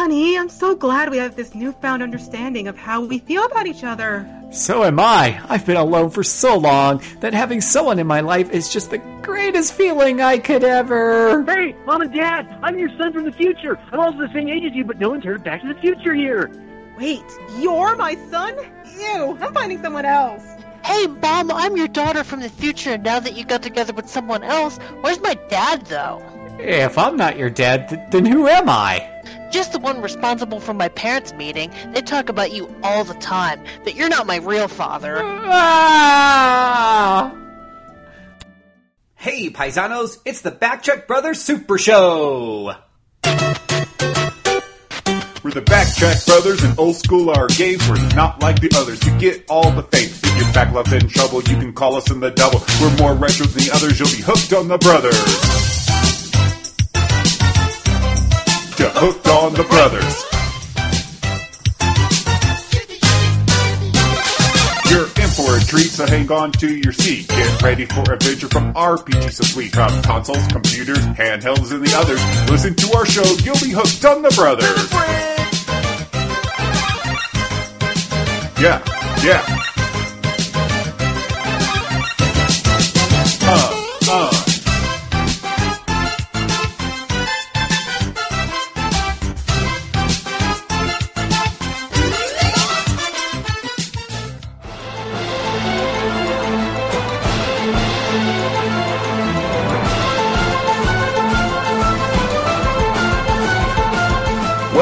Honey, 0.00 0.38
I'm 0.38 0.48
so 0.48 0.74
glad 0.74 1.10
we 1.10 1.18
have 1.18 1.36
this 1.36 1.54
newfound 1.54 2.02
understanding 2.02 2.68
of 2.68 2.78
how 2.78 3.02
we 3.02 3.18
feel 3.18 3.44
about 3.44 3.66
each 3.66 3.84
other. 3.84 4.26
So 4.50 4.82
am 4.82 4.98
I. 4.98 5.38
I've 5.46 5.66
been 5.66 5.76
alone 5.76 6.08
for 6.08 6.24
so 6.24 6.56
long 6.56 7.02
that 7.20 7.34
having 7.34 7.60
someone 7.60 7.98
in 7.98 8.06
my 8.06 8.20
life 8.20 8.50
is 8.50 8.72
just 8.72 8.88
the 8.88 8.96
greatest 9.20 9.74
feeling 9.74 10.22
I 10.22 10.38
could 10.38 10.64
ever. 10.64 11.44
Hey, 11.44 11.76
Mom 11.84 12.00
and 12.00 12.14
Dad, 12.14 12.48
I'm 12.62 12.78
your 12.78 12.88
son 12.96 13.12
from 13.12 13.24
the 13.24 13.32
future. 13.32 13.78
I'm 13.92 14.00
also 14.00 14.16
the 14.20 14.32
same 14.32 14.48
age 14.48 14.64
as 14.64 14.72
you, 14.72 14.84
but 14.84 14.98
no 14.98 15.10
one's 15.10 15.22
heard 15.22 15.44
Back 15.44 15.60
to 15.60 15.68
the 15.68 15.78
Future 15.82 16.14
here. 16.14 16.50
Wait, 16.96 17.22
you're 17.58 17.94
my 17.94 18.14
son? 18.30 18.56
Ew, 18.98 19.36
I'm 19.38 19.52
finding 19.52 19.82
someone 19.82 20.06
else. 20.06 20.42
Hey, 20.82 21.08
Mom, 21.08 21.50
I'm 21.50 21.76
your 21.76 21.88
daughter 21.88 22.24
from 22.24 22.40
the 22.40 22.48
future, 22.48 22.92
and 22.92 23.04
now 23.04 23.20
that 23.20 23.36
you 23.36 23.44
got 23.44 23.62
together 23.62 23.92
with 23.92 24.08
someone 24.08 24.44
else, 24.44 24.78
where's 25.02 25.20
my 25.20 25.34
dad, 25.50 25.84
though? 25.84 26.22
If 26.62 26.98
I'm 26.98 27.16
not 27.16 27.38
your 27.38 27.48
dad, 27.50 27.88
th- 27.88 28.00
then 28.10 28.26
who 28.26 28.46
am 28.46 28.68
I? 28.68 29.06
Just 29.50 29.72
the 29.72 29.78
one 29.78 30.02
responsible 30.02 30.60
for 30.60 30.74
my 30.74 30.88
parents' 30.88 31.32
meeting. 31.32 31.72
They 31.92 32.02
talk 32.02 32.28
about 32.28 32.52
you 32.52 32.72
all 32.82 33.04
the 33.04 33.14
time, 33.14 33.64
but 33.82 33.94
you're 33.94 34.10
not 34.10 34.26
my 34.26 34.36
real 34.36 34.68
father. 34.68 35.18
Ah! 35.22 37.34
Hey, 39.16 39.50
paisanos, 39.50 40.18
it's 40.24 40.42
the 40.42 40.52
Backtrack 40.52 41.06
Brothers 41.06 41.42
Super 41.42 41.78
Show! 41.78 42.74
We're 45.42 45.52
the 45.52 45.62
Backtrack 45.62 46.26
Brothers, 46.26 46.62
and 46.62 46.78
old 46.78 46.96
school 46.96 47.30
our 47.30 47.46
games. 47.48 47.88
We're 47.88 47.96
not 48.14 48.42
like 48.42 48.60
the 48.60 48.70
others. 48.76 49.02
You 49.04 49.18
get 49.18 49.44
all 49.48 49.70
the 49.70 49.82
fame. 49.84 50.10
If 50.10 50.36
your 50.36 50.52
back 50.52 50.72
love's 50.74 50.92
in 50.92 51.08
trouble, 51.08 51.42
you 51.42 51.56
can 51.56 51.72
call 51.72 51.96
us 51.96 52.10
in 52.10 52.20
the 52.20 52.30
double. 52.30 52.60
We're 52.80 52.94
more 52.98 53.14
retro 53.14 53.46
than 53.46 53.64
the 53.64 53.70
others. 53.72 53.98
You'll 53.98 54.10
be 54.10 54.20
hooked 54.22 54.52
on 54.52 54.68
the 54.68 54.76
brothers. 54.76 55.79
You're 58.80 58.88
hooked 58.94 59.28
on 59.28 59.52
the 59.52 59.64
brothers. 59.64 60.24
You're 64.90 65.04
in 65.22 65.28
for 65.28 65.58
a 65.58 65.60
treat, 65.68 65.90
so 65.90 66.06
hang 66.06 66.32
on 66.32 66.50
to 66.52 66.74
your 66.74 66.94
seat. 66.94 67.28
Get 67.28 67.60
ready 67.60 67.84
for 67.84 68.10
adventure 68.10 68.48
from 68.48 68.72
RPG 68.72 69.32
so 69.32 69.44
sweet. 69.44 69.74
From 69.74 70.00
consoles, 70.00 70.46
computers, 70.46 70.96
handhelds, 71.08 71.70
and 71.72 71.86
the 71.86 71.94
others. 71.94 72.24
Listen 72.50 72.74
to 72.74 72.96
our 72.96 73.04
show, 73.04 73.22
you'll 73.44 73.60
be 73.60 73.68
hooked 73.70 74.02
on 74.06 74.22
the 74.22 74.30
brothers. 74.30 74.90
Yeah, 78.58 78.82
yeah. 79.22 79.59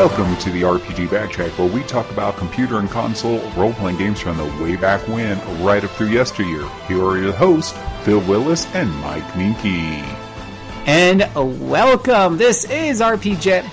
Welcome 0.09 0.39
to 0.39 0.51
the 0.51 0.62
RPG 0.62 1.09
Backtrack, 1.09 1.59
where 1.59 1.70
we 1.70 1.83
talk 1.83 2.11
about 2.11 2.39
computer 2.39 2.78
and 2.78 2.89
console 2.89 3.41
role 3.51 3.75
playing 3.75 3.98
games 3.98 4.19
from 4.19 4.39
the 4.39 4.45
way 4.62 4.75
back 4.75 5.06
when, 5.06 5.39
right 5.62 5.84
up 5.84 5.91
through 5.91 6.09
yesteryear. 6.09 6.67
Here 6.89 7.05
are 7.05 7.19
your 7.19 7.33
hosts, 7.33 7.78
Phil 8.05 8.20
Willis 8.20 8.67
and 8.75 8.91
Mike 9.00 9.37
Minky. 9.37 10.03
And 10.87 11.28
welcome. 11.69 12.39
This 12.39 12.65
is 12.65 13.03
RPG. 13.03 13.65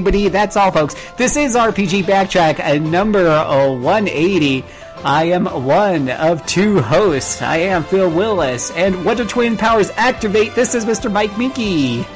Badee. 0.00 0.30
That's 0.30 0.56
all, 0.56 0.70
folks. 0.70 0.94
This 1.16 1.36
is 1.36 1.56
RPG 1.56 2.04
Backtrack, 2.04 2.60
uh, 2.60 2.78
number 2.78 3.26
uh, 3.26 3.72
180. 3.72 4.64
I 5.04 5.24
am 5.24 5.46
one 5.46 6.10
of 6.10 6.46
two 6.46 6.80
hosts. 6.80 7.42
I 7.42 7.56
am 7.56 7.82
Phil 7.82 8.08
Willis. 8.08 8.70
And 8.70 9.04
what 9.04 9.16
do 9.16 9.26
twin 9.26 9.56
powers 9.56 9.90
activate? 9.96 10.54
This 10.54 10.76
is 10.76 10.84
Mr. 10.84 11.10
Mike 11.10 11.36
Minky. 11.36 12.06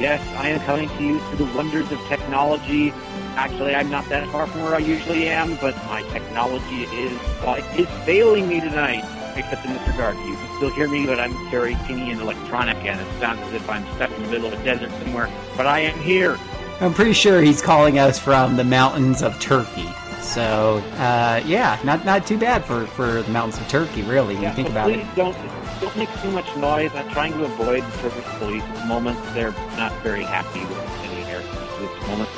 Yes, 0.00 0.26
I 0.38 0.48
am 0.48 0.60
coming 0.60 0.88
to 0.88 1.04
you 1.04 1.20
through 1.20 1.44
the 1.44 1.54
wonders 1.54 1.92
of 1.92 2.00
technology. 2.08 2.90
Actually, 3.36 3.74
I'm 3.74 3.90
not 3.90 4.08
that 4.08 4.26
far 4.30 4.46
from 4.46 4.62
where 4.62 4.74
I 4.74 4.78
usually 4.78 5.28
am, 5.28 5.56
but 5.56 5.76
my 5.88 6.00
technology 6.04 6.84
is 6.84 7.12
it 7.44 7.80
is 7.80 7.88
failing 8.06 8.48
me 8.48 8.60
tonight, 8.60 9.04
except 9.36 9.66
in 9.66 9.74
this 9.74 9.86
regard. 9.86 10.16
You 10.16 10.36
can 10.36 10.56
still 10.56 10.70
hear 10.70 10.88
me, 10.88 11.04
but 11.04 11.20
I'm 11.20 11.34
very 11.50 11.74
teeny 11.86 12.12
and 12.12 12.20
electronic, 12.22 12.78
and 12.78 12.98
it 12.98 13.20
sounds 13.20 13.42
as 13.42 13.52
if 13.52 13.68
I'm 13.68 13.84
stuck 13.96 14.10
in 14.12 14.22
the 14.22 14.28
middle 14.30 14.46
of 14.46 14.58
a 14.58 14.64
desert 14.64 14.90
somewhere. 15.02 15.28
But 15.54 15.66
I 15.66 15.80
am 15.80 15.98
here. 16.00 16.38
I'm 16.80 16.94
pretty 16.94 17.12
sure 17.12 17.42
he's 17.42 17.60
calling 17.60 17.98
us 17.98 18.18
from 18.18 18.56
the 18.56 18.64
mountains 18.64 19.22
of 19.22 19.38
Turkey. 19.38 19.88
So, 20.22 20.78
uh, 20.96 21.42
yeah, 21.44 21.78
not 21.84 22.06
not 22.06 22.26
too 22.26 22.38
bad 22.38 22.64
for, 22.64 22.86
for 22.86 23.20
the 23.20 23.30
mountains 23.30 23.60
of 23.60 23.68
Turkey, 23.68 24.00
really, 24.02 24.34
when 24.34 24.44
you 24.44 24.50
think 24.52 24.70
about 24.70 24.86
please 24.86 25.00
it. 25.00 25.14
don't 25.14 25.36
don't 25.80 25.96
make 25.96 26.08
too 26.22 26.30
much 26.30 26.54
noise. 26.56 26.90
I'm 26.94 27.08
trying 27.10 27.32
to 27.34 27.44
avoid 27.44 27.82
the 27.84 27.98
Turkish 27.98 28.24
police 28.38 28.62
at 28.62 28.76
the 28.76 28.84
moment. 28.86 29.18
They're 29.34 29.52
not 29.76 29.92
very 30.02 30.22
happy 30.24 30.60
with 30.60 30.78
any 31.04 31.22
air 31.30 31.40
at 31.40 31.78
this 31.78 32.08
moment. 32.08 32.28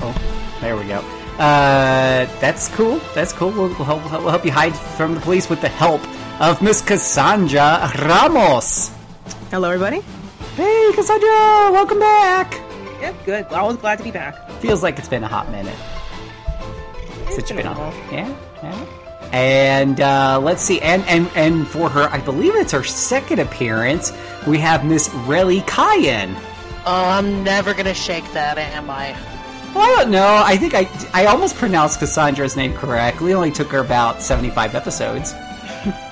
Oh, 0.00 0.58
there 0.60 0.76
we 0.76 0.84
go. 0.84 0.98
Uh, 1.38 2.26
that's 2.40 2.68
cool. 2.74 2.98
That's 3.14 3.32
cool. 3.32 3.50
We'll, 3.50 3.68
we'll, 3.68 3.84
help, 3.84 4.02
we'll 4.04 4.30
help 4.30 4.44
you 4.44 4.52
hide 4.52 4.74
from 4.76 5.14
the 5.14 5.20
police 5.20 5.48
with 5.48 5.60
the 5.60 5.68
help 5.68 6.00
of 6.40 6.60
Miss 6.62 6.82
Cassandra 6.82 7.90
Ramos. 8.00 8.90
Hello, 9.50 9.70
everybody. 9.70 10.00
Hey, 10.56 10.90
Cassandra, 10.94 11.70
welcome 11.72 12.00
back. 12.00 12.60
Yep, 13.00 13.14
good. 13.24 13.44
I 13.46 13.60
always 13.60 13.76
glad 13.78 13.98
to 13.98 14.04
be 14.04 14.10
back. 14.10 14.50
Feels 14.60 14.82
like 14.82 14.98
it's 14.98 15.08
been 15.08 15.22
a 15.22 15.28
hot 15.28 15.48
minute 15.50 15.76
since 17.28 17.38
It's 17.38 17.50
you've 17.50 17.56
been 17.58 17.66
been 17.68 17.76
a 17.76 17.80
on. 17.80 17.92
while. 17.92 18.12
Yeah, 18.12 18.36
yeah. 18.64 18.86
And 19.32 20.00
uh, 20.00 20.40
let's 20.42 20.62
see, 20.62 20.80
and, 20.80 21.02
and 21.06 21.28
and 21.34 21.68
for 21.68 21.90
her, 21.90 22.08
I 22.10 22.18
believe 22.20 22.54
it's 22.56 22.72
her 22.72 22.82
second 22.82 23.40
appearance. 23.40 24.12
We 24.46 24.58
have 24.58 24.84
Miss 24.84 25.08
Relly 25.10 25.66
Cayenne. 25.66 26.34
Oh, 26.86 27.04
I'm 27.08 27.44
never 27.44 27.74
gonna 27.74 27.92
shake 27.94 28.30
that, 28.32 28.56
am 28.56 28.88
I? 28.88 29.12
Well, 29.74 29.82
I 29.84 30.02
don't 30.02 30.10
know. 30.10 30.42
I 30.44 30.56
think 30.56 30.72
I 30.74 30.88
I 31.12 31.26
almost 31.26 31.56
pronounced 31.56 31.98
Cassandra's 32.00 32.56
name 32.56 32.72
correctly. 32.74 33.32
It 33.32 33.34
only 33.34 33.50
took 33.50 33.68
her 33.72 33.80
about 33.80 34.22
seventy 34.22 34.48
five 34.48 34.74
episodes. 34.74 35.34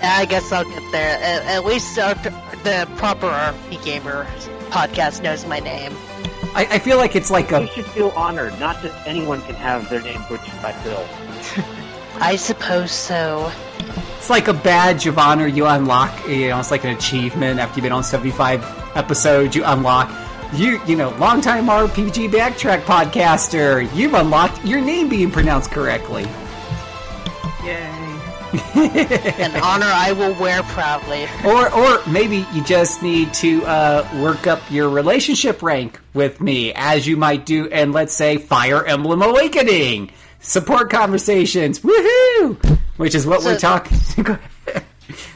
I 0.03 0.27
guess 0.29 0.53
I'll 0.53 0.65
get 0.65 0.83
there. 0.93 1.19
At, 1.19 1.43
at 1.47 1.65
least 1.65 1.99
uh, 1.99 2.13
the 2.65 2.87
proper 2.97 3.29
RP 3.29 3.83
Gamer 3.83 4.25
podcast 4.69 5.23
knows 5.23 5.47
my 5.47 5.59
name. 5.61 5.93
I, 6.55 6.67
I 6.73 6.79
feel 6.79 6.99
like 6.99 7.17
it's 7.17 7.31
like 7.31 7.51
You 7.51 7.57
a 7.57 7.67
should 7.69 7.87
feel 7.87 8.11
honored. 8.11 8.59
Not 8.61 8.81
just 8.83 8.95
anyone 9.07 9.41
can 9.43 9.55
have 9.55 9.89
their 9.89 10.03
name 10.03 10.21
butchered 10.29 10.63
by 10.63 10.73
Phil. 10.73 11.65
I 12.21 12.37
suppose 12.37 12.91
so. 12.91 13.51
it's 14.19 14.31
like 14.31 14.49
a 14.49 14.55
badge 14.55 15.07
of 15.07 15.19
honor 15.19 15.47
you 15.47 15.67
unlock. 15.67 16.27
You 16.29 16.49
know, 16.49 16.59
it's 16.59 16.71
like 16.71 16.85
an 16.85 16.91
achievement 16.91 17.61
after 17.61 17.77
you've 17.77 17.85
been 17.85 17.93
on 17.93 18.05
seventy 18.05 18.31
five 18.31 18.65
episodes. 18.97 19.55
You 19.55 19.65
unlock. 19.65 20.11
You 20.55 20.81
you 20.87 20.97
know, 20.97 21.11
longtime 21.19 21.67
RPG 21.67 22.31
backtrack 22.31 22.83
podcaster. 22.83 23.93
You've 23.95 24.15
unlocked 24.15 24.65
your 24.65 24.81
name 24.81 25.09
being 25.09 25.31
pronounced 25.31 25.71
correctly. 25.71 26.27
Yay. 27.65 28.07
An 28.75 29.57
honor 29.63 29.87
I 29.87 30.15
will 30.17 30.35
wear 30.41 30.63
proudly. 30.63 31.27
Or, 31.45 31.73
or 31.75 32.01
maybe 32.07 32.47
you 32.55 32.63
just 32.65 33.03
need 33.03 33.35
to 33.35 33.65
uh, 33.67 34.09
work 34.23 34.47
up 34.47 34.63
your 34.71 34.89
relationship 34.89 35.63
rank 35.63 36.01
with 36.15 36.41
me, 36.41 36.73
as 36.75 37.07
you 37.07 37.17
might 37.17 37.45
do 37.45 37.67
in, 37.67 37.93
let's 37.93 38.15
say, 38.15 38.39
Fire 38.39 38.85
Emblem 38.85 39.21
Awakening. 39.21 40.11
Support 40.41 40.91
conversations, 40.91 41.81
woohoo! 41.81 42.79
Which 42.97 43.15
is 43.15 43.27
what 43.27 43.43
we're 43.45 43.59
talking. 43.59 43.99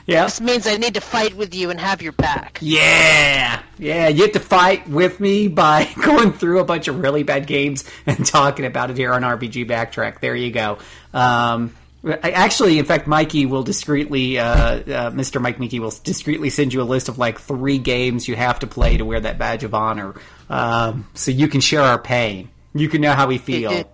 yeah, 0.06 0.24
This 0.24 0.40
means 0.40 0.66
I 0.66 0.76
need 0.76 0.94
to 0.94 1.00
fight 1.00 1.34
with 1.36 1.54
you 1.54 1.70
and 1.70 1.78
have 1.80 2.00
your 2.02 2.12
back. 2.12 2.58
yeah, 2.60 3.62
yeah. 3.78 4.08
You 4.08 4.22
have 4.22 4.32
to 4.32 4.40
fight 4.40 4.88
with 4.88 5.20
me 5.20 5.48
by 5.48 5.88
going 6.02 6.32
through 6.32 6.60
a 6.60 6.64
bunch 6.64 6.88
of 6.88 7.00
really 7.00 7.22
bad 7.22 7.46
games 7.46 7.84
and 8.06 8.24
talking 8.24 8.64
about 8.64 8.90
it 8.90 8.96
here 8.96 9.12
on 9.12 9.22
RPG 9.22 9.68
Backtrack. 9.68 10.20
There 10.20 10.34
you 10.34 10.50
go. 10.52 10.78
Um, 11.12 11.74
Actually, 12.02 12.78
in 12.78 12.86
fact, 12.86 13.06
Mikey 13.06 13.44
will 13.44 13.62
discreetly, 13.62 14.38
uh, 14.38 14.44
uh, 14.46 15.10
Mr. 15.10 15.38
Mike 15.38 15.60
Mickey 15.60 15.80
will 15.80 15.92
discreetly 16.02 16.48
send 16.48 16.72
you 16.72 16.80
a 16.80 16.82
list 16.84 17.10
of 17.10 17.18
like 17.18 17.38
three 17.38 17.76
games 17.76 18.26
you 18.26 18.36
have 18.36 18.60
to 18.60 18.66
play 18.66 18.96
to 18.96 19.04
wear 19.04 19.20
that 19.20 19.36
badge 19.38 19.64
of 19.64 19.74
honor, 19.74 20.14
um, 20.48 21.06
so 21.12 21.30
you 21.30 21.46
can 21.46 21.60
share 21.60 21.82
our 21.82 21.98
pain. 21.98 22.48
You 22.74 22.88
can 22.88 23.02
know 23.02 23.12
how 23.12 23.26
we 23.26 23.36
feel. 23.36 23.84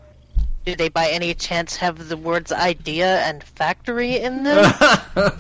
Did, 0.67 0.73
did 0.73 0.79
they 0.79 0.89
by 0.89 1.09
any 1.09 1.33
chance 1.35 1.77
have 1.77 2.09
the 2.09 2.17
words 2.17 2.53
idea 2.53 3.21
and 3.21 3.43
factory 3.43 4.17
in 4.19 4.43
them? 4.45 4.73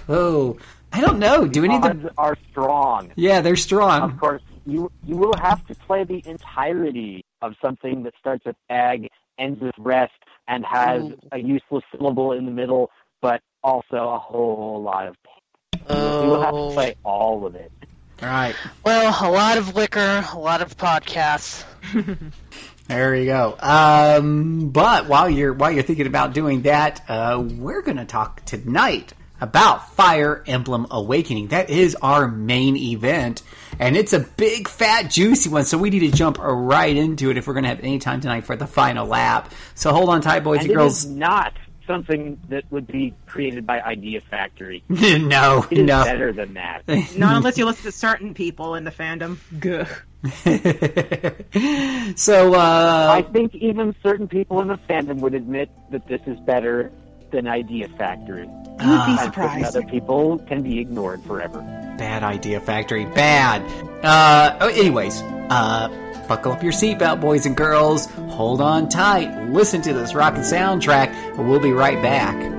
oh, 0.08 0.56
I 0.92 1.00
don't 1.00 1.18
know. 1.18 1.46
Do 1.46 1.64
any 1.64 1.76
of 1.76 1.82
them 1.82 2.10
are 2.16 2.36
strong. 2.50 3.12
Yeah, 3.16 3.40
they're 3.40 3.56
strong. 3.56 4.02
Of 4.02 4.18
course, 4.18 4.42
you 4.64 4.90
you 5.04 5.16
will 5.16 5.36
have 5.40 5.66
to 5.66 5.74
play 5.74 6.04
the 6.04 6.22
entirety 6.26 7.24
of 7.42 7.54
something 7.60 8.02
that 8.04 8.14
starts 8.20 8.44
with 8.44 8.56
ag, 8.70 9.10
ends 9.38 9.60
with 9.60 9.74
rest, 9.78 10.14
and 10.48 10.64
has 10.64 11.02
mm. 11.02 11.18
a 11.32 11.38
useless 11.38 11.84
syllable 11.92 12.32
in 12.32 12.46
the 12.46 12.52
middle, 12.52 12.90
but 13.20 13.42
also 13.62 14.08
a 14.10 14.18
whole 14.18 14.80
lot 14.82 15.08
of 15.08 15.16
pain. 15.24 15.96
You 16.24 16.28
will 16.30 16.42
have 16.42 16.52
to 16.54 16.56
Oh. 16.56 16.70
play 16.72 16.94
all 17.04 17.46
of 17.46 17.54
it. 17.54 17.70
All 18.22 18.28
right. 18.28 18.54
Well, 18.84 19.08
a 19.10 19.30
lot 19.30 19.58
of 19.58 19.74
liquor, 19.76 20.24
a 20.32 20.38
lot 20.38 20.62
of 20.62 20.76
podcasts. 20.76 21.64
There 22.88 23.16
you 23.16 23.26
go. 23.26 23.56
Um, 23.58 24.68
but 24.70 25.06
while 25.08 25.28
you're 25.28 25.52
while 25.52 25.72
you're 25.72 25.82
thinking 25.82 26.06
about 26.06 26.34
doing 26.34 26.62
that, 26.62 27.02
uh, 27.08 27.42
we're 27.44 27.82
going 27.82 27.96
to 27.96 28.04
talk 28.04 28.44
tonight 28.44 29.12
about 29.40 29.90
Fire 29.94 30.42
Emblem 30.46 30.86
Awakening. 30.90 31.48
That 31.48 31.68
is 31.68 31.96
our 32.00 32.28
main 32.28 32.76
event, 32.76 33.42
and 33.80 33.96
it's 33.96 34.12
a 34.12 34.20
big, 34.20 34.68
fat, 34.68 35.10
juicy 35.10 35.50
one. 35.50 35.64
So 35.64 35.78
we 35.78 35.90
need 35.90 36.00
to 36.00 36.12
jump 36.12 36.38
right 36.40 36.96
into 36.96 37.28
it 37.30 37.36
if 37.36 37.48
we're 37.48 37.54
going 37.54 37.64
to 37.64 37.70
have 37.70 37.80
any 37.80 37.98
time 37.98 38.20
tonight 38.20 38.44
for 38.44 38.54
the 38.54 38.68
final 38.68 39.04
lap. 39.06 39.52
So 39.74 39.92
hold 39.92 40.08
on 40.08 40.20
tight, 40.20 40.44
boys 40.44 40.58
And 40.60 40.66
and 40.66 40.70
it 40.70 40.74
girls. 40.76 40.98
is 41.04 41.10
not 41.10 41.54
something 41.86 42.38
that 42.48 42.64
would 42.70 42.86
be 42.86 43.14
created 43.26 43.66
by 43.66 43.80
Idea 43.80 44.20
Factory. 44.20 44.82
no, 44.88 45.66
It 45.70 45.78
is 45.78 45.86
no. 45.86 46.04
better 46.04 46.32
than 46.32 46.54
that. 46.54 46.82
Not 47.16 47.36
unless 47.36 47.56
you 47.58 47.64
listen 47.66 47.84
to 47.84 47.92
certain 47.92 48.34
people 48.34 48.74
in 48.74 48.84
the 48.84 48.90
fandom. 48.90 49.38
Gah. 49.60 49.86
so 52.16 52.54
I 52.54 53.20
uh, 53.20 53.32
think 53.32 53.54
even 53.54 53.94
certain 54.02 54.28
people 54.28 54.60
in 54.60 54.68
the 54.68 54.78
fandom 54.88 55.20
would 55.20 55.34
admit 55.34 55.70
that 55.90 56.06
this 56.08 56.20
is 56.26 56.38
better 56.40 56.90
than 57.30 57.46
Idea 57.46 57.88
Factory. 57.88 58.48
You'd 58.80 59.06
be 59.06 59.16
surprised. 59.18 59.64
other 59.66 59.82
people 59.82 60.38
can 60.40 60.62
be 60.62 60.80
ignored 60.80 61.22
forever. 61.22 61.60
bad 61.98 62.22
idea, 62.22 62.60
factory, 62.60 63.04
bad. 63.06 63.62
Uh, 64.04 64.56
oh, 64.60 64.68
anyways, 64.68 65.22
uh, 65.22 65.88
buckle 66.28 66.52
up 66.52 66.62
your 66.62 66.72
seatbelt, 66.72 67.20
boys 67.20 67.46
and 67.46 67.56
girls. 67.56 68.06
Hold 68.30 68.60
on 68.60 68.88
tight. 68.88 69.50
Listen 69.50 69.82
to 69.82 69.92
this 69.92 70.14
rockin' 70.14 70.42
soundtrack. 70.42 71.36
We'll 71.36 71.60
be 71.60 71.72
right 71.72 72.00
back. 72.02 72.55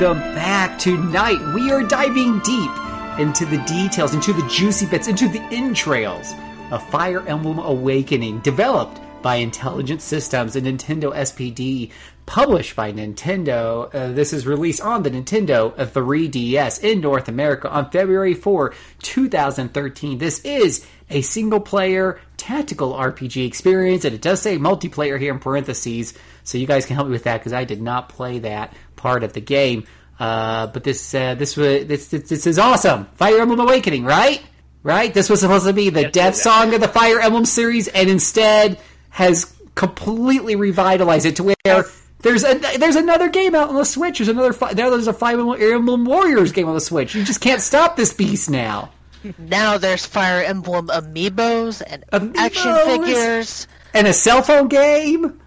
Welcome 0.00 0.34
back. 0.34 0.78
Tonight 0.78 1.40
we 1.54 1.72
are 1.72 1.82
diving 1.82 2.38
deep 2.40 2.70
into 3.18 3.44
the 3.44 3.58
details, 3.66 4.14
into 4.14 4.32
the 4.32 4.46
juicy 4.46 4.86
bits, 4.86 5.08
into 5.08 5.28
the 5.28 5.40
entrails 5.50 6.34
of 6.70 6.88
Fire 6.88 7.26
Emblem 7.26 7.58
Awakening, 7.58 8.38
developed 8.40 9.00
by 9.22 9.36
Intelligent 9.36 10.02
Systems 10.02 10.56
and 10.56 10.66
Nintendo 10.66 11.14
SPD, 11.14 11.90
published 12.26 12.76
by 12.76 12.92
Nintendo. 12.92 13.92
Uh, 13.94 14.12
this 14.12 14.32
is 14.32 14.46
released 14.46 14.80
on 14.80 15.02
the 15.02 15.10
Nintendo 15.10 15.74
3DS 15.74 16.82
in 16.84 17.00
North 17.00 17.28
America 17.28 17.70
on 17.70 17.90
February 17.90 18.34
4, 18.34 18.74
2013. 19.02 20.18
This 20.18 20.40
is 20.40 20.86
a 21.10 21.22
single 21.22 21.60
player 21.60 22.20
tactical 22.36 22.94
RPG 22.94 23.46
experience, 23.46 24.04
and 24.04 24.14
it 24.14 24.22
does 24.22 24.42
say 24.42 24.58
multiplayer 24.58 25.18
here 25.18 25.32
in 25.32 25.38
parentheses, 25.38 26.14
so 26.44 26.58
you 26.58 26.66
guys 26.66 26.86
can 26.86 26.96
help 26.96 27.08
me 27.08 27.12
with 27.12 27.24
that 27.24 27.38
because 27.38 27.52
I 27.52 27.64
did 27.64 27.80
not 27.80 28.08
play 28.08 28.40
that 28.40 28.74
part 28.96 29.24
of 29.24 29.32
the 29.32 29.40
game. 29.40 29.86
Uh, 30.20 30.66
but 30.66 30.84
this 30.84 31.14
uh, 31.14 31.34
this 31.34 31.54
this, 31.54 32.08
this 32.08 32.28
this 32.28 32.46
is 32.46 32.58
awesome. 32.58 33.06
Fire 33.14 33.40
Emblem 33.40 33.60
Awakening, 33.60 34.04
right? 34.04 34.42
Right? 34.82 35.12
This 35.12 35.28
was 35.28 35.40
supposed 35.40 35.66
to 35.66 35.72
be 35.72 35.90
the 35.90 36.02
Yes, 36.02 36.12
death 36.12 36.36
song 36.36 36.74
of 36.74 36.80
the 36.80 36.88
Fire 36.88 37.20
Emblem 37.20 37.44
series, 37.44 37.88
and 37.88 38.08
instead 38.08 38.78
has 39.18 39.52
completely 39.74 40.54
revitalized 40.54 41.26
it 41.26 41.34
to 41.36 41.42
where 41.42 41.84
there's 42.20 42.44
a 42.44 42.54
there's 42.78 42.94
another 42.94 43.28
game 43.28 43.52
out 43.56 43.68
on 43.68 43.74
the 43.74 43.84
Switch. 43.84 44.18
There's 44.18 44.28
another 44.28 44.52
fi- 44.52 44.72
now 44.72 44.90
there's 44.90 45.08
a 45.08 45.12
Fire 45.12 45.40
Emblem 45.40 46.04
Warriors 46.04 46.52
game 46.52 46.68
on 46.68 46.74
the 46.74 46.80
Switch. 46.80 47.16
You 47.16 47.24
just 47.24 47.40
can't 47.40 47.60
stop 47.60 47.96
this 47.96 48.12
beast 48.14 48.48
now. 48.48 48.92
Now 49.36 49.76
there's 49.76 50.06
Fire 50.06 50.44
Emblem 50.44 50.86
amiibos 50.86 51.82
and 51.84 52.04
action 52.36 52.72
figures. 52.86 53.66
and 53.92 54.06
a 54.06 54.12
cell 54.12 54.40
phone 54.42 54.68
game. 54.68 55.40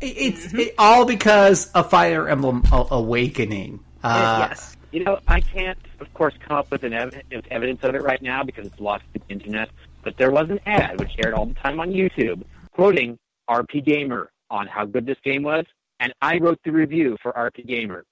It's 0.00 0.54
it, 0.54 0.74
all 0.78 1.04
because 1.04 1.70
of 1.72 1.90
Fire 1.90 2.26
Emblem 2.30 2.62
A- 2.72 2.86
Awakening. 2.92 3.80
Uh, 4.02 4.46
yes. 4.48 4.74
You 4.90 5.04
know, 5.04 5.18
I 5.28 5.40
can't, 5.40 5.78
of 6.00 6.12
course, 6.14 6.34
come 6.46 6.56
up 6.56 6.70
with 6.70 6.82
an 6.84 6.94
ev- 6.94 7.14
with 7.30 7.44
evidence 7.50 7.84
of 7.84 7.94
it 7.94 8.02
right 8.02 8.22
now 8.22 8.42
because 8.42 8.66
it's 8.66 8.80
lost 8.80 9.04
to 9.12 9.20
the 9.20 9.28
internet. 9.32 9.68
But 10.02 10.16
there 10.16 10.30
was 10.30 10.48
an 10.48 10.60
ad 10.64 10.98
which 10.98 11.12
aired 11.22 11.34
all 11.34 11.44
the 11.46 11.54
time 11.54 11.78
on 11.78 11.90
YouTube, 11.90 12.42
quoting 12.72 13.18
RP 13.48 13.84
Gamer 13.84 14.30
on 14.50 14.66
how 14.66 14.84
good 14.84 15.06
this 15.06 15.18
game 15.24 15.42
was, 15.42 15.64
and 16.00 16.12
I 16.20 16.38
wrote 16.38 16.58
the 16.64 16.72
review 16.72 17.16
for 17.22 17.32
RP 17.32 17.66
Gamer. 17.66 18.04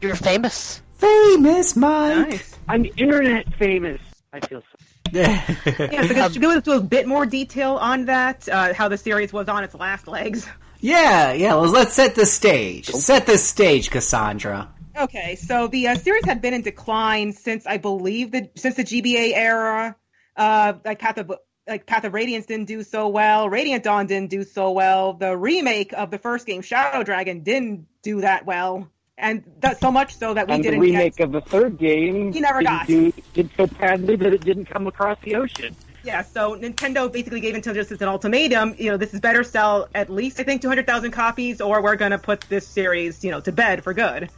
You're 0.00 0.14
famous. 0.14 0.82
Famous 0.94 1.76
Mike. 1.76 2.28
Nice. 2.28 2.58
I'm 2.68 2.84
internet 2.96 3.52
famous. 3.54 4.00
I 4.32 4.40
feel 4.40 4.60
so. 4.62 4.86
Yeah, 5.12 5.44
because 5.64 6.32
to 6.32 6.38
go 6.40 6.52
into 6.52 6.72
a 6.72 6.80
bit 6.80 7.06
more 7.06 7.26
detail 7.26 7.76
on 7.76 8.06
that, 8.06 8.48
uh, 8.48 8.72
how 8.72 8.88
the 8.88 8.96
series 8.96 9.32
was 9.32 9.46
on 9.48 9.62
its 9.62 9.74
last 9.74 10.08
legs. 10.08 10.48
yeah, 10.80 11.32
yeah. 11.32 11.54
Let's, 11.54 11.72
let's 11.72 11.92
set 11.92 12.14
the 12.14 12.24
stage. 12.24 12.86
Set 12.86 13.26
the 13.26 13.36
stage, 13.36 13.90
Cassandra. 13.90 14.72
Okay, 14.96 15.36
so 15.36 15.66
the 15.68 15.88
uh, 15.88 15.94
series 15.96 16.24
had 16.24 16.40
been 16.40 16.54
in 16.54 16.62
decline 16.62 17.32
since 17.32 17.66
I 17.66 17.76
believe 17.76 18.30
the 18.30 18.50
since 18.56 18.76
the 18.76 18.84
GBA 18.84 19.32
era. 19.34 19.96
Uh, 20.34 20.74
like 20.84 21.04
at 21.04 21.16
the 21.16 21.38
like 21.66 21.86
Path 21.86 22.04
of 22.04 22.14
Radiance 22.14 22.46
didn't 22.46 22.66
do 22.66 22.82
so 22.82 23.08
well. 23.08 23.48
Radiant 23.48 23.84
Dawn 23.84 24.06
didn't 24.06 24.30
do 24.30 24.44
so 24.44 24.72
well. 24.72 25.12
The 25.14 25.36
remake 25.36 25.92
of 25.92 26.10
the 26.10 26.18
first 26.18 26.46
game, 26.46 26.62
Shadow 26.62 27.02
Dragon, 27.04 27.40
didn't 27.42 27.86
do 28.02 28.20
that 28.22 28.44
well, 28.46 28.88
and 29.16 29.44
that 29.60 29.78
so 29.80 29.92
much 29.92 30.16
so 30.16 30.34
that 30.34 30.48
we 30.48 30.54
and 30.54 30.64
the 30.64 30.68
didn't 30.70 30.80
remake 30.80 31.16
get. 31.16 31.24
of 31.24 31.32
the 31.32 31.40
third 31.40 31.78
game 31.78 32.32
You 32.32 32.40
never 32.40 32.62
got. 32.62 32.86
do 32.86 33.12
did 33.34 33.50
so 33.56 33.66
badly 33.66 34.16
that 34.16 34.32
it 34.32 34.40
didn't 34.44 34.66
come 34.66 34.86
across 34.86 35.18
the 35.22 35.36
ocean. 35.36 35.76
Yeah, 36.04 36.22
so 36.22 36.56
Nintendo 36.56 37.10
basically 37.12 37.38
gave 37.38 37.54
Intelligent 37.54 37.86
Systems 37.86 38.02
an 38.02 38.08
ultimatum. 38.08 38.74
You 38.76 38.90
know, 38.90 38.96
this 38.96 39.14
is 39.14 39.20
better 39.20 39.44
sell 39.44 39.88
at 39.94 40.10
least 40.10 40.40
I 40.40 40.42
think 40.42 40.60
200,000 40.62 41.12
copies, 41.12 41.60
or 41.60 41.80
we're 41.80 41.94
going 41.94 42.10
to 42.10 42.18
put 42.18 42.40
this 42.42 42.66
series, 42.66 43.24
you 43.24 43.30
know, 43.30 43.40
to 43.40 43.52
bed 43.52 43.84
for 43.84 43.94
good. 43.94 44.28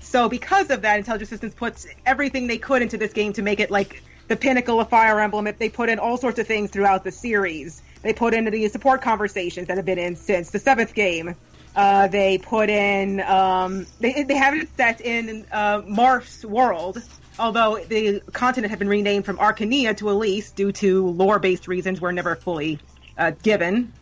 So 0.00 0.28
because 0.28 0.70
of 0.70 0.82
that, 0.82 0.98
Intelligent 0.98 1.28
Systems 1.28 1.54
puts 1.54 1.86
everything 2.04 2.48
they 2.48 2.58
could 2.58 2.82
into 2.82 2.96
this 2.96 3.12
game 3.12 3.32
to 3.34 3.42
make 3.42 3.60
it 3.60 3.70
like 3.70 4.02
the 4.28 4.36
pinnacle 4.36 4.80
of 4.80 4.88
Fire 4.88 5.18
Emblem. 5.20 5.46
If 5.46 5.58
They 5.58 5.68
put 5.68 5.88
in 5.88 5.98
all 5.98 6.16
sorts 6.16 6.38
of 6.38 6.46
things 6.46 6.70
throughout 6.70 7.04
the 7.04 7.10
series. 7.10 7.82
They 8.02 8.12
put 8.12 8.32
into 8.32 8.50
the 8.50 8.68
support 8.68 9.02
conversations 9.02 9.66
that 9.68 9.76
have 9.76 9.86
been 9.86 9.98
in 9.98 10.14
since 10.14 10.50
the 10.50 10.58
seventh 10.58 10.94
game. 10.94 11.34
Uh, 11.74 12.06
they 12.08 12.38
put 12.38 12.70
in 12.70 13.20
um, 13.20 13.86
they 14.00 14.22
they 14.22 14.36
have 14.36 14.54
it 14.54 14.68
set 14.76 15.00
in 15.00 15.46
uh, 15.52 15.82
Marth's 15.86 16.44
world, 16.44 17.02
although 17.38 17.78
the 17.88 18.20
continent 18.32 18.70
had 18.70 18.78
been 18.78 18.88
renamed 18.88 19.24
from 19.24 19.36
Archanea 19.38 19.96
to 19.96 20.06
Ylisse 20.06 20.54
due 20.54 20.72
to 20.72 21.08
lore-based 21.08 21.68
reasons 21.68 22.00
were 22.00 22.12
never 22.12 22.36
fully 22.36 22.78
uh, 23.16 23.32
given. 23.42 23.92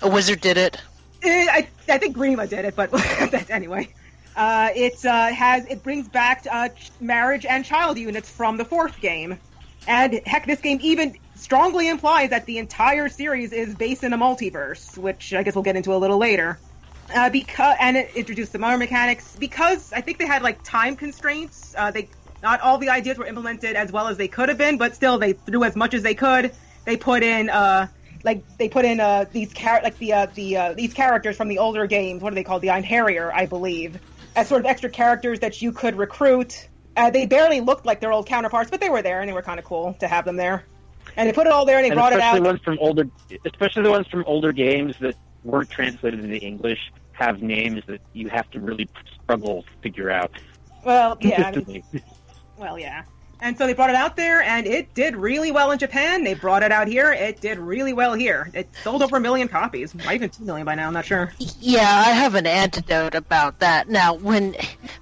A 0.00 0.08
wizard 0.08 0.40
did 0.40 0.56
it. 0.56 0.80
Eh, 1.22 1.46
I, 1.50 1.68
I 1.88 1.98
think 1.98 2.16
Grima 2.16 2.48
did 2.48 2.64
it, 2.64 2.74
but 2.76 2.90
anyway. 3.50 3.88
Uh, 4.34 4.70
it 4.74 5.04
uh, 5.04 5.28
has 5.28 5.66
it 5.66 5.82
brings 5.82 6.08
back 6.08 6.46
uh, 6.50 6.70
marriage 7.00 7.44
and 7.44 7.66
child 7.66 7.98
units 7.98 8.30
from 8.30 8.56
the 8.56 8.64
fourth 8.64 8.98
game, 9.00 9.38
and 9.86 10.20
heck, 10.26 10.46
this 10.46 10.60
game 10.60 10.78
even 10.82 11.14
strongly 11.34 11.88
implies 11.88 12.30
that 12.30 12.46
the 12.46 12.58
entire 12.58 13.08
series 13.08 13.52
is 13.52 13.74
based 13.74 14.04
in 14.04 14.12
a 14.12 14.18
multiverse, 14.18 14.96
which 14.96 15.32
I 15.32 15.42
guess 15.42 15.54
we'll 15.54 15.64
get 15.64 15.76
into 15.76 15.94
a 15.94 15.96
little 15.98 16.18
later. 16.18 16.58
Uh, 17.14 17.28
because 17.28 17.76
and 17.80 17.96
it 17.96 18.14
introduced 18.14 18.52
some 18.52 18.64
other 18.64 18.78
mechanics 18.78 19.36
because 19.38 19.92
I 19.92 20.00
think 20.00 20.18
they 20.18 20.26
had 20.26 20.42
like 20.42 20.62
time 20.62 20.96
constraints. 20.96 21.74
Uh, 21.76 21.90
they 21.90 22.08
not 22.42 22.60
all 22.60 22.78
the 22.78 22.88
ideas 22.88 23.18
were 23.18 23.26
implemented 23.26 23.76
as 23.76 23.92
well 23.92 24.08
as 24.08 24.16
they 24.16 24.28
could 24.28 24.48
have 24.48 24.58
been, 24.58 24.78
but 24.78 24.94
still 24.94 25.18
they 25.18 25.32
threw 25.32 25.64
as 25.64 25.76
much 25.76 25.94
as 25.94 26.02
they 26.02 26.14
could. 26.14 26.52
They 26.86 26.96
put 26.96 27.22
in 27.22 27.50
uh, 27.50 27.88
like 28.24 28.46
they 28.58 28.68
put 28.68 28.84
in 28.84 29.00
uh, 29.00 29.26
these 29.32 29.52
char- 29.52 29.82
like 29.82 29.98
the 29.98 30.12
uh, 30.12 30.26
the 30.34 30.56
uh, 30.56 30.74
these 30.74 30.94
characters 30.94 31.36
from 31.36 31.48
the 31.48 31.58
older 31.58 31.86
games. 31.86 32.22
What 32.22 32.32
are 32.32 32.36
they 32.36 32.44
called? 32.44 32.62
The 32.62 32.68
Einherjar, 32.68 33.30
I 33.34 33.46
believe, 33.46 33.98
as 34.34 34.48
sort 34.48 34.60
of 34.60 34.66
extra 34.66 34.90
characters 34.90 35.40
that 35.40 35.60
you 35.60 35.72
could 35.72 35.96
recruit. 35.96 36.68
Uh, 36.96 37.10
they 37.10 37.26
barely 37.26 37.60
looked 37.60 37.86
like 37.86 38.00
their 38.00 38.12
old 38.12 38.26
counterparts, 38.26 38.70
but 38.70 38.80
they 38.80 38.90
were 38.90 39.02
there 39.02 39.20
and 39.20 39.28
they 39.28 39.32
were 39.32 39.42
kind 39.42 39.58
of 39.58 39.64
cool 39.64 39.94
to 39.94 40.08
have 40.08 40.24
them 40.24 40.36
there. 40.36 40.64
And 41.16 41.28
they 41.28 41.32
put 41.32 41.46
it 41.46 41.52
all 41.52 41.64
there 41.64 41.76
and 41.76 41.84
they 41.84 41.90
and 41.90 41.96
brought 41.96 42.12
it 42.12 42.20
out. 42.20 42.34
especially 42.34 42.46
ones 42.46 42.60
from 42.64 42.78
older, 42.80 43.08
especially 43.44 43.82
the 43.82 43.90
ones 43.90 44.06
from 44.08 44.24
older 44.26 44.52
games 44.52 44.94
that 45.00 45.16
weren't 45.44 45.70
translated 45.70 46.24
into 46.24 46.38
English 46.38 46.78
have 47.12 47.42
names 47.42 47.82
that 47.86 48.00
you 48.12 48.28
have 48.28 48.50
to 48.50 48.60
really 48.60 48.88
struggle 49.22 49.62
to 49.62 49.68
figure 49.82 50.10
out. 50.10 50.30
Well, 50.84 51.16
yeah, 51.20 51.52
I 51.54 51.60
mean. 51.66 51.82
Well, 52.56 52.78
yeah. 52.78 53.04
And 53.42 53.58
so 53.58 53.66
they 53.66 53.74
brought 53.74 53.90
it 53.90 53.96
out 53.96 54.14
there, 54.14 54.40
and 54.40 54.68
it 54.68 54.94
did 54.94 55.16
really 55.16 55.50
well 55.50 55.72
in 55.72 55.78
Japan. 55.80 56.22
They 56.22 56.34
brought 56.34 56.62
it 56.62 56.70
out 56.70 56.86
here. 56.86 57.12
It 57.12 57.40
did 57.40 57.58
really 57.58 57.92
well 57.92 58.14
here. 58.14 58.48
It 58.54 58.68
sold 58.84 59.02
over 59.02 59.16
a 59.16 59.20
million 59.20 59.48
copies, 59.48 59.96
might 59.96 60.14
even 60.14 60.30
two 60.30 60.44
million 60.44 60.64
by 60.64 60.76
now. 60.76 60.86
I'm 60.86 60.94
not 60.94 61.04
sure. 61.04 61.32
Yeah, 61.38 62.04
I 62.06 62.10
have 62.12 62.36
an 62.36 62.46
antidote 62.46 63.16
about 63.16 63.58
that. 63.58 63.88
Now, 63.88 64.14
when 64.14 64.54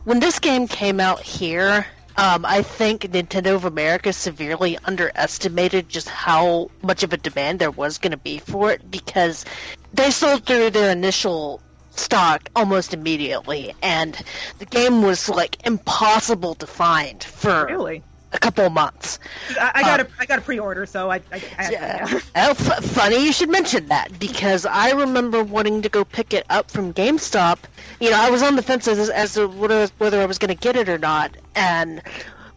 when 0.04 0.20
this 0.20 0.38
game 0.38 0.68
came 0.68 1.00
out 1.00 1.20
here, 1.20 1.86
um, 2.16 2.46
I 2.46 2.62
think 2.62 3.02
Nintendo 3.02 3.54
of 3.56 3.66
America 3.66 4.10
severely 4.12 4.78
underestimated 4.86 5.90
just 5.90 6.08
how 6.08 6.70
much 6.82 7.02
of 7.02 7.12
a 7.12 7.18
demand 7.18 7.58
there 7.58 7.70
was 7.70 7.98
going 7.98 8.12
to 8.12 8.16
be 8.16 8.38
for 8.38 8.72
it 8.72 8.90
because 8.90 9.44
they 9.92 10.10
sold 10.10 10.46
through 10.46 10.70
their 10.70 10.90
initial 10.90 11.60
stock 11.90 12.48
almost 12.56 12.94
immediately, 12.94 13.74
and 13.82 14.18
the 14.58 14.66
game 14.66 15.02
was 15.02 15.28
like 15.28 15.66
impossible 15.66 16.54
to 16.54 16.66
find 16.66 17.22
for 17.22 17.66
Really, 17.66 18.02
a 18.32 18.38
couple 18.38 18.64
of 18.64 18.72
months. 18.72 19.18
I, 19.58 19.72
I 19.76 19.82
got 19.82 20.00
a 20.00 20.06
um, 20.06 20.12
I 20.18 20.26
got 20.26 20.38
a 20.38 20.42
pre-order, 20.42 20.86
so 20.86 21.10
I, 21.10 21.16
I, 21.32 21.42
I 21.58 21.70
Yeah. 21.70 22.08
yeah. 22.10 22.20
Oh, 22.36 22.50
f- 22.50 22.84
funny 22.84 23.24
you 23.24 23.32
should 23.32 23.50
mention 23.50 23.86
that 23.88 24.18
because 24.18 24.66
I 24.66 24.92
remember 24.92 25.42
wanting 25.42 25.82
to 25.82 25.88
go 25.88 26.04
pick 26.04 26.32
it 26.32 26.46
up 26.48 26.70
from 26.70 26.92
GameStop. 26.94 27.58
You 28.00 28.10
know, 28.10 28.20
I 28.20 28.30
was 28.30 28.42
on 28.42 28.56
the 28.56 28.62
fence 28.62 28.86
as, 28.88 29.10
as 29.10 29.34
to 29.34 29.48
whether, 29.48 29.88
whether 29.98 30.20
I 30.20 30.26
was 30.26 30.38
going 30.38 30.54
to 30.54 30.60
get 30.60 30.76
it 30.76 30.88
or 30.88 30.98
not, 30.98 31.36
and 31.54 32.02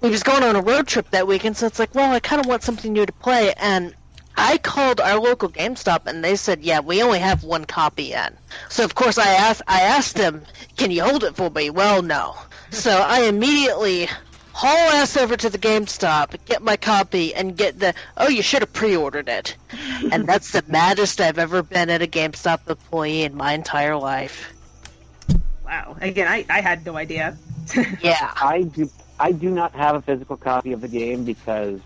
we 0.01 0.09
was 0.09 0.23
going 0.23 0.43
on 0.43 0.55
a 0.55 0.61
road 0.61 0.87
trip 0.87 1.09
that 1.11 1.27
weekend, 1.27 1.57
so 1.57 1.65
it's 1.65 1.79
like, 1.79 1.95
well, 1.95 2.11
I 2.11 2.19
kind 2.19 2.39
of 2.39 2.45
want 2.45 2.63
something 2.63 2.93
new 2.93 3.05
to 3.05 3.13
play, 3.13 3.53
and 3.53 3.95
I 4.35 4.57
called 4.57 4.99
our 4.99 5.19
local 5.19 5.49
GameStop, 5.49 6.07
and 6.07 6.23
they 6.23 6.35
said, 6.35 6.61
yeah, 6.61 6.79
we 6.79 7.01
only 7.03 7.19
have 7.19 7.43
one 7.43 7.65
copy 7.65 8.13
in. 8.13 8.35
So 8.69 8.83
of 8.83 8.95
course 8.95 9.17
I 9.17 9.29
asked, 9.29 9.61
I 9.67 9.81
asked 9.81 10.15
them, 10.15 10.43
can 10.77 10.91
you 10.91 11.03
hold 11.03 11.23
it 11.23 11.35
for 11.35 11.49
me? 11.49 11.69
Well, 11.69 12.01
no. 12.01 12.35
So 12.71 12.91
I 12.91 13.23
immediately 13.23 14.09
haul 14.53 14.91
ass 14.91 15.17
over 15.17 15.35
to 15.35 15.49
the 15.49 15.57
GameStop, 15.57 16.37
get 16.45 16.61
my 16.61 16.77
copy, 16.77 17.33
and 17.33 17.57
get 17.57 17.79
the 17.79 17.93
oh 18.15 18.29
you 18.29 18.41
should 18.41 18.61
have 18.61 18.71
pre-ordered 18.71 19.27
it, 19.27 19.57
and 20.11 20.27
that's 20.27 20.51
the 20.51 20.63
maddest 20.67 21.19
I've 21.19 21.39
ever 21.39 21.63
been 21.63 21.89
at 21.89 22.01
a 22.01 22.07
GameStop 22.07 22.69
employee 22.69 23.23
in 23.23 23.35
my 23.35 23.53
entire 23.53 23.97
life. 23.97 24.53
Wow. 25.65 25.97
Again, 26.01 26.27
I, 26.27 26.45
I 26.49 26.61
had 26.61 26.85
no 26.85 26.95
idea. 26.95 27.37
Yeah, 28.01 28.33
I 28.35 28.63
do. 28.63 28.89
I 29.19 29.31
do 29.31 29.49
not 29.49 29.73
have 29.73 29.95
a 29.95 30.01
physical 30.01 30.35
copy 30.35 30.73
of 30.73 30.81
the 30.81 30.87
game 30.89 31.23
because 31.23 31.79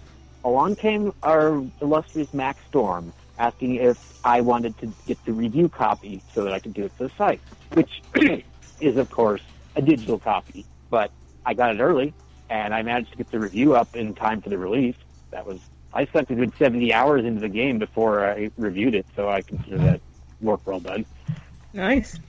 along 0.43 0.77
came 0.77 1.13
our 1.21 1.63
illustrious 1.81 2.33
Max 2.33 2.59
Storm 2.67 3.13
asking 3.37 3.75
if 3.75 4.19
I 4.25 4.41
wanted 4.41 4.77
to 4.79 4.91
get 5.05 5.23
the 5.25 5.33
review 5.33 5.69
copy 5.69 6.23
so 6.33 6.43
that 6.43 6.53
I 6.53 6.59
could 6.59 6.73
do 6.73 6.85
it 6.85 6.91
for 6.93 7.03
the 7.03 7.11
site, 7.15 7.39
which 7.73 8.01
is 8.81 8.97
of 8.97 9.11
course 9.11 9.43
a 9.75 9.81
digital 9.81 10.17
copy. 10.17 10.65
But 10.89 11.11
I 11.45 11.53
got 11.53 11.75
it 11.75 11.79
early, 11.79 12.13
and 12.49 12.73
I 12.73 12.81
managed 12.83 13.11
to 13.11 13.17
get 13.17 13.31
the 13.31 13.39
review 13.39 13.75
up 13.75 13.95
in 13.95 14.13
time 14.15 14.41
for 14.41 14.49
the 14.49 14.57
release. 14.57 14.95
That 15.31 15.45
was 15.45 15.59
I 15.93 16.05
spent 16.05 16.29
a 16.31 16.35
good 16.35 16.53
seventy 16.57 16.93
hours 16.93 17.25
into 17.25 17.41
the 17.41 17.49
game 17.49 17.79
before 17.79 18.25
I 18.25 18.51
reviewed 18.57 18.95
it, 18.95 19.05
so 19.15 19.29
I 19.29 19.41
consider 19.41 19.77
that 19.79 20.01
work 20.41 20.61
well 20.65 20.79
done. 20.79 21.05
nice. 21.73 22.19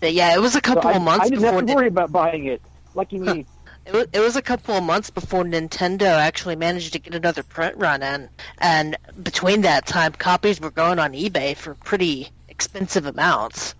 but 0.00 0.12
yeah, 0.12 0.34
it 0.34 0.40
was 0.40 0.54
a 0.56 0.60
So 0.60 0.60
couple 0.60 0.90
I, 0.90 0.94
of 0.94 1.02
months 1.02 1.30
before. 1.30 1.50
I 1.50 1.52
didn't 1.52 1.52
before. 1.52 1.52
have 1.54 1.66
to 1.66 1.74
worry 1.74 1.88
about 1.88 2.12
buying 2.12 2.44
it. 2.46 2.62
Lucky 2.94 3.18
me. 3.18 3.46
It 3.86 3.94
was, 3.94 4.06
it 4.12 4.20
was 4.20 4.36
a 4.36 4.42
couple 4.42 4.74
of 4.76 4.84
months 4.84 5.08
before 5.08 5.42
Nintendo 5.42 6.02
actually 6.18 6.54
managed 6.54 6.92
to 6.92 6.98
get 6.98 7.14
another 7.14 7.42
print 7.42 7.76
run 7.78 8.02
in, 8.02 8.28
and 8.58 8.96
between 9.22 9.62
that 9.62 9.86
time, 9.86 10.12
copies 10.12 10.60
were 10.60 10.70
going 10.70 10.98
on 10.98 11.12
eBay 11.14 11.56
for 11.56 11.74
pretty 11.74 12.28
expensive 12.48 13.06
amounts. 13.06 13.74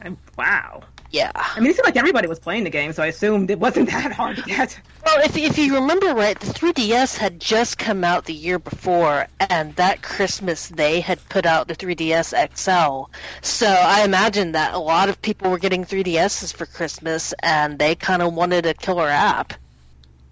I'm, 0.00 0.18
wow. 0.36 0.82
Yeah. 1.10 1.32
I 1.34 1.60
mean, 1.60 1.70
it 1.70 1.76
seemed 1.76 1.86
like 1.86 1.96
everybody 1.96 2.28
was 2.28 2.38
playing 2.38 2.64
the 2.64 2.70
game, 2.70 2.92
so 2.92 3.02
I 3.02 3.06
assumed 3.06 3.50
it 3.50 3.58
wasn't 3.58 3.90
that 3.90 4.12
hard 4.12 4.36
to 4.36 4.42
get. 4.42 4.78
Well, 5.04 5.24
if, 5.24 5.36
if 5.36 5.58
you 5.58 5.76
remember 5.76 6.14
right, 6.14 6.38
the 6.38 6.52
3DS 6.52 7.16
had 7.16 7.40
just 7.40 7.78
come 7.78 8.04
out 8.04 8.26
the 8.26 8.34
year 8.34 8.58
before, 8.58 9.26
and 9.40 9.74
that 9.76 10.02
Christmas 10.02 10.68
they 10.68 11.00
had 11.00 11.26
put 11.30 11.46
out 11.46 11.66
the 11.66 11.74
3DS 11.74 12.34
XL. 12.56 13.10
So 13.40 13.66
I 13.66 14.04
imagine 14.04 14.52
that 14.52 14.74
a 14.74 14.78
lot 14.78 15.08
of 15.08 15.20
people 15.22 15.50
were 15.50 15.58
getting 15.58 15.84
3DSs 15.84 16.54
for 16.54 16.66
Christmas, 16.66 17.32
and 17.42 17.78
they 17.78 17.94
kind 17.94 18.20
of 18.20 18.34
wanted 18.34 18.66
a 18.66 18.74
killer 18.74 19.08
app. 19.08 19.54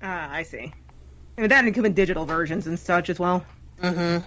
Ah, 0.03 0.31
I 0.31 0.43
see. 0.43 0.73
I 1.39 1.41
mean, 1.41 1.51
that 1.51 1.65
included 1.67 1.95
digital 1.95 2.27
versions 2.27 2.67
and 2.67 2.79
such 2.79 3.09
as 3.11 3.19
well. 3.19 3.45
hmm 3.81 4.19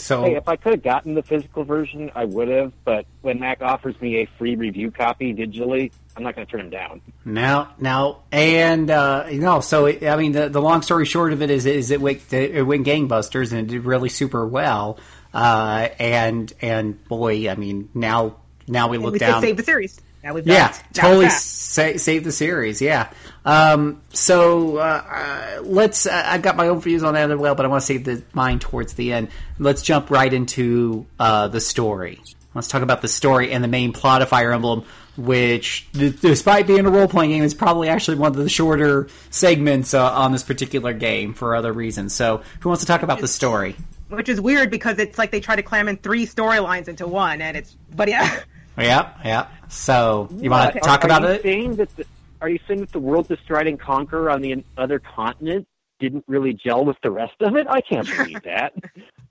So 0.00 0.22
Hey, 0.24 0.34
if 0.36 0.48
I 0.48 0.56
could 0.56 0.72
have 0.72 0.82
gotten 0.82 1.14
the 1.14 1.22
physical 1.22 1.64
version, 1.64 2.10
I 2.14 2.24
would 2.24 2.48
have. 2.48 2.72
But 2.84 3.06
when 3.22 3.40
Mac 3.40 3.62
offers 3.62 4.00
me 4.00 4.18
a 4.22 4.26
free 4.38 4.56
review 4.56 4.90
copy 4.90 5.34
digitally, 5.34 5.92
I'm 6.16 6.22
not 6.22 6.34
going 6.34 6.46
to 6.46 6.50
turn 6.50 6.60
him 6.60 6.70
down. 6.70 7.00
Now, 7.24 7.74
now, 7.78 8.22
and 8.32 8.90
uh, 8.90 9.26
you 9.30 9.40
know, 9.40 9.60
so 9.60 9.86
it, 9.86 10.04
I 10.04 10.16
mean, 10.16 10.32
the, 10.32 10.48
the 10.48 10.60
long 10.60 10.82
story 10.82 11.04
short 11.06 11.32
of 11.32 11.42
it 11.42 11.50
is, 11.50 11.66
is 11.66 11.90
it 11.90 12.00
went 12.00 12.32
it 12.32 12.62
went 12.62 12.86
gangbusters 12.86 13.52
and 13.52 13.60
it 13.60 13.72
did 13.72 13.84
really 13.84 14.08
super 14.08 14.46
well. 14.46 14.98
Uh, 15.32 15.88
and 15.98 16.52
and 16.60 17.02
boy, 17.06 17.48
I 17.48 17.54
mean, 17.54 17.88
now 17.94 18.36
now 18.66 18.88
we 18.88 18.96
And 18.96 19.04
look 19.04 19.12
we 19.14 19.18
down. 19.20 19.40
save 19.40 19.56
the 19.56 19.62
series. 19.62 20.00
Now 20.22 20.34
we've 20.34 20.46
yeah, 20.46 20.74
totally 20.92 21.30
sa- 21.30 21.96
save 21.96 22.24
the 22.24 22.32
series. 22.32 22.82
Yeah. 22.82 23.10
Um, 23.44 24.02
so 24.10 24.76
uh, 24.76 25.02
uh, 25.08 25.62
let's. 25.62 26.06
Uh, 26.06 26.22
I've 26.26 26.42
got 26.42 26.56
my 26.56 26.68
own 26.68 26.80
views 26.80 27.02
on 27.02 27.14
that 27.14 27.30
as 27.30 27.38
well, 27.38 27.54
but 27.54 27.64
I 27.64 27.68
want 27.68 27.80
to 27.80 27.86
save 27.86 28.04
the 28.04 28.22
mine 28.34 28.58
towards 28.58 28.94
the 28.94 29.12
end. 29.12 29.28
Let's 29.58 29.82
jump 29.82 30.10
right 30.10 30.32
into 30.32 31.06
uh, 31.18 31.48
the 31.48 31.60
story. 31.60 32.20
Let's 32.54 32.68
talk 32.68 32.82
about 32.82 33.00
the 33.00 33.08
story 33.08 33.52
and 33.52 33.62
the 33.62 33.68
main 33.68 33.92
plot 33.92 34.22
of 34.22 34.28
Fire 34.28 34.52
Emblem, 34.52 34.84
which, 35.16 35.86
d- 35.92 36.10
despite 36.10 36.66
being 36.66 36.84
a 36.84 36.90
role 36.90 37.06
playing 37.06 37.30
game, 37.30 37.44
is 37.44 37.54
probably 37.54 37.88
actually 37.88 38.18
one 38.18 38.32
of 38.32 38.36
the 38.36 38.48
shorter 38.48 39.08
segments 39.30 39.94
uh, 39.94 40.12
on 40.12 40.32
this 40.32 40.42
particular 40.42 40.92
game 40.92 41.32
for 41.32 41.54
other 41.54 41.72
reasons. 41.72 42.12
So, 42.12 42.42
who 42.58 42.68
wants 42.68 42.82
to 42.82 42.88
talk 42.88 43.02
about 43.02 43.20
the 43.20 43.28
story? 43.28 43.76
Which 44.08 44.28
is 44.28 44.40
weird 44.40 44.70
because 44.70 44.98
it's 44.98 45.16
like 45.16 45.30
they 45.30 45.40
try 45.40 45.54
to 45.54 45.62
cram 45.62 45.88
in 45.88 45.96
three 45.96 46.26
storylines 46.26 46.88
into 46.88 47.06
one, 47.06 47.40
and 47.40 47.56
it's. 47.56 47.76
But 47.94 48.08
yeah, 48.08 48.40
Yeah, 48.78 49.12
yeah. 49.24 49.48
So, 49.68 50.28
you 50.32 50.50
want 50.50 50.72
to 50.72 50.78
Are- 50.78 50.82
talk 50.82 51.04
are 51.04 51.06
about 51.06 51.22
you 51.22 51.28
it? 51.28 51.42
Saying 51.42 51.76
that 51.76 51.94
the, 51.96 52.04
are 52.40 52.48
you 52.48 52.58
saying 52.66 52.80
that 52.80 52.92
the 52.92 52.98
world 52.98 53.28
to 53.28 53.36
stride 53.44 53.66
and 53.66 53.78
conquer 53.78 54.30
on 54.30 54.40
the 54.42 54.64
other 54.76 54.98
continent 54.98 55.66
didn't 55.98 56.24
really 56.26 56.54
gel 56.54 56.84
with 56.84 56.96
the 57.02 57.10
rest 57.10 57.34
of 57.40 57.56
it? 57.56 57.66
I 57.68 57.80
can't 57.82 58.06
believe 58.16 58.42
that. 58.42 58.72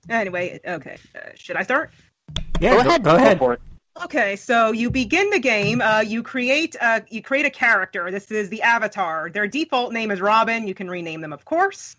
Anyway, 0.08 0.58
okay. 0.66 0.96
Uh, 1.14 1.18
should 1.36 1.54
I 1.56 1.62
start? 1.62 1.90
Yeah, 2.58 2.70
Go 2.78 2.82
go, 2.82 2.88
ahead. 2.88 3.04
go 3.04 3.16
ahead. 3.16 3.38
for 3.38 3.52
it. 3.52 3.60
Okay, 4.04 4.34
so 4.36 4.72
you 4.72 4.90
begin 4.90 5.28
the 5.30 5.38
game. 5.38 5.80
Uh, 5.82 6.00
you 6.00 6.22
create 6.22 6.74
uh, 6.80 7.00
you 7.10 7.22
create 7.22 7.44
a 7.44 7.50
character. 7.50 8.10
This 8.10 8.30
is 8.30 8.48
the 8.48 8.62
avatar. 8.62 9.28
Their 9.30 9.46
default 9.46 9.92
name 9.92 10.10
is 10.10 10.20
Robin. 10.20 10.66
You 10.66 10.74
can 10.74 10.88
rename 10.88 11.20
them, 11.20 11.32
of 11.34 11.44
course. 11.44 11.96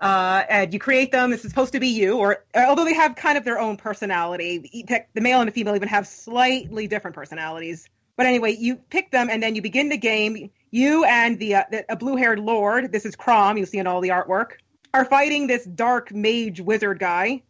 Uh, 0.00 0.44
and 0.48 0.72
you 0.72 0.78
create 0.78 1.10
them. 1.10 1.30
This 1.30 1.44
is 1.44 1.50
supposed 1.50 1.72
to 1.72 1.80
be 1.80 1.88
you, 1.88 2.18
or 2.18 2.44
although 2.54 2.84
they 2.84 2.94
have 2.94 3.16
kind 3.16 3.36
of 3.36 3.44
their 3.44 3.58
own 3.58 3.76
personality. 3.76 4.84
The 5.14 5.20
male 5.20 5.40
and 5.40 5.48
the 5.48 5.52
female 5.52 5.74
even 5.74 5.88
have 5.88 6.06
slightly 6.06 6.86
different 6.86 7.16
personalities. 7.16 7.88
But 8.16 8.26
anyway, 8.26 8.56
you 8.56 8.76
pick 8.76 9.10
them, 9.10 9.28
and 9.30 9.42
then 9.42 9.54
you 9.54 9.62
begin 9.62 9.88
the 9.88 9.96
game. 9.96 10.50
You 10.70 11.04
and 11.04 11.38
the, 11.38 11.56
uh, 11.56 11.64
the 11.70 11.92
a 11.92 11.96
blue-haired 11.96 12.38
lord. 12.38 12.92
This 12.92 13.04
is 13.04 13.16
Chrom. 13.16 13.58
You 13.58 13.66
see 13.66 13.78
in 13.78 13.86
all 13.86 14.00
the 14.00 14.10
artwork. 14.10 14.52
Are 14.94 15.04
fighting 15.04 15.46
this 15.46 15.64
dark 15.64 16.12
mage 16.14 16.60
wizard 16.60 16.98
guy. 16.98 17.42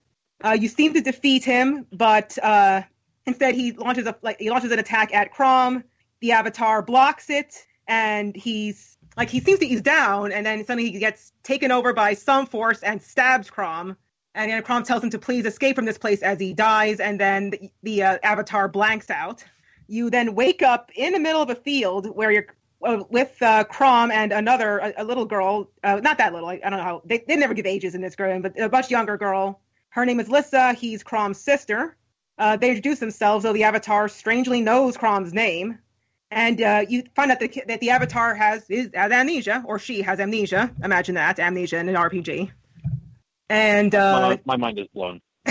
Uh, 0.42 0.56
you 0.58 0.68
seem 0.68 0.94
to 0.94 1.00
defeat 1.00 1.44
him, 1.44 1.86
but 1.92 2.38
uh, 2.42 2.82
Instead, 3.28 3.54
he 3.54 3.72
launches 3.72 4.06
a 4.06 4.16
like 4.22 4.40
he 4.40 4.48
launches 4.48 4.72
an 4.72 4.78
attack 4.78 5.14
at 5.14 5.34
Chrom. 5.34 5.84
The 6.20 6.32
Avatar 6.32 6.80
blocks 6.80 7.28
it, 7.28 7.66
and 7.86 8.34
he's 8.34 8.96
like 9.18 9.28
he 9.28 9.40
seems 9.40 9.58
to 9.58 9.66
he's 9.66 9.82
down, 9.82 10.30
and 10.30 10.46
then 10.46 10.64
suddenly 10.64 10.90
he 10.90 10.98
gets 10.98 11.32
taken 11.42 11.72
over 11.72 11.92
by 11.92 12.14
some 12.14 12.46
force 12.46 12.82
and 12.82 13.02
stabs 13.02 13.50
Chrom. 13.50 13.96
And 14.34 14.50
then 14.50 14.62
Chrom 14.62 14.84
tells 14.84 15.02
him 15.02 15.10
to 15.10 15.18
please 15.18 15.44
escape 15.44 15.74
from 15.74 15.84
this 15.84 15.98
place 15.98 16.22
as 16.22 16.38
he 16.38 16.54
dies, 16.54 17.00
and 17.00 17.20
then 17.20 17.50
the, 17.50 17.70
the 17.82 18.02
uh, 18.04 18.18
Avatar 18.22 18.68
blanks 18.68 19.10
out. 19.10 19.44
You 19.88 20.08
then 20.08 20.36
wake 20.36 20.62
up 20.62 20.92
in 20.94 21.12
the 21.12 21.18
middle 21.18 21.42
of 21.42 21.50
a 21.50 21.56
field 21.56 22.06
where 22.14 22.30
you're 22.30 22.46
uh, 22.84 23.02
with 23.10 23.36
uh, 23.42 23.64
Chrom 23.64 24.12
and 24.12 24.32
another 24.32 24.78
a, 24.78 24.94
a 24.98 25.04
little 25.04 25.24
girl, 25.24 25.68
uh, 25.82 25.96
not 25.96 26.18
that 26.18 26.32
little. 26.32 26.48
I, 26.48 26.60
I 26.64 26.70
don't 26.70 26.78
know 26.78 26.84
how 26.84 27.02
they 27.04 27.24
they 27.26 27.34
never 27.34 27.54
give 27.54 27.66
ages 27.66 27.96
in 27.96 28.00
this 28.00 28.14
game, 28.14 28.40
but 28.40 28.58
a 28.60 28.68
much 28.68 28.88
younger 28.88 29.16
girl. 29.16 29.60
Her 29.88 30.06
name 30.06 30.20
is 30.20 30.28
Lissa. 30.28 30.74
He's 30.74 31.02
Chrom's 31.02 31.40
sister. 31.40 31.96
Uh, 32.38 32.56
they 32.56 32.68
introduce 32.68 33.00
themselves, 33.00 33.42
though 33.42 33.52
the 33.52 33.64
Avatar 33.64 34.08
strangely 34.08 34.60
knows 34.60 34.96
Chrom's 34.96 35.34
name, 35.34 35.80
and 36.30 36.60
uh, 36.60 36.84
you 36.88 37.04
find 37.14 37.30
out 37.30 37.40
that, 37.40 37.52
the- 37.52 37.64
that 37.68 37.80
the 37.80 37.90
Avatar 37.90 38.34
has 38.34 38.68
is 38.70 38.90
has 38.94 39.10
amnesia, 39.12 39.62
or 39.66 39.78
she 39.78 40.02
has 40.02 40.20
amnesia. 40.20 40.70
Imagine 40.82 41.14
that 41.16 41.38
amnesia 41.38 41.78
in 41.78 41.88
an 41.88 41.94
RPG. 41.94 42.50
And 43.50 43.94
uh, 43.94 44.20
my, 44.30 44.40
my 44.44 44.56
mind 44.56 44.78
is 44.78 44.86
blown. 44.94 45.20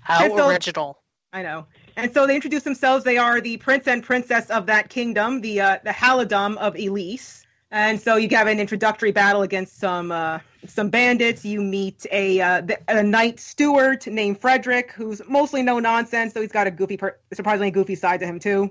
How 0.00 0.28
so- 0.36 0.48
original. 0.48 0.98
I 1.34 1.42
know. 1.42 1.66
And 1.96 2.12
so 2.12 2.26
they 2.26 2.34
introduce 2.34 2.62
themselves. 2.62 3.04
They 3.04 3.16
are 3.16 3.40
the 3.40 3.56
prince 3.56 3.86
and 3.88 4.02
princess 4.02 4.50
of 4.50 4.66
that 4.66 4.90
kingdom, 4.90 5.40
the 5.40 5.60
uh, 5.62 5.78
the 5.82 5.90
Halidom 5.90 6.56
of 6.58 6.74
Ylisse. 6.74 7.44
And 7.70 7.98
so 7.98 8.16
you 8.16 8.28
have 8.36 8.46
an 8.48 8.60
introductory 8.60 9.12
battle 9.12 9.40
against 9.40 9.78
some 9.78 10.12
uh, 10.12 10.40
some 10.66 10.90
bandits. 10.90 11.42
You 11.44 11.62
meet 11.62 12.04
a 12.12 12.40
uh, 12.40 12.60
the, 12.62 12.78
a 12.88 13.02
knight 13.02 13.40
steward 13.40 14.06
named 14.06 14.40
Frederick, 14.42 14.92
who's 14.92 15.22
mostly 15.26 15.62
no 15.62 15.78
nonsense, 15.78 16.34
though 16.34 16.42
he's 16.42 16.52
got 16.52 16.66
a 16.66 16.70
goofy, 16.70 16.98
per- 16.98 17.16
surprisingly 17.32 17.70
goofy 17.70 17.94
side 17.94 18.20
to 18.20 18.26
him 18.26 18.38
too. 18.38 18.70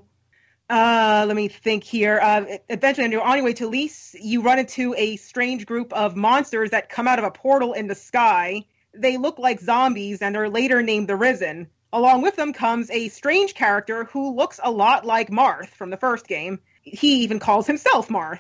Uh, 0.72 1.26
let 1.28 1.36
me 1.36 1.50
think 1.50 1.84
here. 1.84 2.18
Uh, 2.22 2.46
eventually, 2.70 3.04
on 3.04 3.12
your, 3.12 3.22
on 3.22 3.36
your 3.36 3.46
way 3.46 3.54
to 3.54 3.70
Ylisse, 3.70 4.16
you 4.22 4.42
run 4.42 4.58
into 4.58 4.96
a 4.98 5.18
strange 5.18 5.66
group 5.66 5.92
of 5.92 6.16
monsters 6.16 6.70
that 6.70 6.88
come 6.88 7.10
out 7.10 7.20
of 7.20 7.26
a 7.26 7.32
portal 7.32 7.74
in 7.74 7.88
the 7.88 7.96
sky. 7.96 8.64
They 8.94 9.18
look 9.18 9.38
like 9.38 9.60
zombies 9.60 10.22
and 10.22 10.38
are 10.38 10.48
later 10.48 10.82
named 10.82 11.10
the 11.10 11.18
Risen. 11.18 11.68
Along 11.92 12.22
with 12.22 12.38
them 12.38 12.54
comes 12.54 12.90
a 12.90 13.10
strange 13.10 13.54
character 13.54 14.06
who 14.06 14.34
looks 14.34 14.62
a 14.64 14.72
lot 14.72 15.06
like 15.06 15.30
Marth 15.30 15.68
from 15.68 15.90
the 15.90 15.98
first 15.98 16.26
game. 16.26 16.62
He 16.84 17.24
even 17.24 17.40
calls 17.40 17.68
himself 17.68 18.08
Marth. 18.08 18.40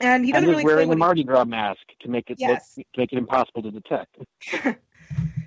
And 0.00 0.24
he 0.24 0.32
and 0.32 0.44
doesn't 0.44 0.50
is 0.50 0.50
really 0.52 0.64
wearing 0.64 0.78
explain 0.82 0.86
a 0.86 0.88
what 0.90 0.96
he- 0.98 1.00
Mardi 1.00 1.24
Gras 1.24 1.44
mask 1.46 1.80
to 2.02 2.08
make 2.08 2.30
it 2.30 2.36
Yes. 2.38 2.74
look, 2.76 2.86
to 2.94 3.00
make 3.00 3.12
it 3.12 3.18
impossible 3.18 3.62
to 3.62 3.72
detect. 3.72 4.18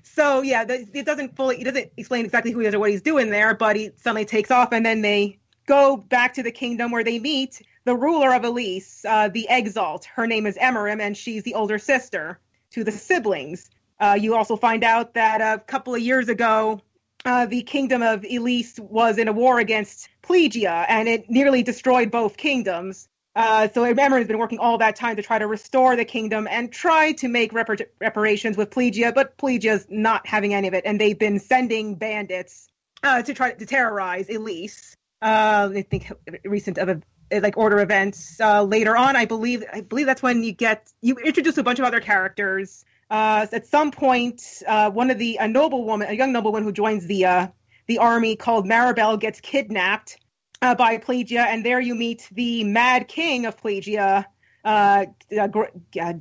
So 0.03 0.43
yeah, 0.43 0.63
the, 0.63 0.87
it 0.93 1.05
doesn't 1.05 1.35
fully. 1.35 1.59
It 1.59 1.65
doesn't 1.65 1.91
explain 1.97 2.23
exactly 2.23 2.51
who 2.51 2.59
he 2.59 2.67
is 2.67 2.73
or 2.73 2.79
what 2.79 2.91
he's 2.91 3.01
doing 3.01 3.31
there, 3.31 3.53
but 3.53 3.75
he 3.75 3.91
suddenly 3.97 4.23
takes 4.23 4.49
off, 4.49 4.71
and 4.71 4.85
then 4.85 5.01
they 5.01 5.39
go 5.65 5.97
back 5.97 6.33
to 6.35 6.43
the 6.43 6.51
kingdom 6.51 6.91
where 6.91 7.03
they 7.03 7.19
meet 7.19 7.61
the 7.85 7.95
ruler 7.95 8.33
of 8.33 8.41
Ylisse, 8.41 9.05
uh, 9.07 9.29
the 9.29 9.47
Exalt. 9.49 10.05
Her 10.05 10.27
name 10.27 10.45
is 10.47 10.57
Emmeryn, 10.57 11.01
and 11.01 11.15
she's 11.15 11.43
the 11.43 11.53
older 11.53 11.77
sister 11.77 12.39
to 12.71 12.83
the 12.83 12.91
siblings. 12.91 13.69
Uh, 13.99 14.17
you 14.19 14.35
also 14.35 14.55
find 14.55 14.83
out 14.83 15.13
that 15.13 15.41
a 15.41 15.59
couple 15.59 15.95
of 15.95 16.01
years 16.01 16.27
ago, 16.27 16.81
uh, 17.23 17.45
the 17.45 17.63
kingdom 17.63 18.01
of 18.01 18.21
Ylisse 18.21 18.79
was 18.79 19.17
in 19.17 19.27
a 19.27 19.33
war 19.33 19.59
against 19.59 20.09
Plegia, 20.21 20.85
and 20.87 21.07
it 21.07 21.29
nearly 21.29 21.63
destroyed 21.63 22.11
both 22.11 22.37
kingdoms. 22.37 23.07
Uh, 23.35 23.67
so 23.73 23.83
Emmeryn 23.83 24.19
has 24.19 24.27
been 24.27 24.37
working 24.37 24.59
all 24.59 24.77
that 24.77 24.95
time 24.95 25.15
to 25.17 25.21
try 25.21 25.37
to 25.37 25.47
restore 25.47 25.95
the 25.95 26.05
kingdom 26.05 26.47
and 26.49 26.71
try 26.71 27.11
to 27.13 27.27
make 27.27 27.51
repar- 27.51 27.87
reparations 27.99 28.55
with 28.57 28.69
Plegia, 28.69 29.13
but 29.13 29.37
Plegia's 29.37 29.85
not 29.89 30.25
having 30.25 30.53
any 30.53 30.67
of 30.67 30.73
it, 30.73 30.83
and 30.85 30.99
they've 30.99 31.19
been 31.19 31.39
sending 31.39 31.95
bandits 31.95 32.67
uh, 33.03 33.21
to 33.21 33.33
try 33.33 33.51
to 33.51 33.65
terrorize 33.65 34.27
Ylisse. 34.27 34.95
Uh, 35.25 35.71
I 35.73 35.81
think 35.81 36.11
recent 36.43 36.77
of 36.77 36.87
a, 36.89 37.39
like 37.39 37.57
order 37.57 37.79
events 37.79 38.39
uh, 38.39 38.61
later 38.61 38.95
on. 38.95 39.15
I 39.15 39.25
believe 39.25 39.63
I 39.73 39.81
believe 39.81 40.05
that's 40.05 40.21
when 40.21 40.43
you 40.43 40.51
get 40.51 40.87
you 41.01 41.15
introduce 41.15 41.57
a 41.57 41.63
bunch 41.63 41.79
of 41.79 41.85
other 41.85 41.99
characters. 41.99 42.85
Uh, 43.09 43.47
at 43.51 43.65
some 43.65 43.89
point, 43.89 44.61
uh, 44.67 44.91
one 44.91 45.09
of 45.09 45.17
the 45.17 45.37
a 45.37 45.47
noblewoman, 45.47 46.09
a 46.09 46.13
young 46.13 46.31
noblewoman 46.31 46.63
who 46.63 46.71
joins 46.71 47.07
the 47.07 47.25
uh, 47.25 47.47
the 47.87 47.97
army 47.97 48.35
called 48.35 48.67
Maribel 48.67 49.19
gets 49.19 49.41
kidnapped 49.41 50.17
uh, 50.61 50.75
by 50.75 50.99
Plegia, 50.99 51.43
and 51.43 51.65
there 51.65 51.79
you 51.79 51.95
meet 51.95 52.29
the 52.31 52.63
Mad 52.63 53.07
King 53.07 53.47
of 53.47 53.57
Plegia, 53.59 54.25
uh, 54.63 55.05
uh, 55.35 55.47
Gr- 55.47 55.73
uh, 55.99 56.13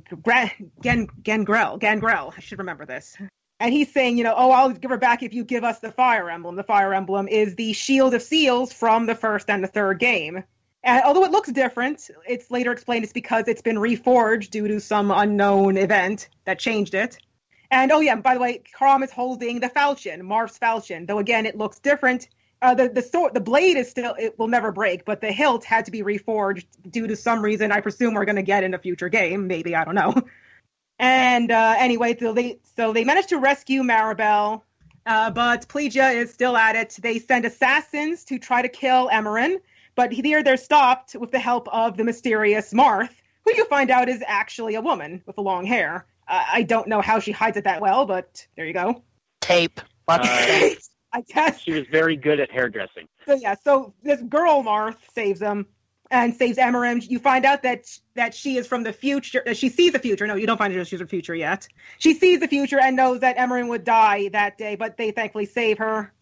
Gangrel. 0.81 1.77
Gangrel. 1.77 2.33
I 2.35 2.39
should 2.39 2.57
remember 2.57 2.87
this. 2.87 3.15
And 3.59 3.73
he's 3.73 3.91
saying, 3.91 4.17
you 4.17 4.23
know, 4.23 4.33
oh, 4.35 4.51
I'll 4.51 4.71
give 4.71 4.91
her 4.91 4.97
back 4.97 5.23
if 5.23 5.33
you 5.33 5.45
give 5.45 5.63
us 5.63 5.79
the 5.79 5.91
Fire 5.91 6.29
Emblem. 6.29 6.55
The 6.55 6.63
Fire 6.63 6.93
Emblem 6.93 7.27
is 7.27 7.55
the 7.55 7.71
Shield 7.73 8.13
of 8.13 8.21
Seals 8.21 8.73
from 8.73 9.05
the 9.05 9.15
first 9.15 9.49
and 9.49 9.63
the 9.63 9.67
third 9.67 9.99
game. 9.99 10.43
And 10.83 11.03
although 11.03 11.23
it 11.23 11.31
looks 11.31 11.51
different, 11.51 12.09
it's 12.27 12.51
later 12.51 12.71
explained 12.71 13.05
it's 13.05 13.13
because 13.13 13.47
it's 13.47 13.61
been 13.61 13.77
reforged 13.77 14.51
due 14.51 14.67
to 14.67 14.79
some 14.79 15.09
unknown 15.09 15.77
event 15.77 16.29
that 16.43 16.59
changed 16.59 16.93
it. 16.93 17.17
And 17.71 17.91
oh 17.91 18.01
yeah, 18.01 18.15
by 18.15 18.35
the 18.35 18.39
way, 18.39 18.61
Chrom 18.77 19.03
is 19.03 19.11
holding 19.11 19.59
the 19.59 19.69
falchion, 19.69 20.23
Marth's 20.23 20.59
falchion. 20.59 21.07
Though 21.07 21.17
again, 21.17 21.45
it 21.45 21.57
looks 21.57 21.79
different. 21.79 22.29
Uh, 22.61 22.75
the 22.75 22.89
the 22.89 23.01
sword, 23.01 23.33
the 23.33 23.39
blade 23.39 23.77
is 23.77 23.89
still 23.89 24.15
it 24.19 24.37
will 24.37 24.47
never 24.47 24.71
break, 24.71 25.05
but 25.05 25.21
the 25.21 25.31
hilt 25.31 25.65
had 25.65 25.85
to 25.85 25.91
be 25.91 26.03
reforged 26.03 26.65
due 26.89 27.07
to 27.07 27.15
some 27.15 27.41
reason. 27.41 27.71
I 27.71 27.81
presume 27.81 28.13
we're 28.13 28.25
going 28.25 28.35
to 28.35 28.43
get 28.43 28.63
in 28.63 28.73
a 28.73 28.79
future 28.79 29.09
game. 29.09 29.47
Maybe 29.47 29.75
I 29.75 29.85
don't 29.85 29.95
know. 29.95 30.13
And 30.99 31.51
uh, 31.51 31.75
anyway, 31.77 32.15
so 32.17 32.33
they 32.33 32.59
so 32.77 32.93
they 32.93 33.03
managed 33.03 33.29
to 33.29 33.37
rescue 33.37 33.81
Maribel, 33.83 34.61
uh, 35.05 35.31
but 35.31 35.67
Plegia 35.67 36.15
is 36.15 36.31
still 36.33 36.55
at 36.55 36.75
it. 36.75 36.97
They 37.01 37.19
send 37.19 37.45
assassins 37.45 38.23
to 38.25 38.39
try 38.39 38.61
to 38.61 38.69
kill 38.69 39.09
Emmeryn, 39.11 39.59
but 39.95 40.11
here 40.11 40.41
they're 40.43 40.57
stopped 40.57 41.15
with 41.15 41.31
the 41.31 41.39
help 41.39 41.67
of 41.67 41.97
the 41.97 42.03
mysterious 42.03 42.73
Marth, 42.73 43.09
who 43.43 43.53
you 43.53 43.65
find 43.65 43.91
out 43.91 44.07
is 44.07 44.23
actually 44.25 44.75
a 44.75 44.81
woman 44.81 45.21
with 45.25 45.37
long 45.37 45.65
hair. 45.65 46.05
Uh, 46.27 46.43
I 46.53 46.63
don't 46.63 46.87
know 46.87 47.01
how 47.01 47.19
she 47.19 47.31
hides 47.31 47.57
it 47.57 47.65
that 47.65 47.81
well, 47.81 48.05
but 48.05 48.47
there 48.55 48.65
you 48.65 48.73
go. 48.73 49.03
Tape. 49.41 49.81
Lots 50.07 50.27
of 50.27 50.33
Uh, 50.33 50.45
tape. 50.45 50.79
I 51.13 51.21
guess. 51.21 51.61
She 51.61 51.71
was 51.71 51.87
very 51.89 52.17
good 52.17 52.41
at 52.41 52.51
hairdressing. 52.51 53.07
So 53.25 53.35
yeah, 53.35 53.55
so 53.63 53.93
this 54.03 54.21
girl 54.21 54.63
Marth 54.63 54.97
saves 55.13 55.39
them 55.39 55.65
and 56.11 56.35
saves 56.35 56.57
Emmeryn. 56.57 57.01
You 57.01 57.19
find 57.19 57.45
out 57.45 57.63
that 57.63 57.85
that 58.15 58.33
she 58.33 58.57
is 58.57 58.67
from 58.67 58.83
the 58.83 58.93
future. 58.93 59.43
She 59.53 59.69
sees 59.69 59.91
the 59.93 59.99
future. 59.99 60.27
No, 60.27 60.35
you 60.35 60.47
don't 60.47 60.57
find 60.57 60.77
out 60.77 60.87
she's 60.87 60.99
the 60.99 61.07
future 61.07 61.35
yet. 61.35 61.67
She 61.99 62.13
sees 62.13 62.39
the 62.39 62.47
future 62.47 62.79
and 62.79 62.95
knows 62.95 63.21
that 63.21 63.37
Emmeryn 63.37 63.67
would 63.69 63.83
die 63.83 64.29
that 64.29 64.57
day, 64.57 64.75
but 64.75 64.97
they 64.97 65.11
thankfully 65.11 65.45
save 65.45 65.77
her. 65.79 66.13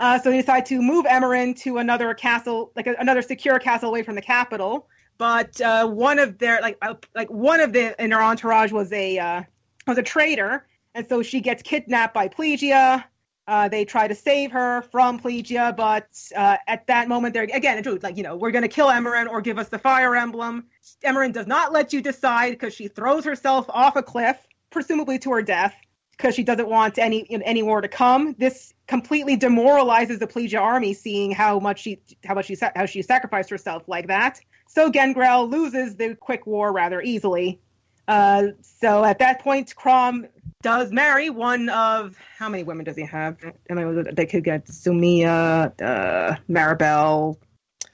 Uh, 0.00 0.18
so 0.18 0.30
they 0.30 0.38
decide 0.38 0.66
to 0.66 0.80
move 0.80 1.06
Emmeryn 1.08 1.54
to 1.54 1.78
another 1.78 2.14
castle, 2.14 2.72
like 2.74 2.86
a, 2.86 2.94
another 2.98 3.22
secure 3.22 3.58
castle 3.58 3.88
away 3.88 4.02
from 4.02 4.14
the 4.14 4.22
capital. 4.22 4.88
But 5.18 5.60
uh, 5.60 5.86
one 5.86 6.18
of 6.18 6.38
their 6.38 6.60
like 6.60 6.78
uh, 6.82 6.94
like 7.14 7.30
one 7.30 7.60
of 7.60 7.72
the 7.72 8.00
in 8.02 8.10
her 8.10 8.22
entourage 8.22 8.72
was 8.72 8.92
a 8.92 9.18
uh, 9.18 9.42
was 9.86 9.98
a 9.98 10.02
traitor, 10.02 10.66
and 10.94 11.08
so 11.08 11.22
she 11.22 11.40
gets 11.40 11.62
kidnapped 11.62 12.14
by 12.14 12.28
Plegia. 12.28 13.04
Uh, 13.48 13.68
they 13.68 13.84
try 13.84 14.06
to 14.06 14.14
save 14.14 14.52
her 14.52 14.82
from 14.82 15.18
Plegia, 15.18 15.76
but 15.76 16.06
uh, 16.36 16.56
at 16.68 16.86
that 16.86 17.08
moment, 17.08 17.34
they're 17.34 17.42
again, 17.42 17.82
like 18.00 18.16
you 18.16 18.22
know, 18.22 18.36
we're 18.36 18.52
going 18.52 18.62
to 18.62 18.68
kill 18.68 18.88
Emmeryn 18.88 19.26
or 19.26 19.40
give 19.40 19.58
us 19.58 19.68
the 19.68 19.78
Fire 19.78 20.14
Emblem. 20.14 20.64
Emmeryn 21.02 21.32
does 21.32 21.48
not 21.48 21.72
let 21.72 21.92
you 21.92 22.00
decide 22.00 22.50
because 22.50 22.72
she 22.72 22.86
throws 22.86 23.24
herself 23.24 23.66
off 23.68 23.96
a 23.96 24.02
cliff, 24.02 24.36
presumably 24.70 25.18
to 25.18 25.32
her 25.32 25.42
death, 25.42 25.74
because 26.12 26.36
she 26.36 26.44
doesn't 26.44 26.68
want 26.68 26.98
any 26.98 27.26
any 27.44 27.64
war 27.64 27.80
to 27.80 27.88
come. 27.88 28.36
This 28.38 28.72
completely 28.86 29.34
demoralizes 29.34 30.20
the 30.20 30.28
Plegia 30.28 30.60
army, 30.60 30.94
seeing 30.94 31.32
how 31.32 31.58
much 31.58 31.80
she 31.80 32.00
how 32.24 32.34
much 32.34 32.46
she 32.46 32.56
how 32.76 32.86
she 32.86 33.02
sacrificed 33.02 33.50
herself 33.50 33.88
like 33.88 34.06
that. 34.06 34.40
So 34.68 34.88
Gangrel 34.88 35.48
loses 35.48 35.96
the 35.96 36.14
quick 36.14 36.46
war 36.46 36.72
rather 36.72 37.02
easily. 37.02 37.60
Uh, 38.06 38.48
so 38.62 39.04
at 39.04 39.18
that 39.18 39.40
point, 39.40 39.74
Chrom 39.76 40.28
does 40.62 40.92
marry 40.92 41.28
one 41.30 41.68
of 41.68 42.16
how 42.38 42.48
many 42.48 42.62
women 42.62 42.84
does 42.84 42.96
he 42.96 43.04
have? 43.04 43.36
I 43.70 43.74
mean, 43.74 44.06
they 44.14 44.26
could 44.26 44.44
get 44.44 44.66
Sumia, 44.66 45.72
uh, 45.82 46.36
Maribel. 46.48 47.36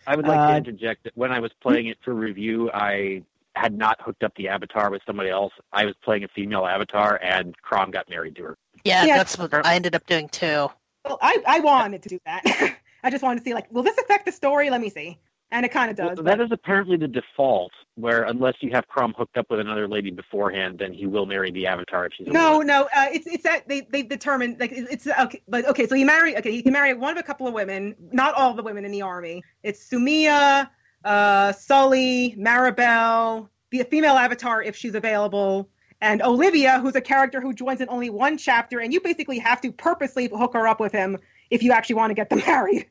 I 0.07 0.17
would 0.17 0.27
like 0.27 0.39
Uh, 0.39 0.51
to 0.53 0.57
interject 0.57 1.05
that 1.05 1.17
when 1.17 1.33
I 1.33 1.41
was 1.41 1.53
playing 1.61 1.87
it 1.87 1.99
for 2.05 2.15
review, 2.15 2.71
I 2.73 3.23
had 3.57 3.77
not 3.77 4.01
hooked 4.01 4.23
up 4.23 4.35
the 4.37 4.49
avatar 4.49 4.91
with 4.91 5.03
somebody 5.07 5.31
else. 5.31 5.53
I 5.73 5.85
was 5.85 5.95
playing 6.03 6.25
a 6.25 6.29
female 6.29 6.65
avatar, 6.67 7.19
and 7.23 7.55
Chrom 7.63 7.91
got 7.91 8.09
married 8.09 8.37
to 8.37 8.45
her. 8.45 8.59
Yeah, 8.85 9.05
Yeah. 9.05 9.17
that's 9.19 9.37
what 9.37 9.53
I 9.67 9.75
ended 9.75 9.95
up 9.95 10.07
doing 10.07 10.29
too. 10.29 10.69
Well, 11.05 11.19
I, 11.21 11.43
I 11.47 11.61
wanted 11.61 12.03
to 12.05 12.09
do 12.09 12.19
that. 12.27 12.43
I 13.03 13.11
just 13.11 13.23
wanted 13.23 13.41
to 13.41 13.45
see, 13.45 13.55
like, 13.55 13.73
will 13.73 13.83
this 13.83 13.99
affect 13.99 14.27
the 14.27 14.33
story? 14.33 14.71
Let 14.71 14.81
me 14.81 14.91
see. 14.91 15.19
And 15.51 15.65
it 15.65 15.71
kind 15.71 15.91
of 15.91 15.97
does. 15.97 16.17
Well, 16.17 16.25
that 16.25 16.41
is 16.41 16.53
apparently 16.53 16.99
the 16.99 17.09
default, 17.09 17.73
where 17.95 18.25
unless 18.25 18.55
you 18.61 18.71
have 18.73 18.85
Chrom 18.87 19.15
hooked 19.17 19.39
up 19.39 19.47
with 19.49 19.61
another 19.61 19.89
lady 19.89 20.11
beforehand, 20.11 20.79
then 20.79 20.93
he 20.93 21.07
will 21.07 21.25
marry 21.25 21.51
the 21.51 21.67
Avatar 21.67 22.07
if 22.07 22.13
she's 22.15 22.27
No, 22.27 22.61
no, 22.61 22.83
uh, 22.95 23.07
it's 23.11 23.27
it's 23.27 23.45
that 23.45 23.67
they 23.67 23.81
they 23.81 24.03
determined 24.03 24.61
like 24.61 24.73
it's 24.73 25.07
it's- 25.07 25.25
okay, 25.25 25.41
but 25.49 25.67
okay. 25.67 25.87
So 25.87 25.95
he 25.95 26.05
marry 26.05 26.37
okay, 26.37 26.51
he 26.53 26.63
can 26.63 26.73
marry 26.73 26.93
one 26.93 27.13
of 27.13 27.19
a 27.19 27.23
couple 27.23 27.47
of 27.47 27.55
women, 27.55 27.95
not 28.13 28.35
all 28.35 28.53
the 28.53 28.63
women 28.63 28.85
in 28.85 28.93
the 28.93 29.01
army. 29.01 29.43
It's 29.63 29.89
Sumia, 29.89 30.69
uh, 31.05 31.53
Sully, 31.53 32.35
Maribel, 32.39 33.49
the 33.71 33.85
female 33.85 34.17
avatar 34.17 34.63
if 34.63 34.77
she's 34.77 34.95
available, 34.95 35.71
and 36.03 36.21
Olivia, 36.21 36.79
who's 36.81 36.95
a 36.95 37.01
character 37.01 37.41
who 37.41 37.55
joins 37.55 37.81
in 37.81 37.89
only 37.89 38.11
one 38.11 38.37
chapter, 38.37 38.81
and 38.81 38.93
you 38.93 39.01
basically 39.01 39.39
have 39.39 39.63
to 39.63 39.73
purposely 39.73 40.29
hook 40.29 40.53
her 40.53 40.69
up 40.69 40.79
with 40.79 40.93
him 40.93 41.17
if 41.51 41.63
you 41.63 41.73
actually 41.73 41.97
want 41.97 42.11
to 42.11 42.15
get 42.15 42.29
them 42.29 42.39
married. 42.47 42.87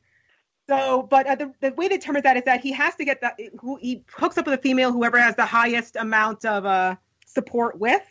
So, 0.68 1.02
but 1.08 1.26
uh, 1.26 1.34
the, 1.34 1.52
the 1.60 1.70
way 1.72 1.88
they 1.88 1.96
determine 1.96 2.22
that 2.22 2.36
is 2.36 2.42
that 2.44 2.60
he 2.60 2.72
has 2.72 2.94
to 2.96 3.04
get 3.04 3.20
the 3.20 3.50
who 3.58 3.76
he 3.76 4.04
hooks 4.12 4.36
up 4.36 4.46
with 4.46 4.58
a 4.58 4.62
female 4.62 4.92
whoever 4.92 5.18
has 5.18 5.34
the 5.34 5.46
highest 5.46 5.96
amount 5.96 6.44
of 6.44 6.66
uh, 6.66 6.96
support 7.26 7.78
with. 7.78 8.02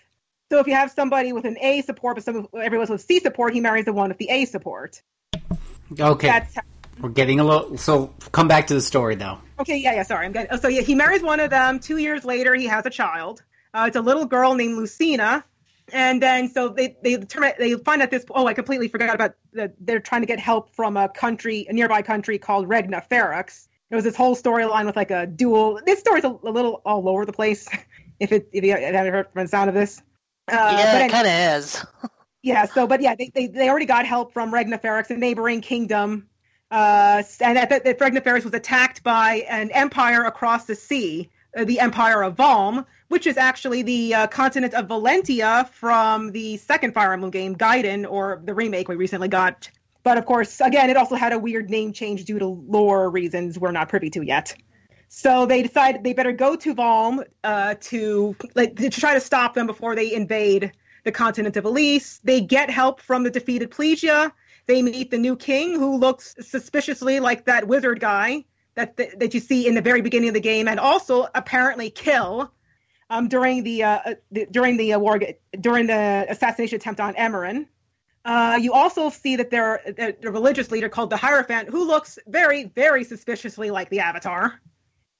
So 0.49 0.59
if 0.59 0.67
you 0.67 0.73
have 0.73 0.91
somebody 0.91 1.33
with 1.33 1.45
an 1.45 1.57
A 1.61 1.81
support, 1.81 2.15
but 2.15 2.23
some 2.23 2.47
everyone's 2.59 2.89
with 2.89 3.01
C 3.01 3.19
support, 3.19 3.53
he 3.53 3.59
marries 3.59 3.85
the 3.85 3.93
one 3.93 4.09
with 4.09 4.17
the 4.17 4.29
A 4.29 4.45
support. 4.45 5.01
Okay, 5.99 6.27
That's 6.27 6.55
how, 6.55 6.61
we're 6.99 7.09
getting 7.09 7.39
a 7.39 7.43
little. 7.43 7.77
So 7.77 8.07
come 8.31 8.47
back 8.47 8.67
to 8.67 8.73
the 8.73 8.81
story 8.81 9.15
though. 9.15 9.37
okay. 9.59 9.77
Yeah, 9.77 9.93
yeah. 9.93 10.03
Sorry, 10.03 10.25
I'm 10.25 10.31
getting. 10.31 10.49
oh, 10.51 10.57
So 10.57 10.67
yeah, 10.67 10.81
he 10.81 10.95
marries 10.95 11.21
one 11.21 11.39
of 11.39 11.49
them. 11.49 11.79
Two 11.79 11.97
years 11.97 12.25
later, 12.25 12.55
he 12.55 12.65
has 12.65 12.85
a 12.85 12.89
child. 12.89 13.43
Uh, 13.73 13.85
it's 13.87 13.97
a 13.97 14.01
little 14.01 14.25
girl 14.25 14.55
named 14.55 14.75
Lucina. 14.75 15.45
And 15.93 16.21
then 16.21 16.50
so 16.50 16.69
they 16.69 16.97
they 17.02 17.15
determine 17.15 17.54
they 17.58 17.73
find 17.76 18.02
out 18.02 18.12
this. 18.12 18.26
Oh, 18.30 18.45
I 18.45 18.54
completely 18.54 18.89
forgot 18.89 19.15
about 19.15 19.36
that. 19.54 19.73
They're 19.80 20.00
trying 20.00 20.21
to 20.21 20.28
get 20.28 20.39
help 20.39 20.76
from 20.76 20.97
a 20.97 21.08
country, 21.08 21.65
a 21.69 21.73
nearby 21.73 22.02
country 22.02 22.38
called 22.38 22.67
Regna 22.67 23.04
Ferox. 23.10 23.67
There 23.89 23.95
was 23.95 24.04
this 24.04 24.15
whole 24.15 24.36
storyline 24.36 24.86
with 24.86 24.97
like 24.97 25.12
a 25.12 25.26
duel. 25.26 25.80
This 25.86 26.00
story's 26.00 26.26
a, 26.26 26.38
a 26.43 26.52
little 26.52 26.82
all 26.86 27.08
over 27.10 27.26
the 27.26 27.34
place. 27.34 27.67
If 28.19 28.32
it 28.32 28.50
if 28.52 28.63
you 28.63 28.71
haven't 28.71 29.13
heard 29.13 29.28
from 29.32 29.43
the 29.43 29.47
sound 29.47 29.69
of 29.69 29.76
this. 29.76 30.02
Uh, 30.52 30.56
yeah, 30.56 31.06
it 31.06 31.12
kind 31.12 31.28
of 31.28 31.62
is. 31.62 31.86
Yeah, 32.41 32.65
so 32.65 32.88
but 32.88 33.02
yeah, 33.02 33.13
they, 33.13 33.30
they, 33.34 33.47
they 33.47 33.69
already 33.69 33.86
got 33.86 34.06
help 34.06 34.34
from 34.34 34.54
Regna 34.54 34.80
Regnaferix, 34.80 35.10
a 35.10 35.17
neighboring 35.17 35.62
kingdom. 35.62 36.28
Uh, 36.71 37.23
and 37.41 37.58
that, 37.58 37.69
that 37.69 38.02
Regna 38.02 38.21
Ferox 38.21 38.43
was 38.43 38.54
attacked 38.54 39.04
by 39.04 39.45
an 39.50 39.69
empire 39.71 40.23
across 40.23 40.65
the 40.65 40.76
sea, 40.76 41.30
uh, 41.56 41.63
the 41.63 41.80
Empire 41.80 42.23
of 42.23 42.36
Valm, 42.36 42.86
which 43.07 43.27
is 43.27 43.37
actually 43.37 43.81
the 43.81 44.13
uh, 44.13 44.27
continent 44.27 44.73
of 44.73 44.87
Valentia 44.87 45.69
from 45.69 46.31
the 46.31 46.57
second 46.57 46.93
Fire 46.93 47.13
Emblem 47.13 47.31
game, 47.31 47.55
Gaiden, 47.55 48.09
or 48.09 48.41
the 48.43 48.53
remake 48.53 48.87
we 48.87 48.95
recently 48.95 49.27
got. 49.27 49.69
But 50.03 50.17
of 50.17 50.25
course, 50.25 50.61
again, 50.61 50.89
it 50.89 50.97
also 50.97 51.15
had 51.15 51.33
a 51.33 51.39
weird 51.39 51.69
name 51.69 51.93
change 51.93 52.25
due 52.25 52.39
to 52.39 52.45
lore 52.45 53.09
reasons 53.09 53.59
we're 53.59 53.71
not 53.71 53.89
privy 53.89 54.09
to 54.11 54.21
yet. 54.21 54.55
So 55.09 55.45
they 55.45 55.63
decided 55.63 56.03
they 56.03 56.13
better 56.13 56.33
go 56.33 56.55
to 56.57 56.75
Valm 56.75 57.23
uh, 57.43 57.75
to 57.81 58.35
like 58.55 58.75
to 58.77 58.89
try 58.89 59.13
to 59.13 59.21
stop 59.21 59.53
them 59.53 59.67
before 59.67 59.95
they 59.95 60.13
invade 60.13 60.73
the 61.03 61.11
continent 61.11 61.55
of 61.55 61.63
Ylisse. 61.63 62.19
They 62.23 62.41
get 62.41 62.69
help 62.69 63.01
from 63.01 63.23
the 63.23 63.29
defeated 63.29 63.71
Plegia. 63.71 64.31
They 64.65 64.81
meet 64.81 65.11
the 65.11 65.17
new 65.17 65.37
king, 65.37 65.75
who 65.75 65.97
looks 65.97 66.35
suspiciously 66.41 67.21
like 67.21 67.45
that 67.45 67.67
wizard 67.67 68.01
guy 68.01 68.43
that 68.75 68.97
that, 68.97 69.19
that 69.19 69.33
you 69.33 69.39
see 69.39 69.65
in 69.65 69.75
the 69.75 69.81
very 69.81 70.01
beginning 70.01 70.29
of 70.29 70.33
the 70.33 70.41
game, 70.41 70.67
and 70.67 70.79
also 70.79 71.27
apparently 71.33 71.89
kill 71.89 72.51
um, 73.09 73.27
during 73.27 73.63
the, 73.63 73.83
uh, 73.83 73.99
uh, 74.05 74.13
the 74.31 74.47
during 74.51 74.77
the 74.77 74.95
war 74.97 75.19
during 75.59 75.87
the 75.87 76.25
assassination 76.29 76.77
attempt 76.77 76.99
on 76.99 77.15
Emmeryn. 77.15 77.67
Uh, 78.25 78.59
you 78.59 78.73
also 78.73 79.09
see 79.09 79.37
that 79.37 79.49
there 79.49 79.81
the, 79.85 80.15
the 80.21 80.31
religious 80.31 80.69
leader 80.69 80.89
called 80.89 81.09
the 81.09 81.17
Hierophant, 81.17 81.69
who 81.69 81.87
looks 81.87 82.19
very, 82.27 82.65
very 82.65 83.05
suspiciously 83.05 83.71
like 83.71 83.89
the 83.89 84.01
Avatar. 84.01 84.59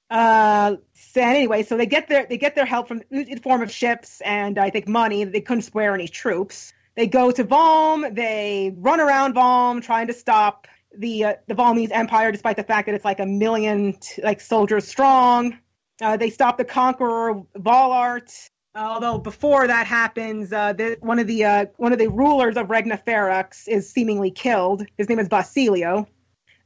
Uh, 0.10 0.76
so 0.93 1.21
anyway, 1.21 1.63
so 1.63 1.78
they 1.78 1.86
get 1.86 2.08
their 2.08 2.26
they 2.26 2.38
get 2.38 2.56
their 2.56 2.65
help 2.65 2.88
from 2.88 3.02
in 3.12 3.39
form 3.39 3.62
of 3.62 3.71
ships 3.71 4.21
and 4.21 4.58
I 4.58 4.69
think 4.69 4.88
money. 4.88 5.23
They 5.23 5.41
couldn't 5.41 5.63
spare 5.63 5.93
any 5.93 6.08
troops. 6.08 6.73
They 6.95 7.08
go 7.08 7.32
to 7.32 7.43
Valm. 7.43 8.13
They 8.13 8.73
run 8.76 9.00
around 9.00 9.36
Valm 9.36 9.82
trying 9.82 10.08
to 10.08 10.13
stop 10.13 10.67
the 10.97 11.26
uh, 11.26 11.34
the 11.47 11.56
Valmese 11.56 11.91
Empire, 11.91 12.32
despite 12.32 12.56
the 12.56 12.63
fact 12.63 12.88
that 12.88 12.95
it's 12.95 13.06
like 13.06 13.19
a 13.19 13.26
million 13.26 13.93
t- 14.00 14.21
like 14.21 14.41
soldiers 14.41 14.88
strong. 14.88 15.58
Uh, 16.02 16.18
they 16.18 16.30
stop 16.30 16.58
the 16.58 16.66
conqueror 16.66 17.42
Walhart. 17.58 18.50
Although 18.76 19.18
before 19.18 19.66
that 19.66 19.88
happens, 19.88 20.54
uh, 20.54 20.74
the, 20.74 20.98
one 21.00 21.18
of 21.18 21.26
the 21.26 21.46
uh, 21.46 21.66
one 21.78 21.94
of 21.94 22.00
the 22.00 22.10
rulers 22.10 22.58
of 22.58 22.70
Regna 22.70 22.98
Ferox 22.98 23.68
is 23.68 23.90
seemingly 23.90 24.30
killed. 24.30 24.86
His 24.98 25.10
name 25.10 25.18
is 25.20 25.28
Basilio 25.28 26.08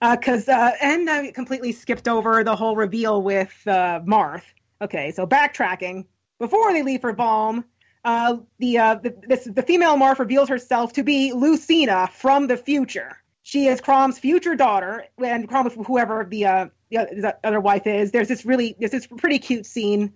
because 0.02 0.50
uh, 0.50 0.72
and 0.82 1.10
I 1.10 1.32
completely 1.32 1.72
skipped 1.72 2.08
over 2.08 2.44
the 2.44 2.56
whole 2.56 2.76
reveal 2.76 3.22
with 3.22 3.54
uh, 3.66 4.02
Marth. 4.06 4.44
Okay, 4.82 5.12
so 5.12 5.26
backtracking 5.26 6.06
before 6.40 6.74
they 6.74 6.82
leave 6.82 7.02
for 7.02 7.14
Valm, 7.14 7.64
uh, 8.04 8.38
the, 8.58 8.80
uh, 8.80 8.96
the 8.96 9.16
this 9.28 9.46
the 9.46 9.62
female 9.62 9.96
Marth 9.96 10.20
reveals 10.20 10.50
herself 10.50 10.94
to 10.94 11.04
be 11.04 11.32
Lucina 11.34 12.10
from 12.14 12.48
the 12.48 12.58
future. 12.58 13.18
She 13.44 13.68
is 13.68 13.80
Chrom's 13.80 14.20
future 14.20 14.56
daughter, 14.56 15.06
and 15.24 15.48
Chrom 15.48 15.72
whoever 15.86 16.26
the, 16.30 16.46
uh, 16.46 16.66
the 16.92 17.08
the 17.22 17.38
other 17.44 17.60
wife 17.60 17.88
is. 17.88 18.12
There's 18.12 18.28
this 18.28 18.46
really 18.46 18.76
there's 18.80 18.92
this 18.92 19.08
pretty 19.08 19.40
cute 19.40 19.66
scene, 19.66 20.14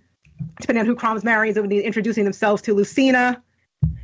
depending 0.60 0.82
on 0.82 0.86
who 0.86 0.96
Chrom's 0.96 1.24
marries, 1.24 1.56
they're 1.56 1.66
introducing 1.66 2.24
themselves 2.24 2.62
to 2.64 2.74
Lucina. 2.74 3.42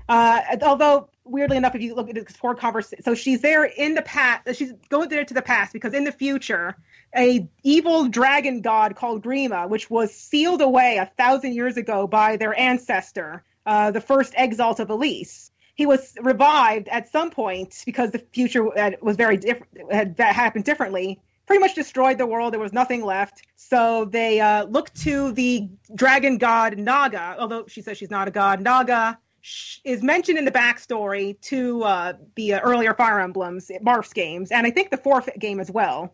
Uh, 0.07 0.41
although 0.61 1.09
weirdly 1.23 1.57
enough, 1.57 1.75
if 1.75 1.81
you 1.81 1.95
look 1.95 2.09
at 2.09 2.15
this 2.15 2.37
poor 2.37 2.55
conversation, 2.55 3.03
so 3.03 3.15
she's 3.15 3.41
there 3.41 3.63
in 3.63 3.93
the 3.93 4.01
past. 4.01 4.55
She's 4.55 4.73
going 4.89 5.09
there 5.09 5.23
to 5.23 5.33
the 5.33 5.41
past 5.41 5.73
because 5.73 5.93
in 5.93 6.03
the 6.03 6.11
future, 6.11 6.75
a 7.15 7.47
evil 7.63 8.07
dragon 8.07 8.61
god 8.61 8.95
called 8.95 9.23
Grima, 9.23 9.69
which 9.69 9.89
was 9.89 10.13
sealed 10.13 10.61
away 10.61 10.97
a 10.97 11.11
thousand 11.17 11.53
years 11.53 11.77
ago 11.77 12.07
by 12.07 12.37
their 12.37 12.57
ancestor, 12.57 13.43
uh, 13.65 13.91
the 13.91 14.01
first 14.01 14.33
exalt 14.37 14.79
of 14.79 14.89
Ylisse. 14.89 15.51
He 15.75 15.85
was 15.85 16.15
revived 16.21 16.89
at 16.89 17.11
some 17.11 17.31
point 17.31 17.81
because 17.85 18.11
the 18.11 18.19
future 18.19 18.63
was 19.01 19.15
very 19.15 19.37
different, 19.37 19.91
had 19.91 20.17
that 20.17 20.35
happened 20.35 20.65
differently. 20.65 21.19
Pretty 21.51 21.59
much 21.63 21.75
destroyed 21.75 22.17
the 22.17 22.25
world. 22.25 22.53
There 22.53 22.61
was 22.61 22.71
nothing 22.71 23.03
left. 23.03 23.41
So 23.57 24.05
they 24.05 24.39
uh, 24.39 24.63
looked 24.63 24.95
to 25.01 25.33
the 25.33 25.67
dragon 25.93 26.37
god 26.37 26.77
Naga, 26.77 27.35
although 27.37 27.65
she 27.67 27.81
says 27.81 27.97
she's 27.97 28.09
not 28.09 28.29
a 28.29 28.31
god. 28.31 28.61
Naga 28.61 29.19
is 29.83 30.01
mentioned 30.01 30.37
in 30.37 30.45
the 30.45 30.51
backstory 30.51 31.37
to 31.41 31.83
uh, 31.83 32.13
the 32.37 32.53
uh, 32.53 32.61
earlier 32.61 32.93
Fire 32.93 33.19
Emblems, 33.19 33.69
Marth's 33.81 34.13
games, 34.13 34.49
and 34.49 34.65
I 34.65 34.71
think 34.71 34.91
the 34.91 34.97
fourth 34.97 35.27
game 35.37 35.59
as 35.59 35.69
well. 35.69 36.13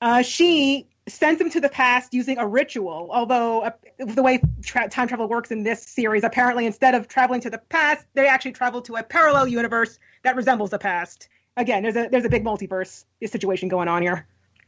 Uh, 0.00 0.22
she 0.22 0.88
sends 1.06 1.38
him 1.38 1.50
to 1.50 1.60
the 1.60 1.68
past 1.68 2.14
using 2.14 2.38
a 2.38 2.46
ritual, 2.48 3.10
although 3.12 3.64
uh, 3.64 3.72
the 3.98 4.22
way 4.22 4.40
tra- 4.62 4.88
time 4.88 5.06
travel 5.06 5.28
works 5.28 5.50
in 5.50 5.64
this 5.64 5.82
series, 5.82 6.24
apparently 6.24 6.64
instead 6.64 6.94
of 6.94 7.08
traveling 7.08 7.42
to 7.42 7.50
the 7.50 7.58
past, 7.58 8.06
they 8.14 8.26
actually 8.26 8.52
travel 8.52 8.80
to 8.80 8.96
a 8.96 9.02
parallel 9.02 9.46
universe 9.48 9.98
that 10.22 10.34
resembles 10.34 10.70
the 10.70 10.78
past. 10.78 11.28
Again, 11.58 11.82
there's 11.82 11.96
a 11.96 12.08
there's 12.08 12.24
a 12.24 12.30
big 12.30 12.42
multiverse 12.42 13.04
situation 13.22 13.68
going 13.68 13.88
on 13.88 14.00
here. 14.00 14.26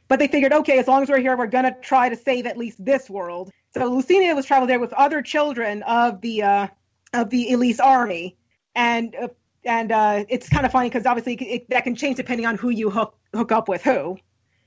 But 0.09 0.19
they 0.19 0.29
figured, 0.29 0.53
okay, 0.53 0.79
as 0.79 0.87
long 0.87 1.03
as 1.03 1.09
we're 1.09 1.21
here, 1.21 1.37
we're 1.37 1.47
gonna 1.47 1.77
try 1.81 2.09
to 2.09 2.17
save 2.17 2.47
at 2.47 2.57
least 2.57 2.85
this 2.85 3.09
world. 3.09 3.51
So 3.73 3.91
Lucinia 3.91 4.35
was 4.37 4.47
traveled 4.47 4.71
there 4.71 4.79
with 4.79 4.93
other 4.93 5.23
children 5.23 5.83
of 5.83 6.21
the 6.21 6.43
uh, 6.43 6.67
of 7.13 7.31
the 7.31 7.49
Ylisse 7.51 7.81
army, 7.81 8.37
and 8.75 9.15
uh, 9.15 9.29
and 9.65 9.91
uh, 9.93 10.25
it's 10.29 10.49
kind 10.49 10.67
of 10.67 10.73
funny 10.73 10.89
because 10.89 11.07
obviously 11.07 11.35
it, 11.35 11.71
that 11.71 11.85
can 11.85 11.97
change 11.97 12.17
depending 12.17 12.47
on 12.47 12.57
who 12.57 12.71
you 12.71 12.91
hook 12.91 13.17
hook 13.35 13.51
up 13.53 13.69
with 13.69 13.83
who. 13.83 14.19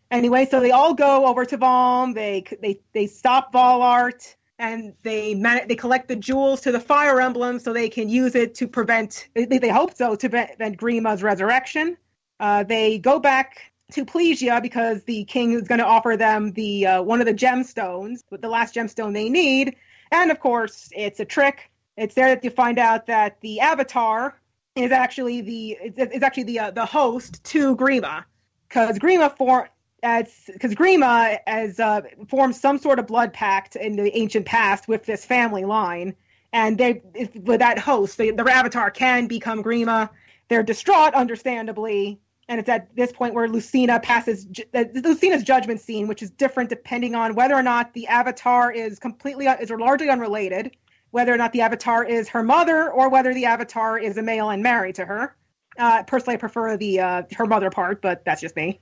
Anyway, 0.09 0.45
so 0.49 0.59
they 0.59 0.71
all 0.71 0.93
go 0.93 1.25
over 1.25 1.45
to 1.45 1.57
Valm. 1.57 2.13
They 2.13 2.43
they 2.61 2.79
they 2.93 3.07
stop 3.07 3.53
Walhart 3.53 4.35
and 4.59 4.93
they 5.03 5.35
man- 5.35 5.67
they 5.67 5.75
collect 5.75 6.07
the 6.07 6.15
jewels 6.15 6.61
to 6.61 6.71
the 6.71 6.79
Fire 6.79 7.21
Emblem 7.21 7.59
so 7.59 7.73
they 7.73 7.89
can 7.89 8.09
use 8.09 8.35
it 8.35 8.55
to 8.55 8.67
prevent. 8.67 9.27
They, 9.33 9.45
they 9.45 9.69
hope 9.69 9.95
so 9.95 10.15
to 10.15 10.29
prevent 10.29 10.77
Grima's 10.77 11.23
resurrection. 11.23 11.97
Uh, 12.39 12.63
they 12.63 12.97
go 12.97 13.19
back 13.19 13.71
to 13.91 14.05
Plegia 14.05 14.61
because 14.61 15.03
the 15.03 15.23
king 15.23 15.53
is 15.53 15.67
going 15.67 15.79
to 15.79 15.85
offer 15.85 16.17
them 16.17 16.51
the 16.51 16.85
uh, 16.85 17.01
one 17.01 17.21
of 17.21 17.25
the 17.25 17.33
gemstones, 17.33 18.19
the 18.29 18.49
last 18.49 18.75
gemstone 18.75 19.13
they 19.13 19.29
need, 19.29 19.75
and 20.11 20.29
of 20.29 20.39
course 20.39 20.89
it's 20.91 21.19
a 21.19 21.25
trick. 21.25 21.71
It's 21.95 22.13
there 22.13 22.27
that 22.27 22.43
you 22.43 22.49
find 22.49 22.79
out 22.79 23.07
that 23.07 23.39
the 23.41 23.61
Avatar 23.61 24.39
is 24.75 24.91
actually 24.91 25.41
the 25.41 25.71
is, 25.71 26.21
actually 26.21 26.43
the 26.43 26.59
uh, 26.59 26.71
the 26.71 26.85
host 26.85 27.43
to 27.45 27.77
Grima, 27.77 28.25
because 28.67 28.99
Grima 28.99 29.35
for 29.37 29.69
as 30.03 30.33
because 30.51 30.75
Grima 30.75 31.39
has 31.47 31.79
uh, 31.79 32.01
formed 32.27 32.57
some 32.57 32.79
sort 32.79 32.99
of 32.99 33.07
blood 33.07 33.31
pact 33.31 33.77
in 33.77 33.95
the 33.95 34.15
ancient 34.17 34.45
past 34.45 34.89
with 34.89 35.05
this 35.05 35.23
family 35.23 35.63
line, 35.63 36.13
and 36.51 36.77
they 36.77 37.01
with 37.35 37.61
that 37.61 37.79
host, 37.79 38.17
the, 38.17 38.31
the 38.31 38.43
Avatar 38.51 38.91
can 38.91 39.27
become 39.27 39.63
Grima. 39.63 40.09
They're 40.49 40.63
distraught, 40.63 41.13
understandably, 41.13 42.19
and 42.47 42.59
it's 42.59 42.69
at 42.69 42.95
this 42.95 43.11
point 43.11 43.33
where 43.33 43.47
Lucina 43.47 43.99
passes 43.99 44.47
uh, 44.73 44.85
Lucina's 44.95 45.43
judgment 45.43 45.81
scene, 45.81 46.07
which 46.07 46.21
is 46.21 46.29
different 46.31 46.69
depending 46.69 47.15
on 47.15 47.35
whether 47.35 47.53
or 47.53 47.63
not 47.63 47.93
the 47.93 48.07
Avatar 48.07 48.71
is 48.71 48.99
completely 48.99 49.47
is 49.47 49.69
largely 49.69 50.09
unrelated, 50.09 50.75
whether 51.11 51.33
or 51.33 51.37
not 51.37 51.51
the 51.51 51.61
Avatar 51.61 52.03
is 52.03 52.29
her 52.29 52.43
mother, 52.43 52.89
or 52.89 53.09
whether 53.09 53.33
the 53.33 53.45
Avatar 53.45 53.97
is 53.97 54.17
a 54.17 54.21
male 54.21 54.49
and 54.49 54.63
married 54.63 54.95
to 54.95 55.05
her. 55.05 55.35
Uh, 55.77 56.03
personally, 56.03 56.35
I 56.35 56.37
prefer 56.37 56.77
the 56.77 56.99
uh, 56.99 57.23
her 57.35 57.45
mother 57.45 57.69
part, 57.69 58.01
but 58.01 58.23
that's 58.25 58.41
just 58.41 58.55
me. 58.55 58.79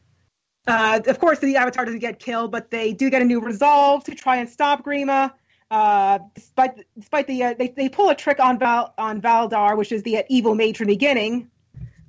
Uh, 0.67 0.99
of 1.05 1.19
course, 1.19 1.39
the 1.39 1.57
Avatar 1.57 1.85
doesn't 1.85 1.99
get 1.99 2.19
killed, 2.19 2.51
but 2.51 2.71
they 2.71 2.93
do 2.93 3.09
get 3.09 3.21
a 3.21 3.25
new 3.25 3.39
resolve 3.39 4.03
to 4.05 4.15
try 4.15 4.37
and 4.37 4.49
stop 4.49 4.83
Grima. 4.83 5.33
Uh, 5.71 6.19
despite 6.35 6.85
despite 6.97 7.25
the 7.25 7.43
uh, 7.43 7.53
they 7.57 7.69
they 7.69 7.89
pull 7.89 8.09
a 8.09 8.15
trick 8.15 8.39
on 8.39 8.59
Val 8.59 8.93
on 8.99 9.19
Validar, 9.21 9.75
which 9.75 9.91
is 9.91 10.03
the 10.03 10.19
uh, 10.19 10.23
evil 10.29 10.55
the 10.55 10.73
beginning. 10.85 11.49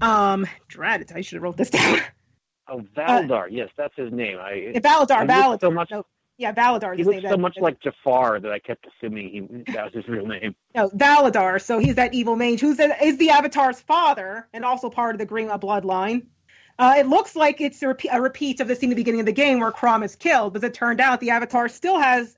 Um, 0.00 0.46
dread 0.68 1.00
it! 1.02 1.12
I 1.14 1.20
should 1.22 1.36
have 1.36 1.42
wrote 1.42 1.56
this 1.56 1.70
down. 1.70 2.00
Oh, 2.68 2.82
Validar. 2.96 3.46
yes, 3.50 3.68
that's 3.76 3.94
his 3.96 4.12
name. 4.12 4.38
I 4.40 4.72
Yeah, 4.74 4.80
Validar, 4.80 5.22
he 5.22 5.28
Validar. 5.28 5.60
so 5.60 5.70
much. 5.70 5.90
No, 5.90 6.04
yeah, 6.36 6.52
Validar 6.52 6.92
is 6.92 6.98
He 6.98 6.98
his 6.98 7.06
looks 7.06 7.22
name. 7.22 7.32
so 7.32 7.36
much 7.38 7.56
like 7.58 7.80
Jafar 7.80 8.40
that 8.40 8.50
I 8.52 8.58
kept 8.58 8.86
assuming 8.86 9.30
he 9.64 9.72
that 9.72 9.84
was 9.86 9.94
his 9.94 10.08
real 10.08 10.26
name. 10.26 10.54
No, 10.74 10.88
Validar. 10.90 11.62
So 11.62 11.78
he's 11.78 11.94
that 11.94 12.12
evil 12.12 12.36
mage 12.36 12.60
who's 12.60 12.76
the, 12.76 13.02
is 13.04 13.16
the 13.18 13.30
Avatar's 13.30 13.80
father 13.80 14.46
and 14.52 14.64
also 14.64 14.90
part 14.90 15.14
of 15.14 15.18
the 15.18 15.26
Grima 15.26 15.58
bloodline. 15.60 16.26
Uh, 16.78 16.96
it 16.98 17.06
looks 17.06 17.34
like 17.34 17.62
it's 17.62 17.82
a, 17.82 17.88
repeat, 17.88 18.10
a 18.12 18.20
repeat 18.20 18.60
of 18.60 18.68
the 18.68 18.76
scene 18.76 18.90
at 18.90 18.96
the 18.96 19.00
beginning 19.00 19.20
of 19.20 19.26
the 19.26 19.32
game 19.32 19.60
where 19.60 19.72
Chrom 19.72 20.04
is 20.04 20.14
killed, 20.14 20.52
but 20.52 20.62
as 20.62 20.68
it 20.68 20.74
turned 20.74 21.00
out, 21.00 21.20
the 21.20 21.30
Avatar 21.30 21.68
still 21.70 21.98
has 21.98 22.36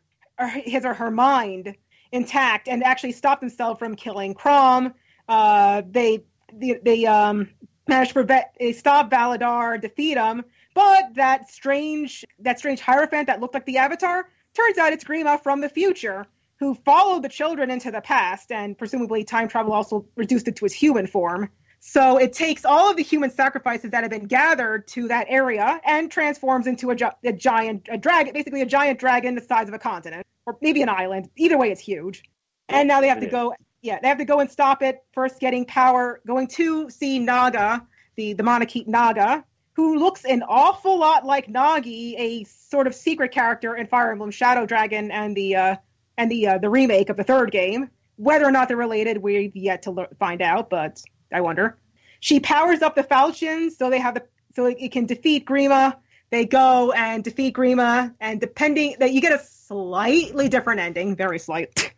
his 0.63 0.85
or 0.85 0.95
her 0.95 1.11
mind 1.11 1.75
intact 2.13 2.69
and 2.69 2.85
actually 2.85 3.11
stopped 3.11 3.43
himself 3.43 3.81
from 3.81 3.97
killing 3.97 4.35
Chrom. 4.35 4.95
Uh, 5.29 5.83
they 5.91 6.23
they, 6.53 6.79
they 6.83 7.07
um, 7.07 7.49
managed 7.87 8.11
to 8.11 8.15
prevent, 8.15 8.47
they 8.59 8.73
stop 8.73 9.11
Validar, 9.11 9.81
defeat 9.81 10.17
him, 10.17 10.45
but 10.75 11.15
that 11.15 11.51
strange 11.51 12.25
that 12.39 12.59
strange 12.59 12.81
Hierophant 12.81 13.27
that 13.27 13.41
looked 13.41 13.55
like 13.55 13.67
the 13.67 13.79
Avatar 13.79 14.29
turns 14.55 14.79
out 14.79 14.93
it's 14.93 15.05
Grima 15.05 15.43
from 15.43 15.61
the 15.61 15.69
future 15.69 16.27
who 16.59 16.75
followed 16.75 17.23
the 17.23 17.29
children 17.29 17.71
into 17.71 17.91
the 17.91 18.01
past, 18.01 18.51
and 18.51 18.77
presumably 18.77 19.25
time 19.25 19.49
travel 19.49 19.73
also 19.73 20.07
reduced 20.17 20.49
it 20.49 20.57
to 20.57 20.65
his 20.65 20.73
human 20.73 21.07
form. 21.07 21.51
So 21.81 22.17
it 22.19 22.33
takes 22.33 22.65
all 22.65 22.91
of 22.91 22.97
the 22.97 23.05
human 23.05 23.31
sacrifices 23.31 23.93
that 23.93 24.03
have 24.03 24.11
been 24.11 24.27
gathered 24.27 24.89
to 24.89 25.09
that 25.09 25.27
area 25.29 25.81
and 25.85 26.11
transforms 26.11 26.67
into 26.67 26.91
a, 26.91 26.97
gi- 26.97 27.07
a 27.25 27.33
giant 27.33 27.89
a 27.89 27.97
dragon, 27.97 28.35
basically 28.35 28.63
a 28.63 28.67
giant 28.67 28.99
dragon 28.99 29.37
the 29.37 29.41
size 29.41 29.69
of 29.69 29.75
a 29.75 29.79
continent, 29.79 30.27
or 30.47 30.59
maybe 30.61 30.83
an 30.83 30.89
island. 30.89 31.31
Either 31.37 31.57
way, 31.57 31.71
it's 31.71 31.81
huge. 31.81 32.25
And 32.69 32.89
now 32.89 33.01
they 33.01 33.09
have 33.09 33.21
to 33.21 33.29
go. 33.29 33.55
Yeah, 33.83 33.99
they 34.01 34.09
have 34.09 34.19
to 34.19 34.25
go 34.25 34.41
and 34.41 34.51
stop 34.51 34.83
it. 34.83 35.03
First, 35.13 35.41
getting 35.41 35.65
power, 35.65 36.21
going 36.27 36.49
to 36.49 36.91
see 36.91 37.19
Naga, 37.19 37.87
the 38.17 38.33
the 38.33 38.43
Monarchy 38.43 38.85
Naga, 38.87 39.45
who 39.75 39.99
looks 39.99 40.25
an 40.25 40.43
awful 40.43 40.99
lot 40.99 41.25
like 41.25 41.47
Nagi, 41.47 42.15
a 42.19 42.45
sort 42.45 42.89
of 42.89 42.95
secret 42.95 43.31
character 43.31 43.77
in 43.77 43.87
Fire 43.87 44.11
Emblem 44.11 44.33
Shadow 44.33 44.67
Dragon 44.67 45.13
and 45.13 45.37
the 45.37 45.55
uh, 45.55 45.77
and 46.17 46.31
the 46.31 46.49
uh, 46.49 46.59
the 46.59 46.69
remake 46.69 47.11
of 47.11 47.17
the 47.17 47.25
third 47.25 47.53
game. 47.53 47.91
Whether 48.17 48.45
or 48.45 48.51
not 48.51 48.67
they're 48.67 48.77
related, 48.77 49.19
we've 49.19 49.55
yet 49.55 49.83
to 49.83 49.93
lear- 49.93 50.09
find 50.19 50.43
out, 50.43 50.69
but 50.69 51.01
I 51.33 51.41
wonder. 51.41 51.79
She 52.19 52.41
powers 52.41 52.83
up 52.83 52.97
the 52.97 53.05
Falchions 53.05 53.79
so 53.79 53.91
they 53.91 54.01
have 54.01 54.15
the 54.15 54.25
so 54.55 54.67
it 54.67 54.91
can 54.91 55.07
defeat 55.07 55.47
Grima. 55.47 55.97
They 56.31 56.45
go 56.45 56.91
and 56.91 57.23
defeat 57.23 57.55
Grima, 57.55 58.13
and 58.21 58.41
depending 58.41 58.97
that 58.99 59.13
you 59.13 59.21
get 59.21 59.33
a 59.33 59.43
slightly 59.45 60.49
different 60.49 60.81
ending, 60.81 61.15
very 61.15 61.39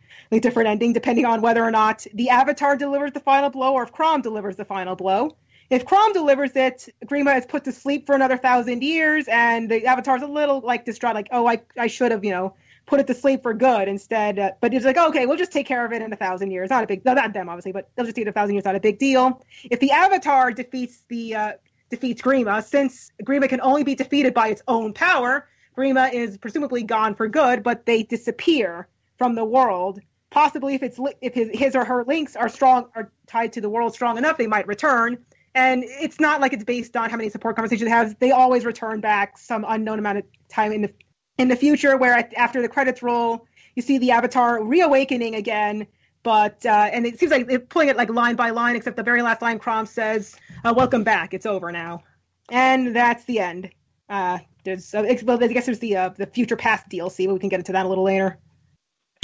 slightly 0.31 0.39
different 0.39 0.69
ending, 0.69 0.93
depending 0.93 1.25
on 1.25 1.41
whether 1.41 1.61
or 1.61 1.71
not 1.71 2.05
the 2.13 2.29
Avatar 2.29 2.77
delivers 2.77 3.11
the 3.11 3.19
final 3.19 3.49
blow 3.49 3.73
or 3.73 3.83
if 3.83 3.91
Chrom 3.91 4.23
delivers 4.23 4.55
the 4.55 4.63
final 4.63 4.95
blow. 4.95 5.35
If 5.69 5.85
Chrom 5.85 6.13
delivers 6.13 6.55
it, 6.55 6.87
Grima 7.05 7.37
is 7.37 7.45
put 7.45 7.65
to 7.65 7.73
sleep 7.73 8.05
for 8.05 8.15
another 8.15 8.37
thousand 8.37 8.81
years, 8.81 9.27
and 9.27 9.69
the 9.69 9.85
Avatar's 9.85 10.21
a 10.21 10.27
little 10.27 10.61
like 10.61 10.85
distraught, 10.85 11.15
like, 11.15 11.27
oh, 11.31 11.47
I, 11.47 11.61
I 11.77 11.87
should 11.87 12.11
have, 12.11 12.23
you 12.23 12.31
know, 12.31 12.55
put 12.85 13.01
it 13.01 13.07
to 13.07 13.13
sleep 13.13 13.43
for 13.43 13.53
good 13.53 13.89
instead. 13.89 14.39
Uh, 14.39 14.51
but 14.61 14.73
it's 14.73 14.85
like, 14.85 14.97
okay, 14.97 15.25
we'll 15.25 15.37
just 15.37 15.51
take 15.51 15.65
care 15.65 15.85
of 15.85 15.91
it 15.91 16.01
in 16.01 16.13
a 16.13 16.15
thousand 16.15 16.51
years. 16.51 16.69
Not 16.69 16.85
a 16.85 16.87
big, 16.87 17.03
no, 17.03 17.13
not 17.13 17.33
them 17.33 17.49
obviously, 17.49 17.73
but 17.73 17.89
they'll 17.95 18.05
just 18.05 18.15
take 18.15 18.25
it 18.25 18.29
a 18.29 18.33
thousand 18.33 18.55
years. 18.55 18.65
Not 18.65 18.75
a 18.75 18.79
big 18.79 18.99
deal. 18.99 19.43
If 19.69 19.81
the 19.81 19.91
Avatar 19.91 20.51
defeats 20.51 21.03
the 21.09 21.35
uh, 21.35 21.51
defeats 21.89 22.21
Grima, 22.21 22.63
since 22.63 23.11
Grima 23.23 23.49
can 23.49 23.59
only 23.59 23.83
be 23.83 23.95
defeated 23.95 24.33
by 24.33 24.47
its 24.47 24.61
own 24.67 24.93
power, 24.93 25.49
Grima 25.77 26.13
is 26.13 26.37
presumably 26.37 26.83
gone 26.83 27.15
for 27.15 27.27
good, 27.27 27.63
but 27.63 27.85
they 27.85 28.03
disappear 28.03 28.87
from 29.17 29.35
the 29.35 29.45
world. 29.45 29.99
Possibly, 30.31 30.75
if 30.75 30.81
it's 30.81 30.99
if 31.21 31.33
his, 31.33 31.49
his 31.53 31.75
or 31.75 31.83
her 31.83 32.05
links 32.05 32.37
are 32.37 32.47
strong, 32.47 32.89
are 32.95 33.11
tied 33.27 33.53
to 33.53 33.61
the 33.61 33.69
world 33.69 33.93
strong 33.93 34.17
enough, 34.17 34.37
they 34.37 34.47
might 34.47 34.65
return. 34.65 35.17
And 35.53 35.83
it's 35.85 36.21
not 36.21 36.39
like 36.39 36.53
it's 36.53 36.63
based 36.63 36.95
on 36.95 37.09
how 37.09 37.17
many 37.17 37.29
support 37.29 37.57
conversations 37.57 37.85
they 37.85 37.95
have. 37.95 38.17
They 38.19 38.31
always 38.31 38.63
return 38.63 39.01
back 39.01 39.37
some 39.37 39.65
unknown 39.67 39.99
amount 39.99 40.19
of 40.19 40.23
time 40.47 40.71
in 40.71 40.83
the 40.83 40.93
in 41.37 41.49
the 41.49 41.57
future, 41.57 41.97
where 41.97 42.29
after 42.37 42.61
the 42.61 42.69
credits 42.69 43.03
roll, 43.03 43.45
you 43.75 43.81
see 43.81 43.97
the 43.97 44.11
Avatar 44.11 44.63
reawakening 44.63 45.35
again. 45.35 45.85
But 46.23 46.65
uh, 46.65 46.89
and 46.93 47.05
it 47.05 47.19
seems 47.19 47.31
like 47.31 47.47
they're 47.47 47.59
pulling 47.59 47.89
it 47.89 47.97
like 47.97 48.09
line 48.09 48.37
by 48.37 48.51
line, 48.51 48.77
except 48.77 48.95
the 48.95 49.03
very 49.03 49.21
last 49.21 49.41
line, 49.41 49.59
Chrom 49.59 49.85
says, 49.85 50.37
uh, 50.63 50.73
"Welcome 50.75 51.03
back. 51.03 51.33
It's 51.33 51.45
over 51.45 51.73
now," 51.73 52.03
and 52.49 52.95
that's 52.95 53.25
the 53.25 53.39
end. 53.39 53.71
Uh, 54.07 54.39
there's, 54.63 54.93
uh, 54.93 55.03
well, 55.23 55.43
I 55.43 55.47
guess 55.47 55.65
there's 55.65 55.79
the 55.79 55.97
uh, 55.97 56.09
the 56.09 56.27
future 56.27 56.55
past 56.55 56.87
DLC, 56.89 57.25
but 57.25 57.33
we 57.33 57.39
can 57.39 57.49
get 57.49 57.59
into 57.59 57.73
that 57.73 57.85
a 57.85 57.89
little 57.89 58.05
later. 58.05 58.37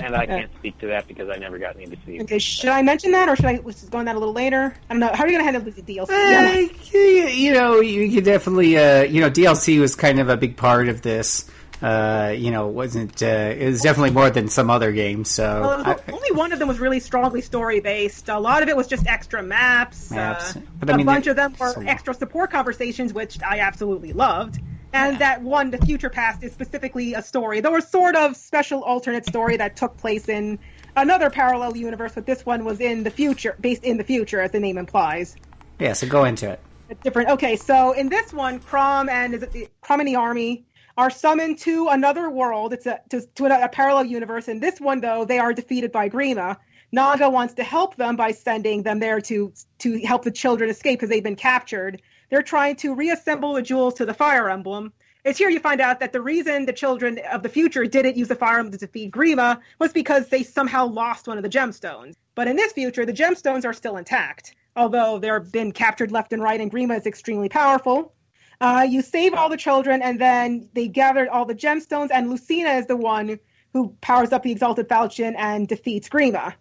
And 0.03 0.15
I 0.15 0.27
can't 0.27 0.51
speak 0.59 0.77
to 0.81 0.87
that 0.87 1.07
because 1.07 1.27
I 1.27 1.37
never 1.37 1.57
got 1.57 1.75
any 1.75 1.87
to 1.87 1.97
see. 2.05 2.21
Okay, 2.21 2.37
should 2.37 2.69
I 2.69 2.83
mention 2.83 3.13
that, 3.13 3.27
or 3.29 3.35
should 3.35 3.45
I 3.45 3.59
let's 3.63 3.79
just 3.79 3.91
go 3.91 3.97
on 3.97 4.05
that 4.05 4.15
a 4.15 4.19
little 4.19 4.33
later? 4.33 4.75
I 4.91 4.93
don't 4.93 4.99
know. 4.99 5.09
How 5.11 5.23
are 5.23 5.27
you 5.27 5.33
gonna 5.33 5.43
handle 5.43 5.63
the 5.63 5.71
DLC? 5.81 6.07
Eh, 6.11 6.67
you, 6.93 6.99
you 6.99 7.53
know, 7.53 7.79
you 7.79 8.11
could 8.13 8.23
definitely, 8.23 8.77
uh, 8.77 9.01
you 9.01 9.21
know, 9.21 9.31
DLC 9.31 9.79
was 9.79 9.95
kind 9.95 10.19
of 10.19 10.29
a 10.29 10.37
big 10.37 10.55
part 10.55 10.87
of 10.87 11.01
this. 11.01 11.49
Uh, 11.81 12.31
you 12.37 12.51
know, 12.51 12.69
it 12.69 12.73
wasn't 12.73 13.23
uh, 13.23 13.25
it 13.25 13.65
was 13.65 13.81
definitely 13.81 14.11
more 14.11 14.29
than 14.29 14.49
some 14.49 14.69
other 14.69 14.91
games. 14.91 15.31
So 15.31 15.61
Well, 15.61 15.79
it 15.81 15.87
was, 15.87 16.01
I- 16.07 16.11
only 16.11 16.31
one 16.31 16.51
of 16.53 16.59
them 16.59 16.67
was 16.67 16.79
really 16.79 16.99
strongly 16.99 17.41
story 17.41 17.79
based. 17.79 18.29
A 18.29 18.37
lot 18.39 18.61
of 18.61 18.69
it 18.69 18.77
was 18.77 18.85
just 18.85 19.07
extra 19.07 19.41
maps. 19.41 20.11
Maps. 20.11 20.55
Uh, 20.55 20.59
But 20.79 20.91
I 20.91 20.93
a 20.93 20.97
mean, 20.97 21.07
bunch 21.07 21.25
of 21.25 21.35
them 21.35 21.55
were 21.59 21.73
so- 21.73 21.81
extra 21.81 22.13
support 22.13 22.51
conversations, 22.51 23.13
which 23.15 23.39
I 23.41 23.59
absolutely 23.61 24.13
loved. 24.13 24.59
And 24.97 25.19
that 25.19 25.41
one, 25.41 25.71
the 25.71 25.77
future 25.77 26.09
past, 26.09 26.43
is 26.43 26.51
specifically 26.51 27.13
a 27.13 27.21
story. 27.21 27.59
There 27.59 27.71
was 27.71 27.87
sort 27.87 28.15
of 28.15 28.35
special 28.35 28.83
alternate 28.83 29.25
story 29.25 29.57
that 29.57 29.75
took 29.75 29.97
place 29.97 30.27
in 30.27 30.59
another 30.95 31.29
parallel 31.29 31.77
universe, 31.77 32.13
but 32.15 32.25
this 32.25 32.45
one 32.45 32.65
was 32.65 32.79
in 32.79 33.03
the 33.03 33.11
future, 33.11 33.55
based 33.59 33.83
in 33.83 33.97
the 33.97 34.03
future, 34.03 34.41
as 34.41 34.51
the 34.51 34.59
name 34.59 34.77
implies. 34.77 35.35
yeah, 35.79 35.93
so 35.93 36.07
go 36.07 36.25
into 36.25 36.49
it. 36.49 36.59
It's 36.89 37.01
different. 37.01 37.29
Okay, 37.29 37.55
so 37.57 37.91
in 37.91 38.09
this 38.09 38.33
one, 38.33 38.59
Chrom 38.59 39.09
and 39.09 39.33
is 39.33 39.43
it 39.43 39.51
the, 39.51 39.67
Chrom 39.83 39.99
and 39.99 40.07
the 40.07 40.15
army 40.15 40.65
are 40.97 41.09
summoned 41.09 41.59
to 41.59 41.89
another 41.89 42.29
world. 42.29 42.73
It's 42.73 42.85
a 42.85 42.99
to, 43.09 43.21
to 43.35 43.45
a, 43.45 43.65
a 43.65 43.69
parallel 43.69 44.05
universe. 44.05 44.47
In 44.47 44.59
this 44.59 44.79
one, 44.79 45.01
though, 45.01 45.25
they 45.25 45.37
are 45.37 45.53
defeated 45.53 45.91
by 45.91 46.09
Grima. 46.09 46.57
Naga 46.91 47.29
wants 47.29 47.55
to 47.55 47.63
help 47.63 47.97
them 47.97 48.15
by 48.15 48.31
sending 48.31 48.83
them 48.83 48.99
there 48.99 49.19
to 49.21 49.53
to 49.79 49.99
help 49.99 50.23
the 50.23 50.31
children 50.31 50.69
escape 50.69 50.99
because 50.99 51.09
they've 51.09 51.23
been 51.23 51.35
captured. 51.35 52.01
They're 52.29 52.41
trying 52.41 52.75
to 52.77 52.93
reassemble 52.93 53.53
the 53.53 53.61
jewels 53.61 53.95
to 53.95 54.05
the 54.05 54.13
Fire 54.13 54.49
Emblem. 54.49 54.91
It's 55.23 55.37
here 55.37 55.49
you 55.49 55.59
find 55.59 55.81
out 55.81 55.99
that 55.99 56.13
the 56.13 56.21
reason 56.21 56.65
the 56.65 56.73
children 56.73 57.19
of 57.31 57.43
the 57.43 57.49
future 57.49 57.85
didn't 57.85 58.17
use 58.17 58.27
the 58.27 58.35
Fire 58.35 58.59
Emblem 58.59 58.73
to 58.73 58.77
defeat 58.77 59.11
Grima 59.11 59.59
was 59.79 59.93
because 59.93 60.27
they 60.27 60.43
somehow 60.43 60.85
lost 60.85 61.27
one 61.27 61.37
of 61.37 61.43
the 61.43 61.49
gemstones. 61.49 62.15
But 62.35 62.47
in 62.47 62.55
this 62.55 62.73
future, 62.73 63.05
the 63.05 63.13
gemstones 63.13 63.65
are 63.65 63.73
still 63.73 63.97
intact, 63.97 64.55
although 64.75 65.19
they've 65.19 65.51
been 65.51 65.71
captured 65.71 66.11
left 66.11 66.33
and 66.33 66.41
right, 66.41 66.59
and 66.59 66.71
Grima 66.71 66.97
is 66.97 67.05
extremely 67.05 67.49
powerful. 67.49 68.13
Uh, 68.59 68.85
you 68.89 69.01
save 69.01 69.33
all 69.33 69.49
the 69.49 69.57
children, 69.57 70.01
and 70.01 70.19
then 70.19 70.69
they 70.73 70.87
gathered 70.87 71.29
all 71.29 71.45
the 71.45 71.55
gemstones, 71.55 72.09
and 72.11 72.29
Lucina 72.29 72.71
is 72.71 72.87
the 72.87 72.97
one 72.97 73.39
who 73.73 73.95
powers 74.01 74.31
up 74.31 74.43
the 74.43 74.51
Exalted 74.51 74.87
Falchion 74.89 75.35
and 75.37 75.67
defeats 75.67 76.09
Grima. 76.09 76.53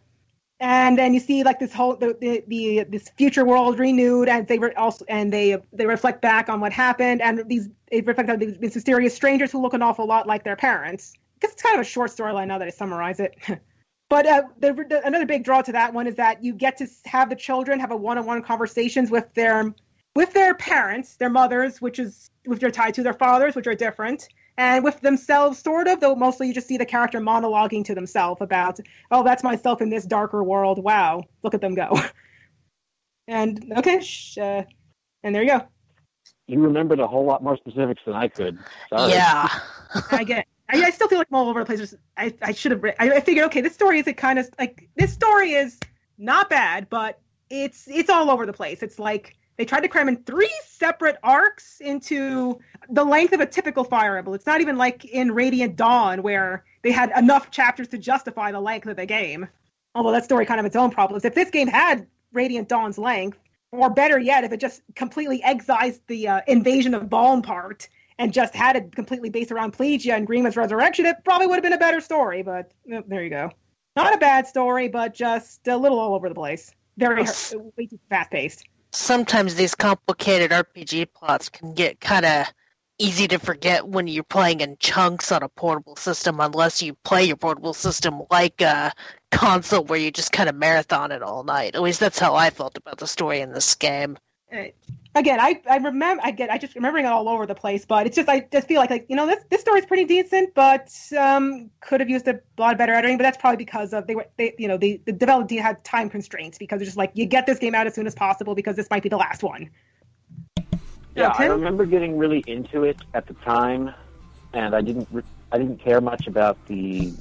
And 0.59 0.97
then 0.97 1.13
you 1.13 1.21
see 1.21 1.43
like 1.43 1.59
this 1.59 1.73
whole 1.73 1.97
the, 1.97 2.17
the, 2.19 2.43
the 2.47 2.85
this 2.85 3.11
future 3.11 3.45
world 3.45 3.79
renewed, 3.79 4.29
and 4.29 4.49
they 4.49 4.59
were 4.59 4.77
also 4.79 5.05
and 5.07 5.31
they 5.31 5.57
they 5.73 5.87
reflect 5.87 6.23
back 6.23 6.49
on 6.49 6.61
what 6.61 6.73
happened, 6.73 7.21
and 7.21 7.47
these 7.47 7.69
they 7.91 8.01
reflect 8.01 8.31
on 8.31 8.39
these, 8.39 8.57
these 8.59 8.75
mysterious 8.75 9.15
strangers 9.15 9.53
who 9.53 9.61
look 9.61 9.75
an 9.75 9.83
awful 9.83 10.07
lot 10.07 10.27
like 10.27 10.45
their 10.45 10.57
parents. 10.57 11.13
because 11.35 11.53
it's 11.53 11.63
kind 11.63 11.75
of 11.75 11.83
a 11.83 11.85
short 11.85 12.11
storyline 12.11 12.47
now 12.49 12.59
that 12.59 12.67
I 12.69 12.71
summarize 12.71 13.21
it. 13.21 13.37
But 14.09 14.27
uh, 14.27 14.43
the, 14.61 14.73
the, 14.73 15.05
another 15.05 15.27
big 15.27 15.43
draw 15.43 15.63
to 15.63 15.73
that 15.73 15.93
one 15.93 16.07
is 16.07 16.15
that 16.15 16.43
you 16.43 16.55
get 16.55 16.77
to 16.79 16.87
have 17.07 17.29
the 17.29 17.35
children 17.35 17.81
have 17.81 17.91
a 17.91 17.97
one-on-one 17.97 18.43
conversations 18.43 19.11
with 19.11 19.33
their 19.35 19.75
with 20.15 20.33
their 20.33 20.55
parents, 20.55 21.17
their 21.17 21.29
mothers, 21.29 21.83
which 21.83 21.99
is 21.99 22.31
which 22.45 22.63
are 22.63 22.71
tied 22.71 22.95
to 22.95 23.03
their 23.03 23.15
fathers, 23.15 23.57
which 23.57 23.67
are 23.67 23.75
different, 23.75 24.29
and 24.59 24.85
with 24.85 25.01
themselves, 25.01 25.59
sort 25.59 25.89
of. 25.89 26.01
Though 26.01 26.15
mostly 26.15 26.49
you 26.49 26.55
just 26.55 26.69
see 26.69 26.77
the 26.77 26.87
character 26.87 27.21
monologuing 27.21 27.85
to 27.87 27.95
themselves 27.95 28.41
about, 28.41 28.81
"Oh, 29.11 29.23
that's 29.23 29.43
myself 29.43 29.81
in 29.81 29.91
this 29.91 30.05
darker 30.05 30.43
world. 30.43 30.83
Wow, 30.83 31.23
look 31.43 31.55
at 31.55 31.61
them 31.61 31.75
go." 31.75 31.99
And 33.29 33.73
okay, 33.77 34.01
sh- 34.01 34.39
uh, 34.39 34.63
and 35.25 35.35
there 35.35 35.43
you 35.43 35.49
go. 35.49 35.63
You 36.47 36.61
remembered 36.61 37.01
a 37.01 37.07
whole 37.07 37.25
lot 37.25 37.43
more 37.43 37.57
specifics 37.57 38.03
than 38.07 38.15
I 38.15 38.29
could. 38.29 38.59
Sorry. 38.89 39.11
Yeah. 39.13 39.49
I 40.13 40.23
get. 40.25 40.39
It. 40.39 40.47
I, 40.69 40.85
I 40.85 40.91
still 40.91 41.09
feel 41.09 41.19
like 41.19 41.27
I'm 41.31 41.37
all 41.37 41.49
over 41.49 41.61
the 41.61 41.67
place. 41.67 41.81
Just- 41.81 41.95
I, 42.17 42.33
I 42.43 42.53
should 42.53 42.73
have. 42.73 42.85
I, 42.85 42.95
I 43.17 43.21
figured, 43.21 43.47
okay, 43.47 43.61
this 43.61 43.75
story 43.75 43.99
is 43.99 44.07
a 44.07 44.13
kind 44.13 44.39
of 44.39 44.49
like 44.59 44.89
this 44.97 45.13
story 45.13 45.53
is 45.55 45.79
not 46.19 46.49
bad, 46.49 46.89
but 46.89 47.19
it's 47.51 47.89
it's 47.89 48.11
all 48.11 48.31
over 48.31 48.47
the 48.47 48.53
place. 48.53 48.83
It's 48.83 48.99
like 48.99 49.37
they 49.57 49.65
tried 49.65 49.81
to 49.81 49.89
cram 49.89 50.09
in 50.09 50.23
three 50.25 50.55
separate 50.67 51.17
arcs 51.23 51.81
into 51.81 52.59
the 52.91 53.05
length 53.05 53.33
of 53.33 53.41
a 53.41 53.47
typical 53.47 53.85
Fire 53.85 54.17
Emblem. 54.17 54.35
It's 54.35 54.47
not 54.47 54.61
even 54.61 54.77
like 54.77 55.05
in 55.05 55.33
Radiant 55.33 55.77
Dawn 55.77 56.23
where 56.23 56.65
they 56.83 56.93
had 56.93 57.11
enough 57.17 57.51
chapters 57.51 57.89
to 57.89 57.99
justify 57.99 58.53
the 58.53 58.61
length 58.61 58.87
of 58.87 58.97
the 58.97 59.07
game. 59.07 59.49
Although 59.95 60.13
that 60.13 60.25
story 60.25 60.45
kind 60.47 60.61
of 60.61 60.67
its 60.67 60.77
own 60.77 60.91
problems. 60.91 61.25
If 61.25 61.35
this 61.35 61.51
game 61.51 61.69
had 61.69 62.07
Radiant 62.33 62.69
Dawn's 62.69 62.99
length, 62.99 63.39
Or 63.73 63.91
better 63.91 64.19
yet, 64.19 64.45
if 64.45 64.53
it 64.53 64.61
just 64.61 64.83
completely 64.95 65.43
excised 65.43 66.01
the 66.07 66.29
uh, 66.29 66.41
invasion 66.47 66.95
of 66.95 67.09
Valm 67.09 67.43
part 67.43 67.89
and 68.19 68.33
just 68.33 68.55
had 68.55 68.77
it 68.77 68.95
completely 68.95 69.29
based 69.29 69.51
around 69.51 69.73
Plegia 69.73 70.15
and 70.17 70.27
Grima's 70.27 70.57
resurrection, 70.57 71.05
it 71.05 71.17
probably 71.25 71.47
would 71.47 71.57
have 71.57 71.63
been 71.65 71.73
a 71.73 71.79
better 71.79 72.01
story. 72.01 72.43
But 72.43 72.73
there 72.87 73.25
you 73.25 73.31
go. 73.31 73.51
Not 73.97 74.15
a 74.15 74.19
bad 74.19 74.47
story, 74.47 74.89
but 74.89 75.15
just 75.15 75.67
a 75.67 75.77
little 75.77 75.99
all 75.99 76.15
over 76.15 76.29
the 76.29 76.35
place. 76.35 76.73
Very 76.97 77.25
way 77.77 77.87
too 77.87 77.99
fast 78.09 78.31
paced. 78.31 78.65
Sometimes 78.93 79.55
these 79.55 79.75
complicated 79.75 80.51
RPG 80.51 81.09
plots 81.13 81.49
can 81.49 81.75
get 81.75 82.01
kind 82.01 82.25
of 82.25 82.47
easy 82.99 83.29
to 83.29 83.39
forget 83.39 83.87
when 83.87 84.07
you're 84.07 84.25
playing 84.25 84.61
in 84.61 84.77
chunks 84.79 85.31
on 85.31 85.43
a 85.43 85.49
portable 85.49 85.97
system, 85.97 86.41
unless 86.41 86.83
you 86.83 86.95
play 87.05 87.25
your 87.25 87.37
portable 87.37 87.75
system 87.75 88.23
like 88.31 88.61
a 88.63 88.93
console 89.31 89.85
where 89.85 89.99
you 89.99 90.11
just 90.11 90.33
kind 90.33 90.49
of 90.49 90.55
marathon 90.55 91.13
it 91.13 91.23
all 91.23 91.45
night. 91.45 91.75
At 91.75 91.83
least 91.83 92.01
that's 92.01 92.19
how 92.19 92.35
I 92.35 92.51
felt 92.51 92.79
about 92.79 92.99
the 92.99 93.07
story 93.07 93.41
in 93.41 93.53
this 93.53 93.75
game. 93.75 94.17
Uh, 94.53 94.65
again, 95.15 95.41
I, 95.41 95.61
I 95.69 95.79
remember 95.79 96.23
I 96.25 96.31
get 96.31 96.51
I 96.51 96.59
just 96.59 96.75
remembering 96.75 97.05
it 97.05 97.09
all 97.09 97.29
over 97.29 97.47
the 97.47 97.55
place, 97.55 97.85
but 97.85 98.07
it's 98.07 98.17
just 98.17 98.29
I 98.29 98.47
just 98.53 98.69
feel 98.69 98.81
like 98.81 98.91
like 98.91 99.07
you 99.09 99.17
know 99.17 99.27
this 99.27 99.45
this 99.51 99.61
story's 99.61 99.87
pretty 99.87 100.05
decent, 100.05 100.55
but 100.55 100.93
um 101.19 101.71
could 101.81 102.01
have 102.01 102.11
used 102.11 102.29
a 102.29 102.41
lot 102.59 102.79
better 102.79 102.93
editing. 102.93 103.17
But 103.17 103.25
that's 103.25 103.39
probably 103.39 103.57
because 103.57 103.93
of 103.93 104.07
they 104.07 104.15
were 104.15 104.27
they 104.37 104.55
you 104.59 104.69
know 104.69 104.77
the 104.77 105.01
the 105.05 105.13
development 105.13 105.51
team 105.51 105.63
had 105.63 105.83
time 105.85 106.09
constraints 106.09 106.59
because 106.59 106.81
it's 106.81 106.89
just 106.89 106.99
like 106.99 107.11
you 107.15 107.27
get 107.27 107.47
this 107.47 107.59
game 107.59 107.75
out 107.75 107.87
as 107.87 107.95
soon 107.95 108.07
as 108.07 108.15
possible 108.15 108.55
because 108.55 108.77
this 108.77 108.89
might 108.91 109.03
be 109.03 109.09
the 109.09 109.17
last 109.17 109.43
one. 109.43 109.71
Yeah, 111.15 111.31
Okay. 111.31 111.45
I 111.45 111.47
remember 111.47 111.87
getting 111.87 112.19
really 112.19 112.45
into 112.47 112.85
it 112.85 112.99
at 113.15 113.27
the 113.27 113.35
time, 113.45 113.91
and 114.53 114.75
I 114.75 114.83
didn't 114.83 115.09
re- 115.11 115.23
I 115.51 115.59
didn't 115.59 115.83
care 115.83 116.01
much 116.01 116.27
about 116.27 116.59
the 116.67 117.15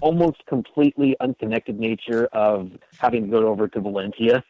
almost 0.00 0.44
completely 0.48 1.16
unconnected 1.20 1.78
nature 1.78 2.26
of 2.32 2.70
having 2.98 3.24
to 3.24 3.30
go 3.30 3.48
over 3.48 3.68
to 3.68 3.80
Valentia. 3.80 4.42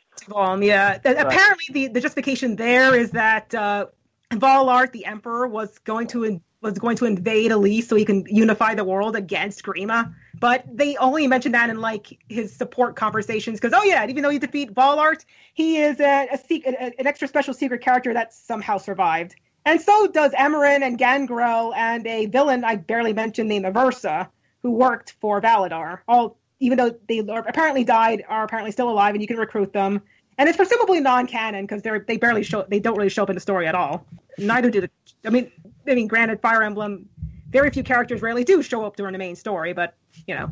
Yeah. 0.63 0.99
Th- 0.99 1.17
Apparently, 1.19 1.67
the, 1.73 1.89
the 1.89 2.01
justification 2.01 2.57
there 2.57 2.95
is 2.95 3.11
that 3.13 3.55
uh, 3.55 3.87
Walhart, 4.31 4.93
the 4.93 5.07
Emperor, 5.07 5.47
was 5.47 5.79
going 5.79 6.07
to 6.09 6.25
in- 6.25 6.43
was 6.61 6.79
going 6.79 6.97
to 6.97 7.05
invade 7.05 7.51
Ylisse 7.51 7.85
so 7.85 7.95
he 7.95 8.07
can 8.07 8.25
unify 8.27 8.75
the 8.75 8.85
world 8.85 9.17
against 9.17 9.63
Grima. 9.63 10.15
But 10.41 10.65
they 10.73 10.97
only 10.97 11.27
mentioned 11.27 11.55
that 11.55 11.69
in 11.69 11.81
like 11.81 12.19
his 12.29 12.55
support 12.55 12.97
conversations 12.97 13.61
because 13.61 13.79
oh 13.79 13.85
yeah, 13.85 14.07
even 14.09 14.23
though 14.23 14.31
you 14.31 14.39
defeat 14.39 14.75
Walhart, 14.75 15.25
he 15.53 15.77
is 15.77 16.01
a, 16.01 16.29
a, 16.33 16.39
sec- 16.39 16.67
a 16.67 16.99
an 16.99 17.07
extra 17.07 17.29
special 17.29 17.53
secret 17.55 17.83
character 17.83 18.15
that 18.15 18.33
somehow 18.33 18.79
survived. 18.79 19.37
And 19.67 19.81
so 19.81 20.07
does 20.07 20.33
Emmeryn 20.37 20.83
and 20.83 20.99
Gangrel 20.99 21.75
and 21.75 22.07
a 22.07 22.27
villain 22.27 22.65
I 22.65 22.77
barely 22.77 23.13
mentioned 23.13 23.49
named 23.49 23.65
Aversa, 23.65 24.29
who 24.63 24.73
worked 24.73 25.13
for 25.21 25.41
Validar. 25.41 26.01
All 26.09 26.39
even 26.65 26.79
though 26.79 26.95
they 27.09 27.21
are- 27.21 27.47
apparently 27.47 27.85
died, 27.85 28.25
are 28.29 28.45
apparently 28.45 28.73
still 28.73 28.89
alive, 28.89 29.15
and 29.15 29.23
you 29.23 29.29
can 29.29 29.37
recruit 29.37 29.73
them. 29.73 30.01
And 30.39 30.49
it's 30.49 30.57
presumably 30.57 31.01
non-canon 31.01 31.65
because 31.65 31.83
they're 31.83 32.01
they 32.01 32.17
barely 32.17 32.43
show 32.43 32.65
they 32.69 32.81
don't 32.81 32.97
really 32.97 33.09
show 33.11 33.23
up 33.23 33.31
in 33.31 33.37
the 33.37 33.41
story 33.41 33.67
at 33.67 33.75
all. 33.75 34.07
Neither 34.39 34.71
do 34.71 34.81
the 34.81 34.91
I 35.25 35.31
mean 35.31 35.53
I 35.87 35.95
mean 35.95 36.09
granted 36.09 36.41
Fire 36.41 36.63
Emblem, 36.63 37.09
very 37.51 37.71
few 37.71 37.85
characters 37.85 38.23
rarely 38.23 38.43
do 38.45 38.63
show 38.63 38.85
up 38.85 38.97
during 38.97 39.13
the 39.13 39.19
main 39.19 39.37
story, 39.37 39.73
but 39.73 39.95
you 40.27 40.35
know, 40.35 40.51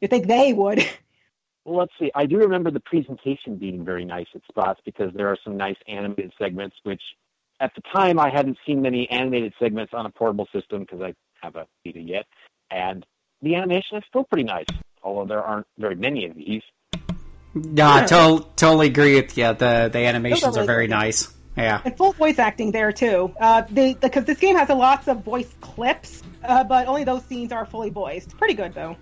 you 0.00 0.08
think 0.08 0.26
they 0.26 0.52
would. 0.52 0.84
Well, 1.64 1.80
let's 1.80 1.92
see. 2.00 2.10
I 2.14 2.24
do 2.24 2.38
remember 2.38 2.70
the 2.70 2.80
presentation 2.80 3.56
being 3.56 3.84
very 3.84 4.02
nice 4.02 4.28
at 4.34 4.40
spots 4.48 4.80
because 4.86 5.12
there 5.12 5.28
are 5.28 5.36
some 5.44 5.58
nice 5.58 5.76
animated 5.86 6.32
segments, 6.38 6.74
which 6.84 7.02
at 7.60 7.74
the 7.74 7.82
time 7.94 8.18
I 8.18 8.30
hadn't 8.30 8.56
seen 8.66 8.80
many 8.80 9.06
animated 9.10 9.52
segments 9.60 9.92
on 9.92 10.06
a 10.06 10.10
portable 10.10 10.48
system 10.50 10.80
because 10.80 11.02
I 11.02 11.12
have 11.42 11.56
a 11.56 11.66
Vita 11.84 12.00
yet, 12.00 12.24
and 12.70 13.04
the 13.42 13.54
animation 13.56 13.98
is 13.98 14.04
still 14.08 14.24
pretty 14.24 14.44
nice, 14.44 14.64
although 15.08 15.26
there 15.26 15.42
aren't 15.42 15.66
very 15.78 15.94
many 15.96 16.26
of 16.26 16.34
these. 16.36 16.62
No, 17.54 17.90
I 17.90 18.04
to- 18.06 18.46
totally 18.56 18.86
agree 18.88 19.16
with 19.16 19.36
you. 19.36 19.54
The 19.54 19.88
the 19.92 20.00
animations 20.00 20.54
really 20.56 20.60
are 20.60 20.66
very 20.66 20.86
nice. 20.86 21.28
Yeah. 21.56 21.80
and 21.84 21.96
full 21.96 22.12
voice 22.12 22.38
acting 22.38 22.70
there 22.70 22.92
too. 22.92 23.34
Uh, 23.40 23.62
they 23.68 23.94
because 23.94 24.24
this 24.24 24.38
game 24.38 24.56
has 24.56 24.68
a 24.70 24.74
lots 24.74 25.08
of 25.08 25.24
voice 25.24 25.52
clips, 25.60 26.22
uh, 26.44 26.62
but 26.62 26.86
only 26.86 27.02
those 27.02 27.24
scenes 27.24 27.50
are 27.50 27.66
fully 27.66 27.90
voiced. 27.90 28.36
Pretty 28.36 28.54
good 28.54 28.74
though. 28.74 28.96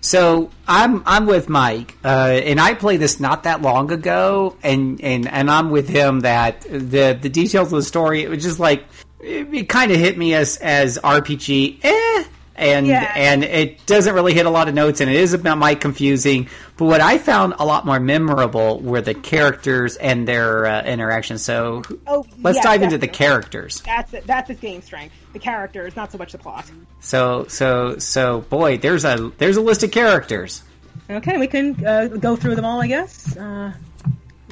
So 0.00 0.50
I'm 0.68 1.02
I'm 1.04 1.26
with 1.26 1.48
Mike, 1.48 1.96
uh, 2.04 2.08
and 2.44 2.60
I 2.60 2.74
played 2.74 3.00
this 3.00 3.18
not 3.18 3.42
that 3.42 3.60
long 3.62 3.90
ago, 3.90 4.56
and, 4.62 5.00
and, 5.00 5.26
and 5.26 5.50
I'm 5.50 5.70
with 5.70 5.88
him 5.88 6.20
that 6.20 6.60
the 6.60 7.18
the 7.20 7.28
details 7.28 7.72
of 7.72 7.78
the 7.78 7.82
story 7.82 8.22
it 8.22 8.30
was 8.30 8.40
just 8.40 8.60
like 8.60 8.84
it, 9.18 9.52
it 9.52 9.68
kind 9.68 9.90
of 9.90 9.98
hit 9.98 10.16
me 10.16 10.34
as 10.34 10.58
as 10.58 10.98
RPG, 11.02 11.80
eh, 11.82 12.24
and 12.56 12.86
Yeah. 12.86 13.12
and 13.16 13.44
it 13.44 13.84
doesn't 13.86 14.14
really 14.14 14.34
hit 14.34 14.46
a 14.46 14.50
lot 14.50 14.68
of 14.68 14.74
notes, 14.74 15.00
and 15.00 15.08
it 15.10 15.16
is 15.16 15.32
about 15.34 15.58
Mike 15.58 15.80
confusing. 15.80 16.48
But 16.76 16.86
what 16.86 17.00
I 17.00 17.18
found 17.18 17.54
a 17.58 17.64
lot 17.64 17.86
more 17.86 18.00
memorable 18.00 18.80
were 18.80 19.00
the 19.00 19.14
characters 19.14 19.96
and 19.96 20.26
their 20.28 20.66
uh, 20.66 20.82
interactions. 20.82 21.42
So 21.42 21.82
Oh, 22.06 22.26
let's 22.42 22.56
yeah, 22.56 22.62
dive 22.64 22.82
into 22.82 22.98
the 22.98 23.08
characters. 23.08 23.80
That's 23.86 24.12
it. 24.12 24.26
That's 24.26 24.50
its 24.50 24.60
game 24.60 24.82
strength. 24.82 25.14
The 25.32 25.38
characters, 25.38 25.96
not 25.96 26.12
so 26.12 26.18
much 26.18 26.32
the 26.32 26.38
plot. 26.38 26.70
So 27.00 27.46
so 27.48 27.98
so 27.98 28.40
boy, 28.42 28.78
there's 28.78 29.04
a 29.04 29.32
there's 29.38 29.56
a 29.56 29.62
list 29.62 29.82
of 29.82 29.90
characters. 29.92 30.62
Okay, 31.08 31.38
we 31.38 31.46
can 31.46 31.86
uh, 31.86 32.06
go 32.08 32.34
through 32.36 32.56
them 32.56 32.64
all, 32.64 32.80
I 32.82 32.88
guess. 32.88 33.36
Uh, 33.36 33.72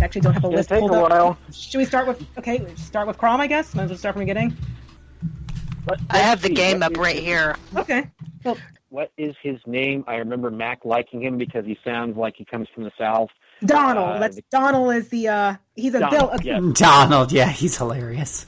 actually, 0.00 0.20
don't 0.20 0.34
have 0.34 0.44
a 0.44 0.46
It'll 0.48 0.56
list 0.56 0.68
take 0.68 0.82
a 0.82 0.86
while. 0.86 1.36
Should 1.52 1.78
we 1.78 1.84
start 1.84 2.06
with? 2.06 2.24
Okay, 2.38 2.64
start 2.76 3.06
with 3.08 3.18
Chrom, 3.18 3.40
I 3.40 3.46
guess. 3.48 3.74
Might 3.74 3.84
as 3.84 3.90
well 3.90 3.98
start 3.98 4.14
from 4.14 4.20
the 4.20 4.26
beginning. 4.26 4.56
Let- 5.88 6.00
I 6.10 6.18
have 6.18 6.42
the 6.42 6.48
game 6.48 6.82
up 6.82 6.96
right 6.96 7.16
his- 7.16 7.24
here. 7.24 7.56
Okay. 7.76 8.10
Well, 8.44 8.56
What 8.90 9.10
is 9.18 9.34
his 9.42 9.58
name? 9.66 10.04
I 10.06 10.16
remember 10.16 10.50
Mac 10.52 10.84
liking 10.84 11.22
him 11.22 11.36
because 11.36 11.64
he 11.66 11.76
sounds 11.84 12.16
like 12.16 12.34
he 12.36 12.44
comes 12.44 12.68
from 12.72 12.84
the 12.84 12.92
south. 12.96 13.28
Donnel. 13.64 14.04
Uh, 14.04 14.18
That's 14.20 14.36
the- 14.36 14.44
Donnel 14.52 14.90
is 14.90 15.08
the 15.08 15.28
uh 15.28 15.54
he's 15.74 15.94
a 15.94 16.00
Donnel, 16.00 16.18
bill. 16.18 16.30
Okay, 16.34 16.44
yes. 16.50 16.78
Donnel, 16.78 17.26
yeah, 17.30 17.48
he's 17.48 17.76
hilarious. 17.76 18.46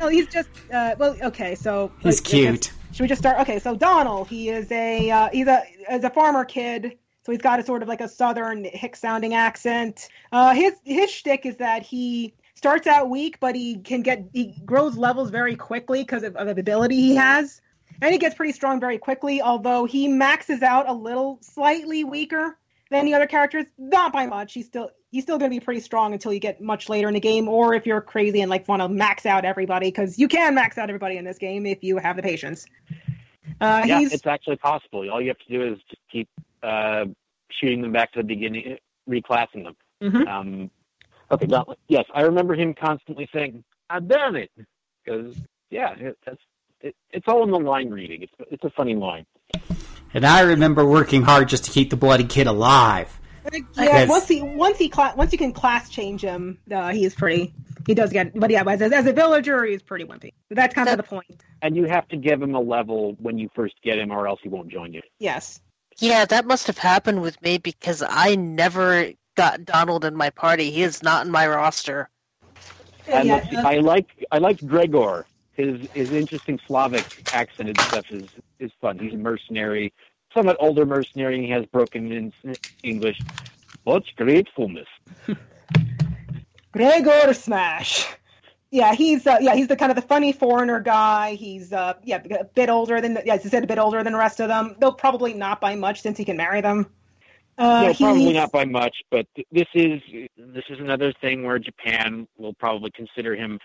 No, 0.00 0.08
he's 0.08 0.26
just 0.26 0.48
uh 0.72 0.94
well 0.98 1.16
okay, 1.22 1.54
so 1.54 1.92
He's 2.00 2.04
like, 2.04 2.14
I 2.14 2.16
guess- 2.16 2.50
cute. 2.50 2.72
Should 2.92 3.02
we 3.02 3.08
just 3.08 3.20
start? 3.20 3.38
Okay, 3.40 3.58
so 3.60 3.76
Donnel, 3.76 4.24
he 4.24 4.48
is 4.48 4.72
a 4.72 5.10
uh, 5.10 5.28
he's 5.30 5.46
a 5.46 5.62
as 5.88 6.02
a 6.02 6.10
farmer 6.10 6.44
kid, 6.44 6.96
so 7.24 7.30
he's 7.32 7.40
got 7.42 7.60
a 7.60 7.64
sort 7.64 7.82
of 7.82 7.88
like 7.88 8.00
a 8.00 8.08
southern 8.08 8.64
hick 8.64 8.96
sounding 8.96 9.34
accent. 9.34 10.08
Uh, 10.32 10.54
his 10.54 10.72
his 10.84 11.08
shtick 11.10 11.46
is 11.46 11.56
that 11.58 11.82
he 11.84 12.34
starts 12.58 12.88
out 12.88 13.08
weak, 13.08 13.38
but 13.40 13.54
he 13.54 13.78
can 13.78 14.02
get 14.02 14.28
he 14.32 14.54
grows 14.66 14.98
levels 14.98 15.30
very 15.30 15.54
quickly 15.54 16.02
because 16.02 16.24
of, 16.24 16.36
of 16.36 16.46
the 16.46 16.60
ability 16.60 16.96
he 16.96 17.14
has, 17.14 17.62
and 18.02 18.12
he 18.12 18.18
gets 18.18 18.34
pretty 18.34 18.52
strong 18.52 18.80
very 18.80 18.98
quickly. 18.98 19.40
Although 19.40 19.84
he 19.84 20.08
maxes 20.08 20.62
out 20.62 20.88
a 20.88 20.92
little 20.92 21.38
slightly 21.40 22.04
weaker 22.04 22.58
than 22.90 23.04
the 23.04 23.14
other 23.14 23.26
characters, 23.26 23.66
not 23.78 24.12
by 24.12 24.26
much. 24.26 24.52
He's 24.54 24.66
still 24.66 24.90
he's 25.12 25.22
still 25.22 25.38
going 25.38 25.50
to 25.50 25.54
be 25.54 25.64
pretty 25.64 25.80
strong 25.80 26.12
until 26.12 26.32
you 26.32 26.40
get 26.40 26.60
much 26.60 26.88
later 26.88 27.06
in 27.06 27.14
the 27.14 27.20
game, 27.20 27.48
or 27.48 27.74
if 27.74 27.86
you're 27.86 28.00
crazy 28.00 28.40
and 28.40 28.50
like 28.50 28.66
want 28.66 28.82
to 28.82 28.88
max 28.88 29.24
out 29.24 29.44
everybody, 29.44 29.86
because 29.86 30.18
you 30.18 30.26
can 30.26 30.54
max 30.54 30.76
out 30.78 30.90
everybody 30.90 31.16
in 31.16 31.24
this 31.24 31.38
game 31.38 31.64
if 31.64 31.82
you 31.82 31.96
have 31.98 32.16
the 32.16 32.22
patience. 32.22 32.66
Uh, 33.60 33.84
yeah, 33.86 34.00
he's 34.00 34.12
it's 34.12 34.26
actually 34.26 34.56
possible. 34.56 35.08
All 35.10 35.22
you 35.22 35.28
have 35.28 35.38
to 35.38 35.48
do 35.48 35.72
is 35.72 35.78
just 35.88 36.02
keep 36.10 36.28
uh, 36.62 37.04
shooting 37.50 37.82
them 37.82 37.92
back 37.92 38.12
to 38.12 38.18
the 38.18 38.24
beginning, 38.24 38.78
reclassing 39.08 39.62
them. 39.62 39.76
Mhm. 40.02 40.26
Um, 40.26 40.70
okay, 41.30 41.46
Donnel. 41.46 41.76
Yes, 41.88 42.04
I 42.14 42.22
remember 42.22 42.54
him 42.54 42.74
constantly 42.74 43.28
saying, 43.32 43.64
"I've 43.90 44.08
done 44.08 44.36
it," 44.36 44.50
because 45.04 45.36
yeah, 45.70 45.94
it, 45.94 46.18
that's 46.24 46.40
it, 46.80 46.96
it's 47.10 47.26
all 47.28 47.42
in 47.44 47.50
the 47.50 47.58
line 47.58 47.90
reading. 47.90 48.22
It's 48.22 48.32
it's 48.50 48.64
a 48.64 48.70
funny 48.70 48.94
line. 48.94 49.26
And 50.14 50.24
I 50.24 50.40
remember 50.40 50.86
working 50.86 51.22
hard 51.22 51.48
just 51.48 51.64
to 51.64 51.70
keep 51.70 51.90
the 51.90 51.96
bloody 51.96 52.24
kid 52.24 52.46
alive. 52.46 53.20
yeah. 53.52 53.60
Yes. 53.76 54.08
Once 54.08 54.28
he 54.28 54.42
once 54.42 54.78
he 54.78 54.88
cla- 54.88 55.14
once 55.16 55.32
you 55.32 55.38
can 55.38 55.52
class 55.52 55.88
change 55.90 56.22
him, 56.22 56.58
uh, 56.70 56.90
he 56.90 57.04
is 57.04 57.14
pretty. 57.14 57.54
He 57.86 57.94
does 57.94 58.12
get, 58.12 58.38
but 58.38 58.50
yeah, 58.50 58.64
as, 58.66 58.82
as 58.82 59.06
a 59.06 59.14
villager, 59.14 59.64
he's 59.64 59.82
pretty 59.82 60.04
wimpy. 60.04 60.34
That's 60.50 60.74
kind 60.74 60.90
of 60.90 60.98
the 60.98 61.02
point. 61.02 61.42
And 61.62 61.74
you 61.74 61.84
have 61.84 62.06
to 62.08 62.18
give 62.18 62.42
him 62.42 62.54
a 62.54 62.60
level 62.60 63.16
when 63.18 63.38
you 63.38 63.48
first 63.54 63.76
get 63.82 63.98
him, 63.98 64.10
or 64.10 64.28
else 64.28 64.40
he 64.42 64.50
won't 64.50 64.68
join 64.68 64.92
you. 64.92 65.00
Yes. 65.18 65.60
Yeah, 65.98 66.26
that 66.26 66.46
must 66.46 66.66
have 66.66 66.78
happened 66.78 67.22
with 67.22 67.40
me 67.42 67.58
because 67.58 68.04
I 68.06 68.36
never 68.36 69.10
got 69.38 69.64
Donnel 69.64 70.04
in 70.04 70.16
my 70.16 70.30
party. 70.30 70.70
He 70.70 70.82
is 70.82 71.02
not 71.02 71.24
in 71.24 71.32
my 71.32 71.46
roster. 71.46 72.10
And 73.06 73.28
yeah, 73.28 73.36
let's 73.36 73.54
uh, 73.54 73.68
I 73.68 73.76
like 73.78 74.08
I 74.30 74.38
like 74.38 74.58
Gregor. 74.66 75.24
His 75.52 75.80
his 75.94 76.10
interesting 76.10 76.58
Slavic 76.66 77.06
accent 77.32 77.70
and 77.70 77.80
stuff 77.88 78.04
is 78.10 78.28
is 78.58 78.70
fun. 78.80 78.98
He's 78.98 79.14
a 79.14 79.16
mercenary, 79.16 79.94
somewhat 80.34 80.56
older 80.60 80.84
mercenary. 80.84 81.36
and 81.36 81.44
He 81.44 81.50
has 81.52 81.64
broken 81.66 82.12
in 82.12 82.56
English. 82.82 83.16
What's 83.84 84.10
gratefulness? 84.16 84.88
Gregor 86.72 87.32
Smash. 87.32 88.06
Yeah, 88.70 88.94
he's 88.94 89.26
uh, 89.26 89.38
yeah 89.40 89.54
he's 89.54 89.68
the 89.68 89.76
kind 89.76 89.90
of 89.90 89.96
the 89.96 90.02
funny 90.02 90.32
foreigner 90.32 90.80
guy. 90.80 91.34
He's 91.34 91.72
uh 91.72 91.94
yeah 92.02 92.20
a 92.38 92.44
bit 92.44 92.68
older 92.68 93.00
than 93.00 93.18
yeah 93.24 93.34
as 93.34 93.46
I 93.46 93.48
said 93.48 93.64
a 93.64 93.68
bit 93.68 93.78
older 93.78 94.02
than 94.02 94.12
the 94.12 94.18
rest 94.18 94.40
of 94.40 94.48
them. 94.48 94.76
Though 94.80 94.92
probably 94.92 95.32
not 95.32 95.60
by 95.60 95.76
much 95.76 96.02
since 96.02 96.18
he 96.18 96.24
can 96.24 96.36
marry 96.36 96.60
them. 96.60 96.90
Uh, 97.58 97.82
no, 97.82 97.94
probably 97.94 98.20
he's- 98.22 98.34
not 98.34 98.52
by 98.52 98.64
much, 98.64 98.96
but 99.10 99.26
th- 99.34 99.48
this 99.50 99.66
is 99.74 100.00
this 100.36 100.64
is 100.70 100.78
another 100.78 101.12
thing 101.20 101.44
where 101.44 101.58
Japan 101.58 102.28
will 102.36 102.54
probably 102.54 102.90
consider 102.92 103.34
him 103.34 103.58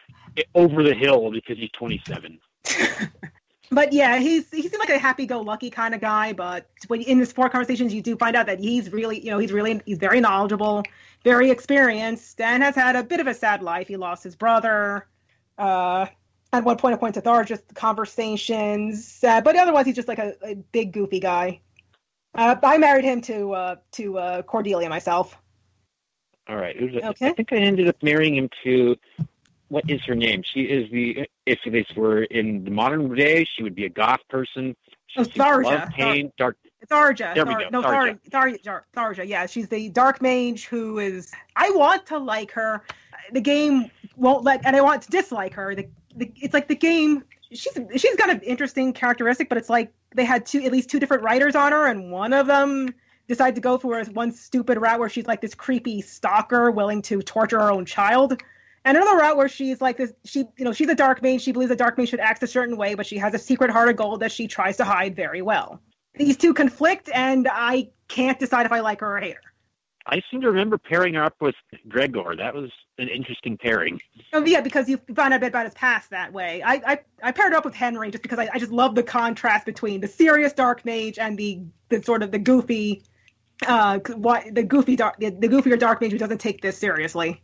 over 0.55 0.81
the 0.81 0.95
hill 0.95 1.31
because 1.31 1.57
he's 1.57 1.69
27. 1.77 2.39
but 3.71 3.93
yeah, 3.93 4.17
he's 4.17 4.49
he 4.49 4.63
seems 4.63 4.79
like 4.79 4.89
a 4.89 4.97
happy-go-lucky 4.97 5.69
kind 5.69 5.93
of 5.93 6.01
guy. 6.01 6.33
But 6.33 6.67
when 6.87 7.01
in 7.01 7.19
his 7.19 7.31
four 7.31 7.49
conversations, 7.49 7.93
you 7.93 8.01
do 8.01 8.15
find 8.15 8.35
out 8.35 8.47
that 8.47 8.59
he's 8.59 8.91
really, 8.91 9.19
you 9.19 9.29
know, 9.29 9.37
he's 9.37 9.51
really 9.51 9.79
he's 9.85 9.99
very 9.99 10.19
knowledgeable, 10.19 10.83
very 11.23 11.51
experienced, 11.51 12.41
and 12.41 12.63
has 12.63 12.73
had 12.73 12.95
a 12.95 13.03
bit 13.03 13.19
of 13.19 13.27
a 13.27 13.33
sad 13.33 13.61
life. 13.61 13.87
He 13.87 13.97
lost 13.97 14.23
his 14.23 14.35
brother. 14.35 15.07
Uh, 15.55 16.07
at 16.51 16.63
one 16.63 16.77
point, 16.77 16.95
according 16.95 17.13
to 17.13 17.21
Thor, 17.21 17.43
just 17.43 17.63
conversations. 17.75 19.23
Uh, 19.23 19.41
but 19.41 19.55
otherwise, 19.55 19.85
he's 19.85 19.95
just 19.95 20.07
like 20.07 20.19
a, 20.19 20.35
a 20.43 20.55
big 20.55 20.93
goofy 20.93 21.19
guy. 21.19 21.59
Uh, 22.35 22.55
I 22.63 22.77
married 22.77 23.05
him 23.05 23.21
to 23.21 23.53
uh, 23.53 23.75
to 23.93 24.17
uh, 24.17 24.41
Cordelia 24.43 24.89
myself. 24.89 25.37
All 26.47 26.55
right. 26.57 26.75
It 26.75 26.93
was 26.93 27.03
a- 27.03 27.07
Okay. 27.09 27.27
I 27.29 27.33
think 27.33 27.53
I 27.53 27.57
ended 27.57 27.87
up 27.87 28.01
marrying 28.01 28.35
him 28.35 28.49
to 28.63 28.95
what 29.69 29.89
is 29.89 30.01
her 30.05 30.15
name? 30.15 30.43
She 30.43 30.61
is 30.61 30.89
the 30.91 31.27
if 31.45 31.59
this 31.65 31.85
were 31.95 32.23
in 32.23 32.63
the 32.63 32.71
modern 32.71 33.13
day, 33.15 33.43
she 33.45 33.63
would 33.63 33.75
be 33.75 33.85
a 33.85 33.89
goth 33.89 34.19
person. 34.29 34.75
She 35.07 35.19
Oh, 35.19 35.23
Tharja. 35.23 35.63
love 35.63 35.89
pain, 35.89 36.31
dark. 36.37 36.57
It's 36.81 36.91
Arja. 36.91 37.33
There 37.33 37.45
we 37.45 37.53
go, 37.53 37.69
No, 37.71 37.81
Tharja. 37.81 38.19
Thar- 38.29 38.51
Thar- 38.51 38.85
Thar- 38.93 39.13
Tharja. 39.13 39.27
Yeah, 39.27 39.45
she's 39.45 39.69
the 39.69 39.87
dark 39.89 40.21
mage 40.21 40.65
who 40.65 40.99
is. 40.99 41.31
I 41.55 41.69
want 41.71 42.05
to 42.07 42.17
like 42.17 42.51
her. 42.51 42.83
The 43.31 43.39
game 43.39 43.89
won't 44.17 44.43
let, 44.43 44.65
and 44.65 44.75
I 44.75 44.81
want 44.81 45.01
to 45.03 45.09
dislike 45.09 45.53
her. 45.53 45.75
The, 45.75 45.87
the 46.17 46.31
it's 46.35 46.53
like 46.53 46.67
the 46.67 46.75
game. 46.75 47.23
She's 47.53 47.77
she's 47.97 48.15
got 48.15 48.29
an 48.29 48.41
interesting 48.41 48.93
characteristic, 48.93 49.49
but 49.49 49.57
it's 49.57 49.69
like 49.69 49.93
they 50.15 50.25
had 50.25 50.45
two 50.45 50.63
at 50.63 50.71
least 50.71 50.89
two 50.89 50.99
different 50.99 51.23
writers 51.23 51.55
on 51.55 51.71
her, 51.71 51.87
and 51.87 52.11
one 52.11 52.33
of 52.33 52.47
them 52.47 52.93
decided 53.27 53.55
to 53.55 53.61
go 53.61 53.77
for 53.77 54.03
one 54.05 54.31
stupid 54.31 54.77
route 54.77 54.99
where 54.99 55.09
she's 55.09 55.27
like 55.27 55.41
this 55.41 55.55
creepy 55.55 56.01
stalker 56.01 56.71
willing 56.71 57.01
to 57.03 57.21
torture 57.21 57.59
her 57.59 57.71
own 57.71 57.85
child. 57.85 58.41
And 58.85 58.97
another 58.97 59.17
route 59.17 59.37
where 59.37 59.47
she's 59.47 59.79
like 59.79 59.95
this, 59.95 60.11
she, 60.25 60.39
you 60.57 60.65
know, 60.65 60.73
she's 60.73 60.89
a 60.89 60.95
dark 60.95 61.21
mage. 61.21 61.41
She 61.41 61.53
believes 61.53 61.71
a 61.71 61.75
dark 61.75 61.97
mage 61.97 62.09
should 62.09 62.19
act 62.19 62.43
a 62.43 62.47
certain 62.47 62.75
way, 62.75 62.95
but 62.95 63.05
she 63.05 63.17
has 63.17 63.33
a 63.33 63.39
secret 63.39 63.71
heart 63.71 63.87
of 63.87 63.95
gold 63.95 64.19
that 64.19 64.31
she 64.31 64.47
tries 64.47 64.75
to 64.77 64.83
hide 64.83 65.15
very 65.15 65.41
well 65.41 65.79
these 66.15 66.37
two 66.37 66.53
conflict, 66.53 67.09
and 67.13 67.47
I 67.51 67.89
can't 68.07 68.39
decide 68.39 68.65
if 68.65 68.71
I 68.71 68.81
like 68.81 69.01
her 69.01 69.17
or 69.17 69.19
hate 69.19 69.35
her. 69.35 69.52
I 70.05 70.21
seem 70.29 70.41
to 70.41 70.47
remember 70.47 70.77
pairing 70.77 71.13
her 71.13 71.23
up 71.23 71.35
with 71.39 71.55
Gregor. 71.87 72.35
That 72.37 72.53
was 72.53 72.69
an 72.97 73.07
interesting 73.07 73.57
pairing. 73.57 74.01
Oh 74.33 74.43
yeah, 74.45 74.61
because 74.61 74.89
you 74.89 74.97
found 75.15 75.33
out 75.33 75.37
a 75.37 75.39
bit 75.39 75.47
about 75.47 75.65
his 75.65 75.73
past 75.73 76.09
that 76.09 76.33
way. 76.33 76.61
I 76.61 76.73
I, 76.85 76.99
I 77.23 77.31
paired 77.31 77.53
her 77.53 77.57
up 77.57 77.65
with 77.65 77.73
Henry 77.75 78.11
just 78.11 78.21
because 78.21 78.37
I, 78.39 78.49
I 78.53 78.59
just 78.59 78.71
love 78.71 78.95
the 78.95 79.03
contrast 79.03 79.65
between 79.65 80.01
the 80.01 80.07
serious 80.07 80.51
dark 80.53 80.83
mage 80.85 81.17
and 81.17 81.37
the 81.37 81.61
the 81.89 82.03
sort 82.03 82.21
of 82.21 82.31
the 82.31 82.39
goofy, 82.39 83.03
uh, 83.65 83.99
what 84.15 84.43
the 84.53 84.63
goofy 84.63 84.95
dark 84.97 85.17
the, 85.19 85.29
the 85.29 85.47
goofier 85.47 85.79
dark 85.79 86.01
mage 86.01 86.11
who 86.11 86.17
doesn't 86.17 86.39
take 86.39 86.61
this 86.61 86.77
seriously. 86.77 87.39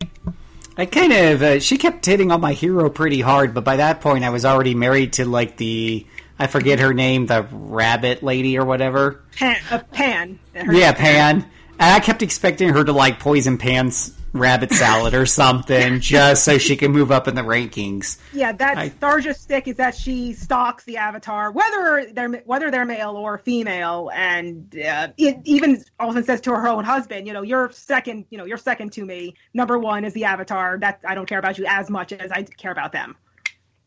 I 0.78 0.86
kind 0.86 1.14
of 1.14 1.42
uh, 1.42 1.60
she 1.60 1.78
kept 1.78 2.06
hitting 2.06 2.32
on 2.32 2.42
my 2.42 2.54
hero 2.54 2.90
pretty 2.90 3.22
hard, 3.22 3.54
but 3.54 3.64
by 3.64 3.78
that 3.78 4.02
point 4.02 4.24
I 4.26 4.30
was 4.32 4.44
already 4.46 4.76
married 4.76 5.14
to 5.14 5.26
like 5.26 5.56
the 5.58 6.06
I 6.38 6.48
forget 6.48 6.80
her 6.80 6.94
name, 6.94 7.26
the 7.26 7.46
rabbit 7.52 8.22
lady 8.24 8.58
or 8.58 8.66
whatever. 8.66 9.24
Panne, 9.36 9.58
uh, 9.72 9.80
Panne. 9.92 10.40
Her- 10.54 10.74
Yeah, 10.74 10.92
Panne. 10.94 11.50
And 11.80 11.94
I 11.94 12.00
kept 12.02 12.22
expecting 12.22 12.70
her 12.70 12.84
to 12.84 12.92
like 12.92 13.20
poison 13.20 13.58
Panne's 13.58 14.14
rabbit 14.34 14.72
salad 14.72 15.14
or 15.14 15.26
something, 15.26 16.00
just 16.02 16.44
so 16.44 16.58
she 16.58 16.76
can 16.76 16.92
move 16.92 17.10
up 17.10 17.28
in 17.28 17.36
the 17.36 17.42
rankings. 17.42 18.20
Yeah, 18.34 18.52
that's 18.52 18.78
I- 18.78 18.90
Tharja's 18.90 19.40
stick 19.40 19.68
is 19.68 19.78
that 19.78 19.96
she 19.96 20.34
stalks 20.34 20.84
the 20.84 20.98
avatar, 20.98 21.52
whether 21.52 22.12
they're 22.12 22.30
whether 22.46 22.70
they're 22.70 22.86
male 22.86 23.12
or 23.12 23.38
female, 23.38 24.12
and 24.14 24.76
uh, 24.78 25.08
it 25.18 25.38
even 25.46 25.84
often 26.00 26.24
says 26.26 26.42
to 26.42 26.52
her 26.52 26.68
own 26.68 26.84
husband, 26.84 27.28
you 27.28 27.34
know, 27.34 27.42
you're 27.44 27.72
second, 27.72 28.26
you 28.30 28.38
know, 28.38 28.46
you're 28.46 28.58
second 28.58 28.92
to 28.94 29.06
me. 29.06 29.36
Number 29.54 29.80
one 29.80 30.04
is 30.04 30.14
the 30.14 30.26
avatar. 30.26 30.78
That 30.78 31.00
I 31.08 31.16
don't 31.16 31.28
care 31.28 31.40
about 31.40 31.58
you 31.58 31.66
as 31.66 31.90
much 31.90 32.12
as 32.12 32.30
I 32.32 32.44
care 32.44 32.72
about 32.72 32.92
them. 32.92 33.16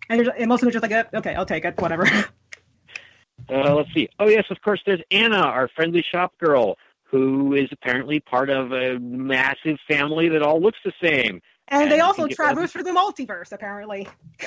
And, 0.08 0.24
you're, 0.24 0.34
and 0.34 0.48
most 0.48 0.58
of 0.58 0.60
them 0.62 0.68
are 0.70 0.72
just 0.72 0.82
like, 0.82 0.92
"Uh, 0.92 1.18
okay, 1.18 1.34
I'll 1.34 1.46
take 1.46 1.64
it, 1.64 1.78
whatever. 1.78 2.06
Uh, 3.48 3.74
let's 3.74 3.92
see. 3.92 4.08
Oh 4.20 4.28
yes, 4.28 4.44
of 4.50 4.60
course. 4.62 4.80
There's 4.86 5.00
Anna, 5.10 5.38
our 5.38 5.68
friendly 5.74 6.04
shop 6.12 6.32
girl, 6.38 6.76
who 7.12 7.54
is 7.54 7.68
apparently 7.70 8.18
part 8.20 8.48
of 8.50 8.72
a 8.72 8.98
massive 8.98 9.76
family 9.86 10.28
that 10.30 10.42
all 10.42 10.60
looks 10.60 10.78
the 10.84 10.92
same. 11.00 11.40
and 11.68 11.90
they 11.92 12.00
also 12.00 12.22
you 12.22 12.28
get- 12.28 12.36
traverse 12.36 12.72
through 12.72 12.82
the 12.82 12.90
multiverse, 12.90 13.52
apparently. 13.52 14.08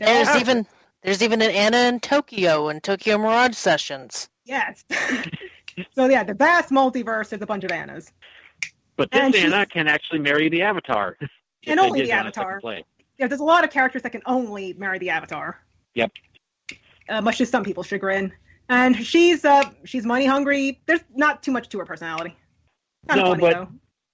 There's 0.00 0.28
Yeah. 0.28 0.38
even 0.40 0.66
there's 1.02 1.22
even 1.22 1.42
an 1.42 1.50
Anna 1.50 1.76
in 1.88 2.00
Tokyo 2.00 2.68
and 2.68 2.82
Tokyo 2.82 3.18
Mirage 3.18 3.54
sessions. 3.54 4.28
yes. 4.46 4.84
so 5.94 6.06
yeah, 6.08 6.24
the 6.24 6.32
vast 6.34 6.70
multiverse 6.70 7.32
is 7.34 7.42
a 7.42 7.46
bunch 7.46 7.62
of 7.64 7.70
Annas. 7.70 8.10
But 8.96 9.10
this 9.10 9.20
And 9.20 9.34
she's- 9.34 9.52
Anna 9.52 9.66
can 9.66 9.86
actually 9.88 10.20
marry 10.20 10.48
the 10.48 10.62
Avatar. 10.62 11.16
If 11.66 11.70
And 11.70 11.80
only 11.80 12.02
the 12.02 12.10
want 12.10 12.28
a 12.28 12.32
second 12.34 12.42
Avatar. 12.42 12.82
yeah, 13.18 13.26
there's 13.26 13.40
a 13.40 13.44
lot 13.44 13.64
of 13.64 13.70
characters 13.70 14.02
that 14.02 14.10
can 14.12 14.20
only 14.26 14.74
marry 14.74 14.98
the 14.98 15.08
Avatar. 15.10 15.58
Yep. 15.94 16.12
Uh, 17.08 17.20
much 17.22 17.38
to 17.38 17.46
some 17.46 17.64
people's 17.64 17.86
chagrin. 17.86 18.32
And 18.68 18.96
she's 18.96 19.44
uh 19.44 19.64
she's 19.84 20.04
money 20.06 20.26
hungry. 20.26 20.80
There's 20.86 21.00
not 21.14 21.42
too 21.42 21.52
much 21.52 21.68
to 21.70 21.78
her 21.78 21.84
personality. 21.84 22.34
Kind 23.08 23.20
of 23.20 23.24
No, 23.26 23.30
funny 23.32 23.40
but- 23.40 23.52
though. 23.52 23.68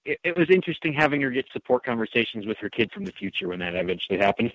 It, 0.07 0.19
it 0.25 0.37
was 0.37 0.49
interesting 0.49 0.95
having 0.95 1.21
her 1.21 1.31
get 1.31 1.45
support 1.53 1.85
conversations 1.85 2.47
with 2.47 2.57
her 2.59 2.71
kid 2.71 2.91
from 2.91 3.05
the 3.05 3.13
future 3.13 3.49
when 3.49 3.59
that 3.59 3.75
eventually 3.77 4.19
happened. 4.19 4.51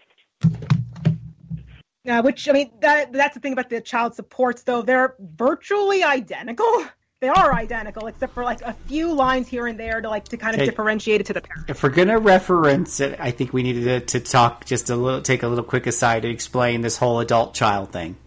Uh, 2.08 2.22
which 2.24 2.48
I 2.50 2.52
mean 2.52 2.72
that 2.82 3.14
that's 3.14 3.36
the 3.36 3.40
thing 3.40 3.54
about 3.54 3.70
the 3.70 3.80
child 3.82 4.16
supports 4.16 4.64
though. 4.64 4.82
They're 4.82 5.16
virtually 5.20 6.04
identical. 6.04 6.66
They 7.22 7.30
are 7.30 7.54
identical, 7.56 8.08
except 8.08 8.34
for 8.34 8.44
like 8.44 8.62
a 8.62 8.74
few 8.88 9.12
lines 9.14 9.48
here 9.48 9.66
and 9.68 9.80
there 9.80 10.02
to 10.02 10.10
like 10.10 10.26
to 10.26 10.38
kind 10.38 10.54
of 10.54 10.60
Okay. 10.60 10.70
differentiate 10.70 11.22
it 11.22 11.28
to 11.28 11.34
the 11.34 11.42
parent. 11.42 11.70
If 11.70 11.82
we're 11.82 11.90
gonna 11.90 12.20
reference 12.20 13.00
it, 13.00 13.18
I 13.20 13.32
think 13.32 13.54
we 13.54 13.64
needed 13.64 13.86
to, 14.10 14.20
to 14.20 14.26
talk 14.26 14.66
just 14.66 14.90
a 14.90 14.96
little, 14.98 15.22
take 15.22 15.42
a 15.42 15.48
little 15.48 15.64
quick 15.64 15.88
aside 15.88 16.24
to 16.24 16.30
explain 16.30 16.82
this 16.82 16.98
whole 16.98 17.22
adult 17.22 17.54
child 17.56 17.94
thing. 17.94 18.18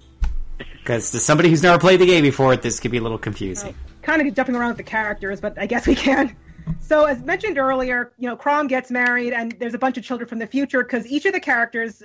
Because 0.89 1.11
to 1.11 1.21
somebody 1.21 1.51
who's 1.51 1.63
never 1.63 1.79
played 1.79 2.01
the 2.01 2.07
game 2.07 2.23
before, 2.23 2.57
this 2.57 2.81
could 2.81 2.91
be 2.91 2.97
a 2.97 3.03
little 3.03 3.19
confusing. 3.19 3.75
kind 4.01 4.27
of 4.27 4.35
jumping 4.35 4.57
around 4.57 4.69
with 4.69 4.79
the 4.79 4.83
characters, 4.83 5.39
but 5.39 5.59
I 5.59 5.67
guess 5.67 5.87
we 5.87 5.95
can. 5.95 6.35
So, 6.81 7.05
as 7.05 7.23
mentioned 7.23 7.59
earlier, 7.59 8.13
you 8.17 8.27
know, 8.27 8.39
Chrom 8.39 8.71
gets 8.71 8.91
married, 8.91 9.35
and 9.35 9.53
there's 9.59 9.75
a 9.75 9.79
bunch 9.79 9.99
of 9.99 10.05
children 10.05 10.27
from 10.27 10.39
the 10.39 10.47
future 10.47 10.83
because 10.83 11.07
each 11.07 11.27
of 11.27 11.35
the 11.35 11.41
characters, 11.41 12.03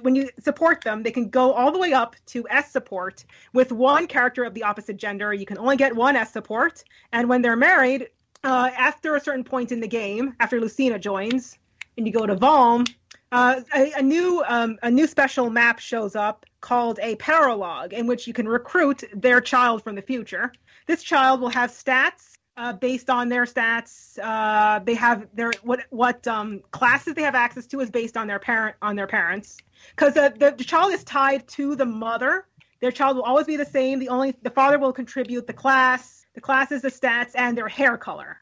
when 0.00 0.14
you 0.14 0.30
support 0.40 0.80
them, 0.80 1.02
they 1.02 1.10
can 1.10 1.28
go 1.28 1.52
all 1.52 1.70
the 1.72 1.78
way 1.78 1.92
up 1.92 2.16
to 2.28 2.46
S 2.48 2.72
support 2.72 3.22
with 3.52 3.70
one 3.70 4.06
character 4.06 4.44
of 4.44 4.54
the 4.54 4.62
opposite 4.62 4.96
gender. 4.96 5.34
You 5.34 5.44
can 5.44 5.58
only 5.58 5.76
get 5.76 5.94
one 5.94 6.16
S 6.16 6.32
support, 6.32 6.82
and 7.12 7.28
when 7.28 7.42
they're 7.42 7.54
married, 7.54 8.08
uh, 8.44 8.70
after 8.78 9.14
a 9.14 9.20
certain 9.20 9.44
point 9.44 9.72
in 9.72 9.80
the 9.80 9.88
game, 9.88 10.34
after 10.40 10.58
Lucina 10.58 10.98
joins, 10.98 11.58
and 11.98 12.06
you 12.06 12.14
go 12.14 12.24
to 12.24 12.34
Valm, 12.34 12.86
uh, 13.30 13.60
a, 13.76 13.92
a 13.98 14.02
new 14.02 14.42
um, 14.48 14.78
a 14.82 14.90
new 14.90 15.06
special 15.06 15.50
map 15.50 15.78
shows 15.78 16.16
up 16.16 16.46
called 16.62 16.98
a 17.02 17.16
Paralogue, 17.16 17.92
in 17.92 18.06
which 18.06 18.26
you 18.26 18.32
can 18.32 18.48
recruit 18.48 19.04
their 19.14 19.42
child 19.42 19.82
from 19.82 19.94
the 19.94 20.02
future. 20.02 20.50
This 20.86 21.02
child 21.02 21.42
will 21.42 21.50
have 21.50 21.70
stats 21.70 22.32
uh, 22.56 22.72
based 22.72 23.10
on 23.10 23.28
their 23.28 23.44
stats. 23.44 24.18
Uh, 24.22 24.78
they 24.78 24.94
have 24.94 25.26
their 25.34 25.50
what 25.62 25.80
what 25.90 26.26
um, 26.26 26.60
classes 26.70 27.14
they 27.14 27.22
have 27.22 27.34
access 27.34 27.66
to 27.66 27.80
is 27.80 27.90
based 27.90 28.16
on 28.16 28.26
their 28.26 28.38
parent 28.38 28.76
on 28.80 28.96
their 28.96 29.06
parents 29.06 29.58
because 29.90 30.14
the, 30.14 30.32
the 30.38 30.54
the 30.56 30.64
child 30.64 30.92
is 30.92 31.04
tied 31.04 31.46
to 31.48 31.76
the 31.76 31.86
mother. 31.86 32.46
Their 32.80 32.92
child 32.92 33.16
will 33.16 33.24
always 33.24 33.46
be 33.46 33.56
the 33.56 33.66
same. 33.66 33.98
The 33.98 34.08
only 34.08 34.34
the 34.42 34.50
father 34.50 34.78
will 34.78 34.92
contribute 34.92 35.46
the 35.46 35.52
class, 35.52 36.26
the 36.34 36.40
classes, 36.40 36.82
the 36.82 36.90
stats, 36.90 37.32
and 37.34 37.56
their 37.56 37.68
hair 37.68 37.96
color. 37.96 38.38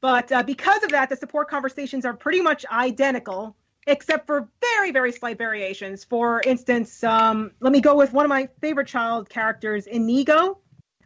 But 0.00 0.30
uh, 0.32 0.42
because 0.42 0.82
of 0.82 0.90
that, 0.90 1.08
the 1.08 1.16
support 1.16 1.48
conversations 1.48 2.04
are 2.04 2.14
pretty 2.14 2.42
much 2.42 2.66
identical, 2.70 3.56
except 3.86 4.26
for 4.26 4.48
very, 4.60 4.90
very 4.90 5.12
slight 5.12 5.38
variations. 5.38 6.04
For 6.04 6.40
instance, 6.44 7.04
um, 7.04 7.52
let 7.60 7.72
me 7.72 7.80
go 7.80 7.96
with 7.96 8.12
one 8.12 8.24
of 8.24 8.28
my 8.28 8.48
favorite 8.60 8.88
child 8.88 9.28
characters, 9.28 9.86
Inigo. 9.86 10.58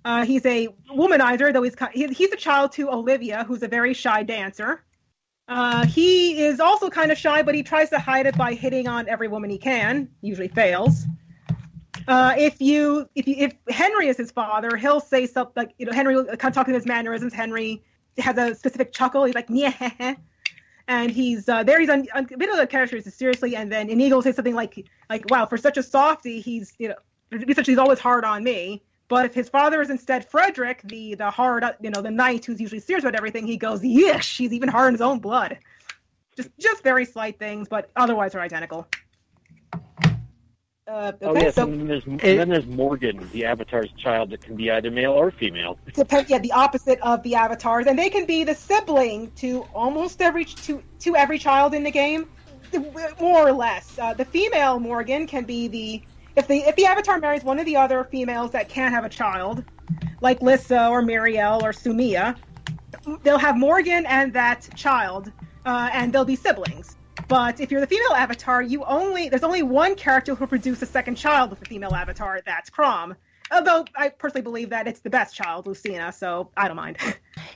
Uh, 0.04 0.24
he's 0.24 0.46
a 0.46 0.68
womanizer, 0.90 1.52
though 1.52 1.62
he's 1.62 1.74
he's 2.16 2.32
a 2.32 2.36
child 2.36 2.72
to 2.72 2.90
Olivia, 2.90 3.44
who's 3.44 3.62
a 3.62 3.68
very 3.68 3.94
shy 3.94 4.22
dancer. 4.22 4.82
Uh, 5.48 5.86
he 5.86 6.42
is 6.42 6.60
also 6.60 6.90
kind 6.90 7.10
of 7.10 7.18
shy, 7.18 7.42
but 7.42 7.54
he 7.54 7.62
tries 7.62 7.90
to 7.90 7.98
hide 7.98 8.26
it 8.26 8.36
by 8.36 8.54
hitting 8.54 8.86
on 8.86 9.08
every 9.08 9.28
woman 9.28 9.50
he 9.50 9.58
can. 9.58 10.08
Usually 10.20 10.48
fails. 10.48 11.04
Uh, 12.06 12.34
if 12.38 12.60
you 12.60 13.08
if 13.14 13.26
you 13.26 13.34
if 13.38 13.54
Henry 13.68 14.08
is 14.08 14.16
his 14.16 14.30
father, 14.30 14.76
he'll 14.76 15.00
say 15.00 15.26
something 15.26 15.52
like 15.56 15.74
you 15.78 15.86
know 15.86 15.92
Henry 15.92 16.14
will 16.14 16.24
kind 16.24 16.44
of 16.44 16.54
talking 16.54 16.74
his 16.74 16.86
mannerisms. 16.86 17.32
Henry 17.32 17.82
has 18.18 18.38
a 18.38 18.54
specific 18.54 18.92
chuckle. 18.92 19.24
He's 19.24 19.34
like 19.34 19.46
yeah, 19.48 20.14
and 20.88 21.10
he's 21.10 21.48
uh, 21.48 21.62
there. 21.62 21.78
He's 21.78 21.90
on, 21.90 22.06
a 22.14 22.22
bit 22.22 22.48
of 22.50 22.56
the 22.56 22.66
characters 22.66 23.12
seriously, 23.14 23.54
and 23.54 23.70
then 23.70 23.88
Inigo 23.88 24.16
will 24.16 24.22
say 24.22 24.32
something 24.32 24.54
like 24.54 24.86
like 25.08 25.30
wow 25.30 25.46
for 25.46 25.56
such 25.56 25.76
a 25.76 25.82
softie, 25.82 26.40
he's 26.40 26.72
you 26.78 26.88
know 26.88 26.94
essentially 27.32 27.72
he's 27.72 27.78
always 27.78 27.98
hard 27.98 28.24
on 28.24 28.42
me. 28.42 28.82
But 29.08 29.24
if 29.24 29.34
his 29.34 29.48
father 29.48 29.80
is 29.80 29.90
instead 29.90 30.28
Frederick, 30.28 30.80
the 30.84 31.14
the 31.14 31.30
hard 31.30 31.64
you 31.80 31.90
know 31.90 32.02
the 32.02 32.10
knight 32.10 32.44
who's 32.46 32.60
usually 32.60 32.80
serious 32.80 33.04
about 33.04 33.14
everything, 33.14 33.46
he 33.46 33.56
goes 33.56 33.82
yeesh. 33.82 34.36
He's 34.36 34.52
even 34.52 34.68
hard 34.68 34.88
in 34.88 34.94
his 34.94 35.02
own 35.02 35.18
blood. 35.18 35.58
Just 36.36 36.50
just 36.58 36.82
very 36.82 37.04
slight 37.04 37.38
things, 37.38 37.68
but 37.68 37.90
otherwise 37.94 38.34
are 38.34 38.40
identical. 38.40 38.86
Uh, 40.88 41.12
okay, 41.22 41.26
Oh 41.26 41.34
yes, 41.34 41.54
so 41.54 41.62
and 41.64 41.80
then 41.80 41.86
there's 41.86 42.04
It- 42.06 42.36
then 42.36 42.48
there's 42.48 42.66
Morgan, 42.66 43.28
the 43.32 43.44
Avatar's 43.44 43.92
child 43.98 44.30
that 44.30 44.42
can 44.42 44.56
be 44.56 44.70
either 44.70 44.90
male 44.90 45.12
or 45.12 45.30
female. 45.30 45.78
depend 45.94 46.28
yeah 46.30 46.38
the 46.38 46.52
opposite 46.52 46.98
of 47.00 47.22
the 47.22 47.34
avatars 47.34 47.86
and 47.86 47.98
they 47.98 48.08
can 48.08 48.24
be 48.26 48.44
the 48.44 48.54
sibling 48.54 49.30
to 49.32 49.62
almost 49.74 50.20
every 50.22 50.44
to 50.44 50.82
to 50.98 51.16
every 51.16 51.38
child 51.38 51.74
in 51.74 51.82
the 51.82 51.90
game 51.90 52.26
more 53.20 53.48
or 53.48 53.52
less 53.52 53.98
uh, 53.98 54.14
the 54.14 54.24
female 54.24 54.78
morgan 54.78 55.26
can 55.26 55.44
be 55.44 55.66
the 55.68 56.02
if 56.38 56.46
the 56.46 56.58
if 56.58 56.76
the 56.76 56.86
Avatar 56.86 57.18
marries 57.18 57.42
one 57.42 57.58
of 57.58 57.66
the 57.66 57.76
other 57.76 58.04
females 58.04 58.52
that 58.52 58.68
can't 58.68 58.94
have 58.94 59.04
a 59.04 59.08
child, 59.08 59.64
like 60.20 60.40
Lissa 60.40 60.88
or 60.88 61.02
Miriel 61.02 61.62
or 61.62 61.72
Sumia, 61.72 62.36
they'll 63.24 63.38
have 63.38 63.56
Morgan 63.56 64.06
and 64.06 64.32
that 64.34 64.68
child, 64.76 65.32
uh, 65.66 65.90
and 65.92 66.12
they'll 66.12 66.24
be 66.24 66.36
siblings. 66.36 66.97
But 67.28 67.60
if 67.60 67.70
you're 67.70 67.82
the 67.82 67.86
female 67.86 68.14
avatar, 68.14 68.62
you 68.62 68.84
only 68.84 69.28
there's 69.28 69.44
only 69.44 69.62
one 69.62 69.94
character 69.94 70.34
who 70.34 70.40
will 70.40 70.48
produce 70.48 70.80
a 70.80 70.86
second 70.86 71.16
child 71.16 71.50
with 71.50 71.60
the 71.60 71.66
female 71.66 71.94
avatar. 71.94 72.40
That's 72.44 72.70
Chrom. 72.70 73.16
Although 73.50 73.84
I 73.94 74.08
personally 74.08 74.42
believe 74.42 74.70
that 74.70 74.88
it's 74.88 75.00
the 75.00 75.10
best 75.10 75.34
child, 75.34 75.66
Lucina, 75.66 76.12
so 76.12 76.50
I 76.56 76.66
don't 76.68 76.76
mind. 76.76 76.96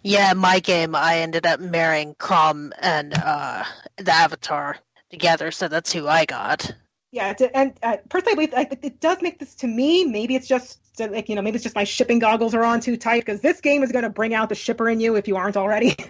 Yeah, 0.04 0.32
my 0.32 0.58
game, 0.58 0.96
I 0.96 1.18
ended 1.18 1.46
up 1.46 1.60
marrying 1.60 2.16
Chrom 2.16 2.72
and 2.80 3.14
uh, 3.14 3.62
the 3.98 4.10
Avatar 4.10 4.76
together, 5.10 5.52
so 5.52 5.68
that's 5.68 5.92
who 5.92 6.08
I 6.08 6.24
got. 6.24 6.74
yeah, 7.12 7.34
and 7.54 7.78
uh, 7.84 7.98
personally, 8.08 8.32
I 8.32 8.34
believe 8.34 8.52
like, 8.52 8.84
it 8.84 8.98
does 8.98 9.22
make 9.22 9.38
this 9.38 9.54
to 9.56 9.68
me. 9.68 10.04
Maybe 10.04 10.34
it's 10.34 10.48
just 10.48 10.80
uh, 11.00 11.06
like 11.08 11.28
you 11.28 11.36
know, 11.36 11.42
maybe 11.42 11.54
it's 11.54 11.62
just 11.62 11.76
my 11.76 11.84
shipping 11.84 12.18
goggles 12.18 12.52
are 12.52 12.64
on 12.64 12.80
too 12.80 12.96
tight 12.96 13.24
because 13.24 13.40
this 13.42 13.60
game 13.60 13.84
is 13.84 13.92
going 13.92 14.02
to 14.02 14.10
bring 14.10 14.34
out 14.34 14.48
the 14.48 14.56
shipper 14.56 14.88
in 14.88 14.98
you 14.98 15.14
if 15.14 15.28
you 15.28 15.36
aren't 15.36 15.56
already. 15.56 15.94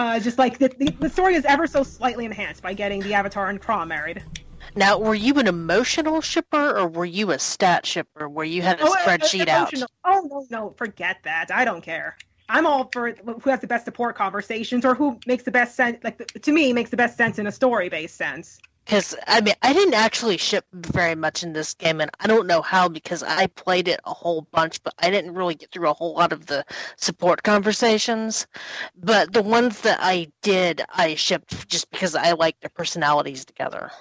uh, 0.00 0.18
just 0.18 0.38
like 0.38 0.58
the, 0.58 0.68
the 0.78 0.90
the 0.98 1.10
story 1.10 1.34
is 1.34 1.44
ever 1.44 1.66
so 1.66 1.82
slightly 1.82 2.24
enhanced 2.24 2.62
by 2.62 2.72
getting 2.72 3.00
the 3.00 3.12
Avatar 3.12 3.50
and 3.50 3.60
Chrom 3.60 3.88
married. 3.88 4.22
Now, 4.74 4.98
were 4.98 5.14
you 5.14 5.38
an 5.38 5.46
emotional 5.46 6.20
shipper 6.20 6.78
or 6.78 6.86
were 6.86 7.04
you 7.04 7.32
a 7.32 7.38
stat 7.38 7.84
shipper 7.84 8.28
where 8.28 8.46
you 8.46 8.62
had 8.62 8.80
a 8.80 8.84
Oh, 8.84 8.96
spreadsheet 8.98 9.48
out? 9.48 9.74
Oh 10.04 10.26
no, 10.30 10.46
no, 10.50 10.74
forget 10.76 11.18
that. 11.24 11.50
I 11.52 11.64
don't 11.64 11.82
care. 11.82 12.16
I'm 12.48 12.66
all 12.66 12.88
for 12.92 13.12
who 13.12 13.50
has 13.50 13.60
the 13.60 13.66
best 13.66 13.84
support 13.84 14.16
conversations 14.16 14.84
or 14.84 14.94
who 14.94 15.18
makes 15.26 15.44
the 15.44 15.50
best 15.50 15.76
sense. 15.76 15.98
Like 16.02 16.18
to 16.32 16.52
me, 16.52 16.72
makes 16.72 16.90
the 16.90 16.96
best 16.96 17.16
sense 17.16 17.38
in 17.38 17.46
a 17.46 17.52
story-based 17.52 18.16
sense. 18.16 18.58
Because, 18.90 19.14
I 19.24 19.40
mean, 19.40 19.54
I 19.62 19.72
didn't 19.72 19.94
actually 19.94 20.36
ship 20.36 20.64
very 20.72 21.14
much 21.14 21.44
in 21.44 21.52
this 21.52 21.74
game, 21.74 22.00
and 22.00 22.10
I 22.18 22.26
don't 22.26 22.48
know 22.48 22.60
how 22.60 22.88
because 22.88 23.22
I 23.22 23.46
played 23.46 23.86
it 23.86 24.00
a 24.04 24.12
whole 24.12 24.42
bunch, 24.50 24.82
but 24.82 24.94
I 24.98 25.10
didn't 25.10 25.36
really 25.36 25.54
get 25.54 25.70
through 25.70 25.88
a 25.88 25.92
whole 25.92 26.14
lot 26.14 26.32
of 26.32 26.44
the 26.46 26.64
support 26.96 27.44
conversations. 27.44 28.48
But 28.96 29.32
the 29.32 29.44
ones 29.44 29.82
that 29.82 30.00
I 30.02 30.32
did, 30.42 30.82
I 30.92 31.14
shipped 31.14 31.68
just 31.68 31.88
because 31.92 32.16
I 32.16 32.32
liked 32.32 32.62
their 32.62 32.70
personalities 32.70 33.44
together. 33.44 33.92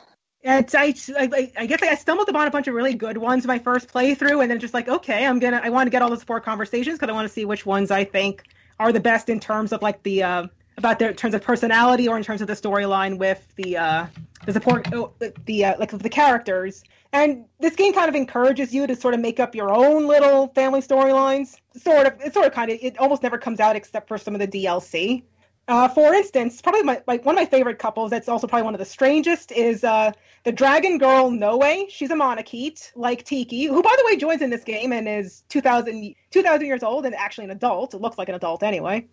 And 0.43 0.67
I, 0.73 0.95
I, 1.15 1.51
I 1.55 1.65
guess 1.67 1.83
I 1.83 1.93
stumbled 1.93 2.27
upon 2.27 2.47
a 2.47 2.51
bunch 2.51 2.67
of 2.67 2.73
really 2.73 2.95
good 2.95 3.19
ones 3.19 3.45
my 3.45 3.59
first 3.59 3.93
playthrough, 3.93 4.41
and 4.41 4.49
then 4.49 4.57
just 4.57 4.73
like, 4.73 4.87
okay, 4.87 5.23
I'm 5.23 5.37
gonna, 5.37 5.61
I 5.63 5.69
want 5.69 5.85
to 5.85 5.91
get 5.91 6.01
all 6.01 6.09
the 6.09 6.17
support 6.17 6.43
conversations 6.43 6.97
because 6.97 7.11
I 7.11 7.13
want 7.13 7.27
to 7.27 7.33
see 7.33 7.45
which 7.45 7.63
ones 7.63 7.91
I 7.91 8.05
think 8.05 8.41
are 8.79 8.91
the 8.91 8.99
best 8.99 9.29
in 9.29 9.39
terms 9.39 9.71
of 9.71 9.83
like 9.83 10.01
the 10.01 10.23
uh, 10.23 10.47
about 10.79 10.97
their 10.97 11.09
in 11.09 11.15
terms 11.15 11.35
of 11.35 11.43
personality 11.43 12.07
or 12.07 12.17
in 12.17 12.23
terms 12.23 12.41
of 12.41 12.47
the 12.47 12.53
storyline 12.53 13.19
with 13.19 13.45
the 13.55 13.77
uh, 13.77 14.07
the 14.45 14.53
support, 14.53 14.87
oh, 14.93 15.11
the, 15.45 15.65
uh, 15.65 15.75
like 15.77 15.91
the 15.91 16.09
characters. 16.09 16.83
And 17.11 17.45
this 17.59 17.75
game 17.75 17.93
kind 17.93 18.09
of 18.09 18.15
encourages 18.15 18.73
you 18.73 18.87
to 18.87 18.95
sort 18.95 19.13
of 19.13 19.19
make 19.19 19.39
up 19.39 19.53
your 19.53 19.71
own 19.71 20.07
little 20.07 20.47
family 20.49 20.81
storylines. 20.81 21.55
Sort 21.75 22.07
of, 22.07 22.21
it 22.21 22.33
sort 22.33 22.45
of 22.47 22.53
kind 22.53 22.71
of, 22.71 22.79
it 22.81 22.97
almost 22.99 23.21
never 23.21 23.37
comes 23.37 23.59
out 23.59 23.75
except 23.75 24.07
for 24.07 24.17
some 24.17 24.35
of 24.35 24.39
the 24.39 24.47
DLC. 24.47 25.23
Uh, 25.67 25.87
for 25.87 26.13
instance, 26.15 26.61
probably 26.61 26.81
my 26.81 27.01
like 27.05 27.23
one 27.25 27.35
of 27.35 27.39
my 27.39 27.45
favorite 27.45 27.77
couples. 27.77 28.09
That's 28.09 28.27
also 28.27 28.47
probably 28.47 28.63
one 28.63 28.73
of 28.73 28.79
the 28.79 28.85
strangest. 28.85 29.51
Is 29.51 29.83
uh, 29.83 30.11
the 30.43 30.51
dragon 30.51 30.97
girl 30.97 31.29
Nowi. 31.29 31.89
She's 31.89 32.09
a 32.09 32.15
manakete 32.15 32.91
like 32.95 33.23
Tiki, 33.23 33.65
who 33.65 33.83
by 33.83 33.93
the 33.97 34.05
way 34.05 34.17
joins 34.17 34.41
in 34.41 34.49
this 34.49 34.63
game 34.63 34.91
and 34.93 35.07
is 35.07 35.43
2,000, 35.49 36.15
2,000 36.31 36.65
years 36.65 36.81
old 36.81 37.05
and 37.05 37.13
actually 37.13 37.45
an 37.45 37.51
adult. 37.51 37.93
It 37.93 38.01
looks 38.01 38.17
like 38.17 38.29
an 38.29 38.35
adult 38.35 38.63
anyway. 38.63 39.05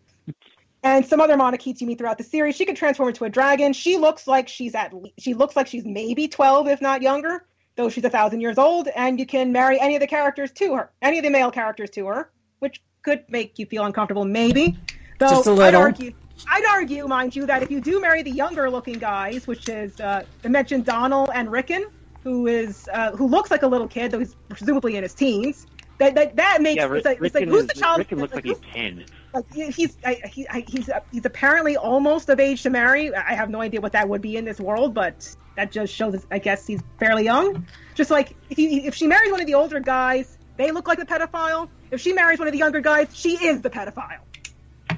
And 0.86 1.04
some 1.04 1.20
other 1.20 1.36
manaketes 1.36 1.80
you 1.80 1.86
meet 1.88 1.98
throughout 1.98 2.16
the 2.16 2.22
series. 2.22 2.54
She 2.54 2.64
can 2.64 2.76
transform 2.76 3.08
into 3.08 3.24
a 3.24 3.28
dragon. 3.28 3.72
She 3.72 3.96
looks 3.96 4.28
like 4.28 4.46
she's 4.46 4.72
at 4.76 4.92
le- 4.92 5.10
she 5.18 5.34
looks 5.34 5.56
like 5.56 5.66
she's 5.66 5.84
maybe 5.84 6.28
twelve, 6.28 6.68
if 6.68 6.80
not 6.80 7.02
younger, 7.02 7.44
though 7.74 7.88
she's 7.88 8.04
a 8.04 8.10
thousand 8.10 8.40
years 8.40 8.56
old. 8.56 8.86
And 8.94 9.18
you 9.18 9.26
can 9.26 9.50
marry 9.50 9.80
any 9.80 9.96
of 9.96 10.00
the 10.00 10.06
characters 10.06 10.52
to 10.52 10.74
her, 10.76 10.92
any 11.02 11.18
of 11.18 11.24
the 11.24 11.30
male 11.30 11.50
characters 11.50 11.90
to 11.90 12.06
her, 12.06 12.30
which 12.60 12.80
could 13.02 13.24
make 13.28 13.58
you 13.58 13.66
feel 13.66 13.84
uncomfortable, 13.84 14.24
maybe. 14.24 14.78
Though 15.18 15.28
Just 15.28 15.48
a 15.48 15.50
I'd 15.50 15.56
little. 15.56 15.80
argue, 15.82 16.12
I'd 16.48 16.64
argue, 16.70 17.08
mind 17.08 17.34
you, 17.34 17.46
that 17.46 17.64
if 17.64 17.70
you 17.70 17.80
do 17.80 18.00
marry 18.00 18.22
the 18.22 18.30
younger 18.30 18.70
looking 18.70 19.00
guys, 19.00 19.48
which 19.48 19.68
is 19.68 19.98
uh, 19.98 20.22
I 20.44 20.48
mentioned 20.48 20.84
Donnel 20.84 21.30
and 21.32 21.50
Ricken, 21.50 21.86
who 22.22 22.46
is 22.46 22.88
uh, 22.92 23.10
who 23.10 23.26
looks 23.26 23.50
like 23.50 23.62
a 23.62 23.66
little 23.66 23.88
kid, 23.88 24.12
though 24.12 24.20
he's 24.20 24.36
presumably 24.48 24.94
in 24.94 25.02
his 25.02 25.14
teens. 25.14 25.66
That 25.98 26.14
that, 26.14 26.36
that 26.36 26.62
makes 26.62 26.76
Yeah, 26.76 26.92
it's 26.94 27.04
like, 27.04 27.18
it's 27.20 27.34
like 27.34 27.40
Ricken, 27.40 27.48
who's 27.48 27.62
is, 27.62 27.66
the 27.66 27.80
child? 27.80 27.98
Ricken 27.98 28.20
looks 28.20 28.34
like 28.34 28.44
who's- 28.44 28.60
he's 28.62 28.72
ten. 28.72 29.04
Like 29.34 29.52
he's 29.52 29.96
I, 30.04 30.20
he, 30.32 30.48
I, 30.48 30.64
he's 30.66 30.88
uh, 30.88 31.00
he's 31.12 31.24
apparently 31.26 31.76
almost 31.76 32.28
of 32.28 32.40
age 32.40 32.62
to 32.62 32.70
marry. 32.70 33.14
I 33.14 33.34
have 33.34 33.50
no 33.50 33.60
idea 33.60 33.80
what 33.80 33.92
that 33.92 34.08
would 34.08 34.22
be 34.22 34.36
in 34.36 34.44
this 34.44 34.58
world, 34.58 34.94
but 34.94 35.36
that 35.56 35.72
just 35.72 35.92
shows. 35.92 36.26
I 36.30 36.38
guess 36.38 36.66
he's 36.66 36.80
fairly 36.98 37.24
young. 37.24 37.66
Just 37.94 38.10
like 38.10 38.34
if 38.48 38.56
he, 38.56 38.86
if 38.86 38.94
she 38.94 39.06
marries 39.06 39.30
one 39.30 39.40
of 39.40 39.46
the 39.46 39.54
older 39.54 39.80
guys, 39.80 40.38
they 40.56 40.70
look 40.70 40.88
like 40.88 40.98
the 40.98 41.06
pedophile. 41.06 41.68
If 41.90 42.00
she 42.00 42.12
marries 42.14 42.38
one 42.38 42.48
of 42.48 42.52
the 42.52 42.58
younger 42.58 42.80
guys, 42.80 43.08
she 43.12 43.36
is 43.36 43.60
the 43.60 43.70
pedophile. 43.70 44.20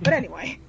But 0.02 0.12
anyway, 0.12 0.60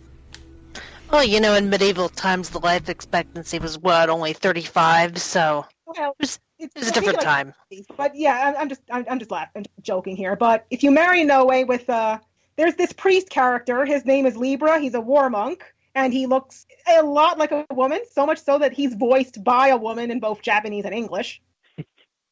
Well, 1.11 1.23
you 1.23 1.39
know, 1.39 1.55
in 1.55 1.69
medieval 1.69 2.09
times, 2.09 2.49
the 2.49 2.59
life 2.59 2.87
expectancy 2.87 3.59
was 3.59 3.77
what 3.77 4.09
only 4.09 4.33
thirty-five, 4.33 5.17
so 5.19 5.65
well, 5.85 6.11
it 6.11 6.15
was, 6.19 6.39
it's, 6.59 6.75
it 6.75 6.79
was 6.79 6.89
a 6.89 6.91
different 6.91 7.21
time. 7.21 7.53
But 7.97 8.15
yeah, 8.15 8.49
I'm, 8.49 8.61
I'm 8.61 8.69
just 8.69 8.81
I'm, 8.91 9.05
I'm 9.09 9.19
just 9.19 9.31
laughing, 9.31 9.65
I'm 9.77 9.83
joking 9.83 10.15
here. 10.15 10.35
But 10.35 10.65
if 10.69 10.83
you 10.83 10.91
marry 10.91 11.25
Nowi 11.25 11.65
with 11.65 11.89
uh, 11.89 12.19
there's 12.59 12.75
this 12.75 12.91
priest 12.91 13.29
character. 13.29 13.85
His 13.85 14.05
name 14.05 14.25
is 14.25 14.35
Libra. 14.35 14.81
He's 14.81 14.93
a 14.93 14.99
war 14.99 15.29
monk, 15.29 15.63
and 15.95 16.11
he 16.11 16.25
looks 16.25 16.65
a 16.91 17.01
lot 17.01 17.37
like 17.37 17.53
a 17.53 17.65
woman. 17.71 18.01
So 18.11 18.25
much 18.25 18.43
so 18.43 18.59
that 18.59 18.73
he's 18.73 18.93
voiced 18.93 19.41
by 19.41 19.69
a 19.69 19.77
woman 19.77 20.11
in 20.11 20.19
both 20.19 20.41
Japanese 20.41 20.85
and 20.85 20.93
English. 20.93 21.41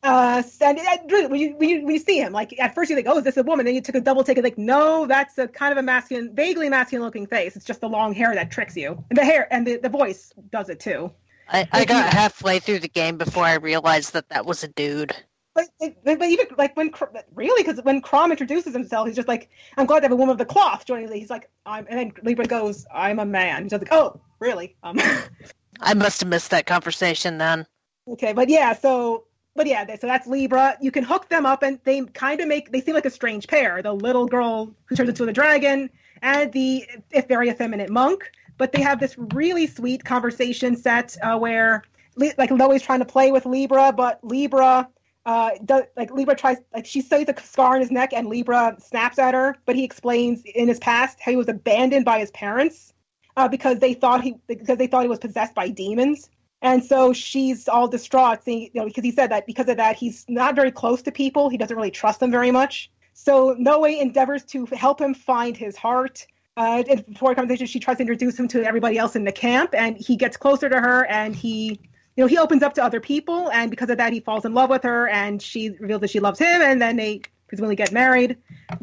Uh, 0.03 0.43
and 0.61 0.79
really, 1.11 1.27
when 1.27 1.39
you, 1.39 1.55
when 1.57 1.69
you 1.69 1.83
when 1.83 1.93
you 1.95 1.99
see 1.99 2.19
him, 2.19 2.31
like 2.31 2.57
at 2.59 2.75
first 2.75 2.91
you 2.91 2.95
think, 2.95 3.07
oh, 3.09 3.17
is 3.17 3.23
this 3.23 3.35
a 3.35 3.43
woman? 3.43 3.65
Then 3.65 3.73
you 3.73 3.81
took 3.81 3.95
a 3.95 3.99
double 3.99 4.23
take 4.23 4.37
and 4.37 4.43
like, 4.43 4.57
no, 4.57 5.07
that's 5.07 5.37
a 5.39 5.47
kind 5.47 5.71
of 5.71 5.79
a 5.79 5.81
masculine, 5.81 6.35
vaguely 6.35 6.69
masculine 6.69 7.03
looking 7.03 7.25
face. 7.25 7.55
It's 7.55 7.65
just 7.65 7.81
the 7.81 7.89
long 7.89 8.13
hair 8.13 8.33
that 8.35 8.51
tricks 8.51 8.77
you, 8.77 9.03
and 9.09 9.17
the 9.17 9.25
hair 9.25 9.51
and 9.51 9.65
the, 9.65 9.77
the 9.77 9.89
voice 9.89 10.31
does 10.51 10.69
it 10.69 10.79
too. 10.79 11.11
I, 11.49 11.67
I 11.71 11.85
got 11.85 12.13
halfway 12.13 12.59
through 12.59 12.79
the 12.79 12.87
game 12.87 13.17
before 13.17 13.43
I 13.43 13.55
realized 13.55 14.13
that 14.13 14.29
that 14.29 14.45
was 14.45 14.63
a 14.63 14.67
dude. 14.67 15.15
But, 15.57 15.69
but, 15.79 16.19
but 16.19 16.29
even 16.29 16.45
like 16.55 16.77
when 16.77 16.91
really 17.33 17.63
because 17.63 17.83
when 17.83 17.99
Chrom 18.03 18.29
introduces 18.29 18.73
himself, 18.73 19.07
he's 19.07 19.15
just 19.15 19.27
like, 19.27 19.49
"I'm 19.75 19.87
glad 19.87 20.01
to 20.01 20.03
have 20.03 20.11
a 20.11 20.15
woman 20.15 20.33
of 20.33 20.37
the 20.37 20.45
cloth 20.45 20.85
joining." 20.85 21.11
He's 21.11 21.31
like, 21.31 21.49
"I'm," 21.65 21.87
and 21.89 21.97
then 21.97 22.13
Libra 22.21 22.45
goes, 22.45 22.85
"I'm 22.93 23.17
a 23.17 23.25
man." 23.25 23.63
He's 23.63 23.71
like, 23.71 23.87
"Oh, 23.89 24.21
really?" 24.39 24.75
Um, 24.83 24.99
I 25.81 25.95
must 25.95 26.19
have 26.19 26.29
missed 26.29 26.51
that 26.51 26.67
conversation 26.67 27.39
then. 27.39 27.65
okay, 28.07 28.33
but 28.33 28.49
yeah, 28.49 28.73
so 28.73 29.23
but 29.55 29.65
yeah, 29.65 29.87
so 29.99 30.05
that's 30.05 30.27
Libra. 30.27 30.77
You 30.79 30.91
can 30.91 31.03
hook 31.03 31.27
them 31.29 31.47
up, 31.47 31.63
and 31.63 31.79
they 31.85 32.01
kind 32.01 32.39
of 32.39 32.47
make 32.47 32.71
they 32.71 32.81
seem 32.81 32.93
like 32.93 33.07
a 33.07 33.09
strange 33.09 33.47
pair. 33.47 33.81
The 33.81 33.93
little 33.93 34.27
girl 34.27 34.75
who 34.85 34.95
turns 34.95 35.09
into 35.09 35.25
the 35.25 35.33
dragon 35.33 35.89
and 36.21 36.53
the 36.53 36.85
if 37.09 37.27
very 37.27 37.49
effeminate 37.49 37.89
monk. 37.89 38.31
But 38.59 38.73
they 38.73 38.81
have 38.81 38.99
this 38.99 39.15
really 39.17 39.65
sweet 39.65 40.03
conversation 40.03 40.75
set 40.75 41.17
uh, 41.23 41.37
where 41.39 41.83
Li- 42.15 42.33
like 42.37 42.51
Loe's 42.51 42.83
trying 42.83 42.99
to 42.99 43.05
play 43.05 43.31
with 43.31 43.47
Libra, 43.47 43.91
but 43.91 44.23
Libra 44.23 44.87
uh, 45.27 45.51
does, 45.65 45.83
like 45.97 46.09
Libra 46.09 46.35
tries 46.35 46.57
like 46.73 46.85
she 46.85 47.01
sees 47.01 47.27
a 47.27 47.35
scar 47.41 47.75
on 47.75 47.81
his 47.81 47.91
neck 47.91 48.13
and 48.13 48.29
Libra 48.29 48.77
snaps 48.79 49.19
at 49.19 49.33
her, 49.33 49.57
but 49.65 49.75
he 49.75 49.83
explains 49.83 50.41
in 50.45 50.69
his 50.69 50.79
past 50.79 51.19
how 51.19 51.31
he 51.31 51.37
was 51.37 51.49
abandoned 51.49 52.05
by 52.05 52.17
his 52.19 52.31
parents 52.31 52.93
uh, 53.35 53.47
because 53.49 53.77
they 53.79 53.93
thought 53.93 54.23
he 54.23 54.35
because 54.47 54.77
they 54.77 54.87
thought 54.87 55.03
he 55.03 55.09
was 55.09 55.19
possessed 55.19 55.53
by 55.53 55.67
demons. 55.67 56.29
And 56.61 56.83
so 56.83 57.11
she's 57.11 57.67
all 57.67 57.89
distraught, 57.89 58.43
seeing, 58.43 58.61
you 58.61 58.71
know, 58.73 58.85
because 58.85 59.03
he 59.03 59.11
said 59.11 59.29
that 59.31 59.45
because 59.45 59.67
of 59.67 59.77
that, 59.77 59.97
he's 59.97 60.25
not 60.29 60.55
very 60.55 60.71
close 60.71 61.01
to 61.03 61.11
people. 61.11 61.49
He 61.49 61.57
doesn't 61.57 61.75
really 61.75 61.91
trust 61.91 62.21
them 62.21 62.31
very 62.31 62.49
much. 62.49 62.89
So 63.13 63.53
Nowi 63.55 63.99
endeavors 63.99 64.45
to 64.45 64.65
help 64.67 65.01
him 65.01 65.13
find 65.13 65.57
his 65.57 65.75
heart. 65.75 66.25
Uh, 66.55 66.83
and 66.89 67.05
before 67.05 67.33
a 67.33 67.35
conversation, 67.35 67.67
she 67.67 67.79
tries 67.79 67.97
to 67.97 68.01
introduce 68.01 68.39
him 68.39 68.47
to 68.47 68.63
everybody 68.63 68.97
else 68.97 69.15
in 69.15 69.25
the 69.25 69.31
camp, 69.31 69.75
and 69.75 69.97
he 69.97 70.15
gets 70.15 70.37
closer 70.37 70.69
to 70.69 70.79
her, 70.79 71.05
and 71.05 71.35
he, 71.35 71.79
you 72.17 72.23
know, 72.23 72.27
he 72.27 72.39
opens 72.39 72.63
up 72.63 72.73
to 72.73 72.83
other 72.83 72.99
people, 72.99 73.49
and 73.51 73.69
because 73.69 73.91
of 73.91 73.99
that, 73.99 74.11
he 74.11 74.19
falls 74.19 74.43
in 74.43 74.55
love 74.55 74.71
with 74.71 74.83
her, 74.83 75.07
and 75.07 75.39
she 75.39 75.69
reveals 75.69 76.01
that 76.01 76.09
she 76.09 76.19
loves 76.19 76.39
him, 76.39 76.61
and 76.63 76.81
then 76.81 76.95
they 76.95 77.21
presumably 77.47 77.75
get 77.75 77.91
married. 77.91 78.37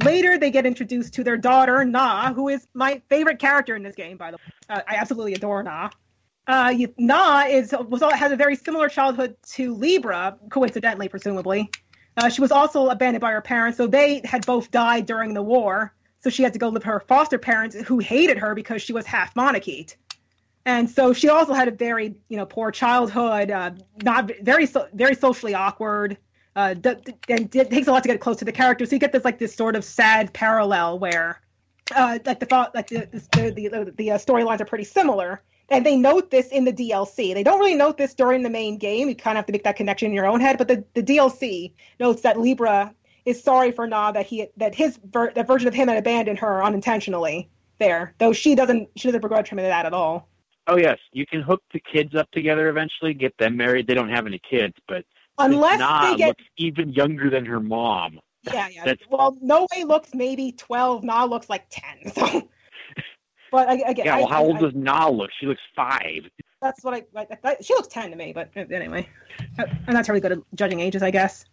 Later, 0.05 0.39
they 0.39 0.53
get 0.53 0.66
introduced 0.66 1.14
to 1.14 1.24
their 1.24 1.37
daughter 1.37 1.85
Nah, 1.85 2.32
who 2.32 2.49
is 2.49 2.66
my 2.74 3.03
favorite 3.09 3.41
character 3.41 3.74
in 3.74 3.82
this 3.82 3.97
game. 3.97 4.16
By 4.16 4.30
the 4.30 4.37
way, 4.37 4.53
uh, 4.70 4.82
I 4.87 4.95
absolutely 4.95 5.35
adore 5.35 5.64
Nah. 5.64 5.91
Uh, 6.47 6.74
Nah 6.97 7.47
is 7.47 7.74
was 7.89 8.03
has 8.03 8.30
a 8.30 8.37
very 8.37 8.55
similar 8.55 8.89
childhood 8.89 9.37
to 9.55 9.74
Libra, 9.74 10.39
coincidentally, 10.49 11.09
presumably. 11.09 11.70
Uh, 12.16 12.28
she 12.28 12.41
was 12.41 12.53
also 12.53 12.89
abandoned 12.89 13.20
by 13.20 13.32
her 13.32 13.41
parents, 13.41 13.76
so 13.78 13.89
they 13.89 14.20
had 14.24 14.47
both 14.47 14.70
died 14.70 15.07
during 15.07 15.35
the 15.35 15.43
war. 15.43 15.93
So 16.20 16.30
she 16.30 16.45
had 16.45 16.53
to 16.53 16.59
go 16.61 16.66
live 16.66 16.74
with 16.74 16.85
her 16.85 17.01
foster 17.01 17.39
parents, 17.39 17.76
who 17.76 17.99
hated 17.99 18.39
her 18.39 18.55
because 18.55 18.80
she 18.80 18.93
was 18.93 19.05
half 19.05 19.35
manakete. 19.35 19.97
And 20.67 20.89
so 20.89 21.12
she 21.12 21.29
also 21.29 21.53
had 21.53 21.69
a 21.69 21.71
very, 21.71 22.15
you 22.29 22.37
know, 22.37 22.47
poor 22.47 22.71
childhood, 22.71 23.51
uh, 23.51 23.73
not 24.03 24.31
very, 24.43 24.67
so, 24.67 24.89
very 24.95 25.15
socially 25.15 25.55
awkward. 25.55 26.17
Uh, 26.57 26.75
and 27.29 27.55
it 27.55 27.71
takes 27.71 27.89
a 27.89 27.93
lot 27.93 28.03
to 28.03 28.09
get 28.09 28.21
close 28.21 28.37
to 28.39 28.45
the 28.45 28.53
character. 28.53 28.87
So 28.87 28.95
you 28.95 29.01
get 29.01 29.12
this 29.12 29.25
like 29.25 29.39
this 29.39 29.55
sort 29.55 29.77
of 29.77 29.85
sad 29.85 30.33
parallel 30.33 30.99
where, 30.99 31.41
uh, 31.95 32.19
like 32.25 32.41
the 32.41 32.47
thought, 32.47 32.75
like 32.75 32.89
the 32.89 33.09
the 33.12 33.51
the, 33.51 33.69
the, 33.69 33.95
the 33.97 34.11
uh, 34.12 34.19
storylines 34.19 34.61
are 34.61 34.65
pretty 34.65 34.85
similar. 34.85 35.43
and 35.69 35.85
they 35.85 35.97
note 35.97 36.31
this 36.31 36.49
in 36.49 36.65
the 36.65 36.73
DLC. 36.73 37.35
They 37.35 37.43
don't 37.43 37.59
really 37.59 37.75
note 37.75 37.97
this 37.97 38.15
during 38.15 38.43
the 38.43 38.51
main 38.51 38.79
game. 38.79 39.09
You 39.09 39.17
kind 39.17 39.37
of 39.37 39.41
have 39.41 39.47
to 39.47 39.53
make 39.53 39.65
that 39.65 39.77
connection 39.77 40.09
in 40.09 40.15
your 40.15 40.27
own 40.27 40.41
head. 40.41 40.59
But 40.59 40.69
the, 40.69 40.85
the 40.95 41.03
DLC 41.03 41.73
notes 41.99 42.23
that 42.23 42.39
Libra 42.39 42.95
is 43.25 43.43
sorry 43.43 43.73
for 43.73 43.87
Nah 43.87 44.12
that 44.12 44.27
he 44.27 44.49
that 44.57 44.75
his 44.75 44.99
ver- 45.11 45.33
that 45.35 45.47
version 45.47 45.69
of 45.69 45.75
him 45.75 45.89
had 45.89 45.99
abandoned 45.99 46.39
her 46.39 46.62
unintentionally. 46.62 47.49
There, 47.79 48.15
though 48.19 48.33
she 48.33 48.55
doesn't 48.55 48.89
she 48.97 49.09
doesn't 49.09 49.21
begrudge 49.23 49.49
him 49.49 49.59
that 49.59 49.87
at 49.87 49.93
all. 49.93 50.29
Oh 50.67 50.77
yes, 50.77 50.99
you 51.12 51.27
can 51.27 51.43
hook 51.43 51.62
the 51.73 51.81
kids 51.81 52.15
up 52.15 52.31
together 52.31 52.69
eventually, 52.69 53.12
get 53.15 53.37
them 53.39 53.57
married. 53.57 53.87
They 53.87 53.95
don't 53.95 54.09
have 54.09 54.27
any 54.27 54.41
kids, 54.49 54.75
but 54.89 55.05
Unless 55.39 55.79
they 56.11 56.17
get 56.17 56.29
looks 56.29 56.45
even 56.57 56.91
younger 56.93 57.29
than 57.29 57.45
her 57.45 57.61
mom. 57.61 58.21
yeah 58.45 58.69
yeah. 58.69 58.85
that's- 58.85 59.07
Well, 59.11 59.37
Nowi 59.45 59.85
looks 59.87 60.15
maybe 60.15 60.53
twelve. 60.53 61.03
Nah 61.05 61.25
looks 61.25 61.51
like 61.51 61.67
ten. 61.71 62.12
So. 62.15 62.49
But 63.53 63.69
I, 63.69 63.75
again, 63.89 64.07
Yeah, 64.07 64.17
well, 64.17 64.27
I- 64.27 64.31
how 64.31 64.43
I- 64.43 64.47
old 64.47 64.59
does 64.61 64.73
Nah 64.75 65.09
look? 65.09 65.31
She 65.39 65.47
looks 65.47 65.61
five. 65.77 66.23
that's 66.61 66.83
what 66.83 66.95
I, 67.15 67.27
I. 67.45 67.57
She 67.61 67.75
looks 67.75 67.89
ten 67.89 68.11
to 68.11 68.17
me, 68.17 68.33
but 68.33 68.51
anyway, 68.57 69.09
I'm 69.59 69.95
not 69.95 70.09
really 70.09 70.21
good 70.21 70.33
at 70.33 70.39
judging 70.55 70.81
ages, 70.81 71.03
I 71.03 71.11
guess. 71.11 71.45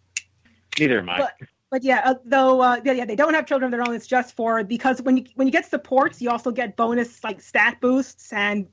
Neither 0.80 0.98
am 1.00 1.08
I. 1.10 1.18
But 1.18 1.34
but 1.72 1.82
yeah, 1.82 2.02
uh, 2.04 2.14
though 2.26 2.60
uh, 2.60 2.80
yeah, 2.84 2.92
yeah, 2.92 3.06
they 3.06 3.16
don't 3.16 3.32
have 3.32 3.46
children 3.46 3.72
of 3.72 3.78
their 3.78 3.80
own. 3.80 3.94
It's 3.94 4.06
just 4.06 4.36
for 4.36 4.62
because 4.62 5.00
when 5.00 5.16
you 5.16 5.24
when 5.36 5.48
you 5.48 5.52
get 5.52 5.64
supports, 5.64 6.20
you 6.20 6.28
also 6.28 6.50
get 6.50 6.76
bonus 6.76 7.24
like 7.24 7.40
stat 7.40 7.78
boosts 7.80 8.30
and 8.30 8.68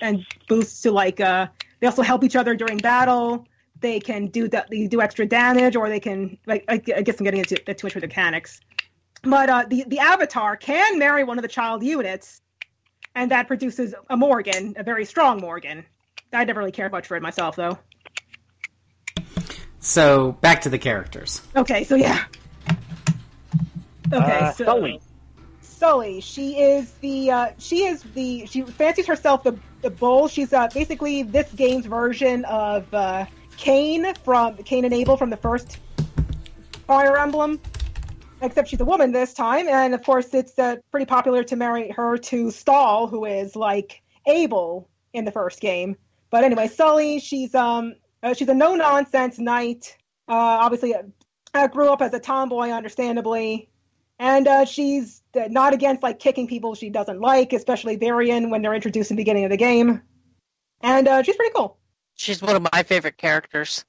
and 0.00 0.24
boosts 0.48 0.80
to 0.82 0.92
like 0.92 1.18
uh 1.20 1.48
they 1.80 1.88
also 1.88 2.02
help 2.02 2.22
each 2.22 2.36
other 2.36 2.54
during 2.54 2.78
battle. 2.78 3.48
They 3.80 3.98
can 3.98 4.28
do 4.28 4.46
that. 4.48 4.70
They 4.70 4.86
do 4.86 5.00
extra 5.00 5.26
damage, 5.26 5.74
or 5.74 5.88
they 5.88 5.98
can 5.98 6.38
like 6.46 6.64
I, 6.68 6.76
guess 6.76 7.18
I'm 7.18 7.24
getting 7.24 7.40
into 7.40 7.56
too 7.56 7.86
much 7.86 7.96
with 7.96 8.04
mechanics. 8.04 8.60
But 9.24 9.50
uh, 9.50 9.64
the 9.68 9.84
the 9.88 9.98
avatar 9.98 10.56
can 10.56 11.00
marry 11.00 11.24
one 11.24 11.38
of 11.38 11.42
the 11.42 11.48
child 11.48 11.82
units, 11.82 12.42
and 13.16 13.28
that 13.32 13.48
produces 13.48 13.92
a 14.08 14.16
Morgan, 14.16 14.74
a 14.76 14.84
very 14.84 15.04
strong 15.04 15.40
Morgan. 15.40 15.84
I 16.32 16.44
never 16.44 16.60
really 16.60 16.70
cared 16.70 16.92
much 16.92 17.08
for 17.08 17.16
it 17.16 17.22
myself, 17.24 17.56
though. 17.56 17.76
So 19.86 20.32
back 20.32 20.62
to 20.62 20.68
the 20.68 20.78
characters. 20.78 21.42
Okay, 21.54 21.84
so 21.84 21.94
yeah. 21.94 22.24
Okay, 24.12 24.38
Uh, 24.38 24.52
so 24.52 24.64
Sully. 24.64 25.00
Sully, 25.60 26.20
she 26.20 26.60
is 26.60 26.90
the 26.94 27.30
uh, 27.30 27.48
she 27.58 27.84
is 27.84 28.02
the 28.14 28.46
she 28.46 28.62
fancies 28.62 29.06
herself 29.06 29.44
the 29.44 29.56
the 29.82 29.90
bull. 29.90 30.26
She's 30.26 30.52
uh, 30.52 30.66
basically 30.74 31.22
this 31.22 31.50
game's 31.52 31.86
version 31.86 32.44
of 32.46 32.92
uh, 32.92 33.26
Cain 33.58 34.12
from 34.24 34.56
Cain 34.56 34.84
and 34.84 34.92
Abel 34.92 35.16
from 35.16 35.30
the 35.30 35.36
first 35.36 35.78
Fire 36.88 37.16
Emblem. 37.16 37.60
Except 38.42 38.68
she's 38.68 38.80
a 38.80 38.84
woman 38.84 39.12
this 39.12 39.34
time, 39.34 39.68
and 39.68 39.94
of 39.94 40.02
course 40.02 40.34
it's 40.34 40.58
uh, 40.58 40.76
pretty 40.90 41.06
popular 41.06 41.44
to 41.44 41.54
marry 41.54 41.90
her 41.92 42.18
to 42.18 42.50
Stahl, 42.50 43.06
who 43.06 43.24
is 43.24 43.54
like 43.54 44.02
Abel 44.26 44.88
in 45.12 45.24
the 45.24 45.32
first 45.32 45.60
game. 45.60 45.96
But 46.30 46.42
anyway, 46.42 46.66
Sully, 46.66 47.20
she's 47.20 47.54
um 47.54 47.94
uh, 48.22 48.34
she's 48.34 48.48
a 48.48 48.54
no 48.54 48.74
nonsense 48.74 49.38
knight. 49.38 49.96
Uh, 50.28 50.32
obviously, 50.34 50.94
uh, 51.54 51.66
grew 51.68 51.88
up 51.88 52.02
as 52.02 52.12
a 52.14 52.18
tomboy, 52.20 52.70
understandably, 52.70 53.68
and 54.18 54.46
uh, 54.48 54.64
she's 54.64 55.22
uh, 55.34 55.44
not 55.48 55.72
against 55.74 56.02
like 56.02 56.18
kicking 56.18 56.46
people 56.48 56.74
she 56.74 56.90
doesn't 56.90 57.20
like, 57.20 57.52
especially 57.52 57.96
Virion 57.96 58.50
when 58.50 58.62
they're 58.62 58.74
introduced 58.74 59.10
in 59.10 59.16
the 59.16 59.20
beginning 59.20 59.44
of 59.44 59.50
the 59.50 59.56
game. 59.56 60.02
And 60.80 61.08
uh, 61.08 61.22
she's 61.22 61.36
pretty 61.36 61.52
cool. 61.54 61.78
She's 62.14 62.42
one 62.42 62.56
of 62.56 62.66
my 62.72 62.82
favorite 62.82 63.16
characters. 63.16 63.84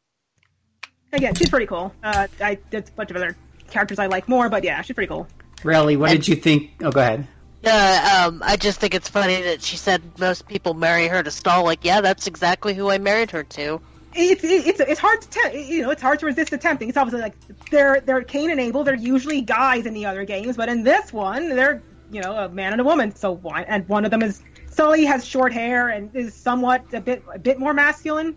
Again, 1.14 1.36
she's 1.36 1.50
pretty 1.50 1.66
cool. 1.66 1.94
Uh, 2.04 2.28
I 2.42 2.60
there's 2.70 2.90
a 2.90 2.92
bunch 2.92 3.10
of 3.12 3.16
other 3.18 3.36
characters 3.70 4.00
I 4.00 4.08
like 4.08 4.28
more, 4.28 4.50
but 4.50 4.64
yeah, 4.64 4.82
she's 4.82 4.94
pretty 4.94 5.08
cool. 5.10 5.28
Really, 5.64 5.98
what 5.98 6.12
And- 6.12 6.20
did 6.20 6.28
you 6.28 6.36
think? 6.36 6.72
Oh, 6.84 6.92
go 6.92 7.00
ahead. 7.02 7.28
Uh, 7.66 8.26
um, 8.28 8.44
I 8.46 8.56
just 8.56 8.80
think 8.80 8.94
it's 8.94 9.10
funny 9.10 9.42
that 9.42 9.62
she 9.62 9.78
said 9.78 10.02
most 10.20 10.48
people 10.48 10.74
marry 10.74 11.08
her 11.08 11.24
to 11.24 11.32
Stahl. 11.32 11.64
Like, 11.64 11.84
yeah, 11.84 12.02
that's 12.02 12.28
exactly 12.28 12.74
who 12.76 12.90
I 12.90 12.98
married 13.00 13.32
her 13.32 13.44
to. 13.44 13.82
It's 14.20 14.44
it's 14.44 14.80
it's 14.80 15.00
hard 15.00 15.22
to 15.22 15.30
te- 15.30 15.62
you 15.62 15.84
know 15.84 15.92
it's 15.92 16.02
hard 16.02 16.18
to 16.20 16.26
resist 16.26 16.50
the 16.50 16.58
tempting. 16.58 16.90
It's 16.90 16.98
obviously 16.98 17.22
like 17.22 17.36
they're 17.70 18.02
they're 18.02 18.24
Cain 18.24 18.50
and 18.50 18.60
Abel. 18.60 18.84
They're 18.84 18.96
usually 18.96 19.42
guys 19.42 19.86
in 19.86 19.94
the 19.94 20.06
other 20.06 20.26
games, 20.26 20.58
but 20.58 20.70
in 20.70 20.84
this 20.84 21.14
one, 21.14 21.50
they're 21.50 21.84
you 22.12 22.22
know 22.22 22.36
a 22.36 22.50
man 22.50 22.72
and 22.72 22.82
a 22.82 22.84
woman. 22.84 23.16
So 23.16 23.34
why? 23.36 23.62
And 23.64 23.88
one 23.88 24.06
of 24.06 24.12
them 24.12 24.24
is 24.24 24.42
Sully 24.72 25.06
has 25.06 25.24
short 25.24 25.54
hair 25.54 25.90
and 25.90 26.14
is 26.16 26.34
somewhat 26.34 26.84
a 26.94 27.00
bit 27.02 27.24
a 27.34 27.38
bit 27.38 27.60
more 27.60 27.74
masculine 27.76 28.36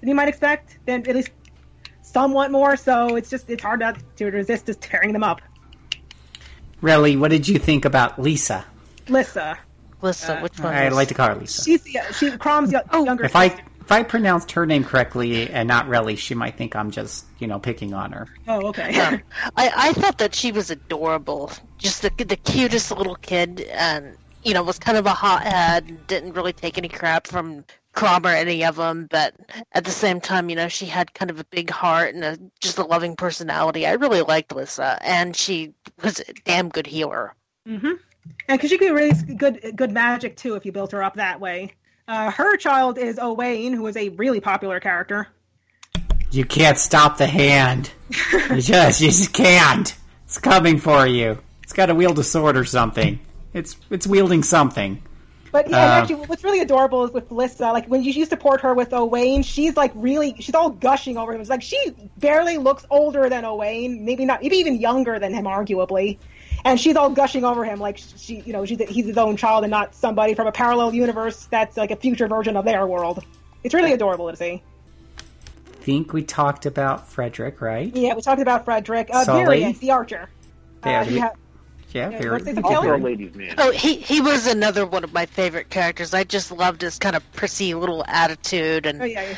than 0.00 0.08
you 0.08 0.14
might 0.14 0.28
expect. 0.28 0.78
Than 0.86 1.06
at 1.06 1.14
least 1.14 1.30
somewhat 2.00 2.50
more. 2.50 2.76
So 2.76 3.16
it's 3.16 3.28
just 3.28 3.50
it's 3.50 3.62
hard 3.62 3.80
not 3.80 3.98
to 4.16 4.30
resist 4.30 4.66
just 4.66 4.80
tearing 4.80 5.12
them 5.12 5.22
up. 5.24 5.42
Really, 6.80 7.16
what 7.16 7.30
did 7.30 7.46
you 7.48 7.58
think 7.58 7.84
about 7.84 8.18
Lisa? 8.18 8.64
Lisa, 9.08 9.58
Listen, 10.00 10.42
which 10.42 10.58
uh, 10.60 10.64
one? 10.64 10.74
I 10.74 10.88
like 10.90 11.08
to 11.08 11.14
call 11.14 11.28
her 11.28 11.34
Lisa. 11.34 11.64
she's 11.64 11.82
the 11.82 11.98
she 12.14 12.30
Chrom's 12.38 12.72
yo- 12.72 12.82
Oh, 12.92 13.04
younger. 13.04 13.24
If 13.24 13.34
I 13.36 13.48
sister. 13.48 13.64
If 13.88 13.92
I 13.92 14.02
pronounced 14.02 14.52
her 14.52 14.66
name 14.66 14.84
correctly 14.84 15.48
and 15.48 15.66
not 15.66 15.88
really, 15.88 16.14
she 16.14 16.34
might 16.34 16.58
think 16.58 16.76
I'm 16.76 16.90
just 16.90 17.24
you 17.38 17.46
know 17.46 17.58
picking 17.58 17.94
on 17.94 18.12
her. 18.12 18.28
oh 18.46 18.66
okay. 18.66 19.00
Um, 19.00 19.22
I, 19.56 19.72
I 19.74 19.92
thought 19.94 20.18
that 20.18 20.34
she 20.34 20.52
was 20.52 20.70
adorable. 20.70 21.50
Just 21.78 22.02
the 22.02 22.10
the 22.22 22.36
cutest 22.36 22.90
little 22.90 23.14
kid, 23.14 23.62
and 23.72 24.14
you 24.42 24.52
know, 24.52 24.62
was 24.62 24.78
kind 24.78 24.98
of 24.98 25.06
a 25.06 25.14
hothead. 25.14 25.88
and 25.88 26.06
Didn't 26.06 26.34
really 26.34 26.52
take 26.52 26.76
any 26.76 26.88
crap 26.90 27.26
from 27.26 27.64
Chrom 27.94 28.26
or 28.26 28.28
any 28.28 28.62
of 28.62 28.76
them, 28.76 29.08
but 29.10 29.34
at 29.72 29.84
the 29.84 29.90
same 29.90 30.20
time, 30.20 30.50
you 30.50 30.56
know, 30.56 30.68
she 30.68 30.84
had 30.84 31.14
kind 31.14 31.30
of 31.30 31.40
a 31.40 31.44
big 31.44 31.70
heart 31.70 32.14
and 32.14 32.24
a, 32.24 32.38
just 32.60 32.76
a 32.76 32.84
loving 32.84 33.16
personality. 33.16 33.86
I 33.86 33.92
really 33.92 34.20
liked 34.20 34.54
Lissa, 34.54 34.98
and 35.00 35.34
she 35.34 35.72
was 36.02 36.20
a 36.20 36.32
damn 36.44 36.68
good 36.68 36.86
healer. 36.86 37.34
Mm-hmm. 37.66 37.92
And 38.48 38.58
because 38.58 38.68
she 38.68 38.76
could 38.76 38.92
really 38.92 39.14
good 39.34 39.72
good 39.76 39.92
magic 39.92 40.36
too 40.36 40.54
if 40.56 40.66
you 40.66 40.72
built 40.72 40.92
her 40.92 41.02
up 41.02 41.14
that 41.14 41.40
way. 41.40 41.72
Uh, 42.08 42.30
her 42.30 42.56
child 42.56 42.96
is 42.96 43.18
Owain, 43.18 43.74
who 43.74 43.86
is 43.86 43.96
a 43.96 44.08
really 44.08 44.40
popular 44.40 44.80
character. 44.80 45.28
You 46.30 46.44
can't 46.44 46.78
stop 46.78 47.18
the 47.18 47.26
hand. 47.26 47.90
You 48.50 48.62
just 48.62 49.00
you 49.00 49.08
just 49.08 49.32
can't. 49.34 49.94
It's 50.24 50.38
coming 50.38 50.78
for 50.78 51.06
you. 51.06 51.38
It's 51.62 51.74
got 51.74 51.86
to 51.86 51.94
wield 51.94 52.18
a 52.18 52.24
sword 52.24 52.56
or 52.56 52.64
something. 52.64 53.20
It's 53.52 53.76
it's 53.90 54.06
wielding 54.06 54.42
something. 54.42 55.02
But 55.52 55.68
yeah, 55.70 55.76
Uh, 55.76 56.00
actually, 56.00 56.26
what's 56.26 56.44
really 56.44 56.60
adorable 56.60 57.04
is 57.04 57.10
with 57.12 57.30
Lissa. 57.30 57.72
Like 57.72 57.86
when 57.86 58.02
you, 58.02 58.12
you 58.12 58.26
support 58.26 58.60
her 58.62 58.74
with 58.74 58.92
Owain, 58.92 59.42
she's 59.42 59.76
like 59.76 59.92
really, 59.94 60.34
she's 60.40 60.54
all 60.54 60.70
gushing 60.70 61.16
over 61.16 61.32
him. 61.32 61.40
It's 61.40 61.50
like 61.50 61.62
she 61.62 61.94
barely 62.18 62.58
looks 62.58 62.84
older 62.90 63.28
than 63.28 63.44
Owain, 63.44 64.04
maybe 64.04 64.24
not, 64.26 64.42
maybe 64.42 64.56
even 64.56 64.76
younger 64.78 65.18
than 65.18 65.32
him, 65.32 65.44
arguably. 65.44 66.18
And 66.64 66.78
she's 66.78 66.96
all 66.96 67.10
gushing 67.10 67.44
over 67.44 67.64
him, 67.64 67.78
like 67.78 67.98
she, 67.98 68.40
you 68.40 68.52
know, 68.52 68.64
she's 68.64 68.78
he's 68.88 69.06
his 69.06 69.16
own 69.18 69.36
child 69.36 69.64
and 69.64 69.70
not 69.70 69.94
somebody 69.94 70.34
from 70.34 70.46
a 70.46 70.52
parallel 70.52 70.92
universe 70.94 71.46
that's 71.50 71.76
like 71.76 71.90
a 71.90 71.96
future 71.96 72.26
version 72.28 72.56
of 72.56 72.64
their 72.64 72.86
world. 72.86 73.24
It's 73.62 73.74
really 73.74 73.92
adorable 73.92 74.30
to 74.30 74.36
see. 74.36 74.62
Think 75.80 76.12
we 76.12 76.22
talked 76.22 76.66
about 76.66 77.08
Frederick, 77.08 77.60
right? 77.60 77.94
Yeah, 77.94 78.14
we 78.14 78.22
talked 78.22 78.42
about 78.42 78.64
Frederick, 78.64 79.08
uh, 79.12 79.24
Sully. 79.24 79.60
Virion, 79.62 79.78
the 79.78 79.90
archer. 79.92 80.28
Yeah, 80.84 81.00
Uh, 81.00 81.04
he 81.04 81.14
we- 81.14 81.20
ha- 81.20 81.30
Yeah, 81.92 82.10
Yeah, 82.10 82.18
very, 82.18 82.30
what's 82.30 82.44
his 82.46 82.54
very 82.56 82.68
Killer? 82.68 82.92
Also 82.92 83.02
a 83.02 83.04
ladies' 83.04 83.34
man. 83.34 83.54
Oh, 83.56 83.70
he 83.70 83.94
he 83.96 84.20
was 84.20 84.46
another 84.46 84.84
one 84.84 85.04
of 85.04 85.12
my 85.14 85.24
favorite 85.26 85.70
characters. 85.70 86.12
I 86.12 86.24
just 86.24 86.52
loved 86.52 86.82
his 86.82 86.98
kind 86.98 87.16
of 87.16 87.32
prissy 87.32 87.72
little 87.74 88.04
attitude 88.06 88.84
and 88.84 89.00
oh 89.00 89.04
yeah, 89.06 89.22
yeah. 89.30 89.36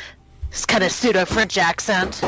his 0.49 0.65
kind 0.65 0.83
of 0.83 0.91
pseudo 0.91 1.23
French 1.25 1.57
accent. 1.57 2.21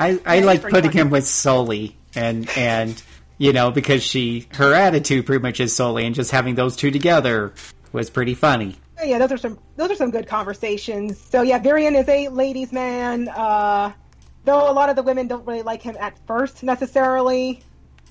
I, 0.00 0.18
I 0.26 0.36
Yeah, 0.38 0.44
like 0.44 0.62
putting 0.62 0.90
funny. 0.90 1.00
him 1.00 1.10
with 1.10 1.26
Sully 1.28 1.96
and 2.16 2.48
and 2.56 3.00
you 3.38 3.52
know 3.52 3.70
because 3.70 4.02
she 4.02 4.46
her 4.54 4.74
attitude 4.74 5.26
pretty 5.26 5.42
much 5.42 5.60
is 5.60 5.74
solely, 5.74 6.04
and 6.04 6.14
just 6.14 6.30
having 6.30 6.54
those 6.54 6.76
two 6.76 6.90
together 6.90 7.54
was 7.92 8.10
pretty 8.10 8.34
funny. 8.34 8.76
Oh, 9.00 9.04
yeah, 9.04 9.18
those 9.18 9.32
are 9.32 9.38
some 9.38 9.58
those 9.76 9.90
are 9.90 9.94
some 9.94 10.10
good 10.10 10.26
conversations. 10.26 11.18
So 11.18 11.42
yeah, 11.42 11.60
Virion 11.60 11.98
is 11.98 12.08
a 12.08 12.28
ladies' 12.28 12.72
man. 12.72 13.28
Uh, 13.28 13.92
though 14.44 14.70
a 14.70 14.72
lot 14.72 14.90
of 14.90 14.96
the 14.96 15.02
women 15.02 15.28
don't 15.28 15.46
really 15.46 15.62
like 15.62 15.82
him 15.82 15.96
at 15.98 16.18
first 16.26 16.62
necessarily. 16.62 17.62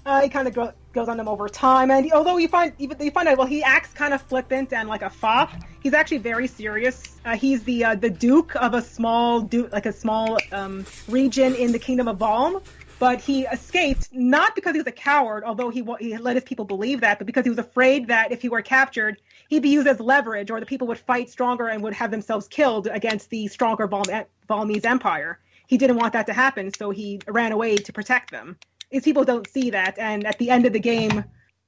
Uh, 0.05 0.21
he 0.21 0.29
kind 0.29 0.47
of 0.47 0.53
go, 0.53 0.71
goes 0.93 1.09
on 1.09 1.17
them 1.17 1.27
over 1.27 1.49
time, 1.49 1.91
and 1.91 2.09
although 2.13 2.37
you 2.37 2.47
find 2.47 2.71
even 2.79 2.97
you 3.01 3.11
find 3.11 3.27
out 3.27 3.37
well, 3.37 3.47
he 3.47 3.61
acts 3.61 3.91
kind 3.91 4.13
of 4.13 4.21
flippant 4.21 4.71
and 4.71 4.87
like 4.87 5.01
a 5.01 5.09
fop. 5.09 5.51
He's 5.83 5.93
actually 5.93 6.19
very 6.19 6.47
serious. 6.47 7.17
Uh, 7.25 7.35
he's 7.35 7.63
the 7.63 7.83
uh, 7.83 7.95
the 7.95 8.09
duke 8.09 8.55
of 8.55 8.73
a 8.73 8.81
small 8.81 9.41
du- 9.41 9.67
like 9.67 9.85
a 9.85 9.91
small 9.91 10.37
um, 10.53 10.85
region 11.09 11.53
in 11.55 11.73
the 11.73 11.79
kingdom 11.79 12.07
of 12.07 12.17
Valm. 12.19 12.61
But 12.99 13.21
he 13.21 13.45
escaped 13.45 14.09
not 14.11 14.55
because 14.55 14.73
he 14.73 14.79
was 14.79 14.87
a 14.87 14.91
coward, 14.91 15.43
although 15.43 15.69
he 15.69 15.85
he 15.99 16.17
let 16.17 16.35
his 16.35 16.43
people 16.43 16.65
believe 16.65 17.01
that, 17.01 17.19
but 17.19 17.27
because 17.27 17.43
he 17.43 17.49
was 17.49 17.59
afraid 17.59 18.07
that 18.07 18.31
if 18.31 18.41
he 18.41 18.49
were 18.49 18.63
captured, 18.63 19.21
he'd 19.49 19.61
be 19.61 19.69
used 19.69 19.87
as 19.87 19.99
leverage, 19.99 20.49
or 20.49 20.59
the 20.59 20.65
people 20.65 20.87
would 20.87 20.97
fight 20.97 21.29
stronger 21.29 21.67
and 21.67 21.83
would 21.83 21.93
have 21.93 22.09
themselves 22.09 22.47
killed 22.47 22.87
against 22.87 23.29
the 23.29 23.47
stronger 23.47 23.87
Valmese 23.87 24.85
empire. 24.85 25.39
He 25.67 25.77
didn't 25.77 25.97
want 25.97 26.13
that 26.13 26.25
to 26.27 26.33
happen, 26.33 26.73
so 26.73 26.89
he 26.89 27.19
ran 27.27 27.51
away 27.51 27.75
to 27.75 27.93
protect 27.93 28.31
them. 28.31 28.57
His 28.89 29.03
people 29.03 29.23
don't 29.23 29.47
see 29.47 29.69
that, 29.69 29.99
and 29.99 30.25
at 30.25 30.39
the 30.39 30.49
end 30.49 30.65
of 30.65 30.73
the 30.73 30.79
game, 30.79 31.23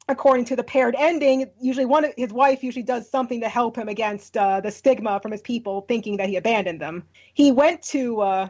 according 0.07 0.45
to 0.45 0.55
the 0.55 0.63
paired 0.63 0.95
ending, 0.97 1.51
usually 1.61 1.85
one 1.85 2.05
of 2.05 2.13
his 2.17 2.33
wife 2.33 2.63
usually 2.63 2.81
does 2.81 3.07
something 3.07 3.41
to 3.41 3.49
help 3.49 3.77
him 3.77 3.87
against 3.87 4.35
uh, 4.35 4.61
the 4.61 4.71
stigma 4.71 5.19
from 5.19 5.31
his 5.31 5.41
people, 5.41 5.81
thinking 5.81 6.17
that 6.17 6.27
he 6.27 6.37
abandoned 6.37 6.81
them. 6.81 7.03
He 7.35 7.51
went 7.51 7.83
to 7.83 8.21
uh, 8.21 8.49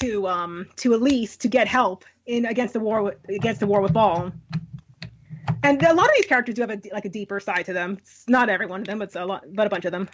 to 0.00 0.26
um, 0.26 0.66
to 0.76 0.90
Ylisse 0.90 1.38
to 1.38 1.48
get 1.48 1.68
help 1.68 2.04
in 2.26 2.46
against 2.46 2.74
the 2.74 2.80
war 2.80 3.02
with, 3.02 3.16
against 3.28 3.60
the 3.60 3.66
war 3.66 3.80
with 3.80 3.92
Ball. 3.92 4.32
And 5.62 5.82
a 5.82 5.92
lot 5.94 6.06
of 6.06 6.12
these 6.16 6.26
characters 6.26 6.54
do 6.56 6.62
have 6.62 6.70
a, 6.70 6.80
like 6.92 7.04
a 7.04 7.08
deeper 7.08 7.40
side 7.40 7.66
to 7.66 7.72
them. 7.72 7.98
It's 8.00 8.28
not 8.28 8.48
every 8.48 8.66
one 8.66 8.80
of 8.80 8.86
them, 8.86 8.98
but 8.98 9.14
a 9.16 9.24
lot, 9.24 9.44
but 9.54 9.66
a 9.66 9.70
bunch 9.70 9.84
of 9.84 9.92
them. 9.92 10.08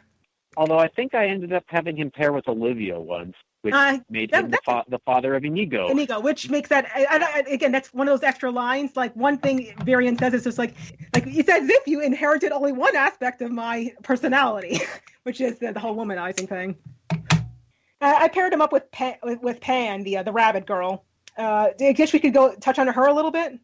Although 0.56 0.78
I 0.78 0.88
think 0.88 1.14
I 1.14 1.26
ended 1.26 1.52
up 1.52 1.64
having 1.66 1.96
him 1.96 2.10
pair 2.10 2.32
with 2.32 2.46
Olivia 2.48 3.00
once, 3.00 3.34
which 3.62 3.74
Uh, 3.74 3.98
made 4.10 4.30
that- 4.32 4.44
him 4.44 4.50
the, 4.50 4.58
fa- 4.64 4.84
the 4.88 4.98
father 5.00 5.34
of 5.34 5.44
Inigo. 5.44 5.88
Inigo, 5.88 6.20
which 6.20 6.50
makes 6.50 6.68
that 6.68 6.86
I, 6.94 7.06
I, 7.08 7.16
I- 7.48 7.50
again. 7.52 7.72
That's 7.72 7.92
one 7.94 8.08
of 8.08 8.12
those 8.18 8.26
extra 8.26 8.50
lines. 8.50 8.94
Like 8.96 9.14
one 9.16 9.38
thing 9.38 9.74
Virion 9.80 10.18
says 10.18 10.34
is 10.34 10.44
just 10.44 10.58
like, 10.58 10.74
like 11.14 11.24
it's 11.26 11.48
as 11.48 11.68
if 11.68 11.86
you 11.86 12.00
inherited 12.00 12.52
only 12.52 12.72
one 12.72 12.94
aspect 12.94 13.40
of 13.40 13.50
my 13.50 13.92
personality, 14.02 14.80
which 15.22 15.40
is 15.40 15.58
the, 15.58 15.72
the 15.72 15.80
whole 15.80 15.96
womanizing 15.96 16.48
thing. 16.48 16.76
Uh, 17.10 18.16
I 18.18 18.28
paired 18.28 18.52
him 18.52 18.60
up 18.60 18.72
with 18.72 18.90
Panne, 18.90 19.14
with, 19.22 19.40
with 19.42 19.60
Panne, 19.60 20.02
the 20.02 20.18
uh, 20.18 20.22
the 20.22 20.32
rabbit 20.32 20.66
girl. 20.66 21.04
Uh, 21.36 21.68
I 21.80 21.92
guess 21.92 22.12
we 22.12 22.18
could 22.18 22.34
go 22.34 22.54
touch 22.54 22.78
on 22.78 22.86
her 22.88 23.06
a 23.06 23.14
little 23.14 23.30
bit. 23.30 23.58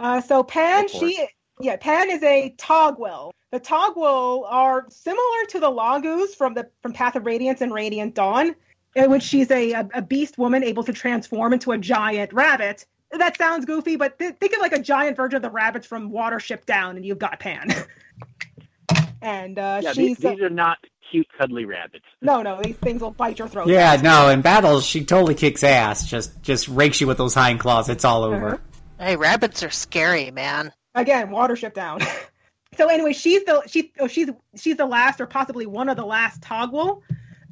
Uh, 0.00 0.20
so 0.20 0.42
Panne, 0.42 0.88
she 0.88 1.26
yeah, 1.60 1.76
Panne 1.76 2.10
is 2.10 2.22
a 2.22 2.54
Taguel. 2.58 3.30
The 3.50 3.60
Taguel 3.60 4.44
are 4.50 4.86
similar 4.90 5.44
to 5.50 5.60
the 5.60 5.70
Laguz 5.70 6.34
from 6.34 6.54
the 6.54 6.68
from 6.82 6.92
Path 6.92 7.16
of 7.16 7.26
Radiance 7.26 7.60
and 7.60 7.72
Radiant 7.72 8.14
Dawn, 8.14 8.56
in 8.96 9.10
which 9.10 9.22
she's 9.22 9.50
a, 9.50 9.72
a, 9.72 10.02
beast 10.02 10.38
woman 10.38 10.64
able 10.64 10.82
to 10.84 10.92
transform 10.92 11.52
into 11.52 11.72
a 11.72 11.78
giant 11.78 12.32
rabbit. 12.32 12.86
That 13.12 13.36
sounds 13.38 13.64
goofy, 13.64 13.94
but 13.94 14.18
th- 14.18 14.34
think 14.40 14.54
of 14.54 14.60
like 14.60 14.72
a 14.72 14.82
giant 14.82 15.16
version 15.16 15.36
of 15.36 15.42
the 15.42 15.50
rabbits 15.50 15.86
from 15.86 16.10
Watership 16.10 16.64
Down, 16.64 16.96
and 16.96 17.04
you've 17.04 17.20
got 17.20 17.38
Panne. 17.38 17.70
and 19.22 19.56
uh, 19.56 19.80
yeah, 19.82 19.92
these, 19.92 20.16
she's 20.16 20.24
uh, 20.24 20.30
these 20.30 20.40
are 20.40 20.50
not 20.50 20.78
cute, 21.10 21.26
cuddly 21.38 21.64
rabbits. 21.64 22.04
no, 22.20 22.42
no, 22.42 22.60
these 22.62 22.76
things 22.76 23.00
will 23.00 23.10
bite 23.10 23.38
your 23.38 23.48
throat. 23.48 23.68
Yeah, 23.68 23.96
no, 24.02 24.28
in 24.28 24.40
battles 24.42 24.84
she 24.86 25.04
totally 25.04 25.34
kicks 25.34 25.62
ass. 25.64 26.06
Just 26.06 26.42
just 26.42 26.68
rakes 26.68 27.00
you 27.00 27.06
with 27.06 27.18
those 27.18 27.34
hind 27.34 27.60
claws. 27.60 27.88
It's 27.88 28.04
all 28.04 28.24
over. 28.24 28.60
Hey, 28.98 29.16
rabbits 29.16 29.62
are 29.62 29.70
scary, 29.70 30.30
man. 30.30 30.72
again 30.94 31.28
watership 31.28 31.74
down 31.74 32.00
so 32.76 32.88
anyway 32.88 33.12
she's 33.12 33.42
the 33.44 33.62
she 33.66 33.92
oh, 33.98 34.06
she's 34.06 34.28
she's 34.56 34.76
the 34.76 34.86
last 34.86 35.20
or 35.20 35.26
possibly 35.26 35.66
one 35.66 35.88
of 35.88 35.96
the 35.96 36.04
last 36.06 36.40
taguel 36.40 37.02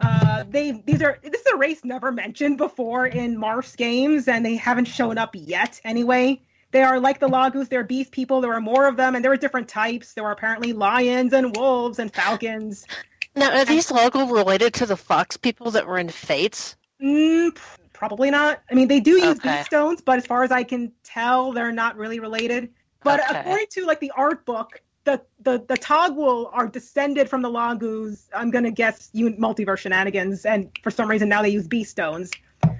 uh 0.01 0.45
they 0.49 0.71
these 0.87 1.03
are 1.03 1.19
this 1.23 1.41
is 1.41 1.47
a 1.53 1.57
race 1.57 1.85
never 1.85 2.13
mentioned 2.13 2.57
before 2.57 3.05
in 3.07 3.37
marth's 3.37 3.75
games 3.75 4.29
and 4.29 4.47
they 4.47 4.55
haven't 4.57 4.85
shown 4.87 5.19
up 5.19 5.31
yet 5.35 5.81
anyway 5.85 6.41
they 6.71 6.83
are 6.83 7.01
like 7.01 7.19
the 7.19 7.29
laguz 7.29 7.69
they're 7.69 7.83
beast 7.85 8.13
people 8.13 8.41
there 8.41 8.53
are 8.53 8.61
more 8.61 8.87
of 8.87 8.97
them 8.97 9.17
and 9.17 9.25
there 9.25 9.33
are 9.33 9.37
different 9.37 9.67
types 9.69 10.15
there 10.15 10.25
are 10.25 10.33
apparently 10.33 10.73
lions 10.73 11.33
and 11.33 11.57
wolves 11.57 11.99
and 11.99 12.15
falcons 12.15 12.87
Now, 13.35 13.59
are 13.59 13.65
these 13.65 13.91
logo 13.91 14.27
related 14.27 14.75
to 14.75 14.87
the 14.87 14.97
fox 14.97 15.37
people 15.37 15.71
that 15.73 15.87
were 15.87 15.99
in 15.99 16.09
Fates? 16.09 16.77
mm, 17.03 17.57
probably 17.93 18.31
not 18.31 18.63
i 18.71 18.75
mean 18.75 18.89
they 18.89 19.01
do 19.01 19.13
use 19.13 19.39
Okay. 19.39 19.51
beast 19.57 19.67
stones 19.67 20.01
but 20.01 20.19
as 20.19 20.27
far 20.27 20.43
as 20.45 20.53
i 20.53 20.63
can 20.63 20.93
tell 21.03 21.53
they're 21.53 21.73
not 21.73 21.97
really 21.97 22.21
related 22.21 22.69
but 23.03 23.21
Okay. 23.21 23.41
according 23.41 23.67
to 23.71 23.85
like 23.87 24.01
the 24.01 24.13
art 24.17 24.45
book 24.45 24.81
the 25.05 25.21
the 25.41 25.65
the 25.67 25.75
Taguel 25.75 26.49
are 26.53 26.69
descended 26.69 27.29
from 27.29 27.43
the 27.43 27.49
Laguz. 27.51 28.29
I'm 28.33 28.53
gonna 28.53 28.71
guess 28.71 29.11
you 29.13 29.31
multiverse 29.33 29.79
shenanigans, 29.79 30.45
and 30.47 30.71
for 30.85 30.93
some 30.93 31.09
reason 31.11 31.29
now 31.29 31.43
they 31.43 31.49
use 31.49 31.67
beast 31.67 31.91
stones. 31.91 32.31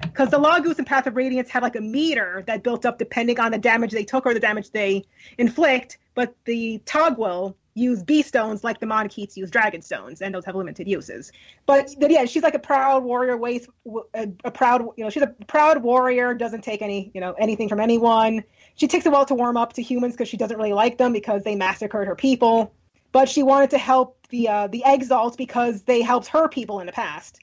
Because 0.01 0.29
the 0.29 0.39
Laguz 0.39 0.77
and 0.77 0.87
Path 0.87 1.05
of 1.07 1.17
Radiance 1.17 1.49
had 1.49 1.63
like 1.63 1.75
a 1.75 1.81
meter 1.81 2.43
that 2.47 2.63
built 2.63 2.85
up 2.85 2.97
depending 2.97 3.41
on 3.41 3.51
the 3.51 3.57
damage 3.57 3.91
they 3.91 4.05
took 4.05 4.25
or 4.25 4.33
the 4.33 4.39
damage 4.39 4.71
they 4.71 5.03
inflict, 5.37 5.97
but 6.15 6.33
the 6.45 6.81
Taguel 6.85 7.55
use 7.75 8.03
beast 8.03 8.29
stones 8.29 8.63
like 8.63 8.79
the 8.79 8.85
Manaketes 8.85 9.35
use 9.35 9.49
dragon 9.49 9.81
stones, 9.81 10.21
and 10.21 10.33
those 10.33 10.45
have 10.45 10.55
limited 10.55 10.87
uses. 10.87 11.31
But, 11.65 11.93
yeah, 11.99 12.25
she's 12.25 12.43
like 12.43 12.53
a 12.53 12.59
proud 12.59 13.03
warrior, 13.03 13.37
waste 13.37 13.69
a, 14.13 14.29
a 14.43 14.51
proud 14.51 14.81
you 14.97 15.03
know 15.03 15.09
she's 15.09 15.23
a 15.23 15.35
proud 15.47 15.81
warrior, 15.81 16.33
doesn't 16.33 16.63
take 16.63 16.81
any 16.81 17.11
you 17.13 17.21
know 17.21 17.33
anything 17.33 17.69
from 17.69 17.79
anyone. 17.79 18.43
She 18.75 18.87
takes 18.87 19.05
a 19.05 19.11
while 19.11 19.25
to 19.25 19.35
warm 19.35 19.57
up 19.57 19.73
to 19.73 19.81
humans 19.81 20.13
because 20.13 20.27
she 20.27 20.37
doesn't 20.37 20.57
really 20.57 20.73
like 20.73 20.97
them 20.97 21.13
because 21.13 21.43
they 21.43 21.55
massacred 21.55 22.07
her 22.07 22.15
people. 22.15 22.73
But 23.11 23.29
she 23.29 23.43
wanted 23.43 23.69
to 23.71 23.77
help 23.77 24.27
the 24.29 24.49
uh, 24.49 24.67
the 24.67 24.83
Exalts 24.85 25.35
because 25.35 25.83
they 25.83 26.01
helped 26.01 26.27
her 26.27 26.47
people 26.47 26.79
in 26.79 26.87
the 26.87 26.91
past. 26.91 27.39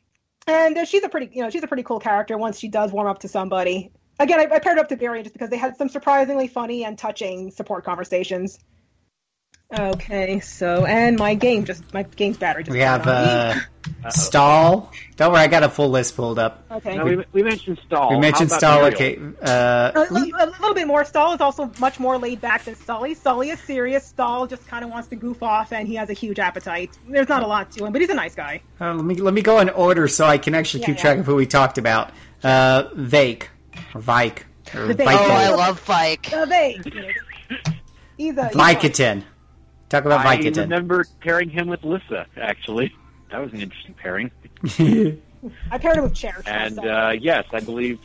And 0.46 0.76
uh, 0.76 0.84
she's 0.84 1.04
a 1.04 1.08
pretty 1.08 1.30
you 1.32 1.42
know 1.42 1.50
she's 1.50 1.62
a 1.62 1.68
pretty 1.68 1.84
cool 1.84 2.00
character 2.00 2.36
once 2.38 2.58
she 2.58 2.68
does 2.68 2.92
warm 2.92 3.06
up 3.06 3.20
to 3.20 3.28
somebody. 3.28 3.92
Again, 4.18 4.38
I, 4.38 4.54
I 4.54 4.58
paired 4.58 4.78
up 4.78 4.88
to 4.88 4.96
Virion 4.96 5.22
just 5.22 5.32
because 5.32 5.48
they 5.48 5.56
had 5.56 5.76
some 5.76 5.88
surprisingly 5.88 6.46
funny 6.46 6.84
and 6.84 6.98
touching 6.98 7.50
support 7.50 7.84
conversations. 7.84 8.58
Okay, 9.78 10.40
so 10.40 10.84
and 10.84 11.16
my 11.16 11.34
game 11.34 11.64
just 11.64 11.84
my 11.94 12.02
game's 12.02 12.36
battery 12.36 12.64
just 12.64 12.72
We 12.72 12.80
have 12.80 13.06
on 13.06 13.54
me. 13.56 13.62
uh, 14.04 14.10
Stahl. 14.10 14.90
Don't 15.16 15.32
worry, 15.32 15.42
I 15.42 15.46
got 15.46 15.62
a 15.62 15.68
full 15.68 15.90
list 15.90 16.16
pulled 16.16 16.40
up. 16.40 16.64
okay. 16.72 16.96
No, 16.96 17.04
we, 17.04 17.24
we 17.32 17.42
mentioned 17.44 17.78
Stahl. 17.86 18.10
We 18.10 18.18
mentioned 18.18 18.50
Stahl. 18.50 18.84
Okay, 18.86 19.16
uh, 19.42 19.92
a, 19.94 20.12
li- 20.12 20.32
a 20.38 20.46
little 20.46 20.74
bit 20.74 20.88
more. 20.88 21.04
Stahl 21.04 21.34
is 21.34 21.40
also 21.40 21.70
much 21.78 22.00
more 22.00 22.18
laid 22.18 22.40
back 22.40 22.64
than 22.64 22.74
Sully. 22.74 23.14
Sully 23.14 23.50
is 23.50 23.60
serious. 23.60 24.04
Stahl 24.04 24.48
just 24.48 24.66
kind 24.66 24.84
of 24.84 24.90
wants 24.90 25.06
to 25.08 25.16
goof 25.16 25.40
off, 25.42 25.72
and 25.72 25.86
he 25.86 25.94
has 25.94 26.10
a 26.10 26.14
huge 26.14 26.40
appetite. 26.40 26.98
There's 27.08 27.28
not 27.28 27.42
a 27.44 27.46
lot 27.46 27.70
to 27.72 27.84
him, 27.86 27.92
but 27.92 28.00
he's 28.00 28.10
a 28.10 28.14
nice 28.14 28.34
guy. 28.34 28.62
uh, 28.80 28.94
let 28.94 29.04
me 29.04 29.14
let 29.16 29.34
me 29.34 29.42
go 29.42 29.60
in 29.60 29.68
order 29.70 30.08
so 30.08 30.26
I 30.26 30.38
can 30.38 30.54
actually 30.56 30.80
Yeah, 30.80 30.86
keep 30.86 30.96
yeah. 30.96 31.02
track 31.02 31.18
of 31.18 31.26
who 31.26 31.36
we 31.36 31.46
talked 31.46 31.78
about. 31.78 32.10
Uh, 32.42 32.84
Vake 32.94 33.50
or 33.94 34.00
Vike 34.00 34.46
or 34.74 34.88
The 34.88 34.94
Vake. 34.94 35.08
Oh, 35.10 35.30
I 35.30 35.50
love 35.50 35.78
Vike. 35.82 36.32
Uh, 36.32 36.44
they, 36.46 36.80
you 36.84 36.92
he's 38.16 38.36
a 38.36 38.48
he's 38.48 38.56
a- 38.56 38.58
Vicodin. 38.58 39.22
Talk 39.91 40.05
about 40.07 40.24
I 40.24 40.38
Vicodin. 40.38 40.57
remember 40.57 41.05
pairing 41.20 41.51
him 41.51 41.66
with 41.68 41.84
Lissa, 41.84 42.26
actually. 42.41 42.95
That 43.30 43.38
was 43.43 43.53
an 43.53 43.61
interesting 43.61 43.95
pairing. 43.95 44.30
I 45.70 45.78
paired 45.78 45.97
him 45.99 46.05
with 46.05 46.14
Cherish. 46.14 46.47
And 46.47 46.78
uh, 46.78 47.12
yes, 47.20 47.45
I 47.53 47.61
believe 47.61 47.99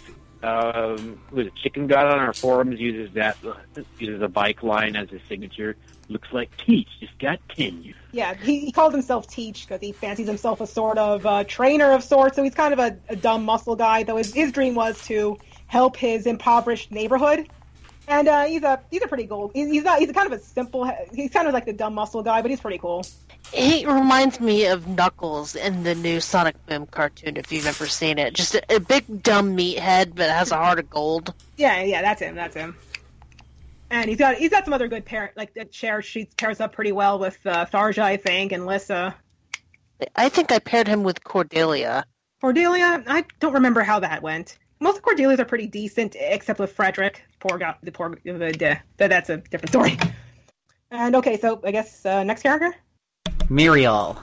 um, 0.44 1.20
was 1.32 1.48
it 1.48 1.56
Chicken 1.56 1.88
God 1.88 2.08
on 2.08 2.20
our 2.20 2.34
forums 2.34 2.80
uses 2.80 3.14
that 3.16 3.38
uses 4.00 4.22
a 4.22 4.28
bike 4.28 4.62
line 4.64 4.96
as 4.96 5.10
his 5.10 5.22
signature. 5.30 5.76
Looks 6.08 6.28
like 6.32 6.50
Teach 6.58 6.88
just 7.00 7.18
got 7.18 7.40
ten. 7.56 7.94
yeah, 8.12 8.36
he, 8.36 8.60
he 8.60 8.72
calls 8.72 8.94
himself 8.94 9.28
Teach 9.28 9.66
because 9.68 9.82
he 9.82 9.92
fancies 9.92 10.28
himself 10.28 10.62
a 10.62 10.68
sort 10.68 11.00
of 11.00 11.26
uh, 11.26 11.44
trainer 11.46 11.92
of 11.94 12.04
sorts. 12.04 12.36
So 12.36 12.44
he's 12.44 12.54
kind 12.54 12.74
of 12.74 12.80
a, 12.80 12.98
a 13.10 13.16
dumb 13.16 13.44
muscle 13.44 13.76
guy. 13.76 14.04
Though 14.04 14.18
his, 14.18 14.32
his 14.34 14.52
dream 14.52 14.76
was 14.76 15.04
to 15.06 15.38
help 15.66 15.98
his 15.98 16.28
impoverished 16.28 16.92
neighborhood. 16.92 17.50
And 18.08 18.28
uh, 18.28 18.46
he's 18.46 18.64
a 18.64 18.82
he's 18.92 19.02
a 19.02 19.08
pretty 19.08 19.26
cool. 19.28 19.52
He's, 19.54 19.70
he's 19.70 19.84
not 19.84 20.00
he's 20.00 20.12
kind 20.12 20.32
of 20.32 20.34
a 20.34 20.40
simple. 20.40 20.90
He's 21.14 21.32
kind 21.32 21.48
of 21.48 21.54
like 21.54 21.66
the 21.66 21.74
dumb 21.74 21.96
muscle 21.96 22.22
guy, 22.22 22.42
but 22.42 22.52
he's 22.52 22.60
pretty 22.60 22.78
cool. 22.78 23.06
He 23.52 23.86
reminds 23.86 24.40
me 24.40 24.66
of 24.68 24.88
Knuckles 24.88 25.56
in 25.56 25.84
the 25.84 25.96
new 25.96 26.20
Sonic 26.20 26.64
Boom 26.66 26.88
cartoon, 26.88 27.38
if 27.38 27.52
you've 27.52 27.68
ever 27.68 27.88
seen 27.88 28.18
it. 28.18 28.34
Just 28.34 28.56
a, 28.56 28.76
a 28.76 28.80
big 28.80 29.24
dumb 29.24 29.56
meathead, 29.56 30.16
but 30.16 30.30
has 30.30 30.52
a 30.52 30.56
heart 30.56 30.80
of 30.80 30.90
gold. 30.90 31.34
Yeah, 31.58 31.82
yeah, 31.82 32.02
that's 32.02 32.22
him. 32.22 32.36
That's 32.36 32.56
him. 32.56 32.76
And 33.90 34.10
he's 34.10 34.18
got 34.18 34.36
he's 34.36 34.50
got 34.50 34.66
some 34.66 34.74
other 34.74 34.88
good 34.88 35.06
pair 35.06 35.32
like 35.36 35.54
that 35.56 35.74
share 35.74 36.02
she 36.02 36.26
pairs 36.38 36.60
up 36.60 36.74
pretty 36.74 36.92
well 36.92 37.20
with 37.20 37.38
uh, 37.46 37.66
Tharja, 37.66 38.04
I 38.04 38.18
think, 38.18 38.52
and 38.52 38.66
Lissa. 38.66 39.16
I 40.16 40.30
think 40.30 40.52
I 40.52 40.60
paired 40.60 40.88
him 40.88 41.04
with 41.04 41.24
Cordelia. 41.24 42.06
Cordelia, 42.42 43.04
I 43.08 43.26
don't 43.40 43.54
remember 43.54 43.82
how 43.82 44.00
that 44.00 44.22
went. 44.22 44.58
Most 44.80 44.98
of 44.98 45.04
the 45.04 45.10
Cordelia's 45.10 45.40
are 45.40 45.46
pretty 45.46 45.68
decent, 45.68 46.16
except 46.20 46.60
with 46.60 46.74
Frederick. 46.74 47.24
Poor 47.40 47.58
guy, 47.58 47.76
the 47.82 47.92
poor, 47.92 48.18
the, 48.24 48.82
the, 48.98 49.08
that's 49.08 49.30
a 49.30 49.38
different 49.38 49.70
story. 49.70 49.98
And 50.92 51.16
okay, 51.16 51.38
so 51.38 51.62
I 51.64 51.72
guess 51.72 52.06
uh, 52.06 52.24
next 52.24 52.44
character, 52.44 52.76
Miriel. 53.50 54.22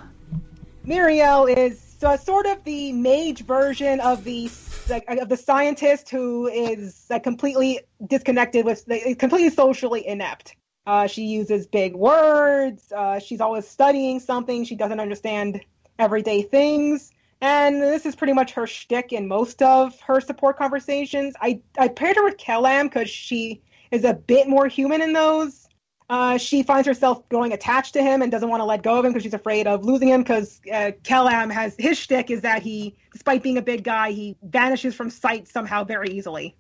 Miriel 0.87 1.55
is 1.55 1.97
uh, 2.03 2.17
sort 2.17 2.47
of 2.47 2.63
the 2.65 2.93
mage 2.93 3.45
version 3.45 4.01
of 4.01 4.25
the 4.25 4.51
like, 4.89 5.09
of 5.09 5.29
the 5.29 5.37
scientist 5.37 6.11
who 6.11 6.49
is 6.49 7.07
like, 7.09 7.23
completely 7.23 7.81
disconnected 8.07 8.65
with, 8.65 8.85
like, 8.89 9.19
completely 9.19 9.51
socially 9.51 10.07
inept. 10.07 10.57
Uh, 10.87 11.07
she 11.07 11.23
uses 11.23 11.67
big 11.67 11.95
words. 11.95 12.91
Uh, 12.91 13.21
she's 13.21 13.41
always 13.41 13.67
studying 13.67 14.19
something. 14.19 14.65
She 14.65 14.75
doesn't 14.75 14.99
understand 14.99 15.61
everyday 15.99 16.43
things. 16.43 17.13
And 17.43 17.83
this 17.83 18.07
is 18.07 18.15
pretty 18.15 18.35
much 18.35 18.53
her 18.53 18.69
shtick 18.69 19.13
in 19.13 19.27
most 19.27 19.63
of 19.63 19.99
her 20.03 20.21
support 20.21 20.57
conversations. 20.57 21.35
I, 21.41 21.61
I 21.77 21.89
paired 21.89 22.15
her 22.15 22.23
with 22.23 22.37
Kellam 22.37 22.85
because 22.85 23.11
she 23.11 23.63
is 23.91 24.05
a 24.05 24.15
bit 24.15 24.49
more 24.49 24.69
human 24.69 25.03
in 25.03 25.13
those. 25.13 25.67
Uh, 26.09 26.39
she 26.39 26.63
finds 26.63 26.87
herself 26.87 27.29
growing 27.29 27.53
attached 27.53 27.95
to 27.95 28.03
him 28.03 28.23
and 28.23 28.31
doesn't 28.31 28.49
want 28.49 28.61
to 28.61 28.65
let 28.65 28.85
go 28.85 28.97
of 28.97 29.05
him 29.05 29.11
because 29.11 29.25
she's 29.25 29.35
afraid 29.35 29.67
of 29.67 29.85
losing 29.85 30.09
him. 30.09 30.23
Because 30.23 30.61
uh, 30.73 30.93
Kellam 31.03 31.51
has 31.51 31.75
his 31.77 31.99
shtick 31.99 32.31
is 32.31 32.43
that 32.43 32.63
he, 32.63 32.95
despite 33.13 33.43
being 33.43 33.59
a 33.59 33.63
big 33.63 33.83
guy, 33.83 34.13
he 34.13 34.37
vanishes 34.41 34.95
from 34.95 35.11
sight 35.11 35.49
somehow 35.49 35.83
very 35.83 36.11
easily, 36.11 36.55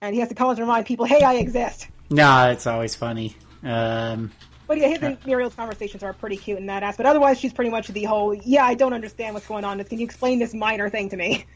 and 0.00 0.14
he 0.14 0.20
has 0.20 0.28
to 0.28 0.36
constantly 0.36 0.62
remind 0.70 0.86
people, 0.86 1.04
"Hey, 1.04 1.22
I 1.22 1.34
exist." 1.34 1.88
No, 2.10 2.50
it's 2.50 2.68
always 2.68 2.94
funny. 2.94 3.34
Um, 3.64 4.30
But 4.66 4.78
yeah, 4.78 4.88
his 4.88 5.02
and 5.02 5.18
Miriel's 5.26 5.54
conversations 5.54 6.02
are 6.02 6.12
pretty 6.12 6.36
cute 6.36 6.58
in 6.58 6.66
that 6.66 6.82
aspect. 6.82 6.98
But 6.98 7.06
otherwise, 7.06 7.38
she's 7.38 7.52
pretty 7.52 7.70
much 7.70 7.88
the 7.88 8.04
whole, 8.04 8.34
"Yeah, 8.34 8.64
I 8.64 8.74
don't 8.74 8.92
understand 8.92 9.34
what's 9.34 9.46
going 9.46 9.64
on. 9.64 9.82
Can 9.84 9.98
you 9.98 10.04
explain 10.04 10.38
this 10.38 10.54
minor 10.54 10.88
thing 10.88 11.10
to 11.10 11.16
me?" 11.16 11.46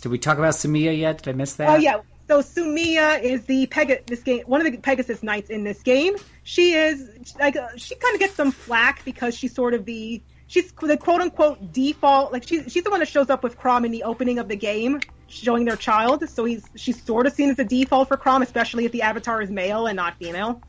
did 0.00 0.08
we 0.08 0.18
talk 0.18 0.38
about 0.38 0.54
Sumia 0.54 0.96
yet? 0.96 1.18
Did 1.22 1.28
I 1.28 1.32
miss 1.32 1.54
that? 1.54 1.68
Oh 1.68 1.76
yeah. 1.76 2.00
So 2.28 2.42
Sumia 2.42 3.20
is 3.20 3.44
the 3.46 3.66
Peg 3.66 4.06
this 4.06 4.22
game 4.22 4.42
one 4.46 4.64
of 4.64 4.70
the 4.70 4.78
Pegasus 4.78 5.22
Knights 5.22 5.50
in 5.50 5.64
this 5.64 5.82
game. 5.82 6.14
She 6.44 6.74
is 6.74 7.10
like 7.38 7.56
uh, 7.56 7.68
she 7.76 7.96
kind 7.96 8.14
of 8.14 8.20
gets 8.20 8.34
some 8.34 8.52
flack 8.52 9.04
because 9.04 9.36
she's 9.36 9.54
sort 9.54 9.74
of 9.74 9.84
the 9.84 10.22
she's 10.46 10.72
the 10.72 10.96
quote 10.96 11.20
unquote 11.20 11.72
default 11.72 12.32
like 12.32 12.46
she's 12.46 12.72
she's 12.72 12.84
the 12.84 12.90
one 12.90 13.00
that 13.00 13.08
shows 13.08 13.30
up 13.30 13.42
with 13.42 13.58
Chrom 13.58 13.84
in 13.84 13.90
the 13.90 14.04
opening 14.04 14.38
of 14.38 14.48
the 14.48 14.56
game 14.56 15.00
showing 15.26 15.64
their 15.64 15.76
child. 15.76 16.28
So 16.28 16.44
he's 16.44 16.64
she's 16.76 17.02
sort 17.02 17.26
of 17.26 17.32
seen 17.32 17.50
as 17.50 17.58
a 17.58 17.64
default 17.64 18.08
for 18.08 18.16
Chrom, 18.16 18.42
especially 18.42 18.84
if 18.84 18.92
the 18.92 19.02
avatar 19.02 19.42
is 19.42 19.50
male 19.50 19.86
and 19.86 19.96
not 19.96 20.16
female. 20.18 20.62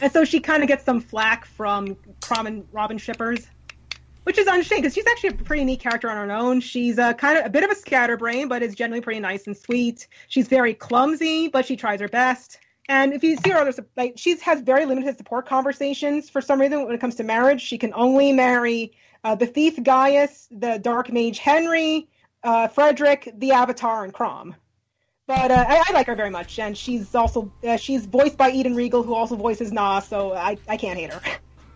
And 0.00 0.12
so 0.12 0.24
she 0.24 0.40
kind 0.40 0.62
of 0.62 0.68
gets 0.68 0.84
some 0.84 1.00
flack 1.00 1.44
from 1.44 1.96
and 2.30 2.66
Robin 2.72 2.98
shippers. 2.98 3.46
which 4.24 4.38
is 4.38 4.46
unashamed 4.46 4.82
because 4.82 4.94
she's 4.94 5.06
actually 5.06 5.30
a 5.30 5.34
pretty 5.44 5.64
neat 5.64 5.80
character 5.80 6.10
on 6.10 6.28
her 6.28 6.34
own. 6.34 6.60
She's 6.60 6.98
a 6.98 7.14
kind 7.14 7.38
of 7.38 7.46
a 7.46 7.48
bit 7.48 7.64
of 7.64 7.70
a 7.70 7.74
scatterbrain, 7.74 8.46
but 8.46 8.62
is 8.62 8.74
generally 8.74 9.00
pretty 9.00 9.20
nice 9.20 9.46
and 9.46 9.56
sweet. 9.56 10.06
She's 10.28 10.48
very 10.48 10.74
clumsy, 10.74 11.48
but 11.48 11.64
she 11.64 11.76
tries 11.76 12.00
her 12.00 12.08
best. 12.08 12.58
And 12.90 13.12
if 13.12 13.24
you 13.24 13.36
see 13.36 13.50
her 13.50 13.58
other, 13.58 13.72
like 13.96 14.14
she 14.16 14.36
has 14.38 14.60
very 14.60 14.84
limited 14.86 15.16
support 15.16 15.46
conversations 15.46 16.30
for 16.30 16.40
some 16.40 16.60
reason 16.60 16.84
when 16.84 16.94
it 16.94 17.00
comes 17.00 17.16
to 17.16 17.24
marriage. 17.24 17.60
She 17.60 17.78
can 17.78 17.92
only 17.94 18.32
marry 18.32 18.92
uh, 19.24 19.34
the 19.34 19.46
thief 19.46 19.82
Gaius, 19.82 20.48
the 20.50 20.78
dark 20.78 21.12
mage 21.12 21.38
Henry, 21.38 22.08
uh, 22.44 22.68
Frederick, 22.68 23.32
the 23.36 23.52
Avatar, 23.52 24.04
and 24.04 24.12
Chrom. 24.14 24.54
But 25.28 25.50
uh, 25.50 25.66
I, 25.68 25.84
I, 25.86 25.92
like 25.92 26.06
her 26.06 26.14
very 26.14 26.30
much, 26.30 26.58
and 26.58 26.76
she's 26.76 27.14
also 27.14 27.52
uh, 27.62 27.76
she's 27.76 28.06
voiced 28.06 28.38
by 28.38 28.50
Eden 28.50 28.74
Riegel, 28.74 29.02
who 29.02 29.14
also 29.14 29.36
voices 29.36 29.70
Nah, 29.70 30.00
so 30.00 30.32
I, 30.32 30.56
I 30.66 30.78
can't 30.78 30.98
hate 30.98 31.12
her. 31.12 31.20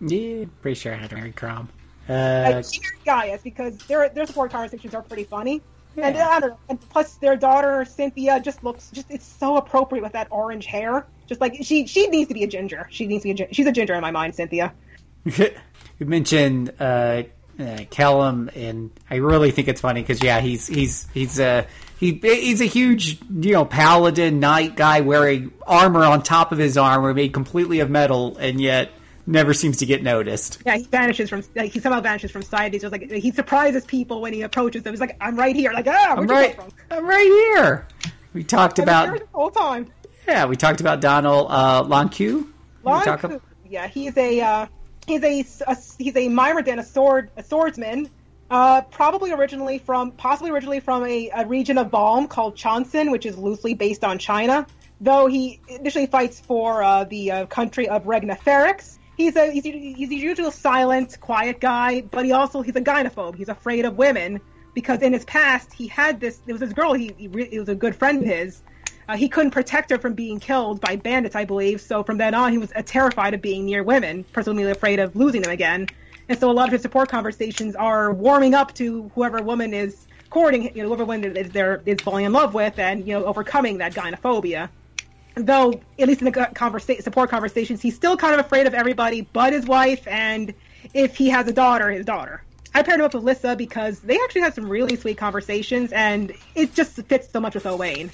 Yeah, 0.01 0.45
pretty 0.63 0.73
sure 0.73 0.91
I 0.91 0.97
had 0.97 1.11
to 1.11 1.15
marry 1.15 1.31
Chrom. 1.31 1.67
Uh, 2.09 2.61
she 2.61 2.81
married 2.81 3.05
Gaius 3.05 3.41
because 3.43 3.77
their 3.87 4.09
their 4.09 4.25
support 4.25 4.51
conversations 4.51 4.93
are 4.93 5.01
pretty 5.01 5.23
funny. 5.23 5.61
Yeah. 5.95 6.07
And 6.07 6.17
I 6.17 6.39
don't 6.41 6.49
know. 6.49 6.57
And 6.67 6.89
plus, 6.89 7.15
their 7.15 7.37
daughter 7.37 7.85
Cynthia 7.85 8.41
just 8.41 8.61
looks 8.61 8.89
just 8.91 9.09
it's 9.09 9.25
so 9.25 9.55
appropriate 9.55 10.01
with 10.01 10.11
that 10.11 10.27
orange 10.29 10.65
hair. 10.65 11.07
Just 11.27 11.39
like 11.39 11.55
she 11.61 11.87
she 11.87 12.07
needs 12.07 12.27
to 12.27 12.33
be 12.33 12.43
a 12.43 12.47
ginger. 12.47 12.89
She 12.91 13.07
needs 13.07 13.23
to 13.23 13.33
be 13.33 13.43
a, 13.43 13.53
she's 13.53 13.67
a 13.67 13.71
ginger 13.71 13.93
in 13.93 14.01
my 14.01 14.11
mind, 14.11 14.35
Cynthia. 14.35 14.73
you 15.23 15.53
mentioned 16.01 16.73
uh, 16.77 17.23
uh, 17.59 17.85
Callum, 17.89 18.49
and 18.55 18.91
I 19.09 19.15
really 19.15 19.51
think 19.51 19.67
it's 19.67 19.81
funny 19.81 20.01
because 20.01 20.23
yeah, 20.23 20.39
he's 20.39 20.67
he's 20.67 21.07
he's 21.13 21.39
a 21.39 21.67
he, 21.99 22.19
he's 22.21 22.61
a 22.61 22.65
huge 22.65 23.19
you 23.29 23.53
know 23.53 23.65
paladin 23.65 24.39
knight 24.39 24.75
guy 24.75 25.01
wearing 25.01 25.53
armor 25.65 26.03
on 26.03 26.23
top 26.23 26.51
of 26.51 26.57
his 26.57 26.77
armor 26.77 27.13
made 27.13 27.33
completely 27.33 27.79
of 27.79 27.89
metal, 27.89 28.37
and 28.37 28.59
yet 28.59 28.89
never 29.25 29.53
seems 29.53 29.77
to 29.77 29.85
get 29.85 30.03
noticed. 30.03 30.61
Yeah, 30.65 30.77
he 30.77 30.83
vanishes 30.83 31.29
from 31.29 31.43
like 31.55 31.71
he 31.71 31.79
somehow 31.79 32.01
vanishes 32.01 32.31
from 32.31 32.41
sight. 32.41 32.73
He's 32.73 32.81
just 32.81 32.91
like 32.91 33.11
he 33.11 33.31
surprises 33.31 33.85
people 33.85 34.21
when 34.21 34.33
he 34.33 34.41
approaches 34.41 34.83
them. 34.83 34.93
He's 34.93 35.01
like, 35.01 35.15
"I'm 35.21 35.35
right 35.35 35.55
here." 35.55 35.71
Like, 35.73 35.87
ah, 35.87 36.15
I'm 36.17 36.27
right, 36.27 36.59
I'm 36.91 37.05
right 37.05 37.53
here. 37.55 37.87
We 38.33 38.43
talked 38.43 38.79
about 38.79 39.19
the 39.19 39.27
whole 39.31 39.51
time. 39.51 39.91
Yeah, 40.27 40.45
we 40.45 40.55
talked 40.55 40.81
about 40.81 41.01
Donnel 41.01 41.47
uh, 41.49 41.83
Lon'qu. 41.83 42.47
Lon'qu. 42.83 43.41
Yeah, 43.69 43.87
he's 43.87 44.17
a 44.17 44.41
uh, 44.41 44.65
he's 45.07 45.23
a, 45.23 45.45
a 45.67 45.77
he's 45.97 46.15
a 46.15 46.29
Myrmidon, 46.29 46.79
a 46.79 46.83
sword 46.83 47.31
a 47.37 47.43
swordsman. 47.43 48.09
Uh, 48.49 48.81
probably 48.81 49.31
originally 49.31 49.79
from 49.79 50.11
possibly 50.11 50.51
originally 50.51 50.79
from 50.79 51.03
a, 51.05 51.29
a 51.33 51.45
region 51.47 51.77
of 51.77 51.89
Valm 51.89 52.27
called 52.27 52.55
Chon'sin, 52.55 53.09
which 53.11 53.25
is 53.25 53.37
loosely 53.37 53.73
based 53.73 54.03
on 54.03 54.19
China. 54.19 54.67
Though 55.01 55.27
he 55.27 55.59
initially 55.67 56.05
fights 56.05 56.39
for 56.39 56.83
uh, 56.83 57.03
the 57.05 57.31
uh, 57.31 57.45
country 57.47 57.89
of 57.89 58.05
Regna 58.05 58.35
Ferox, 58.35 58.97
he's 59.17 59.35
a 59.35 59.51
he's, 59.51 59.63
he's 59.63 60.09
a 60.09 60.15
usual 60.15 60.51
silent, 60.51 61.19
quiet 61.19 61.59
guy, 61.59 62.01
but 62.01 62.25
he 62.25 62.31
also 62.31 62.61
he's 62.61 62.75
a 62.75 62.81
gynophobe. 62.81 63.35
He's 63.35 63.49
afraid 63.49 63.85
of 63.85 63.97
women 63.97 64.39
because 64.73 65.01
in 65.01 65.13
his 65.13 65.25
past 65.25 65.73
he 65.73 65.87
had 65.87 66.19
this. 66.19 66.37
There 66.37 66.53
was 66.53 66.59
this 66.61 66.73
girl. 66.73 66.93
He, 66.93 67.13
he, 67.17 67.27
he 67.49 67.59
was 67.59 67.69
a 67.69 67.75
good 67.75 67.95
friend 67.95 68.19
of 68.19 68.25
his. 68.25 68.61
Uh, 69.07 69.17
he 69.17 69.29
couldn't 69.29 69.51
protect 69.51 69.89
her 69.89 69.97
from 69.97 70.13
being 70.13 70.39
killed 70.39 70.81
by 70.81 70.95
bandits, 70.95 71.35
I 71.35 71.45
believe. 71.45 71.81
So 71.81 72.03
from 72.03 72.17
then 72.17 72.33
on, 72.33 72.51
he 72.51 72.57
was 72.57 72.71
uh, 72.75 72.81
terrified 72.85 73.33
of 73.33 73.41
being 73.41 73.65
near 73.65 73.83
women, 73.83 74.23
presumably 74.31 74.71
afraid 74.71 74.99
of 74.99 75.15
losing 75.15 75.41
them 75.41 75.51
again. 75.51 75.87
And 76.29 76.39
so 76.39 76.49
a 76.49 76.53
lot 76.53 76.67
of 76.67 76.71
his 76.71 76.81
support 76.81 77.09
conversations 77.09 77.75
are 77.75 78.13
warming 78.13 78.53
up 78.53 78.73
to 78.75 79.11
whoever 79.15 79.41
woman 79.41 79.73
is 79.73 80.05
courting, 80.29 80.75
you 80.75 80.81
know, 80.81 80.87
whoever 80.87 81.05
woman 81.05 81.35
is 81.35 81.49
there 81.51 81.81
is 81.85 82.01
falling 82.01 82.25
in 82.25 82.31
love 82.31 82.53
with, 82.53 82.79
and 82.79 83.05
you 83.07 83.13
know, 83.13 83.25
overcoming 83.25 83.79
that 83.79 83.93
gynophobia 83.93 84.69
though 85.35 85.81
at 85.99 86.07
least 86.07 86.21
in 86.21 86.25
the 86.25 86.31
conversa- 86.31 87.01
support 87.01 87.29
conversations, 87.29 87.81
he's 87.81 87.95
still 87.95 88.17
kind 88.17 88.33
of 88.33 88.45
afraid 88.45 88.67
of 88.67 88.73
everybody 88.73 89.21
but 89.21 89.53
his 89.53 89.65
wife, 89.65 90.07
and 90.07 90.53
if 90.93 91.17
he 91.17 91.29
has 91.29 91.47
a 91.47 91.53
daughter, 91.53 91.89
his 91.89 92.05
daughter. 92.05 92.43
I 92.75 92.81
paired 92.81 92.99
him 92.99 93.05
up 93.05 93.13
with 93.13 93.23
Lissa 93.23 93.55
because 93.55 93.99
they 93.99 94.15
actually 94.23 94.41
had 94.41 94.55
some 94.55 94.67
really 94.67 94.95
sweet 94.95 95.17
conversations, 95.17 95.91
and 95.91 96.33
it 96.55 96.73
just 96.73 96.95
fits 97.03 97.29
so 97.31 97.39
much 97.39 97.53
with 97.53 97.65
Owain. 97.65 98.09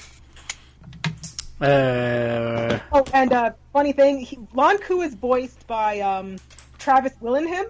Uh... 1.61 2.79
Oh, 2.91 3.03
and 3.13 3.33
uh, 3.33 3.51
funny 3.73 3.91
thing, 3.91 4.19
he, 4.19 4.37
Lon'qu 4.55 5.05
is 5.05 5.13
voiced 5.13 5.67
by 5.67 5.99
um, 5.99 6.37
Travis 6.77 7.13
Willingham, 7.19 7.67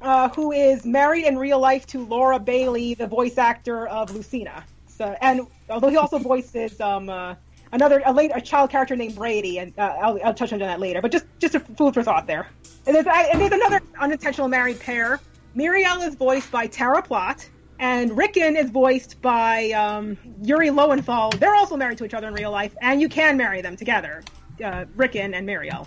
uh, 0.00 0.28
who 0.30 0.52
is 0.52 0.84
married 0.84 1.24
in 1.24 1.38
real 1.38 1.60
life 1.60 1.86
to 1.86 2.04
Laura 2.04 2.38
Bailey, 2.38 2.94
the 2.94 3.06
voice 3.06 3.38
actor 3.38 3.86
of 3.86 4.10
Lucina. 4.14 4.64
So, 4.88 5.16
and 5.20 5.46
although 5.70 5.88
he 5.88 5.96
also 5.96 6.18
voices 6.18 6.80
um, 6.80 7.08
uh, 7.08 7.34
another 7.72 8.02
a 8.04 8.12
late 8.12 8.32
a 8.34 8.40
child 8.40 8.70
character 8.70 8.96
named 8.96 9.14
Brady, 9.14 9.58
and 9.58 9.72
uh, 9.78 9.96
I'll, 10.02 10.18
I'll 10.24 10.34
touch 10.34 10.52
on 10.52 10.58
that 10.60 10.80
later. 10.80 11.00
But 11.02 11.12
just 11.12 11.26
just 11.38 11.54
a 11.54 11.60
food 11.60 11.94
for 11.94 12.02
thought 12.02 12.26
there. 12.26 12.48
And 12.86 12.94
there's, 12.94 13.06
and 13.06 13.40
there's 13.40 13.52
another 13.52 13.80
unintentional 13.98 14.48
married 14.48 14.80
pair. 14.80 15.20
Miriel 15.56 16.06
is 16.06 16.14
voiced 16.14 16.50
by 16.50 16.66
Tara 16.66 17.02
Platt, 17.02 17.48
and 17.78 18.16
Ricken 18.16 18.56
is 18.56 18.70
voiced 18.70 19.20
by 19.20 19.70
um, 19.72 20.16
Yuri 20.42 20.70
Lowenthal. 20.70 21.30
They're 21.30 21.54
also 21.54 21.76
married 21.76 21.98
to 21.98 22.04
each 22.04 22.14
other 22.14 22.28
in 22.28 22.34
real 22.34 22.50
life, 22.50 22.74
and 22.80 23.00
you 23.00 23.08
can 23.08 23.36
marry 23.36 23.60
them 23.60 23.76
together, 23.76 24.22
uh, 24.64 24.86
Ricken 24.94 25.34
and 25.34 25.48
Miriel. 25.48 25.86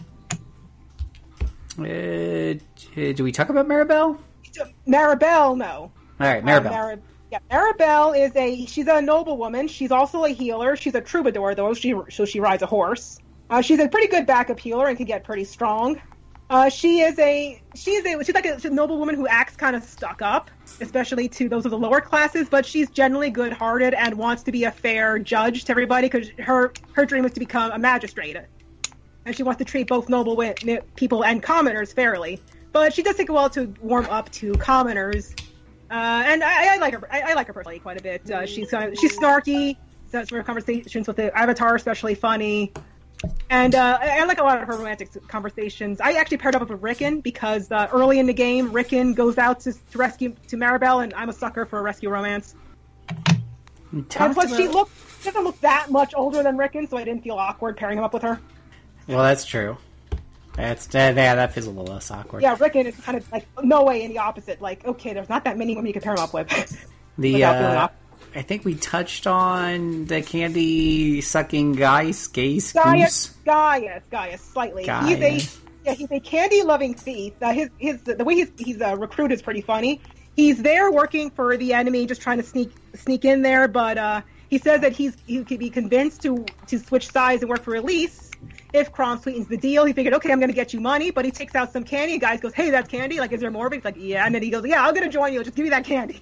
Uh, 1.79 2.59
do 3.13 3.23
we 3.23 3.31
talk 3.31 3.49
about 3.49 3.67
Maribel? 3.67 4.17
Maribel, 4.87 5.57
no. 5.57 5.65
All 5.65 5.91
right, 6.19 6.43
Maribel. 6.43 6.67
Uh, 6.67 6.71
Mar- 6.71 6.99
yeah, 7.31 7.39
Maribel 7.51 8.19
is 8.19 8.35
a 8.35 8.65
she's 8.65 8.87
a 8.87 9.01
noblewoman. 9.01 9.67
She's 9.67 9.91
also 9.91 10.25
a 10.25 10.29
healer. 10.29 10.75
She's 10.75 10.95
a 10.95 11.01
troubadour 11.01 11.55
though. 11.55 11.73
She 11.73 11.93
so 12.09 12.25
she 12.25 12.39
rides 12.39 12.63
a 12.63 12.65
horse. 12.65 13.19
Uh, 13.49 13.61
she's 13.61 13.79
a 13.79 13.87
pretty 13.87 14.07
good 14.07 14.25
backup 14.25 14.59
healer 14.59 14.87
and 14.87 14.97
can 14.97 15.05
get 15.05 15.23
pretty 15.23 15.43
strong. 15.43 16.01
Uh, 16.49 16.69
she 16.69 17.01
is 17.01 17.17
a 17.19 17.61
she's 17.75 18.03
a 18.05 18.23
she's 18.23 18.33
like 18.33 18.45
a, 18.45 18.55
she's 18.55 18.71
a 18.71 18.73
noblewoman 18.73 19.13
who 19.13 19.27
acts 19.27 19.55
kind 19.55 19.75
of 19.75 19.83
stuck 19.83 20.21
up, 20.23 20.49
especially 20.81 21.27
to 21.29 21.49
those 21.49 21.65
of 21.65 21.71
the 21.71 21.77
lower 21.77 22.01
classes. 22.01 22.49
But 22.49 22.65
she's 22.65 22.89
generally 22.89 23.29
good-hearted 23.29 23.93
and 23.93 24.15
wants 24.15 24.43
to 24.43 24.51
be 24.51 24.63
a 24.63 24.71
fair 24.71 25.19
judge 25.19 25.65
to 25.65 25.71
everybody 25.71 26.07
because 26.07 26.29
her 26.39 26.73
her 26.93 27.05
dream 27.05 27.25
is 27.25 27.33
to 27.33 27.39
become 27.39 27.71
a 27.71 27.79
magistrate, 27.79 28.37
and 29.25 29.35
she 29.35 29.43
wants 29.43 29.59
to 29.59 29.65
treat 29.65 29.87
both 29.87 30.09
noble 30.09 30.41
people 30.95 31.23
and 31.23 31.43
commoners 31.43 31.93
fairly. 31.93 32.41
But 32.71 32.93
she 32.93 33.01
does 33.01 33.15
take 33.15 33.29
a 33.29 33.33
while 33.33 33.49
to 33.51 33.73
warm 33.81 34.05
up 34.05 34.31
to 34.33 34.53
commoners 34.53 35.33
uh, 35.91 36.23
and 36.25 36.43
I, 36.43 36.75
I, 36.75 36.77
like 36.77 36.93
her. 36.93 37.07
I, 37.11 37.31
I, 37.31 37.33
like 37.33 37.47
her 37.47 37.53
personally 37.53 37.79
quite 37.79 37.99
a 37.99 38.03
bit. 38.03 38.29
Uh, 38.29 38.45
she's 38.45 38.69
kind 38.69 38.91
of, 38.91 38.99
she's 38.99 39.17
snarky. 39.17 39.75
So 40.11 40.23
some 40.23 40.39
of 40.39 40.45
conversations 40.45 41.07
with 41.07 41.17
the 41.17 41.35
Avatar, 41.35 41.75
especially 41.75 42.15
funny. 42.15 42.71
And 43.49 43.75
uh, 43.75 43.97
I, 44.01 44.19
I, 44.19 44.23
like 44.25 44.39
a 44.39 44.43
lot 44.43 44.61
of 44.61 44.67
her 44.67 44.77
romantic 44.77 45.09
conversations. 45.27 45.99
I 45.99 46.13
actually 46.13 46.37
paired 46.37 46.55
up 46.55 46.69
with 46.69 46.81
Ricken 46.81 47.19
because 47.21 47.71
uh, 47.71 47.87
early 47.91 48.19
in 48.19 48.27
the 48.27 48.33
game, 48.33 48.71
Ricken 48.71 49.13
goes 49.13 49.37
out 49.37 49.59
to, 49.61 49.73
to 49.73 49.97
rescue 49.97 50.35
to 50.47 50.55
Maribel, 50.55 51.03
and 51.03 51.13
I'm 51.13 51.29
a 51.29 51.33
sucker 51.33 51.65
for 51.65 51.79
a 51.79 51.81
rescue 51.81 52.09
romance. 52.09 52.55
And 53.91 54.07
plus, 54.09 54.35
about... 54.35 54.57
she 54.57 54.67
looks 54.67 54.91
doesn't 55.23 55.43
look 55.43 55.59
that 55.61 55.91
much 55.91 56.13
older 56.15 56.43
than 56.43 56.57
Ricken, 56.57 56.87
so 56.87 56.97
I 56.97 57.03
didn't 57.03 57.23
feel 57.23 57.35
awkward 57.35 57.75
pairing 57.75 57.97
him 57.97 58.03
up 58.03 58.13
with 58.13 58.23
her. 58.23 58.39
Well, 59.07 59.23
that's 59.23 59.45
true. 59.45 59.77
That's 60.55 60.87
yeah, 60.93 61.11
that 61.13 61.53
feels 61.53 61.67
a 61.67 61.71
little 61.71 61.93
less 61.93 62.11
awkward. 62.11 62.41
Yeah, 62.41 62.55
Ricken 62.59 62.85
is 62.85 62.95
kind 62.97 63.17
of 63.17 63.29
like 63.31 63.53
Nowi 63.55 64.01
in 64.01 64.11
the 64.11 64.19
opposite. 64.19 64.61
Like, 64.61 64.85
okay, 64.85 65.13
there's 65.13 65.29
not 65.29 65.43
that 65.45 65.57
many 65.57 65.75
women 65.75 65.87
you 65.87 65.93
can 65.93 66.01
pair 66.01 66.13
him 66.13 66.19
up 66.19 66.33
with. 66.33 66.87
the 67.17 67.43
uh, 67.45 67.87
I 68.35 68.41
think 68.41 68.63
we 68.63 68.75
touched 68.75 69.27
on 69.27 70.05
the 70.05 70.21
candy 70.21 71.21
sucking 71.21 71.73
Gaius, 71.73 72.27
Gaius, 72.27 72.73
Gaius, 72.73 73.29
Gaius, 73.45 74.03
Gaius, 74.11 74.41
slightly. 74.41 74.85
Gaius. 74.85 75.09
He's 75.09 75.57
a 75.57 75.59
yeah, 75.85 75.93
he's 75.93 76.11
a 76.11 76.19
candy 76.19 76.61
loving 76.61 76.93
thief. 76.93 77.33
Uh, 77.41 77.53
his 77.53 77.69
his 77.77 78.01
the 78.03 78.23
way 78.23 78.35
he's 78.35 78.51
he's 78.57 78.81
a 78.81 78.89
uh, 78.89 78.95
recruit 78.95 79.31
is 79.31 79.41
pretty 79.41 79.61
funny. 79.61 80.01
He's 80.35 80.61
there 80.61 80.91
working 80.91 81.31
for 81.31 81.57
the 81.57 81.73
enemy, 81.73 82.05
just 82.05 82.21
trying 82.21 82.37
to 82.37 82.43
sneak 82.43 82.71
sneak 82.93 83.25
in 83.25 83.41
there, 83.41 83.67
but 83.67 83.97
uh, 83.97 84.21
he 84.49 84.57
says 84.57 84.81
that 84.81 84.93
he's 84.93 85.17
he 85.25 85.43
could 85.43 85.59
be 85.59 85.69
convinced 85.69 86.21
to 86.21 86.45
to 86.67 86.79
switch 86.79 87.09
sides 87.09 87.41
and 87.41 87.49
work 87.49 87.63
for 87.63 87.71
Release 87.71 88.28
if 88.73 88.91
Chrom 88.91 89.21
sweetens 89.21 89.47
the 89.47 89.57
deal, 89.57 89.85
he 89.85 89.93
figured, 89.93 90.13
okay, 90.15 90.31
I'm 90.31 90.39
going 90.39 90.49
to 90.49 90.55
get 90.55 90.73
you 90.73 90.79
money, 90.79 91.11
but 91.11 91.25
he 91.25 91.31
takes 91.31 91.55
out 91.55 91.73
some 91.73 91.83
candy. 91.83 92.13
The 92.13 92.19
guy 92.19 92.37
goes, 92.37 92.53
hey, 92.53 92.69
that's 92.69 92.87
candy. 92.87 93.19
Like, 93.19 93.31
is 93.31 93.41
there 93.41 93.51
more? 93.51 93.69
He's 93.69 93.83
like, 93.83 93.95
yeah. 93.97 94.25
And 94.25 94.33
then 94.35 94.43
he 94.43 94.49
goes, 94.49 94.65
yeah, 94.65 94.85
I'm 94.85 94.93
going 94.93 95.05
to 95.05 95.11
join 95.11 95.33
you. 95.33 95.43
Just 95.43 95.55
give 95.55 95.63
me 95.63 95.69
that 95.69 95.85
candy. 95.85 96.21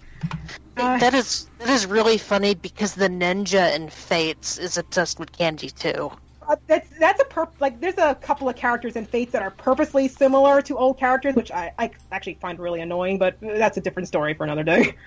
Uh, 0.77 0.97
that 0.99 1.15
is 1.15 1.49
that 1.57 1.69
is 1.69 1.87
really 1.87 2.19
funny 2.19 2.53
because 2.53 2.93
the 2.93 3.09
ninja 3.09 3.75
in 3.75 3.89
Fates 3.89 4.59
is 4.59 4.77
obsessed 4.77 5.19
with 5.19 5.31
candy 5.31 5.71
too. 5.71 6.11
Uh, 6.47 6.55
that's 6.67 6.87
that's 6.99 7.19
a 7.19 7.25
perp 7.25 7.49
like 7.59 7.79
there's 7.81 7.97
a 7.97 8.13
couple 8.13 8.47
of 8.47 8.55
characters 8.55 8.95
in 8.95 9.03
Fates 9.03 9.31
that 9.31 9.41
are 9.41 9.49
purposely 9.49 10.07
similar 10.07 10.61
to 10.61 10.77
old 10.77 10.99
characters, 10.99 11.33
which 11.33 11.51
I, 11.51 11.73
I 11.79 11.89
actually 12.11 12.35
find 12.35 12.59
really 12.59 12.81
annoying. 12.81 13.17
But 13.17 13.37
that's 13.41 13.77
a 13.77 13.81
different 13.81 14.07
story 14.07 14.35
for 14.35 14.43
another 14.43 14.63
day. 14.63 14.95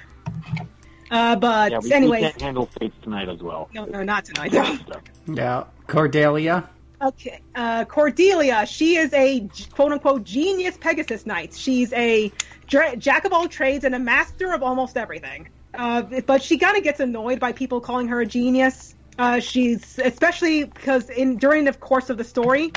Uh, 1.11 1.35
but 1.35 1.73
yeah, 1.73 1.79
we, 1.81 1.93
anyways, 1.93 2.23
we 2.23 2.29
can't 2.29 2.41
handle 2.41 2.67
Fates 2.67 2.95
tonight 3.03 3.29
as 3.29 3.43
well. 3.43 3.69
No, 3.75 3.85
no, 3.85 4.05
not 4.05 4.25
tonight. 4.25 4.53
No. 4.53 4.79
Yeah, 5.27 5.65
Cordelia. 5.89 6.71
Okay, 7.03 7.41
uh, 7.55 7.87
Cordelia. 7.87 8.67
She 8.67 8.97
is 8.97 9.13
a 9.15 9.49
quote 9.73 9.93
unquote 9.93 10.23
genius 10.25 10.77
Pegasus 10.77 11.25
Knight. 11.25 11.55
She's 11.55 11.93
a 11.95 12.31
jack 12.67 13.25
of 13.25 13.33
all 13.33 13.49
trades 13.49 13.85
and 13.85 13.95
a 13.95 13.99
master 13.99 14.53
of 14.53 14.63
almost 14.63 14.99
everything. 14.99 15.49
Uh, 15.73 16.03
but 16.27 16.43
she 16.43 16.59
kind 16.59 16.77
of 16.77 16.83
gets 16.83 17.01
annoyed 17.01 17.41
by 17.41 17.53
people 17.53 17.81
calling 17.81 18.09
her 18.09 18.21
a 18.21 18.27
genius. 18.27 18.95
Uh, 19.19 19.41
she's 19.41 19.99
especially 19.99 20.65
because 20.65 21.09
in 21.11 21.37
during 21.37 21.65
the 21.65 21.73
course 21.73 22.11
of 22.11 22.19
the 22.19 22.25
story, 22.25 22.71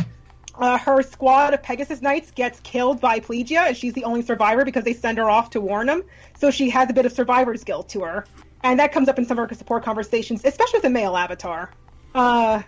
uh, 0.55 0.77
her 0.77 1.01
squad 1.01 1.53
of 1.53 1.61
Pegasus 1.61 2.01
Knights 2.01 2.31
gets 2.31 2.59
killed 2.61 3.01
by 3.01 3.19
Plegia, 3.19 3.67
and 3.67 3.77
she's 3.77 3.93
the 3.93 4.05
only 4.05 4.21
survivor 4.21 4.63
because 4.63 4.83
they 4.83 4.93
send 4.93 5.17
her 5.17 5.29
off 5.29 5.49
to 5.51 5.61
warn 5.61 5.87
them. 5.87 6.03
So 6.37 6.49
she 6.49 6.69
has 6.69 6.89
a 6.89 6.93
bit 6.93 7.05
of 7.05 7.11
survivor's 7.11 7.63
guilt 7.63 7.89
to 7.89 8.01
her, 8.01 8.25
and 8.63 8.79
that 8.79 8.93
comes 8.93 9.09
up 9.09 9.17
in 9.17 9.25
some 9.25 9.37
of 9.37 9.49
her 9.49 9.55
support 9.55 9.83
conversations, 9.83 10.45
especially 10.45 10.77
with 10.77 10.83
the 10.83 10.89
male 10.89 11.17
avatar. 11.17 11.71
Uh, 12.13 12.61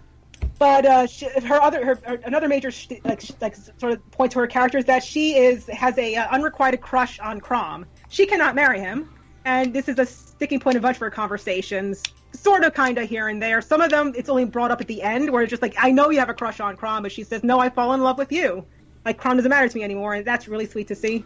but 0.57 0.85
uh, 0.85 1.07
she, 1.07 1.25
her 1.25 1.61
other, 1.61 1.85
her, 1.85 1.99
her 2.05 2.19
another 2.25 2.47
major 2.47 2.71
sh- 2.71 2.87
like 3.03 3.21
sh- 3.21 3.31
like 3.41 3.55
sort 3.55 3.93
of 3.93 4.11
point 4.11 4.31
to 4.33 4.39
her 4.39 4.47
character 4.47 4.77
is 4.77 4.85
that 4.85 5.03
she 5.03 5.35
is 5.35 5.67
has 5.67 5.97
a 5.97 6.15
uh, 6.15 6.27
unrequited 6.31 6.81
crush 6.81 7.19
on 7.19 7.41
Chrom. 7.41 7.85
She 8.09 8.25
cannot 8.25 8.55
marry 8.55 8.79
him, 8.79 9.09
and 9.43 9.73
this 9.73 9.89
is 9.89 9.99
a 9.99 10.05
sticking 10.05 10.59
point 10.59 10.77
of 10.77 10.81
bunch 10.81 10.97
of 10.97 11.01
her 11.01 11.09
conversations. 11.11 12.01
Sort 12.33 12.63
of, 12.63 12.73
kind 12.73 12.97
of 12.97 13.07
here 13.07 13.29
and 13.29 13.41
there. 13.41 13.61
Some 13.61 13.79
of 13.79 13.89
them, 13.89 14.13
it's 14.15 14.27
only 14.27 14.43
brought 14.43 14.69
up 14.69 14.81
at 14.81 14.87
the 14.87 15.01
end, 15.01 15.29
where 15.29 15.43
it's 15.43 15.49
just 15.49 15.61
like, 15.61 15.75
I 15.77 15.91
know 15.91 16.09
you 16.09 16.19
have 16.19 16.29
a 16.29 16.33
crush 16.33 16.59
on 16.59 16.75
Chrom, 16.75 17.01
but 17.01 17.11
she 17.11 17.23
says, 17.23 17.43
No, 17.43 17.59
I 17.59 17.69
fall 17.69 17.93
in 17.93 18.01
love 18.01 18.17
with 18.17 18.31
you. 18.31 18.65
Like 19.05 19.21
Chrom 19.21 19.35
doesn't 19.35 19.49
matter 19.49 19.67
to 19.67 19.77
me 19.77 19.83
anymore, 19.83 20.15
and 20.15 20.25
that's 20.25 20.47
really 20.47 20.65
sweet 20.65 20.87
to 20.87 20.95
see. 20.95 21.23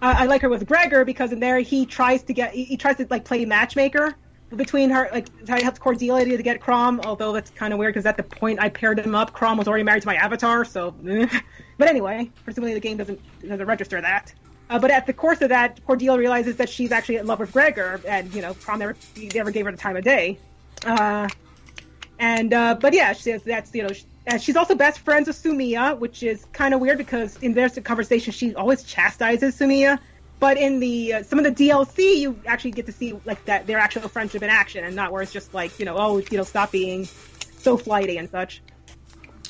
Uh, 0.00 0.14
I 0.18 0.26
like 0.26 0.42
her 0.42 0.48
with 0.48 0.66
Gregor 0.66 1.04
because 1.04 1.32
in 1.32 1.38
there 1.38 1.60
he 1.60 1.86
tries 1.86 2.24
to 2.24 2.34
get 2.34 2.52
he, 2.52 2.64
he 2.64 2.76
tries 2.76 2.96
to 2.96 3.06
like 3.08 3.24
play 3.24 3.44
matchmaker 3.44 4.16
between 4.56 4.90
her 4.90 5.08
like 5.12 5.28
how 5.48 5.56
I 5.56 5.62
helped 5.62 5.80
Cordelia 5.80 6.36
to 6.36 6.42
get 6.42 6.60
Chrom, 6.60 7.04
although 7.04 7.32
that's 7.32 7.50
kind 7.50 7.72
of 7.72 7.78
weird 7.78 7.94
because 7.94 8.06
at 8.06 8.16
the 8.16 8.22
point 8.22 8.60
I 8.60 8.68
paired 8.68 8.98
him 8.98 9.14
up, 9.14 9.32
Chrom 9.32 9.58
was 9.58 9.68
already 9.68 9.84
married 9.84 10.02
to 10.02 10.08
my 10.08 10.16
avatar. 10.16 10.64
So, 10.64 10.94
but 11.78 11.88
anyway, 11.88 12.30
presumably 12.44 12.74
the 12.74 12.80
game 12.80 12.96
doesn't 12.96 13.20
doesn't 13.46 13.66
register 13.66 14.00
that. 14.00 14.32
Uh, 14.70 14.78
but 14.78 14.90
at 14.90 15.06
the 15.06 15.12
course 15.12 15.42
of 15.42 15.50
that, 15.50 15.84
Cordelia 15.86 16.18
realizes 16.18 16.56
that 16.56 16.68
she's 16.68 16.92
actually 16.92 17.16
in 17.16 17.26
love 17.26 17.40
with 17.40 17.52
Gregor, 17.52 18.00
and 18.06 18.32
you 18.34 18.42
know, 18.42 18.54
Chrom 18.54 18.78
never 18.78 18.96
never 19.34 19.50
gave 19.50 19.66
her 19.66 19.72
the 19.72 19.78
time 19.78 19.96
of 19.96 20.04
day. 20.04 20.38
Uh, 20.84 21.28
and 22.18 22.54
uh, 22.54 22.76
but 22.80 22.94
yeah, 22.94 23.12
she 23.12 23.32
that's 23.32 23.74
you 23.74 23.82
know. 23.82 23.92
She, 23.92 24.04
she's 24.38 24.56
also 24.56 24.76
best 24.76 25.00
friends 25.00 25.26
with 25.26 25.42
Sumia, 25.42 25.98
which 25.98 26.22
is 26.22 26.44
kind 26.52 26.74
of 26.74 26.80
weird 26.80 26.96
because 26.96 27.36
in 27.38 27.54
their 27.54 27.68
conversation 27.68 28.32
she 28.32 28.54
always 28.54 28.84
chastises 28.84 29.58
Sumia, 29.58 29.98
but 30.42 30.58
in 30.58 30.80
the 30.80 31.14
uh, 31.14 31.22
some 31.22 31.38
of 31.38 31.44
the 31.44 31.52
DLC 31.52 32.16
you 32.18 32.36
actually 32.46 32.72
get 32.72 32.84
to 32.86 32.90
see 32.92 33.14
like 33.24 33.42
that 33.44 33.64
their 33.68 33.78
actual 33.78 34.08
friendship 34.08 34.42
in 34.42 34.50
action, 34.50 34.84
and 34.84 34.96
not 34.96 35.12
where 35.12 35.22
it's 35.22 35.32
just 35.32 35.54
like 35.54 35.78
you 35.78 35.84
know 35.84 35.94
oh 35.96 36.18
you 36.18 36.36
know 36.36 36.42
stop 36.42 36.72
being 36.72 37.06
so 37.58 37.76
flighty 37.76 38.18
and 38.18 38.28
such. 38.28 38.60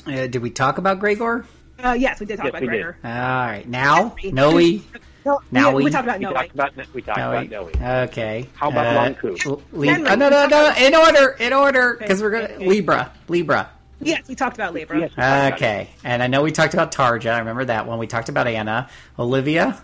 Uh, 0.05 0.27
did 0.27 0.37
we 0.37 0.51
talk 0.51 0.77
about 0.77 0.99
Gregor? 0.99 1.45
Uh, 1.83 1.93
yes, 1.97 2.19
we 2.19 2.27
did 2.27 2.37
talk 2.37 2.45
Yes, 2.45 2.49
about 2.51 2.61
we 2.61 2.67
did. 2.67 2.71
Gregor. 2.83 2.97
All 3.03 3.09
right, 3.11 3.67
now 3.67 4.13
Yes, 4.21 4.23
we- 4.23 4.31
Nowi. 4.31 4.81
No, 5.25 5.39
Now 5.51 5.69
we, 5.69 5.75
we- 5.77 5.83
we 5.85 5.89
talked 5.91 6.03
about 6.05 6.19
We 6.19 6.25
Nowi. 6.25 6.33
talked 6.33 6.53
about 6.53 6.93
we 6.93 7.01
talked 7.01 7.17
Nowi. 7.17 7.47
about 7.47 7.73
Nowi. 7.73 8.03
Okay. 8.09 8.45
How 8.53 8.69
about 8.69 8.85
uh, 8.85 8.99
Lon'qu? 9.15 9.61
Li- 9.71 9.87
Henry. 9.87 10.07
uh, 10.09 10.15
no, 10.15 10.29
no, 10.29 10.45
no, 10.47 10.73
in 10.77 10.93
order, 10.93 11.35
in 11.39 11.53
order, 11.53 11.95
because 11.97 12.21
we're 12.21 12.29
gonna 12.29 12.43
Okay. 12.53 12.67
Libra, 12.67 13.11
Libra. 13.29 13.69
Yes, 14.01 14.27
we 14.27 14.35
talked 14.35 14.57
about 14.57 14.73
Libra. 14.75 14.99
Yes, 14.99 15.11
we 15.11 15.15
talked 15.15 15.27
about 15.47 15.53
Okay, 15.53 15.89
and 16.03 16.21
I 16.21 16.27
know 16.27 16.43
we 16.43 16.51
talked 16.51 16.73
about 16.75 16.91
Tharja. 16.93 17.33
I 17.33 17.39
remember 17.39 17.65
that 17.65 17.87
one. 17.87 17.97
We 17.99 18.05
talked 18.07 18.27
about 18.29 18.45
Anna, 18.47 18.89
Olivia. 19.17 19.81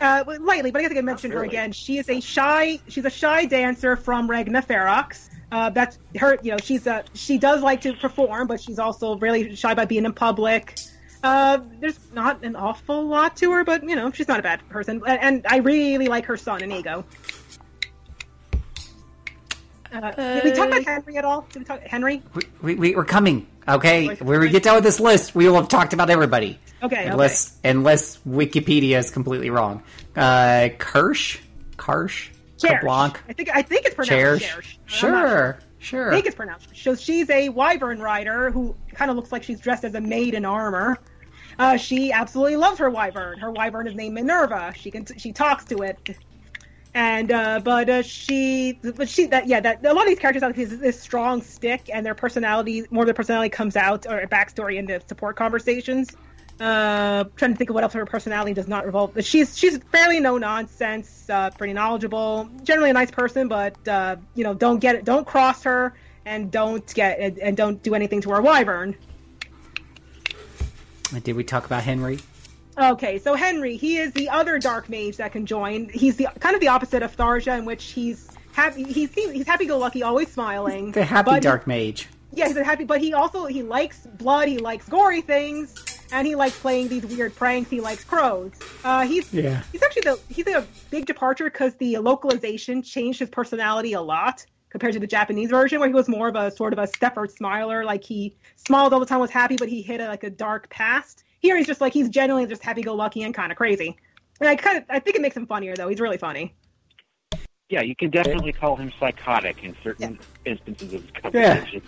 Uh, 0.00 0.24
lightly, 0.40 0.70
but 0.70 0.78
I 0.78 0.82
guess 0.82 0.90
I 0.92 0.94
can 0.94 1.04
mention 1.04 1.30
her 1.32 1.44
again. 1.44 1.72
She 1.72 1.98
is 1.98 2.08
a 2.08 2.20
shy. 2.20 2.80
She's 2.88 3.04
a 3.04 3.10
shy 3.10 3.44
dancer 3.44 3.96
from 3.96 4.30
Regna 4.30 4.62
Ferox. 4.62 5.28
Uh, 5.50 5.70
that's 5.70 5.98
her. 6.16 6.38
You 6.42 6.52
know, 6.52 6.58
she's 6.58 6.86
a. 6.86 7.04
She 7.14 7.38
does 7.38 7.62
like 7.62 7.80
to 7.82 7.94
perform, 7.94 8.46
but 8.46 8.60
she's 8.60 8.78
also 8.78 9.16
really 9.16 9.54
shy 9.56 9.74
by 9.74 9.84
being 9.84 10.04
in 10.04 10.12
public. 10.12 10.78
Uh, 11.22 11.58
there's 11.80 11.98
not 12.12 12.44
an 12.44 12.54
awful 12.54 13.06
lot 13.06 13.36
to 13.36 13.50
her, 13.52 13.64
but 13.64 13.82
you 13.82 13.96
know, 13.96 14.10
she's 14.12 14.28
not 14.28 14.38
a 14.38 14.42
bad 14.42 14.66
person. 14.68 15.02
And, 15.06 15.20
and 15.20 15.46
I 15.48 15.56
really 15.58 16.06
like 16.06 16.26
her 16.26 16.36
son, 16.36 16.62
Inigo. 16.62 17.04
Uh, 19.92 20.10
did 20.10 20.44
we 20.44 20.52
talk 20.52 20.68
about 20.68 20.84
Henry 20.84 21.16
at 21.16 21.24
all? 21.24 21.46
Did 21.52 21.60
we 21.60 21.64
talk 21.64 21.80
Henry? 21.82 22.22
We, 22.62 22.74
we, 22.74 22.94
we're 22.94 23.04
coming. 23.04 23.46
Okay, 23.66 24.08
when 24.16 24.40
we 24.40 24.48
get 24.48 24.62
down 24.62 24.76
with 24.76 24.84
this 24.84 24.98
list, 25.00 25.34
we 25.34 25.46
will 25.46 25.56
have 25.56 25.68
talked 25.68 25.92
about 25.92 26.08
everybody. 26.10 26.58
Okay, 26.82 27.06
unless 27.06 27.58
unless 27.64 28.18
Wikipedia 28.18 28.98
is 28.98 29.10
completely 29.10 29.50
wrong. 29.50 29.82
Uh, 30.16 30.68
Kirsch, 30.78 31.38
okay. 31.78 32.74
Kablanc, 32.76 33.16
I 33.28 33.32
think 33.32 33.50
I 33.54 33.62
think 33.62 33.86
it's 33.86 33.94
pronounced 33.94 34.10
Cherish. 34.44 34.78
Chersh. 34.88 35.04
I'm 35.04 35.12
not 35.12 35.28
Sure, 35.28 35.58
sure. 35.78 36.08
I 36.12 36.14
think 36.14 36.26
it's 36.26 36.36
pronounced. 36.36 36.68
So 36.74 36.94
she's 36.94 37.28
a 37.30 37.48
wyvern 37.50 38.00
rider 38.00 38.50
who 38.50 38.74
kind 38.94 39.10
of 39.10 39.16
looks 39.16 39.32
like 39.32 39.42
she's 39.42 39.60
dressed 39.60 39.84
as 39.84 39.94
a 39.94 40.00
maid 40.00 40.34
in 40.34 40.44
armor. 40.44 40.98
Uh, 41.58 41.76
she 41.76 42.12
absolutely 42.12 42.56
loves 42.56 42.78
her 42.78 42.88
wyvern. 42.88 43.38
Her 43.38 43.50
wyvern 43.50 43.88
is 43.88 43.94
named 43.94 44.14
Minerva. 44.14 44.72
She 44.76 44.90
can 44.90 45.04
she 45.18 45.32
talks 45.32 45.64
to 45.66 45.82
it, 45.82 46.16
and 46.98 47.30
uh, 47.30 47.60
but 47.62 47.88
uh, 47.88 48.02
she 48.02 48.72
but 48.82 49.08
she 49.08 49.26
that 49.26 49.46
yeah 49.46 49.60
that 49.60 49.86
a 49.86 49.94
lot 49.94 50.02
of 50.02 50.08
these 50.08 50.18
characters 50.18 50.42
have 50.42 50.56
this, 50.56 51.00
strong 51.00 51.40
stick, 51.40 51.88
and 51.94 52.04
their 52.04 52.14
personality 52.14 52.84
more 52.90 53.04
of 53.04 53.06
their 53.06 53.14
personality 53.14 53.50
comes 53.50 53.76
out 53.76 54.04
or 54.04 54.20
backstory 54.26 54.78
in 54.78 54.86
the 54.86 55.00
support 55.06 55.36
conversations. 55.36 56.10
Uh, 56.58 57.22
trying 57.36 57.52
to 57.52 57.56
think 57.56 57.70
of 57.70 57.74
what 57.74 57.84
else 57.84 57.92
her 57.92 58.04
personality 58.04 58.52
does 58.52 58.66
not 58.66 58.84
revolve. 58.84 59.12
She's 59.24 59.56
she's 59.56 59.78
fairly 59.92 60.18
no 60.18 60.38
nonsense, 60.38 61.30
uh, 61.30 61.50
pretty 61.50 61.72
knowledgeable, 61.72 62.50
generally 62.64 62.90
a 62.90 62.94
nice 62.94 63.12
person, 63.12 63.46
but 63.46 63.86
uh, 63.86 64.16
you 64.34 64.42
know 64.42 64.54
don't 64.54 64.80
get 64.80 64.96
it, 64.96 65.04
don't 65.04 65.24
cross 65.24 65.62
her, 65.62 65.94
and 66.26 66.50
don't 66.50 66.92
get 66.94 67.20
and, 67.20 67.38
and 67.38 67.56
don't 67.56 67.80
do 67.80 67.94
anything 67.94 68.20
to 68.22 68.30
her 68.30 68.42
wyvern. 68.42 68.96
Did 71.22 71.36
we 71.36 71.44
talk 71.44 71.64
about 71.64 71.84
Henry? 71.84 72.18
Okay, 72.78 73.18
so 73.18 73.34
Henry, 73.34 73.76
he 73.76 73.98
is 73.98 74.12
the 74.12 74.28
other 74.28 74.58
dark 74.58 74.88
mage 74.88 75.16
that 75.16 75.32
can 75.32 75.44
join. 75.46 75.88
He's 75.88 76.16
the 76.16 76.28
kind 76.38 76.54
of 76.54 76.60
the 76.60 76.68
opposite 76.68 77.02
of 77.02 77.16
Tharja, 77.16 77.58
in 77.58 77.64
which 77.64 77.84
he's 77.86 78.28
happy. 78.52 78.84
He's 78.84 79.12
he's 79.12 79.46
happy-go-lucky, 79.46 80.02
always 80.02 80.30
smiling. 80.30 80.92
The 80.92 81.04
happy 81.04 81.40
dark 81.40 81.66
mage. 81.66 82.08
Yeah, 82.32 82.46
he's 82.46 82.56
a 82.56 82.62
happy, 82.62 82.84
but 82.84 83.00
he 83.00 83.14
also 83.14 83.46
he 83.46 83.62
likes 83.62 84.06
blood. 84.06 84.48
He 84.48 84.58
likes 84.58 84.88
gory 84.88 85.22
things, 85.22 85.74
and 86.12 86.24
he 86.26 86.36
likes 86.36 86.56
playing 86.58 86.88
these 86.88 87.04
weird 87.04 87.34
pranks. 87.34 87.68
He 87.68 87.80
likes 87.80 88.04
crows. 88.04 88.52
Uh, 88.84 89.04
he's 89.06 89.32
Yeah. 89.34 89.62
he's 89.72 89.82
actually 89.82 90.02
the 90.02 90.20
he's 90.28 90.46
a 90.46 90.64
big 90.90 91.06
departure 91.06 91.44
because 91.44 91.74
the 91.76 91.98
localization 91.98 92.82
changed 92.82 93.18
his 93.18 93.30
personality 93.30 93.94
a 93.94 94.00
lot 94.00 94.46
compared 94.70 94.92
to 94.92 95.00
the 95.00 95.06
Japanese 95.06 95.50
version, 95.50 95.80
where 95.80 95.88
he 95.88 95.94
was 95.94 96.08
more 96.08 96.28
of 96.28 96.36
a 96.36 96.50
sort 96.50 96.72
of 96.72 96.78
a 96.78 96.86
Stepford 96.86 97.32
smiler. 97.32 97.84
Like 97.84 98.04
he 98.04 98.36
smiled 98.54 98.92
all 98.92 99.00
the 99.00 99.06
time, 99.06 99.18
was 99.18 99.30
happy, 99.30 99.56
but 99.56 99.68
he 99.68 99.82
hid 99.82 100.00
a, 100.00 100.06
like 100.06 100.22
a 100.22 100.30
dark 100.30 100.68
past. 100.68 101.24
Here 101.40 101.56
he's 101.56 101.66
just 101.66 101.80
like 101.80 101.92
he's 101.92 102.08
genuinely 102.08 102.48
just 102.48 102.62
happy-go-lucky 102.62 103.22
and 103.22 103.34
kind 103.34 103.52
of 103.52 103.58
crazy. 103.58 103.96
And 104.40 104.48
I 104.48 104.56
kind 104.56 104.78
of 104.78 104.84
I 104.88 104.98
think 104.98 105.16
it 105.16 105.22
makes 105.22 105.36
him 105.36 105.46
funnier 105.46 105.74
though. 105.76 105.88
He's 105.88 106.00
really 106.00 106.18
funny. 106.18 106.54
Yeah, 107.68 107.82
you 107.82 107.94
can 107.94 108.10
definitely 108.10 108.52
call 108.52 108.76
him 108.76 108.92
psychotic 108.98 109.62
in 109.62 109.76
certain 109.82 110.18
instances 110.46 110.94
of 110.94 111.02
his 111.02 111.10
conversation. 111.10 111.82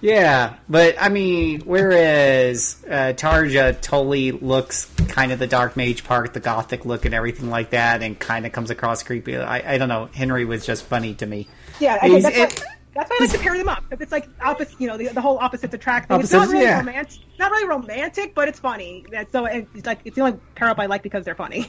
Yeah, 0.00 0.14
Yeah, 0.14 0.54
but 0.68 0.94
I 1.00 1.08
mean, 1.08 1.62
whereas 1.62 2.84
uh, 2.88 3.12
Tharja 3.16 3.80
totally 3.80 4.30
looks 4.30 4.84
kind 5.08 5.32
of 5.32 5.40
the 5.40 5.48
dark 5.48 5.76
mage 5.76 6.04
part, 6.04 6.32
the 6.32 6.38
gothic 6.38 6.84
look, 6.84 7.06
and 7.06 7.12
everything 7.14 7.50
like 7.50 7.70
that, 7.70 8.02
and 8.04 8.16
kind 8.16 8.46
of 8.46 8.52
comes 8.52 8.70
across 8.70 9.02
creepy. 9.02 9.36
I, 9.36 9.74
I 9.74 9.78
don't 9.78 9.88
know. 9.88 10.08
Henry 10.14 10.44
was 10.44 10.64
just 10.64 10.84
funny 10.84 11.14
to 11.14 11.26
me. 11.26 11.48
Yeah, 11.80 11.98
I 12.00 12.08
think 12.08 12.22
that's, 12.22 12.36
it- 12.36 12.64
why, 12.64 12.75
that's 12.96 13.10
why 13.10 13.16
I 13.20 13.24
like 13.24 13.32
to 13.32 13.38
pair 13.38 13.56
them 13.56 13.68
up 13.68 13.84
because 13.88 14.02
it's 14.02 14.12
like 14.12 14.28
opposite, 14.40 14.80
you 14.80 14.86
know, 14.86 14.96
the, 14.96 15.08
the 15.08 15.20
whole 15.20 15.38
opposites 15.38 15.74
attract 15.74 16.08
thing. 16.08 16.20
it's 16.20 16.32
not 16.32 16.48
really 16.48 16.64
yeah. 16.64 16.78
romantic, 16.78 17.20
not 17.38 17.50
really 17.50 17.68
romantic, 17.68 18.34
but 18.34 18.48
it's 18.48 18.58
funny. 18.58 19.04
That's 19.10 19.30
so 19.32 19.44
it's 19.44 19.86
like 19.86 20.00
it's 20.04 20.16
the 20.16 20.22
only 20.22 20.38
pair 20.54 20.68
up 20.68 20.78
I 20.78 20.86
like 20.86 21.02
because 21.02 21.24
they're 21.24 21.34
funny. 21.34 21.66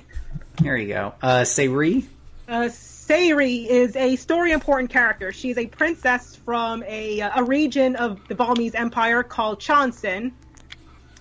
There 0.62 0.76
you 0.76 0.88
go. 0.88 1.14
Uh, 1.22 1.44
Say'ri. 1.44 2.08
Uh, 2.48 2.70
Say'ri 2.70 3.68
is 3.70 3.96
a 3.96 4.16
story 4.16 4.52
important 4.52 4.90
character. 4.90 5.32
She's 5.32 5.58
a 5.58 5.68
princess 5.68 6.36
from 6.36 6.84
a 6.84 7.20
a 7.20 7.44
region 7.44 7.96
of 7.96 8.28
the 8.28 8.36
Valmese 8.36 8.74
Empire 8.74 9.22
called 9.22 9.60
Chon'sin. 9.60 10.32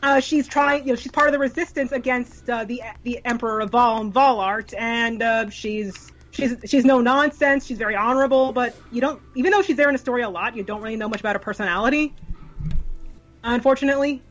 Uh, 0.03 0.21
she's 0.21 0.47
trying, 0.47 0.87
you 0.87 0.93
know, 0.93 0.97
she's 0.97 1.11
part 1.11 1.27
of 1.27 1.33
the 1.33 1.39
resistance 1.39 1.93
against 1.93 2.49
uh, 2.49 2.65
the 2.65 2.83
the 3.03 3.21
Emperor 3.25 3.61
of 3.61 3.71
Valm, 3.71 4.13
Walhart, 4.13 4.73
and 4.79 5.23
uh, 5.23 5.51
she's 5.51 6.13
she's 6.37 6.57
she's 6.67 6.85
no 6.85 7.01
nonsense. 7.01 7.67
She's 7.67 7.79
very 7.79 7.97
honorable, 7.97 8.53
but 8.53 8.75
you 8.93 9.01
don't, 9.01 9.21
even 9.35 9.51
though 9.51 9.63
she's 9.63 9.77
there 9.77 9.89
in 9.89 9.95
the 9.95 9.99
story 9.99 10.23
a 10.23 10.29
lot, 10.29 10.57
you 10.57 10.63
don't 10.63 10.83
really 10.83 10.97
know 10.97 11.09
much 11.09 11.21
about 11.21 11.35
her 11.35 11.41
personality. 11.41 12.15
Unfortunately, 13.43 14.23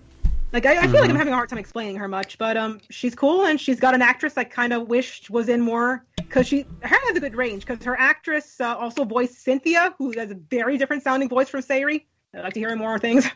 like 0.53 0.66
I, 0.66 0.78
I 0.78 0.88
feel 0.88 1.01
like 1.01 1.10
I'm 1.10 1.16
having 1.16 1.34
a 1.34 1.36
hard 1.36 1.49
time 1.49 1.60
explaining 1.60 1.95
her 1.97 2.08
much, 2.08 2.38
but 2.38 2.58
um, 2.58 2.80
she's 2.89 3.16
cool 3.16 3.45
and 3.45 3.60
she's 3.60 3.80
got 3.80 3.93
an 3.93 4.01
actress 4.01 4.38
I 4.38 4.43
kind 4.43 4.74
of 4.74 4.88
wished 4.88 5.30
was 5.30 5.49
in 5.49 5.62
more 5.62 6.06
because 6.18 6.47
she 6.47 6.66
her 6.82 6.99
has 7.08 7.18
a 7.18 7.20
good 7.20 7.36
range 7.36 7.66
because 7.66 7.84
her 7.86 7.99
actress 7.99 8.60
uh, 8.62 8.76
also 8.76 9.03
voiced 9.03 9.41
Cynthia, 9.43 9.95
who 9.97 10.14
has 10.18 10.32
a 10.32 10.36
very 10.36 10.78
different 10.78 11.03
sounding 11.03 11.30
voice 11.30 11.49
from 11.49 11.62
Say'ri. 11.62 12.06
I'd 12.34 12.41
like 12.41 12.53
to 12.53 12.60
hear 12.60 12.76
more 12.76 12.99
things. 12.99 13.28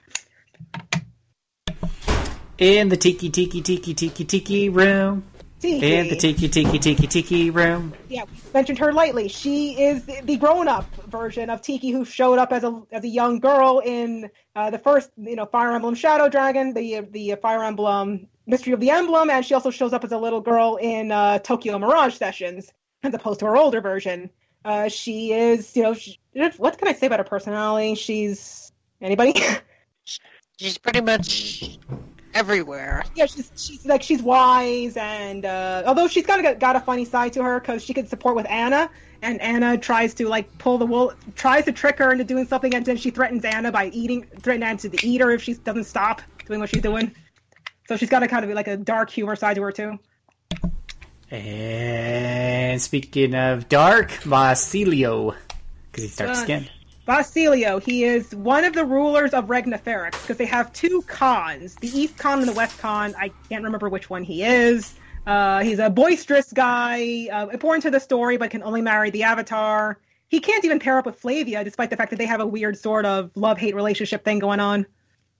In 2.58 2.90
the 2.90 2.98
tiki 2.98 3.30
tiki 3.30 3.62
tiki 3.62 3.94
tiki 3.94 4.26
tiki 4.26 4.70
room. 4.70 5.24
In 5.62 6.08
the 6.08 6.16
tiki 6.16 6.48
tiki 6.48 6.80
tiki 6.80 7.08
tiki 7.08 7.50
room. 7.50 7.94
yeah, 8.08 8.24
we 8.24 8.52
mentioned 8.54 8.80
her 8.80 8.94
lightly. 8.94 9.28
She 9.28 9.82
is 9.82 10.06
the 10.06 10.38
grown-up 10.38 10.86
version 11.08 11.50
of 11.50 11.62
Tiki, 11.62 11.92
who 11.92 12.06
showed 12.06 12.40
up 12.40 12.54
as 12.54 12.64
a 12.64 12.82
as 12.92 13.04
a 13.04 13.08
young 13.08 13.40
girl 13.40 13.82
in 13.84 14.30
uh, 14.56 14.70
the 14.70 14.80
first, 14.80 15.12
you 15.18 15.36
know, 15.36 15.46
Fire 15.46 15.74
Emblem 15.74 15.96
Shadow 15.96 16.30
Dragon, 16.30 16.74
the 16.74 17.02
the 17.12 17.36
Fire 17.42 17.64
Emblem 17.64 18.28
Mystery 18.48 18.74
of 18.74 18.80
the 18.80 18.90
Emblem, 18.90 19.30
and 19.30 19.46
she 19.46 19.54
also 19.54 19.70
shows 19.70 19.92
up 19.92 20.04
as 20.04 20.14
a 20.14 20.18
little 20.18 20.42
girl 20.42 20.78
in 20.82 21.12
uh, 21.12 21.40
Tokyo 21.40 21.78
Mirage 21.78 22.16
Sessions, 22.16 22.72
as 23.04 23.14
opposed 23.14 23.42
to 23.42 23.46
her 23.46 23.58
older 23.58 23.82
version. 23.82 24.30
Uh, 24.64 24.88
she 24.88 25.34
is, 25.34 25.76
you 25.76 25.84
know, 25.84 25.94
she, 25.94 26.20
what 26.58 26.78
can 26.78 26.88
I 26.88 26.94
say 26.94 27.08
about 27.08 27.20
her 27.20 27.26
personality? 27.26 27.96
She's 27.96 28.72
anybody? 29.02 29.34
She's 30.60 30.78
pretty 30.78 31.02
much 31.02 31.80
everywhere. 32.34 33.04
Yeah, 33.16 33.26
she's 33.26 33.52
she's 33.56 33.86
like 33.86 34.04
she's 34.04 34.22
wise, 34.22 34.96
and 34.98 35.46
uh, 35.46 35.84
although 35.86 36.08
she's 36.08 36.26
kind 36.26 36.46
of 36.46 36.52
got, 36.54 36.60
got 36.60 36.76
a 36.76 36.80
funny 36.80 37.06
side 37.06 37.34
to 37.34 37.44
her 37.44 37.60
because 37.60 37.84
she 37.84 37.94
could 37.94 38.10
support 38.10 38.36
with 38.36 38.48
Anna, 38.50 38.90
and 39.22 39.42
Anna 39.42 39.78
tries 39.78 40.14
to 40.16 40.28
like 40.28 40.58
pull 40.58 40.78
the 40.78 40.86
wool, 40.86 41.14
tries 41.36 41.66
to 41.66 41.72
trick 41.72 41.98
her 42.00 42.12
into 42.12 42.24
doing 42.24 42.46
something, 42.46 42.74
and 42.76 42.86
then 42.86 42.98
she 42.98 43.10
threatens 43.10 43.44
Anna 43.46 43.72
by 43.72 43.88
eating, 43.88 44.26
threatening 44.42 44.70
Anna 44.70 44.78
to 44.80 45.08
eat 45.08 45.22
her 45.22 45.32
if 45.32 45.44
she 45.44 45.54
doesn't 45.56 45.86
stop 45.86 46.22
doing 46.46 46.60
what 46.60 46.70
she's 46.70 46.82
doing. 46.82 47.14
So 47.88 47.98
she's 47.98 48.10
got 48.10 48.24
a 48.24 48.28
kind 48.28 48.46
of 48.46 48.52
like 48.52 48.68
a 48.68 48.78
dark 48.78 49.10
humor 49.10 49.36
side 49.36 49.56
to 49.56 49.64
her 49.64 49.72
too. 49.72 49.98
And 51.32 52.82
speaking 52.82 53.36
of 53.36 53.70
dark, 53.70 54.12
Basilio, 54.26 55.36
because 55.92 56.04
he's 56.04 56.16
dark 56.16 56.32
Uh, 56.32 56.36
skinned. 56.36 56.72
Basilio, 57.10 57.80
he 57.80 58.04
is 58.04 58.36
one 58.36 58.64
of 58.64 58.74
the 58.74 58.86
rulers 58.86 59.34
of 59.34 59.50
Regna 59.50 59.80
Ferox 59.80 60.12
because 60.22 60.38
they 60.38 60.46
have 60.46 60.72
two 60.74 61.04
khans, 61.08 61.74
the 61.74 61.88
East 61.88 62.16
Khan 62.20 62.38
and 62.38 62.48
the 62.48 62.54
West 62.54 62.78
Khan. 62.78 63.16
I 63.18 63.32
can't 63.50 63.64
remember 63.64 63.90
which 63.90 64.12
one 64.12 64.22
he 64.22 64.44
is. 64.44 64.94
Uh, 65.26 65.64
he's 65.64 65.80
a 65.80 65.90
boisterous 65.90 66.54
guy, 66.54 67.28
uh, 67.32 67.48
important 67.48 67.82
to 67.82 67.90
the 67.90 68.00
story, 68.00 68.38
but 68.38 68.52
can 68.52 68.62
only 68.62 68.84
marry 68.84 69.10
the 69.10 69.24
Avatar. 69.24 70.00
He 70.28 70.40
can't 70.40 70.64
even 70.64 70.78
pair 70.78 71.00
up 71.00 71.08
with 71.08 71.20
Flavia, 71.20 71.64
despite 71.64 71.90
the 71.90 71.98
fact 71.98 72.12
that 72.12 72.18
they 72.18 72.28
have 72.28 72.42
a 72.42 72.46
weird 72.46 72.78
sort 72.78 73.08
of 73.08 73.32
love-hate 73.34 73.74
relationship 73.74 74.24
thing 74.24 74.38
going 74.38 74.60
on. 74.60 74.86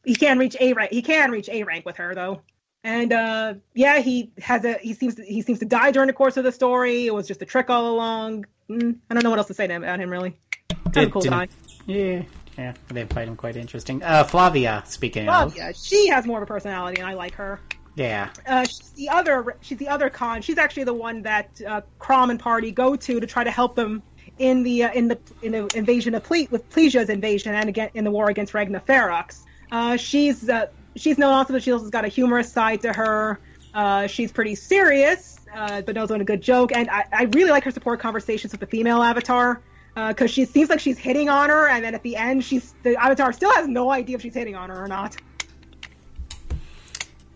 He 0.04 0.16
can 0.16 0.40
reach 0.40 0.58
A 0.60 0.74
rank. 0.74 0.92
He 0.92 1.04
can 1.04 1.30
reach 1.30 1.50
A 1.50 1.62
rank 1.62 1.86
with 1.86 1.98
her 1.98 2.16
though. 2.16 2.42
And 2.84 3.14
uh, 3.14 3.54
yeah, 3.76 4.00
he 4.00 4.32
has 4.40 4.66
a. 4.66 4.80
He 4.80 4.96
seems 4.96 5.14
to, 5.16 5.24
he 5.24 5.44
seems 5.44 5.60
to 5.60 5.66
die 5.66 5.92
during 5.92 6.08
the 6.08 6.14
course 6.14 6.36
of 6.36 6.46
the 6.46 6.52
story. 6.52 7.06
It 7.06 7.14
was 7.14 7.28
just 7.28 7.44
a 7.44 7.46
trick 7.46 7.70
all 7.70 7.92
along. 7.92 8.48
Mm, 8.72 8.98
I 9.08 9.14
don't 9.14 9.24
know 9.24 9.30
what 9.30 9.38
else 9.38 9.50
to 9.50 9.54
say 9.54 9.66
about 9.72 10.00
him 10.00 10.10
really. 10.10 10.36
Kind 10.70 10.88
of 10.88 10.94
Did- 10.94 11.12
cool 11.12 11.22
guy. 11.24 11.48
Yeah, 11.86 12.22
yeah, 12.58 12.74
they 12.90 13.06
find 13.06 13.30
him 13.30 13.36
quite 13.36 13.56
interesting. 13.56 14.04
Uh, 14.04 14.24
Flavia, 14.24 14.84
speaking 14.86 15.26
Well, 15.26 15.48
of, 15.48 15.58
yeah, 15.58 15.72
she 15.72 16.08
has 16.10 16.26
more 16.26 16.38
of 16.38 16.44
a 16.44 16.46
personality, 16.46 17.02
and 17.02 17.10
I 17.10 17.14
like 17.14 17.34
her. 17.36 17.60
yeah, 17.96 18.30
Uh, 18.46 18.64
she's 18.66 18.92
the 18.92 19.10
other. 19.10 19.56
She's 19.62 19.78
the 19.80 19.88
other 19.88 20.10
khan. 20.10 20.42
She's 20.42 20.58
actually 20.58 20.84
the 20.84 20.94
one 20.94 21.24
that 21.24 21.62
uh, 21.68 21.82
Chrom 22.00 22.30
and 22.30 22.40
Party 22.40 22.72
go 22.72 22.96
to 22.96 23.20
to 23.20 23.26
try 23.28 23.44
to 23.44 23.52
help 23.52 23.76
them 23.76 24.04
in 24.38 24.64
the 24.64 24.84
uh, 24.84 24.92
in 24.94 25.08
the 25.08 25.18
in 25.42 25.52
the 25.54 25.68
invasion 25.76 26.14
of 26.16 26.24
Ple- 26.24 26.48
with 26.52 26.70
Plegia's 26.70 27.10
invasion 27.10 27.56
and 27.56 27.68
again 27.70 27.90
in 27.96 28.04
the 28.04 28.12
war 28.12 28.30
against 28.30 28.54
Regna 28.54 28.80
Ferox. 28.80 29.40
Uh, 29.72 29.98
she's 29.98 30.48
uh, 30.50 30.68
she's 30.96 31.18
known 31.18 31.34
also 31.34 31.54
that 31.54 31.64
she 31.64 31.72
also 31.72 31.86
has 31.86 31.92
got 31.92 32.06
a 32.06 32.10
humorous 32.10 32.52
side 32.52 32.82
to 32.82 32.94
her. 32.94 33.40
Uh, 33.74 34.08
she's 34.08 34.32
pretty 34.32 34.56
serious, 34.56 35.40
uh, 35.56 35.82
but 35.82 35.94
knows 35.96 36.10
when 36.10 36.22
a 36.22 36.26
good 36.26 36.42
joke. 36.42 36.72
And 36.76 36.90
I, 36.90 37.06
I 37.12 37.24
really 37.24 37.52
like 37.52 37.64
her 37.66 37.72
support 37.72 38.00
conversations 38.00 38.52
with 38.52 38.60
the 38.62 38.68
female 38.68 39.02
avatar 39.04 39.62
because 40.08 40.32
she 40.32 40.46
seems 40.46 40.70
like 40.70 40.80
she's 40.80 40.98
hitting 40.98 41.30
on 41.30 41.50
her, 41.50 41.68
and 41.68 41.84
then 41.84 41.94
at 41.94 42.02
the 42.04 42.16
end, 42.16 42.44
she's 42.44 42.74
the 42.84 42.96
avatar 42.96 43.34
still 43.34 43.52
has 43.54 43.68
no 43.68 43.92
idea 43.92 44.16
if 44.16 44.22
she's 44.22 44.34
hitting 44.34 44.56
on 44.56 44.70
her 44.70 44.84
or 44.84 44.88
not. 44.88 45.16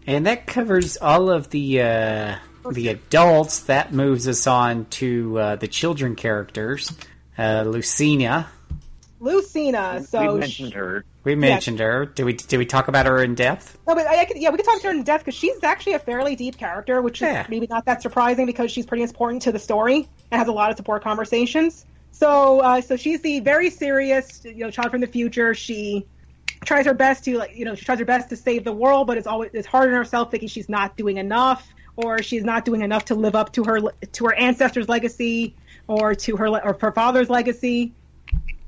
and 0.07 0.26
that 0.26 0.47
covers 0.47 0.97
all 0.97 1.30
of 1.30 1.49
the 1.49 1.82
uh, 1.82 2.36
the 2.72 2.89
adults. 2.89 3.61
That 3.61 3.93
moves 3.93 4.28
us 4.28 4.47
on 4.47 4.86
to 4.91 5.39
uh, 5.39 5.55
the 5.55 5.68
children 5.68 6.16
characters. 6.16 6.91
Uh, 7.38 7.64
Lucina, 7.66 8.47
Lucina. 9.20 10.03
So 10.03 10.34
we 10.34 10.39
mentioned 10.39 10.74
her. 10.74 11.03
we 11.24 11.36
mentioned 11.36 11.80
her. 11.80 12.05
Did 12.05 12.26
we 12.26 12.34
did 12.34 12.57
we 12.57 12.66
talk 12.66 12.88
about 12.89 13.05
her 13.05 13.24
in 13.24 13.36
depth? 13.36 13.78
No, 13.88 13.95
but 13.95 14.05
I, 14.07 14.22
I 14.22 14.26
could, 14.26 14.38
yeah, 14.38 14.49
we 14.51 14.57
could 14.57 14.66
talk 14.66 14.80
to 14.82 14.88
her 14.88 14.93
in 14.93 15.03
depth 15.03 15.26
because 15.26 15.38
she's 15.38 15.64
actually 15.64 15.93
a 15.93 15.99
fairly 15.99 16.36
deep 16.36 16.57
character, 16.57 17.01
which 17.01 17.22
is 17.22 17.28
Yeah. 17.28 17.45
maybe 17.49 17.68
not 17.68 17.86
that 17.86 18.01
surprising 18.01 18.45
because 18.45 18.72
she's 18.72 18.86
pretty 18.86 19.03
important 19.03 19.41
to 19.43 19.51
the 19.51 19.59
story 19.59 20.07
and 20.32 20.39
has 20.39 20.47
a 20.47 20.51
lot 20.51 20.70
of 20.70 20.78
support 20.78 21.03
conversations. 21.03 21.86
So, 22.14 22.61
uh, 22.61 22.82
so 22.82 22.95
she's 22.95 23.22
the 23.22 23.41
very 23.41 23.70
serious, 23.70 24.41
you 24.45 24.59
know, 24.59 24.72
child 24.72 24.91
from 24.91 25.01
the 25.01 25.07
future. 25.07 25.53
She 25.53 26.05
tries 26.64 26.86
her 26.86 26.93
best 26.93 27.26
to, 27.26 27.38
like, 27.38 27.55
you 27.55 27.66
know, 27.66 27.76
she 27.76 27.84
tries 27.84 27.99
her 27.99 28.05
best 28.05 28.30
to 28.30 28.38
save 28.38 28.64
the 28.64 28.72
world, 28.72 29.07
but 29.07 29.18
it's 29.18 29.28
always 29.28 29.51
it's 29.53 29.68
hard 29.68 29.89
on 29.89 29.95
herself, 29.95 30.32
thinking 30.32 30.47
she's 30.47 30.70
not 30.70 30.95
doing 30.95 31.18
enough, 31.18 31.68
or 31.97 32.24
she's 32.24 32.45
not 32.45 32.64
doing 32.64 32.82
enough 32.82 33.05
to 33.05 33.16
live 33.16 33.36
up 33.36 33.51
to 33.53 33.66
her 33.66 33.82
to 33.82 34.26
her 34.26 34.34
ancestors' 34.34 34.88
legacy, 34.88 35.55
or 35.88 36.16
to 36.16 36.38
her 36.38 36.47
or 36.47 36.78
her 36.80 36.91
father's 36.93 37.30
legacy 37.30 37.93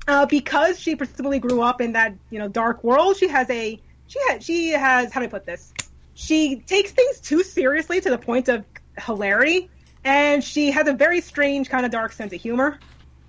uh, 0.08 0.26
because 0.26 0.78
she 0.78 0.96
presumably 0.96 1.38
grew 1.38 1.62
up 1.62 1.80
in 1.80 1.92
that 1.92 2.14
you 2.30 2.38
know 2.38 2.48
dark 2.48 2.82
world. 2.84 3.16
She 3.16 3.28
has 3.28 3.48
a 3.50 3.80
she 4.06 4.18
has 4.28 4.44
she 4.44 4.70
has 4.70 5.12
how 5.12 5.20
do 5.20 5.26
I 5.26 5.28
put 5.28 5.46
this? 5.46 5.72
She 6.14 6.56
takes 6.56 6.92
things 6.92 7.20
too 7.20 7.42
seriously 7.42 8.00
to 8.00 8.10
the 8.10 8.18
point 8.18 8.48
of 8.48 8.64
hilarity, 8.98 9.68
and 10.04 10.42
she 10.42 10.70
has 10.70 10.88
a 10.88 10.92
very 10.92 11.20
strange 11.20 11.68
kind 11.68 11.84
of 11.84 11.92
dark 11.92 12.12
sense 12.12 12.32
of 12.32 12.40
humor. 12.40 12.78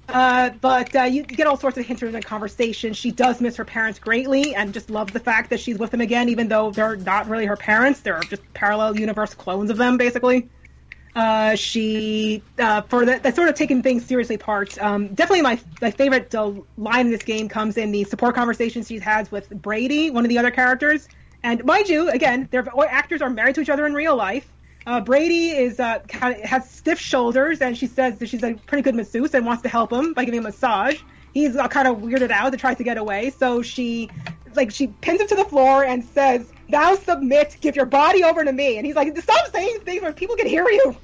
Uh, 0.07 0.51
but 0.61 0.95
uh, 0.95 1.03
you 1.03 1.23
get 1.23 1.47
all 1.47 1.57
sorts 1.57 1.77
of 1.77 1.85
hints 1.85 2.01
in 2.01 2.11
the 2.11 2.21
conversation. 2.21 2.93
She 2.93 3.11
does 3.11 3.41
miss 3.41 3.57
her 3.57 3.65
parents 3.65 3.99
greatly, 3.99 4.55
and 4.55 4.73
just 4.73 4.89
loves 4.89 5.11
the 5.11 5.19
fact 5.19 5.49
that 5.49 5.59
she's 5.59 5.77
with 5.77 5.91
them 5.91 6.01
again, 6.01 6.29
even 6.29 6.47
though 6.47 6.71
they're 6.71 6.95
not 6.95 7.27
really 7.29 7.45
her 7.45 7.57
parents. 7.57 7.99
They're 8.01 8.21
just 8.21 8.41
parallel 8.53 8.97
universe 8.97 9.33
clones 9.33 9.69
of 9.69 9.77
them, 9.77 9.97
basically 9.97 10.49
uh, 11.17 11.55
she 11.55 12.43
uh, 12.59 12.81
for 12.83 13.03
the 13.03 13.31
sort 13.31 13.49
of 13.49 13.55
taking 13.55 13.81
things 13.81 14.05
seriously 14.05 14.37
part. 14.37 14.77
Um, 14.77 15.15
definitely 15.15 15.41
my 15.41 15.59
my 15.81 15.89
favorite 15.89 16.33
line 16.77 17.07
in 17.07 17.11
this 17.11 17.23
game 17.23 17.49
comes 17.49 17.77
in 17.77 17.91
the 17.91 18.03
support 18.03 18.35
conversations 18.35 18.87
she 18.87 18.99
has 18.99 19.31
with 19.31 19.49
Brady, 19.49 20.11
one 20.11 20.23
of 20.23 20.29
the 20.29 20.37
other 20.37 20.51
characters. 20.51 21.07
And 21.41 21.63
mind 21.65 21.89
you, 21.89 22.09
again, 22.09 22.47
their 22.51 22.67
actors 22.87 23.21
are 23.21 23.29
married 23.29 23.55
to 23.55 23.61
each 23.61 23.69
other 23.69 23.85
in 23.87 23.95
real 23.95 24.15
life. 24.15 24.47
Uh, 24.87 25.01
Brady 25.01 25.49
is 25.49 25.81
uh, 25.81 25.99
kind 26.07 26.37
of, 26.37 26.41
has 26.43 26.69
stiff 26.69 26.97
shoulders, 26.97 27.59
and 27.59 27.77
she 27.77 27.87
says 27.87 28.19
that 28.19 28.29
she's 28.29 28.41
a 28.41 28.53
pretty 28.53 28.81
good 28.81 28.95
masseuse 28.95 29.33
and 29.33 29.45
wants 29.45 29.63
to 29.63 29.69
help 29.69 29.91
him 29.91 30.13
by 30.13 30.23
giving 30.23 30.37
him 30.37 30.45
a 30.45 30.47
massage. 30.47 31.01
He's 31.33 31.57
uh, 31.57 31.67
kind 31.67 31.89
of 31.89 31.97
weirded 31.97 32.31
out 32.31 32.53
and 32.53 32.59
tries 32.59 32.77
to 32.77 32.85
get 32.85 32.97
away, 32.97 33.31
so 33.31 33.61
she 33.61 34.09
like 34.55 34.71
she 34.71 34.87
pins 34.87 35.19
him 35.19 35.27
to 35.27 35.35
the 35.35 35.43
floor 35.43 35.83
and 35.83 36.05
says, 36.05 36.49
"Now 36.69 36.95
submit, 36.95 37.57
give 37.59 37.75
your 37.75 37.85
body 37.85 38.23
over 38.23 38.45
to 38.45 38.53
me." 38.53 38.77
And 38.77 38.87
he's 38.87 38.95
like, 38.95 39.15
"Stop 39.17 39.51
saying 39.51 39.81
things 39.81 40.01
where 40.01 40.13
people 40.13 40.37
can 40.37 40.47
hear 40.47 40.65
you." 40.69 40.95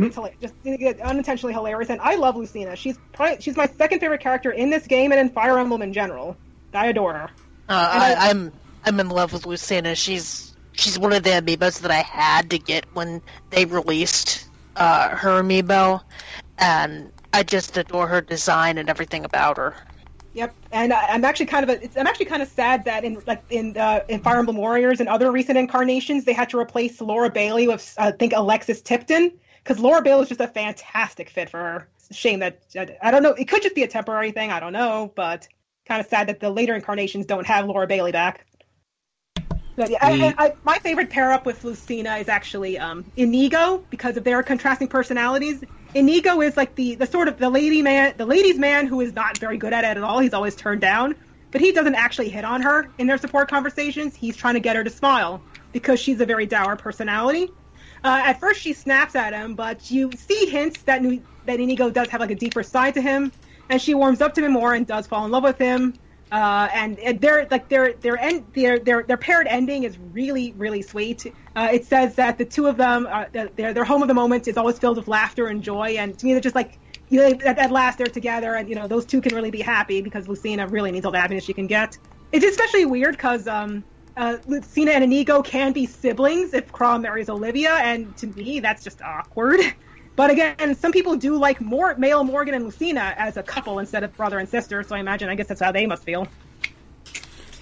It's 0.00 0.16
hilarious, 0.16 0.40
just 0.64 1.00
unintentionally 1.00 1.52
hilarious, 1.54 1.90
and 1.90 2.00
I 2.00 2.16
love 2.16 2.34
Lucina. 2.34 2.74
She's 2.74 2.98
probably 3.12 3.40
she's 3.40 3.56
my 3.56 3.66
second 3.66 4.00
favorite 4.00 4.20
character 4.20 4.50
in 4.50 4.68
this 4.68 4.88
game 4.88 5.12
and 5.12 5.20
in 5.20 5.28
Fire 5.28 5.60
Emblem 5.60 5.82
in 5.82 5.92
general. 5.92 6.36
I 6.74 6.86
adore 6.86 7.12
her. 7.12 7.30
Uh, 7.68 7.88
I, 7.92 8.30
I'm 8.30 8.52
I'm 8.84 8.98
in 8.98 9.10
love 9.10 9.32
with 9.32 9.46
Lucina. 9.46 9.94
She's 9.94 10.51
she's 10.72 10.98
one 10.98 11.12
of 11.12 11.22
the 11.22 11.30
amiibos 11.30 11.80
that 11.80 11.90
I 11.90 12.02
had 12.02 12.50
to 12.50 12.58
get 12.58 12.84
when 12.94 13.22
they 13.50 13.64
released 13.64 14.48
uh, 14.76 15.10
her 15.10 15.42
amiibo, 15.42 16.02
and 16.58 17.12
I 17.32 17.42
just 17.42 17.76
adore 17.76 18.06
her 18.06 18.20
design 18.20 18.78
and 18.78 18.88
everything 18.88 19.24
about 19.24 19.56
her. 19.56 19.74
Yep, 20.34 20.54
and 20.72 20.92
I, 20.92 21.06
I'm 21.08 21.24
actually 21.24 21.46
kind 21.46 21.68
of 21.68 21.82
a, 21.82 22.00
I'm 22.00 22.06
actually 22.06 22.26
kind 22.26 22.42
of 22.42 22.48
sad 22.48 22.84
that 22.86 23.04
in 23.04 23.22
like 23.26 23.42
in 23.50 23.76
uh, 23.76 24.00
in 24.08 24.20
Fire 24.20 24.38
Emblem 24.38 24.56
Warriors 24.56 25.00
and 25.00 25.08
other 25.08 25.30
recent 25.30 25.58
incarnations 25.58 26.24
they 26.24 26.32
had 26.32 26.48
to 26.50 26.58
replace 26.58 27.00
Laura 27.00 27.30
Bailey 27.30 27.68
with 27.68 27.94
I 27.98 28.12
think 28.12 28.32
Alexis 28.34 28.80
Tipton 28.80 29.32
because 29.62 29.78
Laura 29.78 30.00
Bailey 30.00 30.22
is 30.22 30.28
just 30.28 30.40
a 30.40 30.48
fantastic 30.48 31.28
fit 31.28 31.50
for 31.50 31.58
her. 31.58 31.88
Shame 32.10 32.38
that 32.38 32.62
I 33.02 33.10
don't 33.10 33.22
know. 33.22 33.32
It 33.32 33.46
could 33.46 33.62
just 33.62 33.74
be 33.74 33.82
a 33.82 33.88
temporary 33.88 34.30
thing. 34.30 34.50
I 34.50 34.58
don't 34.58 34.72
know, 34.72 35.12
but 35.14 35.48
kind 35.86 36.00
of 36.00 36.06
sad 36.06 36.28
that 36.28 36.40
the 36.40 36.50
later 36.50 36.74
incarnations 36.74 37.26
don't 37.26 37.46
have 37.46 37.66
Laura 37.66 37.86
Bailey 37.86 38.12
back. 38.12 38.46
Yeah, 39.76 39.86
I, 40.02 40.34
I, 40.36 40.52
my 40.64 40.78
favorite 40.78 41.10
pair 41.10 41.32
up 41.32 41.46
with 41.46 41.64
Lucina 41.64 42.16
is 42.16 42.28
actually 42.28 42.78
um, 42.78 43.04
Inigo 43.16 43.78
because 43.88 44.16
of 44.16 44.24
their 44.24 44.42
contrasting 44.42 44.88
personalities. 44.88 45.64
Inigo 45.94 46.40
is 46.42 46.56
like 46.56 46.74
the, 46.74 46.94
the 46.96 47.06
sort 47.06 47.28
of 47.28 47.38
the 47.38 47.48
lady 47.48 47.80
man, 47.80 48.14
the 48.16 48.26
ladies' 48.26 48.58
man 48.58 48.86
who 48.86 49.00
is 49.00 49.14
not 49.14 49.38
very 49.38 49.56
good 49.56 49.72
at 49.72 49.84
it 49.84 49.96
at 49.96 50.02
all. 50.02 50.18
He's 50.18 50.34
always 50.34 50.54
turned 50.56 50.82
down, 50.82 51.14
but 51.50 51.60
he 51.60 51.72
doesn't 51.72 51.94
actually 51.94 52.28
hit 52.28 52.44
on 52.44 52.62
her 52.62 52.88
in 52.98 53.06
their 53.06 53.18
support 53.18 53.48
conversations. 53.48 54.14
He's 54.14 54.36
trying 54.36 54.54
to 54.54 54.60
get 54.60 54.76
her 54.76 54.84
to 54.84 54.90
smile 54.90 55.42
because 55.72 55.98
she's 55.98 56.20
a 56.20 56.26
very 56.26 56.46
dour 56.46 56.76
personality. 56.76 57.50
Uh, 58.04 58.20
at 58.24 58.40
first, 58.40 58.60
she 58.60 58.72
snaps 58.72 59.14
at 59.14 59.32
him, 59.32 59.54
but 59.54 59.90
you 59.90 60.10
see 60.16 60.46
hints 60.50 60.82
that 60.82 61.02
that 61.46 61.60
Inigo 61.60 61.90
does 61.90 62.08
have 62.08 62.20
like 62.20 62.30
a 62.30 62.34
deeper 62.34 62.62
side 62.62 62.94
to 62.94 63.00
him, 63.00 63.32
and 63.70 63.80
she 63.80 63.94
warms 63.94 64.20
up 64.20 64.34
to 64.34 64.44
him 64.44 64.52
more 64.52 64.74
and 64.74 64.86
does 64.86 65.06
fall 65.06 65.24
in 65.24 65.30
love 65.30 65.44
with 65.44 65.58
him. 65.58 65.94
Uh, 66.32 66.66
and, 66.72 67.20
their 67.20 67.46
like 67.50 67.68
their 67.68 67.92
their 67.92 68.16
end 68.16 68.46
their 68.54 68.78
their 68.78 69.02
their 69.02 69.18
paired 69.18 69.46
ending 69.46 69.84
is 69.84 69.98
really 69.98 70.52
really 70.56 70.80
sweet. 70.80 71.26
Uh, 71.54 71.68
it 71.70 71.84
says 71.84 72.14
that 72.14 72.38
the 72.38 72.44
two 72.46 72.66
of 72.66 72.78
them 72.78 73.06
uh, 73.10 73.26
their 73.32 73.74
their 73.74 73.84
home 73.84 74.00
of 74.00 74.08
the 74.08 74.14
moment 74.14 74.48
is 74.48 74.56
always 74.56 74.78
filled 74.78 74.96
with 74.96 75.08
laughter 75.08 75.48
and 75.48 75.62
joy, 75.62 75.88
and 75.98 76.18
to 76.18 76.24
me 76.24 76.32
they're 76.32 76.40
just 76.40 76.54
like 76.54 76.78
you 77.10 77.20
know 77.20 77.26
at, 77.26 77.58
at 77.58 77.70
last 77.70 77.98
they're 77.98 78.06
together, 78.06 78.54
and 78.54 78.66
you 78.66 78.74
know 78.74 78.88
those 78.88 79.04
two 79.04 79.20
can 79.20 79.34
really 79.34 79.50
be 79.50 79.60
happy 79.60 80.00
because 80.00 80.26
Lucina 80.26 80.66
really 80.68 80.90
needs 80.90 81.04
all 81.04 81.12
the 81.12 81.20
happiness 81.20 81.44
she 81.44 81.52
can 81.52 81.66
get. 81.66 81.98
It's 82.32 82.46
especially 82.46 82.86
weird 82.86 83.12
because 83.14 83.46
um, 83.46 83.84
uh, 84.16 84.38
Lucina 84.46 84.92
and 84.92 85.04
Inigo 85.04 85.42
can 85.42 85.74
be 85.74 85.84
siblings 85.84 86.54
if 86.54 86.72
Chrom 86.72 87.02
marries 87.02 87.28
Olivia, 87.28 87.74
and 87.74 88.16
to 88.16 88.26
me 88.28 88.58
that's 88.60 88.82
just 88.82 89.02
awkward. 89.02 89.60
But 90.14 90.30
again, 90.30 90.74
some 90.74 90.92
people 90.92 91.16
do 91.16 91.36
like 91.36 91.60
more 91.60 91.94
male 91.96 92.22
Morgan 92.22 92.54
and 92.54 92.64
Lucina 92.64 93.14
as 93.16 93.36
a 93.36 93.42
couple 93.42 93.78
instead 93.78 94.04
of 94.04 94.14
brother 94.16 94.38
and 94.38 94.48
sister. 94.48 94.82
So 94.82 94.94
I 94.94 94.98
imagine, 94.98 95.28
I 95.28 95.34
guess 95.34 95.48
that's 95.48 95.60
how 95.60 95.72
they 95.72 95.86
must 95.86 96.04
feel. 96.04 96.28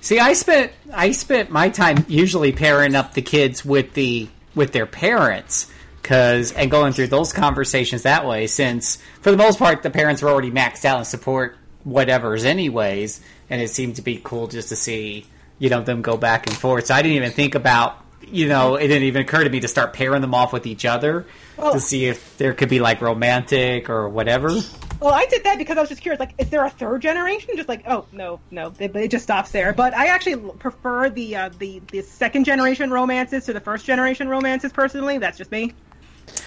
See, 0.01 0.19
I 0.19 0.33
spent 0.33 0.73
I 0.93 1.13
spent 1.13 1.51
my 1.51 1.69
time 1.69 2.05
usually 2.09 2.53
pairing 2.53 2.95
up 2.95 3.15
the 3.15 3.23
kids 3.23 3.65
with 3.65 3.93
the 3.95 4.29
with 4.55 4.73
their 4.73 4.87
parents 4.87 5.71
because 6.03 6.53
and 6.53 6.71
going 6.71 6.93
through 6.93 7.09
those 7.09 7.33
conversations 7.33 8.03
that 8.03 8.27
way. 8.27 8.47
Since 8.47 8.97
for 9.21 9.31
the 9.31 9.37
most 9.37 9.59
part, 9.59 9.83
the 9.83 9.91
parents 9.91 10.23
were 10.23 10.31
already 10.31 10.51
maxed 10.51 10.85
out 10.85 10.97
and 10.99 11.07
support 11.07 11.57
whatever's 11.85 12.45
anyways, 12.45 13.21
and 13.49 13.61
it 13.61 13.69
seemed 13.69 13.97
to 13.97 14.03
be 14.03 14.21
cool 14.23 14.49
just 14.49 14.71
to 14.71 14.77
see 14.77 15.27
you 15.59 15.69
know 15.69 15.83
them 15.83 16.01
go 16.01 16.17
back 16.17 16.47
and 16.47 16.57
forth. 16.57 16.87
So 16.87 16.95
I 16.95 17.03
didn't 17.03 17.17
even 17.19 17.33
think 17.33 17.55
about 17.55 18.03
you 18.31 18.49
know, 18.49 18.77
it 18.77 18.89
didn't 18.89 19.05
even 19.05 19.23
occur 19.23 19.45
to 19.45 19.51
me 19.51 19.61
to 19.61 19.69
start 19.69 19.93
pairing 19.93 20.21
them 20.21 20.35
off 20.35 20.53
with 20.53 20.67
each 20.67 20.85
other 20.85 21.27
Well- 21.57 21.73
to 21.73 21.81
see 21.81 22.07
if 22.07 22.37
there 22.39 22.55
could 22.55 22.69
be 22.69 22.81
like 22.81 23.01
romantic 23.01 23.91
or 23.91 24.09
whatever. 24.09 24.61
Well, 25.01 25.15
I 25.15 25.25
did 25.27 25.45
that 25.45 25.57
because 25.57 25.79
I 25.79 25.81
was 25.81 25.89
just 25.89 26.03
curious. 26.03 26.21
Like, 26.21 26.35
is 26.37 26.51
there 26.51 26.63
a 26.63 26.69
third 26.69 27.01
generation? 27.01 27.57
Just 27.57 27.71
like, 27.71 27.85
oh 27.87 28.05
no, 28.13 28.39
no, 28.51 28.75
it, 28.79 28.95
it 28.95 29.11
just 29.11 29.25
stops 29.25 29.51
there. 29.51 29.73
But 29.73 29.95
I 29.95 30.09
actually 30.09 30.37
prefer 30.59 31.09
the 31.09 31.37
uh, 31.37 31.51
the 31.59 31.81
the 31.91 32.03
second 32.03 32.45
generation 32.45 32.91
romances 32.91 33.47
to 33.47 33.55
the 33.55 33.61
first 33.61 33.87
generation 33.87 34.29
romances. 34.29 34.73
Personally, 34.73 35.17
that's 35.17 35.39
just 35.39 35.51
me. 35.51 35.73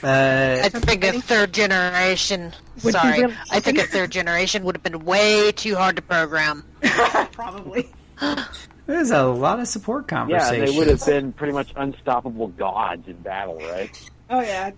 Uh, 0.04 0.60
I 0.64 0.70
think 0.70 1.04
a 1.04 1.20
third 1.20 1.52
generation. 1.52 2.54
Would 2.84 2.94
Sorry, 2.94 3.22
really 3.22 3.36
I 3.52 3.60
think 3.60 3.80
a 3.80 3.84
third 3.84 4.12
generation 4.12 4.64
would 4.66 4.76
have 4.76 4.84
been 4.84 5.04
way 5.04 5.52
too 5.52 5.76
hard 5.76 5.96
to 5.96 6.02
program. 6.04 6.64
Probably. 7.32 7.90
there's 8.86 9.12
a 9.12 9.24
lot 9.24 9.60
of 9.60 9.68
support 9.68 10.08
conversations. 10.08 10.60
Yeah, 10.60 10.66
they 10.66 10.78
would 10.78 10.88
have 10.88 11.06
been 11.06 11.32
pretty 11.34 11.54
much 11.54 11.72
unstoppable 11.76 12.48
gods 12.50 13.08
in 13.08 13.16
battle, 13.18 13.58
right? 13.60 14.10
Oh 14.30 14.42
yeah. 14.42 14.72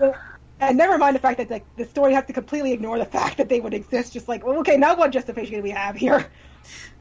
And 0.60 0.78
never 0.78 0.98
mind 0.98 1.16
the 1.16 1.20
fact 1.20 1.38
that 1.40 1.50
like 1.50 1.66
the 1.76 1.86
story 1.86 2.14
has 2.14 2.26
to 2.26 2.34
completely 2.34 2.72
ignore 2.72 2.98
the 2.98 3.06
fact 3.06 3.38
that 3.38 3.50
they 3.50 3.60
would 3.60 3.74
exist. 3.74 4.14
Just 4.14 4.28
like, 4.28 4.46
well, 4.46 4.60
okay, 4.60 4.78
now 4.78 4.96
what 4.96 5.12
justification 5.12 5.56
do 5.56 5.62
we 5.62 5.72
have 5.72 5.96
here? 5.96 6.28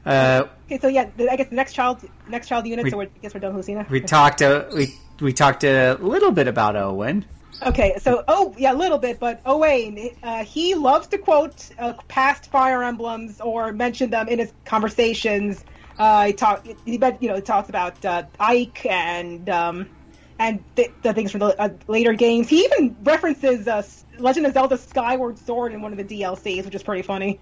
Uh, 0.05 0.43
Okay, 0.65 0.79
so 0.79 0.87
yeah, 0.87 1.09
the, 1.17 1.31
I 1.31 1.35
guess 1.35 1.47
the 1.49 1.55
next 1.55 1.73
child, 1.73 1.99
next 2.27 2.47
child 2.47 2.67
unit. 2.67 2.83
We- 2.83 2.91
so 2.91 2.97
we're, 2.97 3.03
I 3.03 3.09
guess 3.21 3.33
we're 3.33 3.39
done, 3.39 3.55
with 3.55 3.67
Lucina. 3.67 3.87
we 3.89 4.01
talked 4.01 4.41
a 4.41 4.67
we 4.75 4.93
we 5.21 5.33
talked 5.33 5.63
a 5.63 5.95
little 6.01 6.31
bit 6.31 6.47
about 6.47 6.75
Owen. 6.75 7.25
Okay, 7.65 7.95
so 7.99 8.23
oh 8.27 8.53
yeah, 8.57 8.73
a 8.73 8.75
little 8.75 8.97
bit, 8.97 9.19
but 9.19 9.41
Owain, 9.45 10.09
uh, 10.21 10.43
he 10.43 10.75
loves 10.75 11.07
to 11.07 11.17
quote 11.17 11.69
uh, 11.79 11.93
past 12.09 12.51
Fire 12.51 12.83
Emblems 12.83 13.39
or 13.39 13.71
mention 13.71 14.09
them 14.09 14.27
in 14.27 14.39
his 14.39 14.51
conversations. 14.65 15.63
Uh, 15.97 16.25
he 16.27 16.33
talk, 16.33 16.65
he 16.85 16.97
bet, 16.97 17.21
you 17.21 17.29
know, 17.29 17.39
talks 17.39 17.69
about 17.69 18.03
uh, 18.03 18.23
Ike 18.39 18.85
and 18.85 19.49
um, 19.49 19.89
and 20.39 20.63
th- 20.75 20.91
the 21.01 21.13
things 21.13 21.31
from 21.31 21.39
the 21.39 21.59
uh, 21.61 21.69
later 21.87 22.13
games. 22.13 22.49
He 22.49 22.65
even 22.65 22.95
references 23.03 23.67
uh, 23.67 23.83
Legend 24.19 24.45
of 24.45 24.53
Zelda: 24.53 24.77
Skyward 24.77 25.39
Sword 25.39 25.73
in 25.73 25.81
one 25.81 25.91
of 25.91 25.97
the 25.97 26.21
DLCs, 26.21 26.65
which 26.65 26.75
is 26.75 26.83
pretty 26.83 27.01
funny. 27.01 27.39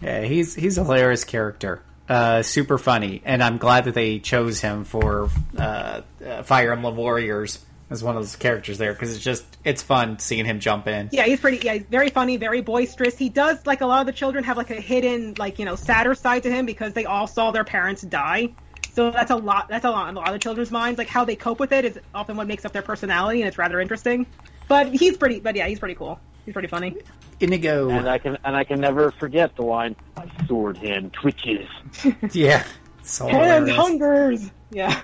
Yeah, 0.00 0.22
he's 0.22 0.54
he's 0.54 0.78
a 0.78 0.84
hilarious 0.84 1.24
character. 1.24 1.82
Uh, 2.08 2.42
super 2.42 2.78
funny, 2.78 3.20
and 3.24 3.42
I'm 3.42 3.58
glad 3.58 3.84
that 3.84 3.94
they 3.94 4.18
chose 4.18 4.60
him 4.60 4.84
for 4.84 5.28
uh, 5.58 6.00
uh, 6.24 6.42
Fire 6.42 6.72
Emblem 6.72 6.96
Warriors 6.96 7.58
as 7.90 8.02
one 8.02 8.16
of 8.16 8.22
those 8.22 8.36
characters 8.36 8.78
there 8.78 8.92
because 8.92 9.14
it's 9.14 9.24
just 9.24 9.44
it's 9.64 9.82
fun 9.82 10.18
seeing 10.18 10.44
him 10.44 10.60
jump 10.60 10.86
in. 10.86 11.08
Yeah, 11.12 11.24
he's 11.24 11.40
pretty. 11.40 11.64
Yeah, 11.64 11.74
he's 11.74 11.84
very 11.84 12.10
funny, 12.10 12.36
very 12.36 12.60
boisterous. 12.60 13.16
He 13.16 13.28
does 13.28 13.64
like 13.66 13.80
a 13.80 13.86
lot 13.86 14.00
of 14.00 14.06
the 14.06 14.12
children 14.12 14.44
have 14.44 14.56
like 14.56 14.70
a 14.70 14.80
hidden, 14.80 15.34
like 15.38 15.58
you 15.58 15.64
know, 15.64 15.76
sadder 15.76 16.14
side 16.14 16.42
to 16.44 16.50
him 16.50 16.66
because 16.66 16.92
they 16.92 17.04
all 17.04 17.26
saw 17.26 17.50
their 17.50 17.64
parents 17.64 18.02
die. 18.02 18.50
So 18.92 19.10
that's 19.10 19.30
a 19.30 19.36
lot. 19.36 19.68
That's 19.68 19.84
a 19.84 19.90
lot 19.90 20.08
in 20.08 20.16
a 20.16 20.20
lot 20.20 20.34
of 20.34 20.40
children's 20.40 20.70
minds. 20.70 20.98
Like 20.98 21.08
how 21.08 21.24
they 21.24 21.36
cope 21.36 21.60
with 21.60 21.72
it 21.72 21.84
is 21.84 21.98
often 22.14 22.36
what 22.36 22.46
makes 22.46 22.64
up 22.64 22.72
their 22.72 22.82
personality, 22.82 23.40
and 23.40 23.48
it's 23.48 23.58
rather 23.58 23.80
interesting. 23.80 24.26
But 24.66 24.94
he's 24.94 25.16
pretty. 25.16 25.40
But 25.40 25.56
yeah, 25.56 25.66
he's 25.66 25.78
pretty 25.78 25.94
cool. 25.94 26.20
He's 26.44 26.52
pretty 26.52 26.68
funny. 26.68 26.96
Inigo, 27.40 27.88
And 27.90 28.08
I 28.08 28.18
can 28.18 28.36
and 28.44 28.56
I 28.56 28.64
can 28.64 28.80
never 28.80 29.12
forget 29.12 29.54
the 29.54 29.62
line, 29.62 29.94
"My 30.16 30.28
sword 30.46 30.78
hand 30.78 31.12
twitches." 31.12 31.68
yeah, 32.32 32.64
so 33.02 33.28
And 33.28 33.70
hungers. 33.70 34.50
Yeah. 34.70 35.00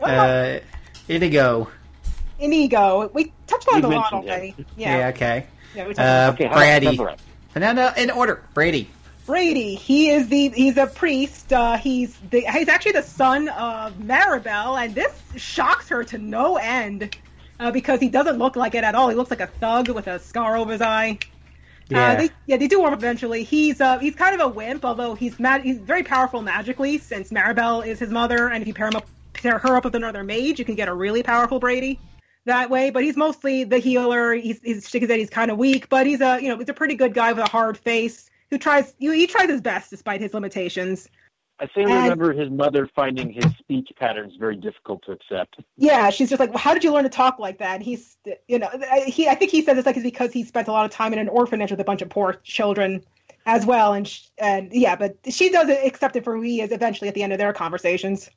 Uh, 0.00 0.60
Inigo, 1.08 1.68
Inigo. 2.42 3.10
We 3.12 3.32
touched 3.46 3.68
on 3.68 3.82
You 3.82 3.90
it 3.90 3.94
a 3.94 3.96
lot 3.98 4.12
already. 4.12 4.54
yeah, 4.76 4.98
Yeah. 4.98 5.08
okay. 5.08 5.46
yeah 5.74 5.86
we 5.88 5.94
Uh, 5.94 6.32
Okay, 6.32 6.48
Brady, 6.48 6.86
about 6.86 6.96
the 6.96 7.04
rest? 7.04 7.24
no, 7.56 7.72
no, 7.72 7.92
in 7.96 8.10
order, 8.10 8.42
Brady. 8.54 8.88
Brady. 9.26 9.76
He 9.76 10.10
is 10.10 10.28
the 10.28 10.48
he's 10.48 10.76
a 10.76 10.86
priest. 10.86 11.52
Uh, 11.52 11.76
he's 11.76 12.16
the 12.30 12.40
he's 12.40 12.68
actually 12.68 12.92
the 12.92 13.02
son 13.04 13.48
of 13.50 13.94
Maribelle, 13.94 14.82
and 14.84 14.94
this 14.94 15.12
shocks 15.36 15.88
her 15.90 16.02
to 16.04 16.18
no 16.18 16.56
end 16.56 17.16
uh, 17.60 17.70
because 17.70 18.00
he 18.00 18.08
doesn't 18.08 18.38
look 18.38 18.56
like 18.56 18.74
it 18.74 18.82
at 18.82 18.94
all. 18.96 19.08
He 19.08 19.14
looks 19.14 19.30
like 19.30 19.40
a 19.40 19.46
thug 19.46 19.88
with 19.90 20.08
a 20.08 20.18
scar 20.18 20.56
over 20.56 20.72
his 20.72 20.82
eye. 20.82 21.18
Yeah, 21.88 22.08
Uh, 22.12 22.14
they, 22.16 22.30
yeah, 22.46 22.56
they 22.56 22.66
do 22.68 22.80
warm 22.80 22.92
up 22.94 22.98
eventually. 22.98 23.44
He's 23.44 23.80
uh, 23.80 23.98
he's 24.00 24.16
kind 24.16 24.34
of 24.34 24.40
a 24.40 24.48
wimp, 24.48 24.84
although 24.84 25.14
he's 25.14 25.38
mad. 25.38 25.62
He's 25.62 25.78
very 25.78 26.02
powerful 26.02 26.42
magically 26.42 26.98
since 26.98 27.30
Maribelle 27.30 27.86
is 27.86 28.00
his 28.00 28.10
mother, 28.10 28.48
and 28.48 28.60
if 28.62 28.66
you 28.66 28.74
pair 28.74 28.88
him 28.88 28.96
up, 28.96 29.06
pair 29.34 29.58
her 29.58 29.76
up 29.76 29.84
with 29.84 29.94
another 29.94 30.24
mage, 30.24 30.58
you 30.58 30.64
can 30.64 30.74
get 30.74 30.88
a 30.88 30.94
really 30.94 31.22
powerful 31.22 31.60
Brady 31.60 32.00
that 32.44 32.70
way. 32.70 32.90
But 32.90 33.04
he's 33.04 33.16
mostly 33.16 33.64
the 33.64 33.78
healer. 33.78 34.34
He's 34.34 34.60
he's 34.62 34.90
that 34.90 35.18
he's 35.18 35.30
kind 35.30 35.50
of 35.50 35.58
weak, 35.58 35.88
but 35.88 36.06
he's 36.06 36.20
a 36.20 36.40
you 36.42 36.48
know 36.48 36.58
he's 36.58 36.68
a 36.68 36.74
pretty 36.74 36.94
good 36.94 37.14
guy 37.14 37.32
with 37.32 37.44
a 37.44 37.50
hard 37.50 37.78
face 37.78 38.30
who 38.50 38.58
tries 38.58 38.94
you 38.98 39.12
he 39.12 39.26
tries 39.26 39.48
his 39.48 39.60
best 39.60 39.90
despite 39.90 40.20
his 40.20 40.34
limitations. 40.34 41.08
I 41.60 41.68
seem 41.76 41.86
to 41.86 41.94
remember 41.94 42.32
his 42.32 42.50
mother 42.50 42.88
finding 42.96 43.30
his 43.30 43.44
speech 43.58 43.88
patterns 43.96 44.34
very 44.36 44.56
difficult 44.56 45.04
to 45.04 45.12
accept. 45.12 45.60
Yeah, 45.76 46.10
she's 46.10 46.28
just 46.28 46.40
like, 46.40 46.50
well, 46.50 46.58
how 46.58 46.74
did 46.74 46.82
you 46.82 46.92
learn 46.92 47.04
to 47.04 47.08
talk 47.08 47.38
like 47.38 47.58
that? 47.58 47.74
And 47.76 47.82
he's, 47.84 48.16
you 48.48 48.58
know, 48.58 48.68
he. 49.06 49.28
I 49.28 49.36
think 49.36 49.52
he 49.52 49.62
said 49.62 49.78
it's 49.78 49.86
like 49.86 49.96
it's 49.96 50.02
because 50.02 50.32
he 50.32 50.42
spent 50.42 50.66
a 50.66 50.72
lot 50.72 50.86
of 50.86 50.90
time 50.90 51.12
in 51.12 51.20
an 51.20 51.28
orphanage 51.28 51.70
with 51.70 51.78
a 51.78 51.84
bunch 51.84 52.02
of 52.02 52.08
poor 52.08 52.32
children, 52.42 53.04
as 53.46 53.66
well. 53.66 53.92
And 53.92 54.06
sh- 54.06 54.28
and 54.38 54.72
yeah, 54.72 54.96
but 54.96 55.16
she 55.28 55.50
does 55.50 55.68
accept 55.68 56.16
it 56.16 56.24
for 56.24 56.36
who 56.36 56.42
he 56.42 56.60
is 56.60 56.72
eventually 56.72 57.08
at 57.08 57.14
the 57.14 57.22
end 57.22 57.32
of 57.32 57.38
their 57.38 57.52
conversations. 57.52 58.30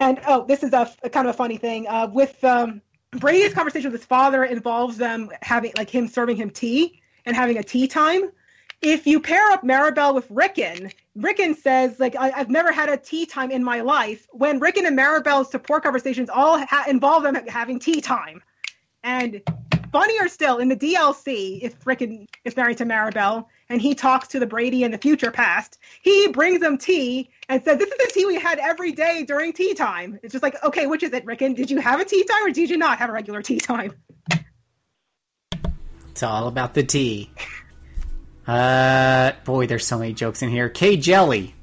And 0.00 0.20
oh, 0.26 0.44
this 0.46 0.62
is 0.62 0.72
a, 0.72 0.90
a 1.02 1.10
kind 1.10 1.28
of 1.28 1.34
a 1.34 1.36
funny 1.36 1.56
thing. 1.56 1.86
Uh, 1.86 2.08
with 2.12 2.42
um, 2.44 2.82
Brady's 3.14 3.54
conversation 3.54 3.90
with 3.90 4.00
his 4.00 4.06
father 4.06 4.44
involves 4.44 4.96
them 4.96 5.30
having 5.42 5.72
like 5.76 5.90
him 5.90 6.08
serving 6.08 6.36
him 6.36 6.50
tea 6.50 7.00
and 7.26 7.36
having 7.36 7.58
a 7.58 7.62
tea 7.62 7.86
time. 7.86 8.30
If 8.82 9.06
you 9.06 9.20
pair 9.20 9.50
up 9.52 9.62
Maribelle 9.62 10.14
with 10.14 10.26
Ricken, 10.30 10.90
Ricken 11.16 11.54
says 11.54 11.98
like 11.98 12.16
I, 12.16 12.32
I've 12.32 12.50
never 12.50 12.72
had 12.72 12.88
a 12.88 12.96
tea 12.96 13.24
time 13.24 13.50
in 13.50 13.64
my 13.64 13.80
life. 13.80 14.26
When 14.32 14.58
Ricken 14.58 14.84
and 14.86 14.98
Maribelle's 14.98 15.50
support 15.50 15.82
conversations 15.82 16.28
all 16.28 16.58
ha- 16.58 16.84
involve 16.88 17.22
them 17.22 17.34
having 17.46 17.78
tea 17.78 18.00
time, 18.00 18.42
and 19.02 19.40
funnier 19.94 20.26
still 20.26 20.58
in 20.58 20.68
the 20.68 20.76
DLC, 20.76 21.60
if 21.62 21.86
Ricken 21.86 22.26
is 22.44 22.56
married 22.56 22.78
to 22.78 22.84
Maribelle 22.84 23.46
and 23.68 23.80
he 23.80 23.94
talks 23.94 24.26
to 24.28 24.40
the 24.40 24.46
Brady 24.46 24.82
in 24.82 24.90
the 24.90 24.98
future 24.98 25.30
past, 25.30 25.78
he 26.02 26.26
brings 26.28 26.58
them 26.58 26.78
tea 26.78 27.30
and 27.48 27.62
says, 27.62 27.78
"This 27.78 27.88
is 27.88 27.96
the 27.96 28.10
tea 28.12 28.26
we 28.26 28.34
had 28.34 28.58
every 28.58 28.90
day 28.90 29.22
during 29.24 29.52
tea 29.52 29.72
time." 29.72 30.18
It's 30.24 30.32
just 30.32 30.42
like, 30.42 30.56
okay, 30.64 30.88
which 30.88 31.04
is 31.04 31.12
it, 31.12 31.24
Ricken? 31.24 31.54
Did 31.54 31.70
you 31.70 31.78
have 31.78 32.00
a 32.00 32.04
tea 32.04 32.24
time 32.24 32.44
or 32.44 32.50
did 32.50 32.70
you 32.70 32.76
not 32.76 32.98
have 32.98 33.08
a 33.08 33.12
regular 33.12 33.40
tea 33.40 33.58
time? 33.58 33.92
It's 36.10 36.24
all 36.24 36.48
about 36.48 36.74
the 36.74 36.82
tea. 36.82 37.30
Uh, 38.48 39.30
boy, 39.44 39.68
there's 39.68 39.86
so 39.86 40.00
many 40.00 40.12
jokes 40.12 40.42
in 40.42 40.50
here. 40.50 40.68
K 40.68 40.96
Jelly. 40.96 41.54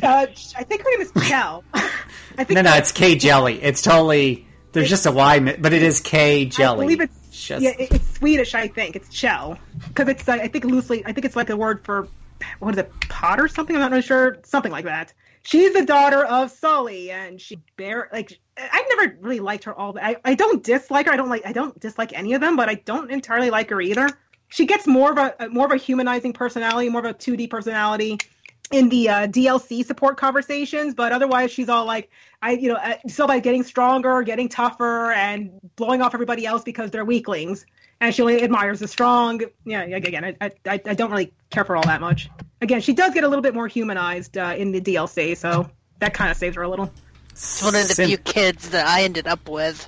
Uh, 0.00 0.26
I 0.56 0.62
think 0.62 0.82
her 0.82 0.90
name 0.92 1.00
is 1.00 1.12
Chell. 1.28 1.64
I 1.74 2.44
think 2.44 2.50
No, 2.50 2.62
no, 2.62 2.74
it's 2.76 2.92
K 2.92 3.16
Jelly. 3.16 3.60
It's 3.60 3.82
totally. 3.82 4.46
There's 4.70 4.88
just 4.88 5.06
a 5.06 5.10
Y, 5.10 5.40
but 5.58 5.72
it 5.72 5.82
is 5.82 6.00
K 6.00 6.44
Jelly. 6.44 6.78
I 6.78 6.82
believe 6.82 7.00
it's 7.00 7.19
just 7.42 7.62
yeah, 7.62 7.70
it- 7.78 7.92
it's 7.92 8.16
Swedish. 8.16 8.54
I 8.54 8.68
think 8.68 8.96
it's 8.96 9.08
Chell 9.08 9.58
because 9.88 10.08
it's 10.08 10.28
I 10.28 10.48
think 10.48 10.64
loosely. 10.64 11.04
I 11.06 11.12
think 11.12 11.24
it's 11.24 11.36
like 11.36 11.50
a 11.50 11.56
word 11.56 11.84
for 11.84 12.08
what 12.58 12.74
is 12.74 12.78
it, 12.78 12.92
pot 13.08 13.38
or 13.40 13.48
something? 13.48 13.76
I'm 13.76 13.82
not 13.82 13.90
really 13.90 14.02
sure. 14.02 14.38
Something 14.44 14.72
like 14.72 14.84
that. 14.86 15.12
She's 15.42 15.72
the 15.72 15.84
daughter 15.84 16.24
of 16.24 16.50
Sully, 16.50 17.10
and 17.10 17.40
she 17.40 17.58
bear 17.76 18.08
like 18.12 18.38
I've 18.58 18.84
never 18.90 19.16
really 19.20 19.40
liked 19.40 19.64
her 19.64 19.74
all. 19.74 19.98
I 20.00 20.16
I 20.24 20.34
don't 20.34 20.62
dislike 20.62 21.06
her. 21.06 21.12
I 21.12 21.16
don't 21.16 21.28
like 21.30 21.46
I 21.46 21.52
don't 21.52 21.78
dislike 21.80 22.12
any 22.12 22.34
of 22.34 22.40
them, 22.40 22.56
but 22.56 22.68
I 22.68 22.74
don't 22.74 23.10
entirely 23.10 23.50
like 23.50 23.70
her 23.70 23.80
either. 23.80 24.08
She 24.48 24.66
gets 24.66 24.86
more 24.86 25.12
of 25.12 25.18
a 25.18 25.48
more 25.48 25.64
of 25.66 25.72
a 25.72 25.76
humanizing 25.76 26.32
personality, 26.32 26.88
more 26.88 27.00
of 27.00 27.06
a 27.06 27.14
2D 27.14 27.48
personality 27.48 28.18
in 28.70 28.88
the 28.88 29.08
uh, 29.08 29.26
DLC 29.26 29.84
support 29.84 30.16
conversations, 30.16 30.94
but 30.94 31.12
otherwise 31.12 31.50
she's 31.50 31.68
all 31.68 31.84
like, 31.86 32.10
I, 32.40 32.52
you 32.52 32.68
know, 32.68 32.76
uh, 32.76 32.94
still 33.08 33.26
by 33.26 33.40
getting 33.40 33.64
stronger, 33.64 34.22
getting 34.22 34.48
tougher, 34.48 35.10
and 35.12 35.50
blowing 35.76 36.02
off 36.02 36.14
everybody 36.14 36.46
else 36.46 36.62
because 36.62 36.90
they're 36.90 37.04
weaklings. 37.04 37.66
And 38.00 38.14
she 38.14 38.22
only 38.22 38.42
admires 38.42 38.78
the 38.78 38.88
strong. 38.88 39.40
Yeah, 39.64 39.84
yeah, 39.84 39.96
again, 39.96 40.24
I, 40.24 40.36
I, 40.40 40.50
I 40.66 40.80
I 40.86 40.94
don't 40.94 41.10
really 41.10 41.32
care 41.50 41.64
for 41.64 41.76
all 41.76 41.82
that 41.84 42.00
much. 42.00 42.30
Again, 42.62 42.80
she 42.80 42.92
does 42.94 43.12
get 43.12 43.24
a 43.24 43.28
little 43.28 43.42
bit 43.42 43.54
more 43.54 43.68
humanized 43.68 44.38
uh, 44.38 44.54
in 44.56 44.72
the 44.72 44.80
DLC, 44.80 45.36
so 45.36 45.68
that 45.98 46.14
kind 46.14 46.30
of 46.30 46.36
saves 46.36 46.56
her 46.56 46.62
a 46.62 46.68
little. 46.68 46.90
It's 47.32 47.62
one 47.62 47.74
of 47.74 47.88
the 47.88 47.94
Sim- 47.94 48.06
few 48.08 48.16
kids 48.18 48.70
that 48.70 48.86
I 48.86 49.02
ended 49.02 49.26
up 49.26 49.48
with. 49.48 49.86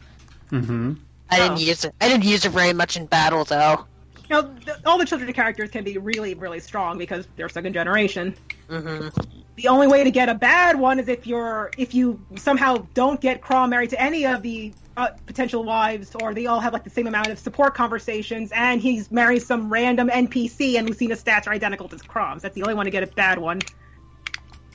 Mhm. 0.51 0.99
I 1.31 1.39
didn't 1.39 1.59
Oh. 1.59 1.61
use 1.61 1.85
it. 1.87 1.95
I 2.01 2.09
didn't 2.09 2.25
use 2.25 2.45
it 2.45 2.51
very 2.53 2.75
much 2.75 2.97
in 2.99 3.07
battle, 3.07 3.45
though. 3.45 3.87
You 4.33 4.41
know, 4.41 4.55
th- 4.65 4.79
all 4.87 4.97
the 4.97 5.05
children 5.05 5.31
characters 5.35 5.71
can 5.71 5.85
be 5.85 5.99
really, 5.99 6.33
really 6.33 6.61
strong 6.61 6.97
because 6.97 7.29
they're 7.37 7.51
second 7.51 7.75
generation. 7.75 8.35
hmm 8.67 9.09
the 9.57 9.69
only 9.69 9.87
way 9.87 10.05
to 10.05 10.11
get 10.11 10.31
a 10.31 10.35
bad 10.35 10.81
one 10.81 10.99
is 10.99 11.09
if 11.09 11.27
you're 11.27 11.71
if 11.77 11.95
you 11.95 12.19
somehow 12.37 12.87
don't 12.95 13.21
get 13.21 13.43
Craw 13.43 13.67
married 13.67 13.91
to 13.91 14.01
any 14.01 14.25
of 14.25 14.41
the 14.41 14.73
uh, 14.97 15.09
potential 15.27 15.65
wives, 15.65 16.15
or 16.15 16.33
they 16.33 16.47
all 16.47 16.61
have 16.61 16.73
like 16.73 16.85
the 16.85 16.91
same 16.91 17.07
amount 17.07 17.31
of 17.31 17.39
support 17.39 17.75
conversations, 17.75 18.51
and 18.55 18.81
he's 18.81 19.11
marries 19.11 19.45
some 19.45 19.71
random 19.71 20.09
NPC, 20.09 20.79
and 20.79 20.89
Lucina's 20.89 21.23
stats 21.23 21.47
are 21.47 21.53
identical 21.53 21.87
to 21.91 21.97
Chrom's. 21.99 22.41
That's 22.41 22.55
the 22.55 22.63
only 22.63 22.73
one 22.73 22.87
to 22.87 22.91
get 22.91 23.03
a 23.03 23.09
bad 23.09 23.39
one. 23.39 23.61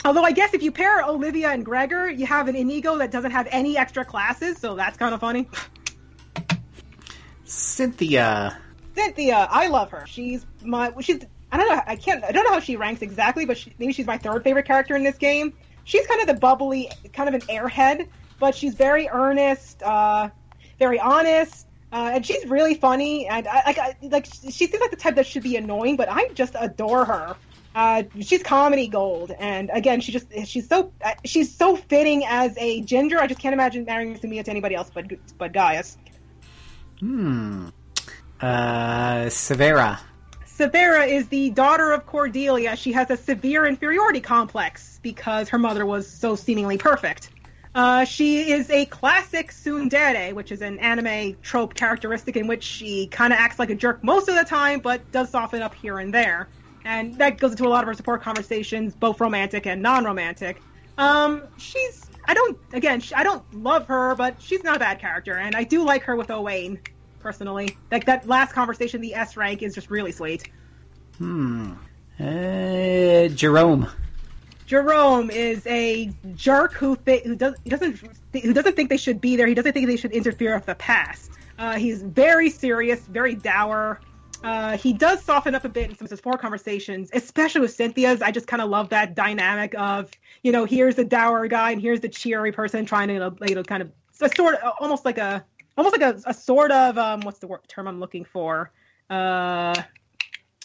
Although 0.05 0.23
I 0.23 0.34
guess 0.34 0.53
if 0.53 0.61
you 0.61 0.71
pair 0.71 1.01
Olivia 1.01 1.49
and 1.49 1.65
Gregor, 1.65 2.07
you 2.07 2.27
have 2.27 2.47
an 2.47 2.55
Inigo 2.55 2.99
that 2.99 3.09
doesn't 3.09 3.31
have 3.31 3.47
any 3.49 3.75
extra 3.75 4.05
classes, 4.05 4.59
so 4.59 4.75
that's 4.75 4.97
kind 4.97 5.15
of 5.15 5.19
funny. 5.19 5.49
Cynthia. 7.45 8.59
Cynthia, 8.98 9.48
I 9.49 9.68
love 9.68 9.91
her. 9.91 10.06
She's 10.07 10.45
my 10.64 10.91
she's 11.02 11.22
I 11.52 11.57
don't 11.57 11.69
know 11.69 11.82
I 11.86 11.95
can't 11.95 12.24
I 12.24 12.32
don't 12.32 12.44
know 12.44 12.53
how 12.53 12.60
she 12.60 12.76
ranks 12.76 13.02
exactly, 13.02 13.45
but 13.45 13.57
she, 13.57 13.74
maybe 13.78 13.94
she's 13.94 14.07
my 14.07 14.18
third 14.18 14.44
favorite 14.44 14.65
character 14.65 14.95
in 14.95 15.03
this 15.03 15.18
game. 15.18 15.53
She's 15.84 16.06
kind 16.07 16.19
of 16.19 16.28
the 16.28 16.34
bubbly, 16.34 16.90
kind 17.14 17.34
of 17.34 17.36
an 17.36 17.48
airhead, 17.48 18.10
but 18.40 18.56
she's 18.56 18.74
very 18.76 19.07
earnest, 19.07 19.82
uh, 19.82 20.30
very 20.80 20.99
honest, 20.99 21.65
uh, 21.94 22.11
and 22.15 22.26
she's 22.26 22.45
really 22.45 22.74
funny. 22.74 23.28
And 23.28 23.48
I, 23.48 23.64
like, 23.65 23.78
I, 23.78 23.95
like 24.02 24.26
she 24.26 24.52
seems 24.52 24.82
like 24.82 24.91
the 24.91 24.98
type 24.98 25.15
that 25.15 25.26
should 25.26 25.44
be 25.44 25.56
annoying, 25.56 25.95
but 25.95 26.10
I 26.10 26.28
just 26.30 26.56
adore 26.60 27.06
her. 27.06 27.38
Uh, 27.74 28.03
she's 28.19 28.41
comedy 28.41 28.88
gold, 28.88 29.32
and 29.38 29.69
again, 29.72 30.02
she 30.02 30.11
just 30.11 30.26
she's 30.45 30.68
so 30.68 30.91
uh, 31.06 31.14
she's 31.24 31.56
so 31.56 31.76
fitting 31.76 32.26
as 32.26 32.57
a 32.57 32.82
ginger. 32.82 33.19
I 33.19 33.28
just 33.28 33.40
can't 33.40 33.53
imagine 33.53 33.86
marrying 33.86 34.18
Sumia 34.18 34.44
to 34.44 34.52
anybody 34.52 34.74
else 34.76 34.90
but 34.91 35.06
but 35.38 35.53
Gaius. 35.53 35.98
Hmm. 36.99 37.69
Uh, 38.41 39.30
Severa. 39.30 39.99
Severa 40.45 41.05
is 41.05 41.27
the 41.27 41.49
daughter 41.51 41.91
of 41.91 42.05
Cordelia. 42.05 42.76
She 42.76 42.91
has 42.93 43.09
a 43.09 43.18
severe 43.18 43.65
inferiority 43.65 44.22
complex 44.22 44.99
because 45.03 45.49
her 45.49 45.57
mother 45.59 45.85
was 45.85 46.07
so 46.09 46.35
seemingly 46.35 46.77
perfect. 46.77 47.30
Uh, 47.76 48.05
she 48.05 48.51
is 48.51 48.69
a 48.72 48.85
classic 48.85 49.51
tsundere, 49.51 50.34
which 50.34 50.51
is 50.51 50.64
an 50.64 50.80
anime 50.80 51.38
trope 51.43 51.76
characteristic 51.76 52.35
in 52.35 52.47
which 52.47 52.64
she 52.64 53.05
kind 53.07 53.31
of 53.31 53.39
acts 53.39 53.59
like 53.59 53.69
a 53.69 53.76
jerk 53.76 54.03
most 54.03 54.27
of 54.30 54.35
the 54.35 54.43
time, 54.43 54.80
but 54.80 55.11
does 55.11 55.30
soften 55.30 55.61
up 55.61 55.76
here 55.76 55.99
and 55.99 56.11
there. 56.11 56.47
And 56.85 57.15
that 57.19 57.38
goes 57.38 57.51
into 57.51 57.68
a 57.68 57.69
lot 57.69 57.84
of 57.84 57.88
her 57.88 57.93
support 57.93 58.23
conversations, 58.23 58.95
both 58.95 59.22
romantic 59.22 59.68
and 59.68 59.81
non-romantic. 59.81 60.59
Um, 60.97 61.43
she's, 61.57 62.03
I 62.26 62.34
don't, 62.34 62.57
again, 62.73 63.03
I 63.15 63.23
don't 63.23 63.43
love 63.53 63.85
her, 63.88 64.15
but 64.15 64.41
she's 64.41 64.64
not 64.64 64.77
a 64.77 64.80
bad 64.80 64.99
character, 64.99 65.35
and 65.38 65.55
I 65.55 65.64
do 65.64 65.85
like 65.85 66.01
her 66.03 66.15
with 66.15 66.31
Owain 66.31 66.80
personally. 67.19 67.77
Like 67.91 68.06
that 68.06 68.27
last 68.27 68.53
conversation, 68.53 69.02
the 69.02 69.15
S 69.15 69.38
rank 69.38 69.61
is 69.64 69.76
just 69.76 69.89
really 69.89 70.11
sweet. 70.11 70.49
Hmm. 71.18 71.73
Uh, 72.19 73.27
Jerome. 73.30 73.88
Jerome 74.65 75.30
is 75.30 75.65
a 75.65 76.11
jerk 76.35 76.73
who 76.73 76.98
th- 76.98 77.23
who 77.23 77.35
does 77.35 77.56
he 77.64 77.69
doesn't 77.69 78.02
who 78.34 78.53
doesn't 78.53 78.76
think 78.76 78.89
they 78.89 78.98
should 78.98 79.22
be 79.22 79.35
there. 79.35 79.48
He 79.48 79.53
doesn't 79.53 79.73
think 79.73 79.88
they 79.88 79.95
should 79.95 80.11
interfere 80.11 80.56
with 80.56 80.65
the 80.65 80.76
past. 80.76 81.31
Uh, 81.57 81.76
he's 81.76 82.03
very 82.03 82.49
serious, 82.49 82.99
very 83.07 83.34
dour. 83.34 83.99
Uh, 84.44 84.77
he 84.77 84.94
does 84.94 85.23
soften 85.23 85.56
up 85.56 85.65
a 85.65 85.69
bit 85.69 85.89
in 85.89 85.98
some 85.98 86.06
of 86.06 86.11
his 86.11 86.19
four 86.19 86.38
conversations, 86.38 87.10
especially 87.14 87.61
with 87.61 87.73
Cynthia's. 87.73 88.22
I 88.22 88.31
just 88.31 88.45
kind 88.45 88.61
of 88.61 88.69
love 88.69 88.89
that 88.89 89.15
dynamic 89.15 89.73
of 89.76 90.11
you 90.44 90.52
know 90.52 90.65
here's 90.65 90.95
the 90.95 91.06
dour 91.06 91.48
guy 91.48 91.72
and 91.72 91.81
here's 91.81 92.02
the 92.02 92.10
cheery 92.10 92.52
person 92.52 92.85
trying 92.85 93.07
to 93.07 93.35
you 93.48 93.56
know 93.56 93.64
kind 93.64 93.81
of 93.81 93.91
a 94.22 94.30
sort 94.35 94.56
of 94.56 94.73
almost 94.80 95.06
like 95.06 95.18
a 95.18 95.45
almost 95.78 95.99
like 95.99 96.16
a, 96.16 96.22
a 96.26 96.34
sort 96.34 96.72
of 96.72 96.98
um, 96.98 97.22
what's 97.22 97.40
the 97.40 97.48
word, 97.48 97.62
term 97.68 97.88
I'm 97.88 97.99
looking 97.99 98.26
for? 98.26 98.72
Uh, 99.10 99.76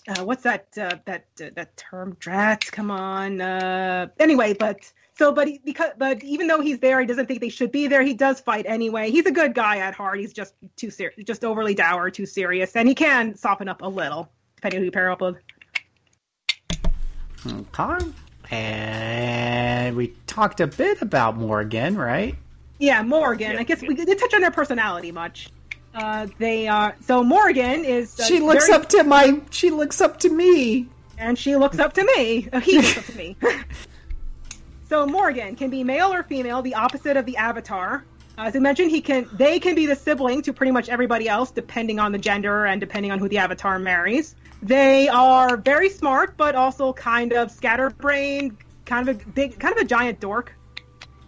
uh, 0.08 0.24
what's 0.24 0.42
that 0.42 0.66
uh, 0.76 0.96
that 1.04 1.26
uh, 1.40 1.50
that 1.54 1.76
term? 1.76 2.16
Drat, 2.18 2.64
come 2.72 2.90
on. 2.90 3.40
Uh, 3.40 4.08
anyway, 4.18 4.54
but 4.54 4.90
so 5.16 5.32
but 5.32 5.46
he, 5.46 5.60
because 5.64 5.92
but 5.96 6.24
even 6.24 6.48
though 6.48 6.60
he's 6.60 6.80
there, 6.80 6.98
he 7.00 7.06
doesn't 7.06 7.26
think 7.26 7.40
they 7.40 7.48
should 7.48 7.70
be 7.70 7.86
there. 7.86 8.02
He 8.02 8.14
does 8.14 8.40
fight 8.40 8.64
anyway. 8.66 9.10
He's 9.10 9.26
a 9.26 9.30
good 9.30 9.54
guy 9.54 9.78
at 9.78 9.94
heart. 9.94 10.18
He's 10.18 10.32
just 10.32 10.54
too 10.76 10.90
ser- 10.90 11.12
just 11.24 11.44
overly 11.44 11.74
dour, 11.74 12.10
too 12.10 12.26
serious, 12.26 12.74
and 12.74 12.88
he 12.88 12.94
can 12.94 13.36
soften 13.36 13.68
up 13.68 13.82
a 13.82 13.88
little 13.88 14.28
depending 14.56 14.78
on 14.78 14.82
who 14.82 14.84
you 14.86 14.90
pair 14.92 15.10
up 15.10 15.20
with. 15.20 15.36
Okay. 17.44 18.06
And 18.50 19.96
we 19.96 20.08
talked 20.26 20.60
a 20.60 20.66
bit 20.66 21.02
about 21.02 21.36
Morgan, 21.36 21.96
right? 21.96 22.36
Yeah, 22.82 23.00
Morgan. 23.02 23.58
I 23.58 23.62
guess 23.62 23.80
we 23.80 23.94
didn't 23.94 24.18
touch 24.18 24.34
on 24.34 24.40
their 24.40 24.50
personality 24.50 25.12
much. 25.12 25.50
Uh, 25.94 26.26
they 26.38 26.66
are 26.66 26.96
so 27.00 27.22
Morgan 27.22 27.84
is. 27.84 28.18
Uh, 28.18 28.24
she 28.24 28.40
looks 28.40 28.66
very- 28.66 28.80
up 28.80 28.88
to 28.88 29.04
my. 29.04 29.40
She 29.50 29.70
looks 29.70 30.00
up 30.00 30.18
to 30.18 30.28
me. 30.28 30.88
and 31.16 31.38
she 31.38 31.54
looks 31.54 31.78
up 31.78 31.92
to 31.92 32.04
me. 32.16 32.48
Uh, 32.52 32.58
he 32.58 32.78
looks 32.78 32.98
up 32.98 33.04
to 33.04 33.16
me. 33.16 33.36
so 34.88 35.06
Morgan 35.06 35.54
can 35.54 35.70
be 35.70 35.84
male 35.84 36.12
or 36.12 36.24
female, 36.24 36.60
the 36.60 36.74
opposite 36.74 37.16
of 37.16 37.24
the 37.24 37.36
Avatar. 37.36 38.04
Uh, 38.36 38.42
as 38.46 38.56
I 38.56 38.58
mentioned, 38.58 38.90
he 38.90 39.00
can. 39.00 39.28
They 39.32 39.60
can 39.60 39.76
be 39.76 39.86
the 39.86 39.94
sibling 39.94 40.42
to 40.42 40.52
pretty 40.52 40.72
much 40.72 40.88
everybody 40.88 41.28
else, 41.28 41.52
depending 41.52 42.00
on 42.00 42.10
the 42.10 42.18
gender 42.18 42.66
and 42.66 42.80
depending 42.80 43.12
on 43.12 43.20
who 43.20 43.28
the 43.28 43.38
Avatar 43.38 43.78
marries. 43.78 44.34
They 44.60 45.06
are 45.08 45.56
very 45.56 45.88
smart, 45.88 46.36
but 46.36 46.56
also 46.56 46.92
kind 46.94 47.32
of 47.32 47.52
scatterbrained, 47.52 48.56
kind 48.86 49.08
of 49.08 49.20
a 49.22 49.24
big, 49.30 49.56
kind 49.60 49.72
of 49.72 49.80
a 49.82 49.84
giant 49.84 50.18
dork. 50.18 50.52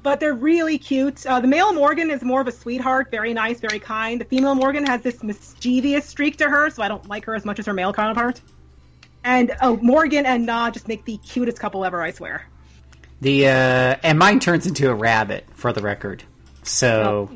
But 0.04 0.20
they're 0.20 0.34
really 0.34 0.76
cute. 0.76 1.24
Uh, 1.24 1.40
the 1.40 1.48
male 1.48 1.72
Morgan 1.72 2.10
is 2.10 2.22
more 2.22 2.42
of 2.42 2.46
a 2.46 2.52
sweetheart, 2.52 3.10
very 3.10 3.32
nice, 3.32 3.58
very 3.58 3.78
kind. 3.78 4.20
The 4.20 4.26
female 4.26 4.54
Morgan 4.54 4.84
has 4.84 5.00
this 5.00 5.22
mischievous 5.22 6.04
streak 6.04 6.36
to 6.36 6.44
her, 6.44 6.68
so 6.68 6.82
I 6.82 6.88
don't 6.88 7.08
like 7.08 7.24
her 7.24 7.34
as 7.34 7.46
much 7.46 7.58
as 7.58 7.64
her 7.64 7.72
male 7.72 7.90
counterpart. 7.94 8.42
And 9.24 9.56
oh, 9.62 9.78
Morgan 9.78 10.26
and 10.26 10.44
Nah 10.44 10.70
just 10.70 10.88
make 10.88 11.06
the 11.06 11.16
cutest 11.16 11.58
couple 11.58 11.86
ever, 11.86 12.02
I 12.02 12.10
swear. 12.10 12.46
The 13.22 13.46
uh, 13.46 13.96
and 14.02 14.18
mine 14.18 14.40
turns 14.40 14.66
into 14.66 14.90
a 14.90 14.94
rabbit 14.94 15.46
for 15.54 15.72
the 15.72 15.80
record. 15.80 16.22
So 16.64 17.30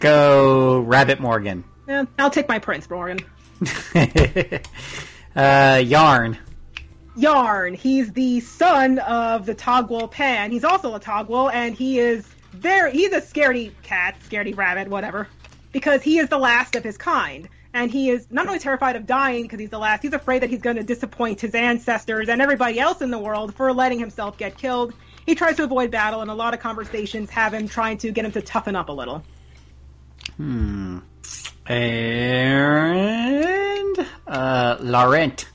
go 0.00 0.80
Rabbit 0.80 1.20
Morgan. 1.20 1.62
Yeah, 1.86 2.06
I'll 2.18 2.30
take 2.30 2.48
my 2.48 2.58
prince, 2.58 2.90
Morgan. 2.90 3.20
uh, 5.36 5.80
Yarn. 5.84 6.38
Yarne. 7.16 7.74
He's 7.76 8.12
the 8.12 8.40
son 8.40 8.98
of 8.98 9.46
the 9.46 9.54
Taguel 9.54 10.10
Panne. 10.10 10.50
He's 10.50 10.64
also 10.64 10.94
a 10.94 11.00
Taguel, 11.00 11.52
and 11.52 11.74
he 11.74 11.98
is 11.98 12.26
very. 12.52 12.92
He's 12.92 13.12
a 13.12 13.20
scaredy 13.20 13.72
cat, 13.82 14.16
scaredy 14.28 14.56
rabbit, 14.56 14.88
whatever, 14.88 15.28
because 15.72 16.02
he 16.02 16.18
is 16.18 16.28
the 16.28 16.38
last 16.38 16.74
of 16.74 16.84
his 16.84 16.96
kind. 16.96 17.48
And 17.72 17.90
he 17.90 18.10
is 18.10 18.28
not 18.30 18.46
only 18.46 18.60
terrified 18.60 18.94
of 18.94 19.04
dying 19.04 19.42
because 19.42 19.58
he's 19.58 19.70
the 19.70 19.80
last, 19.80 20.02
he's 20.02 20.12
afraid 20.12 20.42
that 20.42 20.50
he's 20.50 20.62
going 20.62 20.76
to 20.76 20.84
disappoint 20.84 21.40
his 21.40 21.56
ancestors 21.56 22.28
and 22.28 22.40
everybody 22.40 22.78
else 22.78 23.02
in 23.02 23.10
the 23.10 23.18
world 23.18 23.52
for 23.54 23.72
letting 23.72 23.98
himself 23.98 24.38
get 24.38 24.56
killed. 24.56 24.94
He 25.26 25.34
tries 25.34 25.56
to 25.56 25.64
avoid 25.64 25.90
battle, 25.90 26.20
and 26.20 26.30
a 26.30 26.34
lot 26.34 26.54
of 26.54 26.60
conversations 26.60 27.30
have 27.30 27.52
him 27.52 27.66
trying 27.66 27.98
to 27.98 28.12
get 28.12 28.24
him 28.24 28.32
to 28.32 28.42
toughen 28.42 28.76
up 28.76 28.90
a 28.90 28.92
little. 28.92 29.24
Hmm. 30.36 30.98
And 31.66 32.06
uh, 34.26 34.76
Laurent. 34.80 35.46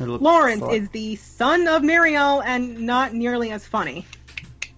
Lawrence 0.00 0.62
is 0.72 0.88
the 0.90 1.16
son 1.16 1.66
of 1.66 1.82
Miriel 1.82 2.42
and 2.44 2.80
not 2.80 3.14
nearly 3.14 3.50
as 3.50 3.66
funny. 3.66 4.06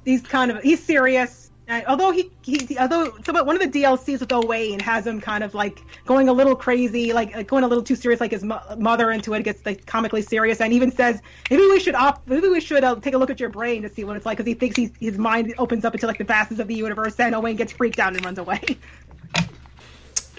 He's 0.05 0.23
kind 0.23 0.51
of 0.51 0.63
he's 0.63 0.83
serious. 0.83 1.51
And 1.69 1.87
although 1.87 2.11
he, 2.11 2.33
he 2.43 2.77
although 2.79 3.13
so 3.25 3.33
but 3.33 3.47
one 3.47 3.61
of 3.61 3.73
the 3.73 3.81
DLCs 3.81 4.19
with 4.19 4.33
Owain 4.33 4.81
has 4.81 5.07
him 5.07 5.21
kind 5.21 5.45
of 5.45 5.55
like 5.55 5.81
going 6.05 6.29
a 6.29 6.33
little 6.33 6.57
crazy, 6.57 7.13
like 7.13 7.37
uh, 7.37 7.43
going 7.45 7.63
a 7.63 7.69
little 7.69 7.85
too 7.85 7.95
serious, 7.95 8.21
like 8.21 8.33
his 8.33 8.43
mo- 8.43 8.61
mother 8.77 9.13
into 9.13 9.35
it. 9.35 9.45
Gets 9.45 9.65
like 9.65 9.87
comically 9.87 10.23
serious, 10.23 10.61
and 10.61 10.73
even 10.73 10.91
says 10.91 11.23
maybe 11.49 11.63
we 11.63 11.79
should 11.79 11.95
op- 11.95 12.27
maybe 12.27 12.49
we 12.49 12.61
should 12.61 12.83
uh, 12.83 12.97
take 12.97 13.15
a 13.15 13.19
look 13.19 13.31
at 13.31 13.39
your 13.39 13.51
brain 13.51 13.83
to 13.83 13.89
see 13.89 14.03
what 14.03 14.17
it's 14.17 14.27
like 14.27 14.39
because 14.39 14.49
he 14.49 14.55
thinks 14.55 14.75
he's, 14.75 14.91
his 14.99 15.17
mind 15.17 15.55
opens 15.59 15.85
up 15.85 15.95
into 15.95 16.09
like 16.09 16.19
the 16.19 16.25
vastness 16.25 16.59
of 16.59 16.67
the 16.67 16.75
universe, 16.75 17.21
and 17.21 17.37
Owain 17.37 17.55
gets 17.55 17.73
freaked 17.73 18.01
out 18.01 18.17
and 18.17 18.25
runs 18.25 18.39
away. 18.39 18.61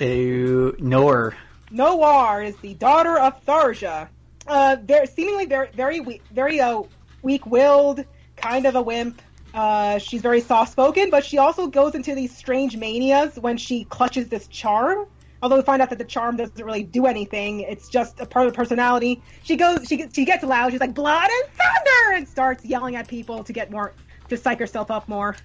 Uh, 0.01 0.71
Nor. 0.79 1.35
Noire 1.69 2.43
is 2.43 2.57
the 2.57 2.73
daughter 2.73 3.19
of 3.19 3.45
Tharja. 3.45 4.09
Uh, 4.47 4.75
very 4.83 5.05
seemingly 5.07 5.45
very 5.45 5.69
very 5.73 5.99
weak, 5.99 6.21
very 6.31 6.59
uh, 6.59 6.81
weak-willed, 7.21 8.03
kind 8.35 8.65
of 8.65 8.75
a 8.75 8.81
wimp. 8.81 9.21
Uh, 9.53 9.97
she's 9.97 10.21
very 10.21 10.41
soft-spoken, 10.41 11.09
but 11.09 11.23
she 11.25 11.37
also 11.37 11.67
goes 11.67 11.93
into 11.93 12.15
these 12.15 12.35
strange 12.35 12.77
manias 12.77 13.37
when 13.37 13.57
she 13.57 13.83
clutches 13.85 14.29
this 14.29 14.47
charm. 14.47 15.05
Although 15.43 15.57
we 15.57 15.61
find 15.63 15.81
out 15.81 15.89
that 15.89 15.97
the 15.97 16.05
charm 16.05 16.37
doesn't 16.37 16.63
really 16.63 16.83
do 16.83 17.05
anything, 17.05 17.61
it's 17.61 17.89
just 17.89 18.19
a 18.19 18.25
part 18.25 18.47
of 18.47 18.53
her 18.53 18.55
personality. 18.55 19.21
She 19.43 19.55
goes, 19.57 19.87
she 19.87 19.97
gets, 19.97 20.15
she 20.15 20.23
gets 20.23 20.43
loud. 20.43 20.71
She's 20.71 20.79
like 20.79 20.93
blood 20.93 21.29
and 21.29 21.53
thunder, 21.53 22.15
and 22.15 22.27
starts 22.27 22.63
yelling 22.63 22.95
at 22.95 23.07
people 23.07 23.43
to 23.43 23.51
get 23.51 23.71
more, 23.71 23.93
to 24.29 24.37
psych 24.37 24.59
herself 24.59 24.89
up 24.91 25.09
more. 25.09 25.35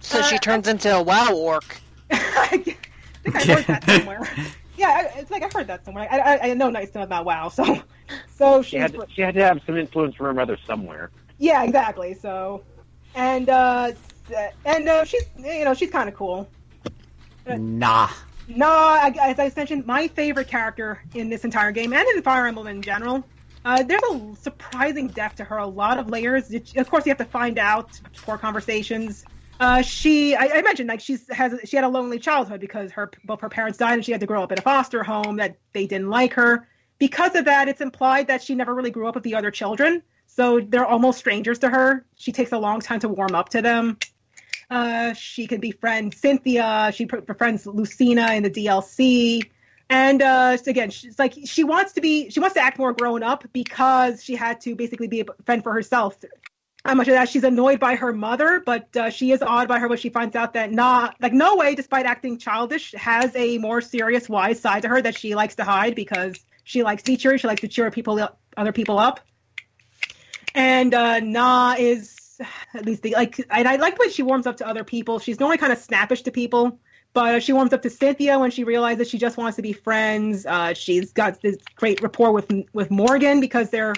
So 0.00 0.22
she 0.22 0.36
Uh, 0.36 0.40
turns 0.40 0.68
into 0.68 0.94
a 0.94 1.02
WoW 1.02 1.32
orc. 1.34 1.80
I 2.10 2.58
think 2.58 2.90
I 3.34 3.44
heard 3.44 3.64
that 3.66 3.84
somewhere. 3.84 4.28
Yeah, 4.76 4.88
I- 5.14 5.18
it's 5.20 5.30
like 5.30 5.42
I 5.42 5.48
heard 5.48 5.66
that 5.68 5.84
somewhere. 5.84 6.08
I, 6.10 6.18
I, 6.18 6.38
I 6.50 6.54
know 6.54 6.70
nice 6.70 6.90
stuff 6.90 7.04
about 7.04 7.24
WoW, 7.24 7.48
so 7.48 7.82
so 8.36 8.62
She 8.62 8.76
had 8.76 8.92
to, 8.92 9.06
she 9.14 9.22
had 9.22 9.34
to 9.34 9.42
have 9.44 9.60
some 9.66 9.76
influence 9.76 10.14
from 10.16 10.26
her 10.26 10.34
mother 10.34 10.58
somewhere. 10.66 11.10
yeah, 11.38 11.62
exactly. 11.64 12.14
So 12.14 12.62
and 13.14 13.48
uh 13.48 13.92
and 14.64 14.88
uh, 14.88 15.04
she's 15.04 15.24
you 15.38 15.64
know 15.64 15.74
she's 15.74 15.90
kind 15.90 16.08
of 16.08 16.14
cool. 16.14 16.48
Nah. 17.46 18.08
Nah, 18.48 18.66
I, 18.68 19.14
as 19.22 19.38
I 19.38 19.52
mentioned, 19.56 19.86
my 19.86 20.06
favorite 20.08 20.48
character 20.48 21.02
in 21.14 21.28
this 21.28 21.44
entire 21.44 21.72
game 21.72 21.92
and 21.92 22.06
in 22.16 22.22
Fire 22.22 22.46
Emblem 22.46 22.66
in 22.68 22.80
general. 22.82 23.24
Uh, 23.64 23.82
there's 23.82 24.02
a 24.12 24.36
surprising 24.40 25.08
depth 25.08 25.36
to 25.36 25.44
her, 25.44 25.56
a 25.58 25.66
lot 25.66 25.98
of 25.98 26.08
layers. 26.08 26.52
It- 26.52 26.76
of 26.76 26.88
course, 26.88 27.04
you 27.06 27.10
have 27.10 27.18
to 27.18 27.24
find 27.24 27.58
out 27.58 28.00
for 28.14 28.38
conversations. 28.38 29.24
Uh, 29.58 29.82
she, 29.82 30.34
I, 30.34 30.48
I 30.56 30.62
mentioned, 30.62 30.88
like 30.88 31.00
she's 31.00 31.26
has 31.32 31.58
she 31.64 31.76
had 31.76 31.84
a 31.84 31.88
lonely 31.88 32.18
childhood 32.18 32.60
because 32.60 32.92
her 32.92 33.10
both 33.24 33.40
her 33.40 33.48
parents 33.48 33.78
died 33.78 33.94
and 33.94 34.04
she 34.04 34.12
had 34.12 34.20
to 34.20 34.26
grow 34.26 34.42
up 34.42 34.52
in 34.52 34.58
a 34.58 34.62
foster 34.62 35.02
home 35.02 35.36
that 35.36 35.56
they 35.72 35.86
didn't 35.86 36.10
like 36.10 36.34
her. 36.34 36.68
Because 36.98 37.34
of 37.34 37.46
that, 37.46 37.68
it's 37.68 37.80
implied 37.80 38.28
that 38.28 38.42
she 38.42 38.54
never 38.54 38.74
really 38.74 38.90
grew 38.90 39.06
up 39.06 39.14
with 39.14 39.24
the 39.24 39.34
other 39.34 39.50
children, 39.50 40.02
so 40.26 40.60
they're 40.60 40.86
almost 40.86 41.18
strangers 41.18 41.58
to 41.60 41.68
her. 41.68 42.04
She 42.16 42.32
takes 42.32 42.52
a 42.52 42.58
long 42.58 42.80
time 42.80 43.00
to 43.00 43.08
warm 43.08 43.34
up 43.34 43.50
to 43.50 43.62
them. 43.62 43.98
Uh, 44.68 45.12
she 45.14 45.46
can 45.46 45.60
befriend 45.60 46.14
Cynthia. 46.14 46.90
She 46.94 47.04
befriends 47.04 47.66
Lucina 47.66 48.32
in 48.34 48.42
the 48.42 48.50
DLC. 48.50 49.42
And 49.88 50.20
uh, 50.20 50.58
again, 50.66 50.90
she's 50.90 51.18
like 51.18 51.34
she 51.44 51.64
wants 51.64 51.92
to 51.92 52.00
be, 52.00 52.28
she 52.30 52.40
wants 52.40 52.54
to 52.54 52.60
act 52.60 52.78
more 52.78 52.92
grown 52.92 53.22
up 53.22 53.44
because 53.52 54.22
she 54.22 54.34
had 54.34 54.60
to 54.62 54.74
basically 54.74 55.06
be 55.06 55.20
a 55.20 55.24
friend 55.44 55.62
for 55.62 55.72
herself 55.72 56.18
How 56.86 56.94
much 56.94 57.08
of 57.08 57.14
that 57.14 57.28
she's 57.28 57.42
annoyed 57.42 57.80
by 57.80 57.96
her 57.96 58.12
mother, 58.12 58.62
but 58.64 58.96
uh, 58.96 59.10
she 59.10 59.32
is 59.32 59.42
awed 59.42 59.66
by 59.66 59.80
her 59.80 59.88
when 59.88 59.98
she 59.98 60.08
finds 60.08 60.36
out 60.36 60.52
that 60.52 60.70
not 60.70 61.16
like 61.20 61.32
Nowi, 61.32 61.74
despite 61.74 62.06
acting 62.06 62.38
childish, 62.38 62.92
has 62.92 63.34
a 63.34 63.58
more 63.58 63.80
serious, 63.80 64.28
wise 64.28 64.60
side 64.60 64.82
to 64.82 64.88
her 64.88 65.02
that 65.02 65.18
she 65.18 65.34
likes 65.34 65.56
to 65.56 65.64
hide 65.64 65.96
because 65.96 66.38
she 66.62 66.84
likes 66.84 67.02
to 67.02 67.16
cheer, 67.16 67.38
She 67.38 67.48
likes 67.48 67.62
to 67.62 67.68
cheer 67.68 67.90
people 67.90 68.28
other 68.56 68.70
people 68.70 69.00
up. 69.00 69.18
And 70.54 70.94
uh, 70.94 71.18
Nah 71.18 71.74
is 71.76 72.40
at 72.72 72.86
least 72.86 73.02
the, 73.02 73.14
like, 73.14 73.44
and 73.50 73.66
I 73.66 73.76
like 73.76 73.98
when 73.98 74.10
she 74.10 74.22
warms 74.22 74.46
up 74.46 74.58
to 74.58 74.68
other 74.68 74.84
people. 74.84 75.18
She's 75.18 75.40
normally 75.40 75.58
kind 75.58 75.72
of 75.72 75.78
snappish 75.78 76.22
to 76.22 76.30
people, 76.30 76.78
but 77.14 77.42
she 77.42 77.52
warms 77.52 77.72
up 77.72 77.82
to 77.82 77.90
Cynthia 77.90 78.38
when 78.38 78.52
she 78.52 78.62
realizes 78.62 79.10
she 79.10 79.18
just 79.18 79.36
wants 79.36 79.56
to 79.56 79.62
be 79.62 79.72
friends. 79.72 80.46
Uh, 80.46 80.72
she's 80.72 81.12
got 81.12 81.42
this 81.42 81.56
great 81.74 82.00
rapport 82.00 82.30
with 82.30 82.48
with 82.72 82.92
Morgan 82.92 83.40
because 83.40 83.70
they're 83.70 83.94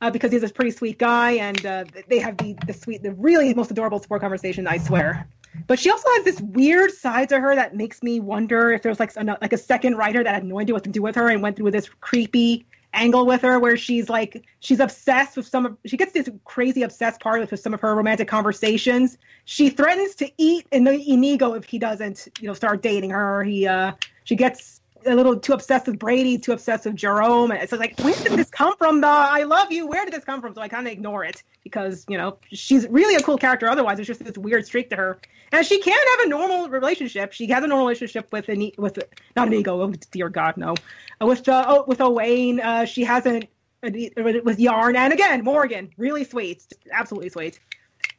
uh, 0.00 0.10
because 0.10 0.32
he's 0.32 0.42
a 0.42 0.48
pretty 0.48 0.70
sweet 0.70 0.98
guy, 0.98 1.32
and 1.32 1.64
uh, 1.64 1.84
they 2.08 2.18
have 2.18 2.36
the 2.38 2.56
the 2.66 2.72
sweet, 2.72 3.02
the 3.02 3.12
really 3.12 3.52
most 3.54 3.70
adorable 3.70 3.98
support 3.98 4.20
conversation. 4.20 4.66
I 4.66 4.78
swear. 4.78 5.28
But 5.66 5.78
she 5.78 5.90
also 5.90 6.08
has 6.14 6.24
this 6.24 6.40
weird 6.40 6.92
side 6.92 7.30
to 7.30 7.40
her 7.40 7.54
that 7.56 7.74
makes 7.74 8.02
me 8.02 8.20
wonder 8.20 8.70
if 8.70 8.82
there's 8.82 9.00
like 9.00 9.12
a, 9.16 9.24
like 9.40 9.52
a 9.52 9.58
second 9.58 9.96
writer 9.96 10.22
that 10.22 10.32
had 10.32 10.44
no 10.44 10.60
idea 10.60 10.74
what 10.74 10.84
to 10.84 10.90
do 10.90 11.02
with 11.02 11.16
her 11.16 11.28
and 11.28 11.42
went 11.42 11.56
through 11.56 11.72
this 11.72 11.88
creepy 12.00 12.66
angle 12.92 13.26
with 13.26 13.42
her 13.42 13.58
where 13.58 13.76
she's 13.76 14.08
like 14.08 14.44
she's 14.58 14.80
obsessed 14.80 15.36
with 15.36 15.46
some 15.46 15.64
of 15.64 15.76
she 15.84 15.96
gets 15.96 16.12
this 16.12 16.28
crazy 16.44 16.82
obsessed 16.82 17.20
part 17.20 17.40
with 17.40 17.60
some 17.60 17.72
of 17.72 17.80
her 17.80 17.94
romantic 17.94 18.26
conversations 18.26 19.16
she 19.44 19.70
threatens 19.70 20.16
to 20.16 20.28
eat 20.38 20.66
in 20.72 20.82
the 20.82 21.12
inigo 21.12 21.54
if 21.54 21.64
he 21.64 21.78
doesn't 21.78 22.26
you 22.40 22.48
know 22.48 22.54
start 22.54 22.82
dating 22.82 23.10
her 23.10 23.44
he 23.44 23.64
uh 23.64 23.92
she 24.24 24.34
gets 24.34 24.79
a 25.06 25.14
little 25.14 25.38
too 25.38 25.52
obsessed 25.52 25.86
with 25.86 25.98
Brady, 25.98 26.38
too 26.38 26.52
obsessed 26.52 26.84
with 26.84 26.96
Jerome. 26.96 27.50
And 27.50 27.62
it's 27.62 27.72
like, 27.72 27.98
where 28.00 28.14
did 28.14 28.32
this 28.32 28.50
come 28.50 28.76
from? 28.76 29.00
The 29.00 29.06
I 29.06 29.44
love 29.44 29.72
you. 29.72 29.86
Where 29.86 30.04
did 30.04 30.14
this 30.14 30.24
come 30.24 30.40
from? 30.40 30.54
So 30.54 30.60
I 30.60 30.68
kind 30.68 30.86
of 30.86 30.92
ignore 30.92 31.24
it 31.24 31.42
because 31.64 32.04
you 32.08 32.16
know 32.16 32.38
she's 32.52 32.86
really 32.88 33.16
a 33.16 33.20
cool 33.20 33.38
character. 33.38 33.68
Otherwise, 33.68 33.98
it's 33.98 34.06
just 34.06 34.24
this 34.24 34.38
weird 34.38 34.66
streak 34.66 34.90
to 34.90 34.96
her, 34.96 35.18
and 35.52 35.64
she 35.64 35.80
can 35.80 35.92
have 35.92 36.26
a 36.26 36.28
normal 36.28 36.68
relationship. 36.68 37.32
She 37.32 37.46
has 37.48 37.64
a 37.64 37.66
normal 37.66 37.86
relationship 37.86 38.32
with 38.32 38.48
an 38.48 38.70
with 38.78 38.98
not 39.36 39.48
an 39.48 39.54
ego. 39.54 39.80
Oh, 39.82 39.92
dear 40.10 40.28
God, 40.28 40.56
no. 40.56 40.74
Uh, 41.20 41.26
with 41.26 41.48
uh, 41.48 41.64
oh, 41.66 41.84
with 41.86 42.00
Owain, 42.00 42.60
uh, 42.60 42.84
she 42.84 43.04
hasn't 43.04 43.46
with 43.82 44.58
Yarne, 44.58 44.96
and 44.96 45.12
again 45.12 45.42
Morgan, 45.42 45.90
really 45.96 46.24
sweet, 46.24 46.64
absolutely 46.92 47.30
sweet. 47.30 47.60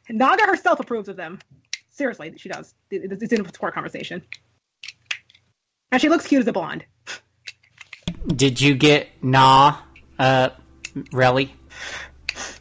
Naga 0.08 0.44
herself 0.44 0.80
approves 0.80 1.08
of 1.08 1.16
them. 1.16 1.38
Seriously, 1.90 2.32
she 2.36 2.48
does. 2.48 2.74
It's 2.90 3.32
in 3.32 3.40
a 3.40 3.70
conversation. 3.70 4.22
And 5.92 6.00
she 6.00 6.08
looks 6.08 6.26
cute 6.26 6.40
as 6.40 6.48
a 6.48 6.52
blonde. 6.52 6.84
Did 8.26 8.60
you 8.60 8.74
get 8.74 9.08
nah, 9.22 9.76
uh, 10.18 10.48
Relly? 11.12 11.50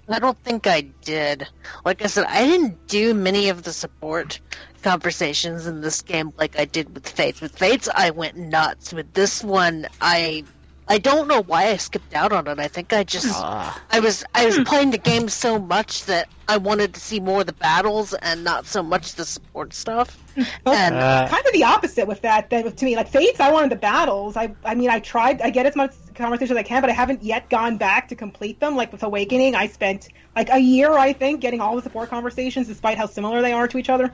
I 0.10 0.20
don't 0.20 0.38
think 0.40 0.68
I 0.68 0.82
did. 0.82 1.48
Like 1.86 2.03
I 2.03 2.08
said, 2.08 2.26
I 2.28 2.45
didn't 2.45 2.88
do 2.88 3.14
many 3.14 3.48
of 3.48 3.64
the 3.64 3.72
support 3.72 4.41
conversations 4.84 5.68
in 5.68 5.80
this 5.80 6.02
game 6.02 6.34
like 6.38 6.60
I 6.60 6.66
did 6.66 6.94
with 6.94 7.08
Fates. 7.08 7.40
With 7.40 7.58
Fates, 7.58 7.88
I 7.88 8.10
went 8.10 8.36
nuts. 8.36 8.91
With 8.94 9.14
this 9.14 9.41
one, 9.41 9.88
I 10.02 10.44
I 10.92 10.98
don't 10.98 11.30
know 11.30 11.42
why 11.42 11.68
I 11.68 11.78
skipped 11.78 12.14
out 12.14 12.34
on 12.34 12.50
it. 12.50 12.60
I 12.60 12.68
think 12.68 12.92
I 12.92 13.06
just 13.06 13.34
uh. 13.34 13.72
I 13.92 14.02
was 14.02 14.26
I 14.36 14.46
was 14.46 14.60
playing 14.60 14.92
the 14.92 14.98
game 15.12 15.30
so 15.30 15.58
much 15.58 16.04
that 16.06 16.28
I 16.50 16.58
wanted 16.58 16.96
to 16.96 17.00
see 17.00 17.22
more 17.22 17.40
of 17.40 17.46
the 17.46 17.54
battles 17.54 18.14
and 18.14 18.44
not 18.44 18.66
so 18.66 18.84
much 18.84 19.14
the 19.14 19.24
support 19.24 19.74
stuff. 19.74 20.22
Well, 20.66 20.76
and 20.76 20.96
uh, 20.96 21.30
kind 21.30 21.46
of 21.46 21.54
the 21.54 21.64
opposite 21.64 22.08
with 22.10 22.22
that. 22.24 22.50
That 22.50 22.76
to 22.76 22.86
me, 22.86 22.98
like 22.98 23.08
Fates, 23.08 23.40
I 23.40 23.54
wanted 23.54 23.72
the 23.72 23.78
battles. 23.78 24.36
I 24.36 24.54
I 24.66 24.76
mean, 24.76 24.90
I 24.90 25.00
tried. 25.00 25.42
I 25.42 25.50
get 25.50 25.66
as 25.66 25.78
much 25.78 25.94
conversation 26.14 26.58
as 26.58 26.60
I 26.60 26.64
can, 26.64 26.82
but 26.82 26.90
I 26.90 26.94
haven't 26.94 27.24
yet 27.24 27.50
gone 27.50 27.78
back 27.78 28.10
to 28.10 28.16
complete 28.16 28.60
them. 28.60 28.76
Like 28.76 28.92
with 28.92 29.04
Awakening, 29.04 29.56
I 29.56 29.68
spent 29.68 30.10
like 30.36 30.50
a 30.50 30.60
year, 30.60 30.92
I 30.92 31.14
think, 31.14 31.40
getting 31.40 31.62
all 31.62 31.78
the 31.78 31.84
support 31.84 32.10
conversations, 32.10 32.68
despite 32.68 32.98
how 32.98 33.06
similar 33.06 33.42
they 33.42 33.54
are 33.54 33.70
to 33.70 33.78
each 33.78 33.90
other. 33.90 34.12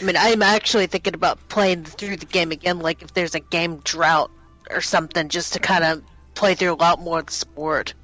I 0.00 0.04
mean, 0.04 0.16
I'm 0.18 0.42
actually 0.42 0.88
thinking 0.88 1.14
about 1.14 1.48
playing 1.48 1.84
through 1.84 2.16
the 2.16 2.26
game 2.26 2.50
again, 2.50 2.80
like 2.80 3.02
if 3.02 3.14
there's 3.14 3.36
a 3.36 3.40
game 3.40 3.76
drought 3.84 4.32
or 4.70 4.80
something 4.80 5.28
just 5.28 5.52
to 5.52 5.60
kind 5.60 5.84
of 5.84 6.02
play 6.36 6.54
through 6.54 6.72
a 6.72 6.76
lot 6.76 7.00
more 7.00 7.20
of 7.20 7.26
the 7.26 7.32
sport. 7.32 7.94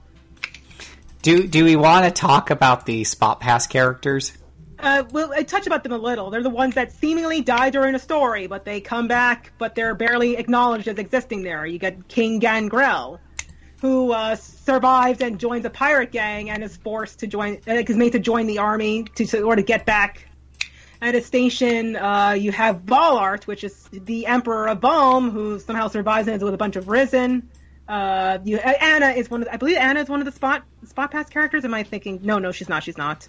Do 1.23 1.47
do 1.47 1.65
we 1.65 1.77
want 1.77 2.05
to 2.05 2.11
talk 2.11 2.51
about 2.51 2.87
the 2.87 3.05
spot 3.05 3.41
pass 3.41 3.67
characters? 3.67 4.33
Uh, 4.79 5.05
well, 5.13 5.33
I 5.33 5.45
touch 5.45 5.69
about 5.69 5.85
them 5.85 5.93
a 5.93 5.99
little. 5.99 6.31
They're 6.31 6.43
the 6.43 6.51
ones 6.51 6.75
that 6.75 6.91
seemingly 6.91 7.41
die 7.41 7.71
during 7.71 7.95
a 7.95 8.01
story, 8.01 8.49
but 8.49 8.65
they 8.65 8.81
come 8.81 9.07
back, 9.07 9.53
but 9.57 9.77
they're 9.77 9.95
barely 9.95 10.37
acknowledged 10.37 10.89
as 10.89 10.99
existing 10.99 11.43
there. 11.43 11.65
You 11.65 11.79
get 11.79 12.09
King 12.09 12.41
Gangrel, 12.41 13.21
who 13.81 14.11
uh, 14.11 14.35
survives 14.35 15.21
and 15.21 15.39
joins 15.39 15.65
a 15.65 15.71
pirate 15.71 16.11
gang 16.11 16.51
and 16.51 16.65
is 16.65 16.77
forced 16.77 17.21
to 17.21 17.29
join, 17.29 17.61
uh, 17.69 17.75
is 17.75 17.97
made 17.97 18.11
to 18.13 18.19
join 18.19 18.49
the 18.49 18.59
army 18.59 19.05
to 19.15 19.25
sort 19.25 19.61
of 19.61 19.67
get 19.67 19.87
back 19.87 20.27
at 21.03 21.17
a 21.17 21.21
station, 21.21 21.97
uh, 21.97 22.31
you 22.31 22.53
have 22.53 22.87
Walhart, 22.87 23.49
which 23.49 23.65
is 23.65 23.89
the 23.93 24.27
Emperor 24.27 24.69
of 24.69 24.79
Valm, 24.79 25.33
who 25.33 25.59
somehow 25.59 25.89
survives 25.89 26.29
and 26.29 26.37
is 26.37 26.45
with 26.45 26.55
a 26.55 26.57
bunch 26.57 26.77
of 26.77 26.89
Risen. 26.89 27.51
Uh, 27.89 28.39
you, 28.45 28.59
Anna 28.59 29.09
is 29.11 29.31
one 29.31 29.43
of 29.43 29.47
the, 29.47 29.55
I 29.55 29.57
believe 29.57 29.77
Anna 29.77 30.01
is 30.01 30.09
one 30.09 30.21
of 30.21 30.25
the 30.25 30.33
spot 30.33 30.65
spot 30.87 31.11
pass 31.11 31.29
characters. 31.29 31.65
Am 31.65 31.75
I 31.75 31.83
thinking? 31.83 32.21
No, 32.23 32.39
no, 32.39 32.53
she's 32.53 32.69
not. 32.69 32.83
She's 32.83 32.99
not. 32.99 33.29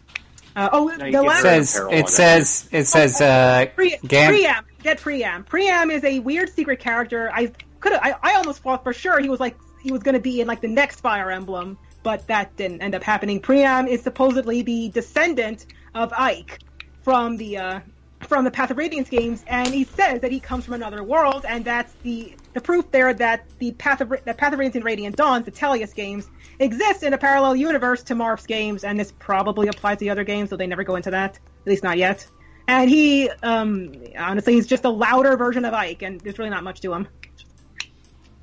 Uh, 0.55 0.69
oh, 0.71 0.85
no, 0.85 1.11
the 1.11 1.23
last 1.23 1.45
it 1.45 1.65
says 1.65 1.88
it 1.91 2.09
says 2.09 2.69
it 2.71 2.85
says 2.85 3.21
uh, 3.21 3.65
Pre- 3.75 3.97
Priam. 4.31 4.63
Get 4.84 4.99
Priam. 5.01 5.43
Priam 5.45 5.89
is 5.89 6.03
a 6.03 6.19
weird 6.19 6.49
secret 6.49 6.80
character. 6.80 7.31
I 7.34 7.51
could 7.80 7.93
I, 7.93 8.15
I 8.21 8.35
almost 8.35 8.61
thought 8.61 8.84
for 8.84 8.93
sure 8.93 9.19
he 9.19 9.30
was 9.30 9.39
like 9.39 9.57
he 9.81 9.91
was 9.91 10.03
going 10.03 10.13
to 10.13 10.21
be 10.21 10.41
in 10.41 10.47
like 10.47 10.61
the 10.61 10.67
next 10.67 11.01
Fire 11.01 11.31
Emblem, 11.31 11.77
but 12.03 12.27
that 12.27 12.55
didn't 12.55 12.81
end 12.81 12.93
up 12.93 13.03
happening. 13.03 13.39
Priam 13.39 13.88
is 13.88 14.03
supposedly 14.03 14.61
the 14.61 14.89
descendant 14.89 15.65
of 15.95 16.13
Ike, 16.13 16.59
from 17.01 17.38
the 17.38 17.57
uh, 17.57 17.80
from 18.21 18.45
the 18.45 18.51
Path 18.51 18.71
of 18.71 18.77
Radiance 18.77 19.09
games, 19.09 19.43
and 19.47 19.67
he 19.67 19.84
says 19.84 20.21
that 20.21 20.31
he 20.31 20.39
comes 20.39 20.65
from 20.65 20.75
another 20.75 21.03
world, 21.03 21.45
and 21.47 21.65
that's 21.65 21.93
the 22.03 22.35
the 22.53 22.61
proof 22.61 22.91
there 22.91 23.13
that 23.13 23.45
the 23.59 23.71
Path 23.73 24.01
of 24.01 24.09
that 24.25 24.38
Path 24.38 24.53
of 24.53 24.59
Radiance 24.59 24.75
and 24.75 24.85
Radiant 24.85 25.15
Dawns, 25.15 25.45
the 25.45 25.51
Tellius 25.51 25.93
games, 25.93 26.30
exist 26.59 27.03
in 27.03 27.13
a 27.13 27.17
parallel 27.17 27.55
universe 27.55 28.03
to 28.03 28.15
Marth's 28.15 28.45
games, 28.45 28.84
and 28.84 28.99
this 28.99 29.11
probably 29.19 29.67
applies 29.67 29.97
to 29.97 30.05
the 30.05 30.09
other 30.09 30.23
games, 30.23 30.49
so 30.49 30.57
they 30.57 30.67
never 30.67 30.84
go 30.84 30.95
into 30.95 31.11
that, 31.11 31.35
at 31.35 31.67
least 31.67 31.84
not 31.84 31.97
yet. 31.97 32.27
And 32.67 32.89
he, 32.89 33.30
um, 33.41 33.93
honestly, 34.17 34.53
he's 34.53 34.67
just 34.67 34.85
a 34.85 34.89
louder 34.89 35.35
version 35.35 35.65
of 35.65 35.73
Ike, 35.73 36.01
and 36.01 36.21
there's 36.21 36.39
really 36.39 36.49
not 36.49 36.63
much 36.63 36.81
to 36.81 36.93
him. 36.93 37.07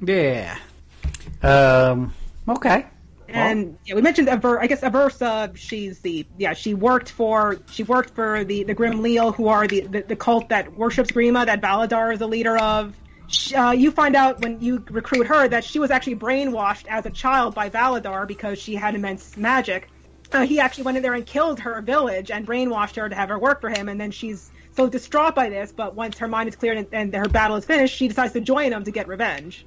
Yeah. 0.03 0.59
Um. 1.43 2.13
Okay. 2.49 2.87
And 3.29 3.79
yeah, 3.85 3.95
we 3.95 4.03
mentioned 4.03 4.29
Aver- 4.29 4.61
I 4.61 4.67
guess 4.67 4.81
Aversa. 4.81 5.57
She's 5.57 6.01
the 6.01 6.27
yeah. 6.37 6.53
She 6.53 6.75
worked 6.75 7.11
for 7.11 7.59
she 7.71 7.85
worked 7.85 8.15
for 8.15 8.45
the 8.45 8.65
the 8.65 8.75
Grimleal, 8.75 9.35
who 9.35 9.49
are 9.49 9.67
the, 9.69 9.83
the, 9.83 10.03
the 10.03 10.17
cult 10.17 10.49
that 10.49 10.77
worships 10.77 11.13
Grima, 11.13 11.47
that 11.47 11.61
Validar 11.61 12.13
is 12.13 12.19
the 12.19 12.29
leader 12.29 12.59
of. 12.59 12.95
She, 13.31 13.55
uh, 13.55 13.73
you 13.73 13.91
find 13.91 14.17
out 14.17 14.41
when 14.41 14.61
you 14.61 14.85
recruit 14.91 15.27
her 15.29 15.49
that 15.49 15.65
she 15.65 15.79
was 15.79 15.91
actually 15.91 16.17
brainwashed 16.17 16.87
as 16.89 17.07
a 17.07 17.11
child 17.11 17.55
by 17.55 17.71
Validar 17.71 18.27
because 18.27 18.59
she 18.59 18.75
had 18.75 18.95
immense 18.95 19.37
magic. 19.37 19.89
Uh, 20.33 20.47
he 20.47 20.61
actually 20.61 20.85
went 20.85 20.97
in 20.97 21.03
there 21.03 21.15
and 21.15 21.27
killed 21.27 21.61
her 21.61 21.81
village 21.81 22.31
and 22.31 22.47
brainwashed 22.47 22.97
her 22.97 23.09
to 23.09 23.15
have 23.15 23.29
her 23.29 23.39
work 23.39 23.61
for 23.61 23.69
him, 23.69 23.89
and 23.89 24.01
then 24.01 24.11
she's 24.11 24.51
so 24.77 24.89
distraught 24.89 25.35
by 25.35 25.49
this. 25.49 25.73
But 25.73 25.95
once 25.95 26.19
her 26.19 26.29
mind 26.29 26.49
is 26.49 26.57
cleared 26.57 26.79
and, 26.79 26.87
and 26.93 27.15
her 27.15 27.29
battle 27.29 27.57
is 27.57 27.65
finished, 27.65 27.97
she 27.97 28.09
decides 28.09 28.33
to 28.35 28.41
join 28.41 28.71
them 28.71 28.85
to 28.85 28.91
get 28.91 29.09
revenge 29.09 29.65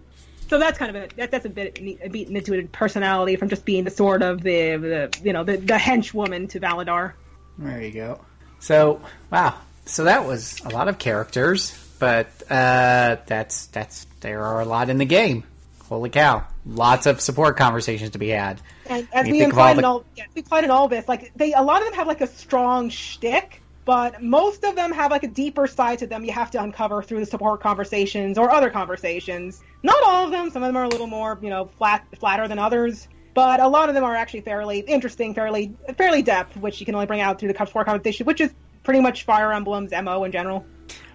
so 0.54 0.60
that's 0.60 0.78
kind 0.78 0.96
of 0.96 1.04
a 1.04 1.16
that, 1.16 1.32
that's 1.32 1.46
a 1.46 1.50
bit 1.50 1.80
a 1.80 2.10
bit 2.10 2.30
into 2.30 2.54
a 2.54 2.64
personality 2.68 3.36
from 3.38 3.50
just 3.50 3.66
being 3.66 3.84
the 3.84 3.90
sort 3.90 4.22
of 4.22 4.42
the, 4.42 4.78
the 4.78 5.20
you 5.24 5.34
know 5.34 5.44
the 5.44 5.58
the 5.58 5.74
henchwoman 5.74 6.50
to 6.50 6.60
Validar. 6.60 7.14
There 7.58 7.82
you 7.82 7.92
go. 7.92 8.24
So 8.60 9.02
wow, 9.32 9.58
so 9.86 10.04
that 10.04 10.26
was 10.26 10.62
a 10.64 10.70
lot 10.70 10.88
of 10.88 11.00
characters, 11.00 11.72
but 12.04 12.52
uh, 12.52 13.16
that's 13.28 13.68
that's 13.68 14.06
there 14.20 14.44
are 14.44 14.60
a 14.60 14.66
lot 14.66 14.90
in 14.90 14.98
the 14.98 15.06
game. 15.06 15.46
Holy 15.88 16.10
cow! 16.10 16.46
Lots 16.66 17.06
of 17.06 17.22
support 17.22 17.56
conversations 17.56 18.10
to 18.10 18.18
be 18.18 18.28
had. 18.28 18.60
And 18.88 19.08
as 19.14 19.26
we 19.26 19.42
implied, 19.42 19.76
the... 19.76 19.80
in 19.80 19.86
all, 19.86 20.04
yeah, 20.18 20.26
we 20.36 20.42
implied 20.42 20.66
in 20.66 20.70
all 20.70 20.90
this, 20.90 21.08
like 21.08 21.32
they 21.38 21.54
a 21.54 21.62
lot 21.62 21.82
of 21.82 21.88
them 21.88 21.94
have 21.94 22.08
like 22.08 22.20
a 22.20 22.28
strong 22.28 22.90
shtick, 22.90 23.62
but 23.86 24.22
most 24.22 24.66
of 24.66 24.76
them 24.76 24.92
have 24.92 25.12
like 25.12 25.24
a 25.24 25.30
deeper 25.30 25.66
side 25.66 26.00
to 26.00 26.08
them 26.08 26.26
you 26.26 26.34
have 26.34 26.52
to 26.52 26.62
uncover 26.62 27.02
through 27.02 27.22
the 27.22 27.26
support 27.26 27.62
conversations 27.62 28.38
or 28.38 28.52
other 28.52 28.70
conversations. 28.70 29.64
Not 29.82 30.04
all 30.04 30.26
of 30.26 30.32
them. 30.32 30.50
Some 30.50 30.62
of 30.62 30.68
them 30.68 30.76
are 30.76 30.84
a 30.84 30.90
little 30.90 31.08
more, 31.08 31.40
you 31.42 31.50
know, 31.50 31.70
flat 31.78 32.06
flatter 32.20 32.50
than 32.50 32.60
others. 32.60 33.08
But 33.34 33.62
a 33.62 33.68
lot 33.70 33.88
of 33.88 33.96
them 33.96 34.04
are 34.04 34.14
actually 34.14 34.42
fairly 34.42 34.80
interesting, 34.80 35.34
fairly 35.34 35.74
fairly 35.98 36.22
depth, 36.22 36.58
which 36.58 36.82
you 36.82 36.86
can 36.86 36.96
only 36.96 37.08
bring 37.08 37.22
out 37.22 37.40
through 37.40 37.54
the 37.54 37.66
support 37.66 37.86
conversation, 37.86 38.26
which 38.26 38.42
is 38.42 38.54
pretty 38.84 39.00
much 39.00 39.24
Fire 39.24 39.54
Emblem's 39.54 39.94
mo 40.04 40.26
in 40.26 40.34
general. 40.34 40.66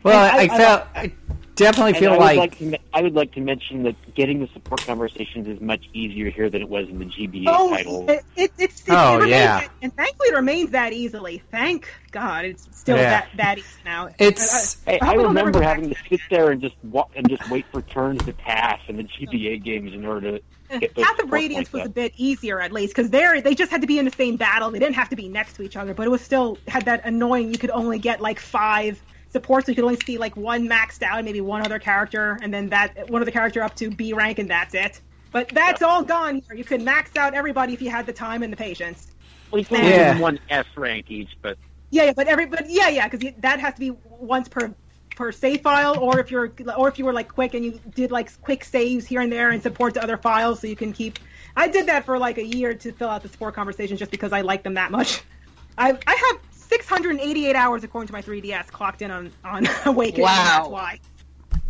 Well, 0.03 0.19
I, 0.19 0.39
I, 0.39 0.41
I 0.43 0.49
felt 0.49 0.87
I, 0.95 1.13
definitely 1.55 1.95
feel 1.95 2.13
I 2.13 2.17
like, 2.17 2.37
like 2.39 2.59
to, 2.59 2.79
I 2.95 3.03
would 3.03 3.15
like 3.15 3.33
to 3.33 3.41
mention 3.41 3.83
that 3.83 3.97
getting 4.15 4.41
the 4.41 4.47
support 4.53 4.81
conversations 4.87 5.47
is 5.49 5.61
much 5.61 5.85
easier 5.93 6.31
here 6.31 6.49
than 6.49 6.63
it 6.63 6.69
was 6.69 6.89
in 6.89 6.99
the 6.99 7.05
GBA 7.07 7.45
Oh, 7.49 7.71
title. 7.71 8.09
it, 8.09 8.25
it, 8.37 8.53
it's, 8.59 8.81
it, 8.83 8.91
Oh, 8.91 9.15
it 9.15 9.23
remains, 9.23 9.31
yeah. 9.31 9.69
and 9.83 9.95
thankfully 9.97 10.29
it 10.29 10.35
remains 10.35 10.71
that 10.71 10.93
easily. 10.93 11.43
Thank 11.51 11.89
God, 12.13 12.45
it's 12.45 12.69
still 12.71 12.97
Yeah. 12.97 13.11
that 13.11 13.29
that 13.37 13.59
easy 13.59 13.67
now. 13.85 14.09
It's- 14.19 14.79
I, 14.87 14.91
Hey, 14.93 15.01
I 15.01 15.07
hope 15.07 15.17
remember 15.27 15.61
having 15.63 15.91
to 15.91 15.97
sit 16.09 16.21
there 16.31 16.51
and 16.53 16.61
just 16.61 16.77
wa- 16.85 17.09
and 17.17 17.29
just 17.29 17.49
wait 17.51 17.67
for 17.73 17.83
turns 17.83 18.25
to 18.25 18.33
pass 18.33 18.81
in 18.89 18.97
the 18.97 19.05
GBA 19.05 19.63
games 19.63 19.93
in 19.95 20.05
order 20.07 20.39
to 20.39 20.79
get 20.79 20.95
Path 20.95 21.19
of 21.19 21.33
Radiance 21.33 21.73
like 21.75 21.83
was 21.83 21.89
a 21.91 21.93
bit 21.93 22.13
easier, 22.17 22.61
at 22.61 22.73
least, 22.73 22.95
because 22.95 23.11
there 23.11 23.41
they 23.41 23.55
just 23.55 23.71
had 23.71 23.81
to 23.81 23.87
be 23.87 23.99
in 23.99 24.05
the 24.05 24.11
same 24.13 24.37
battle. 24.37 24.71
They 24.71 24.79
didn't 24.79 24.95
have 24.97 25.09
to 25.09 25.17
be 25.17 25.29
next 25.29 25.55
to 25.55 25.63
each 25.63 25.77
other, 25.77 25.93
but 25.95 26.07
it 26.07 26.11
was 26.11 26.21
still 26.21 26.57
had 26.69 26.85
that 26.85 27.05
annoying. 27.05 27.51
You 27.53 27.59
could 27.59 27.71
only 27.71 27.99
get 27.99 28.21
like 28.21 28.39
five 28.39 29.03
supports. 29.31 29.67
So 29.67 29.73
you 29.73 29.77
could 29.77 29.85
only 29.85 29.97
see 29.97 30.19
like 30.19 30.37
one 30.37 30.69
maxed 30.69 31.03
out, 31.03 31.25
maybe 31.25 31.41
one 31.41 31.63
other 31.63 31.79
character, 31.79 32.39
and 32.43 32.53
then 32.53 32.69
that 32.71 33.09
one 33.11 33.23
other 33.23 33.31
character 33.31 33.63
up 33.63 33.75
to 33.77 33.91
B 33.91 34.13
rank, 34.13 34.39
and 34.39 34.51
that's 34.51 34.75
it. 34.75 35.01
But 35.33 35.49
that's 35.51 35.83
all 35.83 36.03
gone 36.03 36.43
here. 36.49 36.57
You 36.57 36.65
could 36.65 36.83
max 36.83 37.15
out 37.17 37.35
everybody 37.35 37.75
if 37.75 37.83
you 37.83 37.91
had 37.91 38.07
the 38.07 38.13
time 38.13 38.43
and 38.43 38.53
the 38.53 38.57
patience. 38.57 39.09
Well, 39.51 39.61
you 39.61 39.67
can 39.67 39.85
Yeah. 39.85 40.19
one 40.19 40.39
S 40.49 40.67
rank 40.77 41.11
each, 41.11 41.31
but 41.43 41.59
Yeah, 41.91 42.05
yeah, 42.05 42.13
but 42.17 42.27
every 42.29 42.47
but 42.47 42.69
yeah, 42.69 42.89
yeah, 42.89 43.09
because 43.09 43.33
that 43.39 43.61
has 43.61 43.75
to 43.75 43.81
be 43.81 43.91
once 44.05 44.49
per 44.49 44.75
per 45.17 45.33
save 45.33 45.63
file, 45.63 45.99
or 45.99 46.19
if 46.21 46.31
you're 46.31 46.53
or 46.77 46.89
if 46.89 46.99
you 46.99 47.05
were 47.05 47.13
like 47.13 47.29
quick 47.29 47.55
and 47.55 47.65
you 47.65 47.81
did 47.95 48.11
like 48.11 48.39
quick 48.41 48.65
saves 48.65 49.07
here 49.07 49.21
and 49.21 49.33
there 49.33 49.51
and 49.51 49.63
support 49.63 49.95
to 49.95 50.03
other 50.03 50.17
files, 50.17 50.61
so 50.61 50.67
you 50.67 50.77
can 50.77 50.93
keep. 50.93 51.19
I 51.57 51.69
did 51.69 51.87
that 51.87 52.05
for 52.05 52.19
like 52.19 52.39
a 52.39 52.45
year 52.45 52.75
to 52.75 52.93
fill 52.93 53.09
out 53.09 53.23
the 53.23 53.29
support 53.29 53.55
conversations 53.55 53.99
just 53.99 54.11
because 54.11 54.33
I 54.33 54.43
like 54.43 54.63
them 54.63 54.75
that 54.75 54.91
much. 54.91 55.23
I 55.79 55.99
I 56.07 56.15
have 56.33 56.41
688 56.69 57.55
hours 57.57 57.85
according 57.85 58.07
to 58.09 58.13
my 58.13 58.23
3ds 58.23 58.67
clocked 58.69 59.03
in 59.03 59.11
on 59.11 59.33
on 59.45 59.67
Awakening. 59.87 60.23
Wow. 60.23 60.35
That's 60.59 60.69
why. 60.69 61.01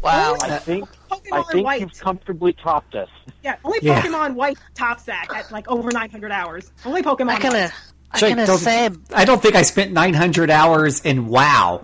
Wow. 0.03 0.37
I 0.43 0.59
think 0.59 0.89
I 1.33 1.43
think 1.43 1.65
White. 1.65 1.81
you've 1.81 1.99
comfortably 1.99 2.53
topped 2.53 2.95
us. 2.95 3.09
Yeah, 3.43 3.57
only 3.65 3.79
Yeah. 3.83 4.01
Pokemon 4.03 4.35
White 4.35 4.59
tops 4.75 5.05
that 5.05 5.27
at 5.35 5.51
like 5.53 5.69
over 5.69 5.91
900 5.91 6.31
hours. 6.33 6.70
Only 6.85 7.03
Pokemon. 7.03 7.31
I 7.31 7.39
gotta, 7.41 7.59
White. 7.59 7.73
I 8.12 8.19
Jake, 8.19 8.35
gotta 8.37 8.47
don't- 8.47 8.59
say, 8.59 8.91
I 9.15 9.25
don't 9.25 9.43
think 9.43 9.55
I 9.55 9.62
spent 9.62 9.93
900 9.93 10.51
hours 10.51 11.01
in 11.01 11.27
WoW, 11.29 11.83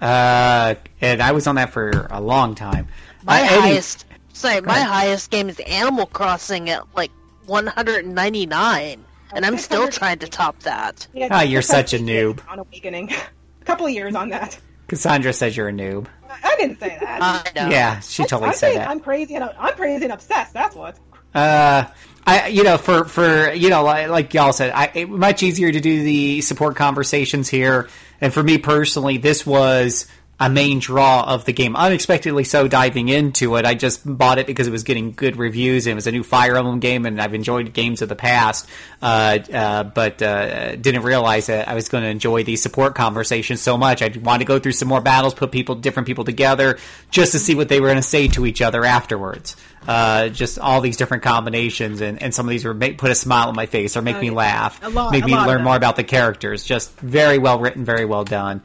uh, 0.00 0.74
and 1.00 1.22
I 1.22 1.32
was 1.32 1.46
on 1.46 1.54
that 1.56 1.70
for 1.70 2.08
a 2.10 2.20
long 2.20 2.54
time. 2.54 2.88
my 3.24 3.40
Uh, 3.40 3.44
any- 3.44 3.60
highest, 3.60 4.04
sorry, 4.32 4.60
my 4.62 4.76
ahead. 4.76 4.88
highest 4.88 5.30
game 5.30 5.48
is 5.48 5.60
Animal 5.60 6.06
Crossing 6.06 6.70
at 6.70 6.82
like 6.96 7.10
199, 7.46 9.04
and 9.34 9.44
I'm 9.46 9.56
still 9.58 9.88
trying 9.88 10.18
to 10.20 10.28
top 10.28 10.58
that. 10.60 11.06
Yeah, 11.12 11.28
Ah, 11.30 11.42
you're 11.42 11.62
such 11.62 11.92
a 11.94 11.98
noob. 11.98 12.40
On 12.48 12.58
Awakening, 12.58 13.12
a 13.62 13.64
couple 13.64 13.86
of 13.86 13.92
years 13.92 14.14
on 14.14 14.30
that. 14.30 14.58
Cassandra 14.88 15.32
says 15.32 15.56
you're 15.56 15.68
a 15.68 15.72
noob. 15.72 16.06
I 16.28 16.56
didn't 16.58 16.80
say 16.80 16.96
that. 17.00 17.22
I 17.22 17.50
know. 17.60 17.70
Yeah, 17.70 18.00
she 18.00 18.24
totally 18.24 18.48
I'm 18.50 18.54
said 18.54 18.76
that. 18.76 18.88
I'm 18.88 19.00
crazy 19.00 19.34
and 19.34 19.44
I'm 19.44 19.74
crazy 19.74 20.04
and 20.04 20.12
obsessed. 20.12 20.52
That's 20.52 20.74
what. 20.74 20.96
Uh, 21.34 21.84
I 22.26 22.48
you 22.48 22.64
know 22.64 22.76
for 22.76 23.04
for 23.04 23.52
you 23.52 23.70
know 23.70 23.84
like, 23.84 24.08
like 24.08 24.34
y'all 24.34 24.52
said, 24.52 24.72
I 24.74 24.90
it, 24.94 25.08
much 25.08 25.42
easier 25.42 25.70
to 25.70 25.80
do 25.80 26.02
the 26.02 26.40
support 26.40 26.76
conversations 26.76 27.48
here, 27.48 27.88
and 28.20 28.32
for 28.34 28.42
me 28.42 28.58
personally, 28.58 29.16
this 29.16 29.46
was 29.46 30.06
a 30.40 30.48
main 30.48 30.78
draw 30.78 31.22
of 31.22 31.44
the 31.44 31.52
game. 31.52 31.76
Unexpectedly 31.76 32.44
so, 32.44 32.66
diving 32.66 33.10
into 33.10 33.56
it, 33.56 33.66
I 33.66 33.74
just 33.74 34.00
bought 34.04 34.38
it 34.38 34.46
because 34.46 34.66
it 34.66 34.70
was 34.70 34.84
getting 34.84 35.12
good 35.12 35.36
reviews. 35.36 35.86
and 35.86 35.92
It 35.92 35.94
was 35.96 36.06
a 36.06 36.12
new 36.12 36.22
Fire 36.22 36.56
Emblem 36.56 36.80
game, 36.80 37.04
and 37.04 37.20
I've 37.20 37.34
enjoyed 37.34 37.74
games 37.74 38.00
of 38.00 38.08
the 38.08 38.16
past, 38.16 38.66
uh, 39.02 39.38
uh, 39.52 39.84
but 39.84 40.22
uh, 40.22 40.76
didn't 40.76 41.02
realize 41.02 41.46
that 41.48 41.68
I 41.68 41.74
was 41.74 41.90
going 41.90 42.04
to 42.04 42.08
enjoy 42.10 42.42
these 42.42 42.62
support 42.62 42.94
conversations 42.94 43.60
so 43.60 43.76
much. 43.76 44.00
I 44.00 44.08
wanted 44.22 44.38
to 44.38 44.44
go 44.46 44.58
through 44.58 44.72
some 44.72 44.88
more 44.88 45.02
battles, 45.02 45.34
put 45.34 45.52
people, 45.52 45.74
different 45.74 46.06
people 46.06 46.24
together, 46.24 46.78
just 47.10 47.32
to 47.32 47.38
see 47.38 47.54
what 47.54 47.68
they 47.68 47.78
were 47.80 47.88
going 47.88 47.96
to 47.98 48.02
say 48.02 48.28
to 48.28 48.46
each 48.46 48.62
other 48.62 48.84
afterwards. 48.84 49.56
Uh, 49.86 50.28
just 50.28 50.58
all 50.58 50.80
these 50.80 50.96
different 50.96 51.22
combinations, 51.22 52.00
and, 52.00 52.22
and 52.22 52.34
some 52.34 52.46
of 52.46 52.50
these 52.50 52.64
were 52.64 52.72
make, 52.74 52.96
put 52.98 53.10
a 53.10 53.14
smile 53.14 53.48
on 53.48 53.54
my 53.56 53.66
face 53.66 53.96
or 53.96 54.02
make 54.02 54.16
Oh, 54.16 54.20
me 54.20 54.26
yeah. 54.28 54.32
laugh, 54.34 54.80
A 54.82 54.88
lot- 54.88 55.12
make 55.12 55.24
me 55.26 55.34
learn 55.36 55.62
more 55.64 55.76
about 55.76 55.96
the 55.96 56.04
characters. 56.04 56.64
Just 56.64 56.98
very 57.00 57.38
well 57.38 57.58
written, 57.58 57.84
very 57.84 58.04
well 58.06 58.24
done. 58.24 58.62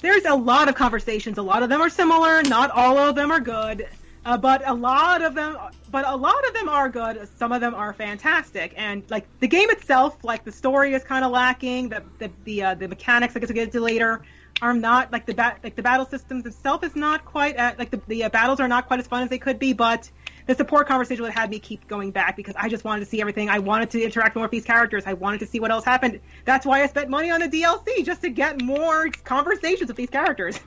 There's 0.00 0.24
a 0.24 0.34
lot 0.34 0.68
of 0.68 0.74
conversations. 0.74 1.38
A 1.38 1.42
lot 1.42 1.62
of 1.62 1.68
them 1.68 1.80
are 1.80 1.88
similar. 1.88 2.42
Not 2.42 2.70
all 2.70 2.98
of 2.98 3.14
them 3.14 3.30
are 3.30 3.40
good, 3.40 3.88
uh, 4.24 4.36
but 4.36 4.66
a 4.66 4.74
lot 4.74 5.22
of 5.22 5.34
them. 5.34 5.56
But 5.90 6.06
a 6.06 6.14
lot 6.14 6.46
of 6.46 6.52
them 6.54 6.68
are 6.68 6.88
good. 6.88 7.28
Some 7.38 7.52
of 7.52 7.60
them 7.60 7.74
are 7.74 7.92
fantastic. 7.92 8.74
And 8.76 9.02
like 9.10 9.26
the 9.40 9.48
game 9.48 9.70
itself, 9.70 10.22
like 10.22 10.44
the 10.44 10.52
story 10.52 10.92
is 10.92 11.02
kind 11.02 11.24
of 11.24 11.30
lacking. 11.30 11.88
The 11.88 12.02
the 12.18 12.30
the, 12.44 12.62
uh, 12.62 12.74
the 12.74 12.88
mechanics, 12.88 13.36
I 13.36 13.40
guess 13.40 13.48
we'll 13.48 13.54
get 13.54 13.72
to 13.72 13.80
later, 13.80 14.22
are 14.60 14.74
not 14.74 15.12
like 15.12 15.26
the 15.26 15.34
bat 15.34 15.60
like 15.64 15.76
the 15.76 15.82
battle 15.82 16.06
systems 16.06 16.44
itself 16.46 16.82
is 16.82 16.94
not 16.94 17.24
quite 17.24 17.56
at, 17.56 17.78
like 17.78 17.90
the 17.90 18.00
the 18.06 18.24
uh, 18.24 18.28
battles 18.28 18.60
are 18.60 18.68
not 18.68 18.86
quite 18.86 19.00
as 19.00 19.06
fun 19.06 19.22
as 19.22 19.30
they 19.30 19.38
could 19.38 19.58
be. 19.58 19.72
But 19.72 20.10
the 20.46 20.54
support 20.54 20.86
conversation 20.86 21.22
would 21.22 21.32
had 21.32 21.50
me 21.50 21.58
keep 21.58 21.86
going 21.88 22.12
back 22.12 22.36
because 22.36 22.54
I 22.56 22.68
just 22.68 22.84
wanted 22.84 23.00
to 23.00 23.06
see 23.06 23.20
everything. 23.20 23.48
I 23.48 23.58
wanted 23.58 23.90
to 23.90 24.02
interact 24.02 24.36
more 24.36 24.44
with 24.44 24.52
these 24.52 24.64
characters. 24.64 25.04
I 25.06 25.14
wanted 25.14 25.40
to 25.40 25.46
see 25.46 25.60
what 25.60 25.70
else 25.70 25.84
happened. 25.84 26.20
That's 26.44 26.64
why 26.64 26.82
I 26.82 26.86
spent 26.86 27.10
money 27.10 27.30
on 27.30 27.40
the 27.40 27.48
DLC 27.48 28.04
just 28.04 28.22
to 28.22 28.30
get 28.30 28.62
more 28.62 29.08
conversations 29.24 29.88
with 29.88 29.96
these 29.96 30.10
characters. 30.10 30.58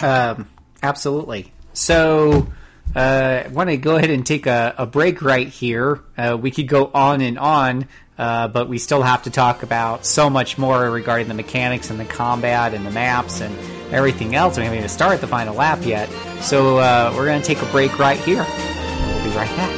Um, 0.00 0.48
absolutely. 0.82 1.52
So, 1.72 2.46
uh, 2.94 3.42
I 3.44 3.48
want 3.48 3.70
to 3.70 3.76
go 3.76 3.96
ahead 3.96 4.10
and 4.10 4.24
take 4.24 4.46
a, 4.46 4.74
a 4.78 4.86
break 4.86 5.22
right 5.22 5.48
here. 5.48 6.00
Uh, 6.16 6.38
we 6.40 6.50
could 6.50 6.68
go 6.68 6.90
on 6.94 7.20
and 7.20 7.38
on, 7.38 7.88
uh, 8.18 8.48
but 8.48 8.68
we 8.68 8.78
still 8.78 9.02
have 9.02 9.22
to 9.22 9.30
talk 9.30 9.62
about 9.62 10.04
so 10.04 10.28
much 10.28 10.58
more 10.58 10.90
regarding 10.90 11.28
the 11.28 11.34
mechanics 11.34 11.90
and 11.90 12.00
the 12.00 12.04
combat 12.04 12.74
and 12.74 12.84
the 12.84 12.90
maps 12.90 13.40
and 13.40 13.56
everything 13.92 14.34
else. 14.34 14.56
We 14.56 14.64
haven't 14.64 14.78
even 14.78 14.88
started 14.88 15.20
the 15.20 15.28
final 15.28 15.54
lap 15.54 15.80
yet. 15.82 16.08
So, 16.40 16.78
uh, 16.78 17.12
we're 17.16 17.26
going 17.26 17.40
to 17.40 17.46
take 17.46 17.62
a 17.62 17.70
break 17.70 17.98
right 17.98 18.18
here. 18.18 18.44
We'll 18.44 19.24
be 19.24 19.36
right 19.36 19.56
back. 19.56 19.77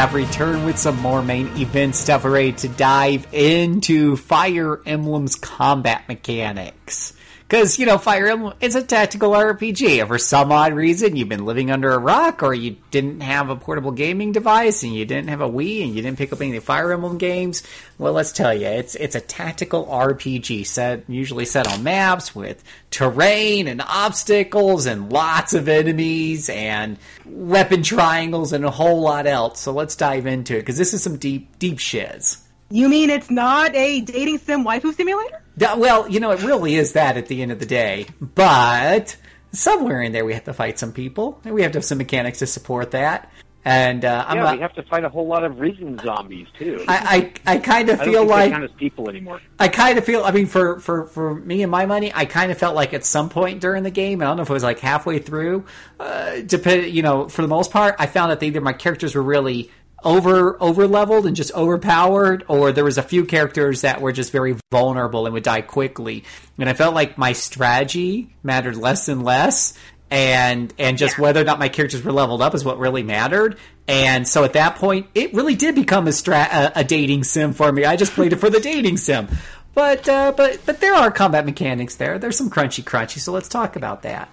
Have 0.00 0.14
returned 0.14 0.64
with 0.64 0.78
some 0.78 0.96
more 1.00 1.22
main 1.22 1.46
event 1.58 1.94
stuff. 1.94 2.24
Ready 2.24 2.52
to 2.52 2.68
dive 2.68 3.26
into 3.34 4.16
Fire 4.16 4.80
Emblem's 4.86 5.34
combat 5.34 6.08
mechanics. 6.08 7.12
Because, 7.50 7.80
you 7.80 7.86
know, 7.86 7.98
Fire 7.98 8.28
Emblem 8.28 8.54
is 8.60 8.76
a 8.76 8.82
tactical 8.82 9.32
RPG. 9.32 10.00
If 10.00 10.06
for 10.06 10.18
some 10.18 10.52
odd 10.52 10.72
reason 10.72 11.16
you've 11.16 11.28
been 11.28 11.44
living 11.44 11.72
under 11.72 11.90
a 11.90 11.98
rock 11.98 12.44
or 12.44 12.54
you 12.54 12.76
didn't 12.92 13.22
have 13.22 13.50
a 13.50 13.56
portable 13.56 13.90
gaming 13.90 14.30
device 14.30 14.84
and 14.84 14.94
you 14.94 15.04
didn't 15.04 15.30
have 15.30 15.40
a 15.40 15.50
Wii 15.50 15.82
and 15.82 15.92
you 15.92 16.00
didn't 16.00 16.16
pick 16.16 16.32
up 16.32 16.40
any 16.40 16.60
Fire 16.60 16.92
Emblem 16.92 17.18
games, 17.18 17.64
well, 17.98 18.12
let's 18.12 18.30
tell 18.30 18.54
you, 18.54 18.68
it's 18.68 18.94
it's 18.94 19.16
a 19.16 19.20
tactical 19.20 19.84
RPG 19.86 20.64
set, 20.64 21.02
usually 21.08 21.44
set 21.44 21.66
on 21.66 21.82
maps 21.82 22.36
with 22.36 22.62
terrain 22.92 23.66
and 23.66 23.82
obstacles 23.82 24.86
and 24.86 25.12
lots 25.12 25.52
of 25.52 25.68
enemies 25.68 26.48
and 26.50 26.98
weapon 27.26 27.82
triangles 27.82 28.52
and 28.52 28.64
a 28.64 28.70
whole 28.70 29.00
lot 29.00 29.26
else. 29.26 29.58
So 29.58 29.72
let's 29.72 29.96
dive 29.96 30.26
into 30.26 30.54
it 30.54 30.60
because 30.60 30.78
this 30.78 30.94
is 30.94 31.02
some 31.02 31.16
deep, 31.16 31.58
deep 31.58 31.80
shiz. 31.80 32.38
You 32.70 32.88
mean 32.88 33.10
it's 33.10 33.30
not 33.30 33.74
a 33.74 34.00
dating 34.00 34.38
sim 34.38 34.64
waifu 34.64 34.94
simulator? 34.94 35.42
Yeah, 35.56 35.74
well, 35.74 36.08
you 36.08 36.20
know, 36.20 36.30
it 36.30 36.42
really 36.42 36.76
is 36.76 36.92
that 36.92 37.16
at 37.16 37.26
the 37.26 37.42
end 37.42 37.50
of 37.50 37.58
the 37.58 37.66
day. 37.66 38.06
But 38.20 39.16
somewhere 39.52 40.00
in 40.00 40.12
there, 40.12 40.24
we 40.24 40.34
have 40.34 40.44
to 40.44 40.52
fight 40.52 40.78
some 40.78 40.92
people, 40.92 41.40
and 41.44 41.52
we 41.52 41.62
have 41.62 41.72
to 41.72 41.78
have 41.78 41.84
some 41.84 41.98
mechanics 41.98 42.38
to 42.38 42.46
support 42.46 42.92
that. 42.92 43.30
And 43.62 44.06
uh, 44.06 44.24
I'm 44.26 44.38
yeah, 44.38 44.42
not, 44.44 44.54
we 44.54 44.62
have 44.62 44.72
to 44.74 44.82
fight 44.84 45.04
a 45.04 45.10
whole 45.10 45.26
lot 45.26 45.44
of 45.44 45.60
risen 45.60 45.98
zombies 45.98 46.46
too. 46.58 46.82
I, 46.88 47.32
I, 47.46 47.54
I 47.54 47.58
kind 47.58 47.90
of 47.90 48.00
I 48.00 48.04
don't 48.04 48.12
feel 48.12 48.22
think 48.22 48.30
like 48.30 48.44
they 48.44 48.50
count 48.52 48.64
as 48.64 48.70
people 48.78 49.10
anymore. 49.10 49.40
I 49.58 49.68
kind 49.68 49.98
of 49.98 50.04
feel. 50.04 50.24
I 50.24 50.30
mean, 50.30 50.46
for, 50.46 50.80
for 50.80 51.04
for 51.04 51.34
me 51.34 51.62
and 51.62 51.70
my 51.70 51.84
money, 51.84 52.10
I 52.14 52.24
kind 52.24 52.50
of 52.50 52.56
felt 52.56 52.74
like 52.74 52.94
at 52.94 53.04
some 53.04 53.28
point 53.28 53.60
during 53.60 53.82
the 53.82 53.90
game, 53.90 54.22
I 54.22 54.26
don't 54.26 54.38
know 54.38 54.44
if 54.44 54.50
it 54.50 54.54
was 54.54 54.62
like 54.62 54.78
halfway 54.78 55.18
through. 55.18 55.66
Uh, 55.98 56.40
depend, 56.40 56.86
you 56.86 57.02
know, 57.02 57.28
for 57.28 57.42
the 57.42 57.48
most 57.48 57.70
part, 57.70 57.96
I 57.98 58.06
found 58.06 58.30
that 58.30 58.42
either 58.42 58.62
my 58.62 58.72
characters 58.72 59.14
were 59.14 59.22
really 59.22 59.70
over 60.04 60.56
over 60.62 60.86
leveled 60.86 61.26
and 61.26 61.36
just 61.36 61.52
overpowered, 61.54 62.44
or 62.48 62.72
there 62.72 62.84
was 62.84 62.98
a 62.98 63.02
few 63.02 63.24
characters 63.24 63.82
that 63.82 64.00
were 64.00 64.12
just 64.12 64.32
very 64.32 64.56
vulnerable 64.70 65.26
and 65.26 65.34
would 65.34 65.42
die 65.42 65.60
quickly. 65.60 66.24
And 66.58 66.68
I 66.68 66.74
felt 66.74 66.94
like 66.94 67.18
my 67.18 67.32
strategy 67.32 68.34
mattered 68.42 68.76
less 68.76 69.08
and 69.08 69.24
less. 69.24 69.74
And 70.10 70.74
and 70.78 70.98
just 70.98 71.18
whether 71.18 71.40
or 71.40 71.44
not 71.44 71.60
my 71.60 71.68
characters 71.68 72.02
were 72.02 72.10
leveled 72.10 72.42
up 72.42 72.54
is 72.54 72.64
what 72.64 72.78
really 72.78 73.04
mattered. 73.04 73.58
And 73.86 74.26
so 74.26 74.42
at 74.42 74.54
that 74.54 74.76
point, 74.76 75.06
it 75.14 75.34
really 75.34 75.54
did 75.54 75.76
become 75.76 76.08
a, 76.08 76.12
stra- 76.12 76.48
a, 76.50 76.80
a 76.80 76.84
dating 76.84 77.24
sim 77.24 77.52
for 77.52 77.70
me. 77.70 77.84
I 77.84 77.94
just 77.94 78.12
played 78.12 78.32
it 78.32 78.36
for 78.36 78.50
the 78.50 78.60
dating 78.60 78.96
sim. 78.96 79.28
But 79.72 80.08
uh, 80.08 80.32
but 80.36 80.60
but 80.66 80.80
there 80.80 80.94
are 80.94 81.12
combat 81.12 81.46
mechanics 81.46 81.94
there. 81.94 82.18
There's 82.18 82.36
some 82.36 82.50
crunchy 82.50 82.82
crunchy. 82.82 83.20
So 83.20 83.32
let's 83.32 83.48
talk 83.48 83.76
about 83.76 84.02
that. 84.02 84.28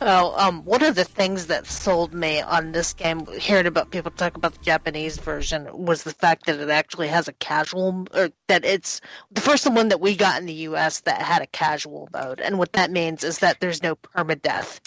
Well, 0.00 0.38
um, 0.38 0.64
one 0.64 0.84
of 0.84 0.94
the 0.94 1.04
things 1.04 1.46
that 1.46 1.66
sold 1.66 2.14
me 2.14 2.40
on 2.40 2.70
this 2.70 2.92
game, 2.92 3.26
hearing 3.26 3.66
about 3.66 3.90
people 3.90 4.12
talk 4.12 4.36
about 4.36 4.54
the 4.54 4.64
Japanese 4.64 5.18
version, 5.18 5.66
was 5.72 6.04
the 6.04 6.12
fact 6.12 6.46
that 6.46 6.60
it 6.60 6.70
actually 6.70 7.08
has 7.08 7.26
a 7.26 7.32
casual, 7.32 8.06
or 8.14 8.30
that 8.46 8.64
it's 8.64 9.00
the 9.32 9.40
first 9.40 9.68
one 9.68 9.88
that 9.88 10.00
we 10.00 10.14
got 10.14 10.40
in 10.40 10.46
the 10.46 10.52
U.S. 10.52 11.00
that 11.00 11.20
had 11.20 11.42
a 11.42 11.48
casual 11.48 12.08
mode, 12.12 12.40
and 12.40 12.58
what 12.58 12.74
that 12.74 12.92
means 12.92 13.24
is 13.24 13.40
that 13.40 13.58
there's 13.58 13.82
no 13.82 13.96
permadeath 13.96 14.78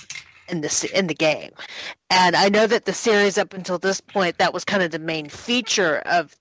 in 0.47 0.61
the 0.61 0.91
in 0.93 1.07
the 1.07 1.13
game. 1.13 1.51
And 2.09 2.35
I 2.35 2.47
know 2.47 2.65
that 2.65 2.85
the 2.85 2.93
series 2.93 3.37
up 3.37 3.53
until 3.53 3.79
this 3.79 3.99
point, 3.99 4.37
that 4.37 4.53
was 4.53 4.63
kind 4.63 4.81
of 4.81 4.91
the 4.91 4.99
main 4.99 5.27
feature 5.27 5.97
of 5.97 6.33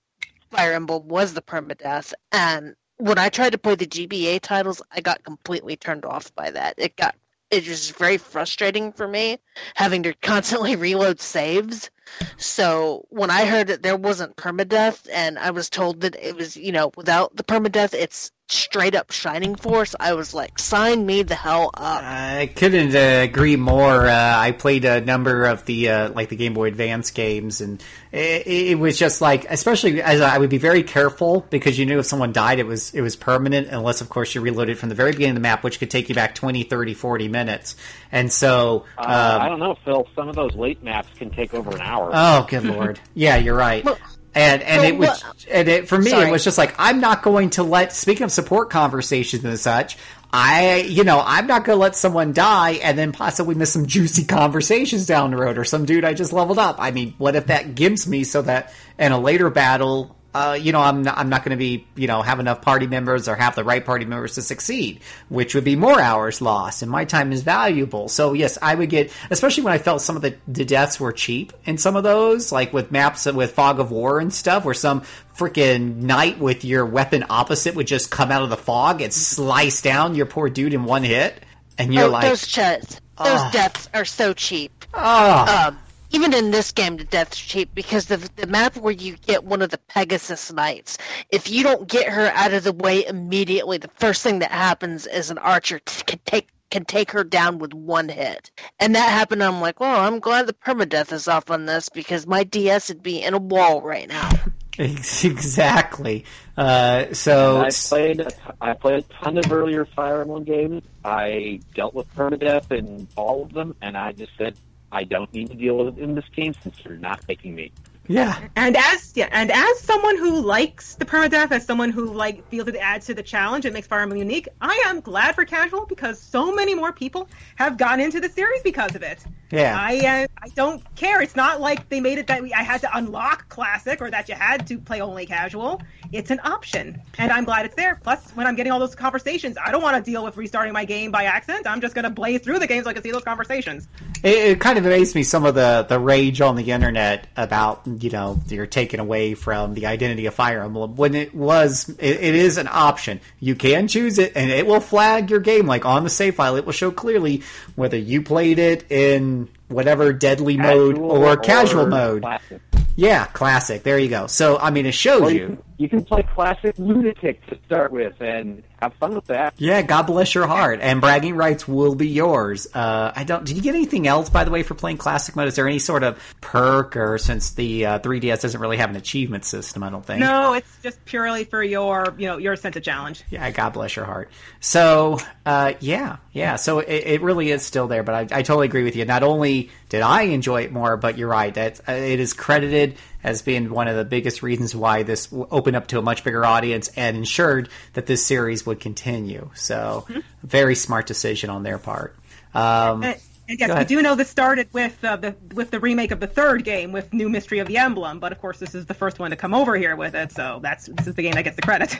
Fire 0.49 0.73
Emblem 0.73 1.09
was 1.09 1.33
the 1.33 1.41
permadeath, 1.41 2.13
and 2.31 2.75
when 3.01 3.17
I 3.17 3.29
tried 3.29 3.53
to 3.53 3.57
play 3.57 3.73
the 3.73 3.87
GBA 3.87 4.41
titles, 4.41 4.81
I 4.91 5.01
got 5.01 5.23
completely 5.23 5.75
turned 5.75 6.05
off 6.05 6.33
by 6.35 6.51
that. 6.51 6.75
It 6.77 6.95
got 6.95 7.15
it 7.51 7.67
was 7.67 7.91
very 7.91 8.17
frustrating 8.17 8.93
for 8.93 9.07
me 9.07 9.39
having 9.75 10.03
to 10.03 10.13
constantly 10.13 10.75
reload 10.77 11.19
saves. 11.19 11.89
So 12.37 13.05
when 13.09 13.29
I 13.29 13.45
heard 13.45 13.67
that 13.67 13.83
there 13.83 13.95
wasn't 13.95 14.35
permadeath 14.35 15.07
and 15.13 15.37
I 15.37 15.51
was 15.51 15.69
told 15.69 16.01
that 16.01 16.15
it 16.15 16.35
was, 16.35 16.57
you 16.57 16.71
know, 16.71 16.91
without 16.97 17.35
the 17.35 17.43
permadeath, 17.43 17.93
it's 17.93 18.31
straight 18.51 18.95
up 18.95 19.11
Shining 19.11 19.55
Force, 19.55 19.95
I 19.99 20.13
was 20.13 20.33
like, 20.33 20.59
sign 20.59 21.05
me 21.05 21.23
the 21.23 21.35
hell 21.35 21.71
up. 21.73 22.03
I 22.03 22.51
couldn't 22.55 22.95
uh, 22.95 23.23
agree 23.23 23.55
more. 23.55 24.07
Uh, 24.07 24.37
I 24.37 24.51
played 24.51 24.85
a 24.85 25.01
number 25.01 25.45
of 25.45 25.65
the 25.65 25.89
uh, 25.89 26.09
like 26.11 26.29
the 26.29 26.35
Game 26.35 26.53
Boy 26.53 26.67
Advance 26.67 27.11
games, 27.11 27.61
and 27.61 27.81
it, 28.11 28.45
it 28.47 28.79
was 28.79 28.97
just 28.99 29.21
like, 29.21 29.45
especially 29.49 30.01
as 30.01 30.19
I 30.21 30.37
would 30.37 30.49
be 30.49 30.57
very 30.57 30.83
careful 30.83 31.45
because 31.49 31.79
you 31.79 31.85
knew 31.85 31.99
if 31.99 32.05
someone 32.05 32.33
died, 32.33 32.59
it 32.59 32.65
was 32.67 32.93
it 32.93 33.01
was 33.01 33.15
permanent, 33.15 33.69
unless 33.69 34.01
of 34.01 34.09
course 34.09 34.35
you 34.35 34.41
reloaded 34.41 34.77
from 34.77 34.89
the 34.89 34.95
very 34.95 35.11
beginning 35.11 35.31
of 35.31 35.35
the 35.35 35.41
map, 35.41 35.63
which 35.63 35.79
could 35.79 35.89
take 35.89 36.09
you 36.09 36.15
back 36.15 36.35
20, 36.35 36.63
30, 36.63 36.93
40 36.93 37.27
minutes. 37.29 37.75
And 38.11 38.31
so, 38.31 38.85
Uh, 38.97 39.01
um, 39.01 39.41
I 39.41 39.47
don't 39.49 39.59
know, 39.59 39.75
Phil. 39.85 40.07
Some 40.15 40.27
of 40.27 40.35
those 40.35 40.53
late 40.55 40.83
maps 40.83 41.07
can 41.17 41.29
take 41.29 41.53
over 41.53 41.71
an 41.71 41.81
hour. 41.81 42.11
Oh, 42.13 42.45
good 42.49 42.65
lord! 42.65 42.99
Yeah, 43.13 43.37
you're 43.37 43.55
right. 43.55 43.83
Well- 43.85 43.97
And 44.33 44.61
and 44.63 44.81
well, 44.81 44.89
it 44.89 44.97
was 44.97 45.23
well- 45.23 45.33
and 45.51 45.67
it, 45.67 45.87
for 45.89 45.97
me 45.97 46.11
Sorry. 46.11 46.27
it 46.27 46.31
was 46.31 46.43
just 46.43 46.57
like 46.57 46.73
I'm 46.79 46.99
not 47.01 47.21
going 47.21 47.49
to 47.51 47.63
let. 47.63 47.91
Speaking 47.93 48.23
of 48.23 48.31
support 48.31 48.69
conversations 48.69 49.43
and 49.43 49.59
such, 49.59 49.97
I 50.33 50.77
you 50.87 51.03
know 51.03 51.21
I'm 51.25 51.47
not 51.47 51.65
going 51.65 51.77
to 51.77 51.81
let 51.81 51.95
someone 51.95 52.33
die 52.33 52.71
and 52.83 52.97
then 52.97 53.11
possibly 53.11 53.55
miss 53.55 53.73
some 53.73 53.85
juicy 53.85 54.25
conversations 54.25 55.05
down 55.05 55.31
the 55.31 55.37
road 55.37 55.57
or 55.57 55.65
some 55.65 55.85
dude 55.85 56.05
I 56.05 56.13
just 56.13 56.33
leveled 56.33 56.59
up. 56.59 56.77
I 56.79 56.91
mean, 56.91 57.13
what 57.17 57.35
if 57.35 57.47
that 57.47 57.75
gives 57.75 58.07
me 58.07 58.23
so 58.23 58.41
that 58.43 58.73
in 58.97 59.11
a 59.11 59.19
later 59.19 59.49
battle. 59.49 60.15
Uh, 60.33 60.57
you 60.59 60.71
know, 60.71 60.79
I'm 60.79 61.03
not, 61.03 61.17
I'm 61.17 61.27
not 61.27 61.43
going 61.43 61.51
to 61.51 61.57
be, 61.57 61.85
you 61.95 62.07
know, 62.07 62.21
have 62.21 62.39
enough 62.39 62.61
party 62.61 62.87
members 62.87 63.27
or 63.27 63.35
have 63.35 63.53
the 63.53 63.65
right 63.65 63.83
party 63.85 64.05
members 64.05 64.35
to 64.35 64.41
succeed, 64.41 65.01
which 65.27 65.53
would 65.55 65.65
be 65.65 65.75
more 65.75 65.99
hours 65.99 66.41
lost, 66.41 66.81
and 66.83 66.89
my 66.89 67.03
time 67.03 67.33
is 67.33 67.41
valuable. 67.43 68.07
So 68.07 68.31
yes, 68.31 68.57
I 68.61 68.73
would 68.75 68.89
get, 68.89 69.11
especially 69.29 69.63
when 69.63 69.73
I 69.73 69.77
felt 69.77 70.01
some 70.01 70.15
of 70.15 70.21
the, 70.21 70.35
the 70.47 70.63
deaths 70.63 71.01
were 71.01 71.11
cheap 71.11 71.51
in 71.65 71.77
some 71.77 71.97
of 71.97 72.03
those, 72.03 72.49
like 72.51 72.71
with 72.71 72.93
maps 72.93 73.25
with 73.25 73.51
Fog 73.51 73.81
of 73.81 73.91
War 73.91 74.19
and 74.21 74.33
stuff, 74.33 74.63
where 74.63 74.73
some 74.73 75.01
freaking 75.37 75.97
knight 75.97 76.39
with 76.39 76.63
your 76.63 76.85
weapon 76.85 77.25
opposite 77.29 77.75
would 77.75 77.87
just 77.87 78.09
come 78.09 78.31
out 78.31 78.41
of 78.41 78.49
the 78.49 78.57
fog 78.57 79.01
and 79.01 79.11
slice 79.13 79.81
down 79.81 80.15
your 80.15 80.25
poor 80.27 80.49
dude 80.49 80.73
in 80.73 80.85
one 80.85 81.03
hit, 81.03 81.43
and 81.77 81.93
you're 81.93 82.05
Oh, 82.05 82.09
like, 82.09 82.23
those 82.29 82.47
chets, 82.47 83.01
those 83.17 83.51
deaths 83.51 83.89
are 83.93 84.05
so 84.05 84.33
cheap. 84.33 84.85
oh, 84.93 85.67
Um, 85.67 85.77
even 86.11 86.33
in 86.33 86.51
this 86.51 86.71
game, 86.71 86.97
the 86.97 87.03
death's 87.03 87.39
cheap 87.39 87.73
because 87.73 88.05
the 88.05 88.17
the 88.35 88.47
map 88.47 88.77
where 88.77 88.93
you 88.93 89.17
get 89.17 89.43
one 89.43 89.61
of 89.61 89.69
the 89.69 89.77
Pegasus 89.77 90.51
Knights, 90.51 90.97
if 91.29 91.49
you 91.49 91.63
don't 91.63 91.87
get 91.87 92.09
her 92.09 92.27
out 92.35 92.53
of 92.53 92.63
the 92.63 92.73
way 92.73 93.05
immediately, 93.05 93.77
the 93.77 93.89
first 93.99 94.21
thing 94.21 94.39
that 94.39 94.51
happens 94.51 95.07
is 95.07 95.31
an 95.31 95.37
archer 95.37 95.79
t- 95.79 96.03
can 96.05 96.19
take 96.25 96.49
can 96.69 96.85
take 96.85 97.11
her 97.11 97.23
down 97.23 97.59
with 97.59 97.73
one 97.73 98.09
hit. 98.09 98.49
And 98.79 98.95
that 98.95 99.09
happened. 99.09 99.43
I'm 99.43 99.61
like, 99.61 99.79
well, 99.79 99.99
I'm 99.99 100.19
glad 100.19 100.47
the 100.47 100.53
permadeath 100.53 101.11
is 101.11 101.27
off 101.27 101.51
on 101.51 101.65
this 101.65 101.89
because 101.89 102.25
my 102.25 102.43
DS 102.43 102.89
would 102.89 103.03
be 103.03 103.21
in 103.21 103.33
a 103.33 103.39
wall 103.39 103.81
right 103.81 104.07
now. 104.07 104.29
exactly. 104.79 106.25
Uh, 106.57 107.13
so 107.13 107.61
I 107.61 107.69
played 107.69 108.25
I 108.59 108.73
played 108.73 108.99
a 109.03 109.23
ton 109.23 109.37
of 109.37 109.51
earlier 109.51 109.85
Fire 109.85 110.21
Emblem 110.21 110.43
games. 110.43 110.83
I 111.03 111.59
dealt 111.75 111.93
with 111.93 112.13
permadeath 112.15 112.71
in 112.71 113.07
all 113.15 113.43
of 113.43 113.53
them, 113.53 113.75
and 113.81 113.97
I 113.97 114.13
just 114.13 114.31
said 114.37 114.55
I 114.91 115.03
don't 115.03 115.33
need 115.33 115.49
to 115.49 115.55
deal 115.55 115.77
with 115.77 115.97
it 115.97 116.03
in 116.03 116.15
this 116.15 116.25
game 116.35 116.53
since 116.61 116.75
you're 116.83 116.97
not 116.97 117.25
making 117.27 117.55
me. 117.55 117.71
Yeah, 118.07 118.47
And 118.55 118.75
as 118.75 119.13
yeah, 119.15 119.29
and 119.31 119.51
as 119.51 119.79
someone 119.79 120.17
who 120.17 120.41
likes 120.41 120.95
the 120.95 121.05
permadeath, 121.05 121.51
as 121.51 121.65
someone 121.65 121.91
who 121.91 122.11
like 122.11 122.47
feels 122.49 122.67
it 122.67 122.75
adds 122.75 123.05
to 123.07 123.13
the 123.13 123.23
challenge, 123.23 123.65
it 123.65 123.73
makes 123.73 123.87
Fire 123.87 124.01
Emblem 124.01 124.19
unique. 124.19 124.47
I 124.59 124.83
am 124.87 125.01
glad 125.01 125.35
for 125.35 125.45
casual 125.45 125.85
because 125.85 126.19
so 126.19 126.53
many 126.53 126.73
more 126.73 126.91
people 126.91 127.29
have 127.55 127.77
gotten 127.77 127.99
into 127.99 128.19
the 128.19 128.29
series 128.29 128.63
because 128.63 128.95
of 128.95 129.03
it. 129.03 129.23
yeah. 129.51 129.77
I 129.79 130.23
uh, 130.23 130.27
I 130.43 130.49
don't 130.55 130.83
care. 130.95 131.21
It's 131.21 131.35
not 131.35 131.61
like 131.61 131.89
they 131.89 132.01
made 132.01 132.17
it 132.17 132.27
that 132.27 132.41
we, 132.41 132.51
I 132.53 132.63
had 132.63 132.81
to 132.81 132.97
unlock 132.97 133.47
classic 133.49 134.01
or 134.01 134.09
that 134.09 134.27
you 134.27 134.35
had 134.35 134.67
to 134.67 134.79
play 134.79 134.99
only 135.01 135.25
casual. 135.25 135.81
It's 136.11 136.31
an 136.31 136.41
option, 136.43 137.01
and 137.17 137.31
I'm 137.31 137.45
glad 137.45 137.65
it's 137.65 137.75
there. 137.75 137.99
Plus, 138.03 138.31
when 138.31 138.47
I'm 138.47 138.55
getting 138.55 138.71
all 138.71 138.79
those 138.79 138.95
conversations, 138.95 139.57
I 139.63 139.71
don't 139.71 139.81
want 139.81 140.03
to 140.03 140.11
deal 140.11 140.25
with 140.25 140.35
restarting 140.35 140.73
my 140.73 140.83
game 140.85 141.11
by 141.11 141.25
accident. 141.25 141.67
I'm 141.67 141.79
just 141.79 141.95
going 141.95 142.03
to 142.03 142.09
blaze 142.09 142.41
through 142.41 142.59
the 142.59 142.67
game 142.67 142.83
so 142.83 142.89
I 142.89 142.93
can 142.93 143.03
see 143.03 143.11
those 143.11 143.23
conversations. 143.23 143.87
It, 144.23 144.35
it 144.35 144.59
kind 144.59 144.77
of 144.77 144.85
amazed 144.85 145.15
me 145.15 145.23
some 145.23 145.45
of 145.45 145.55
the, 145.55 145.85
the 145.87 145.99
rage 145.99 146.41
on 146.41 146.55
the 146.55 146.71
internet 146.71 147.27
about 147.37 147.90
you 147.99 148.09
know 148.09 148.39
you're 148.47 148.65
taken 148.65 148.99
away 148.99 149.33
from 149.33 149.73
the 149.73 149.87
identity 149.87 150.25
of 150.25 150.33
Fire 150.33 150.61
Emblem 150.63 150.95
when 150.95 151.15
it 151.15 151.33
was 151.33 151.89
it, 151.89 151.97
it 151.99 152.35
is 152.35 152.57
an 152.57 152.67
option. 152.71 153.19
You 153.39 153.55
can 153.55 153.87
choose 153.87 154.19
it, 154.19 154.33
and 154.35 154.51
it 154.51 154.67
will 154.67 154.79
flag 154.79 155.29
your 155.29 155.39
game 155.39 155.65
like 155.67 155.85
on 155.85 156.03
the 156.03 156.09
save 156.09 156.35
file. 156.35 156.55
It 156.55 156.65
will 156.65 156.73
show 156.73 156.91
clearly 156.91 157.43
whether 157.75 157.97
you 157.97 158.21
played 158.21 158.59
it 158.59 158.89
in 158.91 159.49
whatever 159.67 160.13
deadly 160.13 160.57
mode 160.57 160.95
Casual 160.95 161.11
or, 161.11 161.37
casual 161.37 161.87
mode. 161.87 162.21
Classic. 162.21 162.61
Yeah, 162.95 163.25
classic. 163.27 163.83
There 163.83 163.97
you 163.97 164.09
go. 164.09 164.27
So 164.27 164.57
I 164.57 164.69
mean, 164.69 164.85
it 164.85 164.93
shows 164.93 165.21
Or 165.23 165.31
you 165.31 165.39
you. 165.39 165.45
can, 165.47 165.57
you 165.77 165.89
can 165.89 166.03
play 166.05 166.23
classic 166.23 166.77
lunatic 166.77 167.45
to 167.47 167.57
start 167.65 167.91
with 167.91 168.19
and 168.21 168.63
have 168.81 168.93
fun 168.95 169.15
with 169.15 169.25
that. 169.27 169.53
Yeah, 169.57 169.81
God 169.81 170.03
bless 170.03 170.33
your 170.33 170.47
heart, 170.47 170.79
and 170.81 171.01
bragging 171.01 171.35
rights 171.35 171.67
will 171.67 171.95
be 171.95 172.07
yours. 172.07 172.67
Uh, 172.73 173.11
I 173.15 173.23
don't. 173.23 173.45
Did 173.45 173.55
you 173.55 173.61
get 173.61 173.75
anything 173.75 174.07
else, 174.07 174.29
by 174.29 174.43
the 174.43 174.51
way, 174.51 174.63
for 174.63 174.73
playing 174.73 174.97
classic 174.97 175.35
mode? 175.35 175.47
Is 175.47 175.55
there 175.55 175.67
any 175.67 175.79
sort 175.79 176.03
of 176.03 176.19
perk, 176.41 176.97
or 176.97 177.17
since 177.17 177.51
the 177.51 177.85
uh, 177.85 177.99
3DS 177.99 178.41
doesn't 178.41 178.59
really 178.59 178.77
have 178.77 178.89
an 178.89 178.95
achievement 178.95 179.45
system, 179.45 179.83
I 179.83 179.89
don't 179.89 180.05
think. 180.05 180.19
No, 180.19 180.53
it's 180.53 180.81
just 180.81 181.03
purely 181.05 181.43
for 181.43 181.63
your 181.63 182.13
you 182.17 182.27
know 182.27 182.37
your 182.37 182.55
sense 182.55 182.75
of 182.75 182.83
challenge. 182.83 183.23
Yeah, 183.29 183.49
God 183.51 183.73
bless 183.73 183.95
your 183.95 184.05
heart. 184.05 184.31
So, 184.59 185.19
uh, 185.45 185.73
yeah, 185.79 186.17
yeah. 186.31 186.55
So 186.55 186.79
it, 186.79 187.03
it 187.05 187.21
really 187.21 187.51
is 187.51 187.63
still 187.63 187.87
there, 187.87 188.03
but 188.03 188.15
I, 188.15 188.39
I 188.39 188.41
totally 188.41 188.67
agree 188.67 188.83
with 188.83 188.95
you. 188.95 189.05
Not 189.05 189.23
only 189.23 189.69
did 189.89 190.01
I 190.01 190.23
enjoy 190.23 190.63
it 190.63 190.71
more, 190.71 190.97
but 190.97 191.17
you're 191.17 191.29
right. 191.29 191.53
That 191.53 191.81
uh, 191.87 191.93
it 191.93 192.19
is 192.19 192.33
credited 192.33 192.95
as 193.23 193.41
being 193.41 193.69
one 193.69 193.87
of 193.87 193.95
the 193.95 194.05
biggest 194.05 194.43
reasons 194.43 194.75
why 194.75 195.03
this 195.03 195.27
opened 195.31 195.75
up 195.75 195.87
to 195.87 195.99
a 195.99 196.01
much 196.01 196.23
bigger 196.23 196.45
audience 196.45 196.89
and 196.95 197.17
ensured 197.17 197.69
that 197.93 198.05
this 198.05 198.25
series 198.25 198.65
would 198.65 198.79
continue. 198.79 199.49
So, 199.53 200.07
very 200.43 200.75
smart 200.75 201.07
decision 201.07 201.49
on 201.49 201.63
their 201.63 201.77
part. 201.77 202.15
Um, 202.53 203.03
And, 203.47 203.59
and 203.61 203.69
yes, 203.69 203.79
we 203.79 203.95
do 203.95 204.01
know 204.01 204.15
this 204.15 204.29
started 204.29 204.69
with 204.71 205.03
uh, 205.03 205.15
the 205.17 205.35
with 205.53 205.71
the 205.71 205.79
remake 205.79 206.11
of 206.11 206.19
the 206.19 206.27
third 206.27 206.63
game 206.63 206.91
with 206.91 207.13
New 207.13 207.27
Mystery 207.27 207.59
of 207.59 207.67
the 207.67 207.77
Emblem, 207.77 208.19
but 208.19 208.31
of 208.31 208.39
course 208.39 208.59
this 208.59 208.75
is 208.75 208.85
the 208.85 208.93
first 208.93 209.19
one 209.19 209.31
to 209.31 209.35
come 209.35 209.53
over 209.53 209.75
here 209.75 209.95
with 209.95 210.15
it, 210.15 210.31
so 210.31 210.59
that's 210.61 210.85
this 210.85 211.07
is 211.07 211.15
the 211.15 211.23
game 211.23 211.33
that 211.33 211.43
gets 211.43 211.55
the 211.55 211.61
credit. 211.61 211.99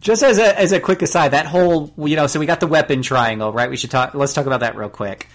Just 0.00 0.22
as 0.22 0.38
a 0.38 0.58
as 0.58 0.72
a 0.72 0.80
quick 0.80 1.00
aside, 1.02 1.30
that 1.30 1.46
whole 1.46 1.92
you 1.96 2.16
know, 2.16 2.26
so 2.26 2.38
we 2.40 2.46
got 2.46 2.60
the 2.60 2.66
weapon 2.66 3.02
triangle, 3.02 3.52
right? 3.52 3.70
We 3.70 3.76
should 3.76 3.90
talk. 3.90 4.14
Let's 4.14 4.32
talk 4.32 4.46
about 4.46 4.60
that 4.60 4.76
real 4.76 4.88
quick. 4.88 5.28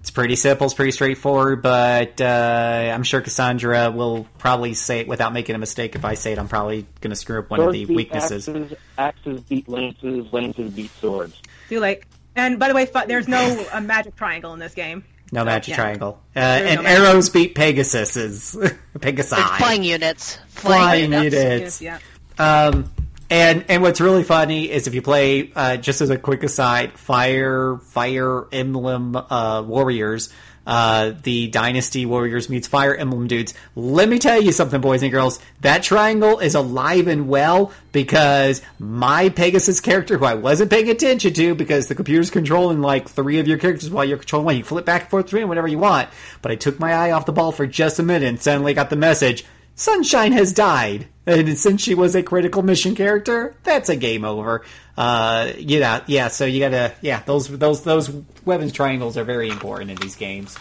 It's 0.00 0.10
pretty 0.10 0.36
simple. 0.36 0.66
It's 0.66 0.74
pretty 0.74 0.92
straightforward, 0.92 1.62
but 1.62 2.20
uh, 2.20 2.90
I'm 2.94 3.02
sure 3.04 3.20
Cassandra 3.20 3.90
will 3.90 4.26
probably 4.38 4.74
say 4.74 5.00
it 5.00 5.08
without 5.08 5.32
making 5.32 5.54
a 5.54 5.58
mistake. 5.58 5.94
If 5.94 6.04
I 6.04 6.14
say 6.14 6.32
it, 6.32 6.38
I'm 6.38 6.48
probably 6.48 6.86
going 7.00 7.10
to 7.10 7.16
screw 7.16 7.38
up 7.38 7.50
one 7.50 7.60
of 7.60 7.72
the 7.72 7.86
weaknesses. 7.86 8.48
Axes, 8.48 8.74
axes 8.98 9.40
beat 9.42 9.68
lances, 9.68 10.32
lances 10.32 10.72
beat 10.72 10.90
swords. 11.00 11.40
Too 11.68 11.80
late. 11.80 12.04
And 12.34 12.58
by 12.58 12.68
the 12.68 12.74
way, 12.74 12.88
there's 13.06 13.28
no 13.28 13.66
uh, 13.72 13.80
magic 13.80 14.16
triangle 14.16 14.52
in 14.54 14.58
this 14.58 14.74
game. 14.74 15.04
No 15.32 15.44
magic 15.44 15.70
yeah. 15.70 15.76
triangle. 15.76 16.20
Uh, 16.36 16.40
and 16.40 16.76
no 16.76 16.82
magic. 16.82 17.00
arrows 17.00 17.30
beat 17.30 17.54
Pegasus's 17.54 18.54
Pegasi. 18.98 19.32
Like 19.32 19.58
flying 19.58 19.82
units. 19.82 20.38
Flying 20.48 21.12
units. 21.12 21.34
units. 21.34 21.82
Yeah. 21.82 21.98
Um, 22.38 22.90
and 23.30 23.64
and 23.68 23.82
what's 23.82 24.00
really 24.00 24.24
funny 24.24 24.70
is 24.70 24.86
if 24.86 24.94
you 24.94 25.00
play 25.00 25.50
uh, 25.56 25.78
just 25.78 26.02
as 26.02 26.10
a 26.10 26.18
quick 26.18 26.42
aside, 26.42 26.92
Fire 26.92 27.78
Fire 27.78 28.46
Emblem 28.52 29.16
uh, 29.16 29.62
Warriors, 29.62 30.30
uh, 30.66 31.12
the 31.22 31.48
Dynasty 31.48 32.06
Warriors 32.06 32.48
meets 32.48 32.68
Fire 32.68 32.94
Emblem 32.94 33.26
dudes. 33.26 33.54
Let 33.74 34.08
me 34.08 34.18
tell 34.18 34.40
you 34.40 34.52
something, 34.52 34.80
boys 34.80 35.02
and 35.02 35.10
girls. 35.10 35.40
That 35.60 35.82
triangle 35.82 36.38
is 36.38 36.54
alive 36.54 37.08
and 37.08 37.28
well 37.28 37.72
because 37.90 38.62
my 38.78 39.28
Pegasus 39.28 39.80
character, 39.80 40.18
who 40.18 40.24
I 40.24 40.34
wasn't 40.34 40.70
paying 40.70 40.88
attention 40.88 41.32
to, 41.34 41.54
because 41.54 41.88
the 41.88 41.94
computer's 41.94 42.30
controlling 42.30 42.80
like 42.80 43.08
three 43.08 43.38
of 43.38 43.48
your 43.48 43.58
characters 43.58 43.90
while 43.90 44.04
you're 44.04 44.18
controlling 44.18 44.46
one, 44.46 44.56
you 44.56 44.64
flip 44.64 44.84
back 44.84 45.02
and 45.02 45.10
forth 45.10 45.26
between 45.26 45.48
whatever 45.48 45.68
you 45.68 45.78
want. 45.78 46.08
But 46.40 46.52
I 46.52 46.56
took 46.56 46.78
my 46.78 46.92
eye 46.92 47.10
off 47.12 47.26
the 47.26 47.32
ball 47.32 47.52
for 47.52 47.66
just 47.66 47.98
a 47.98 48.02
minute 48.02 48.28
and 48.28 48.40
suddenly 48.40 48.74
got 48.74 48.90
the 48.90 48.96
message. 48.96 49.44
Sunshine 49.82 50.30
has 50.32 50.52
died. 50.52 51.08
And 51.26 51.58
since 51.58 51.82
she 51.82 51.94
was 51.94 52.14
a 52.14 52.22
critical 52.22 52.62
mission 52.62 52.94
character, 52.94 53.54
that's 53.64 53.88
a 53.88 53.96
game 53.96 54.24
over. 54.24 54.62
Uh, 54.96 55.52
you 55.58 55.80
know, 55.80 56.00
yeah. 56.06 56.28
So 56.28 56.44
you 56.44 56.60
gotta, 56.60 56.92
yeah. 57.00 57.22
Those 57.24 57.48
those 57.48 57.82
those 57.82 58.10
weapons 58.44 58.72
triangles 58.72 59.16
are 59.16 59.24
very 59.24 59.48
important 59.48 59.90
in 59.90 59.96
these 59.96 60.16
games. 60.16 60.56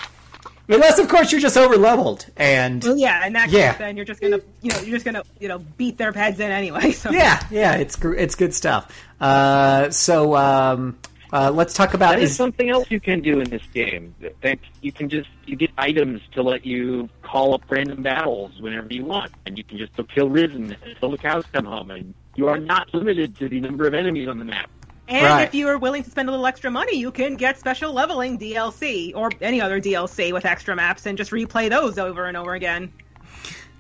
Unless, 0.68 0.99
of 0.99 1.07
course, 1.10 1.31
you're 1.31 1.41
just 1.41 1.57
over 1.57 1.76
leveled, 1.76 2.26
and 2.38 2.81
Well, 2.84 2.95
yeah, 2.95 3.26
in 3.27 3.34
that 3.34 3.49
Yeah. 3.49 3.76
then 3.77 3.98
you're 3.98 4.06
just 4.06 4.22
gonna, 4.22 4.39
you 4.61 4.72
know, 4.72 4.80
you're 4.80 4.95
just 4.95 5.03
gonna, 5.06 5.23
you 5.39 5.48
know, 5.49 5.60
beat 5.60 5.98
their 5.98 6.11
heads 6.14 6.39
in 6.39 6.49
anyway. 6.49 6.91
So 6.91 7.11
yeah, 7.11 7.45
yeah, 7.52 7.76
it's 7.76 7.98
it's 8.03 8.35
good 8.35 8.53
stuff. 8.53 8.91
Uh, 9.19 9.89
so 9.91 10.35
um, 10.35 10.98
uh, 11.34 11.52
let's 11.52 11.74
talk 11.74 11.94
about 11.94 12.12
That 12.16 12.22
is 12.24 12.32
is 12.32 12.36
something 12.36 12.70
else 12.70 12.90
you 12.91 12.99
can 12.99 13.22
do 13.22 13.40
in 13.40 13.49
this 13.49 13.64
game. 13.74 14.14
That 14.41 14.60
you 14.82 14.91
can 14.91 15.10
just 15.10 15.30
you 15.45 15.56
get 15.56 15.72
items 15.78 16.22
to 16.34 16.41
let 16.44 16.66
you 16.66 17.10
call 17.22 17.53
up 17.53 17.62
random 17.70 18.02
battles 18.03 18.60
whenever 18.62 18.88
you 18.94 19.06
want, 19.06 19.32
and 19.45 19.58
you 19.58 19.64
can 19.64 19.78
just 19.78 19.95
go 19.95 20.03
kill 20.03 20.30
Risen 20.30 20.76
until 20.86 21.12
the 21.12 21.18
cows 21.18 21.45
come 21.53 21.66
home, 21.66 21.91
and 21.91 22.14
you 22.36 22.48
are 22.48 22.58
not 22.58 22.94
limited 22.94 23.38
to 23.38 23.48
the 23.49 23.60
number 23.60 23.88
of 23.88 23.94
enemies 23.94 24.28
on 24.28 24.40
the 24.40 24.45
map. 24.45 24.70
And 25.08 25.26
Right. 25.26 25.44
if 25.44 25.53
you 25.56 25.68
are 25.68 25.78
willing 25.78 26.03
to 26.03 26.10
spend 26.10 26.30
a 26.30 26.32
little 26.32 26.48
extra 26.48 26.72
money, 26.72 26.98
you 26.98 27.12
can 27.12 27.36
get 27.36 27.58
special 27.60 27.91
leveling 27.91 28.38
DLC 28.40 29.12
or 29.14 29.30
any 29.41 29.60
other 29.60 29.82
DLC 29.82 30.32
with 30.32 30.45
extra 30.45 30.74
maps 30.76 31.06
and 31.06 31.18
just 31.18 31.32
replay 31.32 31.70
those 31.70 31.98
over 31.98 32.26
and 32.26 32.38
over 32.38 32.53
again. 32.53 32.91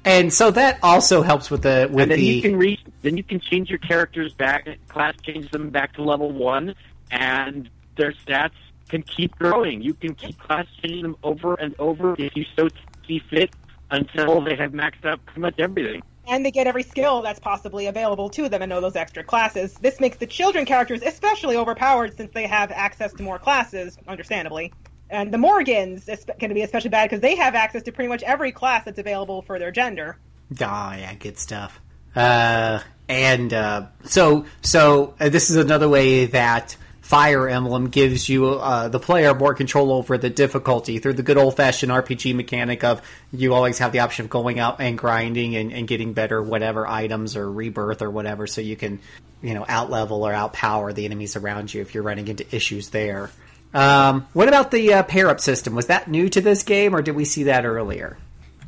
and 0.03 0.33
so 0.33 0.49
that 0.51 0.79
also 0.83 1.21
helps 1.21 1.51
with 1.51 1.61
the 1.61 1.87
with 1.91 2.03
And 2.03 2.11
then 2.11 2.19
the 2.19 2.25
you 2.25 2.41
can 2.41 2.57
re- 2.57 2.79
then 3.03 3.17
you 3.17 3.23
can 3.23 3.39
change 3.39 3.69
your 3.69 3.77
characters 3.79 4.33
back, 4.33 4.67
class 4.89 5.13
change 5.21 5.49
them 5.51 5.69
back 5.69 5.93
to 5.93 6.03
level 6.03 6.31
one, 6.31 6.73
and 7.11 7.69
their 7.97 8.13
stats 8.13 8.51
can 8.89 9.03
keep 9.03 9.37
growing. 9.37 9.81
You 9.81 9.93
can 9.93 10.15
keep 10.15 10.37
class 10.39 10.65
changing 10.81 11.03
them 11.03 11.17
over 11.23 11.55
and 11.55 11.75
over 11.79 12.15
if 12.17 12.35
you 12.35 12.45
so 12.55 12.67
see 13.07 13.19
fit 13.29 13.51
until 13.89 14.41
they 14.41 14.55
have 14.55 14.71
maxed 14.71 15.05
out 15.05 15.23
pretty 15.25 15.41
much 15.41 15.55
everything. 15.59 16.01
And 16.27 16.45
they 16.45 16.51
get 16.51 16.67
every 16.67 16.83
skill 16.83 17.21
that's 17.21 17.39
possibly 17.39 17.87
available 17.87 18.29
to 18.29 18.47
them 18.47 18.61
and 18.61 18.69
know 18.69 18.79
those 18.79 18.95
extra 18.95 19.23
classes. 19.23 19.73
This 19.75 19.99
makes 19.99 20.17
the 20.17 20.27
children 20.27 20.65
characters 20.65 21.01
especially 21.01 21.57
overpowered 21.57 22.15
since 22.15 22.31
they 22.33 22.47
have 22.47 22.71
access 22.71 23.11
to 23.13 23.23
more 23.23 23.39
classes, 23.39 23.97
understandably. 24.07 24.71
And 25.09 25.33
the 25.33 25.37
Morgans 25.37 26.07
is 26.07 26.23
going 26.23 26.49
to 26.49 26.55
be 26.55 26.61
especially 26.61 26.89
bad 26.89 27.09
because 27.09 27.21
they 27.21 27.35
have 27.35 27.53
access 27.53 27.83
to 27.83 27.91
pretty 27.91 28.07
much 28.07 28.23
every 28.23 28.51
class 28.51 28.85
that's 28.85 28.99
available 28.99 29.41
for 29.41 29.59
their 29.59 29.71
gender. 29.71 30.17
Oh 30.53 30.55
yeah, 30.93 31.13
good 31.15 31.37
stuff. 31.37 31.81
Uh, 32.15 32.79
and 33.09 33.53
uh, 33.53 33.87
so 34.05 34.45
so 34.61 35.15
uh, 35.19 35.27
this 35.27 35.49
is 35.49 35.57
another 35.57 35.89
way 35.89 36.25
that 36.27 36.77
Fire 37.11 37.49
Emblem 37.49 37.89
gives 37.89 38.29
you 38.29 38.51
uh, 38.51 38.87
the 38.87 38.97
player 38.97 39.35
more 39.35 39.53
control 39.53 39.91
over 39.91 40.17
the 40.17 40.29
difficulty 40.29 40.97
through 40.99 41.11
the 41.11 41.23
good 41.23 41.35
old 41.35 41.57
fashioned 41.57 41.91
RPG 41.91 42.33
mechanic 42.33 42.85
of 42.85 43.01
you 43.33 43.53
always 43.53 43.79
have 43.79 43.91
the 43.91 43.99
option 43.99 44.23
of 44.23 44.29
going 44.29 44.59
out 44.59 44.79
and 44.79 44.97
grinding 44.97 45.57
and, 45.57 45.73
and 45.73 45.89
getting 45.89 46.13
better 46.13 46.41
whatever 46.41 46.87
items 46.87 47.35
or 47.35 47.51
rebirth 47.51 48.01
or 48.01 48.09
whatever, 48.09 48.47
so 48.47 48.61
you 48.61 48.77
can 48.77 49.01
you 49.41 49.53
know 49.53 49.65
out 49.67 49.89
level 49.89 50.25
or 50.25 50.31
outpower 50.31 50.95
the 50.95 51.03
enemies 51.03 51.35
around 51.35 51.73
you 51.73 51.81
if 51.81 51.93
you're 51.93 52.01
running 52.01 52.29
into 52.29 52.45
issues 52.55 52.91
there. 52.91 53.29
Um, 53.73 54.25
what 54.31 54.47
about 54.47 54.71
the 54.71 54.93
uh, 54.93 55.03
pair 55.03 55.27
up 55.27 55.41
system? 55.41 55.75
Was 55.75 55.87
that 55.87 56.09
new 56.09 56.29
to 56.29 56.39
this 56.39 56.63
game, 56.63 56.95
or 56.95 57.01
did 57.01 57.17
we 57.17 57.25
see 57.25 57.43
that 57.43 57.65
earlier? 57.65 58.17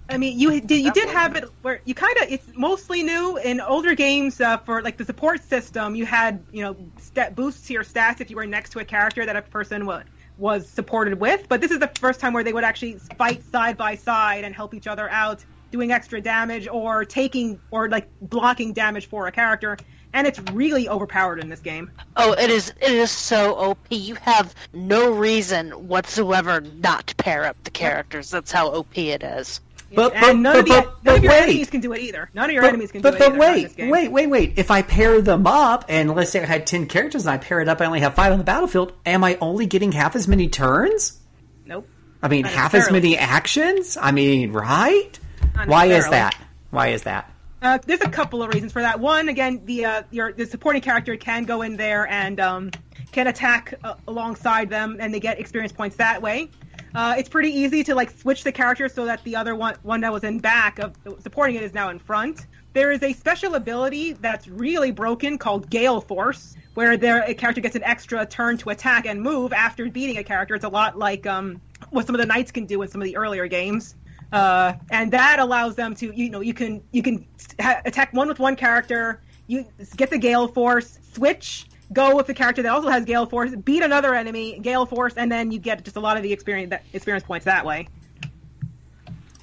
I 0.09 0.17
mean, 0.17 0.37
you 0.37 0.59
did 0.59 0.83
you 0.83 0.91
did 0.91 1.09
have 1.09 1.35
it 1.35 1.45
where 1.61 1.81
you 1.85 1.93
kind 1.93 2.15
of 2.17 2.31
it's 2.31 2.45
mostly 2.55 3.03
new 3.03 3.37
in 3.37 3.61
older 3.61 3.95
games 3.95 4.41
uh, 4.41 4.57
for 4.57 4.81
like 4.81 4.97
the 4.97 5.05
support 5.05 5.43
system. 5.43 5.95
You 5.95 6.05
had 6.05 6.43
you 6.51 6.61
know 6.61 6.75
stat 6.99 7.35
boosts 7.35 7.67
to 7.67 7.73
your 7.73 7.83
stats 7.83 8.19
if 8.19 8.29
you 8.29 8.35
were 8.35 8.45
next 8.45 8.71
to 8.71 8.79
a 8.79 8.85
character 8.85 9.25
that 9.25 9.35
a 9.35 9.41
person 9.41 9.85
was 9.85 10.03
was 10.37 10.67
supported 10.67 11.19
with. 11.19 11.47
But 11.47 11.61
this 11.61 11.71
is 11.71 11.79
the 11.79 11.91
first 11.99 12.19
time 12.19 12.33
where 12.33 12.43
they 12.43 12.53
would 12.53 12.63
actually 12.63 12.97
fight 13.17 13.43
side 13.43 13.77
by 13.77 13.95
side 13.95 14.43
and 14.43 14.53
help 14.53 14.73
each 14.73 14.87
other 14.87 15.09
out, 15.09 15.43
doing 15.71 15.91
extra 15.91 16.19
damage 16.19 16.67
or 16.67 17.05
taking 17.05 17.59
or 17.71 17.89
like 17.89 18.09
blocking 18.21 18.73
damage 18.73 19.07
for 19.07 19.27
a 19.27 19.31
character. 19.31 19.77
And 20.15 20.27
it's 20.27 20.39
really 20.51 20.87
overpowered 20.87 21.39
in 21.39 21.49
this 21.49 21.59
game. 21.59 21.89
Oh, 22.17 22.33
it 22.33 22.51
is 22.51 22.69
it 22.81 22.91
is 22.91 23.09
so 23.09 23.55
OP. 23.55 23.87
You 23.89 24.15
have 24.15 24.53
no 24.73 25.11
reason 25.11 25.87
whatsoever 25.87 26.61
not 26.61 27.07
to 27.07 27.15
pair 27.15 27.45
up 27.45 27.63
the 27.63 27.71
characters. 27.71 28.29
That's 28.29 28.51
how 28.51 28.67
OP 28.67 28.95
it 28.97 29.23
is. 29.23 29.59
But- 29.95 30.13
and 30.13 30.21
but- 30.21 30.33
none, 30.37 30.53
but- 30.53 30.59
of, 30.59 30.65
the, 30.65 30.71
but- 30.71 31.03
none 31.05 31.15
of 31.15 31.23
your 31.23 31.31
wait. 31.31 31.43
enemies 31.43 31.69
can 31.69 31.81
do 31.81 31.93
it 31.93 32.01
either. 32.01 32.29
None 32.33 32.49
of 32.49 32.53
your 32.53 32.63
but, 32.63 32.69
enemies 32.69 32.91
can 32.91 33.01
do 33.01 33.07
it 33.09 33.19
but 33.19 33.37
wait, 33.37 33.75
wait, 33.77 34.11
wait, 34.11 34.27
wait. 34.27 34.53
If 34.57 34.71
I 34.71 34.81
pair 34.81 35.21
them 35.21 35.45
up, 35.47 35.85
and 35.89 36.15
let's 36.15 36.31
say 36.31 36.41
I 36.41 36.45
had 36.45 36.65
ten 36.67 36.87
characters 36.87 37.25
and 37.25 37.31
I 37.31 37.37
pair 37.37 37.59
it 37.59 37.67
up, 37.69 37.81
I 37.81 37.85
only 37.85 37.99
have 38.01 38.13
five 38.15 38.31
on 38.31 38.37
the 38.37 38.43
battlefield. 38.43 38.93
Am 39.05 39.23
I 39.23 39.37
only 39.41 39.65
getting 39.65 39.91
half 39.91 40.15
as 40.15 40.27
many 40.27 40.49
turns? 40.49 41.19
Nope. 41.65 41.87
I 42.21 42.27
mean, 42.29 42.43
Not 42.43 42.53
half 42.53 42.73
as 42.73 42.89
many 42.89 43.17
actions. 43.17 43.97
I 43.99 44.11
mean, 44.11 44.51
right? 44.53 45.19
Why 45.65 45.85
is 45.87 46.09
that? 46.09 46.35
Why 46.69 46.87
is 46.87 47.03
that? 47.03 47.29
Uh, 47.61 47.77
there's 47.85 48.01
a 48.01 48.09
couple 48.09 48.43
of 48.43 48.53
reasons 48.53 48.73
for 48.73 48.81
that. 48.81 48.99
One, 48.99 49.29
again, 49.29 49.61
the 49.65 49.85
uh, 49.85 50.03
your 50.11 50.33
the 50.33 50.45
supporting 50.45 50.81
character 50.81 51.15
can 51.15 51.45
go 51.45 51.61
in 51.61 51.77
there 51.77 52.05
and 52.07 52.39
um, 52.39 52.71
can 53.13 53.27
attack 53.27 53.73
uh, 53.83 53.93
alongside 54.07 54.69
them, 54.69 54.97
and 54.99 55.13
they 55.13 55.21
get 55.21 55.39
experience 55.39 55.71
points 55.71 55.95
that 55.95 56.21
way. 56.21 56.49
Uh, 56.95 57.15
it's 57.17 57.29
pretty 57.29 57.49
easy 57.49 57.83
to 57.83 57.95
like 57.95 58.11
switch 58.11 58.43
the 58.43 58.51
character 58.51 58.87
so 58.87 59.05
that 59.05 59.23
the 59.23 59.35
other 59.35 59.55
one 59.55 59.75
one 59.83 60.01
that 60.01 60.13
was 60.13 60.23
in 60.23 60.39
back 60.39 60.79
of 60.79 60.95
supporting 61.19 61.55
it 61.55 61.63
is 61.63 61.73
now 61.73 61.89
in 61.89 61.99
front. 61.99 62.45
There 62.73 62.91
is 62.91 63.03
a 63.03 63.13
special 63.13 63.55
ability 63.55 64.13
that's 64.13 64.47
really 64.47 64.91
broken 64.91 65.37
called 65.37 65.69
Gale 65.69 66.01
Force, 66.01 66.55
where 66.73 66.97
there 66.97 67.23
a 67.23 67.33
character 67.33 67.61
gets 67.61 67.75
an 67.75 67.83
extra 67.83 68.25
turn 68.25 68.57
to 68.59 68.69
attack 68.69 69.05
and 69.05 69.21
move 69.21 69.53
after 69.53 69.89
beating 69.89 70.17
a 70.17 70.23
character. 70.23 70.55
It's 70.55 70.65
a 70.65 70.69
lot 70.69 70.97
like 70.97 71.25
um, 71.25 71.61
what 71.89 72.05
some 72.05 72.15
of 72.15 72.21
the 72.21 72.27
knights 72.27 72.51
can 72.51 72.65
do 72.65 72.81
in 72.81 72.87
some 72.89 73.01
of 73.01 73.05
the 73.05 73.17
earlier 73.17 73.47
games 73.47 73.95
uh, 74.33 74.73
and 74.89 75.11
that 75.11 75.39
allows 75.39 75.75
them 75.75 75.93
to 75.93 76.11
you 76.13 76.29
know 76.29 76.41
you 76.41 76.53
can 76.53 76.81
you 76.91 77.03
can 77.03 77.25
ha- 77.61 77.81
attack 77.85 78.11
one 78.13 78.27
with 78.27 78.39
one 78.39 78.55
character 78.55 79.21
you 79.47 79.65
get 79.95 80.09
the 80.09 80.17
gale 80.17 80.47
force 80.47 80.99
switch 81.13 81.67
go 81.93 82.15
with 82.15 82.27
the 82.27 82.33
character 82.33 82.61
that 82.61 82.71
also 82.71 82.89
has 82.89 83.05
gale 83.05 83.25
force 83.25 83.55
beat 83.55 83.83
another 83.83 84.13
enemy 84.15 84.59
gale 84.59 84.85
force 84.85 85.13
and 85.15 85.31
then 85.31 85.51
you 85.51 85.59
get 85.59 85.83
just 85.83 85.95
a 85.95 85.99
lot 85.99 86.17
of 86.17 86.23
the 86.23 86.33
experience 86.33 86.69
that 86.71 86.83
experience 86.93 87.25
points 87.25 87.45
that 87.45 87.65
way 87.65 87.87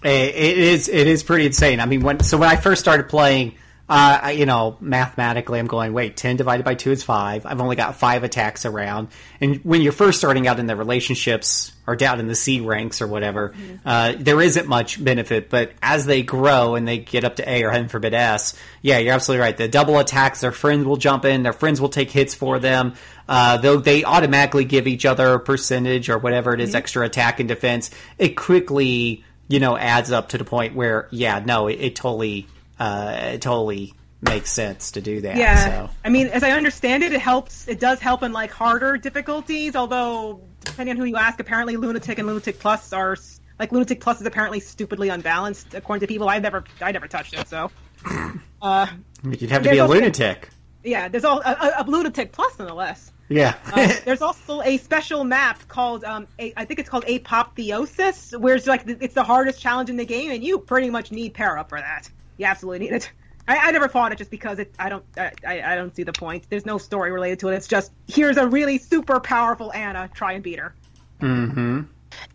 It 0.02 0.34
it 0.34 0.58
is 0.58 0.88
it 0.88 1.06
is 1.06 1.22
pretty 1.22 1.46
insane. 1.46 1.78
I 1.78 1.86
mean, 1.86 2.00
when 2.02 2.20
so 2.20 2.38
when 2.38 2.48
I 2.48 2.56
first 2.56 2.80
started 2.80 3.08
playing, 3.08 3.54
uh, 3.90 4.18
I- 4.22 4.30
you 4.30 4.46
know, 4.46 4.76
mathematically, 4.80 5.58
I'm 5.58 5.66
going, 5.66 5.92
wait, 5.92 6.16
ten 6.16 6.36
divided 6.36 6.64
by 6.64 6.74
two 6.76 6.92
is 6.92 7.02
five. 7.02 7.44
I've 7.44 7.60
only 7.60 7.76
got 7.76 7.96
five 7.96 8.22
attacks 8.24 8.64
around, 8.64 9.08
and 9.40 9.56
when 9.64 9.82
you're 9.82 9.92
first 9.92 10.18
starting 10.18 10.46
out 10.46 10.58
in 10.60 10.66
the 10.66 10.76
relationships 10.76 11.72
or 11.86 11.96
down 11.96 12.20
in 12.20 12.28
the 12.28 12.34
C 12.36 12.60
ranks 12.60 13.02
or 13.02 13.08
whatever, 13.08 13.52
uh, 13.84 14.14
there 14.16 14.40
isn't 14.40 14.68
much 14.68 15.02
benefit. 15.02 15.50
But 15.50 15.72
as 15.82 16.06
they 16.06 16.22
grow 16.22 16.76
and 16.76 16.86
they 16.86 16.98
get 16.98 17.24
up 17.24 17.36
to 17.36 17.50
A 17.50 17.64
or 17.64 17.70
heaven 17.70 17.88
forbid 17.88 18.14
S, 18.14 18.54
yeah, 18.80 18.98
you're 18.98 19.12
absolutely 19.12 19.42
right. 19.42 19.56
The 19.56 19.66
double 19.68 19.98
attacks, 19.98 20.40
their 20.40 20.52
friends 20.52 20.84
will 20.86 20.96
jump 20.96 21.24
in, 21.24 21.42
their 21.42 21.52
friends 21.52 21.80
will 21.80 21.88
take 21.88 22.10
hits 22.10 22.32
for 22.34 22.60
them. 22.60 22.94
Uh, 23.28 23.56
though 23.58 23.76
they 23.76 24.04
automatically 24.04 24.64
give 24.64 24.86
each 24.86 25.04
other 25.04 25.34
a 25.34 25.40
percentage 25.40 26.08
or 26.08 26.18
whatever 26.18 26.54
it 26.54 26.60
is, 26.60 26.74
extra 26.74 27.04
attack 27.04 27.40
and 27.40 27.48
defense. 27.48 27.90
It 28.18 28.36
quickly 28.36 29.24
you 29.48 29.58
know, 29.58 29.76
adds 29.76 30.12
up 30.12 30.28
to 30.28 30.38
the 30.38 30.44
point 30.44 30.76
where, 30.76 31.08
yeah, 31.10 31.42
no, 31.44 31.66
it, 31.66 31.80
it 31.80 31.96
totally, 31.96 32.46
uh, 32.80 33.18
it 33.34 33.42
totally 33.42 33.94
makes 34.22 34.50
sense 34.50 34.90
to 34.92 35.00
do 35.00 35.20
that. 35.20 35.36
Yeah, 35.36 35.86
So. 35.86 35.90
I 36.04 36.08
mean, 36.08 36.26
as 36.28 36.42
I 36.42 36.50
understand 36.50 37.02
it, 37.04 37.12
it 37.12 37.20
helps. 37.20 37.68
It 37.68 37.78
does 37.78 38.00
help 38.00 38.22
in 38.22 38.32
like 38.32 38.50
harder 38.50 38.96
difficulties. 38.96 39.76
Although, 39.76 40.40
depending 40.64 40.92
on 40.92 40.96
who 40.96 41.04
you 41.04 41.16
ask, 41.16 41.38
apparently 41.40 41.76
Lunatic 41.76 42.18
and 42.18 42.26
Lunatic 42.26 42.58
Plus 42.58 42.92
are 42.92 43.16
like 43.58 43.70
Lunatic 43.72 44.00
Plus 44.00 44.20
is 44.20 44.26
apparently 44.26 44.60
stupidly 44.60 45.08
unbalanced 45.10 45.74
according 45.74 46.00
to 46.00 46.06
people. 46.06 46.28
I've 46.28 46.42
never, 46.42 46.64
I 46.80 46.92
never 46.92 47.06
touched 47.06 47.34
it. 47.34 47.46
So, 47.48 47.70
uh, 48.62 48.86
You'd 49.22 49.50
have 49.50 49.62
to 49.62 49.70
be 49.70 49.78
a 49.78 49.82
also- 49.82 49.94
lunatic. 49.94 50.48
yeah, 50.82 51.08
there's 51.08 51.24
all 51.24 51.40
a, 51.40 51.72
a, 51.78 51.84
Lunatic 51.86 52.32
Plus 52.32 52.58
nonetheless. 52.58 53.12
Yeah. 53.28 53.54
Uh, 53.72 53.92
there's 54.04 54.22
also 54.22 54.60
a 54.62 54.76
special 54.78 55.22
map 55.24 55.68
called 55.68 56.04
um, 56.04 56.26
a, 56.38 56.52
I 56.56 56.64
think 56.64 56.80
it's 56.80 56.88
called 56.88 57.04
Apotheosis, 57.04 58.32
where 58.36 58.54
it's 58.56 58.66
like 58.66 58.84
the, 58.86 58.96
it's 59.00 59.14
the 59.14 59.22
hardest 59.22 59.60
challenge 59.60 59.88
in 59.90 59.96
the 59.96 60.04
game, 60.06 60.30
and 60.32 60.42
you 60.42 60.58
pretty 60.58 60.90
much 60.90 61.12
need 61.12 61.34
pair 61.34 61.56
up 61.58 61.68
for 61.68 61.78
that. 61.78 62.10
You 62.40 62.46
absolutely 62.46 62.78
need 62.86 62.92
it. 62.94 63.12
I, 63.46 63.68
I 63.68 63.70
never 63.70 63.86
fought 63.86 64.12
it 64.12 64.18
just 64.18 64.30
because 64.30 64.58
it, 64.58 64.72
I 64.78 64.88
don't 64.88 65.04
I, 65.18 65.32
I 65.46 65.72
I 65.72 65.74
don't 65.74 65.94
see 65.94 66.04
the 66.04 66.12
point. 66.12 66.46
There's 66.48 66.64
no 66.64 66.78
story 66.78 67.12
related 67.12 67.40
to 67.40 67.48
it. 67.48 67.56
It's 67.56 67.68
just 67.68 67.92
here's 68.08 68.38
a 68.38 68.48
really 68.48 68.78
super 68.78 69.20
powerful 69.20 69.70
Anna. 69.74 70.08
Try 70.14 70.32
and 70.32 70.42
beat 70.42 70.58
her. 70.58 70.74
mm-hmm. 71.20 71.82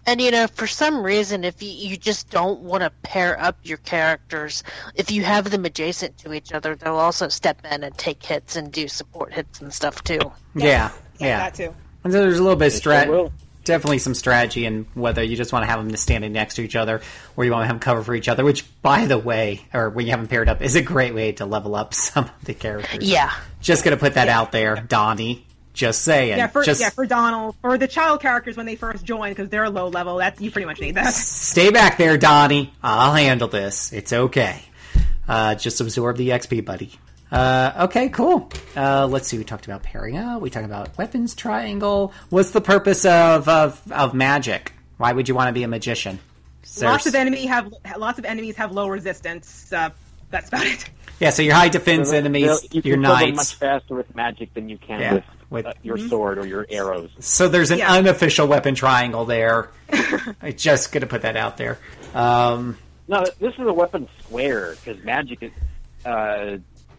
And 0.06 0.22
you 0.22 0.30
know, 0.30 0.46
for 0.46 0.68
some 0.68 1.04
reason, 1.04 1.44
if 1.44 1.62
you, 1.64 1.70
you 1.70 1.98
just 1.98 2.30
don't 2.30 2.60
want 2.62 2.84
to 2.84 2.92
pair 3.02 3.40
up 3.42 3.58
your 3.64 3.80
characters, 3.80 4.64
if 4.94 5.10
you 5.10 5.24
have 5.24 5.50
them 5.50 5.66
adjacent 5.66 6.20
to 6.20 6.34
each 6.34 6.54
other, 6.54 6.76
they'll 6.76 6.96
also 6.96 7.30
step 7.30 7.66
in 7.70 7.84
and 7.84 7.98
take 7.98 8.24
hits 8.24 8.56
and 8.56 8.72
do 8.72 8.88
support 8.88 9.34
hits 9.34 9.62
and 9.62 9.74
stuff 9.74 10.04
too. 10.04 10.20
Yeah. 10.54 10.92
Yeah. 11.20 11.38
that 11.38 11.56
too. 11.56 11.74
And 12.04 12.14
so 12.14 12.20
there's 12.22 12.38
a 12.38 12.44
little 12.44 12.56
bit 12.58 12.76
of 12.76 12.84
They 12.84 12.90
strat. 12.90 13.32
Will. 13.66 13.76
definitely 13.76 14.00
some 14.00 14.14
strategy 14.14 14.66
in 14.66 14.86
whether 14.94 15.24
you 15.24 15.36
just 15.36 15.54
want 15.54 15.64
to 15.64 15.70
have 15.70 15.86
them 15.86 15.96
standing 15.98 16.32
next 16.34 16.56
to 16.56 16.64
each 16.64 16.76
other 16.76 17.02
or 17.36 17.46
you 17.46 17.52
want 17.52 17.64
to 17.64 17.68
have 17.68 17.76
them 17.76 17.80
cover 17.80 18.04
for 18.04 18.16
each 18.16 18.28
other. 18.30 18.44
Which, 18.44 18.66
by 18.82 19.06
the 19.06 19.18
way, 19.18 19.66
or 19.74 19.90
when 19.90 20.06
you 20.06 20.12
have 20.12 20.20
them 20.20 20.28
paired 20.28 20.50
up, 20.50 20.62
is 20.62 20.76
a 20.76 20.82
great 20.82 21.14
way 21.14 21.34
to 21.34 21.46
level 21.46 21.76
up 21.76 21.94
some 21.94 22.26
of 22.26 22.46
the 22.46 22.54
characters. 22.54 23.04
Yeah. 23.04 23.32
Just 23.62 23.84
gonna 23.84 23.98
put 23.98 24.14
that 24.16 24.30
out 24.30 24.52
there, 24.52 24.76
Donnie. 24.76 25.46
Just 25.74 26.04
saying. 26.04 26.38
Yeah, 26.38 26.48
for 26.48 26.64
just 26.64 26.80
yeah 26.80 26.90
for 26.90 27.06
Donnel 27.06 27.54
for 27.62 27.78
the 27.78 27.88
child 27.88 28.22
characters 28.22 28.56
when 28.56 28.66
they 28.66 28.78
first 28.78 29.04
join 29.04 29.32
because 29.32 29.50
they're 29.50 29.70
low 29.70 29.90
level. 29.90 30.18
That 30.18 30.40
you 30.40 30.50
pretty 30.50 30.66
much 30.66 30.80
need 30.80 30.96
that. 30.96 31.14
stay 31.14 31.70
back 31.70 31.98
there, 31.98 32.18
Donnie. 32.18 32.74
I'll 32.82 33.14
handle 33.14 33.50
this. 33.50 33.92
It's 33.92 34.14
okay. 34.14 34.62
Uh, 35.28 35.56
just 35.56 35.82
absorb 35.82 36.16
the 36.16 36.30
XP, 36.30 36.64
buddy. 36.64 36.92
Uh, 37.32 37.86
okay, 37.86 38.10
cool. 38.10 38.50
Uh, 38.78 39.08
let's 39.08 39.28
see. 39.28 39.38
We 39.38 39.44
talked 39.44 39.66
about 39.66 39.84
pairing 39.84 40.18
up. 40.18 40.42
We 40.42 40.50
talked 40.50 40.66
about 40.66 40.98
weapons 40.98 41.36
triangle. 41.36 42.14
What's 42.30 42.52
the 42.52 42.62
purpose 42.62 43.06
of 43.06 43.50
of, 43.50 43.92
of 43.92 44.14
magic? 44.14 44.74
Why 44.98 45.12
would 45.12 45.28
you 45.28 45.36
want 45.36 45.48
to 45.50 45.54
be 45.54 45.64
a 45.64 45.68
magician? 45.68 46.20
Is 46.64 46.76
there 46.76 46.90
Lots 46.90 47.06
of 47.08 47.16
enemy 47.16 47.46
have 47.48 47.74
lots 47.98 48.20
of 48.20 48.26
enemies 48.26 48.56
have 48.58 48.72
low 48.72 48.88
resistance. 48.88 49.72
Uh, 49.74 49.90
that's 50.30 50.48
about 50.50 50.66
it. 50.66 50.90
Yeah, 51.18 51.30
so 51.30 51.44
your 51.44 51.54
high 51.56 51.70
defense 51.70 52.10
They'll- 52.10 52.18
enemies, 52.20 52.68
you 52.74 52.82
your 52.84 52.98
can 52.98 53.04
kill 53.06 53.16
them 53.18 53.36
much 53.36 53.56
faster 53.56 53.96
with 53.96 54.14
magic 54.18 54.54
than 54.54 54.68
you 54.68 54.78
can 54.78 55.00
Yeah, 55.00 55.14
with, 55.14 55.24
with- 55.50 55.66
uh, 55.68 55.74
your 55.82 55.98
sword 55.98 56.38
or 56.38 56.46
your 56.46 56.66
arrows. 56.70 57.10
So 57.20 57.48
there's 57.48 57.72
an 57.72 57.78
Yeah. 57.78 57.94
unofficial 57.94 58.46
weapon 58.48 58.76
triangle 58.76 59.24
there. 59.24 59.70
I'm 60.42 60.54
just 60.58 60.92
gonna 60.92 61.06
put 61.08 61.22
that 61.22 61.38
out 61.38 61.56
there. 61.56 61.80
Um, 62.14 62.78
No, 63.08 63.24
this 63.40 63.54
is 63.54 63.60
a 63.66 63.72
weapon 63.72 64.10
square 64.24 64.76
because 64.84 65.02
magic 65.06 65.42
is. 65.42 65.52
Uh, 66.06 66.58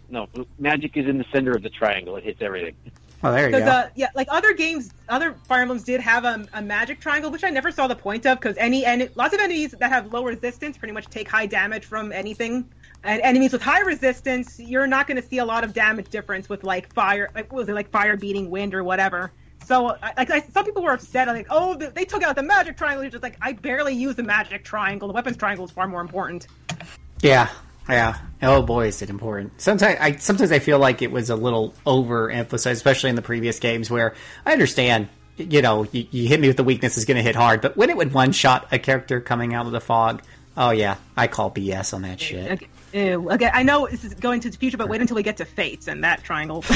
no, 0.09 0.29
magic 0.59 0.97
is 0.97 1.07
in 1.07 1.19
the 1.19 1.25
center 1.33 1.53
of 1.53 1.63
the 1.63 1.71
triangle. 1.71 2.17
It 2.17 2.25
hits 2.25 2.41
everything. 2.43 2.75
Oh, 3.23 3.33
there 3.33 3.47
you 3.47 3.57
Because 3.57 3.65
go. 3.65 3.71
uh, 3.71 3.89
yeah, 3.95 4.09
like 4.15 4.29
other 4.31 4.53
games, 4.53 4.91
other 5.09 5.33
Fire 5.49 5.63
Emblems 5.63 5.85
did 5.85 6.01
have 6.01 6.25
a, 6.25 6.47
a 6.53 6.63
magic 6.63 7.01
triangle, 7.01 7.31
which 7.31 7.45
I 7.45 7.51
never 7.51 7.71
saw 7.71 7.87
the 7.87 7.97
point 7.97 8.27
of. 8.27 8.39
Because 8.39 8.57
any 8.59 8.85
and 8.85 9.11
lots 9.15 9.35
of 9.35 9.41
enemies 9.41 9.73
that 9.73 9.89
have 9.91 10.13
low 10.13 10.23
resistance 10.25 10.77
pretty 10.77 10.93
much 10.93 11.07
take 11.07 11.29
high 11.29 11.47
damage 11.47 11.87
from 11.87 12.13
anything, 12.13 12.69
and 13.05 13.23
enemies 13.23 13.53
with 13.53 13.63
high 13.63 13.81
resistance, 13.81 14.61
you're 14.61 14.87
not 14.87 15.07
going 15.07 15.21
to 15.21 15.27
see 15.27 15.39
a 15.39 15.45
lot 15.45 15.65
of 15.65 15.73
damage 15.73 16.09
difference 16.09 16.49
with 16.49 16.63
like 16.63 16.93
fire, 16.93 17.31
like 17.35 17.51
what 17.53 17.61
was 17.61 17.69
it 17.69 17.75
like 17.75 17.91
fire 17.91 18.17
beating 18.17 18.51
wind 18.51 18.75
or 18.75 18.85
whatever. 18.85 19.33
So, 19.65 19.85
like, 20.17 20.31
I, 20.31 20.41
some 20.43 20.65
people 20.65 20.83
were 20.83 20.93
upset, 20.93 21.27
like, 21.27 21.49
oh, 21.51 21.77
th- 21.77 21.93
they 21.93 22.05
took 22.05 22.23
out 22.23 22.37
the 22.37 22.43
magic 22.43 22.77
triangle. 22.77 23.03
You're 23.03 23.11
just 23.11 23.25
like, 23.25 23.37
I 23.41 23.53
barely 23.53 23.95
use 23.95 24.15
the 24.15 24.23
magic 24.23 24.63
triangle. 24.63 25.09
The 25.09 25.15
weapons 25.15 25.37
triangle 25.37 25.65
is 25.65 25.73
far 25.73 25.89
more 25.89 26.01
important. 26.01 26.47
Yeah, 27.21 27.49
yeah. 27.89 28.19
Oh 28.43 28.63
boy, 28.63 28.89
is 28.89 29.03
it 29.03 29.11
important. 29.11 29.61
Sometimes 29.61 29.99
I 30.01 30.17
sometimes 30.17 30.53
I 30.53 30.59
feel 30.59 30.79
like 30.79 31.03
it 31.03 31.11
was 31.11 31.31
a 31.31 31.37
little 31.37 31.75
overemphasized, 31.87 32.73
especially 32.73 33.11
in 33.11 33.17
the 33.17 33.23
previous 33.23 33.59
games 33.59 33.91
where 33.91 34.15
I 34.45 34.53
understand. 34.53 35.09
You 35.39 35.61
know, 35.61 35.87
you, 35.93 36.07
you 36.11 36.29
hit 36.29 36.41
me 36.41 36.49
with 36.49 36.57
the 36.57 36.65
weakness 36.65 36.97
is 36.97 37.05
going 37.05 37.19
to 37.19 37.23
hit 37.23 37.37
hard, 37.37 37.61
but 37.61 37.77
when 37.77 37.91
it 37.91 37.97
would 37.99 38.15
one 38.15 38.33
shot 38.33 38.69
a 38.73 38.79
character 38.79 39.21
coming 39.21 39.53
out 39.53 39.67
of 39.67 39.73
the 39.73 39.83
fog, 39.83 40.23
oh 40.57 40.71
yeah, 40.71 40.97
I 41.15 41.27
call 41.27 41.51
BS 41.51 41.93
on 41.93 42.03
that 42.03 42.19
shit. 42.19 42.53
Okay, 42.53 42.69
ew. 42.95 43.31
okay, 43.33 43.51
I 43.53 43.63
know 43.63 43.87
this 43.87 44.03
is 44.03 44.15
going 44.15 44.41
to 44.41 44.51
the 44.51 44.57
future, 44.57 44.79
but 44.79 44.89
wait 44.89 45.03
until 45.03 45.15
we 45.17 45.23
get 45.23 45.37
to 45.37 45.45
Fates 45.45 45.89
and 45.89 46.05
that 46.05 46.25
triangle. 46.25 46.65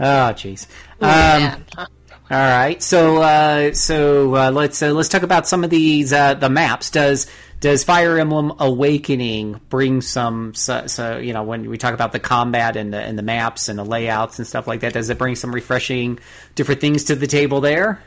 Oh 0.00 0.32
jeez. 0.32 0.66
Um. 1.00 1.64
Huh. 1.74 1.86
All 2.30 2.36
right, 2.36 2.82
so 2.82 3.22
uh, 3.22 3.72
so 3.72 4.34
uh, 4.34 4.50
let's 4.50 4.82
uh, 4.82 4.92
let's 4.92 5.08
talk 5.08 5.22
about 5.22 5.48
some 5.48 5.64
of 5.64 5.70
these 5.70 6.12
uh, 6.12 6.34
the 6.34 6.50
maps. 6.50 6.90
Does 6.90 7.26
does 7.60 7.84
Fire 7.84 8.18
Emblem 8.18 8.52
Awakening 8.58 9.60
bring 9.68 10.00
some 10.00 10.54
so, 10.54 10.86
so 10.86 11.18
you 11.18 11.32
know 11.32 11.42
when 11.42 11.68
we 11.68 11.76
talk 11.78 11.94
about 11.94 12.12
the 12.12 12.20
combat 12.20 12.76
and 12.76 12.92
the 12.92 13.00
and 13.00 13.18
the 13.18 13.22
maps 13.22 13.68
and 13.68 13.78
the 13.78 13.84
layouts 13.84 14.38
and 14.38 14.46
stuff 14.46 14.66
like 14.66 14.80
that? 14.80 14.92
Does 14.92 15.10
it 15.10 15.18
bring 15.18 15.34
some 15.34 15.54
refreshing 15.54 16.18
different 16.54 16.80
things 16.80 17.04
to 17.04 17.16
the 17.16 17.26
table 17.26 17.60
there, 17.60 18.02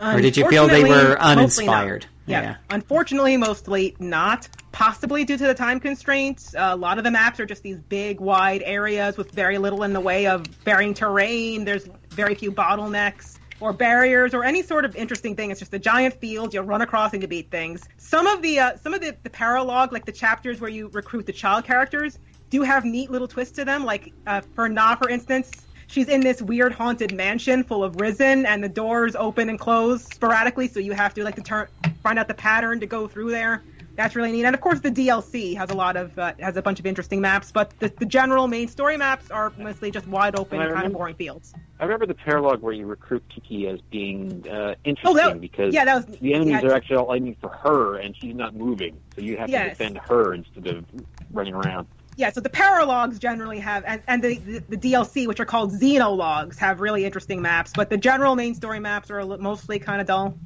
or 0.00 0.20
did 0.20 0.36
you 0.36 0.48
feel 0.48 0.66
they 0.66 0.84
were 0.84 1.16
Unfortunately, 1.20 1.42
mostly 1.42 1.66
not. 1.66 1.74
uninspired? 1.74 2.06
Yeah. 2.26 2.56
unfortunately, 2.70 3.36
mostly 3.36 3.94
not. 4.00 4.48
Possibly 4.72 5.24
due 5.24 5.38
to 5.38 5.46
the 5.46 5.54
time 5.54 5.80
constraints. 5.80 6.54
Uh, 6.54 6.70
a 6.72 6.76
lot 6.76 6.98
of 6.98 7.04
the 7.04 7.10
maps 7.10 7.40
are 7.40 7.46
just 7.46 7.62
these 7.62 7.78
big, 7.78 8.20
wide 8.20 8.62
areas 8.64 9.16
with 9.16 9.30
very 9.30 9.56
little 9.58 9.84
in 9.84 9.92
the 9.92 10.00
way 10.00 10.26
of 10.26 10.46
varying 10.46 10.92
terrain. 10.92 11.64
There's 11.64 11.88
very 12.10 12.34
few 12.34 12.52
bottlenecks 12.52 13.35
or 13.60 13.72
barriers 13.72 14.34
or 14.34 14.44
any 14.44 14.62
sort 14.62 14.84
of 14.84 14.94
interesting 14.96 15.34
thing. 15.34 15.50
It's 15.50 15.60
just 15.60 15.74
a 15.74 15.78
giant 15.78 16.14
field 16.20 16.52
You'll 16.52 16.64
run 16.64 16.82
across 16.82 17.12
and 17.12 17.22
you 17.22 17.28
beat 17.28 17.50
things. 17.50 17.88
Some 17.96 18.26
of 18.26 18.42
the 18.42 18.58
uh, 18.58 18.76
some 18.76 18.94
of 18.94 19.00
the, 19.00 19.16
the 19.22 19.30
paralogue, 19.30 19.92
like 19.92 20.04
the 20.04 20.12
chapters 20.12 20.60
where 20.60 20.70
you 20.70 20.88
recruit 20.88 21.26
the 21.26 21.32
child 21.32 21.64
characters, 21.64 22.18
do 22.50 22.62
have 22.62 22.84
neat 22.84 23.10
little 23.10 23.28
twists 23.28 23.54
to 23.56 23.64
them. 23.64 23.84
Like 23.84 24.12
uh, 24.26 24.40
for 24.54 24.68
Nah, 24.68 24.96
for 24.96 25.08
instance, 25.08 25.50
she's 25.86 26.08
in 26.08 26.20
this 26.20 26.42
weird 26.42 26.72
haunted 26.72 27.14
mansion 27.14 27.64
full 27.64 27.82
of 27.82 28.00
risen, 28.00 28.46
and 28.46 28.62
the 28.62 28.68
doors 28.68 29.16
open 29.16 29.48
and 29.48 29.58
close 29.58 30.04
sporadically, 30.04 30.68
so 30.68 30.80
you 30.80 30.92
have 30.92 31.14
to 31.14 31.24
like 31.24 31.36
to 31.36 31.42
turn 31.42 31.68
find 32.02 32.18
out 32.18 32.28
the 32.28 32.34
pattern 32.34 32.80
to 32.80 32.86
go 32.86 33.08
through 33.08 33.30
there. 33.30 33.62
That's 33.96 34.14
really 34.14 34.30
neat, 34.32 34.44
and 34.44 34.54
of 34.54 34.60
course 34.60 34.80
the 34.80 34.90
DLC 34.90 35.56
has 35.56 35.70
a 35.70 35.74
lot 35.74 35.96
of 35.96 36.18
uh, 36.18 36.34
has 36.38 36.56
a 36.56 36.62
bunch 36.62 36.78
of 36.78 36.86
interesting 36.86 37.20
maps, 37.20 37.50
but 37.50 37.70
the, 37.80 37.90
the 37.98 38.04
general 38.06 38.46
main 38.46 38.68
story 38.68 38.96
maps 38.96 39.30
are 39.30 39.52
mostly 39.58 39.90
just 39.90 40.06
wide 40.06 40.36
open, 40.36 40.60
I 40.60 40.70
kind 40.70 40.86
of 40.86 40.92
boring 40.92 41.14
fields. 41.14 41.54
I 41.80 41.84
remember 41.84 42.06
the 42.06 42.14
paralogue 42.14 42.60
where 42.60 42.74
you 42.74 42.86
recruit 42.86 43.24
Tiki 43.34 43.66
as 43.68 43.80
being 43.90 44.44
uh, 44.48 44.74
interesting 44.84 44.98
Oh, 45.04 45.14
that- 45.14 45.40
because 45.40 45.72
yeah, 45.74 45.84
that 45.86 45.94
was- 46.08 46.18
the 46.18 46.34
enemies 46.34 46.62
yeah. 46.62 46.68
are 46.68 46.74
actually 46.74 46.96
all 46.96 47.14
aiming 47.14 47.36
for 47.40 47.48
her, 47.48 47.96
and 47.96 48.14
she's 48.16 48.34
not 48.34 48.54
moving, 48.54 48.98
so 49.14 49.22
you 49.22 49.36
have 49.38 49.48
Yes. 49.48 49.64
to 49.78 49.84
defend 49.84 49.98
her 50.08 50.34
instead 50.34 50.66
of 50.66 50.84
running 51.32 51.54
around. 51.54 51.86
Yeah, 52.16 52.30
so 52.32 52.40
the 52.40 52.48
paralogues 52.50 53.18
generally 53.18 53.58
have, 53.58 53.84
and, 53.86 54.02
and 54.06 54.22
the, 54.22 54.38
the, 54.38 54.64
the 54.70 54.76
DLC, 54.76 55.26
which 55.26 55.38
are 55.40 55.44
called 55.44 55.72
xenologues, 55.72 56.56
have 56.58 56.80
really 56.80 57.04
interesting 57.04 57.42
maps, 57.42 57.72
but 57.74 57.90
the 57.90 57.98
general 57.98 58.36
main 58.36 58.54
story 58.54 58.80
maps 58.80 59.10
are 59.10 59.24
mostly 59.38 59.78
kind 59.78 60.00
of 60.00 60.06
dull. 60.06 60.38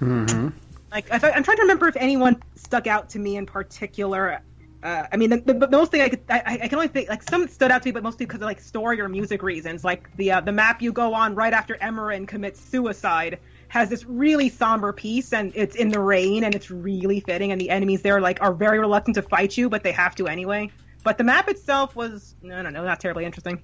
Mm-hmm. 0.00 0.48
Like, 0.90 1.06
if 1.12 1.24
I, 1.24 1.30
I'm 1.30 1.42
trying 1.42 1.58
to 1.58 1.62
remember 1.62 1.88
if 1.88 1.96
anyone 1.96 2.42
stuck 2.54 2.86
out 2.86 3.10
to 3.10 3.18
me 3.18 3.36
in 3.36 3.46
particular. 3.46 4.40
Uh, 4.82 5.06
I 5.12 5.16
mean, 5.18 5.28
the, 5.30 5.36
the, 5.36 5.52
the 5.52 5.68
most 5.76 5.90
thing 5.92 6.00
I 6.00 6.08
could, 6.08 6.22
I, 6.30 6.58
I 6.62 6.68
can 6.68 6.74
only 6.76 6.88
think, 6.88 7.08
like, 7.08 7.22
some 7.22 7.48
stood 7.48 7.70
out 7.70 7.82
to 7.82 7.88
me, 7.88 7.92
but 7.92 8.02
mostly 8.02 8.24
because 8.24 8.40
of, 8.40 8.46
like, 8.46 8.60
story 8.60 9.00
or 9.00 9.08
music 9.08 9.42
reasons. 9.42 9.84
Like, 9.84 10.14
the, 10.16 10.32
uh, 10.32 10.40
the 10.40 10.52
map 10.52 10.80
you 10.80 10.92
go 10.92 11.12
on 11.12 11.34
right 11.34 11.52
after 11.52 11.76
Emmeryn 11.76 12.26
commits 12.26 12.60
suicide 12.60 13.38
has 13.68 13.88
this 13.90 14.04
really 14.06 14.48
somber 14.48 14.92
piece, 14.92 15.32
and 15.32 15.52
it's 15.54 15.76
in 15.76 15.90
the 15.90 16.00
rain, 16.00 16.44
and 16.44 16.54
it's 16.54 16.70
really 16.70 17.20
fitting, 17.20 17.52
and 17.52 17.60
the 17.60 17.70
enemies 17.70 18.02
there, 18.02 18.20
like, 18.20 18.40
are 18.40 18.54
very 18.54 18.78
reluctant 18.78 19.14
to 19.16 19.22
fight 19.22 19.56
you, 19.56 19.68
but 19.68 19.82
they 19.82 19.92
have 19.92 20.14
to 20.14 20.26
anyway. 20.26 20.70
But 21.04 21.18
the 21.18 21.24
map 21.24 21.48
itself 21.48 21.94
was, 21.94 22.34
I 22.44 22.62
don't 22.62 22.72
know, 22.72 22.84
not 22.84 23.00
terribly 23.00 23.26
interesting. 23.26 23.62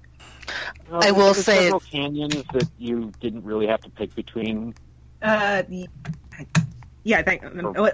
Uh, 0.91 0.99
I 1.01 1.11
will 1.11 1.33
there's 1.33 1.45
say- 1.45 1.63
several 1.63 1.79
canyons 1.79 2.43
that 2.53 2.69
you 2.77 3.11
didn't 3.19 3.43
really 3.43 3.67
have 3.67 3.81
to 3.81 3.89
pick 3.89 4.15
between. 4.15 4.75
Uh, 5.21 5.63
the, 5.67 5.89
yeah, 7.07 7.21
thank, 7.21 7.43
Oh. 7.43 7.89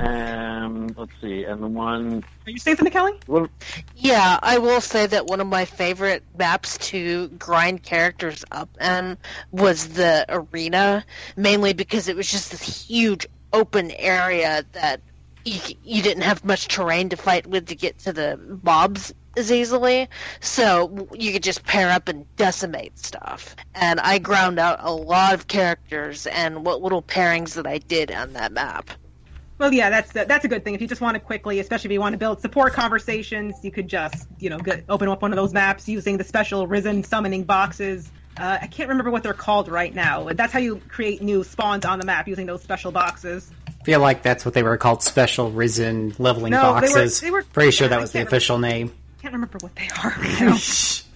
Um, 0.00 0.88
let's 0.96 1.12
see, 1.20 1.44
and 1.44 1.62
the 1.62 1.68
one, 1.68 2.24
are 2.46 2.50
you 2.50 2.58
saying 2.58 2.76
something, 2.78 2.92
Kelly? 2.92 3.12
well, 3.28 3.48
Yeah, 3.94 4.40
I 4.42 4.58
will 4.58 4.80
say 4.80 5.06
that 5.06 5.26
one 5.26 5.40
of 5.40 5.46
my 5.46 5.64
favorite 5.64 6.24
maps 6.36 6.78
to 6.88 7.28
grind 7.28 7.84
characters 7.84 8.44
up 8.50 8.68
in 8.80 9.16
was 9.52 9.90
the 9.90 10.26
arena, 10.28 11.04
mainly 11.36 11.74
because 11.74 12.08
it 12.08 12.16
was 12.16 12.28
just 12.28 12.50
this 12.50 12.86
huge 12.88 13.26
open 13.52 13.92
area 13.92 14.64
that 14.72 15.00
you, 15.44 15.60
you 15.84 16.02
didn't 16.02 16.24
have 16.24 16.44
much 16.44 16.66
terrain 16.66 17.10
to 17.10 17.16
fight 17.16 17.46
with 17.46 17.66
to 17.68 17.76
get 17.76 17.98
to 18.00 18.12
the 18.12 18.36
mobs 18.64 19.14
as 19.36 19.50
easily. 19.52 20.08
So 20.40 21.08
you 21.12 21.32
could 21.32 21.42
just 21.42 21.64
pair 21.64 21.90
up 21.90 22.08
and 22.08 22.24
decimate 22.36 22.98
stuff. 22.98 23.56
And 23.74 24.00
I 24.00 24.18
ground 24.18 24.58
out 24.58 24.78
a 24.80 24.92
lot 24.92 25.34
of 25.34 25.46
characters 25.48 26.26
and 26.26 26.64
what 26.64 26.82
little 26.82 27.02
pairings 27.02 27.54
that 27.54 27.66
I 27.66 27.78
did 27.78 28.10
on 28.12 28.32
that 28.34 28.52
map. 28.52 28.90
Well, 29.56 29.72
yeah, 29.72 29.88
that's 29.88 30.12
that's 30.12 30.44
a 30.44 30.48
good 30.48 30.64
thing. 30.64 30.74
If 30.74 30.80
you 30.80 30.88
just 30.88 31.00
want 31.00 31.14
to 31.14 31.20
quickly, 31.20 31.60
especially 31.60 31.88
if 31.88 31.92
you 31.92 32.00
want 32.00 32.12
to 32.14 32.18
build 32.18 32.40
support 32.40 32.72
conversations, 32.72 33.54
you 33.62 33.70
could 33.70 33.86
just 33.86 34.26
you 34.40 34.50
know 34.50 34.58
get, 34.58 34.84
open 34.88 35.08
up 35.08 35.22
one 35.22 35.32
of 35.32 35.36
those 35.36 35.52
maps 35.52 35.88
using 35.88 36.16
the 36.16 36.24
special 36.24 36.66
Risen 36.66 37.04
summoning 37.04 37.44
boxes. 37.44 38.10
Uh, 38.36 38.58
I 38.60 38.66
can't 38.66 38.88
remember 38.88 39.12
what 39.12 39.22
they're 39.22 39.32
called 39.32 39.68
right 39.68 39.94
now. 39.94 40.28
That's 40.32 40.52
how 40.52 40.58
you 40.58 40.80
create 40.88 41.22
new 41.22 41.44
spawns 41.44 41.84
on 41.84 42.00
the 42.00 42.04
map 42.04 42.26
using 42.26 42.46
those 42.46 42.62
special 42.64 42.90
boxes. 42.90 43.48
I 43.68 43.84
feel 43.84 44.00
like 44.00 44.22
that's 44.22 44.44
what 44.44 44.54
they 44.54 44.64
were 44.64 44.76
called, 44.76 45.04
special 45.04 45.52
risen 45.52 46.16
leveling 46.18 46.50
No, 46.50 46.60
they 46.60 46.66
were- 46.66 46.80
boxes. 46.80 47.20
they 47.20 47.30
were- 47.30 47.44
Pretty 47.44 47.70
sure 47.70 47.86
that 47.86 48.00
was 48.00 48.10
the 48.10 48.18
can't 48.18 48.28
official 48.28 48.58
name. 48.58 48.92
Can't 49.24 49.32
remember 49.32 49.56
what 49.62 49.74
they 49.74 49.88
are. 50.02 50.10
Right 50.18 50.40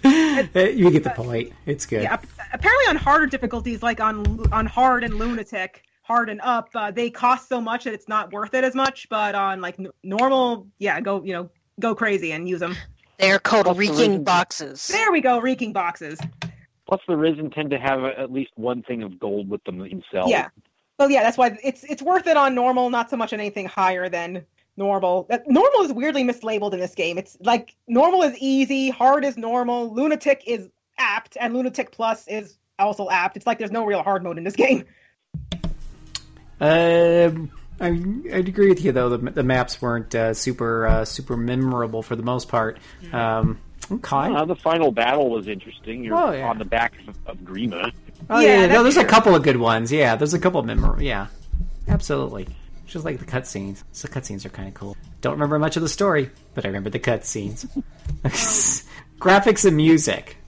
now. 0.54 0.62
you 0.62 0.90
get 0.90 1.04
the 1.04 1.12
point. 1.14 1.52
It's 1.66 1.84
good. 1.84 2.04
Yeah, 2.04 2.16
apparently 2.54 2.86
on 2.88 2.96
harder 2.96 3.26
difficulties, 3.26 3.82
like 3.82 4.00
on 4.00 4.50
on 4.50 4.64
hard 4.64 5.04
and 5.04 5.16
lunatic, 5.16 5.82
hard 6.04 6.30
and 6.30 6.40
up, 6.40 6.70
uh, 6.74 6.90
they 6.90 7.10
cost 7.10 7.50
so 7.50 7.60
much 7.60 7.84
that 7.84 7.92
it's 7.92 8.08
not 8.08 8.32
worth 8.32 8.54
it 8.54 8.64
as 8.64 8.74
much. 8.74 9.10
But 9.10 9.34
on 9.34 9.60
like 9.60 9.78
n- 9.78 9.90
normal, 10.02 10.66
yeah, 10.78 11.02
go 11.02 11.22
you 11.22 11.34
know 11.34 11.50
go 11.80 11.94
crazy 11.94 12.32
and 12.32 12.48
use 12.48 12.60
them. 12.60 12.76
They 13.18 13.30
are 13.30 13.38
called 13.38 13.66
What's 13.66 13.76
the 13.76 13.80
reeking 13.80 13.98
reason? 13.98 14.24
boxes. 14.24 14.86
There 14.88 15.12
we 15.12 15.20
go, 15.20 15.38
reeking 15.38 15.74
boxes. 15.74 16.18
Plus, 16.88 17.02
the 17.06 17.14
Risen 17.14 17.50
tend 17.50 17.68
to 17.72 17.78
have 17.78 18.04
at 18.04 18.32
least 18.32 18.52
one 18.54 18.82
thing 18.84 19.02
of 19.02 19.20
gold 19.20 19.50
with 19.50 19.62
them 19.64 19.80
themselves. 19.80 20.30
Yeah. 20.30 20.48
Well, 20.98 21.10
yeah, 21.10 21.24
that's 21.24 21.36
why 21.36 21.58
it's 21.62 21.84
it's 21.84 22.00
worth 22.00 22.26
it 22.26 22.38
on 22.38 22.54
normal, 22.54 22.88
not 22.88 23.10
so 23.10 23.18
much 23.18 23.34
on 23.34 23.38
anything 23.38 23.66
higher 23.66 24.08
than 24.08 24.46
normal. 24.78 25.24
That 25.28 25.46
normal 25.48 25.82
is 25.82 25.92
weirdly 25.92 26.24
mislabeled 26.24 26.72
in 26.72 26.80
this 26.80 26.94
game. 26.94 27.18
It's 27.18 27.36
like 27.40 27.74
normal 27.86 28.22
is 28.22 28.34
easy, 28.38 28.88
hard 28.88 29.24
is 29.24 29.36
normal, 29.36 29.92
lunatic 29.92 30.42
is 30.46 30.70
apt, 30.96 31.36
and 31.38 31.52
lunatic 31.54 31.90
plus 31.92 32.26
is 32.28 32.56
also 32.78 33.10
apt. 33.10 33.36
It's 33.36 33.46
like 33.46 33.58
there's 33.58 33.70
no 33.72 33.84
real 33.84 34.02
hard 34.02 34.22
mode 34.22 34.38
in 34.38 34.44
this 34.44 34.56
game. 34.56 34.84
Um, 36.60 37.50
I, 37.80 37.88
I'd 38.32 38.48
agree 38.48 38.68
with 38.68 38.82
you 38.84 38.92
though. 38.92 39.10
The, 39.16 39.30
the 39.30 39.42
maps 39.44 39.80
weren't 39.80 40.14
uh, 40.14 40.34
super 40.34 40.86
uh, 40.86 41.04
super 41.04 41.36
memorable 41.36 42.02
for 42.02 42.16
the 42.16 42.22
most 42.24 42.48
part. 42.48 42.78
Um, 43.12 43.58
okay. 43.90 44.16
Uh, 44.16 44.44
the 44.44 44.56
final 44.56 44.90
battle 44.90 45.30
was 45.30 45.46
interesting. 45.46 46.02
You're 46.04 46.16
Oh, 46.16 46.32
yeah. 46.32 46.48
on 46.48 46.58
the 46.58 46.64
back 46.64 46.94
of, 47.06 47.16
of 47.26 47.36
Grima. 47.38 47.92
Oh 48.28 48.40
Yeah, 48.40 48.46
yeah, 48.62 48.66
no, 48.66 48.82
that's 48.82 48.96
there's 48.96 49.06
a 49.06 49.08
couple 49.08 49.34
of 49.36 49.42
good 49.44 49.58
ones. 49.58 49.92
Yeah, 49.92 50.16
there's 50.16 50.34
a 50.34 50.38
couple 50.40 50.58
of 50.58 50.66
memorable. 50.66 51.00
Yeah, 51.02 51.28
absolutely. 51.86 52.48
Just 52.88 53.04
like 53.04 53.18
the 53.18 53.26
cutscenes. 53.26 53.84
So 53.92 54.08
cutscenes 54.08 54.46
are 54.46 54.48
kind 54.48 54.66
of 54.66 54.74
cool. 54.74 54.96
Don't 55.20 55.34
remember 55.34 55.58
much 55.58 55.76
of 55.76 55.82
the 55.82 55.90
story, 55.90 56.30
but 56.54 56.64
I 56.64 56.68
remember 56.68 56.88
the 56.88 56.98
cutscenes. 56.98 57.68
graphics 59.20 59.66
and 59.66 59.76
music. 59.76 60.38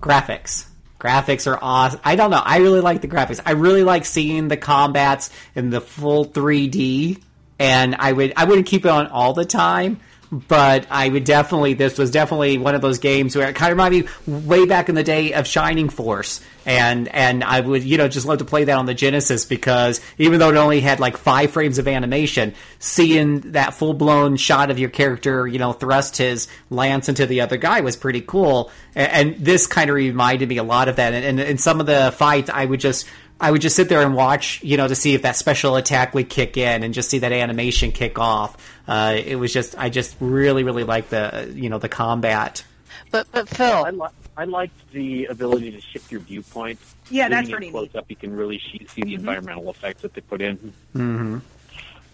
Graphics. 0.00 0.66
Graphics 1.00 1.50
are 1.50 1.58
awesome. 1.60 1.98
I 2.04 2.14
don't 2.14 2.30
know. 2.30 2.42
I 2.44 2.58
really 2.58 2.80
like 2.80 3.00
the 3.00 3.08
graphics. 3.08 3.40
I 3.44 3.52
really 3.52 3.82
like 3.82 4.04
seeing 4.04 4.46
the 4.46 4.56
combats 4.56 5.30
in 5.56 5.70
the 5.70 5.80
full 5.80 6.24
3D. 6.24 7.20
And 7.58 7.96
I 7.96 8.12
would 8.12 8.34
I 8.36 8.44
wouldn't 8.44 8.68
keep 8.68 8.84
it 8.84 8.90
on 8.90 9.08
all 9.08 9.32
the 9.32 9.44
time, 9.44 10.00
but 10.30 10.86
I 10.90 11.08
would 11.08 11.24
definitely 11.24 11.74
this 11.74 11.98
was 11.98 12.10
definitely 12.10 12.56
one 12.56 12.74
of 12.74 12.82
those 12.82 12.98
games 13.00 13.34
where 13.34 13.48
it 13.48 13.56
kind 13.56 13.72
of 13.72 13.76
reminded 13.76 14.08
me 14.26 14.34
way 14.46 14.64
back 14.64 14.88
in 14.88 14.94
the 14.94 15.02
day 15.02 15.32
of 15.32 15.46
Shining 15.46 15.88
Force. 15.88 16.40
And 16.66 17.08
and 17.08 17.42
I 17.42 17.60
would, 17.60 17.82
you 17.84 17.96
know, 17.96 18.08
just 18.08 18.26
love 18.26 18.38
to 18.38 18.44
play 18.44 18.64
that 18.64 18.78
on 18.78 18.86
the 18.86 18.94
Genesis 18.94 19.44
because 19.44 20.00
even 20.18 20.38
though 20.38 20.50
it 20.50 20.56
only 20.56 20.80
had 20.80 21.00
like 21.00 21.16
five 21.16 21.50
frames 21.50 21.78
of 21.78 21.88
animation, 21.88 22.54
seeing 22.78 23.40
that 23.52 23.74
full 23.74 23.94
blown 23.94 24.36
shot 24.36 24.70
of 24.70 24.78
your 24.78 24.90
character, 24.90 25.46
you 25.46 25.58
know, 25.58 25.72
thrust 25.72 26.18
his 26.18 26.48
lance 26.68 27.08
into 27.08 27.26
the 27.26 27.40
other 27.40 27.56
guy 27.56 27.80
was 27.80 27.96
pretty 27.96 28.20
cool. 28.20 28.70
And, 28.94 29.34
and 29.34 29.44
this 29.44 29.66
kind 29.66 29.88
of 29.88 29.96
reminded 29.96 30.48
me 30.48 30.58
a 30.58 30.62
lot 30.62 30.88
of 30.88 30.96
that. 30.96 31.14
And, 31.14 31.24
and 31.24 31.40
in 31.40 31.58
some 31.58 31.80
of 31.80 31.86
the 31.86 32.12
fights, 32.16 32.50
I 32.50 32.64
would 32.64 32.80
just 32.80 33.06
I 33.40 33.50
would 33.50 33.62
just 33.62 33.74
sit 33.74 33.88
there 33.88 34.02
and 34.02 34.14
watch, 34.14 34.62
you 34.62 34.76
know, 34.76 34.86
to 34.86 34.94
see 34.94 35.14
if 35.14 35.22
that 35.22 35.34
special 35.34 35.76
attack 35.76 36.14
would 36.14 36.28
kick 36.28 36.58
in 36.58 36.82
and 36.82 36.92
just 36.92 37.08
see 37.08 37.20
that 37.20 37.32
animation 37.32 37.90
kick 37.90 38.18
off. 38.18 38.56
Uh, 38.86 39.16
it 39.16 39.36
was 39.36 39.52
just, 39.52 39.78
I 39.78 39.88
just 39.88 40.14
really, 40.20 40.62
really 40.62 40.84
liked 40.84 41.10
the, 41.10 41.42
uh, 41.42 41.46
you 41.46 41.70
know, 41.70 41.78
the 41.78 41.88
combat. 41.88 42.62
But 43.10 43.26
but 43.32 43.48
Phil, 43.48 43.90
li- 43.92 44.08
I 44.40 44.44
liked 44.44 44.90
the 44.92 45.26
ability 45.26 45.70
to 45.72 45.82
shift 45.82 46.10
your 46.10 46.22
viewpoint. 46.22 46.78
Yeah, 47.10 47.24
Zooming 47.24 47.30
that's 47.30 47.48
in 47.48 47.52
pretty 47.52 47.70
close 47.70 47.88
neat. 47.92 47.96
up, 47.96 48.06
you 48.08 48.16
can 48.16 48.34
really 48.34 48.58
see, 48.58 48.86
see 48.88 49.02
the 49.02 49.08
mm-hmm. 49.08 49.14
environmental 49.16 49.68
effects 49.68 50.00
that 50.00 50.14
they 50.14 50.22
put 50.22 50.40
in. 50.40 50.72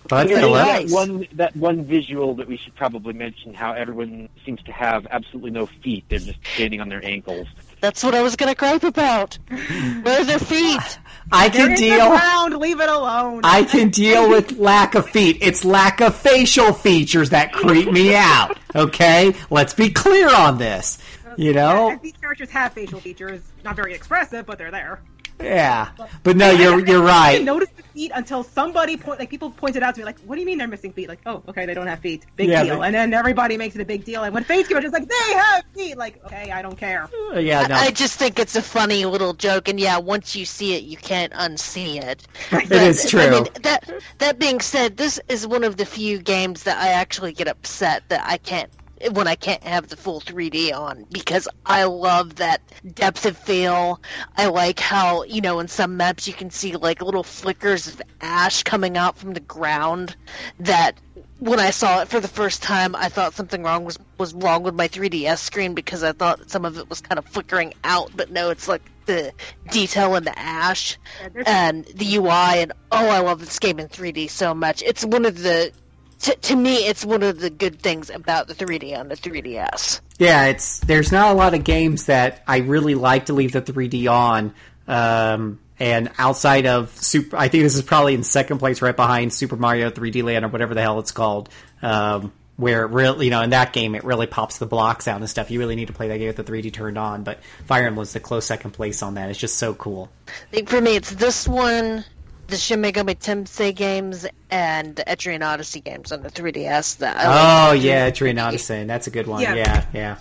But 0.09 0.29
Yeah, 0.29 0.41
nice. 0.41 0.91
that 0.91 0.95
one 0.95 1.27
that 1.35 1.55
one 1.57 1.85
visual 1.85 2.35
that 2.35 2.49
we 2.49 2.57
should 2.57 2.75
probably 2.75 3.13
mention 3.13 3.55
how 3.55 3.73
everyone 3.73 4.29
seems 4.45 4.61
to 4.63 4.73
have 4.73 5.07
absolutely 5.11 5.53
no 5.53 5.67
feet. 5.67 6.05
They're 6.09 6.19
just 6.19 6.39
standing 6.55 6.81
on 6.81 6.89
their 6.89 7.05
ankles. 7.05 7.47
that's 7.81 8.03
what 8.03 8.15
I 8.15 8.23
was 8.23 8.35
gonna 8.35 8.55
gripe 8.57 8.83
about. 8.83 9.39
Where 9.49 10.21
are 10.21 10.25
their 10.25 10.39
feet? 10.41 10.99
I 11.33 11.49
They're 11.49 11.63
can 11.63 11.71
in 11.71 11.75
the 11.75 11.97
deal. 11.97 12.09
ground, 12.11 12.57
leave 12.59 12.81
it 12.81 12.89
alone. 12.89 13.41
I 13.43 13.65
can 13.65 13.91
deal 13.91 14.29
with 14.35 14.53
lack 14.59 14.95
of 14.95 15.09
feet. 15.11 15.39
It's 15.41 15.65
lack 15.65 16.01
of 16.01 16.15
facial 16.17 16.73
features 16.73 17.31
that 17.31 17.53
creep 17.53 17.91
me 17.91 18.15
out. 18.15 18.57
Okay, 18.77 19.35
let's 19.51 19.75
be 19.75 19.91
clear 19.91 20.33
on 20.33 20.59
this. 20.59 20.99
You 21.37 21.53
know, 21.53 21.91
And 21.91 22.01
these 22.03 22.15
characters 22.21 22.51
have 22.51 22.73
facial 22.73 23.01
features, 23.01 23.41
not 23.65 23.77
very 23.77 23.95
expressive, 23.95 24.47
but 24.47 24.59
they're 24.59 24.71
there. 24.71 25.01
yeah. 25.43 25.91
But 26.23 26.37
no, 26.37 26.51
you're 26.51 26.85
you're 26.87 27.03
I 27.05 27.07
right. 27.07 27.33
didn't 27.33 27.45
notice 27.47 27.69
the 27.77 27.83
feet 27.83 28.11
until 28.15 28.43
somebody 28.43 28.97
point, 28.97 29.21
like 29.21 29.29
people 29.29 29.51
pointed 29.51 29.83
out 29.83 29.95
to 29.95 30.01
me, 30.01 30.07
like, 30.07 30.19
"What 30.21 30.37
do 30.37 30.41
you 30.41 30.47
mean 30.47 30.57
they're 30.57 30.67
missing 30.67 30.93
feet?" 30.95 31.11
Like, 31.11 31.19
"Oh, 31.27 31.43
okay, 31.49 31.67
they 31.67 31.75
don't 31.75 31.89
have 31.89 31.99
feet. 31.99 32.25
Big 32.37 32.49
Yeah, 32.49 32.65
deal." 32.65 32.79
but- 32.79 32.85
And 32.87 32.95
then 32.95 33.13
everybody 33.13 33.59
makes 33.59 33.75
it 33.75 33.83
a 33.83 33.85
big 33.85 34.07
deal. 34.07 34.23
And 34.25 34.33
when 34.33 34.45
Fates 34.45 34.67
came 34.69 34.79
out, 34.79 34.85
it's 34.85 34.95
like 34.95 35.07
they 35.07 35.33
have 35.35 35.63
feet. 35.75 35.99
Like, 35.99 36.25
okay, 36.25 36.51
I 36.53 36.63
don't 36.63 36.79
care. 36.79 37.07
Uh, 37.35 37.39
yeah, 37.39 37.67
no. 37.67 37.75
I 37.75 37.91
just 37.91 38.19
think 38.19 38.39
it's 38.39 38.57
a 38.57 38.63
funny 38.63 39.05
little 39.05 39.35
joke, 39.35 39.69
and 39.69 39.79
yeah, 39.79 39.99
once 39.99 40.35
you 40.35 40.47
see 40.47 40.75
it, 40.75 40.85
you 40.85 40.97
can't 40.97 41.35
unsee 41.35 42.03
it. 42.03 42.27
It 42.53 42.73
is 42.73 43.05
I 43.05 43.09
true. 43.11 43.31
mean, 43.31 43.47
that 43.63 43.91
that 44.19 44.39
being 44.39 44.61
said, 44.61 44.97
this 44.97 45.21
is 45.29 45.47
one 45.47 45.65
of 45.65 45.77
the 45.77 45.85
few 45.85 46.19
games 46.19 46.63
that 46.63 46.79
I 46.79 46.89
actually 46.93 47.33
get 47.35 47.47
upset 47.47 48.05
that 48.09 48.23
I 48.27 48.39
can't 48.39 48.71
when 49.13 49.29
I 49.29 49.35
can't 49.35 49.63
have 49.65 49.89
the 49.89 49.97
full 49.97 50.21
3D 50.21 50.73
on 50.73 51.07
because 51.11 51.49
I 51.65 51.85
love 51.85 52.37
that 52.37 52.63
depth 52.95 53.27
of 53.27 53.37
feel. 53.37 54.01
I 54.37 54.47
like 54.47 54.81
how 54.81 55.25
you 55.25 55.41
know 55.41 55.61
in 55.61 55.69
some 55.69 55.97
maps 55.97 56.27
you 56.27 56.35
can 56.35 56.51
see 56.51 56.77
like 56.77 57.03
little 57.03 57.23
flickers 57.23 57.87
of 57.89 58.03
ash 58.21 58.63
coming 58.63 58.97
out 58.97 59.19
from 59.19 59.35
the 59.35 59.41
ground 59.41 60.17
that 60.61 60.99
when 61.39 61.61
I 61.61 61.71
saw 61.71 62.01
it 62.01 62.09
for 62.09 62.21
the 62.21 62.29
first 62.29 62.63
time, 62.63 62.97
I 62.97 63.09
thought 63.09 63.35
something 63.35 63.63
wrong 63.63 63.85
was 63.85 63.99
was 64.19 64.33
wrong 64.33 64.63
with 64.63 64.75
my 64.75 64.89
3DS 64.89 65.39
screen 65.39 65.75
because 65.75 66.03
I 66.03 66.13
thought 66.13 66.51
some 66.51 66.65
of 66.65 66.79
it 66.79 66.89
was 66.89 67.01
kind 67.01 67.19
of 67.19 67.27
flickering 67.27 67.75
out, 67.85 68.11
but 68.17 68.31
no, 68.31 68.51
it's 68.51 68.69
like 68.69 68.83
the 69.05 69.33
detail 69.71 70.17
in 70.17 70.25
the 70.25 70.37
ash 70.37 70.99
Yeah, 71.35 71.43
and 71.47 71.85
the 71.95 72.17
UI, 72.17 72.63
and 72.63 72.73
oh, 72.91 73.09
I 73.09 73.21
love 73.21 73.41
this 73.41 73.59
game 73.59 73.79
in 73.79 73.89
3D 73.89 74.31
so 74.31 74.55
much. 74.55 74.83
It's 74.83 75.05
one 75.05 75.27
of 75.27 75.41
the 75.43 75.73
to, 76.21 76.35
to 76.35 76.57
me, 76.57 76.87
it's 76.87 77.05
one 77.05 77.23
of 77.23 77.41
the 77.41 77.51
good 77.51 77.81
things 77.81 78.11
about 78.11 78.49
the 78.49 78.55
3D 78.55 78.97
on 78.99 79.09
the 79.09 79.17
3DS. 79.17 80.01
Yeah, 80.19 80.47
it's 80.47 80.81
there's 80.81 81.13
not 81.13 81.33
a 81.33 81.35
lot 81.35 81.55
of 81.55 81.65
games 81.65 82.07
that 82.07 82.43
I 82.47 82.59
really 82.59 82.95
like 82.95 83.27
to 83.27 83.33
leave 83.33 83.53
the 83.53 83.63
3D 83.63 84.11
on. 84.11 84.55
Um, 84.89 85.61
and 85.79 86.11
outside 86.17 86.67
of 86.67 86.97
Super, 86.97 87.37
I 87.37 87.49
think 87.49 87.65
this 87.65 87.75
is 87.75 87.83
probably 87.83 88.15
in 88.15 88.23
second 88.23 88.59
place, 88.59 88.81
right 88.81 88.97
behind 88.97 89.33
Super 89.33 89.57
Mario 89.57 89.91
3D 89.91 90.23
Land 90.23 90.45
or 90.45 90.49
whatever 90.49 90.75
the 90.75 90.81
hell 90.81 90.99
it's 91.01 91.13
called. 91.13 91.51
Um, 91.83 92.33
where 92.57 92.85
it 92.85 92.91
really, 92.91 93.27
you 93.27 93.31
know, 93.31 93.43
in 93.43 93.51
that 93.51 93.75
game, 93.75 93.95
it 93.95 94.03
really 94.03 94.27
pops 94.27 94.57
the 94.59 94.65
blocks 94.65 95.07
out 95.07 95.21
and 95.21 95.29
stuff. 95.29 95.51
You 95.51 95.59
really 95.59 95.77
need 95.77 95.89
to 95.89 95.93
play 95.93 96.09
that 96.09 96.19
game 96.19 96.29
with 96.29 96.37
the 96.37 96.45
3D 96.45 96.73
turned 96.73 96.97
on. 96.97 97.23
But 97.23 97.41
Fire 97.67 97.87
Emblem's 97.87 98.15
the 98.15 98.21
close 98.21 98.47
second 98.47 98.71
place 98.71 99.03
on 99.03 99.15
that. 99.15 99.29
It's 99.29 99.39
just 99.39 99.59
so 99.59 99.75
cool. 99.75 100.11
I 100.27 100.51
think 100.51 100.71
for 100.71 100.81
me, 100.81 100.97
it's 100.97 101.11
this 101.11 101.47
one, 101.47 102.05
the 102.49 102.57
Shin 102.57 102.81
Megami 102.83 103.17
Tensei 103.19 103.75
games, 103.75 104.27
and 104.51 104.97
the 104.97 105.05
Etrian 105.05 105.45
Odyssey 105.45 105.81
games 105.81 106.13
on 106.13 106.23
the 106.23 106.31
3DS. 106.31 106.99
That 106.99 107.17
I 107.17 107.25
Oh 107.71 107.73
like. 107.75 107.83
yeah, 107.83 108.11
Etrian 108.11 108.43
Odyssey. 108.43 108.85
That's 108.85 109.07
a 109.07 109.11
good 109.11 109.27
one. 109.27 109.43
Yeah. 109.43 109.55
Yeah, 109.55 109.87
yeah. 109.93 110.19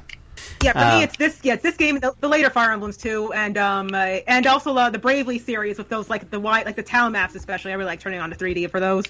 Yeah, 0.61 0.71
for 0.73 0.79
Uh, 0.79 0.97
me, 0.97 1.03
it's 1.03 1.17
this. 1.17 1.39
Yeah, 1.43 1.53
it's 1.53 1.63
this 1.63 1.75
game, 1.77 1.99
the, 1.99 2.13
the 2.19 2.27
later 2.27 2.49
Fire 2.49 2.71
Emblems 2.71 2.97
too, 2.97 3.31
and 3.33 3.57
um, 3.57 3.89
uh, 3.93 3.97
and 4.27 4.45
also 4.47 4.75
uh, 4.75 4.89
the 4.89 4.99
Bravely 4.99 5.39
series 5.39 5.77
with 5.77 5.89
those 5.89 6.09
like 6.09 6.29
the 6.29 6.39
white, 6.39 6.65
like 6.65 6.75
the 6.75 6.83
town 6.83 7.11
maps, 7.13 7.35
especially. 7.35 7.71
I 7.71 7.75
really 7.75 7.87
like 7.87 7.99
turning 7.99 8.19
on 8.19 8.29
to 8.29 8.35
3D 8.35 8.69
for 8.69 8.79
those. 8.79 9.05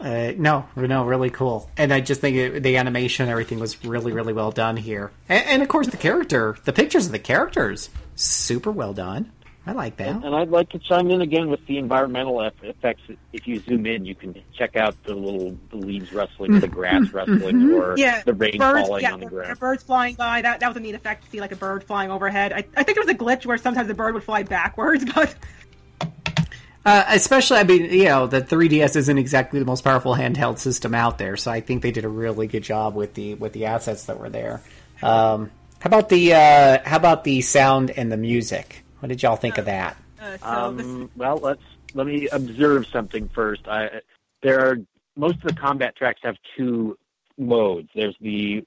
Uh, 0.00 0.32
no, 0.36 0.66
no, 0.74 1.04
really 1.04 1.30
cool. 1.30 1.70
And 1.76 1.92
I 1.92 2.00
just 2.00 2.20
think 2.20 2.36
it, 2.36 2.62
the 2.64 2.76
animation, 2.78 3.28
everything 3.28 3.60
was 3.60 3.84
really, 3.84 4.10
really 4.12 4.32
well 4.32 4.50
done 4.50 4.76
here. 4.76 5.12
And, 5.28 5.46
and 5.46 5.62
of 5.62 5.68
course, 5.68 5.86
the 5.86 5.96
character, 5.96 6.56
the 6.64 6.72
pictures 6.72 7.06
of 7.06 7.12
the 7.12 7.18
characters, 7.20 7.90
super 8.16 8.72
well 8.72 8.92
done. 8.92 9.30
I 9.66 9.72
like 9.72 9.96
that. 9.96 10.22
And 10.22 10.34
I'd 10.34 10.50
like 10.50 10.68
to 10.70 10.78
chime 10.78 11.10
in 11.10 11.22
again 11.22 11.48
with 11.48 11.64
the 11.66 11.78
environmental 11.78 12.42
effects. 12.42 13.00
If 13.32 13.48
you 13.48 13.60
zoom 13.60 13.86
in, 13.86 14.04
you 14.04 14.14
can 14.14 14.34
check 14.52 14.76
out 14.76 14.94
the 15.04 15.14
little 15.14 15.56
the 15.70 15.76
leaves 15.76 16.12
rustling, 16.12 16.60
the 16.60 16.68
grass 16.68 17.10
rustling, 17.12 17.72
or 17.72 17.94
Yeah, 17.96 18.22
the 18.26 18.34
rain 18.34 18.58
birds, 18.58 18.86
falling 18.86 19.02
yeah, 19.02 19.12
on 19.14 19.20
the 19.20 19.26
there 19.30 19.38
are 19.40 19.44
ground. 19.44 19.60
birds 19.60 19.82
flying 19.82 20.16
by. 20.16 20.42
That 20.42 20.60
that 20.60 20.68
was 20.68 20.76
a 20.76 20.80
neat 20.80 20.94
effect 20.94 21.24
to 21.24 21.30
see 21.30 21.40
like 21.40 21.52
a 21.52 21.56
bird 21.56 21.82
flying 21.84 22.10
overhead. 22.10 22.52
I, 22.52 22.58
I 22.76 22.82
think 22.82 22.96
there 22.96 23.04
was 23.04 23.08
a 23.08 23.14
glitch 23.14 23.46
where 23.46 23.56
sometimes 23.56 23.88
the 23.88 23.94
bird 23.94 24.12
would 24.14 24.24
fly 24.24 24.42
backwards, 24.42 25.04
but 25.14 25.34
Uh, 26.86 27.02
especially, 27.08 27.56
I 27.56 27.64
mean, 27.64 27.84
you 27.84 28.04
know, 28.04 28.26
the 28.26 28.42
3DS 28.42 28.94
isn't 28.96 29.16
exactly 29.16 29.58
the 29.58 29.64
most 29.64 29.82
powerful 29.82 30.14
handheld 30.14 30.58
system 30.58 30.94
out 30.94 31.16
there, 31.16 31.38
so 31.38 31.50
I 31.50 31.62
think 31.62 31.80
they 31.82 31.90
did 31.90 32.04
a 32.04 32.08
really 32.10 32.46
good 32.46 32.62
job 32.62 32.94
with 32.94 33.14
the 33.14 33.32
with 33.34 33.54
the 33.54 33.64
assets 33.64 34.04
that 34.04 34.20
were 34.20 34.28
there. 34.28 34.60
Um, 35.02 35.50
how 35.80 35.88
about 35.88 36.10
the 36.10 36.34
uh, 36.34 36.78
how 36.84 36.98
about 36.98 37.24
the 37.24 37.40
sound 37.40 37.90
and 37.90 38.12
the 38.12 38.18
music? 38.18 38.83
What 39.04 39.08
did 39.08 39.22
y'all 39.22 39.36
think 39.36 39.58
of 39.58 39.66
that? 39.66 39.98
uh, 40.18 40.38
so 40.42 40.72
this, 40.72 40.86
Um, 40.86 41.10
well, 41.14 41.36
let's 41.36 41.60
let 41.92 42.06
me 42.06 42.26
observe 42.32 42.86
something 42.90 43.28
first. 43.34 43.68
I 43.68 44.00
there 44.42 44.66
are 44.66 44.78
most 45.14 45.34
of 45.34 45.42
the 45.42 45.52
combat 45.52 45.94
tracks 45.94 46.20
have 46.22 46.36
two 46.56 46.96
modes. 47.36 47.90
There's 47.94 48.16
the 48.22 48.64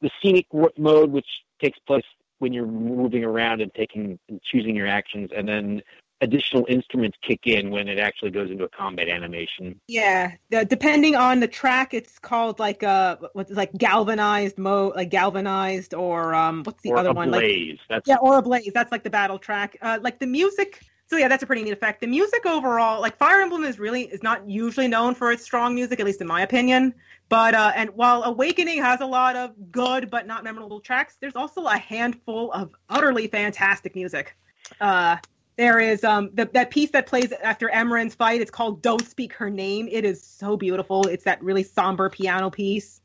the 0.00 0.08
scenic 0.22 0.48
w- 0.48 0.72
mode, 0.78 1.10
which 1.10 1.26
takes 1.60 1.78
place 1.80 2.06
when 2.38 2.54
you're 2.54 2.66
moving 2.66 3.22
around 3.22 3.60
and 3.60 3.70
taking 3.74 4.18
and 4.30 4.40
choosing 4.50 4.74
your 4.74 4.86
actions, 4.86 5.28
and 5.36 5.46
then 5.46 5.82
additional 6.20 6.64
instruments 6.68 7.18
kick 7.22 7.46
in 7.46 7.70
when 7.70 7.88
it 7.88 7.98
actually 7.98 8.30
goes 8.30 8.50
into 8.50 8.64
a 8.64 8.68
combat 8.68 9.08
animation. 9.08 9.80
Yeah, 9.88 10.32
the, 10.50 10.64
depending 10.64 11.14
on 11.14 11.40
the 11.40 11.48
track, 11.48 11.94
it's 11.94 12.18
called 12.18 12.58
like 12.58 12.82
a 12.82 13.18
what's 13.32 13.50
like 13.50 13.72
galvanized 13.72 14.58
mo 14.58 14.92
like 14.94 15.10
galvanized, 15.10 15.94
or 15.94 16.34
um, 16.34 16.62
what's 16.64 16.82
the 16.82 16.90
or 16.90 16.98
other 16.98 17.12
one? 17.12 17.30
Like 17.30 17.40
blaze. 17.40 17.78
That's 17.88 18.08
yeah, 18.08 18.16
or 18.20 18.38
a 18.38 18.42
blaze. 18.42 18.70
That's 18.72 18.92
like 18.92 19.02
the 19.02 19.10
battle 19.10 19.38
track. 19.38 19.76
Uh, 19.80 19.98
like 20.00 20.18
the 20.18 20.26
music. 20.26 20.80
So 21.08 21.16
yeah, 21.16 21.28
that's 21.28 21.44
a 21.44 21.46
pretty 21.46 21.62
neat 21.62 21.72
effect. 21.72 22.00
The 22.00 22.08
music 22.08 22.46
overall, 22.46 23.00
like 23.00 23.16
Fire 23.16 23.40
Emblem, 23.40 23.62
is 23.62 23.78
really 23.78 24.02
is 24.02 24.24
not 24.24 24.48
usually 24.48 24.88
known 24.88 25.14
for 25.14 25.30
its 25.30 25.44
strong 25.44 25.74
music, 25.74 26.00
at 26.00 26.06
least 26.06 26.20
in 26.20 26.26
my 26.26 26.42
opinion. 26.42 26.94
But 27.28 27.54
uh, 27.54 27.72
and 27.76 27.90
while 27.90 28.24
Awakening 28.24 28.82
has 28.82 29.00
a 29.00 29.06
lot 29.06 29.36
of 29.36 29.52
good 29.70 30.10
but 30.10 30.26
not 30.26 30.42
memorable 30.42 30.80
tracks, 30.80 31.16
there's 31.20 31.36
also 31.36 31.64
a 31.66 31.76
handful 31.76 32.50
of 32.52 32.74
utterly 32.88 33.28
fantastic 33.28 33.94
music. 33.94 34.36
Uh, 34.80 35.16
there 35.56 35.80
is 35.80 36.04
um 36.04 36.30
the, 36.34 36.46
that 36.52 36.70
piece 36.70 36.90
that 36.90 37.06
plays 37.06 37.32
after 37.42 37.68
Emmeryn's 37.68 38.14
fight. 38.14 38.40
It's 38.40 38.50
called 38.50 38.82
"Don't 38.82 39.06
Speak 39.06 39.32
Her 39.34 39.50
Name." 39.50 39.88
It 39.90 40.04
is 40.04 40.22
so 40.22 40.56
beautiful. 40.56 41.06
It's 41.06 41.24
that 41.24 41.42
really 41.42 41.62
somber 41.62 42.08
piano 42.10 42.50
piece. 42.50 43.00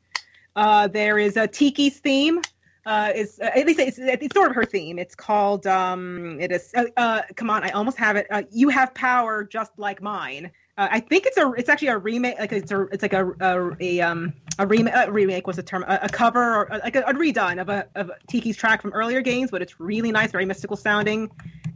Uh, 0.54 0.86
there 0.88 1.18
is 1.18 1.36
a 1.36 1.48
Tiki's 1.48 1.98
theme. 1.98 2.42
Uh, 2.84 3.12
is 3.14 3.38
uh, 3.40 3.50
at 3.54 3.64
least 3.64 3.78
it's, 3.78 3.98
it's 3.98 4.34
sort 4.34 4.50
of 4.50 4.56
her 4.56 4.64
theme. 4.64 4.98
It's 4.98 5.14
called 5.14 5.66
um, 5.66 6.38
it 6.40 6.50
is 6.50 6.72
uh, 6.74 6.86
uh, 6.96 7.22
come 7.36 7.48
on, 7.48 7.62
I 7.62 7.70
almost 7.70 7.96
have 7.98 8.16
it. 8.16 8.26
Uh, 8.28 8.42
you 8.50 8.68
have 8.70 8.92
power 8.94 9.44
just 9.44 9.78
like 9.78 10.02
mine. 10.02 10.50
Uh, 10.76 10.88
I 10.90 11.00
think 11.00 11.26
it's 11.26 11.36
a 11.36 11.52
it's 11.52 11.68
actually 11.68 11.88
a 11.88 11.98
remake. 11.98 12.40
Like 12.40 12.52
it's 12.52 12.72
a 12.72 12.82
it's 12.86 13.02
like 13.02 13.12
a 13.12 13.30
a, 13.40 13.76
a 13.80 14.00
um 14.00 14.32
a 14.58 14.66
remake. 14.66 14.94
A 14.94 15.12
remake 15.12 15.46
was 15.46 15.56
the 15.56 15.62
term. 15.62 15.84
A, 15.86 16.00
a 16.02 16.08
cover 16.08 16.56
or 16.56 16.68
like 16.82 16.96
a, 16.96 17.02
a 17.02 17.14
redone 17.14 17.60
of 17.60 17.68
a 17.68 17.86
of 17.94 18.10
Tiki's 18.28 18.56
track 18.56 18.82
from 18.82 18.92
earlier 18.92 19.20
games, 19.20 19.50
but 19.50 19.62
it's 19.62 19.78
really 19.78 20.10
nice, 20.10 20.32
very 20.32 20.44
mystical 20.44 20.76
sounding. 20.76 21.30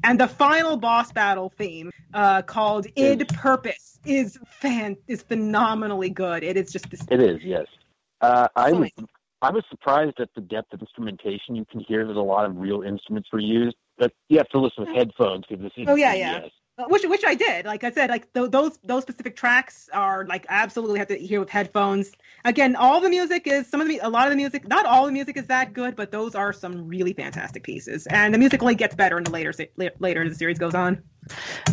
And 0.05 0.21
the 0.21 0.29
final 0.29 0.77
boss 0.77 1.13
battle 1.13 1.53
theme, 1.57 1.91
uh, 2.15 2.43
called 2.43 2.87
"Id 2.97 3.29
Purpose," 3.29 3.99
is 4.05 4.39
fan 4.47 4.97
is 5.09 5.23
phenomenally 5.23 6.11
good. 6.11 6.43
It 6.45 6.57
is 6.57 6.73
just 6.73 6.91
this. 6.91 7.01
It 7.11 7.21
is, 7.21 7.41
yes. 7.43 7.67
Uh, 8.21 8.49
I 8.57 8.73
was 8.73 8.91
I 9.43 9.51
was 9.51 9.65
surprised 9.69 10.19
at 10.21 10.31
the 10.35 10.41
depth 10.41 10.73
of 10.73 10.81
instrumentation. 10.81 11.55
You 11.57 11.65
can 11.71 11.81
hear 11.81 12.07
that 12.07 12.17
a 12.17 12.23
lot 12.23 12.47
of 12.47 12.57
real 12.57 12.83
instruments 12.83 13.29
were 13.33 13.41
used, 13.41 13.77
but 13.99 14.13
you 14.29 14.39
have 14.39 14.49
to 14.51 14.59
listen 14.59 14.85
with 14.85 14.97
headphones 14.97 15.45
because 15.49 15.63
this 15.63 15.73
is 15.77 15.89
Oh, 15.89 15.95
yeah, 15.95 16.15
yeah. 16.15 16.41
Yes. 16.79 16.85
Uh, 16.87 16.89
which 16.89 17.05
which 17.05 17.25
I 17.25 17.35
did. 17.35 17.65
Like 17.67 17.85
I 17.85 17.91
said, 17.91 18.11
like 18.11 18.33
th- 18.33 18.51
those 18.51 18.79
those 18.85 19.03
specific 19.03 19.37
tracks 19.37 19.89
are 19.93 20.25
like 20.27 20.47
absolutely 20.49 20.99
have 20.99 21.09
to 21.09 21.17
hear 21.19 21.41
with 21.41 21.51
headphones. 21.51 22.13
Again, 22.45 22.77
all 22.77 23.01
the 23.01 23.09
music 23.11 23.47
is 23.47 23.67
some 23.67 23.81
of 23.81 23.89
the 23.89 23.99
a 24.03 24.09
lot 24.09 24.27
of 24.27 24.31
the 24.31 24.37
music, 24.37 24.69
not 24.69 24.87
all 24.87 25.07
the 25.07 25.13
music 25.13 25.37
is 25.37 25.47
that 25.47 25.73
good, 25.73 25.97
but 25.97 26.11
those 26.11 26.35
are 26.35 26.53
some 26.53 26.87
really 26.89 27.13
fantastic 27.13 27.63
pieces. 27.63 28.07
And 28.07 28.33
the 28.35 28.39
music 28.39 28.63
only 28.63 28.75
gets 28.75 28.95
better 28.95 29.19
in 29.19 29.25
the 29.25 29.31
later 29.31 29.53
later 29.99 30.23
as 30.23 30.31
the 30.33 30.37
series 30.37 30.59
goes 30.59 30.75
on. 30.75 31.03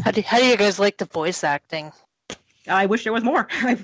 How 0.04 0.12
do, 0.12 0.22
how 0.22 0.40
do 0.40 0.46
you 0.46 0.58
guys 0.58 0.80
like 0.80 0.98
the 0.98 1.06
voice 1.06 1.44
acting? 1.44 1.92
I 2.68 2.86
wish 2.88 3.04
there 3.04 3.14
was 3.14 3.24
more. 3.24 3.48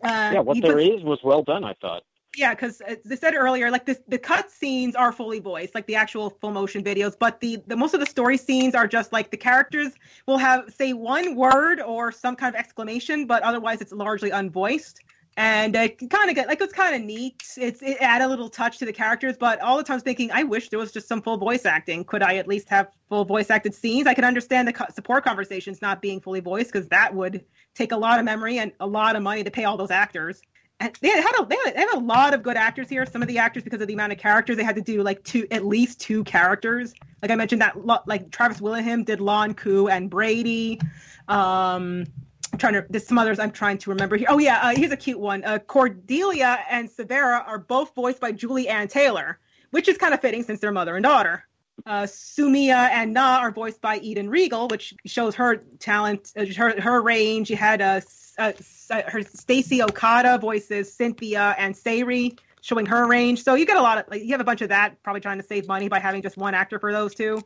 Uh, 0.00 0.30
Yeah, 0.32 0.40
what 0.40 0.54
you- 0.54 0.62
there 0.62 0.78
is 0.78 1.02
was 1.02 1.18
well 1.24 1.42
done. 1.42 1.64
I 1.64 1.74
thought. 1.74 2.04
Yeah, 2.36 2.54
because 2.54 2.80
as 2.82 2.98
uh, 2.98 3.12
I 3.12 3.14
said 3.16 3.34
earlier, 3.34 3.70
like 3.70 3.86
the 3.86 3.98
the 4.06 4.18
cut 4.18 4.50
scenes 4.50 4.94
are 4.94 5.12
fully 5.12 5.40
voiced, 5.40 5.74
like 5.74 5.86
the 5.86 5.96
actual 5.96 6.30
full 6.30 6.50
motion 6.50 6.84
videos. 6.84 7.14
But 7.18 7.40
the, 7.40 7.62
the 7.66 7.76
most 7.76 7.94
of 7.94 8.00
the 8.00 8.06
story 8.06 8.36
scenes 8.36 8.74
are 8.74 8.86
just 8.86 9.12
like 9.12 9.30
the 9.30 9.36
characters 9.36 9.92
will 10.26 10.38
have 10.38 10.72
say 10.72 10.92
one 10.92 11.34
word 11.34 11.80
or 11.80 12.12
some 12.12 12.36
kind 12.36 12.54
of 12.54 12.58
exclamation, 12.58 13.26
but 13.26 13.42
otherwise 13.42 13.80
it's 13.80 13.92
largely 13.92 14.30
unvoiced. 14.30 15.00
And 15.36 15.74
it 15.76 15.98
kind 16.10 16.28
of 16.28 16.36
get 16.36 16.48
like 16.48 16.60
it's 16.60 16.72
kind 16.72 16.94
of 16.94 17.02
neat. 17.02 17.42
It's 17.56 17.80
it 17.80 17.96
add 18.00 18.20
a 18.20 18.28
little 18.28 18.50
touch 18.50 18.78
to 18.78 18.84
the 18.84 18.92
characters, 18.92 19.36
but 19.38 19.60
all 19.60 19.78
the 19.78 19.84
time 19.84 20.00
thinking, 20.00 20.30
I 20.30 20.42
wish 20.42 20.68
there 20.68 20.78
was 20.78 20.92
just 20.92 21.08
some 21.08 21.22
full 21.22 21.38
voice 21.38 21.64
acting. 21.64 22.04
Could 22.04 22.22
I 22.22 22.36
at 22.36 22.46
least 22.46 22.68
have 22.68 22.88
full 23.08 23.24
voice 23.24 23.48
acted 23.48 23.74
scenes? 23.74 24.06
I 24.06 24.14
could 24.14 24.24
understand 24.24 24.68
the 24.68 24.86
support 24.92 25.24
conversations 25.24 25.80
not 25.80 26.02
being 26.02 26.20
fully 26.20 26.40
voiced 26.40 26.72
because 26.72 26.88
that 26.88 27.14
would 27.14 27.44
take 27.74 27.92
a 27.92 27.96
lot 27.96 28.18
of 28.18 28.24
memory 28.26 28.58
and 28.58 28.72
a 28.80 28.86
lot 28.86 29.16
of 29.16 29.22
money 29.22 29.44
to 29.44 29.50
pay 29.50 29.64
all 29.64 29.76
those 29.76 29.90
actors 29.90 30.42
they 30.80 31.08
had 31.08 31.32
a 31.40 31.46
they 31.46 31.56
had, 31.74 31.94
a 31.94 31.98
lot 31.98 32.34
of 32.34 32.42
good 32.42 32.56
actors 32.56 32.88
here. 32.88 33.04
Some 33.04 33.20
of 33.20 33.28
the 33.28 33.38
actors, 33.38 33.64
because 33.64 33.80
of 33.80 33.88
the 33.88 33.94
amount 33.94 34.12
of 34.12 34.18
characters, 34.18 34.56
they 34.56 34.62
had 34.62 34.76
to 34.76 34.82
do 34.82 35.02
like 35.02 35.22
two 35.24 35.46
at 35.50 35.64
least 35.64 36.00
two 36.00 36.22
characters. 36.24 36.94
Like 37.20 37.30
I 37.30 37.34
mentioned, 37.34 37.62
that 37.62 37.74
like 38.06 38.30
Travis 38.30 38.60
Willingham 38.60 39.04
did 39.04 39.18
Lon'qu 39.18 39.90
and 39.90 40.08
Brady. 40.08 40.80
Um, 41.26 42.06
I'm 42.52 42.58
trying 42.58 42.74
to 42.74 42.86
there's 42.88 43.06
some 43.06 43.18
others 43.18 43.38
I'm 43.38 43.50
trying 43.50 43.78
to 43.78 43.90
remember 43.90 44.16
here. 44.16 44.28
Oh 44.30 44.38
yeah, 44.38 44.60
uh, 44.62 44.74
here's 44.74 44.92
a 44.92 44.96
cute 44.96 45.18
one. 45.18 45.44
Uh, 45.44 45.58
Cordelia 45.58 46.60
and 46.70 46.88
Severa 46.88 47.44
are 47.46 47.58
both 47.58 47.94
voiced 47.94 48.20
by 48.20 48.32
Julie 48.32 48.68
Ann 48.68 48.86
Taylor, 48.88 49.38
which 49.70 49.88
is 49.88 49.98
kind 49.98 50.14
of 50.14 50.20
fitting 50.20 50.44
since 50.44 50.60
they're 50.60 50.72
mother 50.72 50.96
and 50.96 51.02
daughter. 51.02 51.44
Uh, 51.86 52.02
Sumia 52.02 52.90
and 52.90 53.12
Nah 53.14 53.38
are 53.38 53.50
voiced 53.50 53.80
by 53.80 53.98
Eden 53.98 54.28
Riegel, 54.28 54.68
which 54.68 54.94
shows 55.06 55.34
her 55.36 55.56
talent, 55.78 56.32
uh, 56.36 56.44
her 56.56 56.80
her 56.80 57.02
range. 57.02 57.50
You 57.50 57.56
had 57.56 57.80
uh, 57.80 57.84
s- 58.02 58.34
uh, 58.38 58.52
uh, 58.90 59.02
her 59.06 59.22
Stacy 59.22 59.82
Okada 59.82 60.38
voices 60.38 60.92
Cynthia 60.92 61.54
and 61.58 61.74
Say'ri, 61.74 62.36
showing 62.60 62.86
her 62.86 63.06
range. 63.06 63.42
So 63.42 63.54
you 63.54 63.64
get 63.64 63.76
a 63.76 63.82
lot 63.82 63.98
of 63.98 64.04
like 64.10 64.22
you 64.22 64.32
have 64.32 64.40
a 64.40 64.44
bunch 64.44 64.60
of 64.62 64.68
that. 64.70 65.02
Probably 65.02 65.20
trying 65.20 65.38
to 65.38 65.44
save 65.44 65.66
money 65.68 65.88
by 65.88 65.98
having 65.98 66.20
just 66.22 66.36
one 66.36 66.54
actor 66.54 66.78
for 66.78 66.92
those 66.92 67.14
two. 67.14 67.42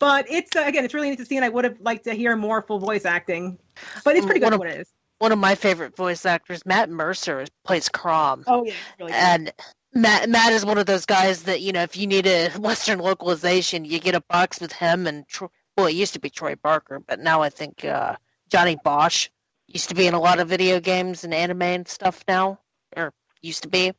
But 0.00 0.26
it's 0.30 0.54
uh, 0.56 0.64
again, 0.66 0.84
it's 0.84 0.94
really 0.94 1.10
neat 1.10 1.18
to 1.18 1.24
see, 1.24 1.36
and 1.36 1.44
I 1.44 1.48
would 1.48 1.64
have 1.64 1.80
liked 1.80 2.04
to 2.04 2.14
hear 2.14 2.34
more 2.36 2.62
full 2.62 2.78
voice 2.78 3.04
acting. 3.04 3.58
But 4.04 4.16
it's 4.16 4.26
pretty 4.26 4.40
good 4.40 4.46
One 4.46 4.52
of- 4.54 4.58
what 4.60 4.68
it 4.70 4.80
is. 4.80 4.92
One 5.18 5.32
of 5.32 5.38
my 5.38 5.54
favorite 5.54 5.96
voice 5.96 6.26
actors, 6.26 6.66
Matt 6.66 6.90
Mercer, 6.90 7.46
plays 7.64 7.88
Chrom. 7.88 8.44
Oh 8.46 8.64
yeah, 8.66 8.74
really 8.98 9.12
good. 9.12 9.18
Matt 9.96 10.28
Matt 10.28 10.52
is 10.52 10.62
one 10.64 10.76
of 10.76 10.84
those 10.84 11.06
guys 11.06 11.44
that 11.44 11.62
you 11.62 11.72
know 11.72 11.82
if 11.82 11.96
you 11.96 12.06
need 12.06 12.26
a 12.26 12.50
Western 12.58 12.98
localization, 12.98 13.86
you 13.86 13.98
get 13.98 14.14
a 14.14 14.20
box 14.20 14.60
with 14.60 14.72
him 14.72 15.06
and 15.06 15.24
well, 15.76 15.86
it 15.86 15.94
used 15.94 16.12
to 16.12 16.20
be 16.20 16.28
Troy 16.28 16.54
Baker, 16.54 17.00
but 17.06 17.18
now 17.18 17.40
I 17.40 17.48
think 17.48 17.84
uh, 17.84 18.16
Johnny 18.50 18.76
Bosch 18.84 19.30
used 19.66 19.88
to 19.88 19.94
be 19.94 20.06
in 20.06 20.12
a 20.12 20.20
lot 20.20 20.38
of 20.38 20.48
video 20.48 20.80
games 20.80 21.24
and 21.24 21.32
anime 21.32 21.62
and 21.62 21.88
stuff 21.88 22.22
now, 22.28 22.60
or 22.94 23.12
used 23.40 23.62
to 23.62 23.68
be. 23.68 23.92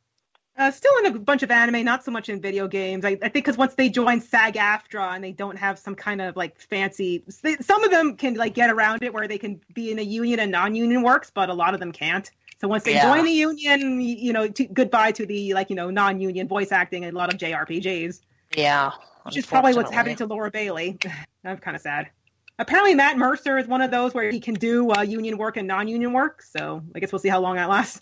Uh, 0.56 0.70
still 0.72 0.96
in 0.98 1.06
a 1.06 1.18
bunch 1.18 1.44
of 1.44 1.50
anime, 1.52 1.84
not 1.84 2.04
so 2.04 2.10
much 2.10 2.28
in 2.28 2.40
video 2.40 2.66
games. 2.66 3.04
I, 3.04 3.10
I 3.10 3.28
think 3.28 3.34
because 3.34 3.56
once 3.56 3.74
they 3.74 3.88
join 3.88 4.20
SAG-AFTRA 4.20 5.14
and 5.14 5.22
they 5.22 5.30
don't 5.30 5.56
have 5.56 5.78
some 5.78 5.94
kind 5.94 6.20
of 6.20 6.36
like 6.36 6.58
fancy, 6.58 7.22
they, 7.42 7.56
some 7.56 7.84
of 7.84 7.92
them 7.92 8.16
can 8.16 8.34
like 8.34 8.54
get 8.54 8.70
around 8.70 9.04
it 9.04 9.14
where 9.14 9.28
they 9.28 9.38
can 9.38 9.60
be 9.72 9.92
in 9.92 10.00
a 10.00 10.02
union 10.02 10.40
and 10.40 10.50
non-union 10.50 11.02
works, 11.02 11.30
but 11.32 11.48
a 11.48 11.54
lot 11.54 11.74
of 11.74 11.80
them 11.80 11.92
can't. 11.92 12.28
So 12.60 12.66
once 12.66 12.84
they 12.84 12.94
Yeah. 12.94 13.14
join 13.14 13.24
the 13.24 13.30
union, 13.30 14.00
you 14.00 14.32
know, 14.32 14.48
to, 14.48 14.64
goodbye 14.66 15.12
to 15.12 15.26
the 15.26 15.54
like 15.54 15.70
you 15.70 15.76
know 15.76 15.90
non-union 15.90 16.48
voice 16.48 16.72
acting 16.72 17.04
and 17.04 17.14
a 17.14 17.18
lot 17.18 17.32
of 17.32 17.38
JRPGs, 17.38 18.20
Yeah, 18.56 18.92
which 19.24 19.36
is 19.36 19.46
probably 19.46 19.74
what's 19.74 19.92
happening 19.92 20.16
to 20.16 20.26
Laura 20.26 20.50
Bailey. 20.50 20.98
I'm 21.44 21.58
kind 21.58 21.76
of 21.76 21.82
sad. 21.82 22.10
Apparently, 22.58 22.96
Matt 22.96 23.16
Mercer 23.16 23.56
is 23.58 23.68
one 23.68 23.82
of 23.82 23.92
those 23.92 24.12
where 24.12 24.30
he 24.32 24.40
can 24.40 24.54
do 24.54 24.90
uh, 24.90 25.02
union 25.02 25.38
work 25.38 25.56
and 25.56 25.68
non-union 25.68 26.12
work. 26.12 26.42
So 26.42 26.82
I 26.94 26.98
guess 26.98 27.12
we'll 27.12 27.20
see 27.20 27.28
how 27.28 27.40
long 27.40 27.54
that 27.54 27.68
lasts. 27.68 28.00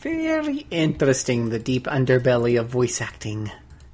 Very 0.00 0.66
interesting, 0.70 1.50
the 1.50 1.58
deep 1.58 1.84
underbelly 1.84 2.58
of 2.58 2.68
voice 2.68 3.02
acting 3.02 3.50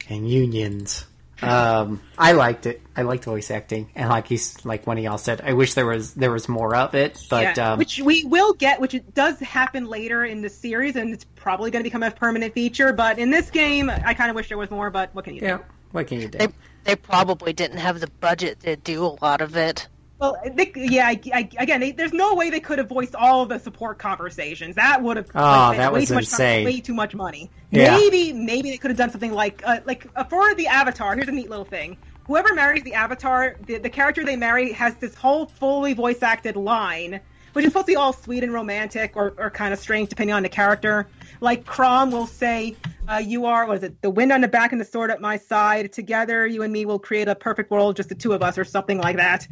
and 0.09 0.31
unions. 0.31 1.07
Um, 1.43 2.01
I 2.17 2.33
liked 2.33 2.67
it. 2.67 2.81
I 2.97 3.03
liked 3.03 3.25
voice 3.25 3.51
acting, 3.51 3.91
and 3.95 4.09
like 4.09 4.29
he's 4.29 4.65
like 4.65 4.87
when 4.87 4.99
of 4.99 5.05
y'all 5.05 5.19
said, 5.19 5.41
I 5.41 5.53
wish 5.53 5.75
there 5.75 5.87
was 5.87 6.15
there 6.15 6.31
was 6.31 6.49
more 6.49 6.75
of 6.75 6.95
it. 6.95 7.23
But 7.29 7.57
Yeah, 7.57 7.73
um, 7.73 7.79
which 7.79 8.01
we 8.01 8.25
will 8.25 8.53
get, 8.53 8.81
which 8.81 8.95
it 8.95 9.15
does 9.15 9.39
happen 9.41 9.87
later 9.87 10.25
in 10.25 10.43
the 10.43 10.49
series, 10.49 10.97
and 10.97 11.13
it's 11.13 11.27
probably 11.35 11.71
going 11.71 11.83
to 11.83 11.89
become 11.89 12.03
a 12.03 12.11
permanent 12.11 12.55
feature. 12.55 12.93
But 12.93 13.19
in 13.19 13.31
this 13.31 13.51
game, 13.51 13.91
I 13.91 14.15
kind 14.15 14.31
of 14.31 14.37
wish 14.37 14.49
there 14.49 14.59
was 14.59 14.71
more. 14.71 14.91
But 14.91 15.15
what 15.15 15.25
can 15.25 15.35
you 15.35 15.41
do? 15.41 15.47
yeah, 15.47 15.59
what 15.93 16.07
can 16.07 16.21
you 16.21 16.29
do? 16.29 16.39
They 16.39 16.49
they 16.85 16.97
probably 16.97 17.53
didn't 17.53 17.79
have 17.79 18.01
the 18.01 18.11
budget 18.21 18.61
to 18.61 18.77
do 18.77 19.05
a 19.05 19.17
lot 19.23 19.41
of 19.41 19.57
it. 19.57 19.89
Well, 20.33 20.55
they, 20.55 20.73
yeah, 20.77 21.07
I, 21.07 21.21
I, 21.33 21.49
again, 21.59 21.81
they, 21.81 21.93
there's 21.93 22.13
no 22.13 22.35
way 22.35 22.51
they 22.51 22.61
could 22.61 22.79
have 22.79 22.89
voiced 22.89 23.15
all 23.15 23.43
of 23.43 23.49
the 23.49 23.59
support 23.59 23.99
conversations. 23.99 24.77
That 24.77 25.03
would 25.03 25.17
have 25.17 25.31
Oh, 25.35 25.41
like, 25.41 25.79
that 25.79 25.93
way 25.93 26.01
was 26.01 26.09
too 26.09 26.15
much 26.15 26.29
time, 26.29 26.41
insane. 26.41 26.65
way 26.65 26.81
too 26.81 26.95
much 26.95 27.15
money. 27.15 27.51
Yeah. 27.71 27.97
Maybe, 27.97 28.33
maybe 28.33 28.71
they 28.71 28.77
could 28.79 28.91
have 28.91 28.99
done 28.99 29.11
something 29.11 29.33
like, 29.33 29.63
uh, 29.67 29.81
like 29.85 30.07
uh, 30.17 30.25
for 30.25 30.55
the 30.55 30.67
Avatar. 30.69 31.15
Here's 31.15 31.29
a 31.29 31.33
neat 31.33 31.51
little 31.51 31.65
thing. 31.65 31.97
Whoever 32.27 32.55
marries 32.55 32.83
the 32.85 32.95
Avatar, 32.95 33.57
the, 33.67 33.79
the 33.79 33.91
character 33.91 34.25
they 34.25 34.37
marry 34.37 34.73
has 34.73 34.95
this 34.97 35.15
whole 35.15 35.47
fully 35.47 35.93
voice 35.93 36.23
acted 36.23 36.57
line, 36.57 37.21
which 37.53 37.65
is 37.65 37.71
supposed 37.71 37.87
to 37.87 37.93
be 37.93 37.97
all 37.97 38.13
sweet 38.15 38.43
and 38.43 38.53
romantic, 38.53 39.13
or, 39.15 39.35
or 39.37 39.51
kind 39.51 39.73
of 39.75 39.79
strange 39.79 40.09
depending 40.09 40.35
on 40.35 40.43
the 40.43 40.49
character. 40.49 41.07
Like 41.41 41.65
Chrom 41.65 42.11
will 42.11 42.27
say, 42.27 42.77
uh, 43.09 43.17
"You 43.17 43.45
are 43.45 43.67
what 43.67 43.77
is 43.77 43.83
it? 43.83 44.01
The 44.01 44.09
wind 44.09 44.33
on 44.33 44.41
the 44.41 44.49
back 44.49 44.73
and 44.73 44.81
the 44.81 44.85
sword 44.87 45.11
at 45.11 45.21
my 45.21 45.37
side. 45.37 45.93
Together, 45.93 46.47
you 46.47 46.63
and 46.63 46.73
me 46.73 46.87
will 46.87 46.99
create 46.99 47.29
a 47.29 47.35
perfect 47.35 47.71
world, 47.71 47.97
just 47.97 48.09
the 48.09 48.15
two 48.15 48.33
of 48.33 48.43
us, 48.43 48.57
or 48.57 48.65
something 48.65 48.99
like 48.99 49.17
that." 49.17 49.47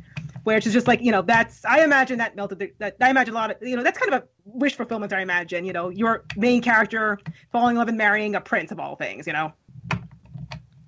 Which 0.44 0.66
is 0.66 0.72
just 0.72 0.88
like 0.88 1.00
you 1.00 1.12
know, 1.12 1.22
that's 1.22 1.64
I 1.64 1.84
imagine 1.84 2.18
that 2.18 2.34
melted. 2.34 2.58
The, 2.58 2.72
that 2.78 2.96
I 3.00 3.10
imagine 3.10 3.34
a 3.34 3.38
lot 3.38 3.50
of 3.50 3.56
you 3.62 3.76
know, 3.76 3.82
that's 3.82 3.98
kind 3.98 4.12
of 4.12 4.22
a 4.22 4.26
wish 4.44 4.74
fulfillment. 4.76 5.12
I 5.12 5.20
imagine 5.20 5.64
you 5.64 5.72
know, 5.72 5.88
your 5.88 6.24
main 6.36 6.62
character 6.62 7.18
falling 7.52 7.76
in 7.76 7.78
love 7.78 7.88
and 7.88 7.98
marrying 7.98 8.34
a 8.34 8.40
prince 8.40 8.72
of 8.72 8.80
all 8.80 8.96
things. 8.96 9.26
You 9.26 9.34
know, 9.34 9.52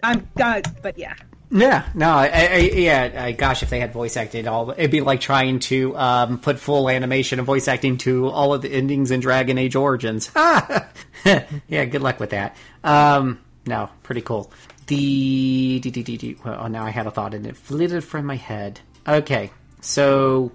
I'm 0.02 0.28
uh, 0.40 0.62
but 0.82 0.98
yeah. 0.98 1.14
Yeah, 1.50 1.88
no, 1.94 2.10
I, 2.10 2.26
I, 2.26 2.56
yeah, 2.56 3.24
I, 3.26 3.32
gosh, 3.32 3.62
if 3.62 3.70
they 3.70 3.78
had 3.78 3.92
voice 3.92 4.16
acting 4.16 4.48
all, 4.48 4.72
it'd 4.72 4.90
be 4.90 5.02
like 5.02 5.20
trying 5.20 5.60
to 5.60 5.96
um, 5.96 6.40
put 6.40 6.58
full 6.58 6.88
animation 6.88 7.38
and 7.38 7.46
voice 7.46 7.68
acting 7.68 7.96
to 7.98 8.28
all 8.28 8.52
of 8.54 8.62
the 8.62 8.70
endings 8.70 9.12
in 9.12 9.20
Dragon 9.20 9.56
Age 9.56 9.76
Origins. 9.76 10.32
yeah, 10.34 11.84
good 11.84 12.02
luck 12.02 12.18
with 12.18 12.30
that. 12.30 12.56
Um, 12.82 13.38
no, 13.66 13.88
pretty 14.02 14.22
cool. 14.22 14.50
The, 14.88 15.78
the, 15.78 16.36
well, 16.44 16.68
now 16.68 16.84
I 16.84 16.90
had 16.90 17.06
a 17.06 17.12
thought 17.12 17.34
and 17.34 17.46
it 17.46 17.56
flitted 17.56 18.02
from 18.02 18.26
my 18.26 18.36
head. 18.36 18.80
Okay, 19.06 19.50
so 19.80 20.52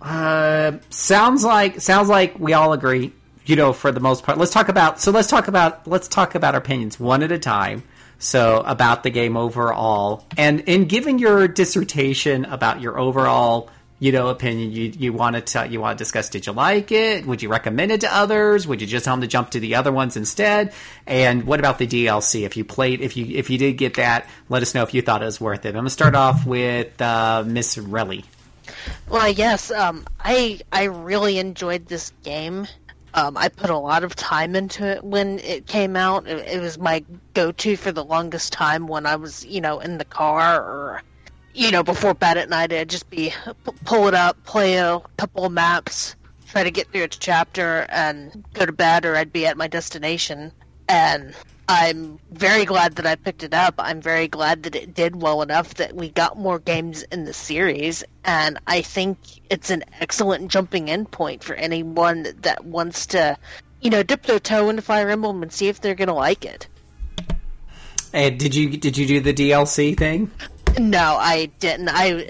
uh, 0.00 0.72
sounds 0.88 1.44
like 1.44 1.80
sounds 1.80 2.08
like 2.08 2.38
we 2.38 2.52
all 2.52 2.72
agree. 2.72 3.12
You 3.44 3.56
know, 3.56 3.72
for 3.72 3.90
the 3.90 4.00
most 4.00 4.24
part, 4.24 4.38
let's 4.38 4.52
talk 4.52 4.68
about. 4.68 5.00
So 5.00 5.10
let's 5.10 5.28
talk 5.28 5.48
about 5.48 5.86
let's 5.86 6.08
talk 6.08 6.34
about 6.34 6.54
our 6.54 6.60
opinions 6.60 6.98
one 6.98 7.22
at 7.22 7.32
a 7.32 7.38
time. 7.38 7.82
So 8.18 8.62
about 8.66 9.02
the 9.02 9.10
game 9.10 9.36
overall, 9.36 10.26
and 10.36 10.60
in 10.60 10.84
giving 10.84 11.18
your 11.18 11.48
dissertation 11.48 12.44
about 12.46 12.80
your 12.80 12.98
overall, 12.98 13.70
you 14.00 14.12
know, 14.12 14.28
opinion, 14.28 14.72
you 14.72 14.92
you 14.98 15.12
want 15.12 15.46
to 15.46 15.68
you 15.68 15.78
want 15.78 15.98
to 15.98 16.02
discuss. 16.02 16.30
Did 16.30 16.46
you 16.46 16.52
like 16.52 16.90
it? 16.90 17.26
Would 17.26 17.42
you 17.42 17.50
recommend 17.50 17.92
it 17.92 18.00
to 18.00 18.12
others? 18.12 18.66
Would 18.66 18.80
you 18.80 18.86
just 18.86 19.04
tell 19.04 19.14
them 19.14 19.20
to 19.20 19.26
jump 19.26 19.50
to 19.50 19.60
the 19.60 19.74
other 19.74 19.92
ones 19.92 20.16
instead? 20.16 20.72
And 21.06 21.44
what 21.44 21.60
about 21.60 21.78
the 21.78 21.86
DLC? 21.86 22.46
If 22.46 22.56
you 22.56 22.64
played, 22.64 23.02
if 23.02 23.16
you 23.16 23.26
if 23.26 23.50
you 23.50 23.58
did 23.58 23.74
get 23.74 23.94
that, 23.94 24.26
let 24.48 24.62
us 24.62 24.74
know 24.74 24.82
if 24.82 24.94
you 24.94 25.02
thought 25.02 25.22
it 25.22 25.26
was 25.26 25.38
worth 25.38 25.66
it. 25.66 25.68
I'm 25.68 25.74
gonna 25.74 25.90
start 25.90 26.14
off 26.14 26.46
with 26.46 27.00
uh, 27.00 27.44
Miss 27.46 27.76
Relly. 27.76 28.24
Well, 29.10 29.28
yes, 29.28 29.70
um, 29.70 30.06
I 30.18 30.60
I 30.72 30.84
really 30.84 31.38
enjoyed 31.38 31.86
this 31.86 32.12
game. 32.22 32.66
Um, 33.12 33.36
I 33.36 33.48
put 33.48 33.70
a 33.70 33.76
lot 33.76 34.04
of 34.04 34.14
time 34.14 34.54
into 34.54 34.86
it 34.86 35.04
when 35.04 35.40
it 35.40 35.66
came 35.66 35.96
out. 35.96 36.26
It, 36.26 36.46
it 36.46 36.60
was 36.60 36.78
my 36.78 37.04
go-to 37.34 37.76
for 37.76 37.92
the 37.92 38.04
longest 38.04 38.52
time 38.52 38.86
when 38.86 39.04
I 39.04 39.16
was, 39.16 39.44
you 39.44 39.60
know, 39.60 39.80
in 39.80 39.98
the 39.98 40.04
car 40.04 40.62
or, 40.62 41.02
you 41.54 41.70
know, 41.70 41.82
before 41.82 42.14
bed 42.14 42.38
at 42.38 42.48
night. 42.48 42.72
I'd 42.72 42.90
just 42.90 43.10
be 43.10 43.32
pull 43.84 44.08
it 44.08 44.14
up, 44.14 44.42
play 44.44 44.76
a 44.76 45.00
couple 45.16 45.48
maps, 45.50 46.16
try 46.48 46.64
to 46.64 46.70
get 46.70 46.90
through 46.90 47.04
a 47.04 47.08
chapter, 47.08 47.86
and 47.88 48.44
go 48.54 48.66
to 48.66 48.72
bed, 48.72 49.04
or 49.04 49.16
I'd 49.16 49.32
be 49.32 49.46
at 49.46 49.56
my 49.56 49.66
destination. 49.66 50.52
And 50.88 51.34
I'm 51.68 52.18
very 52.32 52.64
glad 52.64 52.96
that 52.96 53.06
I 53.06 53.14
picked 53.14 53.44
it 53.44 53.54
up. 53.54 53.74
I'm 53.78 54.00
very 54.00 54.26
glad 54.26 54.64
that 54.64 54.74
it 54.74 54.92
did 54.92 55.22
well 55.22 55.40
enough 55.40 55.74
that 55.74 55.94
we 55.94 56.08
got 56.10 56.36
more 56.36 56.58
games 56.58 57.04
in 57.04 57.24
the 57.24 57.32
series, 57.32 58.02
and 58.24 58.58
I 58.66 58.82
think 58.82 59.18
it's 59.48 59.70
an 59.70 59.84
excellent 60.00 60.50
jumping 60.50 60.88
in 60.88 61.06
point 61.06 61.44
for 61.44 61.54
anyone 61.54 62.26
that 62.40 62.64
wants 62.64 63.06
to, 63.08 63.36
you 63.80 63.90
know, 63.90 64.02
dip 64.02 64.24
their 64.24 64.40
toe 64.40 64.68
into 64.68 64.82
Fire 64.82 65.08
Emblem 65.10 65.42
and 65.42 65.52
see 65.52 65.68
if 65.68 65.80
they're 65.80 65.94
going 65.94 66.08
to 66.08 66.14
like 66.14 66.44
it. 66.44 66.66
And 68.12 68.36
did 68.36 68.56
you 68.56 68.76
did 68.76 68.98
you 68.98 69.06
do 69.06 69.20
the 69.20 69.32
DLC 69.32 69.96
thing? 69.96 70.32
No, 70.78 71.16
I 71.16 71.46
didn't. 71.58 71.88
I 71.90 72.28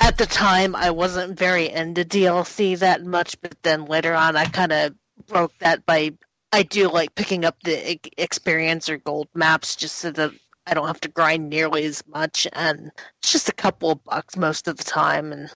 at 0.00 0.18
the 0.18 0.26
time 0.26 0.74
I 0.74 0.90
wasn't 0.90 1.38
very 1.38 1.68
into 1.68 2.04
DLC 2.04 2.78
that 2.78 3.04
much, 3.04 3.40
but 3.40 3.56
then 3.62 3.86
later 3.86 4.14
on 4.14 4.36
I 4.36 4.46
kind 4.46 4.72
of 4.72 4.94
broke 5.26 5.56
that 5.58 5.86
by 5.86 6.12
I 6.52 6.62
do 6.64 6.88
like 6.88 7.14
picking 7.14 7.44
up 7.44 7.56
the 7.64 7.98
experience 8.18 8.88
or 8.88 8.98
gold 8.98 9.28
maps 9.34 9.74
just 9.74 9.96
so 9.96 10.10
that 10.10 10.32
I 10.66 10.74
don't 10.74 10.86
have 10.86 11.00
to 11.00 11.08
grind 11.08 11.48
nearly 11.48 11.84
as 11.84 12.06
much, 12.06 12.46
and 12.52 12.92
it's 13.18 13.32
just 13.32 13.48
a 13.48 13.54
couple 13.54 13.90
of 13.90 14.04
bucks 14.04 14.36
most 14.36 14.68
of 14.68 14.76
the 14.76 14.84
time, 14.84 15.32
and 15.32 15.50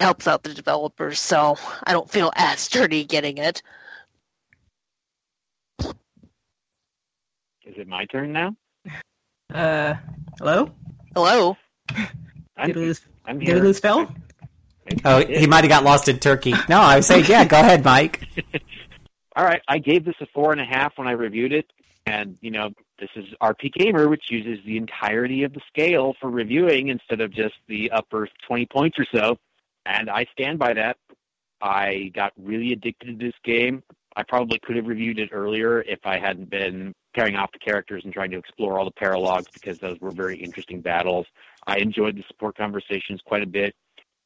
helps 0.00 0.26
out 0.26 0.42
the 0.42 0.52
developers, 0.54 1.18
so 1.20 1.56
I 1.84 1.92
don't 1.92 2.10
feel 2.10 2.32
as 2.34 2.68
dirty 2.68 3.04
getting 3.04 3.38
it. 3.38 3.62
Is 5.80 7.76
it 7.76 7.88
my 7.88 8.04
turn 8.06 8.32
now? 8.32 8.56
Uh, 9.52 9.94
hello? 10.38 10.72
Hello? 11.18 11.56
I'm, 12.56 12.68
Did 12.68 12.76
we 12.76 12.82
lose, 12.82 13.00
I'm 13.26 13.40
did 13.40 13.54
we 13.56 13.60
lose 13.60 13.80
Phil? 13.80 14.08
Oh, 15.04 15.18
he 15.18 15.48
might 15.48 15.64
have 15.64 15.68
got 15.68 15.82
lost 15.82 16.08
in 16.08 16.20
Turkey. 16.20 16.54
No, 16.68 16.78
I 16.78 16.94
was 16.94 17.08
saying, 17.08 17.24
yeah, 17.26 17.44
go 17.44 17.58
ahead, 17.58 17.84
Mike. 17.84 18.22
All 19.34 19.44
right, 19.44 19.60
I 19.66 19.78
gave 19.78 20.04
this 20.04 20.14
a 20.20 20.26
four 20.32 20.52
and 20.52 20.60
a 20.60 20.64
half 20.64 20.92
when 20.94 21.08
I 21.08 21.12
reviewed 21.12 21.52
it, 21.52 21.66
and 22.06 22.38
you 22.40 22.52
know 22.52 22.70
this 23.00 23.08
is 23.16 23.24
RPGamer, 23.42 24.08
which 24.08 24.26
uses 24.30 24.64
the 24.64 24.76
entirety 24.76 25.42
of 25.42 25.52
the 25.54 25.60
scale 25.66 26.14
for 26.20 26.30
reviewing 26.30 26.86
instead 26.86 27.20
of 27.20 27.32
just 27.32 27.54
the 27.66 27.90
upper 27.90 28.28
twenty 28.46 28.66
points 28.66 28.96
or 28.96 29.06
so, 29.12 29.38
and 29.84 30.08
I 30.08 30.26
stand 30.30 30.60
by 30.60 30.74
that. 30.74 30.98
I 31.60 32.12
got 32.14 32.32
really 32.40 32.72
addicted 32.72 33.18
to 33.18 33.26
this 33.26 33.34
game. 33.42 33.82
I 34.18 34.24
probably 34.24 34.58
could 34.58 34.74
have 34.74 34.88
reviewed 34.88 35.20
it 35.20 35.30
earlier 35.32 35.82
if 35.82 36.00
I 36.04 36.18
hadn't 36.18 36.50
been 36.50 36.92
carrying 37.14 37.36
off 37.36 37.52
the 37.52 37.60
characters 37.60 38.02
and 38.02 38.12
trying 38.12 38.32
to 38.32 38.36
explore 38.36 38.76
all 38.76 38.84
the 38.84 38.90
paralogues 38.90 39.46
because 39.52 39.78
those 39.78 39.96
were 40.00 40.10
very 40.10 40.36
interesting 40.36 40.80
battles. 40.80 41.24
I 41.68 41.76
enjoyed 41.78 42.16
the 42.16 42.24
support 42.26 42.56
conversations 42.56 43.20
quite 43.24 43.44
a 43.44 43.46
bit. 43.46 43.76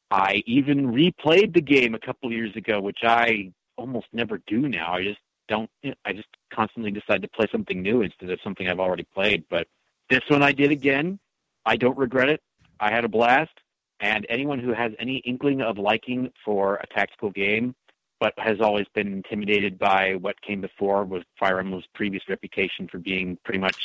I 0.09 0.41
even 0.47 0.87
replayed 0.87 1.53
the 1.53 1.61
game 1.61 1.93
a 1.93 1.99
couple 1.99 2.31
years 2.31 2.55
ago, 2.55 2.81
which 2.81 3.01
I 3.03 3.51
almost 3.77 4.07
never 4.13 4.41
do 4.47 4.67
now. 4.67 4.95
I 4.95 5.03
just 5.03 5.19
don't. 5.47 5.69
I 6.05 6.13
just 6.13 6.29
constantly 6.51 6.89
decide 6.89 7.21
to 7.21 7.27
play 7.27 7.45
something 7.51 7.79
new 7.79 8.01
instead 8.01 8.31
of 8.31 8.39
something 8.43 8.67
I've 8.67 8.79
already 8.79 9.05
played. 9.13 9.43
But 9.47 9.67
this 10.09 10.21
one 10.27 10.41
I 10.41 10.53
did 10.53 10.71
again. 10.71 11.19
I 11.67 11.77
don't 11.77 11.97
regret 11.99 12.29
it. 12.29 12.41
I 12.79 12.91
had 12.91 13.05
a 13.05 13.09
blast. 13.09 13.53
And 13.99 14.25
anyone 14.27 14.57
who 14.57 14.73
has 14.73 14.91
any 14.97 15.17
inkling 15.17 15.61
of 15.61 15.77
liking 15.77 16.31
for 16.43 16.77
a 16.77 16.87
tactical 16.87 17.29
game, 17.29 17.75
but 18.19 18.33
has 18.37 18.61
always 18.61 18.85
been 18.93 19.11
intimidated 19.11 19.77
by 19.77 20.15
what 20.15 20.41
came 20.41 20.61
before 20.61 21.03
with 21.03 21.23
Fire 21.39 21.59
Emblem's 21.59 21.85
previous 21.93 22.23
reputation 22.29 22.87
for 22.87 22.97
being 22.97 23.37
pretty 23.43 23.59
much 23.59 23.77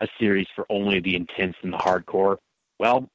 a 0.00 0.08
series 0.18 0.46
for 0.54 0.66
only 0.68 1.00
the 1.00 1.16
intense 1.16 1.56
and 1.62 1.72
the 1.72 1.78
hardcore. 1.78 2.36
Well, 2.78 3.08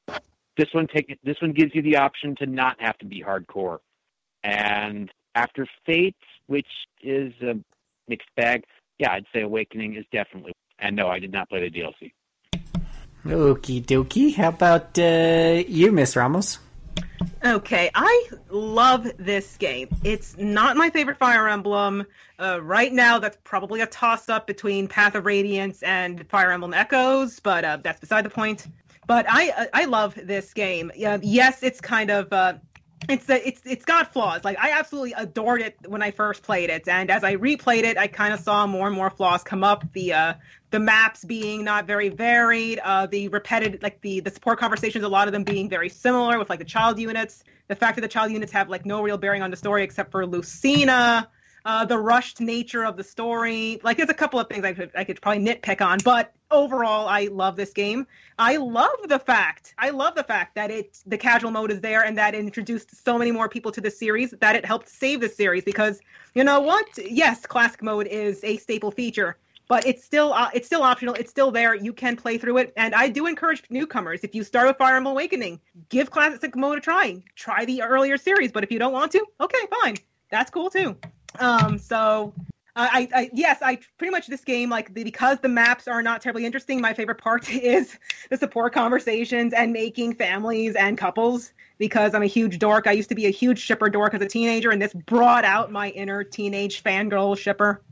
this 0.56 0.68
one 0.72 0.86
take 0.86 1.18
this 1.22 1.40
one 1.40 1.52
gives 1.52 1.74
you 1.74 1.82
the 1.82 1.96
option 1.96 2.34
to 2.36 2.46
not 2.46 2.80
have 2.80 2.98
to 2.98 3.06
be 3.06 3.22
hardcore. 3.22 3.78
And 4.42 5.10
after 5.34 5.66
Fate, 5.86 6.16
which 6.46 6.66
is 7.02 7.32
a 7.42 7.54
mixed 8.08 8.28
bag, 8.36 8.64
yeah, 8.98 9.12
I'd 9.12 9.26
say 9.32 9.42
Awakening 9.42 9.96
is 9.96 10.04
definitely. 10.12 10.52
And 10.78 10.96
no, 10.96 11.08
I 11.08 11.18
did 11.18 11.32
not 11.32 11.48
play 11.48 11.68
the 11.68 11.70
DLC. 11.70 12.12
Okie 13.24 13.84
dokie. 13.84 14.34
How 14.34 14.48
about 14.48 14.98
uh, 14.98 15.62
you, 15.68 15.92
Miss 15.92 16.16
Ramos? 16.16 16.58
Okay, 17.44 17.90
I 17.94 18.28
love 18.50 19.10
this 19.18 19.56
game. 19.56 19.88
It's 20.04 20.36
not 20.38 20.76
my 20.76 20.90
favorite 20.90 21.18
Fire 21.18 21.48
Emblem. 21.48 22.06
Uh, 22.38 22.60
right 22.62 22.92
now, 22.92 23.18
that's 23.18 23.36
probably 23.44 23.80
a 23.80 23.86
toss 23.86 24.28
up 24.28 24.46
between 24.46 24.86
Path 24.88 25.14
of 25.14 25.26
Radiance 25.26 25.82
and 25.82 26.28
Fire 26.28 26.52
Emblem 26.52 26.72
Echoes, 26.72 27.40
but 27.40 27.64
uh, 27.64 27.78
that's 27.82 28.00
beside 28.00 28.24
the 28.24 28.30
point. 28.30 28.66
But 29.06 29.26
I 29.28 29.68
I 29.72 29.84
love 29.86 30.14
this 30.14 30.54
game. 30.54 30.92
Uh, 31.04 31.18
yes, 31.22 31.62
it's 31.62 31.80
kind 31.80 32.10
of 32.10 32.32
uh, 32.32 32.54
it's 33.08 33.28
a, 33.28 33.46
it's 33.46 33.60
it's 33.64 33.84
got 33.84 34.12
flaws. 34.12 34.44
Like 34.44 34.58
I 34.58 34.70
absolutely 34.78 35.14
adored 35.16 35.60
it 35.60 35.76
when 35.86 36.02
I 36.02 36.10
first 36.10 36.42
played 36.42 36.70
it, 36.70 36.86
and 36.88 37.10
as 37.10 37.24
I 37.24 37.36
replayed 37.36 37.84
it, 37.84 37.98
I 37.98 38.06
kind 38.06 38.32
of 38.32 38.40
saw 38.40 38.66
more 38.66 38.86
and 38.86 38.96
more 38.96 39.10
flaws 39.10 39.42
come 39.42 39.64
up. 39.64 39.84
The 39.92 40.12
uh, 40.12 40.34
the 40.70 40.80
maps 40.80 41.24
being 41.24 41.64
not 41.64 41.86
very 41.86 42.08
varied, 42.08 42.78
uh, 42.82 43.06
the 43.06 43.28
repetitive 43.28 43.82
like 43.82 44.00
the 44.00 44.20
the 44.20 44.30
support 44.30 44.58
conversations, 44.58 45.04
a 45.04 45.08
lot 45.08 45.28
of 45.28 45.32
them 45.32 45.44
being 45.44 45.68
very 45.68 45.88
similar 45.88 46.38
with 46.38 46.50
like 46.50 46.58
the 46.58 46.64
child 46.64 46.98
units. 46.98 47.44
The 47.68 47.76
fact 47.76 47.96
that 47.96 48.02
the 48.02 48.08
child 48.08 48.32
units 48.32 48.52
have 48.52 48.68
like 48.68 48.84
no 48.86 49.02
real 49.02 49.18
bearing 49.18 49.42
on 49.42 49.50
the 49.50 49.56
story 49.56 49.82
except 49.82 50.10
for 50.10 50.26
Lucina. 50.26 51.28
Uh, 51.64 51.84
the 51.84 51.98
rushed 51.98 52.40
nature 52.40 52.84
of 52.84 52.96
the 52.96 53.04
story. 53.04 53.80
Like, 53.82 53.96
there's 53.96 54.08
a 54.08 54.14
couple 54.14 54.40
of 54.40 54.48
things 54.48 54.64
I 54.64 54.72
could 54.72 54.90
I 54.96 55.04
could 55.04 55.20
probably 55.20 55.44
nitpick 55.44 55.80
on, 55.80 55.98
but 56.04 56.32
overall, 56.50 57.08
I 57.08 57.28
love 57.32 57.56
this 57.56 57.72
game. 57.72 58.06
I 58.38 58.56
love 58.56 58.96
the 59.08 59.18
fact 59.18 59.74
I 59.78 59.90
love 59.90 60.14
the 60.14 60.24
fact 60.24 60.54
that 60.54 60.70
it 60.70 60.98
the 61.06 61.18
casual 61.18 61.50
mode 61.50 61.70
is 61.70 61.80
there 61.80 62.04
and 62.04 62.16
that 62.18 62.34
it 62.34 62.40
introduced 62.40 63.04
so 63.04 63.18
many 63.18 63.32
more 63.32 63.48
people 63.48 63.72
to 63.72 63.80
the 63.80 63.90
series 63.90 64.32
that 64.40 64.56
it 64.56 64.64
helped 64.64 64.88
save 64.88 65.20
the 65.20 65.28
series 65.28 65.64
because 65.64 66.00
you 66.34 66.44
know 66.44 66.60
what? 66.60 66.86
Yes, 66.98 67.44
classic 67.46 67.82
mode 67.82 68.06
is 68.06 68.42
a 68.42 68.56
staple 68.56 68.90
feature, 68.90 69.36
but 69.68 69.86
it's 69.86 70.04
still 70.04 70.32
uh, 70.32 70.50
it's 70.54 70.66
still 70.66 70.82
optional. 70.82 71.14
It's 71.14 71.30
still 71.30 71.50
there. 71.50 71.74
You 71.74 71.92
can 71.92 72.16
play 72.16 72.38
through 72.38 72.58
it, 72.58 72.72
and 72.76 72.94
I 72.94 73.08
do 73.08 73.26
encourage 73.26 73.64
newcomers 73.70 74.20
if 74.22 74.34
you 74.34 74.44
start 74.44 74.66
with 74.68 74.78
Fire 74.78 74.96
Emblem 74.96 75.12
Awakening, 75.12 75.60
give 75.88 76.10
classic 76.10 76.56
mode 76.56 76.78
a 76.78 76.80
try. 76.80 77.22
Try 77.36 77.64
the 77.64 77.82
earlier 77.82 78.16
series, 78.16 78.52
but 78.52 78.64
if 78.64 78.72
you 78.72 78.78
don't 78.78 78.92
want 78.92 79.12
to, 79.12 79.24
okay, 79.40 79.66
fine, 79.82 79.96
that's 80.30 80.50
cool 80.50 80.70
too. 80.70 80.96
Um, 81.40 81.78
so 81.78 82.32
I, 82.74 83.08
I 83.14 83.30
yes, 83.34 83.58
I 83.60 83.78
pretty 83.98 84.10
much 84.10 84.26
this 84.28 84.42
game 84.42 84.70
like 84.70 84.94
the, 84.94 85.04
because 85.04 85.38
the 85.40 85.48
maps 85.48 85.86
are 85.88 86.02
not 86.02 86.22
terribly 86.22 86.46
interesting. 86.46 86.80
My 86.80 86.94
favorite 86.94 87.18
part 87.18 87.50
is 87.52 87.98
the 88.30 88.36
support 88.36 88.72
conversations 88.72 89.52
and 89.52 89.72
making 89.72 90.14
families 90.14 90.74
and 90.74 90.96
couples. 90.96 91.52
Because 91.78 92.14
I'm 92.14 92.22
a 92.22 92.26
huge 92.26 92.60
dork. 92.60 92.86
I 92.86 92.92
used 92.92 93.08
to 93.08 93.16
be 93.16 93.26
a 93.26 93.30
huge 93.30 93.58
shipper 93.58 93.90
dork 93.90 94.14
as 94.14 94.22
a 94.22 94.28
teenager, 94.28 94.70
and 94.70 94.80
this 94.80 94.92
brought 94.92 95.44
out 95.44 95.72
my 95.72 95.88
inner 95.90 96.22
teenage 96.22 96.84
fangirl 96.84 97.36
shipper. 97.36 97.82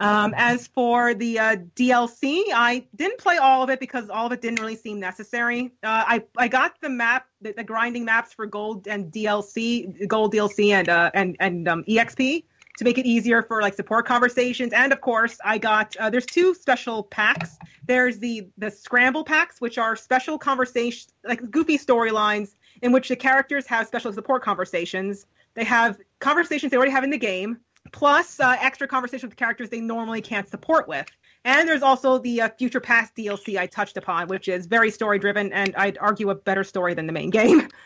Um, 0.00 0.34
as 0.36 0.66
for 0.66 1.14
the 1.14 1.38
uh, 1.38 1.56
DLC, 1.76 2.42
I 2.52 2.84
didn't 2.96 3.18
play 3.18 3.36
all 3.36 3.62
of 3.62 3.70
it 3.70 3.78
because 3.78 4.10
all 4.10 4.26
of 4.26 4.32
it 4.32 4.42
didn't 4.42 4.58
really 4.58 4.74
seem 4.74 4.98
necessary. 4.98 5.66
Uh, 5.84 6.02
I 6.04 6.24
I 6.36 6.48
got 6.48 6.80
the 6.80 6.88
map, 6.88 7.28
the, 7.40 7.52
the 7.52 7.62
grinding 7.62 8.04
maps 8.04 8.32
for 8.32 8.46
gold 8.46 8.88
and 8.88 9.12
DLC, 9.12 10.08
gold 10.08 10.34
DLC 10.34 10.72
and 10.72 10.88
uh, 10.88 11.12
and 11.14 11.36
and 11.38 11.68
um, 11.68 11.84
EXP 11.84 12.42
to 12.78 12.84
make 12.84 12.98
it 12.98 13.06
easier 13.06 13.42
for 13.42 13.60
like 13.60 13.74
support 13.74 14.06
conversations. 14.06 14.72
And 14.72 14.92
of 14.92 15.00
course, 15.00 15.38
I 15.44 15.58
got 15.58 15.96
uh, 15.96 16.10
there's 16.10 16.26
two 16.26 16.54
special 16.54 17.02
packs 17.04 17.58
There's 17.86 18.18
the 18.18 18.48
the 18.58 18.70
scramble 18.70 19.24
packs, 19.24 19.60
which 19.60 19.78
are 19.78 19.96
special 19.96 20.38
conversation, 20.38 21.10
like 21.24 21.50
goofy 21.50 21.78
storylines 21.78 22.54
in 22.80 22.92
which 22.92 23.08
the 23.08 23.16
characters 23.16 23.66
have 23.66 23.86
special 23.86 24.12
support 24.12 24.42
conversations. 24.42 25.26
They 25.54 25.64
have 25.64 25.98
conversations 26.20 26.70
they 26.70 26.76
already 26.76 26.92
have 26.92 27.04
in 27.04 27.10
the 27.10 27.18
game, 27.18 27.58
plus 27.92 28.40
uh, 28.40 28.56
extra 28.60 28.88
conversations 28.88 29.30
with 29.30 29.36
characters 29.36 29.68
they 29.68 29.80
normally 29.80 30.22
can't 30.22 30.48
support 30.48 30.88
with. 30.88 31.06
And 31.44 31.68
there's 31.68 31.82
also 31.82 32.18
the 32.18 32.42
uh, 32.42 32.48
Future 32.56 32.80
Past 32.80 33.16
DLC 33.16 33.58
I 33.58 33.66
touched 33.66 33.96
upon, 33.96 34.28
which 34.28 34.48
is 34.48 34.66
very 34.66 34.90
story 34.90 35.18
driven, 35.18 35.52
and 35.52 35.74
I'd 35.76 35.98
argue 35.98 36.30
a 36.30 36.34
better 36.34 36.62
story 36.62 36.94
than 36.94 37.06
the 37.06 37.12
main 37.12 37.30
game. 37.30 37.68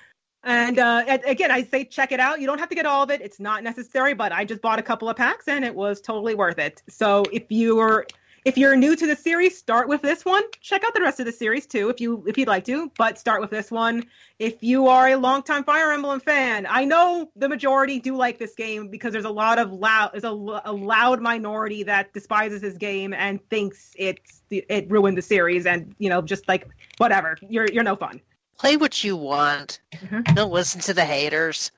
And 0.47 0.79
uh, 0.79 1.19
again, 1.27 1.51
I 1.51 1.65
say 1.65 1.85
check 1.85 2.13
it 2.13 2.21
out. 2.21 2.41
You 2.41 2.47
don't 2.47 2.61
have 2.61 2.69
to 2.69 2.77
get 2.77 2.87
all 2.87 3.03
of 3.03 3.11
it; 3.11 3.21
it's 3.21 3.41
not 3.41 3.65
necessary. 3.65 4.15
But 4.15 4.31
I 4.31 4.45
just 4.45 4.63
bought 4.63 4.79
a 4.79 4.83
couple 4.83 5.09
of 5.09 5.17
packs, 5.17 5.49
and 5.49 5.65
it 5.65 5.75
was 5.75 6.01
totally 6.01 6.37
worth 6.37 6.61
it. 6.61 6.83
So 6.89 7.25
if 7.33 7.43
you're 7.49 8.07
if 8.45 8.57
you're 8.57 8.77
new 8.77 8.95
to 8.95 9.09
the 9.09 9.17
series, 9.17 9.59
start 9.59 9.89
with 9.89 10.03
this 10.03 10.25
one. 10.25 10.45
Check 10.61 10.85
out 10.85 10.95
the 10.95 11.01
rest 11.01 11.19
of 11.19 11.27
the 11.27 11.33
series 11.33 11.67
too, 11.67 11.89
if 11.89 12.01
you 12.01 12.23
if 12.29 12.39
you'd 12.39 12.47
like 12.47 12.65
to. 12.67 12.93
But 12.97 13.19
start 13.19 13.41
with 13.41 13.51
this 13.51 13.73
one. 13.73 14.05
If 14.39 14.63
you 14.63 14.87
are 14.87 15.09
a 15.09 15.17
longtime 15.17 15.65
Fire 15.65 15.91
Emblem 15.91 16.21
fan, 16.21 16.65
I 16.71 16.85
know 16.85 17.29
the 17.35 17.49
majority 17.49 17.99
do 17.99 18.15
like 18.15 18.39
this 18.39 18.55
game 18.55 18.87
because 18.87 19.13
there's 19.13 19.25
a 19.25 19.31
lot 19.31 19.59
of 19.59 19.73
loud 19.73 20.13
there's 20.13 20.23
a, 20.23 20.29
a 20.29 20.73
loud 20.73 21.21
minority 21.21 21.83
that 21.83 22.13
despises 22.13 22.61
this 22.61 22.77
game 22.77 23.13
and 23.13 23.41
thinks 23.51 23.97
it's 23.99 24.43
it 24.49 24.89
ruined 24.89 25.19
the 25.19 25.23
series 25.23 25.67
and 25.67 25.97
you 25.99 26.09
know 26.09 26.23
just 26.23 26.47
like 26.47 26.69
whatever 26.99 27.37
you're 27.49 27.67
you're 27.73 27.83
no 27.83 27.97
fun. 27.97 28.21
Play 28.59 28.77
what 28.77 29.05
you 29.05 29.17
want. 29.17 29.81
Mm-hmm. 29.95 30.35
Don't 30.35 30.53
listen 30.53 30.81
to 30.83 30.95
the 30.95 31.05
haters. 31.05 31.71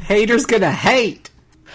Haters 0.00 0.46
gonna 0.46 0.72
hate. 0.72 1.30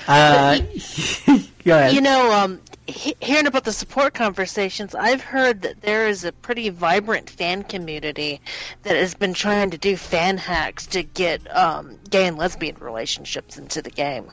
Uh, 0.07 0.59
you 1.63 2.01
know, 2.01 2.31
um, 2.31 2.61
he- 2.87 3.15
hearing 3.21 3.47
about 3.47 3.63
the 3.63 3.71
support 3.71 4.13
conversations, 4.13 4.95
I've 4.95 5.21
heard 5.21 5.61
that 5.61 5.81
there 5.81 6.07
is 6.07 6.23
a 6.23 6.31
pretty 6.31 6.69
vibrant 6.69 7.29
fan 7.29 7.63
community 7.63 8.41
that 8.83 8.95
has 8.95 9.13
been 9.13 9.33
trying 9.33 9.71
to 9.71 9.77
do 9.77 9.95
fan 9.95 10.37
hacks 10.37 10.87
to 10.87 11.03
get 11.03 11.55
um, 11.55 11.97
gay 12.09 12.27
and 12.27 12.37
lesbian 12.37 12.77
relationships 12.79 13.57
into 13.57 13.81
the 13.81 13.91
game. 13.91 14.31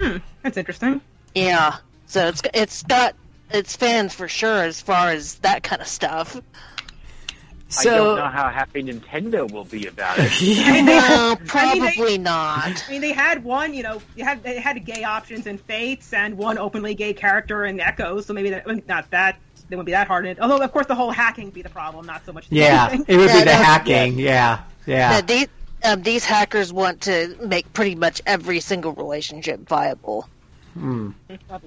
Hmm, 0.00 0.18
that's 0.42 0.56
interesting. 0.56 1.00
Yeah, 1.34 1.76
so 2.06 2.28
it's 2.28 2.42
it's 2.54 2.82
got 2.84 3.14
its 3.50 3.76
fans 3.76 4.14
for 4.14 4.28
sure 4.28 4.62
as 4.62 4.80
far 4.80 5.10
as 5.10 5.36
that 5.36 5.62
kind 5.62 5.82
of 5.82 5.88
stuff. 5.88 6.40
So, 7.70 7.90
I 7.90 7.96
don't 7.96 8.16
know 8.16 8.28
how 8.28 8.48
happy 8.48 8.82
Nintendo 8.82 9.50
will 9.50 9.64
be 9.64 9.86
about 9.86 10.18
it. 10.18 10.40
yeah. 10.40 10.80
No, 10.80 11.36
probably 11.46 11.88
I 11.88 11.94
mean, 11.96 12.06
they, 12.06 12.18
not. 12.18 12.84
I 12.88 12.90
mean, 12.90 13.02
they 13.02 13.12
had 13.12 13.44
one, 13.44 13.74
you 13.74 13.82
know, 13.82 14.00
they 14.16 14.22
had 14.22 14.42
they 14.42 14.58
had 14.58 14.82
gay 14.86 15.04
options 15.04 15.46
in 15.46 15.58
Fates 15.58 16.14
and 16.14 16.38
one 16.38 16.56
openly 16.56 16.94
gay 16.94 17.12
character 17.12 17.66
in 17.66 17.78
Echoes, 17.78 18.24
so 18.24 18.32
maybe 18.32 18.50
that 18.50 18.88
not 18.88 19.10
that 19.10 19.38
they 19.68 19.76
wouldn't 19.76 19.86
be 19.86 19.92
that 19.92 20.06
hard. 20.06 20.38
Although, 20.40 20.62
of 20.62 20.72
course, 20.72 20.86
the 20.86 20.94
whole 20.94 21.10
hacking 21.10 21.46
would 21.46 21.54
be 21.54 21.60
the 21.60 21.68
problem, 21.68 22.06
not 22.06 22.24
so 22.24 22.32
much. 22.32 22.46
yeah, 22.50 22.90
it 22.90 22.98
would 22.98 23.08
yeah, 23.28 23.38
be 23.38 23.44
the 23.44 23.54
hacking. 23.54 24.18
Yeah, 24.18 24.62
yeah. 24.86 25.12
yeah 25.12 25.20
these, 25.20 25.48
um, 25.84 26.02
these 26.02 26.24
hackers 26.24 26.72
want 26.72 27.02
to 27.02 27.36
make 27.46 27.70
pretty 27.74 27.94
much 27.94 28.22
every 28.24 28.60
single 28.60 28.92
relationship 28.92 29.60
viable. 29.68 30.28
Hmm. 30.72 31.10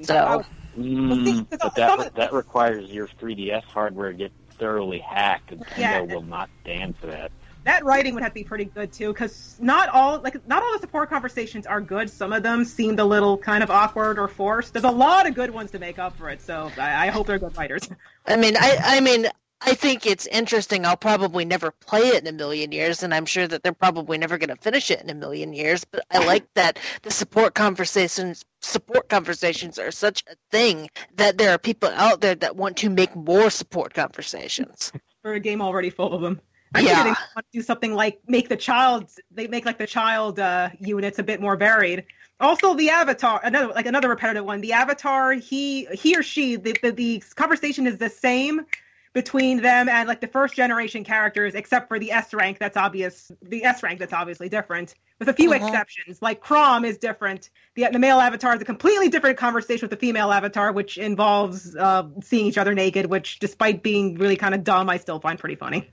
So. 0.01 0.43
Mm, 0.77 1.47
but 1.49 1.75
that 1.75 2.15
that 2.15 2.31
requires 2.31 2.89
your 2.89 3.05
3DS 3.05 3.63
hardware 3.63 4.13
to 4.13 4.17
get 4.17 4.31
thoroughly 4.61 4.99
hacked, 4.99 5.51
and 5.51 5.65
yeah, 5.75 5.99
will 6.01 6.21
not 6.21 6.47
stand 6.61 6.95
for 6.95 7.07
that. 7.07 7.31
That 7.63 7.83
writing 7.83 8.13
would 8.13 8.23
have 8.23 8.31
to 8.31 8.35
be 8.35 8.43
pretty 8.43 8.65
good 8.65 8.93
too, 8.93 9.07
because 9.11 9.57
not 9.59 9.89
all 9.89 10.19
like 10.21 10.47
not 10.47 10.61
all 10.63 10.71
the 10.73 10.79
support 10.79 11.09
conversations 11.09 11.65
are 11.65 11.81
good. 11.81 12.09
Some 12.09 12.31
of 12.31 12.43
them 12.43 12.63
seemed 12.63 12.99
a 12.99 13.05
little 13.05 13.37
kind 13.37 13.63
of 13.63 13.71
awkward 13.71 14.19
or 14.19 14.27
forced. 14.27 14.73
There's 14.73 14.85
a 14.85 14.91
lot 14.91 15.27
of 15.27 15.33
good 15.33 15.49
ones 15.49 15.71
to 15.71 15.79
make 15.79 15.97
up 15.99 16.15
for 16.15 16.29
it, 16.29 16.41
so 16.41 16.71
I, 16.77 17.07
I 17.07 17.09
hope 17.09 17.27
they're 17.27 17.39
good 17.39 17.57
writers. 17.57 17.89
I 18.25 18.35
mean, 18.35 18.55
I 18.55 18.77
I 18.81 18.99
mean, 18.99 19.27
I 19.63 19.75
think 19.75 20.07
it's 20.07 20.25
interesting. 20.25 20.85
I'll 20.85 20.97
probably 20.97 21.45
never 21.45 21.71
play 21.71 22.01
it 22.01 22.23
in 22.23 22.27
a 22.27 22.31
million 22.31 22.71
years, 22.71 23.03
and 23.03 23.13
I'm 23.13 23.25
sure 23.25 23.47
that 23.47 23.61
they're 23.61 23.73
probably 23.73 24.17
never 24.17 24.37
going 24.37 24.49
to 24.49 24.55
finish 24.55 24.89
it 24.89 25.01
in 25.01 25.09
a 25.09 25.13
million 25.13 25.53
years. 25.53 25.85
But 25.85 26.03
I 26.09 26.25
like 26.25 26.45
that 26.55 26.79
the 27.03 27.11
support 27.11 27.53
conversations 27.53 28.43
support 28.61 29.09
conversations 29.09 29.79
are 29.79 29.91
such 29.91 30.23
a 30.31 30.35
thing 30.51 30.89
that 31.15 31.37
there 31.37 31.51
are 31.51 31.57
people 31.57 31.89
out 31.89 32.21
there 32.21 32.35
that 32.35 32.55
want 32.55 32.77
to 32.77 32.89
make 32.89 33.15
more 33.15 33.49
support 33.49 33.93
conversations. 33.93 34.91
For 35.21 35.33
a 35.33 35.39
game 35.39 35.61
already 35.61 35.89
full 35.89 36.13
of 36.13 36.21
them. 36.21 36.41
I 36.73 36.79
yeah. 36.79 37.03
think 37.03 37.17
they 37.17 37.23
want 37.35 37.45
to 37.51 37.59
do 37.59 37.61
something 37.61 37.93
like 37.93 38.21
make 38.27 38.49
the 38.49 38.57
child 38.57 39.11
they 39.29 39.47
make 39.47 39.65
like 39.65 39.77
the 39.77 39.87
child 39.87 40.39
uh, 40.39 40.69
units 40.79 41.19
a 41.19 41.23
bit 41.23 41.41
more 41.41 41.55
varied. 41.55 42.05
Also, 42.39 42.73
the 42.73 42.89
avatar, 42.89 43.39
another 43.43 43.67
like 43.67 43.85
another 43.85 44.09
repetitive 44.09 44.45
one. 44.45 44.61
The 44.61 44.73
avatar, 44.73 45.33
he 45.33 45.85
he 45.93 46.17
or 46.17 46.23
she, 46.23 46.55
the, 46.55 46.75
the, 46.81 46.91
the 46.91 47.23
conversation 47.35 47.85
is 47.85 47.97
the 47.97 48.09
same, 48.09 48.65
between 49.13 49.61
them 49.61 49.89
and 49.89 50.07
like 50.07 50.21
the 50.21 50.27
first 50.27 50.55
generation 50.55 51.03
characters, 51.03 51.53
except 51.53 51.89
for 51.89 51.99
the 51.99 52.11
S 52.11 52.33
rank 52.33 52.59
that's 52.59 52.77
obvious, 52.77 53.31
the 53.41 53.65
S 53.65 53.83
rank 53.83 53.99
that's 53.99 54.13
obviously 54.13 54.47
different, 54.47 54.95
with 55.19 55.27
a 55.27 55.33
few 55.33 55.53
uh-huh. 55.53 55.65
exceptions. 55.65 56.21
Like 56.21 56.41
Chrom 56.41 56.85
is 56.85 56.97
different. 56.97 57.49
The, 57.75 57.87
the 57.91 57.99
male 57.99 58.19
avatar 58.19 58.55
is 58.55 58.61
a 58.61 58.65
completely 58.65 59.09
different 59.09 59.37
conversation 59.37 59.81
with 59.81 59.91
the 59.91 59.97
female 60.05 60.31
avatar, 60.31 60.71
which 60.71 60.97
involves 60.97 61.75
uh, 61.75 62.07
seeing 62.21 62.45
each 62.45 62.57
other 62.57 62.73
naked, 62.73 63.05
which, 63.07 63.39
despite 63.39 63.83
being 63.83 64.15
really 64.15 64.37
kind 64.37 64.55
of 64.55 64.63
dumb, 64.63 64.89
I 64.89 64.97
still 64.97 65.19
find 65.19 65.37
pretty 65.37 65.55
funny. 65.55 65.89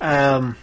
Um, 0.00 0.56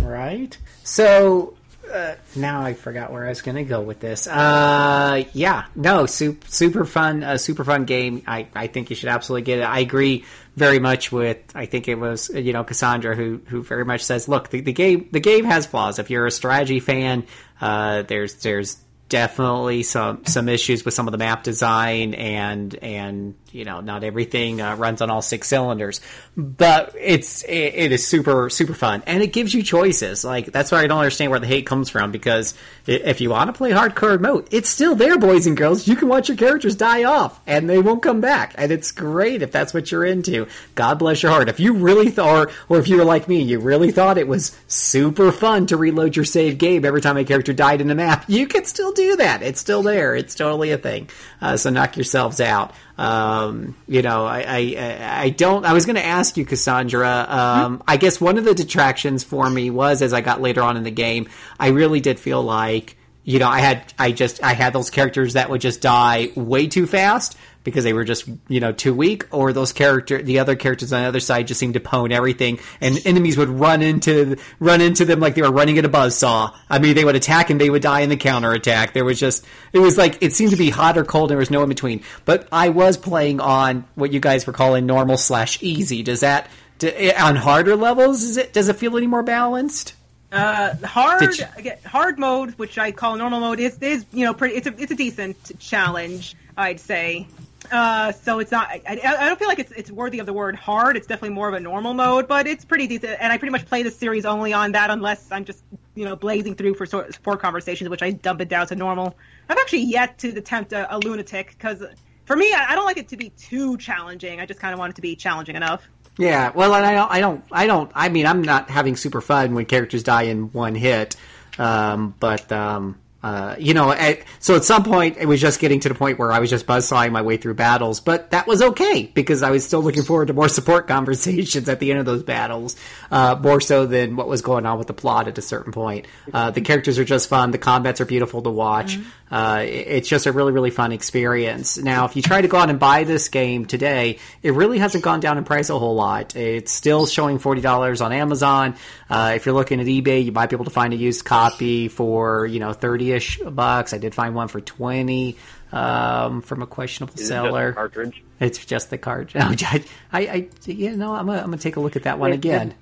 right. 0.00 0.56
So 0.84 1.56
uh, 1.94 2.16
now 2.34 2.62
I 2.62 2.74
forgot 2.74 3.12
where 3.12 3.24
I 3.24 3.28
was 3.28 3.40
going 3.42 3.56
to 3.56 3.64
go 3.64 3.80
with 3.80 4.00
this. 4.00 4.26
Uh, 4.26 5.24
yeah, 5.32 5.66
no, 5.76 6.06
super, 6.06 6.46
super 6.48 6.84
fun, 6.84 7.22
uh, 7.22 7.38
super 7.38 7.64
fun 7.64 7.84
game. 7.84 8.22
I, 8.26 8.48
I 8.54 8.66
think 8.66 8.90
you 8.90 8.96
should 8.96 9.08
absolutely 9.08 9.42
get 9.42 9.60
it. 9.60 9.62
I 9.62 9.78
agree 9.78 10.24
very 10.56 10.80
much 10.80 11.12
with. 11.12 11.38
I 11.54 11.66
think 11.66 11.88
it 11.88 11.96
was 11.96 12.30
you 12.30 12.52
know 12.52 12.64
Cassandra 12.64 13.14
who 13.14 13.40
who 13.46 13.62
very 13.62 13.84
much 13.84 14.04
says, 14.04 14.28
look, 14.28 14.50
the, 14.50 14.60
the 14.60 14.72
game 14.72 15.08
the 15.12 15.20
game 15.20 15.44
has 15.44 15.66
flaws. 15.66 15.98
If 15.98 16.10
you're 16.10 16.26
a 16.26 16.30
strategy 16.30 16.80
fan, 16.80 17.24
uh, 17.60 18.02
there's 18.02 18.34
there's 18.42 18.76
definitely 19.14 19.84
some 19.84 20.24
some 20.26 20.48
issues 20.48 20.84
with 20.84 20.92
some 20.92 21.06
of 21.06 21.12
the 21.12 21.18
map 21.18 21.44
design 21.44 22.14
and 22.14 22.74
and 22.82 23.36
you 23.52 23.64
know 23.64 23.80
not 23.80 24.02
everything 24.02 24.60
uh, 24.60 24.74
runs 24.74 25.00
on 25.00 25.08
all 25.08 25.22
six 25.22 25.46
cylinders. 25.46 26.00
But 26.36 26.96
it's 26.98 27.44
it, 27.44 27.52
it 27.52 27.92
is 27.92 28.04
super 28.04 28.50
super 28.50 28.74
fun. 28.74 29.04
And 29.06 29.22
it 29.22 29.28
gives 29.32 29.54
you 29.54 29.62
choices. 29.62 30.24
Like 30.24 30.46
that's 30.46 30.72
why 30.72 30.82
i 30.82 30.88
don't 30.88 30.98
understand 30.98 31.30
where 31.30 31.38
the 31.38 31.46
hate 31.46 31.64
comes 31.64 31.90
from 31.90 32.10
because 32.10 32.54
if 32.88 33.20
you 33.20 33.30
want 33.30 33.46
to 33.48 33.52
play 33.52 33.70
hardcore 33.70 34.20
mode 34.20 34.48
it's 34.50 34.68
still 34.68 34.96
there 34.96 35.16
boys 35.16 35.46
and 35.46 35.56
girls. 35.56 35.86
You 35.86 35.94
can 35.94 36.08
watch 36.08 36.28
your 36.28 36.36
characters 36.36 36.74
die 36.74 37.04
off 37.04 37.40
and 37.46 37.70
they 37.70 37.78
won't 37.78 38.02
come 38.02 38.20
back. 38.20 38.52
And 38.58 38.72
it's 38.72 38.90
great 38.90 39.42
if 39.42 39.52
that's 39.52 39.72
what 39.72 39.92
you're 39.92 40.04
into. 40.04 40.48
God 40.74 40.98
bless 40.98 41.22
your 41.22 41.30
heart. 41.30 41.48
If 41.48 41.60
you 41.60 41.74
really 41.74 42.10
thought 42.10 42.50
or, 42.68 42.78
if 42.80 42.88
you 42.88 42.96
were 42.96 43.04
like 43.04 43.28
me 43.28 43.42
you 43.42 43.60
really 43.60 43.92
thought 43.92 44.18
it 44.18 44.26
was 44.26 44.58
super 44.66 45.30
fun 45.30 45.66
to 45.68 45.76
reload 45.76 46.16
your 46.16 46.24
save 46.24 46.58
game 46.58 46.84
every 46.84 47.00
time 47.00 47.16
a 47.16 47.24
character 47.24 47.52
died 47.52 47.80
in 47.80 47.90
a 47.92 47.94
map 47.94 48.24
you 48.26 48.48
can 48.48 48.64
still 48.64 48.90
do 48.90 49.03
that 49.16 49.42
it's 49.42 49.60
still 49.60 49.82
there 49.82 50.14
it's 50.14 50.34
totally 50.34 50.70
a 50.70 50.78
thing 50.78 51.08
uh, 51.40 51.56
so 51.56 51.70
knock 51.70 51.96
yourselves 51.96 52.40
out 52.40 52.72
um, 52.96 53.74
you 53.88 54.02
know, 54.02 54.24
I, 54.24 54.44
I, 54.46 55.22
I 55.22 55.28
don't. 55.30 55.64
I 55.64 55.72
was 55.72 55.84
going 55.84 55.96
to 55.96 56.04
ask 56.04 56.36
you, 56.36 56.44
Cassandra. 56.44 57.26
Um, 57.28 57.82
I 57.88 57.96
guess 57.96 58.20
one 58.20 58.38
of 58.38 58.44
the 58.44 58.54
detractions 58.54 59.24
for 59.24 59.48
me 59.50 59.70
was 59.70 60.00
as 60.00 60.12
I 60.12 60.20
got 60.20 60.40
later 60.40 60.62
on 60.62 60.76
in 60.76 60.84
the 60.84 60.92
game, 60.92 61.28
I 61.58 61.68
really 61.68 62.00
did 62.00 62.20
feel 62.20 62.42
like 62.42 62.96
you 63.24 63.38
know 63.38 63.48
I 63.48 63.58
had 63.58 63.92
I 63.98 64.12
just 64.12 64.42
I 64.44 64.52
had 64.52 64.72
those 64.72 64.90
characters 64.90 65.32
that 65.32 65.50
would 65.50 65.60
just 65.60 65.80
die 65.80 66.30
way 66.36 66.68
too 66.68 66.86
fast 66.86 67.36
because 67.64 67.82
they 67.82 67.92
were 67.92 68.04
just 68.04 68.28
you 68.48 68.60
know 68.60 68.72
too 68.72 68.94
weak, 68.94 69.26
or 69.30 69.52
those 69.52 69.72
character 69.72 70.22
the 70.22 70.38
other 70.38 70.54
characters 70.54 70.92
on 70.92 71.02
the 71.02 71.08
other 71.08 71.20
side 71.20 71.46
just 71.48 71.58
seemed 71.58 71.74
to 71.74 71.80
pwn 71.80 72.12
everything, 72.12 72.60
and 72.80 73.00
enemies 73.04 73.36
would 73.36 73.48
run 73.48 73.82
into 73.82 74.36
run 74.60 74.80
into 74.80 75.04
them 75.04 75.18
like 75.20 75.34
they 75.34 75.42
were 75.42 75.50
running 75.50 75.78
at 75.78 75.84
a 75.84 75.88
buzz 75.88 76.16
saw. 76.16 76.54
I 76.70 76.78
mean, 76.78 76.94
they 76.94 77.04
would 77.04 77.16
attack 77.16 77.50
and 77.50 77.60
they 77.60 77.70
would 77.70 77.82
die 77.82 78.00
in 78.00 78.10
the 78.10 78.16
counter 78.16 78.52
attack. 78.52 78.92
There 78.92 79.04
was 79.04 79.18
just 79.18 79.44
it 79.72 79.80
was 79.80 79.98
like 79.98 80.22
it 80.22 80.32
seemed 80.32 80.52
to 80.52 80.56
be 80.56 80.70
hot 80.70 80.96
or 80.96 81.04
cold. 81.04 81.30
There 81.30 81.38
was 81.38 81.50
no 81.50 81.62
in 81.62 81.68
between. 81.68 82.02
But 82.24 82.48
I 82.52 82.68
was 82.68 82.96
playing 82.96 83.40
on 83.40 83.84
what 83.94 84.12
you 84.12 84.20
guys 84.20 84.46
were 84.46 84.52
calling 84.52 84.86
normal 84.86 85.16
slash 85.16 85.62
easy. 85.62 86.02
Does 86.02 86.20
that 86.20 86.48
do, 86.78 86.90
on 87.18 87.36
harder 87.36 87.76
levels? 87.76 88.22
Is 88.22 88.36
it 88.36 88.52
does 88.52 88.68
it 88.68 88.76
feel 88.76 88.96
any 88.96 89.06
more 89.06 89.22
balanced? 89.22 89.94
Uh, 90.34 90.74
hard 90.84 91.38
you... 91.38 91.72
hard 91.86 92.18
mode, 92.18 92.50
which 92.52 92.76
I 92.76 92.90
call 92.90 93.16
normal 93.16 93.40
mode, 93.40 93.60
is 93.60 93.78
is 93.80 94.04
you 94.12 94.24
know 94.24 94.34
pretty. 94.34 94.56
It's 94.56 94.66
a 94.66 94.74
it's 94.76 94.90
a 94.90 94.96
decent 94.96 95.60
challenge, 95.60 96.34
I'd 96.56 96.80
say. 96.80 97.28
Uh, 97.70 98.12
so 98.12 98.38
it's 98.38 98.52
not. 98.52 98.68
I, 98.68 98.82
I, 98.86 99.26
don't 99.26 99.38
feel 99.38 99.48
like 99.48 99.58
it's 99.58 99.72
it's 99.72 99.90
worthy 99.90 100.18
of 100.18 100.26
the 100.26 100.32
word 100.32 100.54
hard. 100.54 100.96
It's 100.96 101.06
definitely 101.06 101.34
more 101.34 101.48
of 101.48 101.54
a 101.54 101.60
normal 101.60 101.94
mode, 101.94 102.28
but 102.28 102.46
it's 102.46 102.64
pretty 102.64 102.86
decent. 102.86 103.16
And 103.20 103.32
I 103.32 103.38
pretty 103.38 103.52
much 103.52 103.66
play 103.66 103.82
the 103.82 103.90
series 103.90 104.26
only 104.26 104.52
on 104.52 104.72
that, 104.72 104.90
unless 104.90 105.32
I'm 105.32 105.44
just 105.44 105.64
you 105.94 106.04
know 106.04 106.14
blazing 106.14 106.54
through 106.54 106.74
for 106.74 106.86
support 106.86 107.40
conversations, 107.40 107.88
which 107.88 108.02
I 108.02 108.10
dump 108.10 108.40
it 108.40 108.48
down 108.48 108.66
to 108.68 108.76
normal. 108.76 109.16
I've 109.48 109.58
actually 109.58 109.84
yet 109.84 110.18
to 110.18 110.28
attempt 110.30 110.72
a, 110.72 110.94
a 110.94 110.98
lunatic 110.98 111.50
because 111.50 111.82
for 112.26 112.36
me, 112.36 112.52
I, 112.52 112.66
I, 112.70 112.74
don't 112.74 112.84
like 112.84 112.98
it 112.98 113.08
to 113.08 113.16
be 113.16 113.30
too 113.30 113.76
challenging. 113.78 114.40
I 114.40 114.46
just 114.46 114.60
kind 114.60 114.72
of 114.72 114.78
want 114.78 114.90
it 114.90 114.96
to 114.96 115.02
be 115.02 115.16
challenging 115.16 115.56
enough. 115.56 115.88
Yeah, 116.18 116.52
well, 116.54 116.74
and 116.74 116.86
I 116.86 116.92
don't, 116.92 117.10
I 117.10 117.20
don't, 117.20 117.44
I 117.50 117.66
don't. 117.66 117.90
I 117.94 118.08
mean, 118.08 118.26
I'm 118.26 118.42
not 118.42 118.70
having 118.70 118.96
super 118.96 119.20
fun 119.20 119.54
when 119.54 119.66
characters 119.66 120.02
die 120.02 120.22
in 120.24 120.52
one 120.52 120.74
hit, 120.74 121.16
um, 121.58 122.14
but 122.20 122.52
um, 122.52 123.00
Uh, 123.24 123.56
you 123.58 123.72
know, 123.72 123.90
at, 123.90 124.20
so 124.38 124.54
at 124.54 124.64
some 124.64 124.84
point 124.84 125.16
it 125.18 125.24
was 125.24 125.40
just 125.40 125.58
getting 125.58 125.80
to 125.80 125.88
the 125.88 125.94
point 125.94 126.18
where 126.18 126.30
I 126.30 126.40
was 126.40 126.50
just 126.50 126.66
buzzsawing 126.66 127.10
my 127.10 127.22
way 127.22 127.38
through 127.38 127.54
battles, 127.54 127.98
but 127.98 128.32
that 128.32 128.46
was 128.46 128.60
okay 128.60 129.10
because 129.14 129.42
I 129.42 129.50
was 129.50 129.64
still 129.64 129.82
looking 129.82 130.02
forward 130.02 130.26
to 130.26 130.34
more 130.34 130.48
support 130.50 130.88
conversations 130.88 131.66
at 131.70 131.80
the 131.80 131.90
end 131.90 132.00
of 132.00 132.04
those 132.04 132.22
battles, 132.22 132.76
uh, 133.10 133.34
more 133.42 133.62
so 133.62 133.86
than 133.86 134.16
what 134.16 134.28
was 134.28 134.42
going 134.42 134.66
on 134.66 134.76
with 134.76 134.88
the 134.88 134.92
plot 134.92 135.26
at 135.26 135.38
a 135.38 135.42
certain 135.42 135.72
point. 135.72 136.06
Uh, 136.34 136.50
the 136.50 136.60
characters 136.60 136.98
are 136.98 137.04
just 137.04 137.30
fun. 137.30 137.50
The 137.50 137.56
combats 137.56 137.98
are 138.02 138.04
beautiful 138.04 138.42
to 138.42 138.50
watch. 138.50 138.98
Uh, 139.30 139.64
it's 139.66 140.08
just 140.08 140.26
a 140.26 140.32
really, 140.32 140.52
really 140.52 140.70
fun 140.70 140.92
experience. 140.92 141.78
Now, 141.78 142.04
if 142.04 142.14
you 142.14 142.22
try 142.22 142.40
to 142.40 142.48
go 142.48 142.56
out 142.58 142.70
and 142.70 142.78
buy 142.78 143.04
this 143.04 143.28
game 143.28 143.64
today, 143.66 144.18
it 144.42 144.52
really 144.52 144.78
hasn't 144.78 145.02
gone 145.02 145.20
down 145.20 145.38
in 145.38 145.44
price 145.44 145.70
a 145.70 145.78
whole 145.78 145.94
lot. 145.94 146.36
It's 146.36 146.70
still 146.70 147.06
showing 147.06 147.38
$40 147.38 148.04
on 148.04 148.12
Amazon. 148.12 148.76
Uh, 149.08 149.32
if 149.34 149.46
you're 149.46 149.54
looking 149.54 149.80
at 149.80 149.86
eBay, 149.86 150.24
you 150.24 150.30
might 150.30 150.50
be 150.50 150.56
able 150.56 150.66
to 150.66 150.70
find 150.70 150.92
a 150.92 150.96
used 150.96 151.24
copy 151.24 151.88
for, 151.88 152.46
you 152.46 152.60
know, 152.60 152.70
30-ish 152.70 153.40
bucks. 153.40 153.92
I 153.92 153.98
did 153.98 154.14
find 154.14 154.34
one 154.34 154.48
for 154.48 154.60
20 154.60 155.36
um, 155.72 156.42
from 156.42 156.62
a 156.62 156.66
questionable 156.66 157.14
Is 157.14 157.20
it 157.20 157.22
just 157.22 157.28
seller. 157.28 157.72
cartridge? 157.72 158.22
It's 158.38 158.64
just 158.64 158.90
the 158.90 158.98
cartridge. 158.98 159.34
Oh, 159.72 159.78
I, 160.12 160.20
I, 160.26 160.48
you 160.66 160.96
know, 160.96 161.12
I'm 161.14 161.26
gonna, 161.26 161.38
I'm 161.38 161.46
gonna 161.46 161.58
take 161.58 161.76
a 161.76 161.80
look 161.80 161.96
at 161.96 162.04
that 162.04 162.18
one 162.18 162.32
again. 162.32 162.74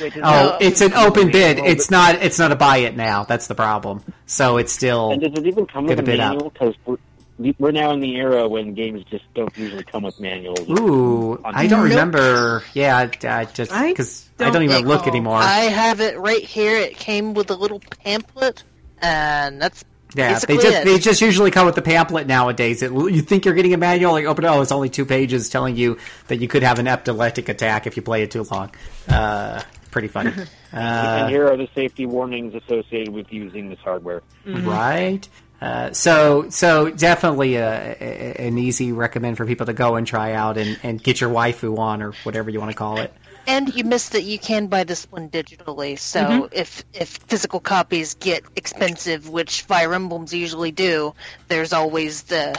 Wait, 0.00 0.12
Oh, 0.16 0.20
that- 0.20 0.62
it's 0.62 0.80
an 0.80 0.92
open 0.94 1.30
bid. 1.30 1.56
manual 1.56 1.66
It's 1.72 1.90
not. 1.90 2.16
It's 2.16 2.38
not 2.38 2.52
a 2.52 2.56
buy 2.56 2.78
it 2.78 2.96
now. 2.96 3.24
That's 3.24 3.46
the 3.46 3.54
problem. 3.54 4.02
So 4.26 4.56
it's 4.58 4.72
still. 4.72 5.10
And 5.12 5.20
does 5.22 5.32
it 5.32 5.46
even 5.46 5.66
come 5.66 5.86
with 5.86 5.98
a 5.98 6.02
a 6.02 6.04
bid 6.04 6.20
up. 6.20 6.32
manual? 6.34 6.50
Because 6.50 6.74
we're, 6.86 7.52
we're 7.58 7.70
now 7.72 7.92
in 7.92 8.00
the 8.00 8.16
era 8.16 8.48
when 8.48 8.74
games 8.74 9.04
just 9.10 9.24
don't 9.34 9.56
usually 9.56 9.84
come 9.84 10.02
with 10.02 10.18
manuals. 10.20 10.68
Ooh, 10.68 11.40
I 11.44 11.66
don't 11.66 11.80
Nope. 11.80 11.90
remember. 11.90 12.62
Yeah, 12.74 12.96
I, 12.96 13.02
I 13.26 13.44
just 13.46 13.70
because 13.72 14.28
I 14.38 14.44
don't 14.44 14.54
don't 14.54 14.62
even 14.64 14.86
look 14.86 15.00
recall. 15.00 15.08
anymore. 15.12 15.36
I 15.38 15.60
have 15.64 16.00
it 16.00 16.18
right 16.18 16.42
here. 16.42 16.76
It 16.76 16.96
came 16.96 17.34
with 17.34 17.50
a 17.50 17.56
little 17.56 17.80
pamphlet, 18.04 18.64
and 19.00 19.60
that's 19.62 19.84
yeah, 20.14 20.32
basically 20.32 20.56
they 20.56 20.62
just 20.62 20.76
it. 20.76 20.84
they 20.84 20.98
just 20.98 21.20
usually 21.20 21.50
come 21.50 21.66
with 21.66 21.74
the 21.74 21.82
pamphlet 21.82 22.26
nowadays. 22.26 22.82
It, 22.82 22.90
you 22.92 23.20
think 23.20 23.44
you're 23.44 23.54
getting 23.54 23.74
a 23.74 23.76
manual, 23.76 24.12
like 24.12 24.24
open 24.24 24.44
it. 24.44 24.48
Oh, 24.48 24.60
it's 24.62 24.72
only 24.72 24.88
two 24.88 25.04
pages 25.04 25.48
telling 25.48 25.76
you 25.76 25.98
that 26.28 26.38
you 26.40 26.48
could 26.48 26.62
have 26.62 26.78
an 26.78 26.88
epileptic 26.88 27.48
attack 27.48 27.86
if 27.86 27.94
you 27.96 28.02
play 28.02 28.22
it 28.22 28.30
too 28.30 28.42
long. 28.50 28.70
Uh, 29.08 29.62
pretty 29.90 30.08
funny, 30.08 30.30
and 30.72 30.84
uh, 31.26 31.28
here 31.28 31.46
are 31.48 31.56
the 31.56 31.68
safety 31.74 32.06
warnings 32.06 32.54
associated 32.54 33.12
with 33.12 33.32
using 33.32 33.68
this 33.70 33.78
hardware. 33.80 34.22
right? 34.46 35.28
Uh, 35.60 35.92
so 35.92 36.48
so 36.50 36.88
definitely 36.88 37.56
a, 37.56 37.96
a, 38.00 38.46
an 38.46 38.58
easy 38.58 38.92
recommend 38.92 39.36
for 39.36 39.44
people 39.44 39.66
to 39.66 39.72
go 39.72 39.96
and 39.96 40.06
try 40.06 40.32
out 40.32 40.56
and, 40.56 40.78
and 40.84 41.02
get 41.02 41.20
your 41.20 41.30
waifu 41.30 41.76
on 41.78 42.00
or 42.00 42.12
whatever 42.22 42.48
you 42.48 42.60
want 42.60 42.70
to 42.70 42.76
call 42.76 42.98
it. 42.98 43.12
And 43.48 43.74
you 43.74 43.82
missed 43.82 44.12
that 44.12 44.22
you 44.22 44.38
can 44.38 44.66
buy 44.68 44.84
this 44.84 45.10
one 45.10 45.30
digitally. 45.30 45.98
So 45.98 46.20
Mm-hmm. 46.20 46.46
if 46.52 46.84
if 46.92 47.08
physical 47.08 47.58
copies 47.58 48.14
get 48.14 48.44
expensive, 48.54 49.28
which 49.30 49.62
Fire 49.62 49.92
Emblems 49.94 50.32
usually 50.32 50.70
do, 50.70 51.14
there's 51.48 51.72
always 51.72 52.22
the 52.24 52.56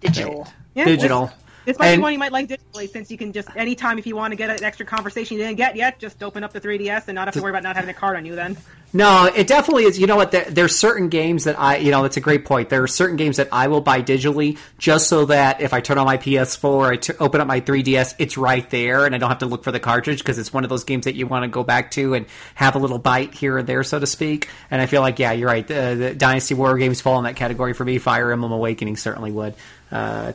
digital. 0.00 0.46
Yeah, 0.74 0.84
Digital. 0.86 1.30
This, 1.64 1.78
might 1.78 1.88
And- 1.88 2.00
be 2.00 2.02
one 2.02 2.12
you 2.12 2.18
might 2.18 2.32
like 2.32 2.48
digitally, 2.48 2.88
since 2.90 3.10
you 3.10 3.16
can 3.18 3.32
just 3.32 3.48
anytime 3.56 3.98
if 3.98 4.06
you 4.06 4.16
want 4.16 4.32
to 4.32 4.36
get 4.36 4.50
an 4.50 4.64
extra 4.64 4.84
conversation 4.84 5.36
you 5.36 5.42
didn't 5.44 5.56
get 5.56 5.76
yet, 5.76 5.98
just 5.98 6.22
open 6.22 6.42
up 6.42 6.52
the 6.52 6.60
3DS 6.60 7.08
and 7.08 7.14
not 7.14 7.28
have 7.28 7.34
to 7.34 7.42
worry 7.42 7.50
about 7.50 7.62
not 7.62 7.76
having 7.76 7.90
a 7.90 7.94
card 7.94 8.16
on 8.16 8.26
you. 8.26 8.34
Then 8.34 8.56
No, 8.94 9.24
it 9.24 9.46
definitely 9.46 9.84
is. 9.84 9.98
You 9.98 10.06
know 10.06 10.16
what? 10.16 10.32
There, 10.32 10.44
there's 10.44 10.76
certain 10.76 11.08
games 11.08 11.44
that 11.44 11.58
I, 11.58 11.76
you 11.76 11.90
know, 11.90 12.02
that's 12.02 12.18
a 12.18 12.20
great 12.20 12.44
point. 12.44 12.68
There 12.68 12.82
are 12.82 12.88
certain 12.88 13.16
games 13.16 13.38
that 13.38 13.48
I 13.50 13.68
will 13.68 13.80
buy 13.80 14.02
digitally 14.02 14.58
just 14.76 15.08
so 15.08 15.24
that 15.26 15.62
if 15.62 15.72
I 15.72 15.80
turn 15.80 15.96
on 15.96 16.04
my 16.04 16.18
PS4, 16.18 16.92
I 16.92 16.96
t- 16.96 17.14
open 17.18 17.40
up 17.40 17.46
my 17.46 17.62
3DS, 17.62 18.16
it's 18.18 18.36
right 18.36 18.68
there, 18.68 19.06
and 19.06 19.14
I 19.14 19.18
don't 19.18 19.30
have 19.30 19.38
to 19.38 19.46
look 19.46 19.64
for 19.64 19.72
the 19.72 19.80
cartridge 19.80 20.18
because 20.18 20.38
it's 20.38 20.52
one 20.52 20.64
of 20.64 20.70
those 20.70 20.84
games 20.84 21.06
that 21.06 21.14
you 21.14 21.26
want 21.26 21.44
to 21.44 21.48
go 21.48 21.62
back 21.62 21.90
to 21.92 22.12
and 22.12 22.26
have 22.54 22.74
a 22.74 22.78
little 22.78 22.98
bite 22.98 23.32
here 23.32 23.56
and 23.56 23.66
there, 23.66 23.82
so 23.82 23.98
to 23.98 24.06
speak. 24.06 24.50
And 24.70 24.82
I 24.82 24.86
feel 24.86 25.00
like, 25.00 25.18
yeah, 25.18 25.32
you're 25.32 25.48
right. 25.48 25.66
The, 25.66 25.96
the 25.98 26.14
Dynasty 26.14 26.54
War 26.54 26.76
games 26.76 27.00
fall 27.00 27.16
in 27.16 27.24
that 27.24 27.36
category 27.36 27.72
for 27.72 27.86
me. 27.86 27.96
Fire 27.96 28.30
Emblem 28.30 28.52
Awakening 28.52 28.96
certainly 28.98 29.32
would. 29.32 29.54
Uh, 29.90 30.32